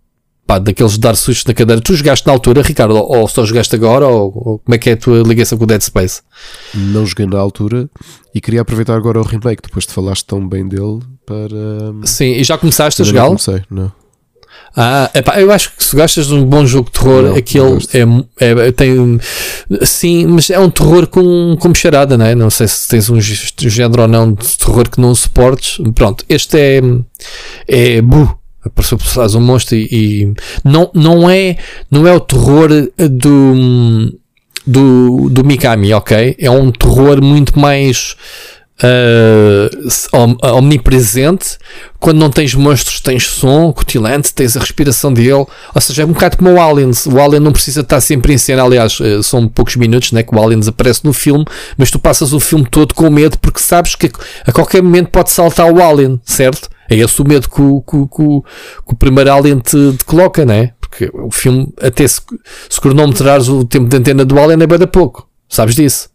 pá, 0.54 0.60
daqueles 0.60 0.98
dar 0.98 1.16
sustos 1.16 1.46
na 1.46 1.54
cadeira. 1.54 1.82
Tu 1.82 1.96
jogaste 1.96 2.26
na 2.28 2.34
altura, 2.34 2.62
Ricardo, 2.62 2.96
ou 2.96 3.28
só 3.28 3.46
jogaste 3.46 3.76
agora, 3.76 4.08
ou, 4.08 4.32
ou, 4.36 4.60
como 4.60 4.76
é 4.76 4.78
que 4.78 4.90
é 4.90 4.94
a 4.94 4.98
tua 4.98 5.24
ligação 5.24 5.58
com 5.58 5.64
o 5.64 5.68
Dead 5.68 5.82
Space? 5.82 6.22
Não 6.74 7.06
joguei 7.06 7.26
na 7.26 7.40
altura 7.40 7.90
e 8.34 8.42
queria 8.42 8.62
aproveitar 8.62 8.96
agora 8.96 9.20
o 9.20 9.24
remake, 9.24 9.64
depois 9.64 9.86
de 9.86 9.94
falaste 9.94 10.26
tão 10.26 10.48
bem 10.48 10.68
dele, 10.68 11.00
para. 11.26 12.06
Sim, 12.06 12.34
e 12.34 12.44
já 12.44 12.58
começaste 12.58 13.02
a 13.02 13.06
jogá-lo? 13.06 13.32
Não 13.32 13.38
comecei, 13.38 13.64
não. 13.70 13.92
Ah, 14.76 15.10
epá, 15.14 15.40
eu 15.40 15.52
acho 15.52 15.72
que 15.76 15.84
se 15.84 15.96
gostas 15.96 16.28
de 16.28 16.34
um 16.34 16.46
bom 16.46 16.66
jogo 16.66 16.90
de 16.92 17.00
terror, 17.00 17.24
não, 17.24 17.36
aquele 17.36 17.78
é, 18.40 18.68
é, 18.68 18.72
tem. 18.72 19.20
Sim, 19.84 20.28
mas 20.28 20.50
é 20.50 20.58
um 20.58 20.70
terror 20.70 21.06
com, 21.08 21.56
com 21.60 21.76
charada, 21.76 22.18
não 22.18 22.26
é? 22.26 22.34
Não 22.34 22.50
sei 22.50 22.68
se 22.68 22.88
tens 22.88 23.10
um 23.10 23.20
género 23.22 24.04
ou 24.04 24.08
não 24.08 24.34
de 24.34 24.58
terror 24.58 24.90
que 24.90 25.00
não 25.00 25.14
suportes. 25.14 25.80
Pronto, 25.94 26.26
este 26.28 26.58
é. 26.58 26.82
É. 27.68 28.02
Bu. 28.02 28.43
Apareceu 28.66 28.98
por 28.98 29.38
um 29.38 29.42
monstro 29.42 29.76
e, 29.76 29.88
e. 29.92 30.34
não, 30.64 30.90
não, 30.94 31.30
é, 31.30 31.58
não 31.92 32.08
é 32.08 32.14
o 32.14 32.20
terror 32.20 32.70
do. 32.98 34.20
Do, 34.66 35.30
do 35.30 35.44
Mikami, 35.44 35.94
ok? 35.94 36.38
É 36.40 36.50
um 36.50 36.72
terror 36.72 37.22
muito 37.22 37.60
mais 37.60 38.16
uh, 38.84 40.56
omnipresente. 40.56 41.58
Quando 42.00 42.20
não 42.20 42.30
tens 42.30 42.54
monstros, 42.54 43.00
tens 43.00 43.26
som 43.26 43.72
cutilante, 43.72 44.34
tens 44.34 44.58
a 44.58 44.60
respiração 44.60 45.14
dele. 45.14 45.32
Ou 45.32 45.82
seja, 45.82 46.04
é 46.04 46.06
um 46.06 46.12
bocado 46.12 46.38
como 46.38 46.52
o 46.52 46.62
Aliens. 46.62 47.06
O 47.06 47.20
Alien 47.20 47.42
não 47.42 47.52
precisa 47.52 47.82
estar 47.82 48.02
sempre 48.02 48.34
em 48.34 48.38
cena. 48.38 48.64
Aliás, 48.64 48.98
são 49.24 49.48
poucos 49.48 49.76
minutos 49.76 50.12
né, 50.12 50.24
que 50.24 50.36
o 50.36 50.42
Aliens 50.42 50.68
aparece 50.68 51.06
no 51.06 51.14
filme, 51.14 51.46
mas 51.78 51.92
tu 51.92 52.00
passas 52.00 52.34
o 52.34 52.40
filme 52.40 52.66
todo 52.70 52.94
com 52.94 53.10
medo 53.10 53.38
porque 53.40 53.60
sabes 53.60 53.96
que 53.96 54.12
a 54.46 54.52
qualquer 54.52 54.82
momento 54.82 55.10
pode 55.10 55.32
saltar 55.32 55.72
o 55.72 55.82
Alien, 55.82 56.20
certo? 56.26 56.70
É 56.90 56.96
esse 56.96 57.22
o 57.22 57.28
medo 57.28 57.50
que 57.50 57.62
o, 57.62 57.82
que, 57.82 57.98
que, 57.98 58.24
que 58.88 58.94
o 58.94 58.96
primeiro 58.98 59.34
Alien 59.34 59.60
te, 59.60 59.94
te 59.98 60.06
coloca, 60.06 60.46
né? 60.46 60.74
Porque 60.80 61.10
o 61.14 61.32
filme, 61.32 61.74
até 61.82 62.08
se, 62.08 62.22
se 62.70 62.80
cronometrares 62.80 63.48
o 63.48 63.64
tempo 63.66 63.88
de 63.88 63.98
antena 63.98 64.24
do 64.26 64.40
Alien, 64.40 64.62
é 64.62 64.68
bem 64.68 64.78
da 64.78 64.88
pouco. 64.88 65.28
Sabes 65.50 65.76
disso? 65.76 66.14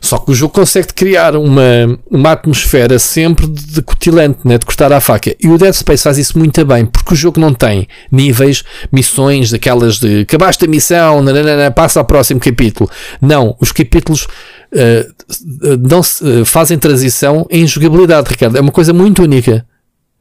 Só 0.00 0.18
que 0.18 0.30
o 0.30 0.34
jogo 0.34 0.52
consegue 0.54 0.88
criar 0.92 1.36
uma, 1.36 1.98
uma 2.10 2.32
atmosfera 2.32 2.98
sempre 2.98 3.46
de 3.46 3.82
cutilante, 3.82 4.40
né? 4.44 4.58
de 4.58 4.66
cortar 4.66 4.92
a 4.92 5.00
faca. 5.00 5.34
E 5.42 5.48
o 5.48 5.58
Dead 5.58 5.72
Space 5.72 6.02
faz 6.02 6.18
isso 6.18 6.38
muito 6.38 6.64
bem, 6.64 6.86
porque 6.86 7.14
o 7.14 7.16
jogo 7.16 7.40
não 7.40 7.52
tem 7.52 7.88
níveis, 8.10 8.62
missões, 8.92 9.50
daquelas 9.50 9.98
de 9.98 10.20
acabaste 10.20 10.64
a 10.64 10.68
missão, 10.68 11.22
nananana, 11.22 11.70
passa 11.70 12.00
ao 12.00 12.04
próximo 12.04 12.40
capítulo. 12.40 12.90
Não, 13.20 13.56
os 13.60 13.72
capítulos 13.72 14.24
uh, 14.24 15.78
não, 15.80 16.00
uh, 16.00 16.44
fazem 16.44 16.78
transição 16.78 17.46
em 17.50 17.66
jogabilidade, 17.66 18.30
Ricardo. 18.30 18.56
É 18.56 18.60
uma 18.60 18.72
coisa 18.72 18.92
muito 18.92 19.22
única. 19.22 19.66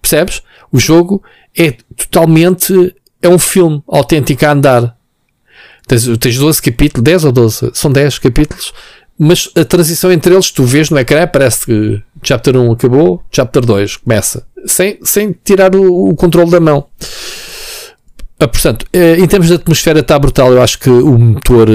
Percebes? 0.05 0.43
O 0.71 0.79
jogo 0.79 1.23
é 1.57 1.71
totalmente. 1.97 2.95
É 3.21 3.27
um 3.27 3.39
filme 3.39 3.81
autêntico 3.87 4.45
a 4.45 4.51
andar. 4.51 4.95
Tens, 5.87 6.05
tens 6.19 6.37
12 6.37 6.61
capítulos, 6.61 7.03
10 7.03 7.25
ou 7.25 7.31
12? 7.31 7.71
São 7.73 7.91
10 7.91 8.19
capítulos 8.19 8.73
mas 9.17 9.49
a 9.55 9.63
transição 9.63 10.11
entre 10.11 10.33
eles, 10.33 10.51
tu 10.51 10.63
vês 10.63 10.89
no 10.89 10.99
ecrã, 10.99 11.25
parece 11.25 11.65
que 11.65 12.01
Chapter 12.21 12.57
1 12.57 12.71
acabou, 12.73 13.23
Chapter 13.31 13.65
2 13.65 13.97
começa, 13.97 14.45
sem, 14.65 14.99
sem 15.03 15.33
tirar 15.43 15.73
o, 15.75 16.09
o 16.09 16.15
controle 16.15 16.51
da 16.51 16.59
mão. 16.59 16.85
Ah, 18.37 18.47
portanto, 18.47 18.85
eh, 18.91 19.17
em 19.17 19.25
termos 19.25 19.47
de 19.47 19.53
atmosfera 19.53 19.99
está 19.99 20.19
brutal, 20.19 20.51
eu 20.51 20.61
acho 20.61 20.77
que 20.79 20.89
o 20.89 21.17
motor 21.17 21.69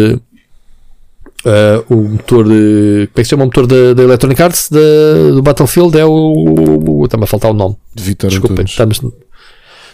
Uh, 1.45 1.95
o 1.95 2.09
motor 2.09 2.45
de. 2.45 3.09
Como 3.09 3.15
é 3.15 3.21
que 3.21 3.25
se 3.25 3.31
chama 3.31 3.45
o 3.45 3.47
motor 3.47 3.67
da, 3.67 4.03
Electronic 4.03 4.43
Arts 4.43 4.69
da, 4.69 5.31
do 5.33 5.43
Battlefield? 5.43 5.99
É 5.99 6.05
o. 6.05 7.03
Está-me 7.05 7.25
a 7.25 7.27
faltar 7.27 7.51
o 7.51 7.55
nome. 7.55 7.77
Vitor 7.95 8.29
Desculpem, 8.29 8.65
estamos, 8.67 9.01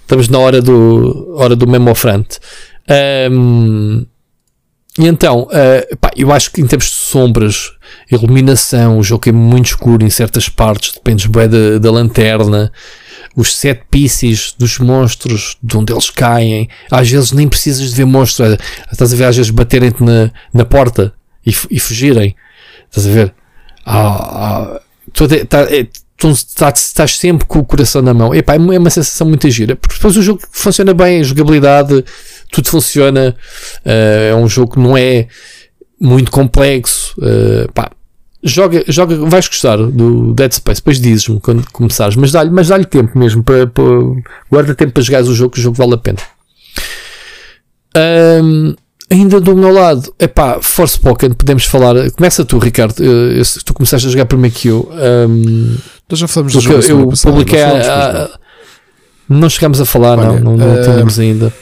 estamos 0.01 0.29
na 0.29 0.39
hora 0.41 0.61
do, 0.61 1.35
hora 1.37 1.55
do 1.55 1.69
memo 1.69 1.95
front. 1.95 2.39
Um, 3.31 4.05
e 4.99 5.07
então, 5.07 5.43
uh, 5.43 5.97
pá, 5.99 6.11
eu 6.17 6.33
acho 6.33 6.51
que 6.51 6.61
em 6.61 6.67
termos 6.67 6.87
de 6.87 6.95
sombras, 6.95 7.71
iluminação, 8.11 8.99
o 8.99 9.03
jogo 9.03 9.29
é 9.29 9.33
muito 9.33 9.67
escuro 9.67 10.05
em 10.05 10.11
certas 10.11 10.49
partes, 10.49 10.95
depende 10.95 11.29
bem 11.29 11.49
da, 11.49 11.79
da 11.79 11.93
lanterna, 11.93 12.73
os 13.37 13.55
set 13.55 13.83
pieces 13.89 14.53
dos 14.59 14.79
monstros, 14.79 15.59
de 15.63 15.77
onde 15.77 15.93
eles 15.93 16.11
caem. 16.11 16.69
Às 16.91 17.09
vezes 17.09 17.31
nem 17.31 17.47
precisas 17.47 17.91
de 17.91 17.95
ver 17.95 18.07
monstros, 18.07 18.53
é, 18.53 18.59
estás 18.91 19.13
a 19.13 19.17
ver 19.17 19.25
às 19.27 19.37
vezes 19.37 19.51
baterem-te 19.51 20.03
na, 20.03 20.33
na 20.53 20.65
porta 20.65 21.13
e, 21.47 21.55
e 21.71 21.81
fugirem. 21.81 22.35
Estás 22.91 23.07
a 23.07 23.11
ver? 23.11 23.35
Ah, 23.85 24.77
ah, 24.77 24.81
tá, 25.49 25.63
é, 25.63 25.87
estás, 26.25 26.79
estás 26.79 27.17
sempre 27.17 27.47
com 27.47 27.61
o 27.61 27.65
coração 27.65 28.03
na 28.03 28.13
mão. 28.13 28.35
Epá, 28.35 28.55
é 28.55 28.59
uma 28.59 28.91
sensação 28.91 29.27
muito 29.27 29.49
gira, 29.51 29.77
porque 29.77 29.97
depois 29.97 30.17
o 30.17 30.23
jogo 30.23 30.41
funciona 30.51 30.93
bem, 30.93 31.21
a 31.21 31.23
jogabilidade 31.23 32.05
tudo 32.51 32.69
funciona. 32.69 33.37
Uh, 33.85 34.31
é 34.31 34.35
um 34.35 34.49
jogo 34.49 34.75
que 34.75 34.81
não 34.81 34.97
é 34.97 35.29
muito 36.01 36.31
complexo. 36.31 37.15
Uh, 37.19 37.71
pá, 37.73 37.91
joga, 38.43 38.85
joga, 38.89 39.17
vais 39.27 39.47
gostar 39.49 39.77
do 39.77 40.33
Dead 40.35 40.53
Space, 40.53 40.81
depois 40.81 41.01
dizes-me 41.01 41.41
quando 41.41 41.69
começares, 41.71 42.17
mas 42.17 42.33
dá-lhe 42.33 42.51
dá 42.51 42.85
tempo 42.85 43.19
mesmo 43.19 43.43
para, 43.43 43.67
para, 43.67 43.85
guarda 44.51 44.75
tempo 44.75 44.93
para 44.93 45.03
jogar 45.03 45.23
o 45.23 45.35
jogo, 45.35 45.53
que 45.53 45.61
o 45.61 45.63
jogo 45.63 45.77
vale 45.77 45.95
a 45.95 45.99
pena. 45.99 46.19
Um, 48.43 48.75
ainda 49.11 49.41
do 49.41 49.57
meu 49.57 49.73
lado, 49.73 50.13
é 50.19 50.27
pá, 50.27 50.59
Forspoken, 50.61 51.33
podemos 51.35 51.65
falar. 51.65 52.11
Começa 52.13 52.45
tu, 52.45 52.59
Ricardo. 52.59 53.03
Eu, 53.03 53.33
eu, 53.33 53.43
tu 53.65 53.75
começaste 53.75 54.07
a 54.07 54.11
jogar 54.11 54.27
primeiro 54.27 54.55
que 54.55 54.69
eu. 54.69 54.91
Um, 55.29 55.77
Nós 56.09 56.19
já 56.19 56.29
falamos 56.29 56.53
do 56.53 56.73
Eu, 56.73 56.81
eu 56.81 57.09
publiquei. 57.23 57.63
A, 57.63 58.25
a, 58.25 58.39
não 59.29 59.49
chegámos 59.49 59.81
a 59.81 59.85
falar, 59.85 60.19
Olha, 60.19 60.41
não, 60.41 60.57
não, 60.57 60.67
não 60.67 60.75
uh, 60.75 60.83
tínhamos 60.83 61.19
ainda. 61.19 61.53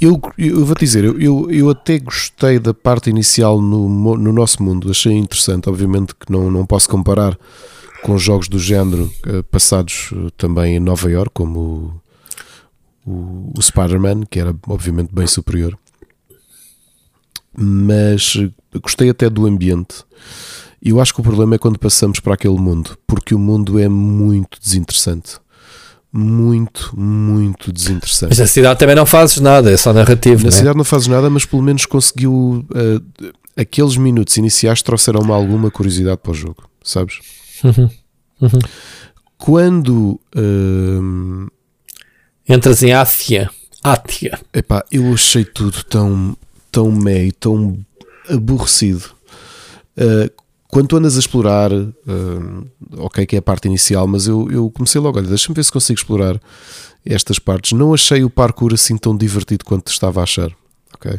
Eu, 0.00 0.20
eu 0.36 0.64
vou 0.64 0.74
te 0.74 0.80
dizer, 0.80 1.04
eu, 1.04 1.48
eu, 1.48 1.70
até 1.70 1.96
gostei 1.96 2.58
da 2.58 2.74
parte 2.74 3.08
inicial 3.08 3.62
no, 3.62 4.16
no 4.16 4.32
nosso 4.32 4.60
mundo, 4.60 4.90
achei 4.90 5.12
interessante. 5.12 5.68
Obviamente 5.68 6.12
que 6.14 6.30
não, 6.30 6.50
não 6.50 6.66
posso 6.66 6.88
comparar 6.88 7.38
com 8.02 8.18
jogos 8.18 8.48
do 8.48 8.58
género 8.58 9.10
uh, 9.26 9.44
passados 9.44 10.10
uh, 10.10 10.30
também 10.32 10.74
em 10.74 10.80
Nova 10.80 11.08
York, 11.08 11.30
como 11.32 12.01
o, 13.06 13.52
o, 13.56 13.62
Spider-Man, 13.62 14.24
que 14.30 14.38
era 14.38 14.54
obviamente 14.66 15.12
bem 15.12 15.26
superior. 15.26 15.78
Mas 17.56 18.34
uh, 18.36 18.52
gostei 18.80 19.10
até 19.10 19.28
do 19.28 19.46
ambiente. 19.46 20.04
E 20.80 20.90
eu 20.90 21.00
acho 21.00 21.14
que 21.14 21.20
o 21.20 21.24
problema 21.24 21.54
é 21.54 21.58
quando 21.58 21.78
passamos 21.78 22.20
para 22.20 22.34
aquele 22.34 22.58
mundo, 22.58 22.96
porque 23.06 23.34
o 23.34 23.38
mundo 23.38 23.78
é 23.78 23.88
muito 23.88 24.60
desinteressante 24.60 25.42
muito, 26.12 26.92
muito 26.94 27.72
desinteressante. 27.72 28.30
Mas 28.30 28.38
na 28.38 28.46
cidade 28.46 28.78
também 28.78 28.94
não 28.94 29.06
fazes 29.06 29.38
nada, 29.38 29.70
é 29.70 29.76
só 29.76 29.92
narrativo. 29.94 30.42
Na 30.42 30.50
né? 30.50 30.56
cidade 30.56 30.76
não 30.76 30.84
fazes 30.84 31.06
nada, 31.06 31.30
mas 31.30 31.46
pelo 31.46 31.62
menos 31.62 31.86
conseguiu. 31.86 32.66
Uh, 32.70 33.32
aqueles 33.56 33.96
minutos 33.96 34.36
iniciais 34.36 34.82
trouxeram-me 34.82 35.32
alguma 35.32 35.70
curiosidade 35.70 36.18
para 36.18 36.32
o 36.32 36.34
jogo, 36.34 36.68
sabes? 36.82 37.20
Uhum. 37.64 37.88
Uhum. 38.42 38.58
Quando. 39.38 40.20
Uh, 40.36 41.50
Entras 42.52 42.82
em 42.82 42.92
Áfia. 42.92 43.50
Átia. 43.82 44.38
Epá, 44.52 44.84
eu 44.92 45.10
achei 45.14 45.42
tudo 45.42 45.82
tão, 45.84 46.36
tão 46.70 46.92
meio, 46.92 47.32
tão 47.32 47.78
aborrecido. 48.28 49.04
Uh, 49.96 50.30
quando 50.68 50.88
tu 50.88 50.96
andas 50.98 51.16
a 51.16 51.20
explorar, 51.20 51.72
uh, 51.72 52.70
ok, 52.98 53.24
que 53.24 53.36
é 53.36 53.38
a 53.38 53.42
parte 53.42 53.68
inicial, 53.68 54.06
mas 54.06 54.26
eu, 54.26 54.50
eu 54.50 54.70
comecei 54.70 55.00
logo, 55.00 55.16
olha, 55.16 55.28
deixa-me 55.28 55.54
ver 55.54 55.64
se 55.64 55.72
consigo 55.72 55.98
explorar 55.98 56.38
estas 57.06 57.38
partes. 57.38 57.72
Não 57.72 57.94
achei 57.94 58.22
o 58.22 58.28
parkour 58.28 58.74
assim 58.74 58.98
tão 58.98 59.16
divertido 59.16 59.64
quanto 59.64 59.90
estava 59.90 60.20
a 60.20 60.24
achar. 60.24 60.50
Okay. 61.04 61.18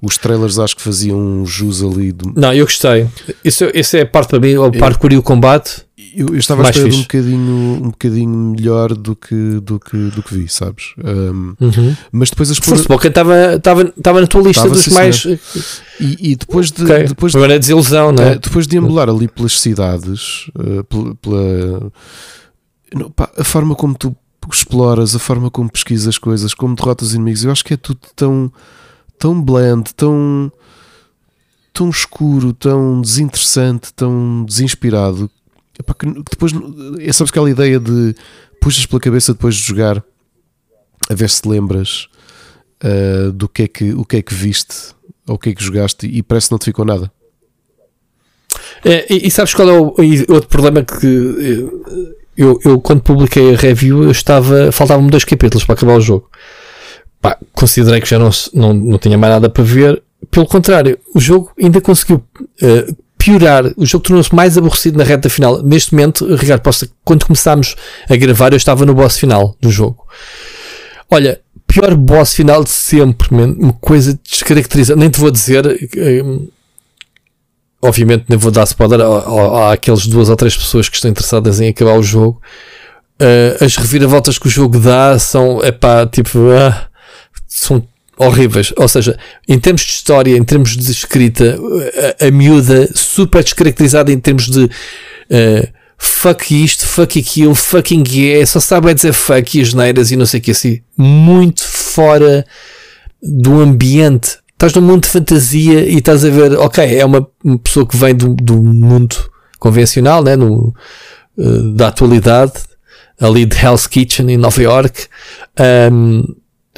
Os 0.00 0.16
trailers 0.16 0.60
acho 0.60 0.76
que 0.76 0.82
faziam 0.82 1.44
jus 1.44 1.82
ali. 1.82 2.12
De... 2.12 2.24
Não, 2.36 2.54
eu 2.54 2.64
gostei. 2.64 3.08
Isso, 3.44 3.64
isso 3.74 3.96
é 3.96 4.02
a 4.02 4.06
parte 4.06 4.30
para 4.30 4.38
mim, 4.38 4.54
o 4.56 4.70
parkour 4.70 5.12
e 5.12 5.16
o 5.16 5.22
combate. 5.22 5.84
Eu, 6.16 6.28
eu 6.28 6.36
estava 6.36 6.64
a 6.64 6.70
esperar 6.70 6.94
um 6.94 7.00
bocadinho, 7.02 7.54
um 7.82 7.90
bocadinho 7.90 8.28
melhor 8.30 8.94
do 8.94 9.16
que, 9.16 9.60
do 9.60 9.80
que, 9.80 9.96
do 10.10 10.22
que 10.22 10.34
vi, 10.34 10.48
sabes? 10.48 10.94
Um, 10.98 11.56
uhum. 11.60 11.96
Mas 12.12 12.30
depois 12.30 12.50
as 12.50 12.58
Força 12.58 12.84
Boca 12.86 13.08
estava, 13.08 13.56
estava, 13.56 13.82
estava 13.82 14.20
na 14.20 14.26
tua 14.28 14.42
lista 14.42 14.68
estava, 14.68 14.74
dos 14.74 14.88
mais. 14.88 15.24
E, 15.24 16.32
e, 16.32 16.36
depois 16.36 16.70
de. 16.70 16.84
Okay. 16.84 17.04
Depois 17.04 17.32
de, 17.32 17.42
é 17.42 17.58
desilusão, 17.58 18.12
não 18.12 18.22
é? 18.22 18.34
Depois 18.36 18.68
de 18.68 18.78
ambular 18.78 19.08
ali 19.08 19.26
pelas 19.26 19.58
cidades, 19.58 20.48
uh, 20.56 20.84
pela. 20.84 21.14
pela 21.16 21.92
não, 22.94 23.10
pá, 23.10 23.28
a 23.36 23.42
forma 23.42 23.74
como 23.74 23.96
tu 23.96 24.16
exploras, 24.52 25.14
a 25.14 25.18
forma 25.18 25.50
como 25.50 25.70
pesquisas 25.70 26.18
coisas, 26.18 26.54
como 26.54 26.76
derrotas 26.76 27.14
inimigos, 27.14 27.44
eu 27.44 27.50
acho 27.50 27.64
que 27.64 27.74
é 27.74 27.76
tudo 27.76 28.00
tão. 28.14 28.52
Tão 29.18 29.40
blend, 29.40 29.94
tão. 29.94 30.52
tão 31.72 31.90
escuro, 31.90 32.52
tão 32.52 33.00
desinteressante, 33.00 33.92
tão 33.92 34.44
desinspirado 34.44 35.30
Epá, 35.78 35.92
que 35.92 36.06
depois 36.06 36.52
é 37.00 37.12
sabes 37.12 37.30
aquela 37.30 37.50
ideia 37.50 37.80
de 37.80 38.14
puxas 38.60 38.86
pela 38.86 39.00
cabeça 39.00 39.32
depois 39.32 39.56
de 39.56 39.62
jogar 39.62 40.02
a 41.10 41.14
ver 41.14 41.28
se 41.28 41.42
te 41.42 41.48
lembras 41.48 42.08
uh, 42.82 43.32
do 43.32 43.48
que 43.48 43.64
é 43.64 43.68
que, 43.68 43.92
o 43.92 44.04
que 44.04 44.16
é 44.18 44.22
que 44.22 44.32
viste 44.32 44.94
ou 45.26 45.34
o 45.34 45.38
que 45.38 45.50
é 45.50 45.54
que 45.54 45.64
jogaste 45.64 46.06
e 46.06 46.22
parece 46.22 46.48
que 46.48 46.52
não 46.52 46.58
te 46.58 46.66
ficou 46.66 46.84
nada. 46.84 47.10
É, 48.84 49.12
e, 49.12 49.26
e, 49.26 49.30
sabes 49.30 49.52
qual 49.52 49.68
é 49.68 49.72
o 49.72 49.94
outro 50.32 50.48
problema 50.48 50.84
que 50.84 51.06
eh, 51.06 52.14
eu, 52.36 52.60
eu 52.64 52.80
quando 52.80 53.02
publiquei 53.02 53.52
a 53.52 53.56
review 53.56 54.04
eu 54.04 54.10
estava 54.10 54.70
faltavam-me 54.70 55.10
dois 55.10 55.24
capítulos 55.24 55.64
para 55.64 55.74
acabar 55.74 55.96
o 55.96 56.00
jogo. 56.00 56.30
Pá, 57.24 57.38
considerei 57.54 58.02
que 58.02 58.10
já 58.10 58.18
não, 58.18 58.28
não, 58.52 58.74
não 58.74 58.98
tinha 58.98 59.16
mais 59.16 59.32
nada 59.32 59.48
para 59.48 59.64
ver. 59.64 60.02
Pelo 60.30 60.44
contrário, 60.44 60.98
o 61.14 61.18
jogo 61.18 61.50
ainda 61.58 61.80
conseguiu 61.80 62.22
uh, 62.62 62.96
piorar. 63.16 63.64
O 63.78 63.86
jogo 63.86 64.04
tornou-se 64.04 64.34
mais 64.34 64.58
aborrecido 64.58 64.98
na 64.98 65.04
reta 65.04 65.30
final. 65.30 65.62
Neste 65.62 65.94
momento, 65.94 66.26
Ricardo, 66.36 66.60
posso, 66.60 66.86
quando 67.02 67.24
começámos 67.24 67.76
a 68.10 68.14
gravar, 68.14 68.52
eu 68.52 68.58
estava 68.58 68.84
no 68.84 68.92
boss 68.92 69.16
final 69.16 69.56
do 69.58 69.70
jogo. 69.70 70.06
Olha, 71.10 71.40
pior 71.66 71.94
boss 71.94 72.34
final 72.34 72.62
de 72.62 72.68
sempre, 72.68 73.34
man. 73.34 73.56
uma 73.58 73.72
coisa 73.72 74.20
descaracterizada. 74.22 75.00
Nem 75.00 75.08
te 75.08 75.18
vou 75.18 75.30
dizer. 75.30 75.64
Hum, 75.96 76.46
obviamente, 77.80 78.26
nem 78.28 78.38
vou 78.38 78.50
dar 78.50 78.64
spoiler 78.64 79.00
àqueles 79.72 80.06
duas 80.06 80.28
ou 80.28 80.36
três 80.36 80.54
pessoas 80.54 80.90
que 80.90 80.96
estão 80.96 81.10
interessadas 81.10 81.58
em 81.58 81.70
acabar 81.70 81.96
o 81.98 82.02
jogo. 82.02 82.38
Uh, 83.18 83.64
as 83.64 83.76
reviravoltas 83.76 84.36
que 84.36 84.46
o 84.46 84.50
jogo 84.50 84.78
dá 84.78 85.18
são, 85.18 85.62
é 85.62 85.72
pá, 85.72 86.06
tipo, 86.06 86.38
uh, 86.38 86.92
são 87.54 87.86
horríveis. 88.16 88.72
Ou 88.76 88.88
seja, 88.88 89.18
em 89.48 89.58
termos 89.58 89.82
de 89.82 89.90
história, 89.90 90.36
em 90.36 90.44
termos 90.44 90.76
de 90.76 90.90
escrita, 90.90 91.58
a, 92.20 92.26
a 92.26 92.30
miúda 92.30 92.90
super 92.94 93.42
descaracterizada 93.42 94.12
em 94.12 94.18
termos 94.18 94.48
de 94.48 94.64
uh, 94.64 95.68
fuck 95.96 96.64
isto, 96.64 96.86
fuck 96.86 97.18
aquilo, 97.18 97.54
fucking 97.54 98.04
yeah, 98.08 98.44
só 98.46 98.60
sabe 98.60 98.90
é 98.90 98.94
dizer 98.94 99.12
fuck 99.12 99.58
e 99.58 99.62
as 99.62 99.72
neiras 99.72 100.10
e 100.10 100.16
não 100.16 100.26
sei 100.26 100.40
o 100.40 100.42
que 100.42 100.50
assim. 100.50 100.80
Muito 100.96 101.64
fora 101.64 102.44
do 103.22 103.60
ambiente. 103.60 104.38
Estás 104.52 104.74
num 104.74 104.82
mundo 104.82 105.02
de 105.02 105.08
fantasia 105.08 105.84
e 105.84 105.98
estás 105.98 106.24
a 106.24 106.30
ver, 106.30 106.56
ok, 106.58 106.96
é 106.96 107.04
uma, 107.04 107.28
pessoa 107.62 107.86
que 107.86 107.96
vem 107.96 108.14
do, 108.14 108.34
do 108.34 108.62
mundo 108.62 109.16
convencional, 109.58 110.22
né, 110.22 110.36
no, 110.36 110.74
uh, 111.36 111.72
da 111.72 111.88
atualidade, 111.88 112.52
ali 113.20 113.44
de 113.44 113.56
Hell's 113.56 113.86
Kitchen 113.86 114.30
em 114.30 114.36
Nova 114.36 114.62
York. 114.62 115.06
Um, 115.92 116.24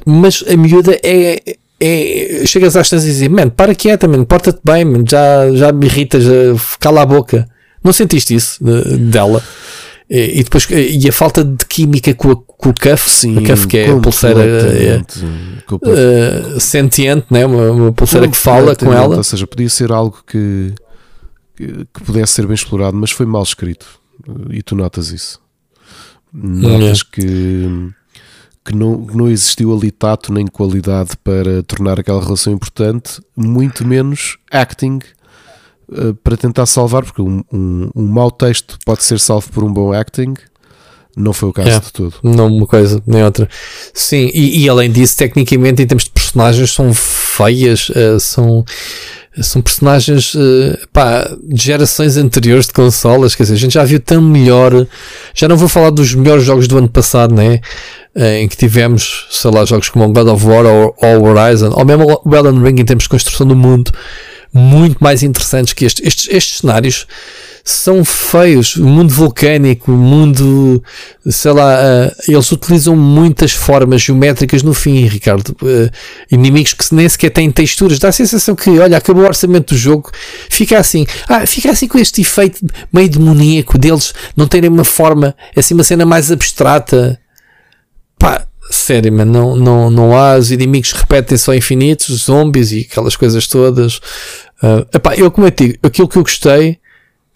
mas 0.07 0.45
a 0.49 0.57
miúda 0.57 0.97
é, 1.03 1.57
é 1.81 2.47
chegas 2.47 2.77
às 2.77 2.89
tantas 2.89 3.05
e 3.05 3.09
dizes, 3.09 3.29
man, 3.29 3.49
para 3.49 3.75
quieta, 3.75 4.07
man, 4.07 4.25
porta-te 4.25 4.61
bem, 4.65 4.85
man, 4.85 5.05
já, 5.09 5.51
já 5.53 5.73
me 5.73 5.87
irritas, 5.87 6.25
cala 6.79 7.03
a 7.03 7.07
boca. 7.07 7.49
Não 7.83 7.93
sentiste 7.93 8.35
isso 8.35 8.65
de, 8.65 8.97
dela? 8.97 9.43
E, 10.09 10.41
e, 10.41 10.45
depois 10.45 10.69
e 10.71 11.09
a 11.09 11.13
falta 11.13 11.43
de 11.43 11.67
química 11.67 12.15
com, 12.15 12.31
a, 12.31 12.37
com 12.37 12.71
o 12.71 12.75
cuff, 12.75 13.11
Sim, 13.11 13.39
a 13.39 13.49
cuff 13.49 13.67
que 13.67 13.79
é 13.79 13.91
a 13.91 13.99
pulseira 13.99 14.41
é, 14.41 15.01
uh, 15.73 16.61
sentiente, 16.61 17.27
né? 17.29 17.45
uma, 17.45 17.73
uma 17.73 17.93
pulseira 17.93 18.29
que 18.29 18.37
fala 18.37 18.77
com 18.77 18.93
ela. 18.93 19.17
Ou 19.17 19.25
seja, 19.25 19.45
podia 19.47 19.69
ser 19.69 19.91
algo 19.91 20.23
que, 20.25 20.73
que, 21.57 21.67
que, 21.93 22.05
pudesse 22.05 22.35
ser 22.35 22.47
bem 22.47 22.55
explorado, 22.55 22.97
mas 22.97 23.11
foi 23.11 23.27
mal 23.27 23.43
escrito. 23.43 23.87
E 24.51 24.63
tu 24.63 24.77
notas 24.77 25.11
isso. 25.11 25.41
Notas 26.33 27.01
é. 27.01 27.05
que 27.13 27.91
que 28.67 28.75
não, 28.75 28.99
não 28.99 29.29
existiu 29.29 29.73
ali 29.73 29.91
tato 29.91 30.33
nem 30.33 30.47
qualidade 30.47 31.11
para 31.23 31.63
tornar 31.63 32.01
aquela 32.01 32.23
relação 32.23 32.53
importante, 32.53 33.21
muito 33.37 33.87
menos 33.87 34.37
acting 34.51 34.99
uh, 35.89 36.15
para 36.15 36.37
tentar 36.37 36.67
salvar, 36.67 37.05
porque 37.05 37.23
um, 37.23 37.45
um, 37.53 37.91
um 37.95 38.07
mau 38.07 38.31
texto 38.31 38.77
pode 38.85 39.05
ser 39.05 39.21
salvo 39.21 39.51
por 39.53 39.63
um 39.63 39.73
bom 39.73 39.93
acting. 39.93 40.35
Não 41.17 41.33
foi 41.33 41.49
o 41.49 41.53
caso 41.53 41.71
é, 41.71 41.81
de 41.81 41.93
tudo. 41.93 42.15
Não 42.23 42.49
uma 42.49 42.67
coisa, 42.67 43.03
nem 43.07 43.25
outra. 43.25 43.49
Sim, 43.95 44.31
e, 44.35 44.65
e, 44.65 44.69
além 44.69 44.93
disso, 44.93 45.17
tecnicamente, 45.17 45.81
em 45.81 45.87
termos 45.87 46.05
de 46.05 46.11
personagens, 46.11 46.75
são 46.75 46.93
feias, 46.93 47.89
uh, 47.89 48.21
são, 48.21 48.63
são 49.43 49.61
personagens 49.61 50.35
uh, 50.35 50.79
pá, 50.93 51.31
de 51.43 51.63
gerações 51.63 52.17
anteriores 52.17 52.67
de 52.67 52.73
consolas. 52.73 53.35
Quer 53.35 53.45
dizer, 53.45 53.55
a 53.55 53.59
gente 53.59 53.75
já 53.75 53.85
viu 53.85 54.01
tão 54.01 54.23
melhor. 54.23 54.87
Já 55.35 55.49
não 55.49 55.57
vou 55.57 55.69
falar 55.69 55.91
dos 55.91 56.15
melhores 56.15 56.45
jogos 56.45 56.67
do 56.67 56.79
ano 56.79 56.89
passado, 56.89 57.35
né? 57.35 57.61
Eh, 58.15 58.41
em 58.41 58.49
que 58.49 58.57
tivemos, 58.57 59.27
sei 59.31 59.51
lá, 59.51 59.65
jogos 59.67 59.91
como 59.91 60.11
God 60.11 60.29
of 60.29 60.47
War 60.47 60.65
ou, 60.65 60.97
ou 61.03 61.27
Horizon, 61.27 61.71
ou 61.75 61.85
mesmo 61.85 62.23
Elden 62.33 62.63
Ring 62.63 62.81
em 62.81 62.85
termos 62.85 63.05
de 63.05 63.11
construção 63.11 63.47
do 63.47 63.55
mundo, 63.55 63.93
muito 64.51 64.97
mais 65.01 65.23
interessantes 65.23 65.75
que 65.75 65.85
estes. 65.85 66.07
Estes, 66.07 66.29
estes 66.31 66.59
cenários 66.61 67.07
são 67.69 68.05
feios. 68.05 68.77
O 68.77 68.87
mundo 68.87 69.13
vulcânico, 69.13 69.91
o 69.91 69.97
mundo, 69.97 70.81
sei 71.29 71.51
lá, 71.51 71.75
uh, 71.75 72.33
eles 72.33 72.53
utilizam 72.53 72.95
muitas 72.95 73.53
formas 73.53 74.03
geométricas 74.03 74.63
no 74.63 74.73
fim, 74.73 75.05
Ricardo. 75.07 75.49
Uh, 75.61 75.91
inimigos 76.31 76.75
que 76.75 76.95
nem 76.95 77.09
sequer 77.09 77.31
têm 77.31 77.51
texturas. 77.51 77.99
Dá 77.99 78.09
a 78.09 78.13
sensação 78.13 78.55
que, 78.55 78.71
olha, 78.79 78.97
acabou 78.97 79.25
o 79.25 79.27
orçamento 79.27 79.75
do 79.75 79.79
jogo, 79.79 80.13
fica 80.49 80.79
assim. 80.79 81.05
Ah, 81.29 81.45
fica 81.45 81.73
assim 81.73 81.89
com 81.89 81.99
este 81.99 82.21
efeito 82.21 82.65
meio 82.93 83.09
demoníaco 83.09 83.77
deles 83.77 84.15
não 84.37 84.47
terem 84.47 84.71
uma 84.71 84.85
forma, 84.85 85.35
assim, 85.57 85.75
uma 85.75 85.83
cena 85.83 86.07
mais 86.07 86.31
abstrata 86.31 87.19
pá, 88.17 88.47
sério, 88.71 89.13
man, 89.13 89.25
não, 89.25 89.57
não, 89.57 89.91
não 89.91 90.17
há, 90.17 90.37
os 90.37 90.53
inimigos 90.53 90.93
repetem-se 90.93 91.51
ao 91.51 91.57
infinito, 91.57 92.03
os 92.11 92.27
zombies 92.27 92.71
e 92.71 92.87
aquelas 92.89 93.17
coisas 93.17 93.49
todas. 93.49 93.97
Uh, 94.63 94.87
epá, 94.95 95.17
eu, 95.17 95.33
como 95.33 95.49
eu 95.49 95.51
digo, 95.51 95.75
aquilo 95.83 96.07
que 96.07 96.17
eu 96.17 96.23
gostei 96.23 96.79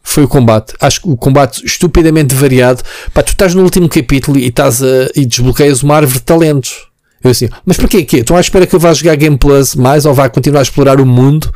foi 0.02 0.24
o 0.24 0.28
combate. 0.28 0.74
Acho 0.80 1.02
que 1.02 1.08
o 1.08 1.16
combate 1.16 1.64
estupidamente 1.64 2.34
variado. 2.34 2.82
Pá, 3.12 3.22
tu 3.22 3.32
estás 3.32 3.54
no 3.54 3.62
último 3.62 3.88
capítulo 3.88 4.38
e 4.38 4.46
estás 4.46 4.82
a, 4.82 5.10
e 5.14 5.24
desbloqueias 5.26 5.82
uma 5.82 5.96
árvore 5.96 6.18
de 6.18 6.24
talentos. 6.24 6.88
Eu 7.22 7.30
assim, 7.30 7.48
mas 7.66 7.76
para 7.76 7.88
quê? 7.88 8.06
Estão 8.12 8.36
à 8.36 8.40
espera 8.40 8.66
que 8.66 8.74
eu 8.74 8.80
vá 8.80 8.92
jogar 8.94 9.14
Game 9.16 9.36
Plus 9.36 9.74
mais 9.74 10.06
ou 10.06 10.14
vá 10.14 10.28
continuar 10.28 10.60
a 10.60 10.62
explorar 10.62 11.00
o 11.00 11.06
mundo 11.06 11.52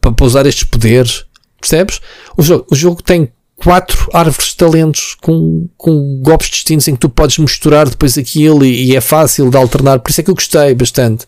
para, 0.00 0.12
para 0.12 0.26
usar 0.26 0.46
estes 0.46 0.64
poderes? 0.64 1.24
Percebes? 1.58 2.00
O 2.36 2.42
jogo, 2.42 2.66
o 2.70 2.74
jogo 2.76 3.02
tem 3.02 3.30
quatro 3.56 4.08
árvores 4.12 4.50
de 4.50 4.56
talentos 4.56 5.16
com, 5.22 5.66
com 5.76 6.20
golpes 6.22 6.50
distintos 6.50 6.86
em 6.88 6.92
que 6.92 7.00
tu 7.00 7.08
podes 7.08 7.38
misturar 7.38 7.88
depois 7.88 8.18
aquilo 8.18 8.64
e, 8.64 8.90
e 8.90 8.96
é 8.96 9.00
fácil 9.00 9.48
de 9.48 9.56
alternar. 9.56 10.00
Por 10.00 10.10
isso 10.10 10.20
é 10.20 10.24
que 10.24 10.30
eu 10.30 10.34
gostei 10.34 10.74
bastante. 10.74 11.24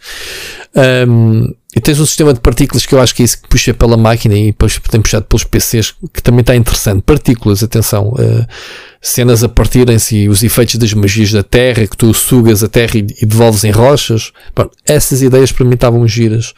Um, 1.09 1.55
e 1.77 1.81
tens 1.81 2.01
um 2.01 2.07
sistema 2.07 2.33
de 2.33 2.41
partículas 2.41 2.87
que 2.87 2.95
eu 2.95 3.01
acho 3.01 3.15
que 3.15 3.21
é 3.21 3.27
isso 3.27 3.43
que 3.43 3.49
puxa 3.49 3.75
pela 3.75 3.99
máquina 3.99 4.35
e 4.35 4.47
depois 4.47 4.81
tem 4.91 4.99
puxado 4.99 5.27
pelos 5.27 5.45
PCs, 5.45 5.95
que 6.11 6.23
também 6.23 6.41
está 6.41 6.57
interessante. 6.57 7.03
Partículas, 7.03 7.63
atenção, 7.63 8.15
uh, 8.15 8.47
cenas 8.99 9.45
a 9.45 9.49
partirem-se 9.49 10.17
e 10.17 10.29
os 10.31 10.43
efeitos 10.43 10.77
das 10.77 10.95
magias 10.95 11.33
da 11.33 11.43
Terra, 11.43 11.87
que 11.87 11.95
tu 11.95 12.15
sugas 12.15 12.65
a 12.65 12.69
Terra 12.69 12.97
e, 12.97 13.07
e 13.21 13.27
devolves 13.27 13.63
em 13.63 13.71
rochas. 13.71 14.33
Bom, 14.55 14.71
essas 14.87 15.21
ideias 15.21 15.53
para 15.53 15.67
mim 15.67 15.75
estavam 15.75 16.09
giras. 16.09 16.55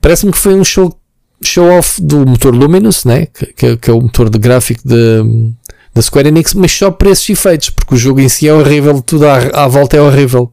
Parece-me 0.00 0.32
que 0.32 0.38
foi 0.38 0.54
um 0.54 0.64
show 0.64 0.98
show-off 1.42 2.00
do 2.00 2.24
motor 2.24 2.54
Luminous, 2.54 3.04
né? 3.04 3.26
Que, 3.26 3.52
que, 3.52 3.76
que, 3.76 3.90
é 3.90 3.92
o 3.92 4.00
motor 4.00 4.30
de 4.30 4.38
gráfico 4.38 4.80
da 4.88 6.00
Square 6.00 6.28
Enix, 6.28 6.54
mas 6.54 6.72
só 6.72 6.90
para 6.90 7.10
esses 7.10 7.28
efeitos, 7.28 7.68
porque 7.68 7.94
o 7.94 7.98
jogo 7.98 8.20
em 8.20 8.28
si 8.30 8.48
é 8.48 8.54
horrível, 8.54 9.02
tudo 9.02 9.26
à, 9.26 9.64
à 9.64 9.68
volta 9.68 9.98
é 9.98 10.00
horrível. 10.00 10.50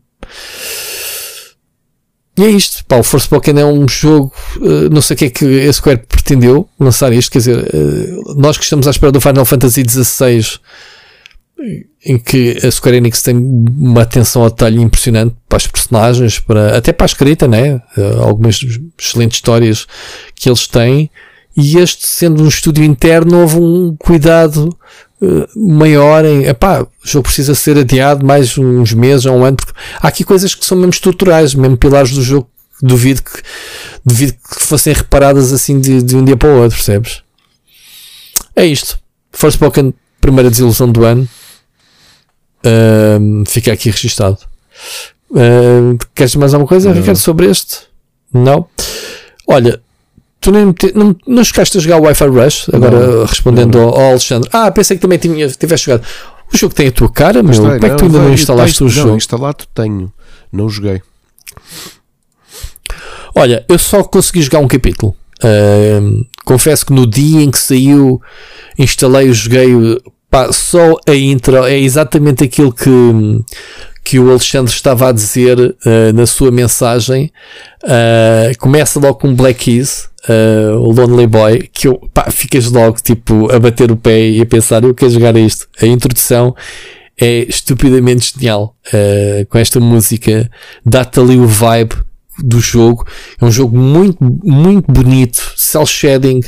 E 2.37 2.43
é 2.45 2.49
isto, 2.49 2.85
pá, 2.85 2.97
o 2.97 3.03
Forspoken 3.03 3.59
é 3.59 3.65
um 3.65 3.87
jogo, 3.87 4.33
uh, 4.57 4.89
não 4.89 5.01
sei 5.01 5.15
o 5.15 5.17
que 5.17 5.25
é 5.25 5.29
que 5.29 5.67
a 5.67 5.73
Square 5.73 6.03
pretendeu 6.07 6.67
lançar 6.79 7.11
isto, 7.11 7.29
quer 7.29 7.39
dizer, 7.39 7.57
uh, 7.57 8.39
nós 8.39 8.57
que 8.57 8.63
estamos 8.63 8.87
à 8.87 8.91
espera 8.91 9.11
do 9.11 9.19
Final 9.19 9.43
Fantasy 9.43 9.83
XVI 9.87 10.59
em 12.05 12.17
que 12.17 12.57
a 12.65 12.71
Square 12.71 12.97
Enix 12.97 13.21
tem 13.21 13.35
uma 13.35 14.01
atenção 14.01 14.43
ao 14.43 14.49
detalhe 14.49 14.81
impressionante 14.81 15.35
para 15.47 15.57
os 15.57 15.67
personagens, 15.67 16.39
para, 16.39 16.77
até 16.77 16.91
para 16.91 17.05
a 17.05 17.07
escrita, 17.07 17.47
né? 17.47 17.75
Uh, 17.97 18.21
algumas 18.21 18.59
excelentes 18.99 19.37
histórias 19.37 19.85
que 20.35 20.49
eles 20.49 20.67
têm. 20.67 21.09
E 21.55 21.77
este, 21.77 22.07
sendo 22.07 22.43
um 22.43 22.47
estúdio 22.47 22.83
interno, 22.83 23.41
houve 23.41 23.57
um 23.57 23.95
cuidado 23.99 24.75
uh, 25.21 25.47
maior 25.55 26.25
em, 26.25 26.45
epá, 26.45 26.81
o 26.81 26.87
jogo 27.03 27.23
precisa 27.23 27.55
ser 27.55 27.77
adiado 27.77 28.25
mais 28.25 28.57
uns 28.57 28.93
meses 28.93 29.25
ou 29.25 29.37
um 29.37 29.45
ano, 29.45 29.57
porque 29.57 29.73
há 30.01 30.07
aqui 30.07 30.23
coisas 30.23 30.55
que 30.55 30.65
são 30.65 30.77
mesmo 30.77 30.91
estruturais, 30.91 31.53
mesmo 31.53 31.77
pilares 31.77 32.11
do 32.11 32.21
jogo, 32.21 32.49
duvido 32.81 33.21
que, 33.21 33.41
duvido 34.03 34.33
que 34.33 34.63
fossem 34.63 34.93
reparadas 34.93 35.53
assim 35.53 35.79
de, 35.79 36.01
de 36.01 36.15
um 36.15 36.25
dia 36.25 36.35
para 36.35 36.49
o 36.49 36.61
outro, 36.61 36.77
percebes? 36.77 37.21
É 38.55 38.65
isto. 38.65 38.99
Forspoken, 39.31 39.93
primeira 40.19 40.49
desilusão 40.49 40.91
do 40.91 41.05
ano. 41.05 41.27
Uh, 42.65 43.43
fica 43.47 43.71
aqui 43.71 43.89
registado. 43.89 44.37
Uh, 45.29 45.97
queres 46.13 46.35
mais 46.35 46.53
alguma 46.53 46.67
coisa, 46.67 46.89
não. 46.89 46.95
Ricardo, 46.95 47.17
sobre 47.17 47.49
este? 47.49 47.81
Não. 48.33 48.67
Olha, 49.47 49.81
tu 50.41 50.51
nem 50.51 50.73
não, 50.95 51.15
não 51.25 51.43
chegaste 51.43 51.77
a 51.77 51.81
jogar 51.81 51.97
o 51.97 52.03
Wi-Fi 52.03 52.25
Rush, 52.25 52.69
agora 52.73 52.99
não, 52.99 53.25
respondendo 53.25 53.77
não, 53.77 53.89
ao, 53.89 54.09
Alexandre. 54.09 54.49
Ah, 54.51 54.69
pensei 54.71 54.97
que 54.97 55.01
também 55.01 55.19
tinha, 55.19 55.47
tivesse 55.47 55.85
jogado. 55.85 56.05
O 56.53 56.57
jogo 56.57 56.73
tem 56.73 56.87
a 56.87 56.91
tua 56.91 57.09
cara, 57.09 57.41
mas 57.41 57.59
como 57.59 57.71
é 57.71 57.79
que 57.79 57.95
tu 57.95 58.05
ainda 58.05 58.19
não 58.19 58.33
instalaste 58.33 58.83
o 58.83 58.89
jogo? 58.89 59.09
Não, 59.09 59.17
instalado 59.17 59.65
tenho, 59.73 60.11
não 60.51 60.67
joguei. 60.67 61.01
Olha, 63.33 63.63
eu 63.69 63.77
só 63.77 64.03
consegui 64.03 64.41
jogar 64.41 64.59
um 64.59 64.67
capítulo. 64.67 65.15
Uh, 65.43 66.25
confesso 66.43 66.85
que 66.85 66.91
no 66.91 67.07
dia 67.07 67.41
em 67.41 67.49
que 67.49 67.57
saiu, 67.57 68.21
instalei 68.77 69.31
joguei 69.31 69.73
Pá, 70.31 70.49
só 70.53 70.95
a 71.05 71.13
intro 71.13 71.65
é 71.65 71.77
exatamente 71.77 72.45
aquilo 72.45 72.71
que, 72.71 72.89
que 74.03 74.19
o 74.19 74.29
Alexandre 74.29 74.73
estava 74.73 75.09
a 75.09 75.11
dizer 75.11 75.59
uh, 75.59 76.13
na 76.13 76.25
sua 76.25 76.51
mensagem. 76.51 77.31
Uh, 77.83 78.57
começa 78.59 78.99
logo 78.99 79.15
com 79.15 79.33
Black 79.33 79.65
Keys, 79.65 80.09
uh, 80.27 80.77
o 80.77 80.91
Lonely 80.91 81.27
Boy, 81.27 81.69
que 81.71 81.87
eu, 81.87 81.97
pá, 82.13 82.29
ficas 82.31 82.69
logo 82.71 82.97
tipo 83.01 83.51
a 83.51 83.59
bater 83.59 83.91
o 83.91 83.97
pé 83.97 84.29
e 84.29 84.41
a 84.41 84.45
pensar, 84.45 84.83
eu 84.83 84.93
quero 84.93 85.11
jogar 85.11 85.35
isto. 85.37 85.67
A 85.81 85.85
introdução 85.85 86.55
é 87.19 87.45
estupidamente 87.47 88.33
genial. 88.35 88.75
com 89.49 89.57
esta 89.57 89.79
música, 89.79 90.49
dá-te 90.83 91.19
ali 91.19 91.37
o 91.37 91.45
vibe 91.45 91.95
do 92.39 92.59
jogo. 92.59 93.05
É 93.39 93.45
um 93.45 93.51
jogo 93.51 93.77
muito, 93.77 94.17
muito 94.43 94.91
bonito, 94.91 95.53
cel 95.55 95.85
shading 95.85 96.41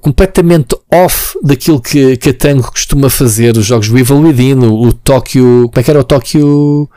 completamente 0.00 0.76
off 0.92 1.38
daquilo 1.42 1.80
que, 1.80 2.16
que 2.16 2.30
a 2.30 2.34
Tango 2.34 2.70
costuma 2.70 3.10
fazer, 3.10 3.56
os 3.56 3.66
jogos 3.66 3.88
do 3.88 3.98
Evil 3.98 4.18
Within, 4.18 4.64
o, 4.64 4.88
o 4.88 4.92
Tóquio, 4.92 5.68
como 5.68 5.80
é 5.80 5.82
que 5.82 5.90
era 5.90 6.00
o 6.00 6.04
Tóquio, 6.04 6.88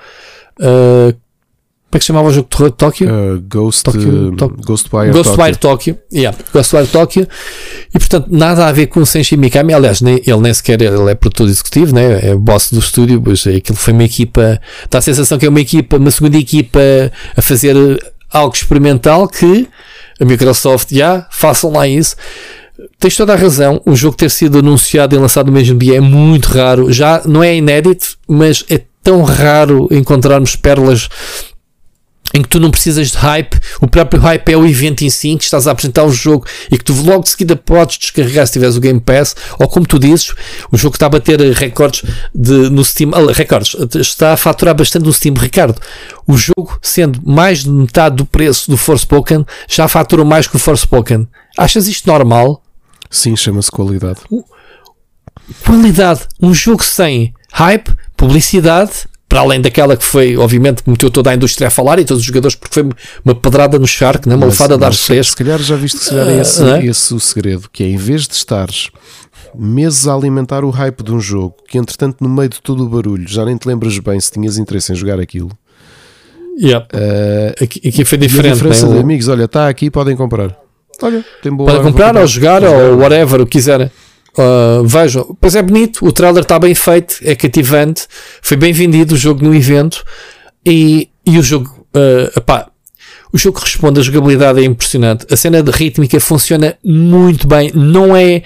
uh, 0.59 1.14
como 1.90 1.98
é 1.98 2.00
que 2.00 2.03
se 2.03 2.08
chamava 2.08 2.27
o 2.27 2.32
jogo 2.32 2.48
de 2.48 2.56
terror 2.56 2.69
de 2.69 2.77
Tóquio? 2.77 3.09
Uh, 3.09 3.42
Ghost, 3.50 3.84
Tokyo, 3.84 4.35
to 4.35 4.56
Ghostwire, 4.64 5.11
Ghostwire 5.11 5.56
Tóquio. 5.56 5.98
Yeah, 6.14 6.38
Ghostwire 6.53 6.85
Tóquio. 6.85 7.27
E 7.90 7.98
portanto, 7.98 8.27
nada 8.30 8.68
a 8.68 8.72
ver 8.72 8.85
com 8.88 9.00
o 9.00 9.06
Senshi 9.08 9.35
Mikami. 9.35 9.74
Aliás, 9.74 10.00
nem, 10.00 10.22
ele 10.24 10.38
nem 10.38 10.53
sequer 10.53 10.80
ele 10.80 11.09
é 11.09 11.16
produtor 11.16 11.48
executivo, 11.48 11.95
né? 11.95 12.30
é 12.30 12.35
boss 12.35 12.72
do 12.72 12.77
estúdio. 12.77 13.19
Mas 13.26 13.48
aquilo 13.48 13.76
foi 13.76 13.93
uma 13.93 14.03
equipa. 14.03 14.61
Dá 14.88 15.00
a 15.00 15.01
sensação 15.01 15.40
que 15.40 15.48
é 15.48 15.50
uma 15.50 15.61
equipa, 15.61 15.98
uma 15.98 16.11
segunda 16.11 16.38
equipa 16.38 16.80
a 17.35 17.42
fazer 17.42 17.76
algo 18.32 18.56
experimental 18.56 19.27
que 19.27 19.68
a 20.19 20.26
Microsoft, 20.26 20.90
já, 20.92 20.95
yeah, 20.95 21.27
façam 21.32 21.72
lá 21.72 21.88
isso. 21.88 22.16
Tens 22.99 23.16
toda 23.16 23.33
a 23.33 23.35
razão. 23.35 23.82
O 23.85 23.95
jogo 23.95 24.16
ter 24.16 24.30
sido 24.30 24.59
anunciado 24.59 25.16
e 25.16 25.19
lançado 25.19 25.48
no 25.48 25.53
mesmo 25.53 25.77
dia 25.77 25.98
é 25.98 25.99
muito 25.99 26.48
raro. 26.48 26.91
Já 26.91 27.22
não 27.25 27.43
é 27.43 27.56
inédito, 27.56 28.17
mas 28.27 28.64
é 28.69 28.82
tão 29.03 29.24
raro 29.24 29.88
encontrarmos 29.91 30.56
pérolas 30.56 31.09
em 32.33 32.41
que 32.41 32.49
tu 32.49 32.59
não 32.59 32.69
precisas 32.69 33.11
de 33.11 33.17
hype, 33.17 33.59
o 33.82 33.88
próprio 33.88 34.22
hype 34.22 34.49
é 34.49 34.58
o 34.58 34.66
evento 34.66 35.03
em 35.03 35.09
si, 35.09 35.35
que 35.35 35.43
estás 35.43 35.67
a 35.67 35.72
apresentar 35.72 36.03
o 36.03 36.11
jogo 36.11 36.45
e 36.72 36.77
que 36.77 36.83
tu 36.83 36.93
logo 37.01 37.24
de 37.24 37.30
seguida 37.30 37.56
podes 37.56 37.98
descarregar 37.98 38.45
se 38.45 38.53
tiveres 38.53 38.75
o 38.75 38.80
Game 38.80 38.99
Pass, 38.99 39.35
ou 39.58 39.67
como 39.67 39.88
tu 39.88 39.98
dizes, 39.98 40.33
o 40.72 40.77
jogo 40.77 40.95
está 40.95 41.08
a 41.08 41.09
bater 41.09 41.40
recordes 41.53 42.03
de, 42.33 42.69
no 42.69 42.83
Steam, 42.85 43.11
ah, 43.14 43.32
recordes, 43.33 43.75
está 43.95 44.33
a 44.33 44.38
faturar 44.38 44.75
bastante 44.75 45.06
no 45.06 45.14
Steam, 45.14 45.33
Ricardo. 45.35 45.82
O 46.27 46.38
jogo, 46.38 46.77
sendo 46.82 47.19
mais 47.25 47.64
de 47.64 47.69
metade 47.72 48.17
do 48.17 48.25
preço 48.25 48.69
do 48.69 48.77
Forspoken, 48.77 49.45
já 49.67 49.88
faturou 49.88 50.25
mais 50.25 50.48
que 50.48 50.56
o 50.56 50.59
Forspoken. 50.59 51.27
Achas 51.58 51.88
isto 51.88 52.08
normal? 52.08 52.61
Sim, 53.09 53.35
chama-se 53.35 53.71
qualidade. 53.71 54.19
Qualidade. 55.65 56.21
Um 56.41 56.53
jogo 56.53 56.83
sem 56.83 57.33
hype, 57.51 57.91
publicidade, 58.15 59.07
para 59.27 59.41
além 59.41 59.61
daquela 59.61 59.95
que 59.95 60.03
foi, 60.03 60.35
obviamente, 60.35 60.81
que 60.83 60.89
meteu 60.89 61.11
toda 61.11 61.29
a 61.29 61.35
indústria 61.35 61.67
a 61.67 61.71
falar 61.71 61.99
e 61.99 62.05
todos 62.05 62.21
os 62.21 62.27
jogadores, 62.27 62.55
porque 62.55 62.73
foi 62.73 62.89
uma 63.23 63.35
pedrada 63.35 63.77
no 63.77 63.88
Shark, 63.88 64.27
né? 64.27 64.35
uma 64.35 64.47
lefada 64.47 64.73
a 64.73 64.77
dar 64.77 64.93
fresco. 64.93 65.38
Se 65.38 65.38
calhar 65.38 65.59
já 65.59 65.75
viste 65.75 65.99
que 65.99 66.05
se 66.05 66.15
uh, 66.15 66.41
esse, 66.41 66.63
é? 66.63 66.85
esse 66.85 67.13
o 67.13 67.19
segredo, 67.19 67.69
que 67.71 67.83
é 67.83 67.88
em 67.88 67.97
vez 67.97 68.27
de 68.27 68.33
estares 68.33 68.89
meses 69.55 70.07
a 70.07 70.13
alimentar 70.15 70.63
o 70.63 70.69
hype 70.71 71.03
de 71.03 71.11
um 71.11 71.19
jogo, 71.19 71.55
que 71.67 71.77
entretanto 71.77 72.17
no 72.21 72.29
meio 72.29 72.49
de 72.49 72.61
todo 72.61 72.83
o 72.83 72.89
barulho 72.89 73.27
já 73.27 73.45
nem 73.45 73.55
te 73.57 73.67
lembras 73.67 73.97
bem 73.99 74.19
se 74.19 74.31
tinhas 74.31 74.57
interesse 74.57 74.91
em 74.91 74.95
jogar 74.95 75.19
aquilo. 75.19 75.51
Yeah. 76.59 76.85
Uh, 76.91 77.63
aqui, 77.63 77.88
aqui 77.88 78.03
foi 78.03 78.17
diferente. 78.17 78.51
a 78.51 78.55
diferença 78.55 78.88
né? 78.88 78.95
de 78.95 78.99
amigos, 78.99 79.27
olha, 79.27 79.45
está 79.45 79.69
aqui, 79.69 79.91
podem 79.91 80.15
comprar. 80.15 80.57
Olha, 81.02 81.26
Podem 81.42 81.58
comprar, 81.58 81.84
comprar 81.84 82.18
ou 82.18 82.28
jogar 82.28 82.64
ou 82.64 82.98
whatever, 82.98 83.42
o 83.42 83.45
que 83.45 83.53
quiserem. 83.53 83.92
Uh, 84.38 84.86
vejam, 84.86 85.36
pois 85.42 85.56
é 85.56 85.61
bonito, 85.61 86.06
o 86.06 86.11
trailer 86.11 86.44
está 86.44 86.60
bem 86.60 86.76
feito, 86.76 87.18
é 87.24 87.36
cativante, 87.36 88.08
foi 88.42 88.56
bem 88.56 88.72
vendido 88.72 89.16
o 89.16 89.18
jogo 89.18 89.44
no 89.44 89.53
evento. 89.53 90.03
E, 90.66 91.10
e 91.26 91.38
o 91.38 91.44
jogo, 91.44 91.86
uh, 91.95 92.38
epá, 92.38 92.68
o 93.32 93.38
jogo 93.38 93.60
responde, 93.60 94.00
a 94.00 94.03
jogabilidade 94.03 94.60
é 94.60 94.64
impressionante, 94.64 95.26
a 95.32 95.38
cena 95.38 95.61
de 95.61 95.72
rítmica 95.72 96.19
funciona 96.19 96.78
muito 96.84 97.48
bem, 97.48 97.72
não 97.74 98.16
é, 98.16 98.44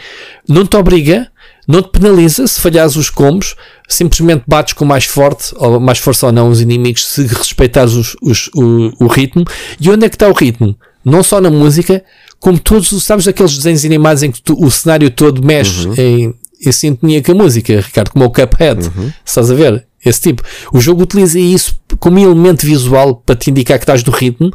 não 0.48 0.66
te 0.66 0.76
obriga, 0.76 1.30
não 1.68 1.82
te 1.82 1.90
penaliza 1.90 2.46
se 2.48 2.60
falhares 2.60 2.96
os 2.96 3.10
combos, 3.10 3.56
simplesmente 3.88 4.44
bates 4.48 4.74
com 4.74 4.86
mais 4.86 5.06
forte, 5.06 5.54
ou 5.56 5.80
mais 5.80 6.00
força 6.00 6.26
ou 6.28 6.32
não 6.32 6.50
os 6.50 6.60
inimigos, 6.60 7.06
se 7.06 7.26
respeitares 7.26 7.94
os, 7.94 8.16
os, 8.22 8.50
o, 8.54 9.06
o 9.06 9.08
ritmo. 9.08 9.46
E 9.80 9.90
onde 9.90 10.06
é 10.06 10.10
que 10.10 10.16
está 10.16 10.28
o 10.28 10.34
ritmo? 10.34 10.78
Não 11.04 11.24
só 11.24 11.42
na 11.42 11.50
música, 11.50 12.04
como 12.40 12.60
todos, 12.60 12.90
sabes 13.04 13.28
aqueles 13.28 13.58
desenhos 13.58 13.86
animados 13.86 14.24
em 14.24 14.32
que 14.32 14.42
tu, 14.42 14.56
o 14.60 14.70
cenário 14.72 15.10
todo 15.10 15.46
mexe 15.46 15.88
uhum. 15.88 15.94
em, 15.98 16.34
em 16.66 16.72
sintonia 16.72 17.22
com 17.22 17.32
a 17.34 17.36
música, 17.36 17.82
Ricardo, 17.82 18.12
como 18.12 18.26
o 18.26 18.30
Cuphead, 18.30 18.88
uhum. 18.88 19.12
estás 19.26 19.52
a 19.52 19.54
ver? 19.54 19.86
Esse 20.06 20.22
tipo. 20.22 20.44
O 20.74 20.82
jogo 20.82 21.04
utiliza 21.04 21.40
isso 21.40 21.80
como 22.00 22.20
elemento 22.20 22.66
visual 22.66 23.16
para 23.26 23.36
te 23.36 23.50
indicar 23.50 23.78
que 23.78 23.84
estás 23.84 24.04
do 24.04 24.12
ritmo. 24.12 24.52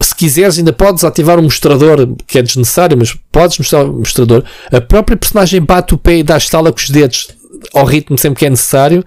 Se 0.00 0.14
quiseres, 0.14 0.58
ainda 0.58 0.72
podes 0.72 1.02
ativar 1.02 1.38
um 1.38 1.42
mostrador, 1.42 2.14
que 2.26 2.38
é 2.38 2.42
desnecessário, 2.42 2.96
mas 2.96 3.16
podes 3.32 3.58
mostrar 3.58 3.84
o 3.84 3.92
mostrador. 3.92 4.44
A 4.70 4.80
própria 4.80 5.16
personagem 5.16 5.60
bate 5.60 5.94
o 5.94 5.98
pé 5.98 6.18
e 6.18 6.22
dá 6.22 6.36
estala 6.36 6.70
com 6.70 6.78
os 6.78 6.90
dedos 6.90 7.28
ao 7.72 7.84
ritmo 7.84 8.18
sempre 8.18 8.40
que 8.40 8.46
é 8.46 8.50
necessário. 8.50 9.04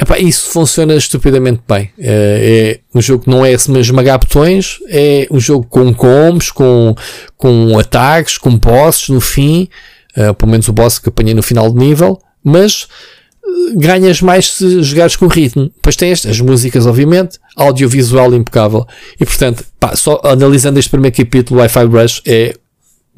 Epá, 0.00 0.16
isso 0.18 0.50
funciona 0.50 0.94
estupidamente 0.94 1.60
bem. 1.68 1.90
É, 1.98 2.80
é 2.94 2.96
um 2.96 3.02
jogo 3.02 3.24
que 3.24 3.30
não 3.30 3.44
é 3.44 3.52
esmagar 3.52 4.20
botões, 4.20 4.78
é 4.88 5.26
um 5.28 5.40
jogo 5.40 5.66
com 5.66 5.92
combos, 5.92 6.52
com, 6.52 6.94
com 7.36 7.76
ataques, 7.76 8.38
com 8.38 8.56
bosses 8.56 9.08
no 9.08 9.20
fim, 9.20 9.68
uh, 10.16 10.32
pelo 10.34 10.52
menos 10.52 10.68
o 10.68 10.72
boss 10.72 11.00
que 11.00 11.08
apanhei 11.08 11.34
no 11.34 11.42
final 11.42 11.68
de 11.72 11.78
nível, 11.78 12.20
mas 12.44 12.84
uh, 13.44 13.76
ganhas 13.76 14.22
mais 14.22 14.52
se 14.52 14.84
jogares 14.84 15.16
com 15.16 15.26
ritmo. 15.26 15.64
Depois 15.74 15.96
tens 15.96 16.24
as 16.24 16.40
músicas, 16.40 16.86
obviamente, 16.86 17.40
audiovisual 17.56 18.32
impecável. 18.34 18.86
E 19.18 19.24
portanto, 19.24 19.64
pá, 19.80 19.96
só 19.96 20.20
analisando 20.22 20.78
este 20.78 20.90
primeiro 20.90 21.16
capítulo, 21.16 21.58
Wi-Fi 21.58 21.84
Rush 21.86 22.22
é 22.24 22.54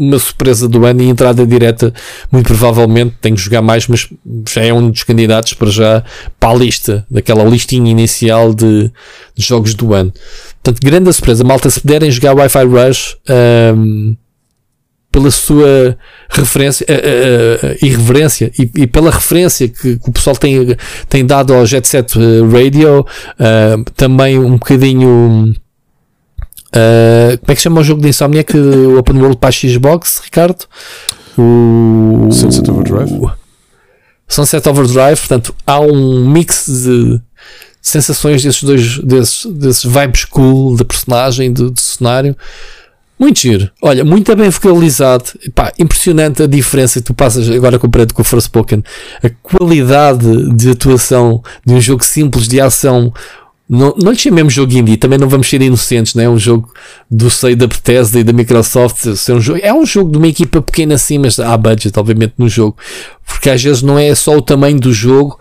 uma 0.01 0.19
surpresa 0.19 0.67
do 0.67 0.87
ano 0.87 1.03
e 1.03 1.09
entrada 1.11 1.47
direta, 1.47 1.93
muito 2.33 2.47
provavelmente 2.47 3.17
tenho 3.21 3.37
que 3.37 3.43
jogar 3.43 3.61
mais, 3.61 3.87
mas 3.87 4.09
já 4.49 4.65
é 4.65 4.73
um 4.73 4.91
dos 4.91 5.03
candidatos 5.03 5.53
para 5.53 5.71
já 5.71 6.03
para 6.39 6.51
a 6.51 6.55
lista, 6.55 7.07
daquela 7.11 7.45
listinha 7.45 7.91
inicial 7.91 8.55
de, 8.55 8.91
de 9.37 9.45
jogos 9.45 9.75
do 9.75 9.93
ano. 9.93 10.11
Portanto, 10.63 10.83
grande 10.83 11.13
surpresa, 11.13 11.45
malta, 11.45 11.69
se 11.69 11.81
puderem 11.81 12.11
jogar 12.11 12.35
Wi-Fi 12.35 12.65
Rush, 12.65 13.17
um, 13.77 14.17
pela 15.13 15.31
sua 15.31 15.99
referência, 16.31 16.87
uh, 16.89 17.67
uh, 17.67 17.85
irreverência 17.85 18.51
e, 18.59 18.71
e, 18.77 18.87
pela 18.87 19.11
referência 19.11 19.69
que, 19.69 19.99
que, 19.99 20.09
o 20.09 20.13
pessoal 20.13 20.37
tem, 20.37 20.77
tem 21.09 21.27
dado 21.27 21.53
ao 21.53 21.67
Jet 21.67 21.87
Set 21.87 22.15
Radio, 22.51 23.01
uh, 23.01 23.85
também 23.97 24.39
um 24.39 24.53
bocadinho 24.53 25.53
Uh, 26.71 27.37
como 27.39 27.53
é 27.53 27.55
que 27.55 27.61
chama 27.61 27.81
o 27.81 27.85
jogo 27.85 28.01
de 28.01 28.09
Insomniac 28.09 28.57
o 28.57 28.99
Open 28.99 29.19
World 29.19 29.37
para 29.37 29.49
a 29.49 29.53
Xbox, 29.53 30.21
Ricardo? 30.25 30.65
O 31.37 32.29
Sunset 32.31 32.71
Overdrive. 32.71 33.13
O 33.13 33.33
Sunset 34.29 34.69
Overdrive, 34.69 35.17
portanto, 35.17 35.55
há 35.67 35.81
um 35.81 36.29
mix 36.31 36.67
de 36.67 37.21
sensações 37.83 38.43
desses 38.43 38.63
dois, 38.63 38.99
desses, 38.99 39.47
desses 39.47 39.85
vibes 39.85 40.25
cool 40.25 40.77
da 40.77 40.85
personagem, 40.85 41.53
do, 41.53 41.71
do 41.71 41.81
cenário. 41.81 42.37
Muito 43.19 43.41
giro. 43.41 43.71
Olha, 43.83 44.03
muito 44.03 44.35
bem 44.35 44.49
vocalizado. 44.49 45.25
Pá, 45.55 45.71
impressionante 45.79 46.43
a 46.43 46.47
diferença 46.47 47.01
que 47.01 47.07
tu 47.07 47.13
passas 47.13 47.51
agora 47.51 47.79
comparado 47.79 48.15
com 48.15 48.23
o 48.23 48.25
Forspoken. 48.25 48.83
A 49.23 49.29
qualidade 49.43 50.55
de 50.55 50.71
atuação 50.71 51.43
de 51.67 51.75
um 51.75 51.81
jogo 51.81 52.03
simples 52.03 52.49
de 52.49 52.59
ação 52.59 53.13
não, 53.71 53.95
não 54.03 54.11
lhe 54.11 54.19
chamemos 54.19 54.53
jogo 54.53 54.73
indie, 54.73 54.97
também 54.97 55.17
não 55.17 55.29
vamos 55.29 55.49
ser 55.49 55.63
inocentes, 55.63 56.15
não 56.15 56.25
é? 56.25 56.29
Um 56.29 56.37
jogo 56.37 56.75
do 57.09 57.31
seio 57.31 57.57
da 57.57 57.69
Bethesda 57.69 58.19
e 58.19 58.25
da 58.25 58.33
Microsoft. 58.33 59.15
Ser 59.15 59.33
um 59.33 59.41
jogo, 59.41 59.61
é 59.63 59.73
um 59.73 59.87
jogo 59.87 60.11
de 60.11 60.19
uma 60.19 60.27
equipa 60.27 60.61
pequena 60.61 60.97
assim, 60.97 61.19
mas 61.19 61.39
há 61.39 61.57
budget, 61.57 61.97
obviamente, 61.97 62.35
no 62.37 62.49
jogo. 62.49 62.77
Porque 63.25 63.49
às 63.49 63.63
vezes 63.63 63.81
não 63.81 63.97
é 63.97 64.13
só 64.13 64.37
o 64.37 64.43
tamanho 64.43 64.81
do 64.81 64.93
jogo, 64.93 65.39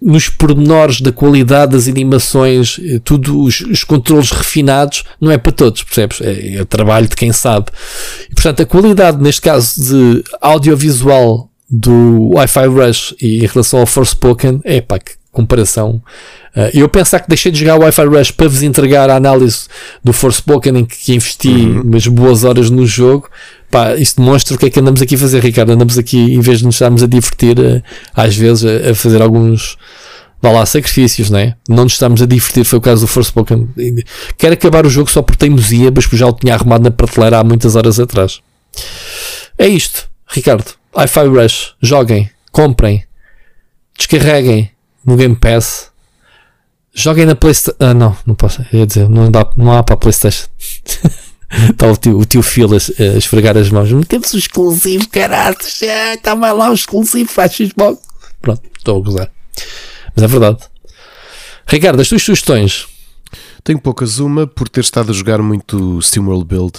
nos 0.00 0.30
pormenores 0.30 1.02
da 1.02 1.12
qualidade 1.12 1.72
das 1.72 1.86
animações, 1.86 2.80
eh, 2.82 2.98
tudo 3.04 3.42
os, 3.42 3.60
os 3.60 3.84
controles 3.84 4.30
refinados, 4.30 5.04
não 5.20 5.30
é 5.30 5.36
para 5.36 5.52
todos, 5.52 5.82
percebes? 5.82 6.22
É, 6.22 6.56
é 6.56 6.64
trabalho 6.64 7.08
de 7.08 7.16
quem 7.16 7.30
sabe. 7.30 7.66
E, 8.30 8.34
portanto, 8.34 8.62
a 8.62 8.66
qualidade, 8.66 9.22
neste 9.22 9.42
caso, 9.42 9.82
de 9.82 10.24
audiovisual 10.40 11.50
do 11.68 12.30
Wi-Fi 12.34 12.66
Rush 12.66 13.14
e 13.20 13.44
em 13.44 13.46
relação 13.46 13.80
ao 13.80 13.86
Forspoken, 13.86 14.60
é 14.64 14.80
pá, 14.80 14.98
que 14.98 15.12
comparação 15.34 16.00
Uh, 16.56 16.70
eu 16.72 16.88
pensar 16.88 17.18
que 17.18 17.28
deixei 17.28 17.50
de 17.50 17.58
jogar 17.58 17.76
Wi-Fi 17.80 18.04
Rush 18.04 18.30
para 18.30 18.46
vos 18.46 18.62
entregar 18.62 19.10
a 19.10 19.16
análise 19.16 19.66
do 20.04 20.12
Forspoken 20.12 20.78
em 20.78 20.84
que 20.84 21.12
investi 21.12 21.48
uhum. 21.48 21.82
umas 21.82 22.06
boas 22.06 22.44
horas 22.44 22.70
no 22.70 22.86
jogo. 22.86 23.28
Pá, 23.68 23.96
isto 23.96 24.22
demonstra 24.22 24.54
o 24.54 24.58
que 24.58 24.66
é 24.66 24.70
que 24.70 24.78
andamos 24.78 25.02
aqui 25.02 25.16
a 25.16 25.18
fazer, 25.18 25.42
Ricardo. 25.42 25.72
Andamos 25.72 25.98
aqui, 25.98 26.16
em 26.16 26.38
vez 26.38 26.60
de 26.60 26.64
nos 26.64 26.76
estarmos 26.76 27.02
a 27.02 27.08
divertir, 27.08 27.58
uh, 27.58 27.82
às 28.14 28.36
vezes, 28.36 28.64
a, 28.64 28.92
a, 28.92 28.94
fazer 28.94 29.20
alguns 29.20 29.76
vá 30.40 30.52
lá, 30.52 30.66
sacrifícios, 30.66 31.30
né? 31.30 31.54
não 31.68 31.84
nos 31.84 31.94
estamos 31.94 32.22
a 32.22 32.26
divertir. 32.26 32.64
Foi 32.64 32.78
o 32.78 32.82
caso 32.82 33.00
do 33.00 33.08
Forspoken. 33.08 33.68
Quero 34.38 34.54
acabar 34.54 34.86
o 34.86 34.90
jogo 34.90 35.10
só 35.10 35.22
por 35.22 35.34
teimosia, 35.34 35.90
mas 35.92 36.06
que 36.06 36.16
já 36.16 36.28
o 36.28 36.32
tinha 36.32 36.54
arrumado 36.54 36.84
na 36.84 36.90
prateleira 36.92 37.40
há 37.40 37.42
muitas 37.42 37.74
horas 37.74 37.98
atrás. 37.98 38.40
É 39.58 39.66
isto, 39.66 40.08
Ricardo. 40.28 40.70
Wi-Fi 40.96 41.26
Rush, 41.26 41.74
joguem, 41.82 42.30
comprem, 42.52 43.02
descarreguem 43.98 44.70
no 45.04 45.16
Game 45.16 45.36
Pass 45.36 45.92
Joguem 46.94 47.26
na 47.26 47.34
Playstation. 47.34 47.76
Ah, 47.80 47.92
não, 47.92 48.16
não 48.24 48.36
posso. 48.36 48.64
Eu 48.72 48.86
dizer, 48.86 49.08
não, 49.08 49.28
dá, 49.28 49.50
não 49.56 49.76
há 49.76 49.82
para 49.82 49.94
a 49.94 49.98
Playstation. 49.98 50.46
Está 51.70 51.86
o 51.90 51.96
tio, 51.96 52.24
tio 52.24 52.42
Phil 52.42 52.70
a, 52.72 52.76
a 53.02 53.18
esfregar 53.18 53.56
as 53.58 53.68
mãos. 53.68 53.90
Metemos 53.90 54.32
o 54.32 54.38
exclusivo, 54.38 55.08
caralho. 55.08 55.56
Está 55.60 56.36
mais 56.36 56.56
lá 56.56 56.70
o 56.70 56.74
exclusivo, 56.74 57.28
faz 57.28 57.52
Xbox. 57.52 58.00
Pronto, 58.40 58.62
estou 58.78 58.98
a 58.98 59.04
gozar. 59.04 59.30
Mas 60.14 60.22
é 60.22 60.28
verdade. 60.28 60.58
Ricardo, 61.66 62.00
as 62.00 62.08
tuas 62.08 62.22
sugestões? 62.22 62.86
Tenho 63.64 63.80
poucas. 63.80 64.20
Uma, 64.20 64.46
por 64.46 64.68
ter 64.68 64.80
estado 64.80 65.10
a 65.10 65.14
jogar 65.14 65.42
muito 65.42 65.98
SteamWorld 66.00 66.44
Build. 66.44 66.78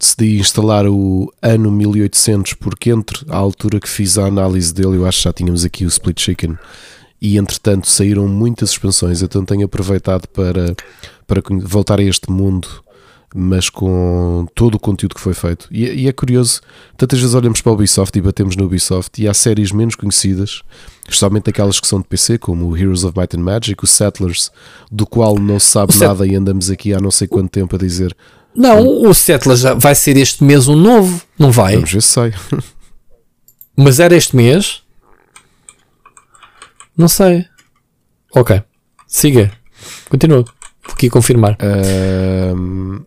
decidi 0.00 0.40
instalar 0.40 0.88
o 0.88 1.32
ano 1.40 1.70
1800 1.70 2.54
porque 2.54 2.90
entre 2.90 3.24
a 3.28 3.36
altura 3.36 3.78
que 3.78 3.88
fiz 3.88 4.18
a 4.18 4.26
análise 4.26 4.74
dele, 4.74 4.96
eu 4.96 5.06
acho 5.06 5.18
que 5.18 5.24
já 5.24 5.32
tínhamos 5.32 5.64
aqui 5.64 5.84
o 5.84 5.88
Split 5.88 6.20
Chicken 6.20 6.58
e 7.20 7.38
entretanto 7.38 7.88
saíram 7.88 8.28
muitas 8.28 8.70
expansões, 8.70 9.22
então 9.22 9.44
tenho 9.44 9.64
aproveitado 9.64 10.26
para, 10.28 10.74
para 11.26 11.42
voltar 11.66 11.98
a 11.98 12.02
este 12.02 12.30
mundo 12.30 12.84
mas 13.36 13.68
com 13.68 14.46
todo 14.54 14.76
o 14.76 14.78
conteúdo 14.78 15.16
que 15.16 15.20
foi 15.20 15.34
feito. 15.34 15.66
E, 15.68 15.84
e, 15.86 16.08
é 16.08 16.12
curioso, 16.12 16.60
tantas 16.96 17.18
vezes 17.18 17.34
olhamos 17.34 17.60
para 17.60 17.72
o 17.72 17.74
Ubisoft 17.74 18.16
e 18.16 18.22
batemos 18.22 18.54
no 18.54 18.64
Ubisoft 18.64 19.20
e 19.20 19.26
há 19.26 19.34
séries 19.34 19.72
menos 19.72 19.96
conhecidas, 19.96 20.62
especialmente 21.02 21.50
aquelas 21.50 21.80
que 21.80 21.88
são 21.88 22.00
de 22.00 22.06
PC, 22.06 22.38
como 22.38 22.68
o 22.68 22.76
Heroes 22.76 23.02
of 23.02 23.18
Might 23.18 23.36
and 23.36 23.40
Magic, 23.40 23.82
o 23.82 23.88
Settlers, 23.88 24.52
do 24.90 25.04
qual 25.04 25.36
não 25.36 25.58
se 25.58 25.66
sabe 25.66 25.98
nada 25.98 26.24
e 26.24 26.36
andamos 26.36 26.70
aqui 26.70 26.94
há 26.94 27.00
não 27.00 27.10
sei 27.10 27.26
quanto 27.26 27.50
tempo 27.50 27.74
a 27.74 27.78
dizer. 27.78 28.16
Não, 28.54 28.86
o 29.02 29.12
Settlers 29.12 29.62
vai 29.78 29.96
ser 29.96 30.16
este 30.16 30.44
mês 30.44 30.68
um 30.68 30.76
novo, 30.76 31.20
não 31.36 31.50
vai? 31.50 31.74
Vamos 31.74 31.90
ver 31.90 32.02
se 32.02 32.08
sai. 32.08 32.34
Mas 33.76 33.98
era 33.98 34.14
este 34.14 34.36
mês? 34.36 34.83
Não 36.96 37.08
sei. 37.08 37.46
Ok. 38.34 38.62
Siga. 39.06 39.50
Continua. 40.08 40.44
Vou 40.84 40.92
aqui 40.92 41.08
confirmar. 41.08 41.56
Um, 42.56 43.04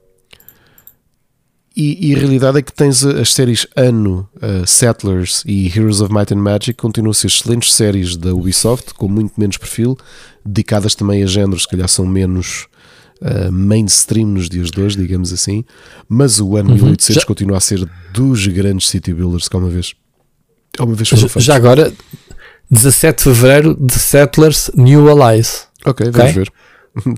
e, 1.76 2.10
e, 2.10 2.16
a 2.16 2.18
realidade 2.18 2.58
é 2.58 2.62
que 2.64 2.74
tens 2.74 3.06
as 3.06 3.34
séries 3.34 3.68
Anno, 3.78 4.28
uh, 4.38 4.66
Settlers 4.66 5.44
e 5.46 5.68
Heroes 5.68 6.02
of 6.02 6.12
Might 6.12 6.34
and 6.34 6.38
Magic 6.38 6.74
continuam 6.74 7.12
a 7.12 7.14
ser 7.14 7.28
excelentes 7.28 7.72
séries 7.72 8.18
da 8.18 8.34
Ubisoft, 8.34 8.96
com 8.96 9.08
muito 9.08 9.40
menos 9.40 9.58
perfil, 9.58 9.96
dedicadas 10.44 10.96
também 10.96 11.22
a 11.22 11.28
géneros 11.28 11.66
que 11.66 11.72
calhar 11.72 11.88
são 11.88 12.04
menos 12.04 12.66
uh, 13.22 13.52
mainstream 13.52 14.28
nos 14.28 14.50
dias 14.50 14.72
de 14.72 14.82
hoje, 14.82 14.98
digamos 14.98 15.32
assim. 15.32 15.64
Mas 16.10 16.40
o 16.40 16.58
ano 16.58 16.72
uhum. 16.72 16.78
1800 16.78 17.22
já... 17.22 17.28
continua 17.28 17.58
a 17.58 17.62
ser 17.62 17.88
dos 18.12 18.48
grandes 18.48 18.90
city 18.90 19.14
builders 19.14 19.48
que 19.48 19.56
uma 19.56 19.70
vez, 19.70 19.94
uma 20.80 20.96
vez 20.96 21.10
foram 21.10 21.28
já, 21.28 21.40
já 21.40 21.56
agora, 21.56 21.94
17 22.70 23.18
de 23.18 23.24
fevereiro, 23.24 23.76
The 23.76 23.98
Settlers 23.98 24.72
New 24.76 25.10
Allies. 25.10 25.68
Ok, 25.86 26.12
vamos 26.12 26.32
okay? 26.32 26.34
ver. 26.34 26.52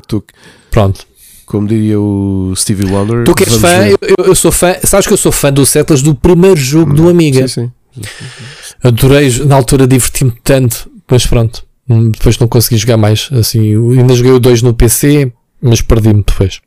tu... 0.08 0.24
Pronto 0.69 1.10
como 1.50 1.68
diria 1.68 2.00
o 2.00 2.53
Stevie 2.56 2.86
Wonder. 2.86 3.24
Tu 3.24 3.34
que 3.34 3.44
és 3.44 3.56
fã, 3.56 3.88
eu, 3.88 3.98
eu, 4.24 4.36
sou 4.36 4.52
fã, 4.52 4.76
sabes 4.84 5.08
que 5.08 5.14
eu 5.14 5.18
sou 5.18 5.32
fã 5.32 5.52
do 5.52 5.66
Settlers 5.66 6.03
do 6.03 6.14
primeiro 6.14 6.56
jogo 6.56 6.92
hum, 6.92 6.95
do 6.95 7.10
Amiga. 7.10 7.48
Sim, 7.48 7.72
sim. 7.95 8.06
Adorei, 8.84 9.32
na 9.45 9.56
altura 9.56 9.88
diverti-me 9.88 10.32
tanto, 10.44 10.88
mas 11.10 11.26
pronto, 11.26 11.66
hum, 11.90 12.11
depois 12.11 12.38
não 12.38 12.48
consegui 12.48 12.78
jogar 12.78 12.98
mais. 12.98 13.30
Assim, 13.32 13.74
ainda 13.98 14.14
joguei 14.14 14.32
o 14.32 14.40
2 14.40 14.61
no 14.61 14.76
PC, 14.76 15.34
mas 15.60 15.82
perdi-me 15.82 16.24
depois. 16.24 16.61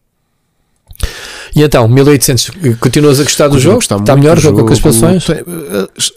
E 1.54 1.62
então, 1.62 1.86
1800, 1.86 2.76
continuas 2.80 3.20
a 3.20 3.24
gostar 3.24 3.48
do 3.48 3.58
jogo? 3.58 3.80
Está 3.80 4.16
melhor 4.16 4.38
jogo, 4.38 4.64
com 4.64 4.72
as 4.72 4.78
expansões? 4.78 5.28
Eh, 5.28 5.44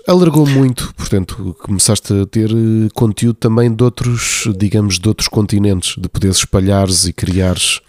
alargou 0.07 0.47
muito, 0.47 0.93
portanto, 0.95 1.55
começaste 1.59 2.14
a 2.14 2.25
ter 2.25 2.49
eh, 2.49 2.89
conteúdo 2.93 3.35
também 3.35 3.73
de 3.73 3.83
outros, 3.83 4.47
digamos, 4.57 4.97
de 4.97 5.07
outros 5.07 5.27
continentes, 5.27 5.95
de 6.01 6.07
poderes 6.07 6.38
espalhares 6.38 7.05
e 7.05 7.11
criares 7.11 7.81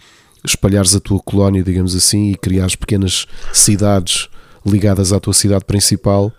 espalhares 0.45 0.95
a 0.95 0.99
tua 0.99 1.19
colónia, 1.19 1.63
digamos 1.63 1.95
assim, 1.95 2.31
e 2.31 2.35
criares 2.35 2.75
pequenas 2.75 3.25
cidades 3.53 4.29
ligadas 4.65 5.13
à 5.13 5.19
tua 5.19 5.33
cidade 5.33 5.65
principal, 5.65 6.31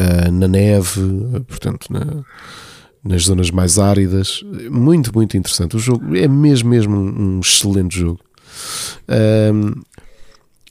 uh, 0.00 0.30
na 0.32 0.48
neve, 0.48 1.00
portanto, 1.46 1.86
na, 1.90 2.24
nas 3.02 3.24
zonas 3.24 3.50
mais 3.50 3.78
áridas. 3.78 4.42
Muito, 4.70 5.12
muito 5.14 5.36
interessante. 5.36 5.76
O 5.76 5.78
jogo 5.78 6.16
é 6.16 6.28
mesmo, 6.28 6.70
mesmo 6.70 6.96
um 6.96 7.40
excelente 7.40 7.98
jogo. 7.98 8.20
Um, 9.08 9.82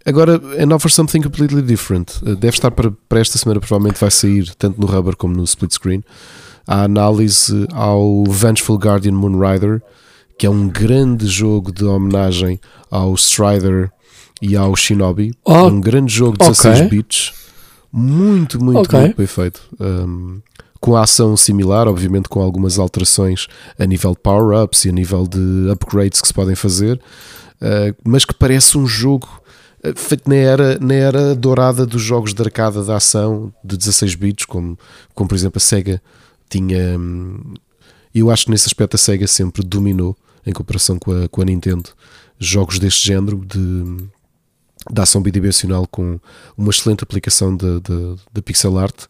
agora, 0.05 0.41
And 0.59 0.73
Offer 0.73 0.91
Something 0.91 1.21
Completely 1.21 1.61
Different. 1.61 2.21
Uh, 2.21 2.35
deve 2.35 2.55
estar 2.55 2.71
para, 2.71 2.91
para 3.09 3.19
esta 3.19 3.37
semana, 3.37 3.59
provavelmente 3.59 3.99
vai 3.99 4.11
sair 4.11 4.53
tanto 4.55 4.79
no 4.79 4.87
Rubber 4.87 5.15
como 5.15 5.35
no 5.35 5.43
split 5.43 5.73
screen. 5.73 6.03
A 6.67 6.83
análise 6.83 7.67
ao 7.73 8.23
Vengeful 8.25 8.77
Guardian 8.77 9.13
Moonrider 9.13 9.81
que 10.37 10.45
é 10.45 10.49
um 10.49 10.67
grande 10.67 11.27
jogo 11.27 11.71
de 11.71 11.85
homenagem 11.85 12.59
ao 12.91 13.13
Strider 13.15 13.91
e 14.41 14.55
ao 14.55 14.75
Shinobi. 14.75 15.33
Oh, 15.43 15.67
um 15.67 15.79
grande 15.79 16.13
jogo 16.13 16.37
de 16.37 16.45
16 16.45 16.75
okay. 16.75 16.89
bits, 16.89 17.33
muito, 17.91 18.63
muito, 18.63 18.81
okay. 18.81 18.99
muito 18.99 19.17
bem 19.17 19.27
feito. 19.27 19.61
Um, 19.79 20.41
com 20.79 20.95
a 20.95 21.01
ação 21.01 21.35
similar, 21.35 21.87
obviamente 21.87 22.29
com 22.29 22.41
algumas 22.41 22.77
alterações 22.77 23.47
a 23.79 23.85
nível 23.85 24.11
de 24.11 24.19
power-ups 24.19 24.85
e 24.85 24.89
a 24.89 24.91
nível 24.91 25.25
de 25.25 25.71
upgrades 25.71 26.21
que 26.21 26.27
se 26.27 26.33
podem 26.33 26.55
fazer, 26.55 26.97
uh, 27.61 27.95
mas 28.03 28.25
que 28.25 28.33
parece 28.33 28.77
um 28.77 28.85
jogo 28.85 29.27
uh, 29.27 29.44
feito 29.95 30.29
na 30.29 30.35
era, 30.35 30.79
na 30.79 30.93
era 30.93 31.35
dourada 31.35 31.85
dos 31.85 32.01
jogos 32.01 32.33
de 32.33 32.41
arcada 32.41 32.83
de 32.83 32.91
ação 32.91 33.53
de 33.63 33.77
16 33.77 34.15
bits, 34.15 34.45
como, 34.45 34.77
como 35.13 35.27
por 35.27 35.35
exemplo 35.35 35.57
a 35.57 35.61
Sega 35.61 36.01
tinha. 36.49 36.97
Um, 36.97 37.53
eu 38.13 38.31
acho 38.31 38.45
que 38.45 38.51
nesse 38.51 38.67
aspecto 38.67 38.95
a 38.95 38.97
Sega 38.97 39.27
sempre 39.27 39.63
dominou 39.63 40.15
em 40.45 40.53
comparação 40.53 40.97
com 40.97 41.11
a, 41.11 41.27
com 41.27 41.41
a 41.41 41.45
Nintendo, 41.45 41.89
jogos 42.39 42.79
deste 42.79 43.05
género 43.05 43.43
de, 43.45 44.07
de 44.91 45.01
ação 45.01 45.21
bidimensional 45.21 45.85
com 45.87 46.19
uma 46.57 46.69
excelente 46.69 47.03
aplicação 47.03 47.55
da 47.55 48.41
pixel 48.41 48.77
art. 48.77 49.05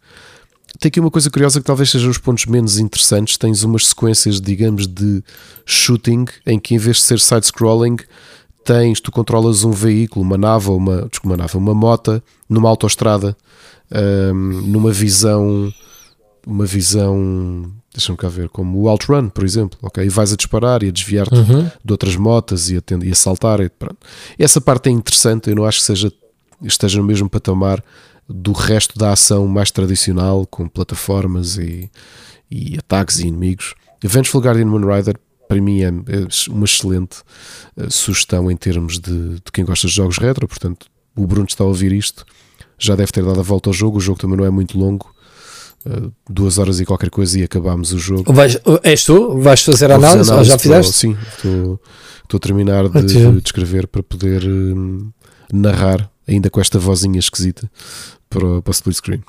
Tem 0.79 0.89
aqui 0.89 0.99
uma 0.99 1.11
coisa 1.11 1.29
curiosa 1.29 1.59
que 1.59 1.65
talvez 1.65 1.89
sejam 1.89 2.09
os 2.09 2.17
pontos 2.17 2.45
menos 2.45 2.79
interessantes. 2.79 3.37
Tens 3.37 3.63
umas 3.63 3.87
sequências, 3.87 4.41
digamos, 4.41 4.87
de 4.87 5.23
shooting 5.65 6.25
em 6.45 6.59
que 6.59 6.75
em 6.75 6.77
vez 6.77 6.97
de 6.97 7.03
ser 7.03 7.19
side-scrolling, 7.19 7.97
tens, 8.65 8.99
tu 8.99 9.11
controlas 9.11 9.63
um 9.63 9.71
veículo, 9.71 10.25
uma 10.25 10.37
nave, 10.37 10.69
uma, 10.69 11.07
desculpa, 11.07 11.35
uma 11.35 11.37
nave, 11.37 11.57
uma 11.57 11.73
moto, 11.73 12.21
numa 12.49 12.67
autoestrada, 12.67 13.37
um, 14.33 14.33
numa 14.33 14.91
visão, 14.91 15.71
uma 16.45 16.65
visão 16.65 17.71
deixa-me 17.95 18.17
cá 18.17 18.27
ver, 18.27 18.49
como 18.49 18.77
o 18.81 18.89
Outrun, 18.89 19.29
por 19.29 19.45
exemplo, 19.45 19.79
ok? 19.81 20.03
E 20.03 20.09
vais 20.09 20.33
a 20.33 20.35
disparar 20.35 20.83
e 20.83 20.89
a 20.89 20.91
desviar-te 20.91 21.33
uhum. 21.33 21.71
de 21.83 21.93
outras 21.93 22.15
motas 22.17 22.69
e 22.69 22.77
a, 22.77 22.81
e 23.03 23.11
a 23.11 23.15
saltar. 23.15 23.61
E, 23.61 23.69
pronto. 23.69 23.97
Essa 24.37 24.59
parte 24.59 24.89
é 24.89 24.91
interessante, 24.91 25.49
eu 25.49 25.55
não 25.55 25.63
acho 25.63 25.79
que 25.79 25.85
seja, 25.85 26.11
esteja 26.61 26.99
no 26.99 27.05
mesmo 27.05 27.29
patamar 27.29 27.81
do 28.27 28.51
resto 28.51 28.99
da 28.99 29.13
ação 29.13 29.47
mais 29.47 29.71
tradicional, 29.71 30.45
com 30.45 30.67
plataformas 30.67 31.57
e, 31.57 31.89
e 32.51 32.77
ataques 32.77 33.19
e 33.19 33.27
inimigos. 33.27 33.75
Vengeful 34.03 34.41
Guardian 34.41 34.65
Moonrider, 34.65 35.15
para 35.47 35.61
mim, 35.61 35.81
é, 35.81 35.87
é 35.87 36.49
uma 36.49 36.65
excelente 36.65 37.17
uh, 37.77 37.89
sugestão 37.89 38.49
em 38.49 38.57
termos 38.57 38.99
de, 38.99 39.35
de 39.35 39.51
quem 39.51 39.63
gosta 39.63 39.87
de 39.87 39.93
jogos 39.93 40.17
retro, 40.17 40.47
portanto, 40.47 40.87
o 41.15 41.25
Bruno 41.25 41.47
está 41.47 41.63
a 41.63 41.67
ouvir 41.67 41.91
isto, 41.91 42.25
já 42.77 42.95
deve 42.95 43.11
ter 43.11 43.23
dado 43.23 43.39
a 43.39 43.43
volta 43.43 43.69
ao 43.69 43.73
jogo, 43.73 43.97
o 43.97 44.01
jogo 44.01 44.19
também 44.19 44.37
não 44.37 44.45
é 44.45 44.49
muito 44.49 44.77
longo, 44.77 45.13
uh, 45.85 46.11
duas 46.29 46.57
horas 46.57 46.79
e 46.79 46.85
qualquer 46.85 47.09
coisa 47.09 47.39
e 47.39 47.43
acabámos 47.43 47.93
o 47.93 47.99
jogo. 47.99 48.31
Vais, 48.33 48.57
és 48.83 49.03
tu? 49.03 49.39
Vais 49.39 49.61
fazer 49.61 49.91
a 49.91 49.95
análise? 49.95 50.29
análise 50.29 50.49
já 50.49 50.57
fizeste? 50.57 50.93
sim, 50.93 51.17
estou, 51.35 51.79
estou 52.23 52.37
a 52.37 52.39
terminar 52.41 52.89
de, 52.89 53.03
de 53.03 53.41
escrever 53.45 53.87
para 53.87 54.03
poder 54.03 54.43
uh, 54.43 55.13
narrar, 55.53 56.09
ainda 56.27 56.49
com 56.49 56.59
esta 56.59 56.79
vozinha 56.79 57.19
esquisita, 57.19 57.69
para, 58.29 58.61
para 58.61 58.71
o 58.71 58.71
split 58.71 58.97
screen. 58.97 59.23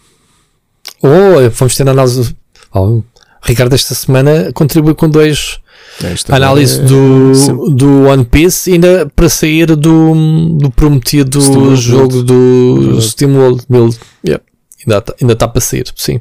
Oh, 1.03 1.51
vamos 1.51 1.77
ter 1.77 1.89
análise. 1.89 2.35
Oh, 2.73 3.03
Ricardo, 3.43 3.75
esta 3.75 3.95
semana 3.95 4.53
contribui 4.53 4.95
com 4.95 5.09
dois. 5.09 5.61
Esta 6.02 6.36
análise 6.36 6.81
é... 6.81 6.83
do, 6.84 7.70
do 7.70 8.02
One 8.02 8.25
Piece 8.25 8.73
ainda 8.73 9.10
para 9.15 9.28
sair 9.28 9.66
do, 9.66 10.57
do 10.58 10.70
prometido 10.70 11.41
Steam 11.41 11.76
jogo 11.76 12.23
do 12.23 13.00
Steam 13.00 13.36
World 13.36 13.65
Build. 13.68 13.99
Yeah. 14.25 14.44
Ainda 14.86 14.99
está, 14.99 15.15
ainda 15.20 15.33
está 15.33 15.49
para 15.49 15.60
sair, 15.60 15.86
sim. 15.97 16.20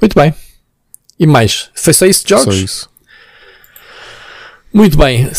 Muito 0.00 0.14
bem. 0.14 0.34
E 1.18 1.26
mais? 1.26 1.70
Foi 1.74 1.92
só 1.92 2.06
isso 2.06 2.24
jogos? 2.26 2.44
Só 2.44 2.60
isso. 2.60 2.90
Muito 4.72 4.96
bem. 4.98 5.30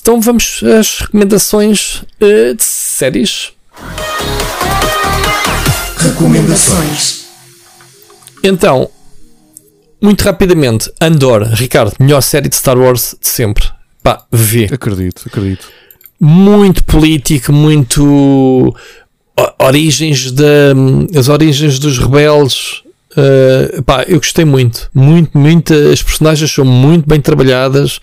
Então 0.00 0.20
vamos 0.20 0.60
às 0.62 1.00
recomendações 1.00 2.02
uh, 2.20 2.54
de 2.54 2.64
séries. 2.64 3.52
Recomendações. 5.98 7.26
Então, 8.42 8.90
muito 10.00 10.22
rapidamente, 10.22 10.90
Andor, 11.00 11.42
Ricardo, 11.54 11.94
melhor 11.98 12.20
série 12.20 12.48
de 12.48 12.56
Star 12.56 12.78
Wars 12.78 13.16
de 13.20 13.28
sempre. 13.28 13.64
Pá, 14.02 14.24
vê. 14.30 14.68
Acredito, 14.72 15.24
acredito. 15.26 15.68
Muito 16.20 16.82
político, 16.84 17.52
muito 17.52 18.74
origens 19.58 20.32
da 20.32 20.74
as 21.16 21.28
origens 21.28 21.78
dos 21.78 21.98
rebeldes 21.98 22.82
uh, 23.12 23.82
pá, 23.84 24.04
eu 24.08 24.18
gostei 24.18 24.44
muito 24.44 24.90
muito 24.94 25.36
muito 25.36 25.72
as 25.72 26.02
personagens 26.02 26.50
são 26.50 26.64
muito 26.64 27.08
bem 27.08 27.20
trabalhadas 27.20 28.00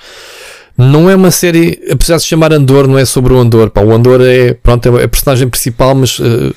não 0.77 1.09
é 1.09 1.15
uma 1.15 1.32
série 1.32 1.82
apesar 1.91 2.17
de 2.17 2.24
se 2.24 2.27
chamar 2.27 2.53
Andor 2.53 2.88
não 2.88 2.98
é 2.98 3.06
sobre 3.06 3.33
o 3.33 3.38
Andor 3.38 3.69
pá, 3.69 3.82
o 3.82 3.93
Andor 3.93 4.22
é 4.22 4.53
pronto 4.53 4.98
é 4.98 5.03
a 5.03 5.07
personagem 5.07 5.49
principal 5.49 5.95
mas 5.95 6.19
uh, 6.19 6.53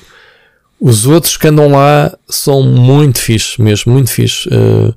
os 0.79 1.05
outros 1.05 1.35
que 1.35 1.47
andam 1.47 1.71
lá 1.71 2.15
são 2.27 2.63
muito 2.63 3.19
fixe 3.19 3.61
mesmo 3.61 3.91
muito 3.91 4.11
fixe 4.11 4.47
uh, 4.49 4.93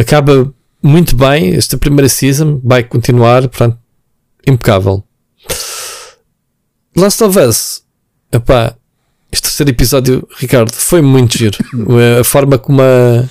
acaba 0.00 0.52
muito 0.82 1.14
bem 1.14 1.54
esta 1.54 1.76
primeira 1.76 2.08
season 2.08 2.60
vai 2.64 2.82
continuar 2.82 3.42
portanto 3.42 3.78
impecável 4.46 5.04
Last 6.96 7.22
of 7.22 7.38
Us 7.38 7.82
Epá, 8.32 8.76
este 9.32 9.42
terceiro 9.42 9.70
episódio, 9.70 10.28
Ricardo, 10.36 10.72
foi 10.72 11.02
muito 11.02 11.36
giro. 11.36 11.58
a 12.20 12.24
forma 12.24 12.58
como 12.58 12.80
a, 12.80 13.28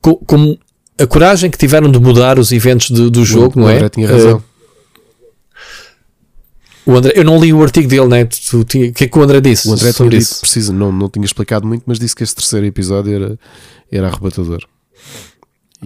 como 0.00 0.58
a 0.98 1.06
coragem 1.06 1.50
que 1.50 1.56
tiveram 1.56 1.90
de 1.90 1.98
mudar 1.98 2.38
os 2.38 2.52
eventos 2.52 2.90
do, 2.90 3.10
do 3.10 3.24
jogo, 3.24 3.58
o, 3.58 3.62
não 3.62 3.68
é? 3.68 3.76
André 3.76 3.88
tinha 3.88 4.06
razão. 4.06 4.36
Uh, 6.86 6.92
o 6.92 6.96
André, 6.96 7.14
eu 7.16 7.24
não 7.24 7.40
li 7.40 7.50
o 7.52 7.62
artigo 7.62 7.88
dele, 7.88 8.08
né? 8.08 8.28
O 8.52 8.64
que 8.64 9.04
é 9.04 9.08
que 9.08 9.18
o 9.18 9.22
André 9.22 9.40
disse? 9.40 9.68
O 9.68 9.72
André 9.72 9.90
sobre 9.90 10.18
isso? 10.18 10.40
Precisa, 10.40 10.70
não, 10.70 10.92
não 10.92 11.08
tinha 11.08 11.24
explicado 11.24 11.66
muito, 11.66 11.84
mas 11.86 11.98
disse 11.98 12.14
que 12.14 12.22
este 12.22 12.36
terceiro 12.36 12.66
episódio 12.66 13.14
era, 13.14 13.38
era 13.90 14.08
arrebatador. 14.08 14.66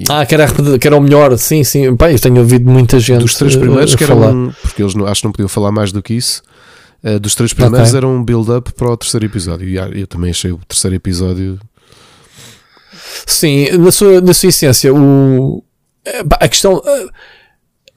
Ah, 0.08 0.24
que 0.26 0.34
era, 0.34 0.46
que 0.78 0.86
era 0.86 0.96
o 0.96 1.00
melhor, 1.00 1.36
sim, 1.38 1.64
sim. 1.64 1.84
Eu 1.84 1.96
tenho 2.20 2.38
ouvido 2.38 2.70
muita 2.70 2.98
gente. 3.00 3.20
Dos 3.20 3.34
três 3.34 3.56
primeiros, 3.56 3.94
que 3.94 4.04
porque 4.62 4.82
eles 4.82 4.94
não, 4.94 5.06
acho 5.06 5.20
que 5.20 5.26
não 5.26 5.32
podiam 5.32 5.48
falar 5.48 5.72
mais 5.72 5.92
do 5.92 6.02
que 6.02 6.14
isso. 6.14 6.42
Uh, 7.02 7.18
dos 7.18 7.34
três 7.34 7.52
primeiros 7.52 7.88
okay. 7.88 7.98
era 7.98 8.06
um 8.06 8.22
build-up 8.24 8.72
para 8.72 8.90
o 8.90 8.96
terceiro 8.96 9.24
episódio. 9.26 9.68
E 9.68 10.00
eu 10.00 10.06
também 10.06 10.30
achei 10.30 10.50
o 10.50 10.58
terceiro 10.66 10.96
episódio. 10.96 11.58
Sim, 13.26 13.70
na 13.78 13.90
sua, 13.90 14.20
na 14.20 14.34
sua 14.34 14.48
essência, 14.48 14.92
o, 14.92 15.62
a 16.30 16.48
questão. 16.48 16.82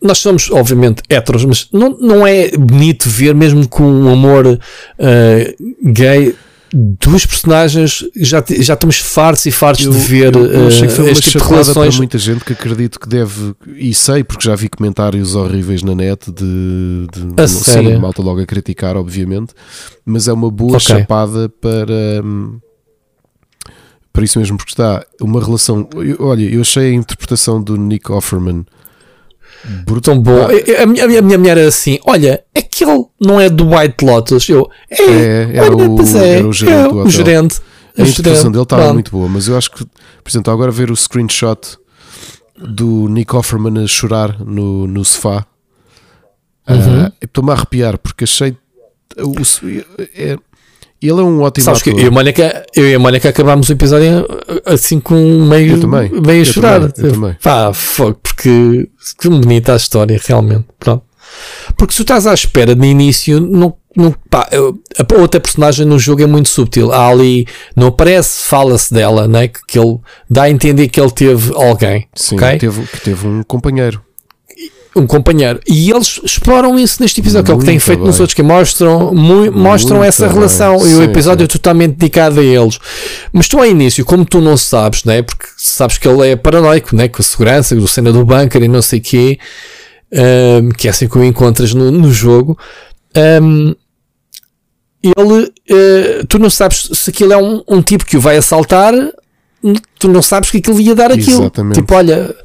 Nós 0.01 0.17
somos, 0.17 0.49
obviamente, 0.49 1.03
héteros, 1.09 1.45
mas 1.45 1.67
não, 1.71 1.95
não 1.99 2.25
é 2.25 2.49
bonito 2.57 3.07
ver, 3.07 3.35
mesmo 3.35 3.67
com 3.67 3.83
um 3.83 4.09
amor 4.09 4.47
uh, 4.47 5.91
gay, 5.91 6.35
duas 6.74 7.25
personagens 7.25 8.06
já, 8.16 8.43
já 8.59 8.74
estamos 8.74 8.98
fartos 8.98 9.45
e 9.45 9.51
fartos 9.51 9.85
eu, 9.85 9.91
de 9.91 9.98
ver 10.00 10.35
eu, 10.35 10.45
eu 10.45 10.67
achei 10.67 10.88
que 10.88 10.93
foi 10.93 11.06
uh, 11.06 11.08
uma 11.09 11.16
tipo 11.16 11.43
relações. 11.43 11.88
para 11.90 11.98
muita 11.98 12.17
gente 12.17 12.45
que 12.45 12.53
acredito 12.53 13.00
que 13.00 13.09
deve, 13.09 13.53
e 13.75 13.93
sei 13.93 14.24
porque 14.24 14.45
já 14.45 14.56
vi 14.56 14.69
comentários 14.69 15.35
horríveis 15.35 15.83
na 15.83 15.93
net 15.93 16.32
de, 16.32 17.08
de 17.11 17.41
a 17.41 17.48
sim, 17.48 17.64
sério? 17.64 18.00
malta 18.00 18.22
logo 18.22 18.40
a 18.40 18.45
criticar, 18.45 18.95
obviamente, 18.95 19.53
mas 20.06 20.27
é 20.27 20.33
uma 20.33 20.50
boa 20.50 20.77
okay. 20.77 21.00
chapada 21.00 21.50
para. 21.50 22.24
Hum, 22.24 22.59
para 24.14 24.25
isso 24.25 24.40
mesmo, 24.40 24.58
porque 24.58 24.74
está 24.74 25.06
uma 25.22 25.41
relação. 25.41 25.88
Olha, 26.19 26.43
eu 26.43 26.61
achei 26.61 26.91
a 26.91 26.93
interpretação 26.93 27.64
do 27.64 27.77
Nick 27.77 28.11
Offerman 28.11 28.66
Brutal. 29.85 30.19
Bom. 30.19 30.48
Ah. 30.48 30.83
A, 30.83 30.85
minha, 30.85 31.06
a 31.19 31.22
minha 31.22 31.38
mulher 31.38 31.57
era 31.57 31.67
assim: 31.67 31.99
olha, 32.06 32.43
aquele 32.56 33.06
não 33.19 33.40
é 33.40 33.49
do 33.49 33.75
White 33.75 34.03
Lotus. 34.03 34.49
Eu, 34.49 34.69
é, 34.90 35.03
é 35.03 35.57
era, 35.57 35.75
olha, 35.75 35.90
o, 35.90 36.17
é, 36.17 36.38
era 36.38 36.48
o 36.48 36.53
gerente. 36.53 36.73
É, 36.73 36.88
o 36.88 37.09
gerente. 37.09 37.61
A 37.98 38.01
interpretação 38.03 38.51
dele 38.51 38.64
estava 38.64 38.93
muito 38.93 39.11
boa, 39.11 39.27
mas 39.27 39.48
eu 39.48 39.57
acho 39.57 39.69
que, 39.72 39.85
por 39.85 40.30
exemplo, 40.30 40.51
agora 40.53 40.72
ver 40.72 40.90
o 40.90 40.95
screenshot 40.95 41.77
do 42.57 43.07
Nick 43.09 43.35
Offerman 43.35 43.83
a 43.83 43.88
chorar 43.88 44.40
no, 44.40 44.88
no 44.88 45.03
sofá, 45.03 45.45
uhum. 46.69 47.06
uh, 47.06 47.14
estou-me 47.22 47.51
a 47.51 47.53
arrepiar 47.53 47.98
porque 47.98 48.23
achei. 48.23 48.56
O, 49.17 49.33
é, 50.15 50.38
ele 51.01 51.19
é 51.19 51.23
um 51.23 51.41
ótimo 51.41 51.65
Sabes 51.65 51.81
ator. 51.81 51.93
Que 51.93 51.99
eu, 51.99 52.05
e 52.05 52.07
a 52.07 52.11
Mónica, 52.11 52.65
eu 52.75 52.89
e 52.89 52.95
a 52.95 52.99
Mónica 52.99 53.30
acabámos 53.30 53.69
o 53.69 53.73
episódio 53.73 54.25
assim 54.65 54.99
com 54.99 55.15
meio, 55.15 55.88
meio 55.88 56.41
a 56.41 56.45
chorar. 56.45 56.81
Eu 56.81 56.91
também, 56.91 57.09
eu 57.09 57.13
também. 57.13 57.38
Pá, 57.41 57.73
fogo, 57.73 58.19
porque 58.21 58.88
que 59.19 59.30
bonita 59.30 59.73
a 59.73 59.77
história, 59.77 60.19
realmente. 60.23 60.65
Pronto. 60.80 61.03
Porque 61.77 61.93
se 61.93 61.97
tu 61.97 62.01
estás 62.03 62.27
à 62.27 62.33
espera 62.33 62.75
de 62.75 62.85
início, 62.85 63.39
não, 63.39 63.73
não, 63.95 64.13
pá, 64.30 64.47
a 64.51 65.21
outra 65.21 65.39
personagem 65.39 65.85
no 65.85 65.97
jogo 65.97 66.21
é 66.21 66.27
muito 66.27 66.49
subtil. 66.49 66.91
Há 66.91 67.07
ali, 67.07 67.47
não 67.75 67.88
aparece, 67.88 68.43
fala-se 68.43 68.93
dela, 68.93 69.27
né? 69.27 69.47
que, 69.47 69.59
que 69.67 69.80
ele 69.80 69.97
dá 70.30 70.43
a 70.43 70.49
entender 70.49 70.88
que 70.88 70.99
ele 70.99 71.11
teve 71.11 71.53
alguém. 71.55 72.07
Sim, 72.13 72.35
okay? 72.35 72.57
teve, 72.57 72.85
que 72.85 73.01
teve 73.01 73.27
um 73.27 73.43
companheiro 73.43 74.01
um 74.95 75.07
companheiro. 75.07 75.59
E 75.67 75.89
eles 75.89 76.19
exploram 76.23 76.77
isso 76.77 77.01
neste 77.01 77.21
episódio, 77.21 77.45
que 77.45 77.51
é 77.51 77.55
o 77.55 77.59
que 77.59 77.65
têm 77.65 77.79
feito 77.79 77.99
bem. 77.99 78.07
nos 78.07 78.19
outros, 78.19 78.33
que 78.33 78.43
mostram, 78.43 79.13
mu 79.13 79.51
mostram 79.51 80.03
essa 80.03 80.25
bem. 80.25 80.35
relação. 80.35 80.79
Sim, 80.79 80.91
e 80.91 80.95
o 80.95 81.03
episódio 81.03 81.39
sim. 81.41 81.45
é 81.45 81.47
totalmente 81.47 81.95
dedicado 81.95 82.39
a 82.39 82.43
eles. 82.43 82.79
Mas 83.31 83.47
tu, 83.47 83.57
ao 83.57 83.65
início, 83.65 84.03
como 84.03 84.25
tu 84.25 84.41
não 84.41 84.57
sabes, 84.57 85.03
né? 85.03 85.21
porque 85.21 85.45
sabes 85.57 85.97
que 85.97 86.07
ele 86.07 86.29
é 86.29 86.35
paranoico, 86.35 86.95
né? 86.95 87.07
com 87.07 87.21
a 87.21 87.25
segurança, 87.25 87.75
do 87.75 87.87
cena 87.87 88.11
do 88.11 88.25
bunker 88.25 88.61
e 88.61 88.67
não 88.67 88.81
sei 88.81 88.99
o 88.99 89.01
quê, 89.01 89.39
um, 90.11 90.69
que 90.69 90.87
é 90.87 90.91
assim 90.91 91.07
que 91.07 91.17
o 91.17 91.23
encontras 91.23 91.73
no, 91.73 91.89
no 91.89 92.11
jogo. 92.11 92.57
Um, 93.15 93.73
ele, 95.03 95.43
uh, 95.43 96.25
tu 96.27 96.37
não 96.37 96.49
sabes 96.49 96.89
se 96.93 97.09
aquilo 97.09 97.33
é 97.33 97.37
um, 97.37 97.63
um 97.67 97.81
tipo 97.81 98.05
que 98.05 98.17
o 98.17 98.21
vai 98.21 98.37
assaltar, 98.37 98.93
tu 99.97 100.07
não 100.07 100.21
sabes 100.21 100.51
que 100.51 100.57
aquilo 100.57 100.79
ia 100.79 100.93
dar 100.93 101.11
aquilo. 101.11 101.41
Exatamente. 101.41 101.75
Tipo, 101.75 101.95
olha, 101.95 102.35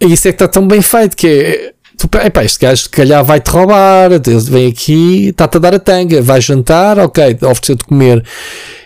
isso 0.00 0.28
é 0.28 0.32
que 0.32 0.36
está 0.36 0.48
tão 0.48 0.66
bem 0.66 0.82
feito 0.82 1.16
que 1.16 1.26
é 1.26 1.74
tu, 1.96 2.08
epá, 2.18 2.44
este 2.44 2.58
gajo 2.58 2.82
se 2.82 2.88
calhar 2.88 3.24
vai-te 3.24 3.50
roubar, 3.50 4.12
ele 4.12 4.40
vem 4.40 4.68
aqui, 4.68 5.28
está-te 5.28 5.56
a 5.56 5.60
dar 5.60 5.74
a 5.74 5.78
tanga, 5.78 6.20
vai 6.20 6.40
jantar, 6.40 6.98
ok, 6.98 7.38
ofereceu-te 7.42 7.84
comer. 7.84 8.24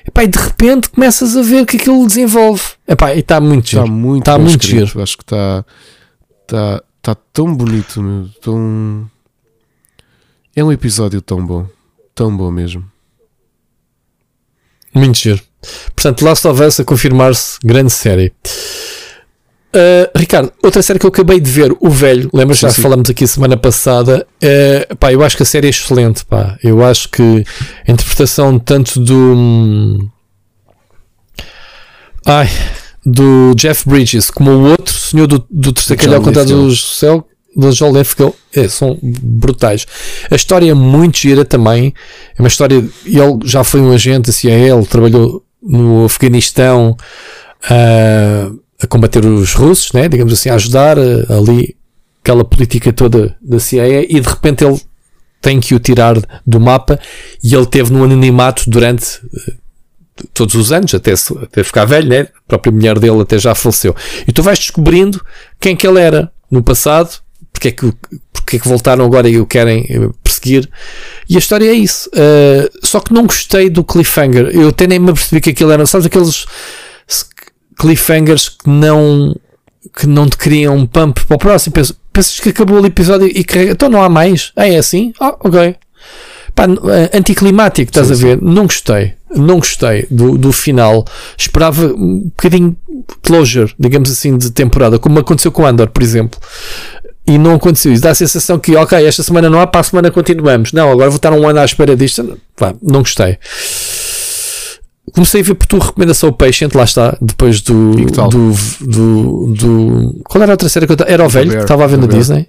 Epá, 0.06 0.24
e 0.24 0.26
de 0.26 0.38
repente 0.38 0.88
começas 0.88 1.36
a 1.36 1.42
ver 1.42 1.66
que 1.66 1.76
aquilo 1.76 2.06
desenvolve. 2.06 2.62
Epá, 2.86 3.14
e 3.14 3.20
está 3.20 3.40
muito 3.40 3.68
giro. 3.68 3.82
Está 3.82 3.92
muito, 3.92 4.22
está 4.22 4.38
muito 4.38 4.66
giro. 4.66 5.02
Acho 5.02 5.16
que 5.16 5.22
está, 5.22 5.64
está, 6.42 6.82
está 6.96 7.14
tão 7.32 7.54
bonito, 7.54 8.02
meu, 8.02 8.28
tão... 8.40 9.10
É 10.56 10.64
um 10.64 10.72
episódio 10.72 11.20
tão 11.20 11.44
bom. 11.44 11.66
Tão 12.14 12.36
bom 12.36 12.50
mesmo. 12.50 12.84
Muito 14.94 15.18
giro. 15.18 15.40
Portanto, 15.94 16.24
Last 16.24 16.48
of 16.48 16.62
Us 16.62 16.80
a 16.80 16.84
confirmar-se 16.84 17.58
grande 17.62 17.90
série. 17.90 18.32
Uh, 19.74 20.18
Ricardo, 20.18 20.50
outra 20.62 20.80
série 20.80 20.98
que 20.98 21.04
eu 21.04 21.10
acabei 21.10 21.38
de 21.38 21.50
ver, 21.50 21.76
O 21.78 21.90
Velho, 21.90 22.30
lembras? 22.32 22.58
Já 22.58 22.70
sim. 22.70 22.80
falamos 22.80 23.10
aqui 23.10 23.26
semana 23.26 23.56
passada. 23.56 24.26
Uh, 24.42 24.96
pá, 24.96 25.12
eu 25.12 25.22
acho 25.22 25.36
que 25.36 25.42
a 25.42 25.46
série 25.46 25.66
é 25.66 25.70
excelente. 25.70 26.24
Pá. 26.24 26.58
Eu 26.62 26.84
acho 26.84 27.08
que 27.10 27.44
a 27.86 27.92
interpretação 27.92 28.58
tanto 28.58 28.98
do. 28.98 30.10
Ai, 32.24 32.48
do 33.04 33.54
Jeff 33.56 33.88
Bridges 33.88 34.30
como 34.30 34.50
o 34.50 34.70
outro 34.70 34.94
senhor 34.94 35.26
do, 35.26 35.44
do 35.50 35.72
terceiro 35.72 36.02
calhau 36.02 36.20
contado 36.20 36.46
do 36.48 36.76
céu 36.76 37.26
do 37.58 37.68
Lithgow 37.68 38.34
é, 38.54 38.68
são 38.68 38.96
brutais. 39.02 39.86
A 40.30 40.34
história 40.36 40.70
é 40.70 40.74
muito 40.74 41.18
gira 41.18 41.44
também. 41.44 41.92
É 42.36 42.40
uma 42.40 42.48
história. 42.48 42.76
Ele 43.04 43.38
já 43.44 43.64
foi 43.64 43.80
um 43.80 43.90
agente 43.90 44.28
da 44.28 44.32
CIA, 44.32 44.74
ele 44.74 44.86
trabalhou 44.86 45.44
no 45.60 46.04
Afeganistão. 46.04 46.96
Uh, 47.64 48.60
a 48.82 48.86
combater 48.86 49.24
os 49.24 49.54
russos, 49.54 49.92
né? 49.92 50.08
digamos 50.08 50.32
assim, 50.32 50.50
a 50.50 50.54
ajudar 50.54 50.98
uh, 50.98 51.32
ali 51.32 51.76
aquela 52.22 52.44
política 52.44 52.92
toda 52.92 53.36
da 53.40 53.58
CIA 53.58 54.02
e 54.02 54.20
de 54.20 54.28
repente 54.28 54.64
ele 54.64 54.80
tem 55.40 55.60
que 55.60 55.74
o 55.74 55.78
tirar 55.78 56.16
do 56.46 56.60
mapa 56.60 56.98
e 57.42 57.54
ele 57.54 57.66
teve 57.66 57.92
no 57.92 58.04
anonimato 58.04 58.68
durante 58.68 59.18
uh, 59.24 59.52
todos 60.34 60.54
os 60.54 60.72
anos, 60.72 60.94
até, 60.94 61.12
até 61.42 61.62
ficar 61.62 61.84
velho, 61.84 62.08
né? 62.08 62.20
a 62.20 62.48
própria 62.48 62.72
mulher 62.72 62.98
dele 62.98 63.20
até 63.20 63.38
já 63.38 63.54
faleceu. 63.54 63.94
E 64.26 64.32
tu 64.32 64.42
vais 64.42 64.58
descobrindo 64.58 65.24
quem 65.60 65.76
que 65.76 65.86
ele 65.86 66.00
era 66.00 66.30
no 66.50 66.62
passado, 66.62 67.18
porque 67.52 67.68
é 67.68 67.70
que, 67.72 67.92
porque 68.32 68.56
é 68.56 68.58
que 68.58 68.68
voltaram 68.68 69.04
agora 69.04 69.28
e 69.28 69.38
o 69.38 69.46
querem 69.46 69.86
eh, 69.88 70.08
perseguir. 70.22 70.68
E 71.28 71.36
a 71.36 71.38
história 71.38 71.68
é 71.68 71.72
isso. 71.72 72.08
Uh, 72.10 72.86
só 72.86 73.00
que 73.00 73.12
não 73.12 73.26
gostei 73.26 73.68
do 73.68 73.84
cliffhanger. 73.84 74.48
Eu 74.52 74.68
até 74.68 74.86
nem 74.86 74.98
me 74.98 75.10
apercebi 75.10 75.40
que 75.40 75.50
aquilo 75.50 75.70
era, 75.70 75.84
sabes, 75.86 76.06
aqueles 76.06 76.46
cliffhangers 77.78 78.48
que 78.48 78.68
não 78.68 79.34
que 79.96 80.06
não 80.06 80.28
te 80.28 80.36
criam 80.36 80.76
um 80.76 80.86
pump 80.86 81.24
para 81.24 81.36
o 81.36 81.38
próximo. 81.38 81.72
Pensas, 81.72 81.96
pensas 82.12 82.40
que 82.40 82.50
acabou 82.50 82.80
o 82.80 82.86
episódio 82.86 83.26
e 83.26 83.44
carrega. 83.44 83.72
Então 83.72 83.88
não 83.88 84.02
há 84.02 84.08
mais. 84.08 84.52
Ah, 84.54 84.68
é 84.68 84.76
assim? 84.76 85.12
Ah, 85.20 85.36
ok. 85.40 85.76
Pá, 86.54 86.64
eh, 86.64 87.16
anticlimático, 87.16 87.90
estás 87.90 88.08
sim, 88.08 88.12
a 88.12 88.16
ver? 88.16 88.38
Sim. 88.38 88.44
Não 88.44 88.64
gostei. 88.64 89.14
Não 89.34 89.56
gostei 89.56 90.06
do, 90.10 90.36
do 90.36 90.52
final. 90.52 91.04
Esperava 91.36 91.86
um 91.86 92.24
bocadinho 92.24 92.76
closure, 93.22 93.72
digamos 93.78 94.10
assim, 94.10 94.36
de 94.36 94.50
temporada, 94.50 94.98
como 94.98 95.18
aconteceu 95.18 95.52
com 95.52 95.62
o 95.62 95.66
Andor, 95.66 95.88
por 95.88 96.02
exemplo. 96.02 96.40
E 97.26 97.38
não 97.38 97.54
aconteceu 97.54 97.92
isso. 97.92 98.02
Dá 98.02 98.10
a 98.10 98.14
sensação 98.14 98.58
que, 98.58 98.74
ok, 98.74 99.06
esta 99.06 99.22
semana 99.22 99.48
não 99.48 99.60
há, 99.60 99.66
para 99.66 99.80
a 99.80 99.84
semana 99.84 100.10
continuamos. 100.10 100.72
Não, 100.72 100.90
agora 100.90 101.10
vou 101.10 101.16
estar 101.16 101.32
um 101.32 101.46
ano 101.46 101.60
à 101.60 101.64
espera 101.64 101.94
disto. 101.94 102.38
Pá, 102.56 102.74
não 102.82 103.00
gostei 103.00 103.38
comecei 105.10 105.40
a 105.40 105.44
ver 105.44 105.54
por 105.54 105.66
tua 105.66 105.84
recomendação 105.84 106.28
o 106.28 106.32
Patient, 106.32 106.74
lá 106.74 106.84
está, 106.84 107.16
depois 107.20 107.60
do. 107.60 107.92
Do, 107.92 108.52
do, 108.80 109.54
do, 109.54 110.22
Qual 110.24 110.42
era 110.42 110.52
a 110.52 110.54
outra 110.54 110.68
série 110.68 110.86
que 110.86 110.92
eu 110.92 110.96
Era 111.06 111.24
o 111.24 111.28
velho, 111.28 111.50
que 111.50 111.58
estava 111.58 111.84
a 111.84 111.86
ver 111.86 111.98
na 111.98 112.06
Disney. 112.06 112.48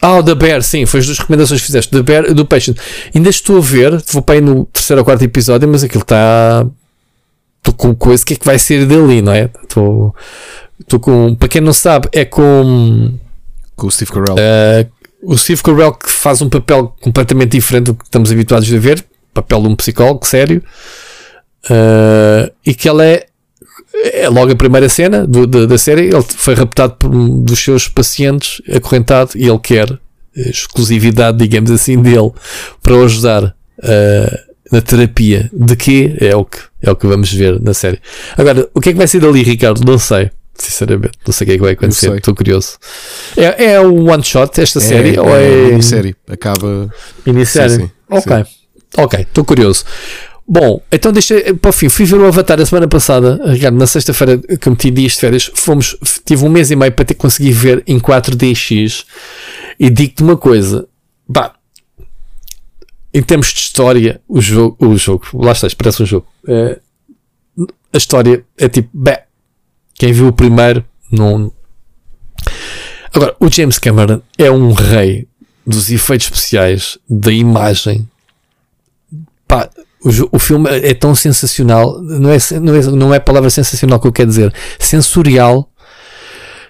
Ah, 0.00 0.18
o 0.18 0.22
The 0.22 0.34
Bear, 0.34 0.62
sim, 0.62 0.84
foi 0.84 0.98
as 0.98 1.06
duas 1.06 1.18
recomendações 1.20 1.60
que 1.60 1.66
fizeste, 1.66 1.92
The 1.92 2.02
Bear 2.02 2.34
do 2.34 2.44
Patient. 2.44 2.76
Ainda 3.14 3.30
estou 3.30 3.58
a 3.58 3.60
ver, 3.60 4.02
vou 4.10 4.20
para 4.20 4.34
aí 4.34 4.40
no 4.40 4.66
terceiro 4.66 5.00
ou 5.00 5.04
quarto 5.04 5.22
episódio, 5.22 5.68
mas 5.68 5.84
aquilo 5.84 6.02
está. 6.02 6.66
Estou 7.58 7.72
com 7.72 7.94
coisa, 7.94 8.20
o 8.20 8.26
que 8.26 8.34
é 8.34 8.36
que 8.36 8.44
vai 8.44 8.58
ser 8.58 8.84
dali, 8.84 9.22
não 9.22 9.32
é? 9.32 9.48
Estou. 9.62 10.12
Estou 10.80 10.98
com. 10.98 11.36
Para 11.36 11.48
quem 11.48 11.60
não 11.60 11.72
sabe, 11.72 12.08
é 12.10 12.24
com. 12.24 13.12
Com 13.76 13.86
o 13.86 13.90
Steve 13.92 14.10
Carell. 14.10 14.34
Uh, 14.34 14.90
o 15.22 15.38
Steve 15.38 15.62
Carell 15.62 15.92
que 15.92 16.10
faz 16.10 16.42
um 16.42 16.48
papel 16.48 16.92
completamente 17.00 17.52
diferente 17.52 17.84
do 17.84 17.94
que 17.94 18.04
estamos 18.04 18.32
habituados 18.32 18.72
a 18.74 18.78
ver, 18.78 19.04
papel 19.32 19.62
de 19.62 19.68
um 19.68 19.76
psicólogo 19.76 20.26
sério. 20.26 20.60
Uh, 21.66 22.50
e 22.66 22.74
que 22.74 22.88
ele 22.88 23.04
é, 23.04 23.26
é 23.94 24.28
logo 24.28 24.52
a 24.52 24.56
primeira 24.56 24.88
cena 24.88 25.26
do, 25.26 25.46
da, 25.46 25.66
da 25.66 25.78
série. 25.78 26.06
Ele 26.06 26.22
foi 26.22 26.54
raptado 26.54 26.94
por 26.94 27.14
um 27.14 27.42
dos 27.42 27.58
seus 27.58 27.88
pacientes, 27.88 28.60
acorrentado, 28.74 29.32
e 29.36 29.48
ele 29.48 29.58
quer 29.58 29.98
exclusividade, 30.34 31.38
digamos 31.38 31.70
assim, 31.70 32.00
dele 32.00 32.30
para 32.82 32.94
o 32.94 33.04
ajudar 33.04 33.44
uh, 33.44 34.38
na 34.70 34.80
terapia. 34.80 35.50
De 35.52 35.76
quê? 35.76 36.16
É 36.20 36.34
o 36.34 36.44
que, 36.44 36.58
é 36.82 36.90
o 36.90 36.96
que 36.96 37.06
vamos 37.06 37.32
ver 37.32 37.60
na 37.60 37.74
série. 37.74 38.00
Agora, 38.36 38.68
o 38.74 38.80
que 38.80 38.90
é 38.90 38.92
que 38.92 38.98
vai 38.98 39.06
ser 39.06 39.20
dali, 39.20 39.42
Ricardo? 39.42 39.84
Não 39.84 39.98
sei. 39.98 40.30
Sinceramente, 40.54 41.18
não 41.26 41.32
sei 41.32 41.44
o 41.44 41.46
que 41.46 41.52
é 41.52 41.56
que 41.56 41.62
vai 41.62 41.72
acontecer. 41.72 42.14
Estou 42.14 42.34
curioso. 42.34 42.76
É, 43.36 43.72
é 43.72 43.80
o 43.80 44.10
one 44.10 44.22
shot 44.22 44.60
esta 44.60 44.78
é, 44.78 44.82
série? 44.82 45.16
É, 45.16 45.20
ou 45.20 45.34
é, 45.34 45.44
é 45.44 45.70
minissérie. 45.70 46.14
Acaba. 46.28 46.92
Minissérie? 47.26 47.76
Sim, 47.76 47.82
sim, 47.86 47.90
ok. 48.08 48.36
Sim. 48.36 48.50
Ok, 48.98 49.20
estou 49.20 49.44
curioso. 49.44 49.84
Bom, 50.54 50.82
então 50.92 51.10
deixa 51.10 51.54
para 51.54 51.70
o 51.70 51.72
fim. 51.72 51.88
Fui 51.88 52.04
ver 52.04 52.16
o 52.16 52.26
Avatar 52.26 52.60
a 52.60 52.66
semana 52.66 52.86
passada, 52.86 53.40
Ricardo, 53.50 53.78
na 53.78 53.86
sexta-feira 53.86 54.36
que 54.36 54.68
meti 54.68 54.90
dias 54.90 55.12
de 55.12 55.20
férias. 55.20 55.50
Fomos, 55.54 55.96
tive 56.26 56.44
um 56.44 56.50
mês 56.50 56.70
e 56.70 56.76
meio 56.76 56.92
para 56.92 57.06
ter 57.06 57.14
conseguido 57.14 57.58
ver 57.58 57.82
em 57.86 57.98
4DX. 57.98 59.06
E 59.80 59.88
digo-te 59.88 60.22
uma 60.22 60.36
coisa, 60.36 60.86
pá, 61.32 61.54
em 63.14 63.22
termos 63.22 63.46
de 63.46 63.60
história, 63.60 64.20
o 64.28 64.42
jogo, 64.42 64.76
o 64.78 64.94
jogo, 64.94 65.24
lá 65.32 65.52
está, 65.52 65.66
parece 65.74 66.02
um 66.02 66.06
jogo. 66.06 66.26
É, 66.46 66.78
a 67.90 67.96
história 67.96 68.44
é 68.58 68.68
tipo, 68.68 68.90
bem, 68.92 69.16
quem 69.94 70.12
viu 70.12 70.28
o 70.28 70.34
primeiro, 70.34 70.84
não. 71.10 71.50
Agora, 73.10 73.34
o 73.40 73.50
James 73.50 73.78
Cameron 73.78 74.20
é 74.36 74.50
um 74.50 74.74
rei 74.74 75.26
dos 75.66 75.90
efeitos 75.90 76.26
especiais, 76.26 76.98
da 77.08 77.32
imagem. 77.32 78.06
Pá, 79.48 79.70
o, 80.04 80.36
o 80.36 80.38
filme 80.38 80.68
é 80.70 80.94
tão 80.94 81.14
sensacional, 81.14 82.00
não 82.02 82.30
é, 82.30 82.38
não, 82.60 82.74
é, 82.74 82.82
não 82.82 83.14
é 83.14 83.16
a 83.16 83.20
palavra 83.20 83.50
sensacional 83.50 84.00
que 84.00 84.06
eu 84.06 84.12
quero 84.12 84.28
dizer, 84.28 84.52
sensorial. 84.78 85.68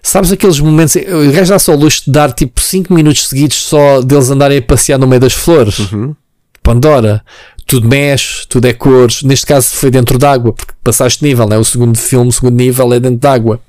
Sabes 0.02 0.33
aqueles 0.33 0.59
momentos, 0.59 0.97
o 0.97 1.33
gajo 1.33 1.51
dá 1.51 1.59
só 1.59 1.75
o 1.75 1.78
luxo 1.78 2.05
de 2.07 2.12
dar 2.12 2.33
tipo 2.33 2.61
5 2.61 2.93
minutos 2.93 3.28
seguidos 3.28 3.57
só 3.57 4.01
deles 4.01 4.31
andarem 4.31 4.59
a 4.59 4.62
passear 4.62 4.99
no 4.99 5.07
meio 5.07 5.20
das 5.20 5.33
flores. 5.33 5.78
Uhum. 5.78 6.15
Pandora, 6.61 7.23
tudo 7.67 7.89
mexe, 7.89 8.47
tudo 8.49 8.67
é 8.67 8.73
cores. 8.73 9.23
Neste 9.23 9.47
caso 9.47 9.69
foi 9.75 9.91
dentro 9.91 10.19
d'água, 10.19 10.52
porque 10.52 10.73
passaste 10.83 11.25
nível, 11.25 11.49
né? 11.49 11.57
o 11.57 11.65
segundo 11.65 11.97
filme, 11.97 12.28
o 12.28 12.33
segundo 12.33 12.57
nível 12.57 12.93
é 12.93 13.01
dentro 13.01 13.19
d'água. 13.19 13.61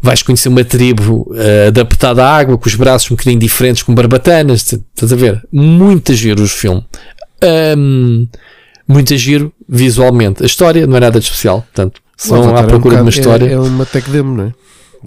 Vais 0.00 0.22
conhecer 0.22 0.48
uma 0.48 0.64
tribo 0.64 1.26
uh, 1.30 1.68
adaptada 1.68 2.24
à 2.24 2.36
água, 2.36 2.58
com 2.58 2.68
os 2.68 2.74
braços 2.74 3.10
um 3.10 3.14
bocadinho 3.14 3.40
diferentes, 3.40 3.82
com 3.82 3.94
barbatanas. 3.94 4.60
Estás 4.60 5.12
a 5.12 5.16
ver? 5.16 5.42
Muito 5.52 6.14
giro 6.14 6.42
o 6.42 6.48
filme. 6.48 6.84
Um, 7.76 8.26
muito 8.86 9.16
giro 9.16 9.52
visualmente. 9.68 10.42
A 10.42 10.46
história 10.46 10.86
não 10.86 10.96
é 10.96 11.00
nada 11.00 11.18
de 11.18 11.24
especial, 11.26 11.62
portanto, 11.62 12.00
são 12.16 12.56
à 12.56 12.62
procura 12.62 12.96
é 12.96 12.98
um 12.98 13.00
de 13.00 13.04
uma 13.04 13.10
história. 13.10 13.46
É, 13.46 13.52
é 13.52 13.58
uma 13.58 13.84
tech 13.84 14.10
demo, 14.10 14.36
não 14.36 14.44
é? 14.44 14.52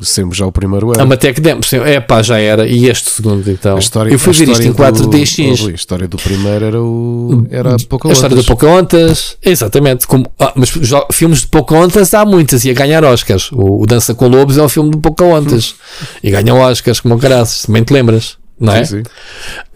Sempre 0.01 0.37
já 0.37 0.45
o 0.45 0.51
primeiro 0.51 0.93
era. 0.93 1.01
É 1.01 1.03
uma 1.03 1.17
tech 1.17 1.41
demo, 1.41 1.63
sim, 1.63 1.77
é 1.77 1.99
pá, 1.99 2.21
já 2.21 2.39
era. 2.39 2.65
E 2.65 2.87
este 2.87 3.09
segundo, 3.09 3.49
então. 3.49 3.75
A 3.75 3.79
história, 3.79 4.11
eu 4.11 4.19
fui 4.19 4.33
ver 4.33 4.47
isto 4.47 4.65
em 4.65 4.71
4DX. 4.71 5.69
a 5.69 5.73
história 5.73 6.07
do 6.07 6.17
primeiro 6.17 6.63
era 6.63 6.81
o. 6.81 7.45
Era 7.49 7.73
A 7.73 7.75
história 8.11 8.35
do 8.35 8.43
Pocahontas, 8.43 9.37
exatamente. 9.43 10.07
Como, 10.07 10.31
ah, 10.39 10.53
mas 10.55 10.69
já, 10.69 11.05
filmes 11.11 11.41
de 11.41 11.47
Pocahontas 11.47 12.13
há 12.13 12.23
muitas 12.23 12.63
e 12.63 12.69
a 12.69 12.73
ganhar 12.73 13.03
Oscars. 13.03 13.51
O, 13.51 13.81
o 13.81 13.85
Dança 13.85 14.13
com 14.13 14.27
Lobos 14.27 14.57
é 14.57 14.63
um 14.63 14.69
filme 14.69 14.91
de 14.91 14.97
Pocahontas. 14.97 15.75
Hum. 16.01 16.05
E 16.23 16.31
ganham 16.31 16.59
Oscars, 16.59 16.99
como 17.01 17.17
graças, 17.17 17.63
também 17.63 17.83
te 17.83 17.91
lembras 17.91 18.38
não 18.59 18.73
é? 18.73 18.83
Sim, 18.83 19.03
sim. 19.03 19.09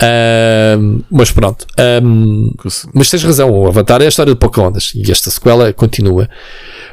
Uh, 0.02 1.03
mas 1.10 1.32
pronto. 1.32 1.66
Um, 2.03 2.52
mas 2.94 3.10
tens 3.10 3.24
razão, 3.24 3.50
o 3.50 3.68
Avatar 3.68 4.02
é 4.02 4.06
a 4.06 4.10
história 4.10 4.34
de 4.34 4.40
Pocahontas 4.40 4.92
e 4.94 5.10
esta 5.10 5.32
sequela 5.32 5.72
continua. 5.72 6.30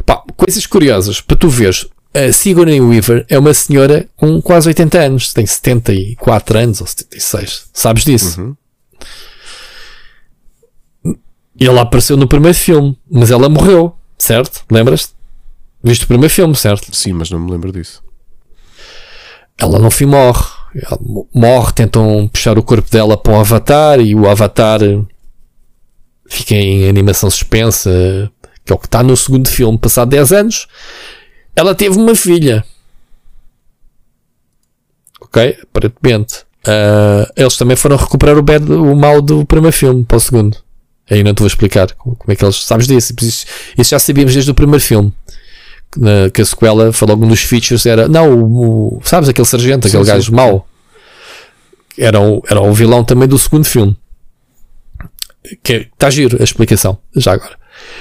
Pá, 0.07 0.23
coisas 0.37 0.65
curiosas 0.67 1.21
para 1.21 1.37
tu 1.37 1.49
veres. 1.49 1.87
A 2.13 2.33
Sigourney 2.33 2.81
Weaver 2.81 3.25
é 3.29 3.39
uma 3.39 3.55
senhora 3.55 4.09
com 4.17 4.43
quase 4.43 4.69
80 4.69 4.99
anos, 4.99 5.33
tem 5.33 5.47
74 5.47 6.59
anos 6.59 6.81
ou 6.81 6.87
76. 6.87 7.67
Sabes 7.73 8.05
disso? 8.05 8.41
Uhum. 8.41 8.57
E 11.59 11.67
ela 11.67 11.83
apareceu 11.83 12.17
no 12.17 12.27
primeiro 12.27 12.57
filme, 12.57 12.99
mas 13.09 13.31
ela 13.31 13.49
morreu, 13.49 13.95
certo? 14.19 14.65
Lembras-te? 14.71 15.13
Viste 15.85 16.05
o 16.05 16.09
primeiro 16.09 16.33
filme, 16.33 16.55
certo? 16.57 16.95
Sim, 16.95 17.13
mas 17.13 17.31
não 17.31 17.39
me 17.39 17.51
lembro 17.51 17.71
disso. 17.71 18.03
Ela 19.57 19.79
no 19.79 19.91
fim 19.91 20.07
morre 20.07 20.60
ela 20.75 20.99
morre, 21.35 21.73
tentam 21.73 22.29
puxar 22.29 22.59
o 22.59 22.63
corpo 22.63 22.91
dela 22.91 23.17
para 23.17 23.33
um 23.33 23.41
avatar 23.41 24.01
e 24.01 24.15
o 24.15 24.29
avatar 24.29 24.81
fica 26.29 26.55
em 26.55 26.89
animação 26.89 27.29
suspensa, 27.31 27.91
que 28.65 28.73
é 28.73 28.75
o 28.75 28.79
que 28.79 28.87
está 28.87 29.03
no 29.03 29.17
segundo 29.17 29.49
filme, 29.49 29.77
passado 29.77 30.11
10 30.11 30.33
anos. 30.33 30.69
Ela 31.57 31.75
teve 31.75 31.97
uma 31.97 32.15
filha. 32.15 32.65
Ok? 35.21 35.59
Aparentemente. 35.63 36.45
Uh, 36.61 37.27
eles 37.37 37.57
também 37.57 37.77
foram 37.77 37.97
recuperar 37.97 38.37
o, 38.39 38.43
bad, 38.43 38.71
o 38.71 38.95
mal 38.95 39.21
do 39.21 39.45
primeiro 39.45 39.77
filme 39.77 40.05
para 40.05 40.19
o 40.19 40.21
segundo. 40.21 40.57
Aí 41.11 41.25
não 41.25 41.35
te 41.35 41.41
vou 41.41 41.49
explicar 41.49 41.93
como, 41.95 42.15
como 42.15 42.33
é 42.33 42.37
que 42.37 42.45
eles. 42.45 42.63
Sabes 42.63 42.87
disso? 42.87 43.13
Isso, 43.21 43.47
isso 43.77 43.91
já 43.91 43.99
sabíamos 43.99 44.33
desde 44.33 44.51
o 44.51 44.55
primeiro 44.55 44.83
filme 44.83 45.13
na, 45.97 46.31
que 46.31 46.41
a 46.41 46.45
sequela 46.45 46.93
falou 46.93 47.17
um 47.17 47.29
dos 47.29 47.43
features 47.43 47.87
era 47.87 48.09
não, 48.09 48.33
o, 48.33 48.99
o 48.99 49.01
sabes 49.03 49.29
aquele 49.29 49.47
sargento, 49.47 49.89
aquele 49.89 50.05
sim, 50.05 50.11
gajo 50.11 50.31
sim. 50.31 50.37
mau? 50.37 50.67
Era 51.99 52.21
o, 52.21 52.43
era 52.49 52.61
o 52.61 52.73
vilão 52.73 53.05
também 53.05 53.29
do 53.29 53.39
segundo 53.39 53.65
filme. 53.65 53.97
Que 55.63 55.89
está 55.93 56.09
é, 56.09 56.11
giro 56.11 56.37
a 56.41 56.45
explicação 56.45 56.99
já 57.17 57.33
agora. 57.33 57.59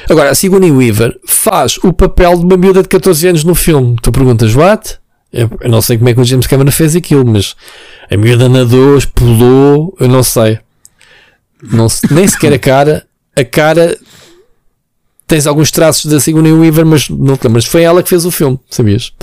Agora 0.09 0.30
a 0.30 0.35
Sigourney 0.35 0.72
Weaver 0.72 1.19
faz 1.26 1.77
o 1.84 1.92
papel 1.93 2.38
de 2.38 2.45
uma 2.45 2.58
miúda 2.58 2.82
de 2.82 2.88
14 2.90 3.27
anos 3.27 3.43
no 3.43 3.56
filme. 3.56 3.95
Tu 4.01 4.11
perguntas 4.11 4.53
what? 4.56 4.98
Eu, 5.32 5.50
eu 5.61 5.69
não 5.69 5.82
sei 5.82 5.98
como 5.98 6.09
é 6.09 6.14
que 6.14 6.19
o 6.19 6.26
James 6.26 6.48
Cameron 6.48 6.72
fez 6.72 6.95
aquilo 6.95 7.26
mas 7.26 7.56
a 8.09 8.18
miúda 8.18 8.50
nadou, 8.50 9.00
pulou 9.14 9.95
eu 10.00 10.08
não 10.08 10.24
sei. 10.24 10.59
Não, 11.61 11.88
nem 12.11 12.27
sequer 12.27 12.53
a 12.53 12.59
cara 12.59 13.06
a 13.35 13.43
cara 13.43 13.98
tens 15.30 15.45
alguns 15.45 15.72
traços 15.72 16.11
da 16.11 16.19
Sigourney 16.19 16.51
Weaver, 16.51 16.85
mas 16.85 17.08
não 17.08 17.38
te 17.38 17.45
lembras. 17.45 17.66
Foi 17.66 17.83
ela 17.83 18.01
que 18.01 18.09
fez 18.09 18.25
o 18.25 18.32
filme, 18.32 18.59
sabias? 18.67 19.14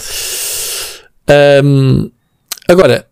Um, 1.64 2.08
agora, 2.68 3.06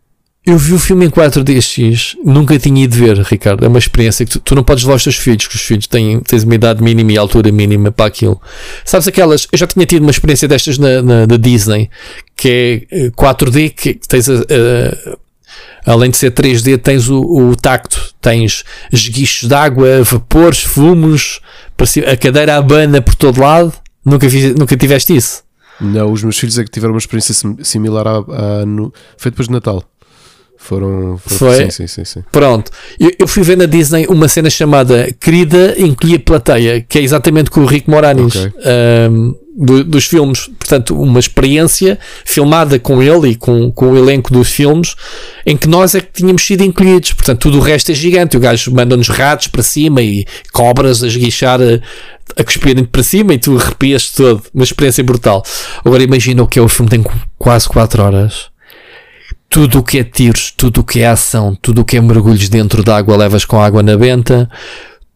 eu 0.46 0.56
vi 0.56 0.72
o 0.74 0.78
filme 0.78 1.04
em 1.04 1.10
4DX, 1.10 2.16
nunca 2.24 2.56
tinha 2.56 2.84
ido 2.84 2.94
ver, 2.94 3.18
Ricardo. 3.18 3.64
É 3.64 3.68
uma 3.68 3.80
experiência 3.80 4.24
que 4.24 4.32
tu, 4.32 4.38
tu 4.38 4.54
não 4.54 4.62
podes 4.62 4.84
levar 4.84 4.94
os 4.94 5.02
teus 5.02 5.16
filhos, 5.16 5.48
que 5.48 5.56
os 5.56 5.62
filhos 5.62 5.88
têm, 5.88 6.20
tens 6.20 6.44
uma 6.44 6.54
idade 6.54 6.82
mínima 6.82 7.10
e 7.10 7.18
altura 7.18 7.50
mínima 7.50 7.90
para 7.90 8.06
aquilo. 8.06 8.40
Sabes 8.84 9.08
aquelas? 9.08 9.48
Eu 9.50 9.58
já 9.58 9.66
tinha 9.66 9.84
tido 9.84 10.02
uma 10.02 10.12
experiência 10.12 10.46
destas 10.46 10.78
na, 10.78 11.02
na, 11.02 11.26
na 11.26 11.36
Disney, 11.36 11.90
que 12.36 12.86
é 12.92 13.10
4D, 13.10 13.66
eh, 13.66 13.68
que 13.70 13.94
tens 13.94 14.28
a, 14.30 14.34
a 14.34 15.16
além 15.86 16.10
de 16.10 16.16
ser 16.16 16.30
3D, 16.32 16.78
tens 16.78 17.08
o, 17.08 17.20
o 17.20 17.56
tacto, 17.56 18.14
tens 18.20 18.64
esguichos 18.92 19.48
de 19.48 19.54
água, 19.54 20.02
vapores, 20.02 20.62
fumos, 20.62 21.40
a 22.06 22.16
cadeira 22.16 22.56
abana 22.56 23.00
por 23.00 23.14
todo 23.14 23.40
lado. 23.40 23.72
Nunca, 24.04 24.28
vi, 24.28 24.52
nunca 24.54 24.76
tiveste 24.76 25.16
isso? 25.16 25.42
Não, 25.80 26.12
os 26.12 26.22
meus 26.22 26.38
filhos 26.38 26.58
é 26.58 26.64
que 26.64 26.70
tiveram 26.70 26.94
uma 26.94 26.98
experiência 26.98 27.34
similar 27.62 28.06
a, 28.06 28.60
a 28.60 28.66
no, 28.66 28.92
foi 29.16 29.30
depois 29.30 29.48
de 29.48 29.52
Natal. 29.54 29.82
Foram, 30.64 31.18
foram 31.18 31.38
Foi? 31.38 31.56
Sim, 31.64 31.70
sim, 31.70 31.86
sim, 31.86 32.04
sim. 32.06 32.24
Pronto. 32.32 32.70
Eu, 32.98 33.10
eu, 33.18 33.28
fui 33.28 33.42
ver 33.42 33.54
na 33.54 33.66
Disney 33.66 34.06
uma 34.08 34.28
cena 34.28 34.48
chamada 34.48 35.14
Querida 35.20 35.74
Encolhi 35.76 36.14
a 36.14 36.20
Plateia, 36.20 36.80
que 36.80 36.98
é 36.98 37.02
exatamente 37.02 37.50
com 37.50 37.60
o 37.60 37.66
Rick 37.66 37.88
Moranis. 37.90 38.34
Okay. 38.34 38.52
Um, 39.10 39.34
do, 39.54 39.84
dos 39.84 40.06
filmes, 40.06 40.48
portanto, 40.58 40.98
uma 40.98 41.20
experiência 41.20 41.98
filmada 42.24 42.78
com 42.78 43.02
ele 43.02 43.32
e 43.32 43.36
com, 43.36 43.70
com 43.70 43.90
o 43.92 43.98
elenco 43.98 44.32
dos 44.32 44.48
filmes, 44.48 44.96
em 45.44 45.54
que 45.54 45.68
nós 45.68 45.94
é 45.94 46.00
que 46.00 46.10
tínhamos 46.10 46.42
sido 46.42 46.64
encolhidos. 46.64 47.12
Portanto, 47.12 47.40
tudo 47.40 47.58
o 47.58 47.60
resto 47.60 47.92
é 47.92 47.94
gigante. 47.94 48.34
O 48.34 48.40
gajo 48.40 48.72
manda-nos 48.72 49.08
ratos 49.08 49.48
para 49.48 49.62
cima 49.62 50.00
e 50.00 50.24
cobras 50.50 51.02
a 51.02 51.06
esguichar, 51.06 51.60
a, 51.60 52.40
a 52.40 52.42
cuspirem 52.42 52.84
para 52.84 53.02
cima 53.02 53.34
e 53.34 53.38
tu 53.38 53.54
arrepias 53.58 54.10
todo. 54.10 54.42
Uma 54.54 54.64
experiência 54.64 55.04
brutal. 55.04 55.44
Agora 55.84 56.02
imagina 56.02 56.42
o 56.42 56.48
que 56.48 56.58
é 56.58 56.62
o 56.62 56.68
filme, 56.70 56.90
tem 56.90 57.04
quase 57.38 57.68
4 57.68 58.02
horas 58.02 58.53
tudo 59.54 59.78
o 59.78 59.82
que 59.84 60.00
é 60.00 60.02
tiros, 60.02 60.50
tudo 60.50 60.80
o 60.80 60.84
que 60.84 60.98
é 60.98 61.06
ação, 61.06 61.54
tudo 61.54 61.82
o 61.82 61.84
que 61.84 61.96
é 61.96 62.00
mergulhos 62.00 62.48
dentro 62.48 62.82
d'água, 62.82 63.16
levas 63.16 63.44
com 63.44 63.62
água 63.62 63.84
na 63.84 63.96
benta. 63.96 64.50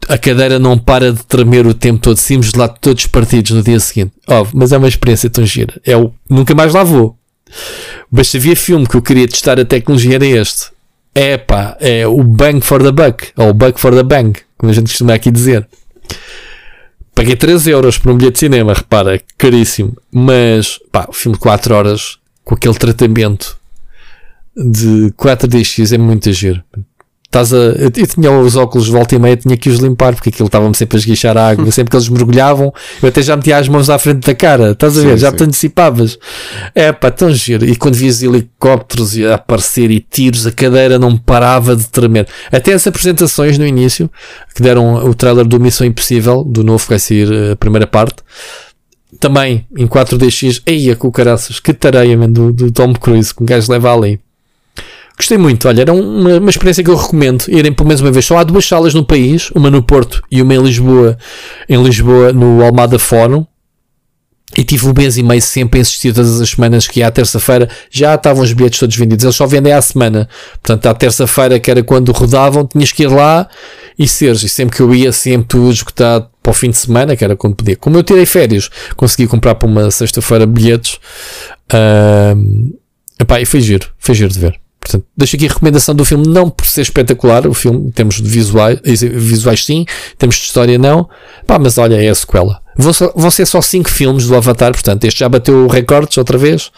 A 0.09 0.17
cadeira 0.17 0.61
não 0.61 0.79
para 0.79 1.13
de 1.13 1.27
tremer 1.27 1.67
o 1.67 1.75
tempo 1.75 1.99
todo, 1.99 2.17
saímos 2.17 2.53
de 2.53 2.57
lá 2.57 2.69
todos 2.69 3.05
partidos 3.09 3.51
no 3.51 3.65
dia 3.65 3.81
seguinte. 3.81 4.13
Oh, 4.29 4.47
mas 4.55 4.71
é 4.71 4.79
uma 4.79 4.87
experiência 4.87 5.29
tão 5.29 5.45
gira. 5.45 5.81
É 5.85 5.97
o, 5.97 6.13
nunca 6.31 6.55
mais 6.55 6.73
lá 6.73 6.85
vou. 6.85 7.19
Mas 8.13 8.29
se 8.29 8.37
havia 8.37 8.55
filme 8.55 8.87
que 8.87 8.95
eu 8.95 9.03
queria 9.03 9.27
testar 9.27 9.59
a 9.59 9.65
tecnologia 9.65 10.15
era 10.15 10.27
este. 10.27 10.67
É 11.13 11.37
pá, 11.37 11.77
é 11.81 12.07
o 12.07 12.23
Bang 12.23 12.61
for 12.61 12.81
the 12.81 12.93
Buck, 12.93 13.31
ou 13.37 13.53
Buck 13.53 13.81
for 13.81 13.93
the 13.93 14.05
Bang, 14.05 14.39
como 14.57 14.71
a 14.71 14.73
gente 14.73 14.91
costuma 14.91 15.15
aqui 15.15 15.33
dizer. 15.33 15.67
Paguei 17.13 17.35
3 17.35 17.67
euros 17.67 17.99
por 17.99 18.13
um 18.13 18.17
bilhete 18.17 18.35
de 18.35 18.39
cinema, 18.39 18.73
repara, 18.73 19.21
caríssimo. 19.37 19.97
Mas, 20.13 20.79
pá, 20.93 21.07
o 21.09 21.13
filme 21.13 21.37
de 21.37 21.41
4 21.41 21.75
horas, 21.75 22.19
com 22.45 22.55
aquele 22.55 22.75
tratamento 22.75 23.58
de 24.59 25.13
4DX 25.17 25.95
é 25.95 25.99
muito 25.99 26.33
giro. 26.33 26.63
Estás 27.29 27.53
a, 27.53 27.57
eu, 27.57 27.93
eu, 27.95 28.07
tinha 28.07 28.33
os 28.33 28.57
óculos 28.57 28.87
de 28.87 28.93
volta 28.93 29.15
e 29.15 29.19
meia, 29.19 29.37
tinha 29.37 29.55
que 29.55 29.69
os 29.69 29.81
limpar 29.81 30.15
porque 30.15 30.31
aquilo 30.31 30.47
estava-me 30.47 30.75
sempre 30.75 30.97
a 30.97 30.99
esguichar 30.99 31.37
a 31.37 31.51
água. 31.51 31.69
sempre 31.71 31.91
que 31.91 31.97
eles 31.97 32.09
mergulhavam, 32.09 32.73
eu 33.03 33.09
até 33.11 33.21
já 33.21 33.37
metia 33.37 33.59
as 33.59 33.69
mãos 33.69 33.91
à 33.91 33.99
frente 33.99 34.27
da 34.27 34.35
cara. 34.35 34.71
Estás 34.71 34.97
a 34.97 35.03
ver? 35.03 35.13
Sim, 35.13 35.19
já 35.19 35.31
sim. 35.31 35.37
te 35.37 35.45
antecipavas. 35.45 36.19
É 36.75 36.91
pá, 36.91 37.11
tão 37.11 37.31
giro. 37.31 37.67
E 37.67 37.77
quando 37.77 37.97
vias 37.97 38.23
helicópteros 38.23 39.19
a 39.19 39.35
aparecer 39.35 39.91
e 39.91 40.01
tiros, 40.01 40.47
a 40.47 40.53
cadeira 40.53 40.99
não 40.99 41.19
parava 41.19 41.77
de 41.77 41.87
tremer. 41.89 42.27
Até 42.51 42.73
as 42.73 42.87
apresentações 42.87 43.59
no 43.59 43.67
início, 43.67 44.11
que 44.55 44.63
deram 44.63 44.95
o 44.95 45.15
trailer 45.15 45.45
do 45.45 45.61
Missão 45.61 45.87
Impossível, 45.87 46.43
do 46.43 46.65
novo 46.65 46.83
que 46.83 46.91
vai 46.91 46.99
sair 46.99 47.31
eh, 47.31 47.53
a 47.53 47.57
primeira 47.57 47.87
parte, 47.87 48.23
também 49.21 49.67
em 49.77 49.87
4DX. 49.87 50.63
Eia, 50.65 50.97
com 50.97 51.13
caraças, 51.13 51.61
que 51.61 51.75
tareia, 51.75 52.17
man, 52.17 52.31
do, 52.31 52.53
do 52.55 52.73
Tom 52.73 52.95
Cruise, 52.95 53.35
que 53.35 53.43
um 53.43 53.47
gajo 53.47 53.71
leva 53.71 53.95
ali. 53.95 54.19
Gostei 55.19 55.37
muito, 55.37 55.67
olha, 55.67 55.81
era 55.81 55.93
uma, 55.93 56.39
uma, 56.39 56.49
experiência 56.49 56.85
que 56.85 56.89
eu 56.89 56.95
recomendo 56.95 57.45
irem 57.49 57.73
pelo 57.73 57.89
menos 57.89 58.01
uma 58.01 58.13
vez. 58.13 58.25
Só 58.25 58.39
há 58.39 58.45
duas 58.45 58.65
salas 58.65 58.95
no 58.95 59.05
país, 59.05 59.51
uma 59.51 59.69
no 59.69 59.83
Porto 59.83 60.23
e 60.31 60.41
uma 60.41 60.55
em 60.55 60.63
Lisboa, 60.63 61.19
em 61.69 61.83
Lisboa, 61.83 62.33
no 62.33 62.63
Almada 62.63 63.01
Fórum. 63.01 63.45
E 64.57 64.65
tive 64.65 64.87
um 64.87 64.95
mês 64.97 65.19
e 65.19 65.23
meio 65.23 65.43
sempre 65.43 65.79
a 65.79 65.83
insistir 65.83 66.15
todas 66.15 66.41
as 66.41 66.51
semanas 66.51 66.87
que 66.87 67.03
à 67.03 67.11
terça-feira 67.11 67.69
já 67.91 68.15
estavam 68.15 68.43
os 68.43 68.53
bilhetes 68.53 68.79
todos 68.79 68.97
vendidos. 68.97 69.25
Eles 69.25 69.37
só 69.37 69.47
vendem 69.47 69.73
à 69.73 69.83
semana. 69.83 70.29
Portanto, 70.63 70.87
à 70.87 70.95
terça-feira, 70.95 71.61
que 71.61 71.71
era 71.71 71.83
quando 71.83 72.13
rodavam, 72.13 72.67
tinhas 72.67 72.91
que 72.91 73.03
ir 73.03 73.09
lá 73.09 73.47
e 73.99 74.09
seres. 74.09 74.43
E 74.43 74.49
sempre 74.49 74.77
que 74.77 74.83
eu 74.83 74.95
ia, 74.95 75.13
sempre 75.13 75.49
tudo 75.49 75.71
esgotado 75.71 76.31
para 76.43 76.51
o 76.51 76.55
fim 76.55 76.71
de 76.71 76.79
semana, 76.79 77.15
que 77.15 77.25
era 77.25 77.37
quando 77.37 77.57
podia. 77.57 77.77
Como 77.77 77.97
eu 77.99 78.03
tirei 78.03 78.25
férias, 78.25 78.71
consegui 78.97 79.27
comprar 79.27 79.57
para 79.57 79.69
uma 79.69 79.91
sexta-feira 79.91 80.47
bilhetes. 80.47 80.95
Uh, 81.71 82.75
epá, 83.21 83.41
e 83.41 83.45
foi 83.45 83.61
giro, 83.61 83.87
foi 83.99 84.15
giro 84.15 84.33
de 84.33 84.39
ver. 84.39 84.68
Portanto, 84.81 85.07
deixo 85.17 85.37
aqui 85.37 85.47
a 85.47 85.49
recomendação 85.49 85.95
do 85.95 86.05
filme, 86.05 86.27
não 86.27 86.49
por 86.49 86.67
ser 86.67 86.83
espetacular, 86.83 87.47
o 87.47 87.55
filme, 87.55 87.91
temos 87.93 88.17
de 88.17 88.29
visuais, 88.29 88.81
visuais 88.85 89.65
sim, 89.65 89.85
temos 90.17 90.37
de 90.37 90.43
história 90.43 90.79
não, 90.79 91.09
pá, 91.47 91.59
mas 91.59 91.79
olha, 91.79 92.03
é 92.03 92.09
a 92.09 92.15
sequela. 92.15 92.63
Vão, 92.77 92.93
vão 93.15 93.31
ser 93.31 93.45
só 93.45 93.61
5 93.61 93.91
filmes 93.91 94.27
do 94.27 94.37
Avatar, 94.37 94.73
portanto, 94.73 95.05
este 95.05 95.21
já 95.21 95.29
bateu 95.29 95.67
recordes 95.67 96.17
outra 96.17 96.39
vez, 96.39 96.71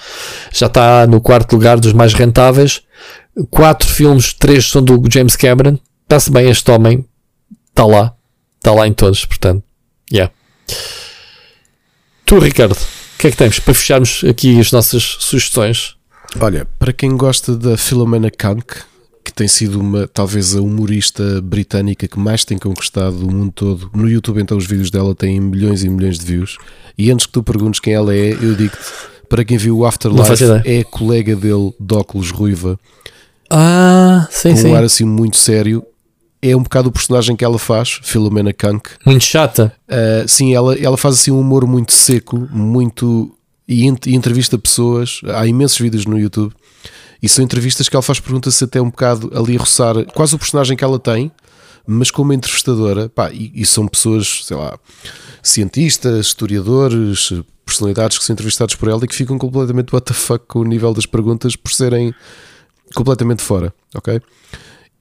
já 0.53 0.67
está 0.67 1.07
no 1.07 1.21
quarto 1.21 1.53
lugar 1.53 1.79
dos 1.79 1.93
mais 1.93 2.15
rentáveis. 2.15 2.83
4 3.51 3.89
filmes, 3.89 4.33
3 4.33 4.67
são 4.67 4.83
do 4.83 5.01
James 5.11 5.37
Cameron, 5.37 5.79
está-se 6.03 6.31
bem, 6.31 6.49
este 6.49 6.69
homem 6.71 7.05
está 7.69 7.85
lá, 7.85 8.15
está 8.57 8.73
lá 8.73 8.89
em 8.89 8.93
todos, 8.93 9.25
portanto, 9.25 9.63
yeah. 10.13 10.33
Tu, 12.25 12.39
Ricardo, 12.39 12.73
o 12.73 13.19
que 13.19 13.29
é 13.29 13.31
que 13.31 13.37
temos 13.37 13.59
para 13.59 13.75
fecharmos 13.75 14.25
aqui 14.29 14.59
as 14.59 14.73
nossas 14.73 15.03
sugestões? 15.21 15.97
Olha, 16.39 16.67
para 16.79 16.93
quem 16.93 17.17
gosta 17.17 17.57
da 17.57 17.77
Philomena 17.77 18.31
Kank, 18.31 18.83
que 19.25 19.33
tem 19.33 19.49
sido 19.49 19.81
uma, 19.81 20.07
talvez 20.07 20.55
a 20.55 20.61
humorista 20.61 21.41
britânica 21.43 22.07
que 22.07 22.19
mais 22.19 22.45
tem 22.45 22.59
conquistado 22.59 23.27
o 23.27 23.33
mundo 23.33 23.53
todo, 23.53 23.91
no 23.95 24.09
YouTube 24.09 24.41
então 24.41 24.57
os 24.57 24.67
vídeos 24.67 24.91
dela 24.91 25.15
têm 25.15 25.41
milhões 25.41 25.83
e 25.83 25.89
milhões 25.89 26.19
de 26.19 26.25
views. 26.27 26.59
E 26.97 27.11
antes 27.11 27.27
que 27.27 27.33
tu 27.33 27.43
perguntes 27.43 27.81
quem 27.81 27.95
ela 27.95 28.15
é, 28.15 28.33
eu 28.33 28.55
digo-te, 28.55 28.79
para 29.29 29.45
quem 29.45 29.57
viu 29.57 29.79
o 29.79 29.87
Afterlife, 29.87 30.45
é 30.65 30.83
colega 30.85 31.37
dele 31.37 31.73
de 31.79 31.95
óculos 31.95 32.31
ruiva. 32.31 32.79
Ah, 33.49 34.27
sim, 34.31 34.51
com 34.51 34.57
sim. 34.57 34.69
um 34.69 34.75
ar 34.75 34.85
assim 34.85 35.05
muito 35.05 35.37
sério. 35.37 35.85
É 36.43 36.57
um 36.57 36.63
bocado 36.63 36.89
o 36.89 36.93
personagem 36.93 37.37
que 37.37 37.45
ela 37.45 37.59
faz, 37.59 38.01
Philomena 38.03 38.53
Kank. 38.53 38.91
Muito 39.05 39.23
chata. 39.23 39.73
Uh, 39.89 40.27
sim, 40.27 40.55
ela, 40.55 40.75
ela 40.79 40.97
faz 40.97 41.17
assim 41.17 41.31
um 41.31 41.39
humor 41.39 41.67
muito 41.67 41.93
seco, 41.93 42.49
muito 42.51 43.31
e, 43.71 43.85
e 43.85 44.15
entrevista 44.17 44.59
pessoas. 44.59 45.21
Há 45.25 45.47
imensos 45.47 45.79
vídeos 45.79 46.05
no 46.05 46.19
YouTube 46.19 46.53
e 47.23 47.29
são 47.29 47.45
entrevistas 47.45 47.89
que 47.89 47.95
ela 47.95 48.03
faz 48.03 48.19
perguntas 48.19 48.61
até 48.61 48.83
um 48.83 48.91
bocado 48.91 49.31
ali 49.33 49.57
a 49.57 49.61
roçar 49.61 50.05
quase 50.07 50.35
o 50.35 50.39
personagem 50.39 50.77
que 50.77 50.83
ela 50.83 50.99
tem, 50.99 51.31
mas 51.87 52.11
como 52.11 52.33
entrevistadora. 52.33 53.09
Pá, 53.09 53.31
e, 53.31 53.53
e, 53.55 53.65
são 53.65 53.87
pessoas, 53.87 54.45
sei 54.45 54.57
lá, 54.57 54.77
cientistas, 55.41 56.27
historiadores, 56.27 57.33
personalidades 57.65 58.19
que 58.19 58.25
são 58.25 58.35
entrevistados 58.35 58.75
por 58.75 58.89
ela 58.89 59.05
e 59.05 59.07
que 59.07 59.15
ficam 59.15 59.39
completamente 59.39 59.95
what 59.95 60.05
the 60.05 60.15
fuck 60.15 60.45
com 60.49 60.61
o 60.61 60.65
nível 60.65 60.93
das 60.93 61.07
perguntas 61.07 61.55
por 61.55 61.71
serem 61.71 62.13
completamente 62.95 63.43
fora, 63.43 63.73
ok? 63.95 64.21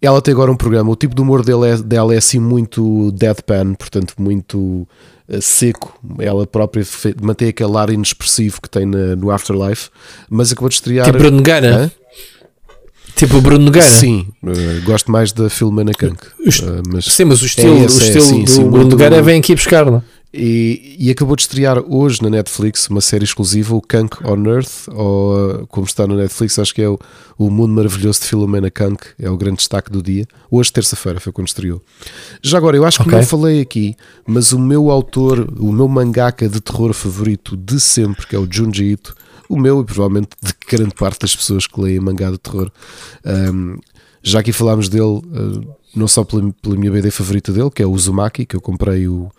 Ela 0.01 0.21
tem 0.21 0.33
agora 0.33 0.51
um 0.51 0.55
programa, 0.55 0.89
o 0.89 0.95
tipo 0.95 1.13
de 1.13 1.21
humor 1.21 1.43
dela 1.43 1.67
é, 1.67 1.77
dela 1.77 2.13
é 2.13 2.17
assim 2.17 2.39
muito 2.39 3.11
deadpan, 3.11 3.73
portanto, 3.73 4.13
muito 4.17 4.57
uh, 4.57 5.41
seco. 5.41 5.99
Ela 6.19 6.47
própria 6.47 6.85
mantém 7.21 7.49
aquele 7.49 7.75
ar 7.75 7.89
inexpressivo 7.89 8.61
que 8.61 8.69
tem 8.69 8.85
na, 8.85 9.15
no 9.17 9.29
Afterlife, 9.29 9.89
mas 10.29 10.51
acabou 10.53 10.69
de 10.69 10.75
estrear. 10.75 11.05
Tipo 11.05 11.17
Bruno 11.17 11.37
Nogueira? 11.37 11.91
Tipo 13.13 13.41
Bruno 13.41 13.65
Nogueira? 13.65 13.89
Sim, 13.89 14.27
uh, 14.41 14.85
gosto 14.85 15.11
mais 15.11 15.33
da 15.33 15.49
Filmana 15.49 15.91
Kank. 15.91 16.23
Uh, 16.23 16.81
mas 16.93 17.03
sim, 17.03 17.25
mas 17.25 17.41
o 17.41 17.45
estilo, 17.45 17.75
é 17.75 17.83
esse, 17.83 17.99
o 17.99 18.01
estilo 18.01 18.23
é, 18.23 18.27
sim, 18.27 18.43
do 18.45 18.49
sim, 18.49 18.69
Bruno 18.69 18.89
Nogueira 18.91 19.21
vem 19.21 19.39
aqui 19.39 19.53
buscar, 19.53 19.85
não 19.85 19.97
é? 19.97 20.01
E, 20.31 20.95
e, 20.99 21.09
acabou 21.09 21.35
de 21.35 21.41
estrear 21.41 21.79
hoje 21.79 22.21
na 22.21 22.29
Netflix 22.29 22.87
uma 22.87 23.01
série 23.01 23.23
exclusiva, 23.23 23.75
o 23.75 23.81
Kank 23.81 24.23
on 24.23 24.45
Earth, 24.45 24.87
ou 24.89 25.65
como 25.67 25.87
está 25.87 26.05
no 26.05 26.15
Netflix, 26.15 26.59
acho 26.59 26.73
que 26.73 26.83
é 26.83 26.87
o, 26.87 26.99
o 27.35 27.49
Mundo 27.49 27.73
Maravilhoso 27.73 28.19
de 28.21 28.27
Filomena 28.27 28.69
Kank, 28.69 29.07
é 29.17 29.27
o 29.27 29.35
grande 29.35 29.57
destaque 29.57 29.91
do 29.91 30.03
dia. 30.03 30.27
Hoje, 30.51 30.71
terça-feira, 30.71 31.19
foi 31.19 31.33
quando 31.33 31.47
estreou. 31.47 31.81
Já 32.43 32.59
agora, 32.59 32.77
eu 32.77 32.85
acho 32.85 32.99
que 32.99 33.07
okay. 33.07 33.17
não 33.17 33.25
falei 33.25 33.59
aqui, 33.59 33.95
mas 34.27 34.51
o 34.51 34.59
meu 34.59 34.91
autor, 34.91 35.51
o 35.59 35.71
meu 35.71 35.87
mangaka 35.87 36.47
de 36.47 36.61
terror 36.61 36.93
favorito 36.93 37.57
de 37.57 37.79
sempre, 37.79 38.27
que 38.27 38.35
é 38.35 38.39
o 38.39 38.47
Junji 38.47 38.91
Ito, 38.91 39.15
o 39.49 39.57
meu 39.57 39.81
e 39.81 39.83
provavelmente 39.83 40.29
de 40.39 40.53
grande 40.67 40.93
parte 40.93 41.21
das 41.21 41.35
pessoas 41.35 41.65
que 41.65 41.81
leem 41.81 41.99
mangá 41.99 42.29
de 42.29 42.37
terror. 42.37 42.71
Um, 43.25 43.79
já 44.21 44.41
aqui 44.41 44.53
falámos 44.53 44.89
dele, 44.89 45.03
uh, 45.05 45.75
não 45.95 46.07
só 46.07 46.23
pela, 46.23 46.53
pela 46.61 46.75
minha 46.75 46.91
BD 46.91 47.09
favorita 47.09 47.51
dele, 47.51 47.71
que 47.71 47.81
é 47.81 47.85
o 47.87 47.91
Uzumaki, 47.91 48.45
que 48.45 48.55
eu 48.55 48.61
comprei 48.61 49.07
o 49.07 49.31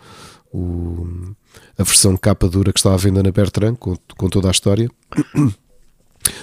o, 0.53 1.33
a 1.77 1.83
versão 1.83 2.15
capa 2.17 2.47
dura 2.47 2.73
que 2.73 2.79
estava 2.79 2.95
à 2.95 2.97
venda 2.97 3.23
na 3.23 3.31
Bertrand, 3.31 3.75
com, 3.75 3.95
com 4.17 4.29
toda 4.29 4.47
a 4.47 4.51
história. 4.51 4.89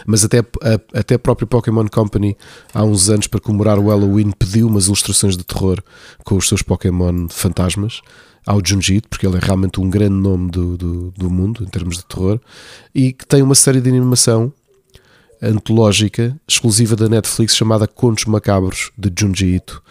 Mas 0.07 0.25
até 0.25 0.41
a, 0.41 0.99
até 0.99 1.15
a 1.15 1.19
própria 1.19 1.47
Pokémon 1.47 1.87
Company, 1.87 2.37
há 2.75 2.83
uns 2.85 3.09
anos, 3.09 3.27
para 3.27 3.41
comemorar 3.41 3.79
o 3.79 3.89
Halloween, 3.89 4.33
pediu 4.33 4.67
umas 4.67 4.87
ilustrações 4.87 5.37
de 5.37 5.45
terror 5.45 5.83
com 6.25 6.37
os 6.37 6.49
seus 6.49 6.63
Pokémon 6.63 7.29
fantasmas 7.29 8.01
ao 8.47 8.61
Junji, 8.65 9.03
porque 9.09 9.27
ele 9.27 9.37
é 9.37 9.41
realmente 9.41 9.81
um 9.81 9.91
grande 9.91 10.15
nome 10.15 10.51
do, 10.51 10.77
do, 10.77 11.11
do, 11.11 11.31
mundo 11.31 11.63
em 11.63 11.67
termos 11.67 11.99
de 11.99 12.07
terror, 12.07 12.41
e 12.95 13.13
que 13.13 13.27
tem 13.27 13.43
uma 13.43 13.55
série 13.55 13.81
de 13.81 13.89
animação 13.91 14.53
antológica 15.41 16.35
exclusiva 16.49 16.97
da 16.97 17.09
Netflix 17.09 17.55
chamada 17.55 17.87
Contos 17.87 18.25
Macabros 18.25 18.91
de 18.97 19.13
Junji 19.17 19.57
Ito. 19.57 19.83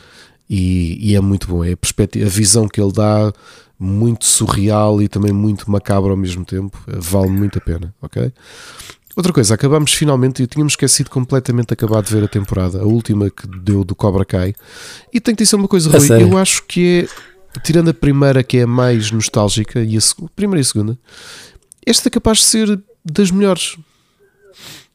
E, 0.49 0.97
e 1.11 1.15
é 1.15 1.21
muito 1.21 1.47
bom, 1.47 1.63
é 1.63 1.73
a, 1.73 2.25
a 2.25 2.29
visão 2.29 2.67
que 2.67 2.81
ele 2.81 2.91
dá 2.91 3.31
muito 3.79 4.25
surreal 4.25 5.01
e 5.01 5.07
também 5.07 5.31
muito 5.31 5.69
macabro 5.69 6.11
ao 6.11 6.17
mesmo 6.17 6.43
tempo. 6.43 6.77
Vale 6.87 7.29
muito 7.29 7.57
a 7.57 7.61
pena, 7.61 7.93
ok? 8.01 8.31
Outra 9.15 9.33
coisa, 9.33 9.55
acabamos 9.55 9.93
finalmente, 9.93 10.43
eu 10.43 10.47
tínhamos 10.47 10.73
esquecido 10.73 11.09
completamente 11.09 11.69
de 11.69 11.73
acabar 11.73 12.03
de 12.03 12.13
ver 12.13 12.23
a 12.23 12.27
temporada, 12.27 12.79
a 12.79 12.85
última 12.85 13.31
que 13.31 13.47
deu 13.47 13.83
do 13.83 13.95
Cobra 13.95 14.23
Kai. 14.23 14.53
E 15.11 15.19
tem 15.19 15.33
que 15.33 15.43
dizer 15.43 15.55
uma 15.55 15.67
coisa, 15.67 15.89
Rui, 15.89 16.21
eu 16.21 16.37
acho 16.37 16.63
que 16.67 17.09
é, 17.55 17.59
tirando 17.61 17.89
a 17.89 17.93
primeira 17.95 18.43
que 18.43 18.57
é 18.57 18.61
a 18.61 18.67
mais 18.67 19.09
nostálgica, 19.09 19.81
e 19.81 19.97
a 19.97 20.01
primeira 20.35 20.59
e 20.59 20.61
a 20.61 20.65
segunda, 20.65 20.99
esta 21.83 22.09
é 22.09 22.11
capaz 22.11 22.39
de 22.39 22.43
ser 22.43 22.79
das 23.03 23.31
melhores. 23.31 23.75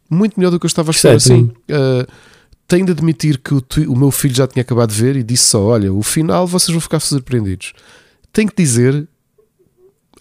Muito 0.08 0.38
melhor 0.38 0.50
do 0.50 0.60
que 0.60 0.66
eu 0.66 0.68
estava 0.68 0.90
a 0.90 0.92
esperar. 0.92 1.16
Assim, 1.16 1.50
uh, 1.70 2.06
tenho 2.68 2.86
de 2.86 2.92
admitir 2.92 3.38
que 3.38 3.54
o, 3.54 3.64
o 3.88 3.96
meu 3.96 4.12
filho 4.12 4.36
já 4.36 4.46
tinha 4.46 4.60
acabado 4.60 4.90
de 4.90 5.02
ver 5.02 5.16
e 5.16 5.24
disse 5.24 5.44
só: 5.46 5.64
Olha, 5.64 5.92
o 5.92 6.02
final 6.02 6.46
vocês 6.46 6.72
vão 6.72 6.80
ficar 6.80 7.00
surpreendidos 7.00 7.72
tenho 8.32 8.48
que 8.48 8.56
dizer, 8.56 9.06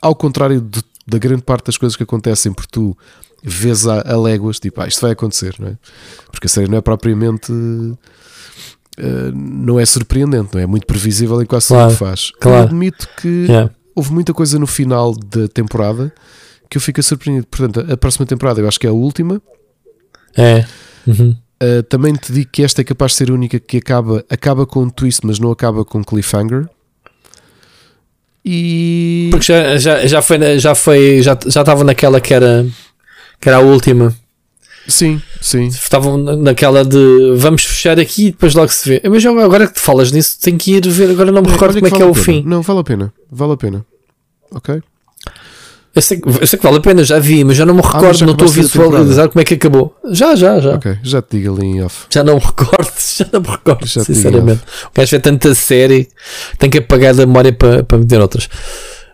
ao 0.02 0.16
contrário 0.16 0.62
de, 0.62 0.84
da 1.08 1.18
grande 1.18 1.42
parte 1.42 1.66
das 1.66 1.78
coisas 1.78 1.96
que 1.96 2.04
acontecem 2.04 2.52
por 2.52 2.66
tu 2.66 2.98
vês 3.44 3.88
a, 3.88 4.02
a 4.02 4.18
léguas, 4.20 4.60
tipo, 4.60 4.82
ah, 4.82 4.88
isto 4.88 5.02
vai 5.02 5.12
acontecer, 5.12 5.56
não 5.60 5.70
é? 5.70 5.78
Porque 6.30 6.48
a 6.48 6.50
série 6.50 6.70
não 6.70 6.78
é 6.78 6.82
propriamente. 6.82 7.52
Uh, 7.52 9.32
não 9.34 9.80
é 9.80 9.86
surpreendente, 9.86 10.50
não 10.54 10.60
é? 10.60 10.64
é 10.64 10.68
muito 10.68 10.86
previsível 10.86 11.42
em 11.42 11.46
quase 11.46 11.70
tudo 11.70 11.78
claro, 11.78 11.92
que 11.92 11.98
faz. 11.98 12.32
Claro. 12.40 12.58
Eu 12.58 12.64
admito 12.64 13.08
que 13.20 13.28
yeah. 13.28 13.72
houve 13.96 14.12
muita 14.12 14.34
coisa 14.34 14.60
no 14.60 14.68
final 14.68 15.16
da 15.16 15.48
temporada 15.48 16.14
que 16.70 16.78
eu 16.78 16.82
fico 16.82 17.02
surpreendido. 17.02 17.48
Portanto, 17.48 17.92
a 17.92 17.98
próxima 17.98 18.26
temporada 18.26 18.60
eu 18.60 18.68
acho 18.68 18.80
que 18.80 18.86
é 18.86 18.90
a 18.90 18.94
última. 18.94 19.42
É. 20.36 20.66
Uhum. 21.08 21.36
Uh, 21.62 21.84
também 21.84 22.14
te 22.16 22.32
digo 22.34 22.50
que 22.52 22.64
esta 22.64 22.82
é 22.82 22.84
capaz 22.84 23.14
de 23.14 23.20
ser 23.20 23.32
a 23.32 23.34
única 23.34 23.60
que 23.60 23.78
acaba, 23.78 24.26
acaba 24.30 24.66
com 24.66 24.84
um 24.84 24.90
twist, 24.90 25.26
mas 25.26 25.40
não 25.40 25.52
acaba 25.52 25.86
com 25.86 26.04
cliffhanger. 26.04 26.68
E. 28.44 29.28
Porque 29.32 29.46
já, 29.46 29.78
já, 29.78 30.06
já 30.06 30.22
foi, 30.22 30.60
já 30.60 30.76
foi, 30.76 31.22
já, 31.22 31.38
já 31.46 31.62
estava 31.62 31.84
naquela 31.84 32.20
que 32.20 32.34
era, 32.34 32.66
que 33.40 33.48
era 33.48 33.58
a 33.58 33.62
última. 33.62 34.16
Sim, 34.88 35.22
sim. 35.40 35.68
Estavam 35.68 36.18
naquela 36.18 36.84
de 36.84 37.36
vamos 37.36 37.64
fechar 37.64 38.00
aqui 38.00 38.28
e 38.28 38.32
depois 38.32 38.56
logo 38.56 38.70
se 38.70 38.90
vê. 38.90 39.02
Mas 39.08 39.26
agora 39.26 39.68
que 39.68 39.74
te 39.74 39.80
falas 39.80 40.12
nisso, 40.12 40.38
tenho 40.42 40.58
que 40.58 40.74
ir 40.74 40.88
ver. 40.88 41.12
Agora 41.12 41.32
não 41.32 41.42
me 41.42 41.50
recordo 41.50 41.76
como 41.76 41.88
é 41.88 41.92
que, 41.92 42.02
é 42.02 42.06
o 42.06 42.14
fim. 42.14 42.44
Não, 42.46 42.62
vale 42.62 42.80
a 42.80 42.84
pena. 42.84 43.14
Vale 43.32 43.54
a 43.54 43.58
pena. 43.58 43.86
Ok? 44.52 44.82
Eu 45.94 46.02
sei, 46.02 46.22
eu 46.24 46.48
sei, 46.48 46.58
que 46.58 46.64
vale 46.64 46.78
a 46.78 46.82
pena, 46.82 47.04
já 47.04 47.20
vi, 47.20 47.44
mas 47.44 47.58
já 47.58 47.66
não 47.66 47.74
me 47.74 47.82
ah, 47.84 47.88
recordo, 47.88 48.24
ah, 48.24 48.26
não 48.26 48.32
estou 48.32 48.48
a 48.48 48.52
visualizar 48.52 49.28
como 49.28 49.42
é 49.42 49.44
que 49.44 49.56
acabou. 49.56 49.94
Já, 50.12 50.36
já, 50.36 50.58
já. 50.60 50.76
Ok, 50.76 50.98
já 51.04 51.22
te 51.22 51.38
digo 51.38 51.54
ali 51.54 51.68
em 51.68 51.84
off. 51.84 52.06
Já 52.10 52.24
não 52.24 52.36
me 52.36 52.40
recordo, 52.40 52.92
já 53.18 53.28
não 53.32 53.42
me 53.42 53.48
recordo, 53.48 53.86
já 53.86 54.04
sinceramente. 54.04 54.62
O 54.86 54.98
gajo 54.98 55.12
vê 55.12 55.20
tanta 55.20 55.54
série, 55.54 56.08
tem 56.58 56.70
que 56.70 56.78
apagar 56.78 57.14
da 57.14 57.26
memória 57.26 57.52
para, 57.52 57.84
para 57.84 57.98
meter 57.98 58.22
outras. 58.22 58.48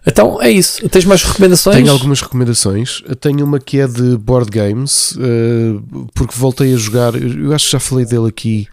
Então 0.05 0.41
é 0.41 0.49
isso. 0.49 0.87
Tens 0.87 1.03
mais 1.03 1.21
recomendações? 1.23 1.75
Tenho 1.75 1.91
algumas 1.91 2.21
recomendações. 2.21 3.03
Tenho 3.19 3.43
uma 3.43 3.59
que 3.59 3.79
é 3.79 3.87
de 3.87 4.15
board 4.15 4.49
games, 4.49 5.11
uh, 5.13 6.07
porque 6.13 6.33
voltei 6.37 6.73
a 6.73 6.77
jogar. 6.77 7.13
Eu 7.15 7.53
acho 7.53 7.65
que 7.65 7.71
já 7.73 7.79
falei 7.79 8.05
dele 8.05 8.27
aqui, 8.27 8.67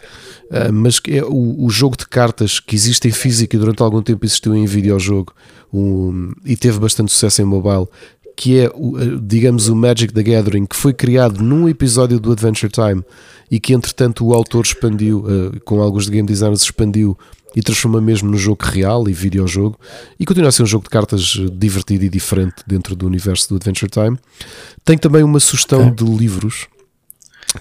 uh, 0.54 0.72
mas 0.72 1.00
é 1.08 1.22
o, 1.22 1.64
o, 1.64 1.70
jogo 1.70 1.96
de 1.96 2.06
cartas 2.06 2.60
que 2.60 2.76
existe 2.76 3.08
em 3.08 3.10
física 3.10 3.56
e 3.56 3.58
durante 3.58 3.82
algum 3.82 4.00
tempo 4.00 4.24
existiu 4.24 4.54
em 4.54 4.64
videojogo 4.66 5.34
um, 5.72 6.32
e 6.44 6.56
teve 6.56 6.78
bastante 6.78 7.12
sucesso 7.12 7.42
em 7.42 7.44
mobile. 7.44 7.86
Que 8.36 8.60
é, 8.60 8.70
o, 8.74 8.98
eh, 8.98 9.18
digamos, 9.22 9.68
o 9.68 9.76
Magic 9.76 10.12
the 10.12 10.22
Gathering, 10.22 10.66
que 10.66 10.74
foi 10.74 10.92
criado 10.92 11.40
num 11.40 11.68
episódio 11.68 12.18
do 12.18 12.32
Adventure 12.32 12.70
Time 12.72 13.04
e 13.48 13.60
que, 13.60 13.72
entretanto, 13.72 14.26
o 14.26 14.34
autor 14.34 14.64
expandiu, 14.64 15.20
uh, 15.20 15.60
com 15.64 15.80
alguns 15.80 16.06
de 16.06 16.10
game 16.10 16.26
designers, 16.26 16.62
expandiu 16.62 17.16
e 17.54 17.62
transforma 17.62 18.00
mesmo 18.00 18.30
no 18.30 18.36
jogo 18.36 18.64
real 18.64 19.08
e 19.08 19.12
videojogo 19.12 19.78
e 20.18 20.26
continua 20.26 20.48
a 20.48 20.52
ser 20.52 20.64
um 20.64 20.66
jogo 20.66 20.84
de 20.84 20.90
cartas 20.90 21.36
divertido 21.52 22.04
e 22.04 22.08
diferente 22.08 22.56
dentro 22.66 22.96
do 22.96 23.06
universo 23.06 23.48
do 23.48 23.56
Adventure 23.56 23.90
Time. 23.90 24.18
Tem 24.84 24.98
também 24.98 25.22
uma 25.22 25.38
sugestão 25.38 25.90
de 25.94 26.04
livros. 26.04 26.66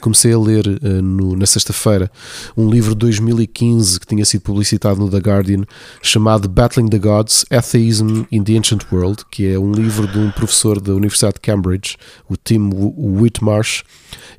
Comecei 0.02 0.34
a 0.34 0.40
ler 0.40 0.66
uh, 0.68 1.02
no, 1.02 1.36
na 1.36 1.46
sexta-feira 1.46 2.12
um 2.58 2.70
livro 2.70 2.92
de 2.92 3.00
2015 3.00 4.00
que 4.00 4.08
tinha 4.08 4.26
sido 4.26 4.42
publicitado 4.42 5.00
no 5.00 5.10
The 5.10 5.18
Guardian 5.18 5.64
chamado 6.02 6.50
Battling 6.50 6.90
the 6.90 7.00
Gods: 7.00 7.46
Atheism 7.52 8.24
in 8.32 8.44
the 8.44 8.58
Ancient 8.58 8.84
World, 8.92 9.24
que 9.30 9.48
é 9.48 9.60
um 9.60 9.72
livro 9.72 10.08
de 10.08 10.18
um 10.18 10.32
professor 10.32 10.82
da 10.82 10.94
Universidade 10.94 11.36
de 11.36 11.42
Cambridge, 11.42 11.98
o 12.28 12.36
Tim 12.36 12.70
Whitmarsh. 12.74 13.84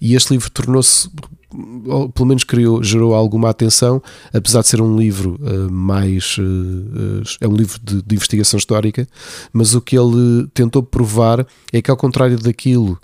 E 0.00 0.14
este 0.14 0.32
livro 0.32 0.50
tornou-se 0.50 1.08
pelo 2.14 2.26
menos 2.26 2.44
criou, 2.44 2.82
gerou 2.82 3.14
alguma 3.14 3.48
atenção, 3.48 4.02
apesar 4.32 4.62
de 4.62 4.68
ser 4.68 4.80
um 4.80 4.96
livro 4.96 5.38
uh, 5.40 5.70
mais. 5.70 6.36
Uh, 6.38 7.22
é 7.40 7.46
um 7.46 7.54
livro 7.54 7.78
de, 7.82 8.02
de, 8.02 8.14
investigação 8.14 8.58
histórica, 8.58 9.06
mas 9.52 9.74
o 9.74 9.80
que 9.80 9.96
ele 9.96 10.48
tentou 10.52 10.82
provar 10.82 11.46
é 11.72 11.80
que, 11.80 11.90
ao 11.90 11.96
contrário 11.96 12.38
daquilo 12.38 12.98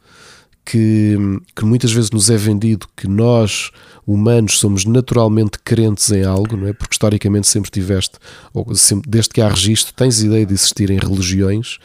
que, 0.71 1.17
que 1.57 1.65
muitas 1.65 1.93
vezes 1.93 2.11
nos 2.11 2.31
é 2.31 2.37
vendido, 2.37 2.87
que 2.97 3.09
nós, 3.09 3.71
humanos, 4.07 4.59
somos 4.59 4.85
naturalmente 4.85 5.59
crentes 5.65 6.13
em 6.13 6.25
algo, 6.25 6.57
não 6.57 6.69
é? 6.69 6.73
Porque 6.73 6.95
historicamente 6.95 7.49
sempre 7.49 7.71
tiveste, 7.71 8.19
ou 8.55 8.75
sempre, 8.75 9.11
desde 9.11 9.31
que 9.31 9.41
há 9.41 9.49
registro, 9.49 9.93
tens 9.95 10.23
ideia 10.23 10.47
de 10.47 10.55
existirem 10.55 10.99
religiões. 10.99 11.79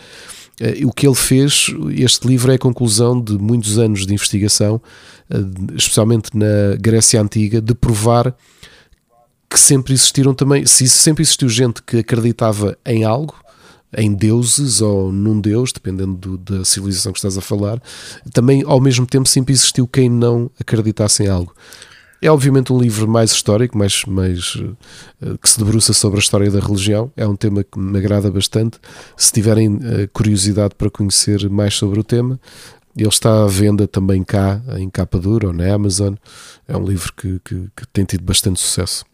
O 0.86 0.92
que 0.94 1.08
ele 1.08 1.16
fez, 1.16 1.68
este 1.98 2.28
livro 2.28 2.52
é 2.52 2.56
a 2.56 2.60
conclusão 2.60 3.20
de 3.20 3.38
muitos 3.38 3.78
anos 3.78 4.06
de 4.06 4.14
investigação 4.14 4.82
eh, 5.30 5.38
especialmente 5.76 6.30
na 6.38 6.76
Grécia 6.80 7.20
Antiga, 7.20 7.60
de 7.60 7.74
provar 7.74 8.36
que 9.50 9.60
sempre 9.60 9.94
existiram 9.94 10.34
também, 10.34 10.66
se 10.66 10.88
sempre 10.88 11.24
existiu 11.24 11.50
gente 11.50 11.82
que 11.82 11.98
acreditava 11.98 12.78
em 12.86 13.04
algo, 13.04 13.36
em 13.98 14.14
deuses 14.14 14.82
ou 14.82 15.12
num 15.12 15.40
deus, 15.40 15.72
dependendo 15.72 16.14
do, 16.16 16.38
da 16.38 16.66
civilização 16.66 17.12
que 17.12 17.20
estás 17.20 17.38
a 17.38 17.42
falar, 17.42 17.82
também 18.34 18.64
ao 18.66 18.82
mesmo 18.82 19.06
tempo 19.06 19.28
sempre 19.28 19.54
existiu 19.54 19.88
quem 19.88 20.10
não 20.10 20.50
acreditasse 20.60 21.24
em 21.24 21.28
algo. 21.28 21.54
É 22.22 22.32
obviamente 22.32 22.74
um 22.74 22.80
livro 22.80 23.08
mais 23.08 23.32
histórico, 23.32 23.78
mais, 23.78 24.04
mais 24.06 24.56
uh, 24.56 25.38
que 25.40 25.50
se 25.50 25.60
debruça 25.60 25.94
sobre 25.94 26.18
a 26.18 26.22
história 26.22 26.50
da 26.50 26.60
religião. 26.60 27.12
É 27.16 27.28
um 27.28 27.36
tema 27.36 27.64
que 27.64 27.78
me 27.78 27.98
agrada 27.98 28.32
bastante. 28.32 28.80
Se 29.16 29.32
tiverem 29.32 29.76
uh, 29.76 29.80
curiosidade 30.12 30.74
para 30.76 30.90
conhecer 30.90 31.48
mais 31.50 31.76
sobre 31.76 32.00
o 32.00 32.04
tema, 32.04 32.40
ele 32.98 33.10
está 33.10 33.44
à 33.44 33.48
venda 33.48 33.88
também 33.88 34.24
cá, 34.24 34.62
em 34.78 34.90
capa 34.90 35.20
dura 35.20 35.48
ou 35.48 35.54
na 35.54 35.72
Amazon. 35.72 36.16
É 36.68 36.76
um 36.76 36.86
livro 36.86 37.14
que, 37.16 37.40
que, 37.44 37.68
que 37.76 37.88
tem 37.92 38.06
tido 38.06 38.24
bastante 38.24 38.60
sucesso. 38.60 39.06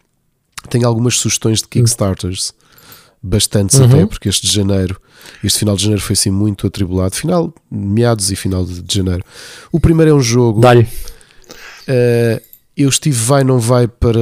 Tenho 0.69 0.87
algumas 0.87 1.17
sugestões 1.17 1.59
de 1.59 1.67
Kickstarters, 1.67 2.53
bastantes 3.21 3.79
uhum. 3.79 3.85
até, 3.85 4.05
porque 4.05 4.29
este 4.29 4.47
de 4.47 4.53
janeiro, 4.53 4.99
este 5.43 5.59
final 5.59 5.75
de 5.75 5.83
janeiro 5.83 6.01
foi 6.01 6.13
assim 6.13 6.31
muito 6.31 6.65
atribulado. 6.67 7.15
Final, 7.15 7.53
meados 7.69 8.31
e 8.31 8.35
final 8.35 8.65
de, 8.65 8.81
de 8.81 8.95
janeiro. 8.95 9.23
O 9.71 9.79
primeiro 9.79 10.11
é 10.11 10.13
um 10.13 10.21
jogo. 10.21 10.61
Dá-lhe. 10.61 10.83
Uh, 11.87 12.41
eu 12.75 12.89
estive 12.89 13.17
vai 13.17 13.43
não 13.43 13.59
vai 13.59 13.87
para, 13.87 14.19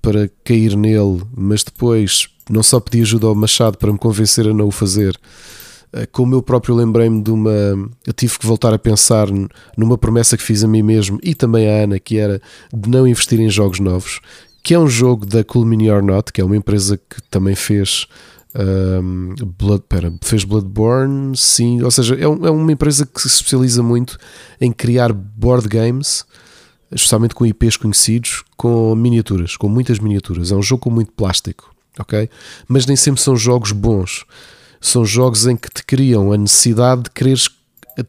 para 0.00 0.30
cair 0.42 0.76
nele, 0.76 1.22
mas 1.36 1.62
depois 1.62 2.28
não 2.48 2.62
só 2.62 2.80
pedi 2.80 3.02
ajuda 3.02 3.26
ao 3.26 3.34
Machado 3.34 3.78
para 3.78 3.92
me 3.92 3.98
convencer 3.98 4.48
a 4.48 4.54
não 4.54 4.66
o 4.66 4.70
fazer 4.72 5.18
eh, 5.92 6.06
como 6.06 6.34
eu 6.34 6.42
próprio 6.42 6.74
lembrei-me 6.74 7.22
de 7.22 7.30
uma. 7.30 7.50
Eu 8.06 8.12
tive 8.14 8.38
que 8.38 8.46
voltar 8.46 8.72
a 8.72 8.78
pensar 8.78 9.28
numa 9.76 9.98
promessa 9.98 10.36
que 10.36 10.42
fiz 10.42 10.62
a 10.62 10.68
mim 10.68 10.82
mesmo 10.82 11.18
e 11.22 11.34
também 11.34 11.68
à 11.68 11.84
Ana, 11.84 11.98
que 11.98 12.16
era 12.16 12.40
de 12.72 12.88
não 12.88 13.06
investir 13.06 13.40
em 13.40 13.50
jogos 13.50 13.80
novos, 13.80 14.20
que 14.62 14.74
é 14.74 14.78
um 14.78 14.88
jogo 14.88 15.26
da 15.26 15.42
Cool 15.42 15.64
Mini 15.64 15.90
or 15.90 16.02
Not, 16.02 16.32
que 16.32 16.40
é 16.40 16.44
uma 16.44 16.56
empresa 16.56 16.96
que 16.96 17.20
também 17.30 17.54
fez. 17.54 18.06
Um, 18.54 19.34
Blood, 19.58 19.84
pera, 19.88 20.12
fez 20.22 20.44
Bloodborne, 20.44 21.36
sim, 21.36 21.82
ou 21.82 21.90
seja, 21.90 22.16
é, 22.16 22.26
um, 22.26 22.46
é 22.46 22.50
uma 22.50 22.72
empresa 22.72 23.06
que 23.06 23.20
se 23.20 23.28
especializa 23.28 23.82
muito 23.82 24.18
em 24.60 24.72
criar 24.72 25.12
board 25.12 25.68
games, 25.68 26.24
especialmente 26.90 27.34
com 27.34 27.46
IPs 27.46 27.76
conhecidos, 27.76 28.42
com 28.56 28.94
miniaturas, 28.96 29.56
com 29.56 29.68
muitas 29.68 29.98
miniaturas. 30.00 30.50
É 30.50 30.56
um 30.56 30.62
jogo 30.62 30.82
com 30.82 30.90
muito 30.90 31.12
plástico, 31.12 31.72
ok? 31.98 32.28
Mas 32.66 32.86
nem 32.86 32.96
sempre 32.96 33.20
são 33.20 33.36
jogos 33.36 33.72
bons 33.72 34.26
são 34.80 35.04
jogos 35.04 35.46
em 35.46 35.56
que 35.56 35.68
te 35.68 35.84
criam 35.84 36.32
a 36.32 36.38
necessidade 36.38 37.02
de 37.02 37.10
quereres 37.10 37.50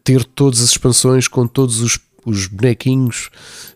ter 0.03 0.23
todas 0.23 0.61
as 0.61 0.69
expansões 0.69 1.27
com 1.27 1.45
todos 1.45 1.81
os, 1.81 1.99
os 2.25 2.47
bonequinhos 2.47 3.29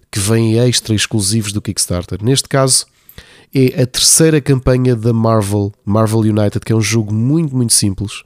que 0.09 0.19
vêm 0.19 0.57
extra 0.57 0.95
exclusivos 0.95 1.51
do 1.51 1.61
Kickstarter. 1.61 2.23
Neste 2.23 2.47
caso, 2.47 2.85
é 3.55 3.83
a 3.83 3.87
terceira 3.87 4.41
campanha 4.41 4.97
da 4.97 5.13
Marvel, 5.13 5.71
Marvel 5.85 6.19
United, 6.19 6.59
que 6.59 6.73
é 6.73 6.75
um 6.75 6.81
jogo 6.81 7.13
muito, 7.13 7.55
muito 7.55 7.71
simples. 7.71 8.23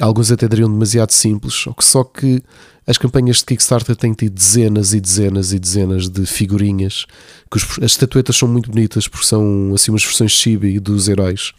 Alguns 0.00 0.32
até 0.32 0.48
dariam 0.48 0.68
demasiado 0.70 1.12
simples, 1.12 1.64
só 1.80 2.02
que 2.02 2.42
as 2.84 2.98
campanhas 2.98 3.38
de 3.38 3.44
Kickstarter 3.44 3.94
têm 3.94 4.12
tido 4.14 4.32
dezenas 4.32 4.92
e 4.92 5.00
dezenas 5.00 5.52
e 5.52 5.58
dezenas 5.60 6.08
de 6.08 6.26
figurinhas. 6.26 7.06
Que 7.48 7.56
os, 7.56 7.64
as 7.78 7.92
estatuetas 7.92 8.36
são 8.36 8.48
muito 8.48 8.70
bonitas 8.70 9.06
porque 9.06 9.26
são 9.26 9.72
assim 9.74 9.92
umas 9.92 10.02
versões 10.02 10.32
chibi 10.32 10.80
dos 10.80 11.08
heróis 11.08 11.52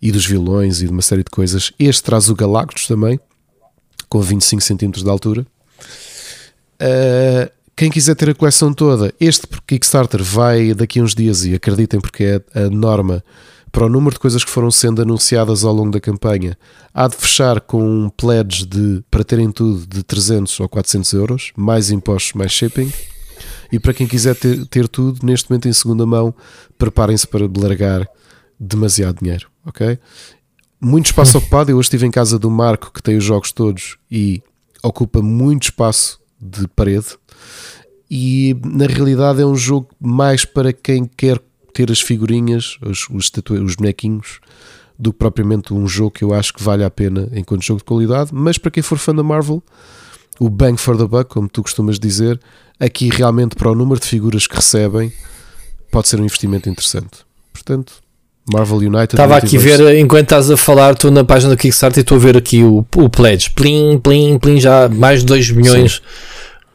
e 0.00 0.10
dos 0.10 0.24
vilões 0.24 0.80
e 0.80 0.86
de 0.86 0.92
uma 0.92 1.02
série 1.02 1.22
de 1.22 1.30
coisas. 1.30 1.72
Este 1.78 2.02
traz 2.02 2.30
o 2.30 2.34
Galactus 2.34 2.86
também, 2.86 3.20
com 4.08 4.20
25 4.22 4.62
cm 4.62 4.90
de 5.02 5.10
altura. 5.10 5.46
Uh, 6.80 7.50
quem 7.76 7.90
quiser 7.90 8.14
ter 8.14 8.30
a 8.30 8.34
coleção 8.34 8.72
toda, 8.72 9.12
este 9.20 9.46
Kickstarter 9.66 10.22
vai 10.22 10.72
daqui 10.74 10.98
a 10.98 11.02
uns 11.02 11.14
dias 11.14 11.44
e 11.44 11.54
acreditem 11.54 12.00
porque 12.00 12.24
é 12.54 12.64
a 12.64 12.70
norma 12.70 13.22
para 13.70 13.84
o 13.84 13.88
número 13.88 14.14
de 14.14 14.20
coisas 14.20 14.42
que 14.42 14.50
foram 14.50 14.70
sendo 14.70 15.02
anunciadas 15.02 15.62
ao 15.62 15.74
longo 15.74 15.90
da 15.90 16.00
campanha, 16.00 16.56
há 16.94 17.06
de 17.06 17.16
fechar 17.16 17.60
com 17.60 17.82
um 17.86 18.08
pledge 18.08 18.64
de, 18.64 19.04
para 19.10 19.22
terem 19.22 19.52
tudo 19.52 19.86
de 19.86 20.02
300 20.02 20.58
ou 20.60 20.68
400 20.68 21.12
euros, 21.12 21.52
mais 21.54 21.90
impostos, 21.90 22.32
mais 22.32 22.52
shipping. 22.52 22.90
E 23.70 23.78
para 23.78 23.92
quem 23.92 24.06
quiser 24.06 24.34
ter, 24.34 24.64
ter 24.66 24.88
tudo, 24.88 25.26
neste 25.26 25.50
momento 25.50 25.68
em 25.68 25.72
segunda 25.74 26.06
mão, 26.06 26.34
preparem-se 26.78 27.26
para 27.26 27.46
largar 27.46 28.08
demasiado 28.58 29.18
dinheiro 29.20 29.50
ok? 29.66 29.98
Muito 30.80 31.06
espaço 31.06 31.36
ocupado. 31.36 31.70
Eu 31.70 31.76
hoje 31.76 31.86
estive 31.86 32.06
em 32.06 32.10
casa 32.10 32.38
do 32.38 32.50
Marco, 32.50 32.92
que 32.92 33.02
tem 33.02 33.16
os 33.16 33.24
jogos 33.24 33.50
todos 33.50 33.98
e 34.10 34.42
ocupa 34.82 35.20
muito 35.20 35.64
espaço 35.64 36.20
de 36.40 36.68
parede. 36.68 37.06
E 38.10 38.56
na 38.64 38.86
realidade 38.86 39.42
é 39.42 39.46
um 39.46 39.56
jogo 39.56 39.88
mais 40.00 40.44
para 40.44 40.72
quem 40.72 41.04
quer 41.04 41.40
ter 41.74 41.90
as 41.90 42.00
figurinhas, 42.00 42.78
os, 42.80 43.08
os, 43.10 43.30
os 43.50 43.74
bonequinhos, 43.74 44.40
do 44.98 45.12
que 45.12 45.18
propriamente 45.18 45.74
um 45.74 45.86
jogo 45.86 46.12
que 46.12 46.24
eu 46.24 46.32
acho 46.32 46.54
que 46.54 46.62
vale 46.62 46.84
a 46.84 46.90
pena 46.90 47.28
enquanto 47.32 47.64
jogo 47.64 47.78
de 47.78 47.84
qualidade. 47.84 48.30
Mas 48.32 48.58
para 48.58 48.70
quem 48.70 48.82
for 48.82 48.96
fã 48.96 49.14
da 49.14 49.22
Marvel, 49.22 49.62
o 50.38 50.48
bang 50.48 50.78
for 50.78 50.96
the 50.96 51.06
buck, 51.06 51.30
como 51.30 51.48
tu 51.48 51.62
costumas 51.62 51.98
dizer, 51.98 52.40
aqui 52.78 53.08
realmente 53.08 53.56
para 53.56 53.70
o 53.70 53.74
número 53.74 54.00
de 54.00 54.06
figuras 54.06 54.46
que 54.46 54.54
recebem, 54.54 55.12
pode 55.90 56.08
ser 56.08 56.20
um 56.20 56.24
investimento 56.24 56.68
interessante. 56.68 57.26
Portanto, 57.52 57.94
Marvel 58.52 58.78
United. 58.78 59.14
Estava 59.14 59.36
aqui 59.36 59.56
a 59.56 59.60
ver, 59.60 59.98
enquanto 59.98 60.24
estás 60.24 60.50
a 60.50 60.56
falar, 60.56 60.92
estou 60.92 61.10
na 61.10 61.24
página 61.24 61.54
do 61.54 61.58
Kickstarter 61.58 61.98
e 61.98 62.02
estou 62.02 62.16
a 62.16 62.20
ver 62.20 62.36
aqui 62.36 62.62
o, 62.62 62.86
o 62.96 63.10
pledge. 63.10 63.50
Plim, 63.50 63.98
plim, 63.98 64.38
plim, 64.38 64.60
já 64.60 64.88
mais 64.88 65.20
de 65.20 65.26
2 65.26 65.50
milhões. 65.50 66.00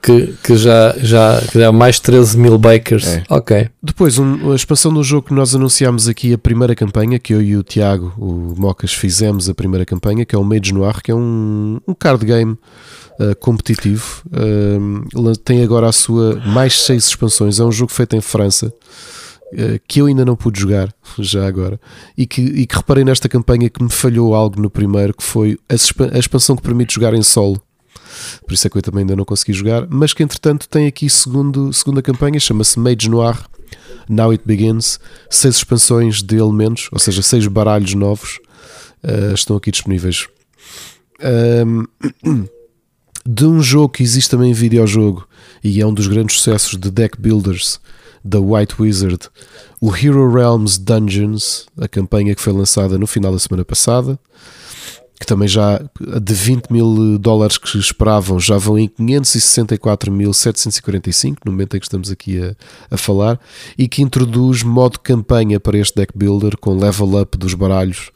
Que, 0.01 0.33
que, 0.43 0.57
já, 0.57 0.95
já 0.97 1.39
que 1.41 1.59
dá 1.59 1.71
mais 1.71 1.99
13 1.99 2.37
mil 2.37 2.57
bakers. 2.57 3.07
É. 3.07 3.23
Ok. 3.29 3.69
Depois, 3.83 4.17
um, 4.17 4.51
a 4.51 4.55
expansão 4.55 4.91
do 4.91 5.03
jogo 5.03 5.27
que 5.27 5.33
nós 5.33 5.53
anunciámos 5.53 6.07
aqui, 6.07 6.33
a 6.33 6.37
primeira 6.37 6.73
campanha, 6.73 7.19
que 7.19 7.33
eu 7.33 7.41
e 7.41 7.55
o 7.55 7.61
Tiago, 7.61 8.11
o 8.17 8.55
Mocas, 8.57 8.93
fizemos 8.93 9.47
a 9.47 9.53
primeira 9.53 9.85
campanha, 9.85 10.25
que 10.25 10.35
é 10.35 10.39
o 10.39 10.43
Mage 10.43 10.73
Noir, 10.73 11.01
que 11.03 11.11
é 11.11 11.15
um, 11.15 11.79
um 11.87 11.93
card 11.93 12.25
game 12.25 12.57
uh, 13.19 13.35
competitivo. 13.39 14.23
Uh, 14.27 15.35
tem 15.37 15.63
agora 15.63 15.87
a 15.87 15.91
sua 15.91 16.35
mais 16.45 16.81
seis 16.81 17.07
expansões. 17.07 17.59
É 17.59 17.63
um 17.63 17.71
jogo 17.71 17.91
feito 17.91 18.15
em 18.15 18.21
França 18.21 18.73
uh, 19.53 19.79
que 19.87 20.01
eu 20.01 20.07
ainda 20.07 20.25
não 20.25 20.35
pude 20.35 20.59
jogar, 20.59 20.93
já 21.19 21.45
agora, 21.45 21.79
e 22.17 22.25
que, 22.25 22.41
e 22.41 22.65
que 22.65 22.75
reparei 22.75 23.03
nesta 23.03 23.29
campanha 23.29 23.69
que 23.69 23.83
me 23.83 23.91
falhou 23.91 24.33
algo 24.33 24.61
no 24.61 24.69
primeiro, 24.69 25.13
que 25.13 25.23
foi 25.23 25.57
a, 25.69 25.73
a 26.15 26.19
expansão 26.19 26.55
que 26.55 26.61
permite 26.61 26.95
jogar 26.95 27.13
em 27.13 27.23
solo. 27.23 27.61
Por 28.45 28.53
isso 28.53 28.67
é 28.67 28.69
que 28.69 28.77
eu 28.77 28.81
também 28.81 29.01
ainda 29.01 29.15
não 29.15 29.25
consegui 29.25 29.53
jogar, 29.53 29.87
mas 29.89 30.13
que 30.13 30.23
entretanto 30.23 30.67
tem 30.67 30.87
aqui 30.87 31.09
segundo, 31.09 31.71
segunda 31.73 32.01
campanha, 32.01 32.39
chama-se 32.39 32.79
Mage 32.79 33.09
Noir. 33.09 33.37
Now 34.09 34.31
It 34.31 34.43
Begins, 34.45 34.99
seis 35.29 35.55
expansões 35.55 36.21
de 36.21 36.35
elementos, 36.35 36.89
ou 36.91 36.99
seja, 36.99 37.21
seis 37.21 37.47
baralhos 37.47 37.93
novos 37.93 38.39
uh, 39.03 39.33
estão 39.33 39.55
aqui 39.55 39.71
disponíveis. 39.71 40.27
Um, 41.65 41.85
de 43.25 43.45
um 43.45 43.61
jogo 43.61 43.89
que 43.89 44.03
existe 44.03 44.31
também 44.31 44.51
em 44.51 44.53
videojogo 44.53 45.27
e 45.63 45.79
é 45.79 45.85
um 45.85 45.93
dos 45.93 46.07
grandes 46.07 46.37
sucessos 46.37 46.77
de 46.77 46.89
deck 46.89 47.19
builders 47.21 47.79
da 48.23 48.39
White 48.39 48.75
Wizard, 48.79 49.29
o 49.79 49.95
Hero 49.95 50.31
Realms 50.31 50.79
Dungeons, 50.79 51.65
a 51.77 51.87
campanha 51.87 52.35
que 52.35 52.41
foi 52.41 52.53
lançada 52.53 52.97
no 52.97 53.07
final 53.07 53.31
da 53.31 53.39
semana 53.39 53.65
passada, 53.65 54.19
que 55.21 55.27
também 55.27 55.47
já 55.47 55.79
de 56.19 56.33
20 56.33 56.71
mil 56.71 57.19
dólares 57.19 57.59
que 57.59 57.77
esperavam 57.77 58.39
já 58.39 58.57
vão 58.57 58.79
em 58.79 58.89
564.745 58.89 61.37
no 61.45 61.51
momento 61.51 61.77
em 61.77 61.79
que 61.79 61.85
estamos 61.85 62.09
aqui 62.09 62.41
a, 62.41 62.55
a 62.89 62.97
falar 62.97 63.39
e 63.77 63.87
que 63.87 64.01
introduz 64.01 64.63
modo 64.63 64.99
campanha 64.99 65.59
para 65.59 65.77
este 65.77 65.95
deck 65.95 66.17
builder 66.17 66.57
com 66.57 66.75
level 66.75 67.21
up 67.21 67.37
dos 67.37 67.53
baralhos 67.53 68.09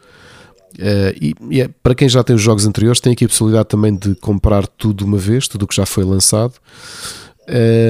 Uh, 0.76 1.16
e, 1.22 1.34
e 1.50 1.62
é, 1.62 1.70
para 1.82 1.96
quem 1.96 2.10
já 2.10 2.22
tem 2.22 2.36
os 2.36 2.42
jogos 2.42 2.66
anteriores, 2.66 3.00
tem 3.00 3.14
aqui 3.14 3.24
a 3.24 3.30
possibilidade 3.30 3.70
também 3.70 3.96
de 3.96 4.14
comprar 4.16 4.68
tudo 4.68 5.06
uma 5.06 5.18
vez, 5.18 5.48
tudo 5.48 5.64
o 5.64 5.68
que 5.68 5.74
já 5.74 5.86
foi 5.86 6.04
lançado. 6.04 6.56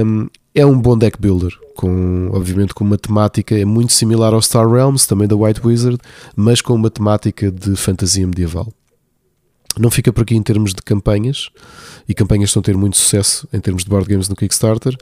Um, 0.05 0.27
é 0.53 0.63
um 0.63 0.79
bom 0.79 0.95
deck 0.95 1.19
builder, 1.19 1.51
com, 1.75 2.29
obviamente 2.31 2.75
com 2.75 2.83
uma 2.83 2.95
temática 2.95 3.57
é 3.57 3.65
muito 3.65 3.91
similar 3.91 4.35
ao 4.35 4.41
Star 4.41 4.69
Realms, 4.69 5.07
também 5.07 5.27
da 5.27 5.35
White 5.35 5.65
Wizard, 5.65 5.97
mas 6.35 6.61
com 6.61 6.75
uma 6.75 6.91
temática 6.91 7.51
de 7.51 7.75
fantasia 7.75 8.27
medieval. 8.27 8.71
Não 9.77 9.91
fica 9.91 10.13
por 10.13 10.21
aqui 10.21 10.35
em 10.35 10.41
termos 10.41 10.73
de 10.73 10.81
campanhas, 10.81 11.49
e 12.07 12.13
campanhas 12.13 12.49
estão 12.49 12.61
a 12.61 12.63
ter 12.63 12.77
muito 12.77 12.97
sucesso 12.97 13.47
em 13.51 13.59
termos 13.59 13.83
de 13.83 13.89
board 13.89 14.07
games 14.07 14.29
no 14.29 14.35
Kickstarter. 14.35 14.95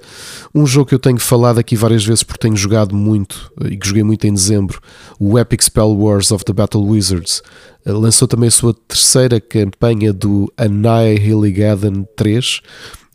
Um 0.53 0.66
jogo 0.66 0.88
que 0.88 0.95
eu 0.95 1.00
tenho 1.00 1.19
falado 1.19 1.60
aqui 1.60 1.76
várias 1.76 2.03
vezes 2.03 2.24
porque 2.24 2.40
tenho 2.40 2.56
jogado 2.56 2.95
muito 2.95 3.52
e 3.66 3.77
que 3.77 3.88
joguei 3.88 4.03
muito 4.03 4.26
em 4.26 4.34
dezembro, 4.34 4.82
o 5.19 5.38
Epic 5.38 5.61
Spell 5.61 5.95
Wars 5.95 6.32
of 6.32 6.43
the 6.45 6.53
Battle 6.53 6.84
Wizards, 6.84 7.42
eh, 7.85 7.92
lançou 7.92 8.27
também 8.27 8.48
a 8.48 8.52
sua 8.52 8.74
terceira 8.74 9.40
campanha 9.40 10.14
do 10.14 10.52
Annihilagadon 10.58 12.06
3, 12.16 12.61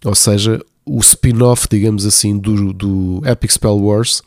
ou 0.04 0.14
seja, 0.14 0.60
o 0.84 1.00
spin-off, 1.00 1.66
digamos 1.70 2.06
assim, 2.06 2.38
do, 2.38 2.72
do 2.72 3.22
Epic 3.26 3.50
Spell 3.50 3.78
Wars. 3.78 4.22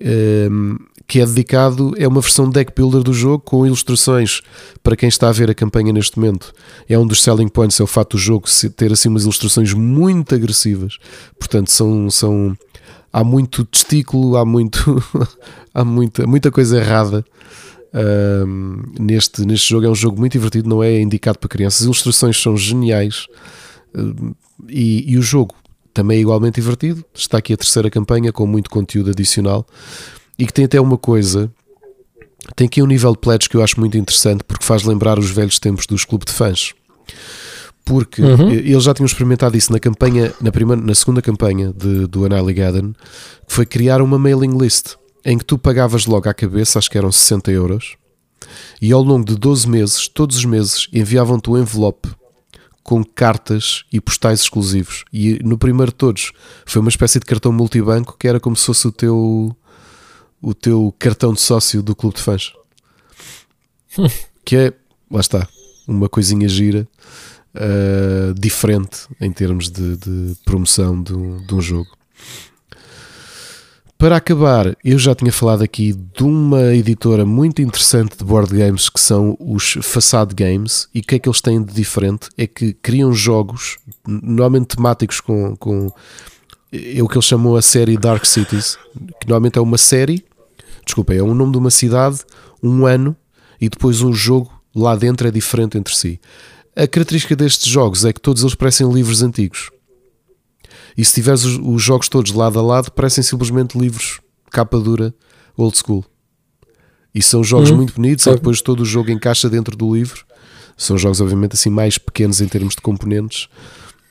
Ehm, 0.00 0.76
que 1.10 1.20
é 1.20 1.26
dedicado, 1.26 1.92
é 1.98 2.06
uma 2.06 2.20
versão 2.20 2.48
deck 2.48 2.72
builder 2.72 3.02
do 3.02 3.12
jogo 3.12 3.40
com 3.40 3.66
ilustrações 3.66 4.42
para 4.80 4.94
quem 4.94 5.08
está 5.08 5.28
a 5.28 5.32
ver 5.32 5.50
a 5.50 5.54
campanha 5.54 5.92
neste 5.92 6.16
momento. 6.16 6.52
É 6.88 6.96
um 6.96 7.04
dos 7.04 7.20
selling 7.20 7.48
points, 7.48 7.80
é 7.80 7.82
o 7.82 7.86
fato 7.86 8.16
do 8.16 8.18
jogo 8.18 8.46
ter 8.76 8.92
assim 8.92 9.08
umas 9.08 9.24
ilustrações 9.24 9.74
muito 9.74 10.36
agressivas. 10.36 10.98
Portanto, 11.36 11.68
são, 11.72 12.08
são 12.10 12.56
há 13.12 13.24
muito 13.24 13.64
testículo, 13.64 14.36
há 14.36 14.44
muito 14.44 15.02
há 15.74 15.84
muita, 15.84 16.28
muita 16.28 16.50
coisa 16.52 16.78
errada. 16.78 17.24
Um, 17.92 18.80
neste, 19.00 19.44
neste 19.44 19.68
jogo 19.68 19.86
é 19.86 19.90
um 19.90 19.96
jogo 19.96 20.16
muito 20.16 20.34
divertido, 20.34 20.68
não 20.68 20.80
é 20.80 21.00
indicado 21.00 21.40
para 21.40 21.48
crianças. 21.48 21.80
As 21.80 21.86
ilustrações 21.86 22.40
são 22.40 22.56
geniais 22.56 23.26
um, 23.92 24.32
e, 24.68 25.10
e 25.10 25.18
o 25.18 25.22
jogo 25.22 25.56
também 25.92 26.18
é 26.18 26.20
igualmente 26.20 26.60
divertido. 26.60 27.04
Está 27.14 27.38
aqui 27.38 27.52
a 27.52 27.56
terceira 27.56 27.90
campanha 27.90 28.32
com 28.32 28.46
muito 28.46 28.70
conteúdo 28.70 29.10
adicional 29.10 29.66
e 30.38 30.46
que 30.46 30.52
tem 30.52 30.64
até 30.64 30.80
uma 30.80 30.96
coisa. 30.96 31.50
Tem 32.56 32.66
aqui 32.66 32.82
um 32.82 32.86
nível 32.86 33.12
de 33.12 33.18
pledge 33.18 33.48
que 33.48 33.56
eu 33.56 33.62
acho 33.62 33.78
muito 33.78 33.96
interessante 33.98 34.42
porque 34.44 34.64
faz 34.64 34.82
lembrar 34.84 35.18
os 35.18 35.30
velhos 35.30 35.58
tempos 35.58 35.86
dos 35.86 36.04
clubes 36.04 36.32
de 36.32 36.36
fãs. 36.36 36.72
Porque 37.84 38.22
uhum. 38.22 38.50
eles 38.50 38.84
já 38.84 38.94
tinham 38.94 39.06
experimentado 39.06 39.56
isso 39.56 39.72
na 39.72 39.80
campanha, 39.80 40.32
na, 40.40 40.52
primeira, 40.52 40.80
na 40.80 40.94
segunda 40.94 41.20
campanha 41.20 41.72
de, 41.72 42.06
do 42.06 42.24
Annihilagadon, 42.24 42.92
que 42.92 43.52
foi 43.52 43.66
criar 43.66 44.00
uma 44.00 44.18
mailing 44.18 44.56
list 44.56 44.94
em 45.24 45.36
que 45.36 45.44
tu 45.44 45.58
pagavas 45.58 46.06
logo 46.06 46.28
à 46.28 46.34
cabeça, 46.34 46.78
acho 46.78 46.90
que 46.90 46.96
eram 46.96 47.10
60 47.10 47.50
euros, 47.50 47.96
e 48.80 48.92
ao 48.92 49.02
longo 49.02 49.24
de 49.24 49.36
12 49.36 49.68
meses, 49.68 50.08
todos 50.08 50.36
os 50.36 50.44
meses, 50.44 50.88
enviavam-te 50.92 51.50
um 51.50 51.58
envelope 51.58 52.08
com 52.82 53.04
cartas 53.04 53.84
e 53.92 54.00
postais 54.00 54.40
exclusivos. 54.40 55.04
E 55.12 55.38
no 55.44 55.58
primeiro 55.58 55.92
de 55.92 55.96
todos 55.96 56.32
foi 56.66 56.80
uma 56.80 56.88
espécie 56.88 57.18
de 57.18 57.26
cartão 57.26 57.52
multibanco 57.52 58.16
que 58.18 58.26
era 58.26 58.40
como 58.40 58.56
se 58.56 58.66
fosse 58.66 58.86
o 58.86 58.92
teu 58.92 59.56
o 60.42 60.54
teu 60.54 60.94
cartão 60.98 61.34
de 61.34 61.40
sócio 61.40 61.82
do 61.82 61.94
clube 61.94 62.16
de 62.16 62.22
fãs. 62.22 62.52
que 64.44 64.56
é, 64.56 64.72
lá 65.10 65.20
está, 65.20 65.46
uma 65.86 66.08
coisinha 66.08 66.48
gira, 66.48 66.88
uh, 67.54 68.32
diferente 68.34 69.06
em 69.20 69.30
termos 69.30 69.68
de, 69.68 69.96
de 69.96 70.34
promoção 70.44 71.02
de 71.02 71.12
de 71.46 71.54
um 71.54 71.60
jogo. 71.60 71.90
Para 74.00 74.16
acabar, 74.16 74.74
eu 74.82 74.98
já 74.98 75.14
tinha 75.14 75.30
falado 75.30 75.62
aqui 75.62 75.92
de 75.92 76.22
uma 76.22 76.74
editora 76.74 77.26
muito 77.26 77.60
interessante 77.60 78.16
de 78.16 78.24
board 78.24 78.56
games 78.56 78.88
que 78.88 78.98
são 78.98 79.36
os 79.38 79.76
Facade 79.82 80.34
Games. 80.34 80.88
E 80.94 81.00
o 81.00 81.02
que 81.02 81.16
é 81.16 81.18
que 81.18 81.28
eles 81.28 81.42
têm 81.42 81.62
de 81.62 81.74
diferente? 81.74 82.30
É 82.38 82.46
que 82.46 82.72
criam 82.72 83.12
jogos, 83.12 83.76
normalmente 84.08 84.74
temáticos 84.74 85.20
com, 85.20 85.54
com 85.54 85.92
é 86.72 87.02
o 87.02 87.08
que 87.08 87.16
eles 87.16 87.26
chamam 87.26 87.54
a 87.56 87.60
série 87.60 87.98
Dark 87.98 88.24
Cities, 88.24 88.78
que 89.20 89.28
normalmente 89.28 89.58
é 89.58 89.60
uma 89.60 89.76
série 89.76 90.24
desculpa, 90.82 91.12
é 91.12 91.20
o 91.20 91.34
nome 91.34 91.52
de 91.52 91.58
uma 91.58 91.70
cidade, 91.70 92.20
um 92.62 92.86
ano 92.86 93.14
e 93.60 93.68
depois 93.68 94.00
um 94.00 94.14
jogo 94.14 94.50
lá 94.74 94.96
dentro 94.96 95.28
é 95.28 95.30
diferente 95.30 95.76
entre 95.76 95.94
si. 95.94 96.18
A 96.74 96.86
característica 96.86 97.36
destes 97.36 97.70
jogos 97.70 98.06
é 98.06 98.14
que 98.14 98.20
todos 98.22 98.40
eles 98.40 98.54
parecem 98.54 98.90
livros 98.90 99.22
antigos. 99.22 99.70
E 100.96 101.04
se 101.04 101.14
tiveres 101.14 101.44
os, 101.44 101.58
os 101.62 101.82
jogos 101.82 102.08
todos 102.08 102.32
lado 102.32 102.58
a 102.58 102.62
lado, 102.62 102.90
parecem 102.90 103.22
simplesmente 103.22 103.78
livros 103.78 104.20
capa 104.50 104.78
dura, 104.78 105.14
old 105.56 105.76
school. 105.76 106.04
E 107.14 107.22
são 107.22 107.42
jogos 107.42 107.70
uhum. 107.70 107.76
muito 107.76 107.94
bonitos, 107.94 108.26
e 108.26 108.32
depois 108.32 108.60
todo 108.60 108.80
o 108.80 108.84
jogo 108.84 109.10
encaixa 109.10 109.48
dentro 109.48 109.76
do 109.76 109.94
livro. 109.94 110.24
São 110.76 110.96
jogos, 110.96 111.20
obviamente, 111.20 111.54
assim 111.54 111.70
mais 111.70 111.98
pequenos 111.98 112.40
em 112.40 112.48
termos 112.48 112.74
de 112.74 112.80
componentes. 112.80 113.48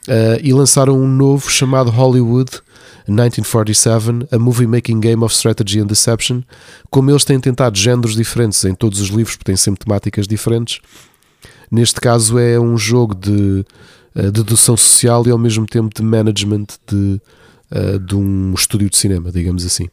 Uh, 0.08 0.40
e 0.41 0.53
lançaram 0.53 0.98
um 0.98 1.08
novo 1.08 1.49
chamado 1.49 1.90
Hollywood 1.91 2.61
1947, 3.08 4.27
A 4.32 4.40
Movie 4.40 4.67
Making 4.67 4.99
Game 4.99 5.24
of 5.24 5.33
Strategy 5.33 5.80
and 5.80 5.88
Deception. 5.88 6.41
Como 6.90 7.09
eles 7.09 7.25
têm 7.25 7.40
tentado 7.40 7.77
géneros 7.77 8.16
diferentes 8.16 8.64
em 8.66 8.74
todos 8.74 8.99
os 8.99 9.09
livros, 9.09 9.35
porque 9.35 9.51
têm 9.51 9.58
sempre 9.58 9.85
temáticas 9.85 10.27
diferentes, 10.27 10.80
neste 11.72 11.99
caso 11.99 12.38
é 12.38 12.59
um 12.59 12.77
jogo 12.77 13.16
de 13.16 13.66
uh, 14.15 14.31
dedução 14.31 14.75
social 14.75 15.25
e 15.27 15.31
ao 15.31 15.38
mesmo 15.38 15.65
tempo 15.65 15.93
de 15.93 16.03
management 16.03 16.67
de, 16.88 17.21
uh, 17.71 17.99
de 17.99 18.15
um 18.15 18.53
estúdio 18.53 18.89
de 18.89 18.97
cinema, 18.97 19.31
digamos 19.31 19.65
assim. 19.65 19.85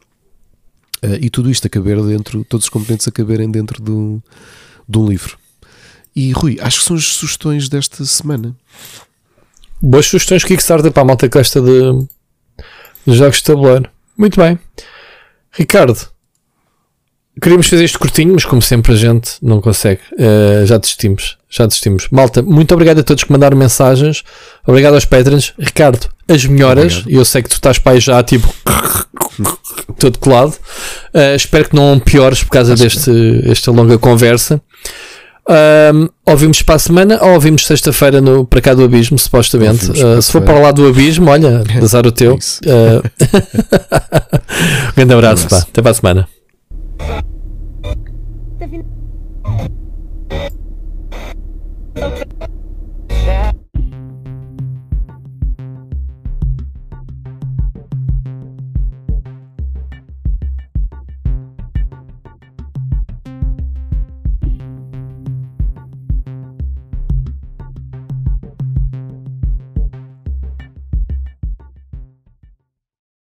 Uh, 1.03 1.17
e 1.21 1.29
tudo 1.29 1.49
isto 1.49 1.67
a 1.67 1.69
caber 1.69 2.01
dentro, 2.03 2.43
todos 2.45 2.65
os 2.65 2.69
componentes 2.69 3.07
a 3.07 3.11
caberem 3.11 3.49
dentro 3.49 3.81
do, 3.81 4.21
de 4.87 4.97
um 4.97 5.07
livro. 5.07 5.37
E 6.15 6.31
Rui, 6.31 6.57
acho 6.59 6.79
que 6.79 6.85
são 6.85 6.95
as 6.95 7.05
sugestões 7.05 7.69
desta 7.69 8.03
semana. 8.03 8.55
Boas 9.79 10.07
sugestões 10.07 10.43
Kickstarter 10.43 10.91
para 10.91 11.03
a 11.03 11.05
malta 11.05 11.29
que 11.29 11.37
gosta 11.37 11.61
de, 11.61 12.07
jogos 13.05 13.37
de 13.37 13.43
tabuleiro. 13.43 13.87
Muito 14.17 14.39
bem. 14.39 14.57
Ricardo, 15.51 15.95
queríamos 17.41 17.67
fazer 17.67 17.85
isto 17.85 17.99
curtinho, 17.99 18.33
mas 18.33 18.45
como 18.45 18.61
sempre 18.61 18.93
a 18.93 18.95
gente 18.95 19.31
não 19.41 19.61
consegue. 19.61 20.01
Uh, 20.13 20.65
já 20.65 20.77
desistimos. 20.77 21.37
Já 21.49 21.65
desistimos. 21.65 22.07
Malta, 22.11 22.41
muito 22.41 22.73
obrigado 22.73 22.99
a 22.99 23.03
todos 23.03 23.23
que 23.23 23.31
mandaram 23.31 23.57
mensagens. 23.57 24.23
Obrigado 24.65 24.95
aos 24.95 25.05
patrons. 25.05 25.53
Ricardo, 25.57 26.07
as 26.27 26.45
melhoras. 26.45 26.97
Obrigado. 26.97 27.11
Eu 27.11 27.25
sei 27.25 27.41
que 27.41 27.49
tu 27.49 27.53
estás 27.53 27.79
para 27.79 27.93
aí 27.93 27.99
já 27.99 28.21
tipo 28.23 28.53
todo 29.97 30.19
colado. 30.19 30.53
Uh, 31.13 31.35
espero 31.35 31.69
que 31.69 31.75
não 31.75 31.99
piores 31.99 32.43
por 32.43 32.51
causa 32.51 32.75
deste 32.75 33.11
esta 33.49 33.71
longa 33.71 33.97
conversa. 33.97 34.61
Um, 35.49 36.09
ouvimos 36.25 36.61
para 36.61 36.75
a 36.75 36.79
semana 36.79 37.19
ou 37.21 37.29
ouvimos 37.35 37.65
sexta-feira 37.65 38.19
no, 38.19 38.45
para 38.45 38.59
cá 38.59 38.73
do 38.73 38.83
Abismo, 38.83 39.17
supostamente. 39.17 39.89
Uh, 39.91 40.21
se 40.21 40.29
for 40.29 40.41
para 40.41 40.59
lá 40.59 40.71
do 40.71 40.85
Abismo, 40.85 41.29
olha, 41.29 41.63
azar 41.81 42.05
o 42.05 42.11
teu. 42.11 42.35
Uh, 42.35 43.01
grande 44.93 45.13
abraço, 45.13 45.47
pá. 45.47 45.59
Até 45.59 45.81
para 45.81 45.91
a 45.91 45.93
semana. 45.93 46.36
Definitivamente. 48.59 48.97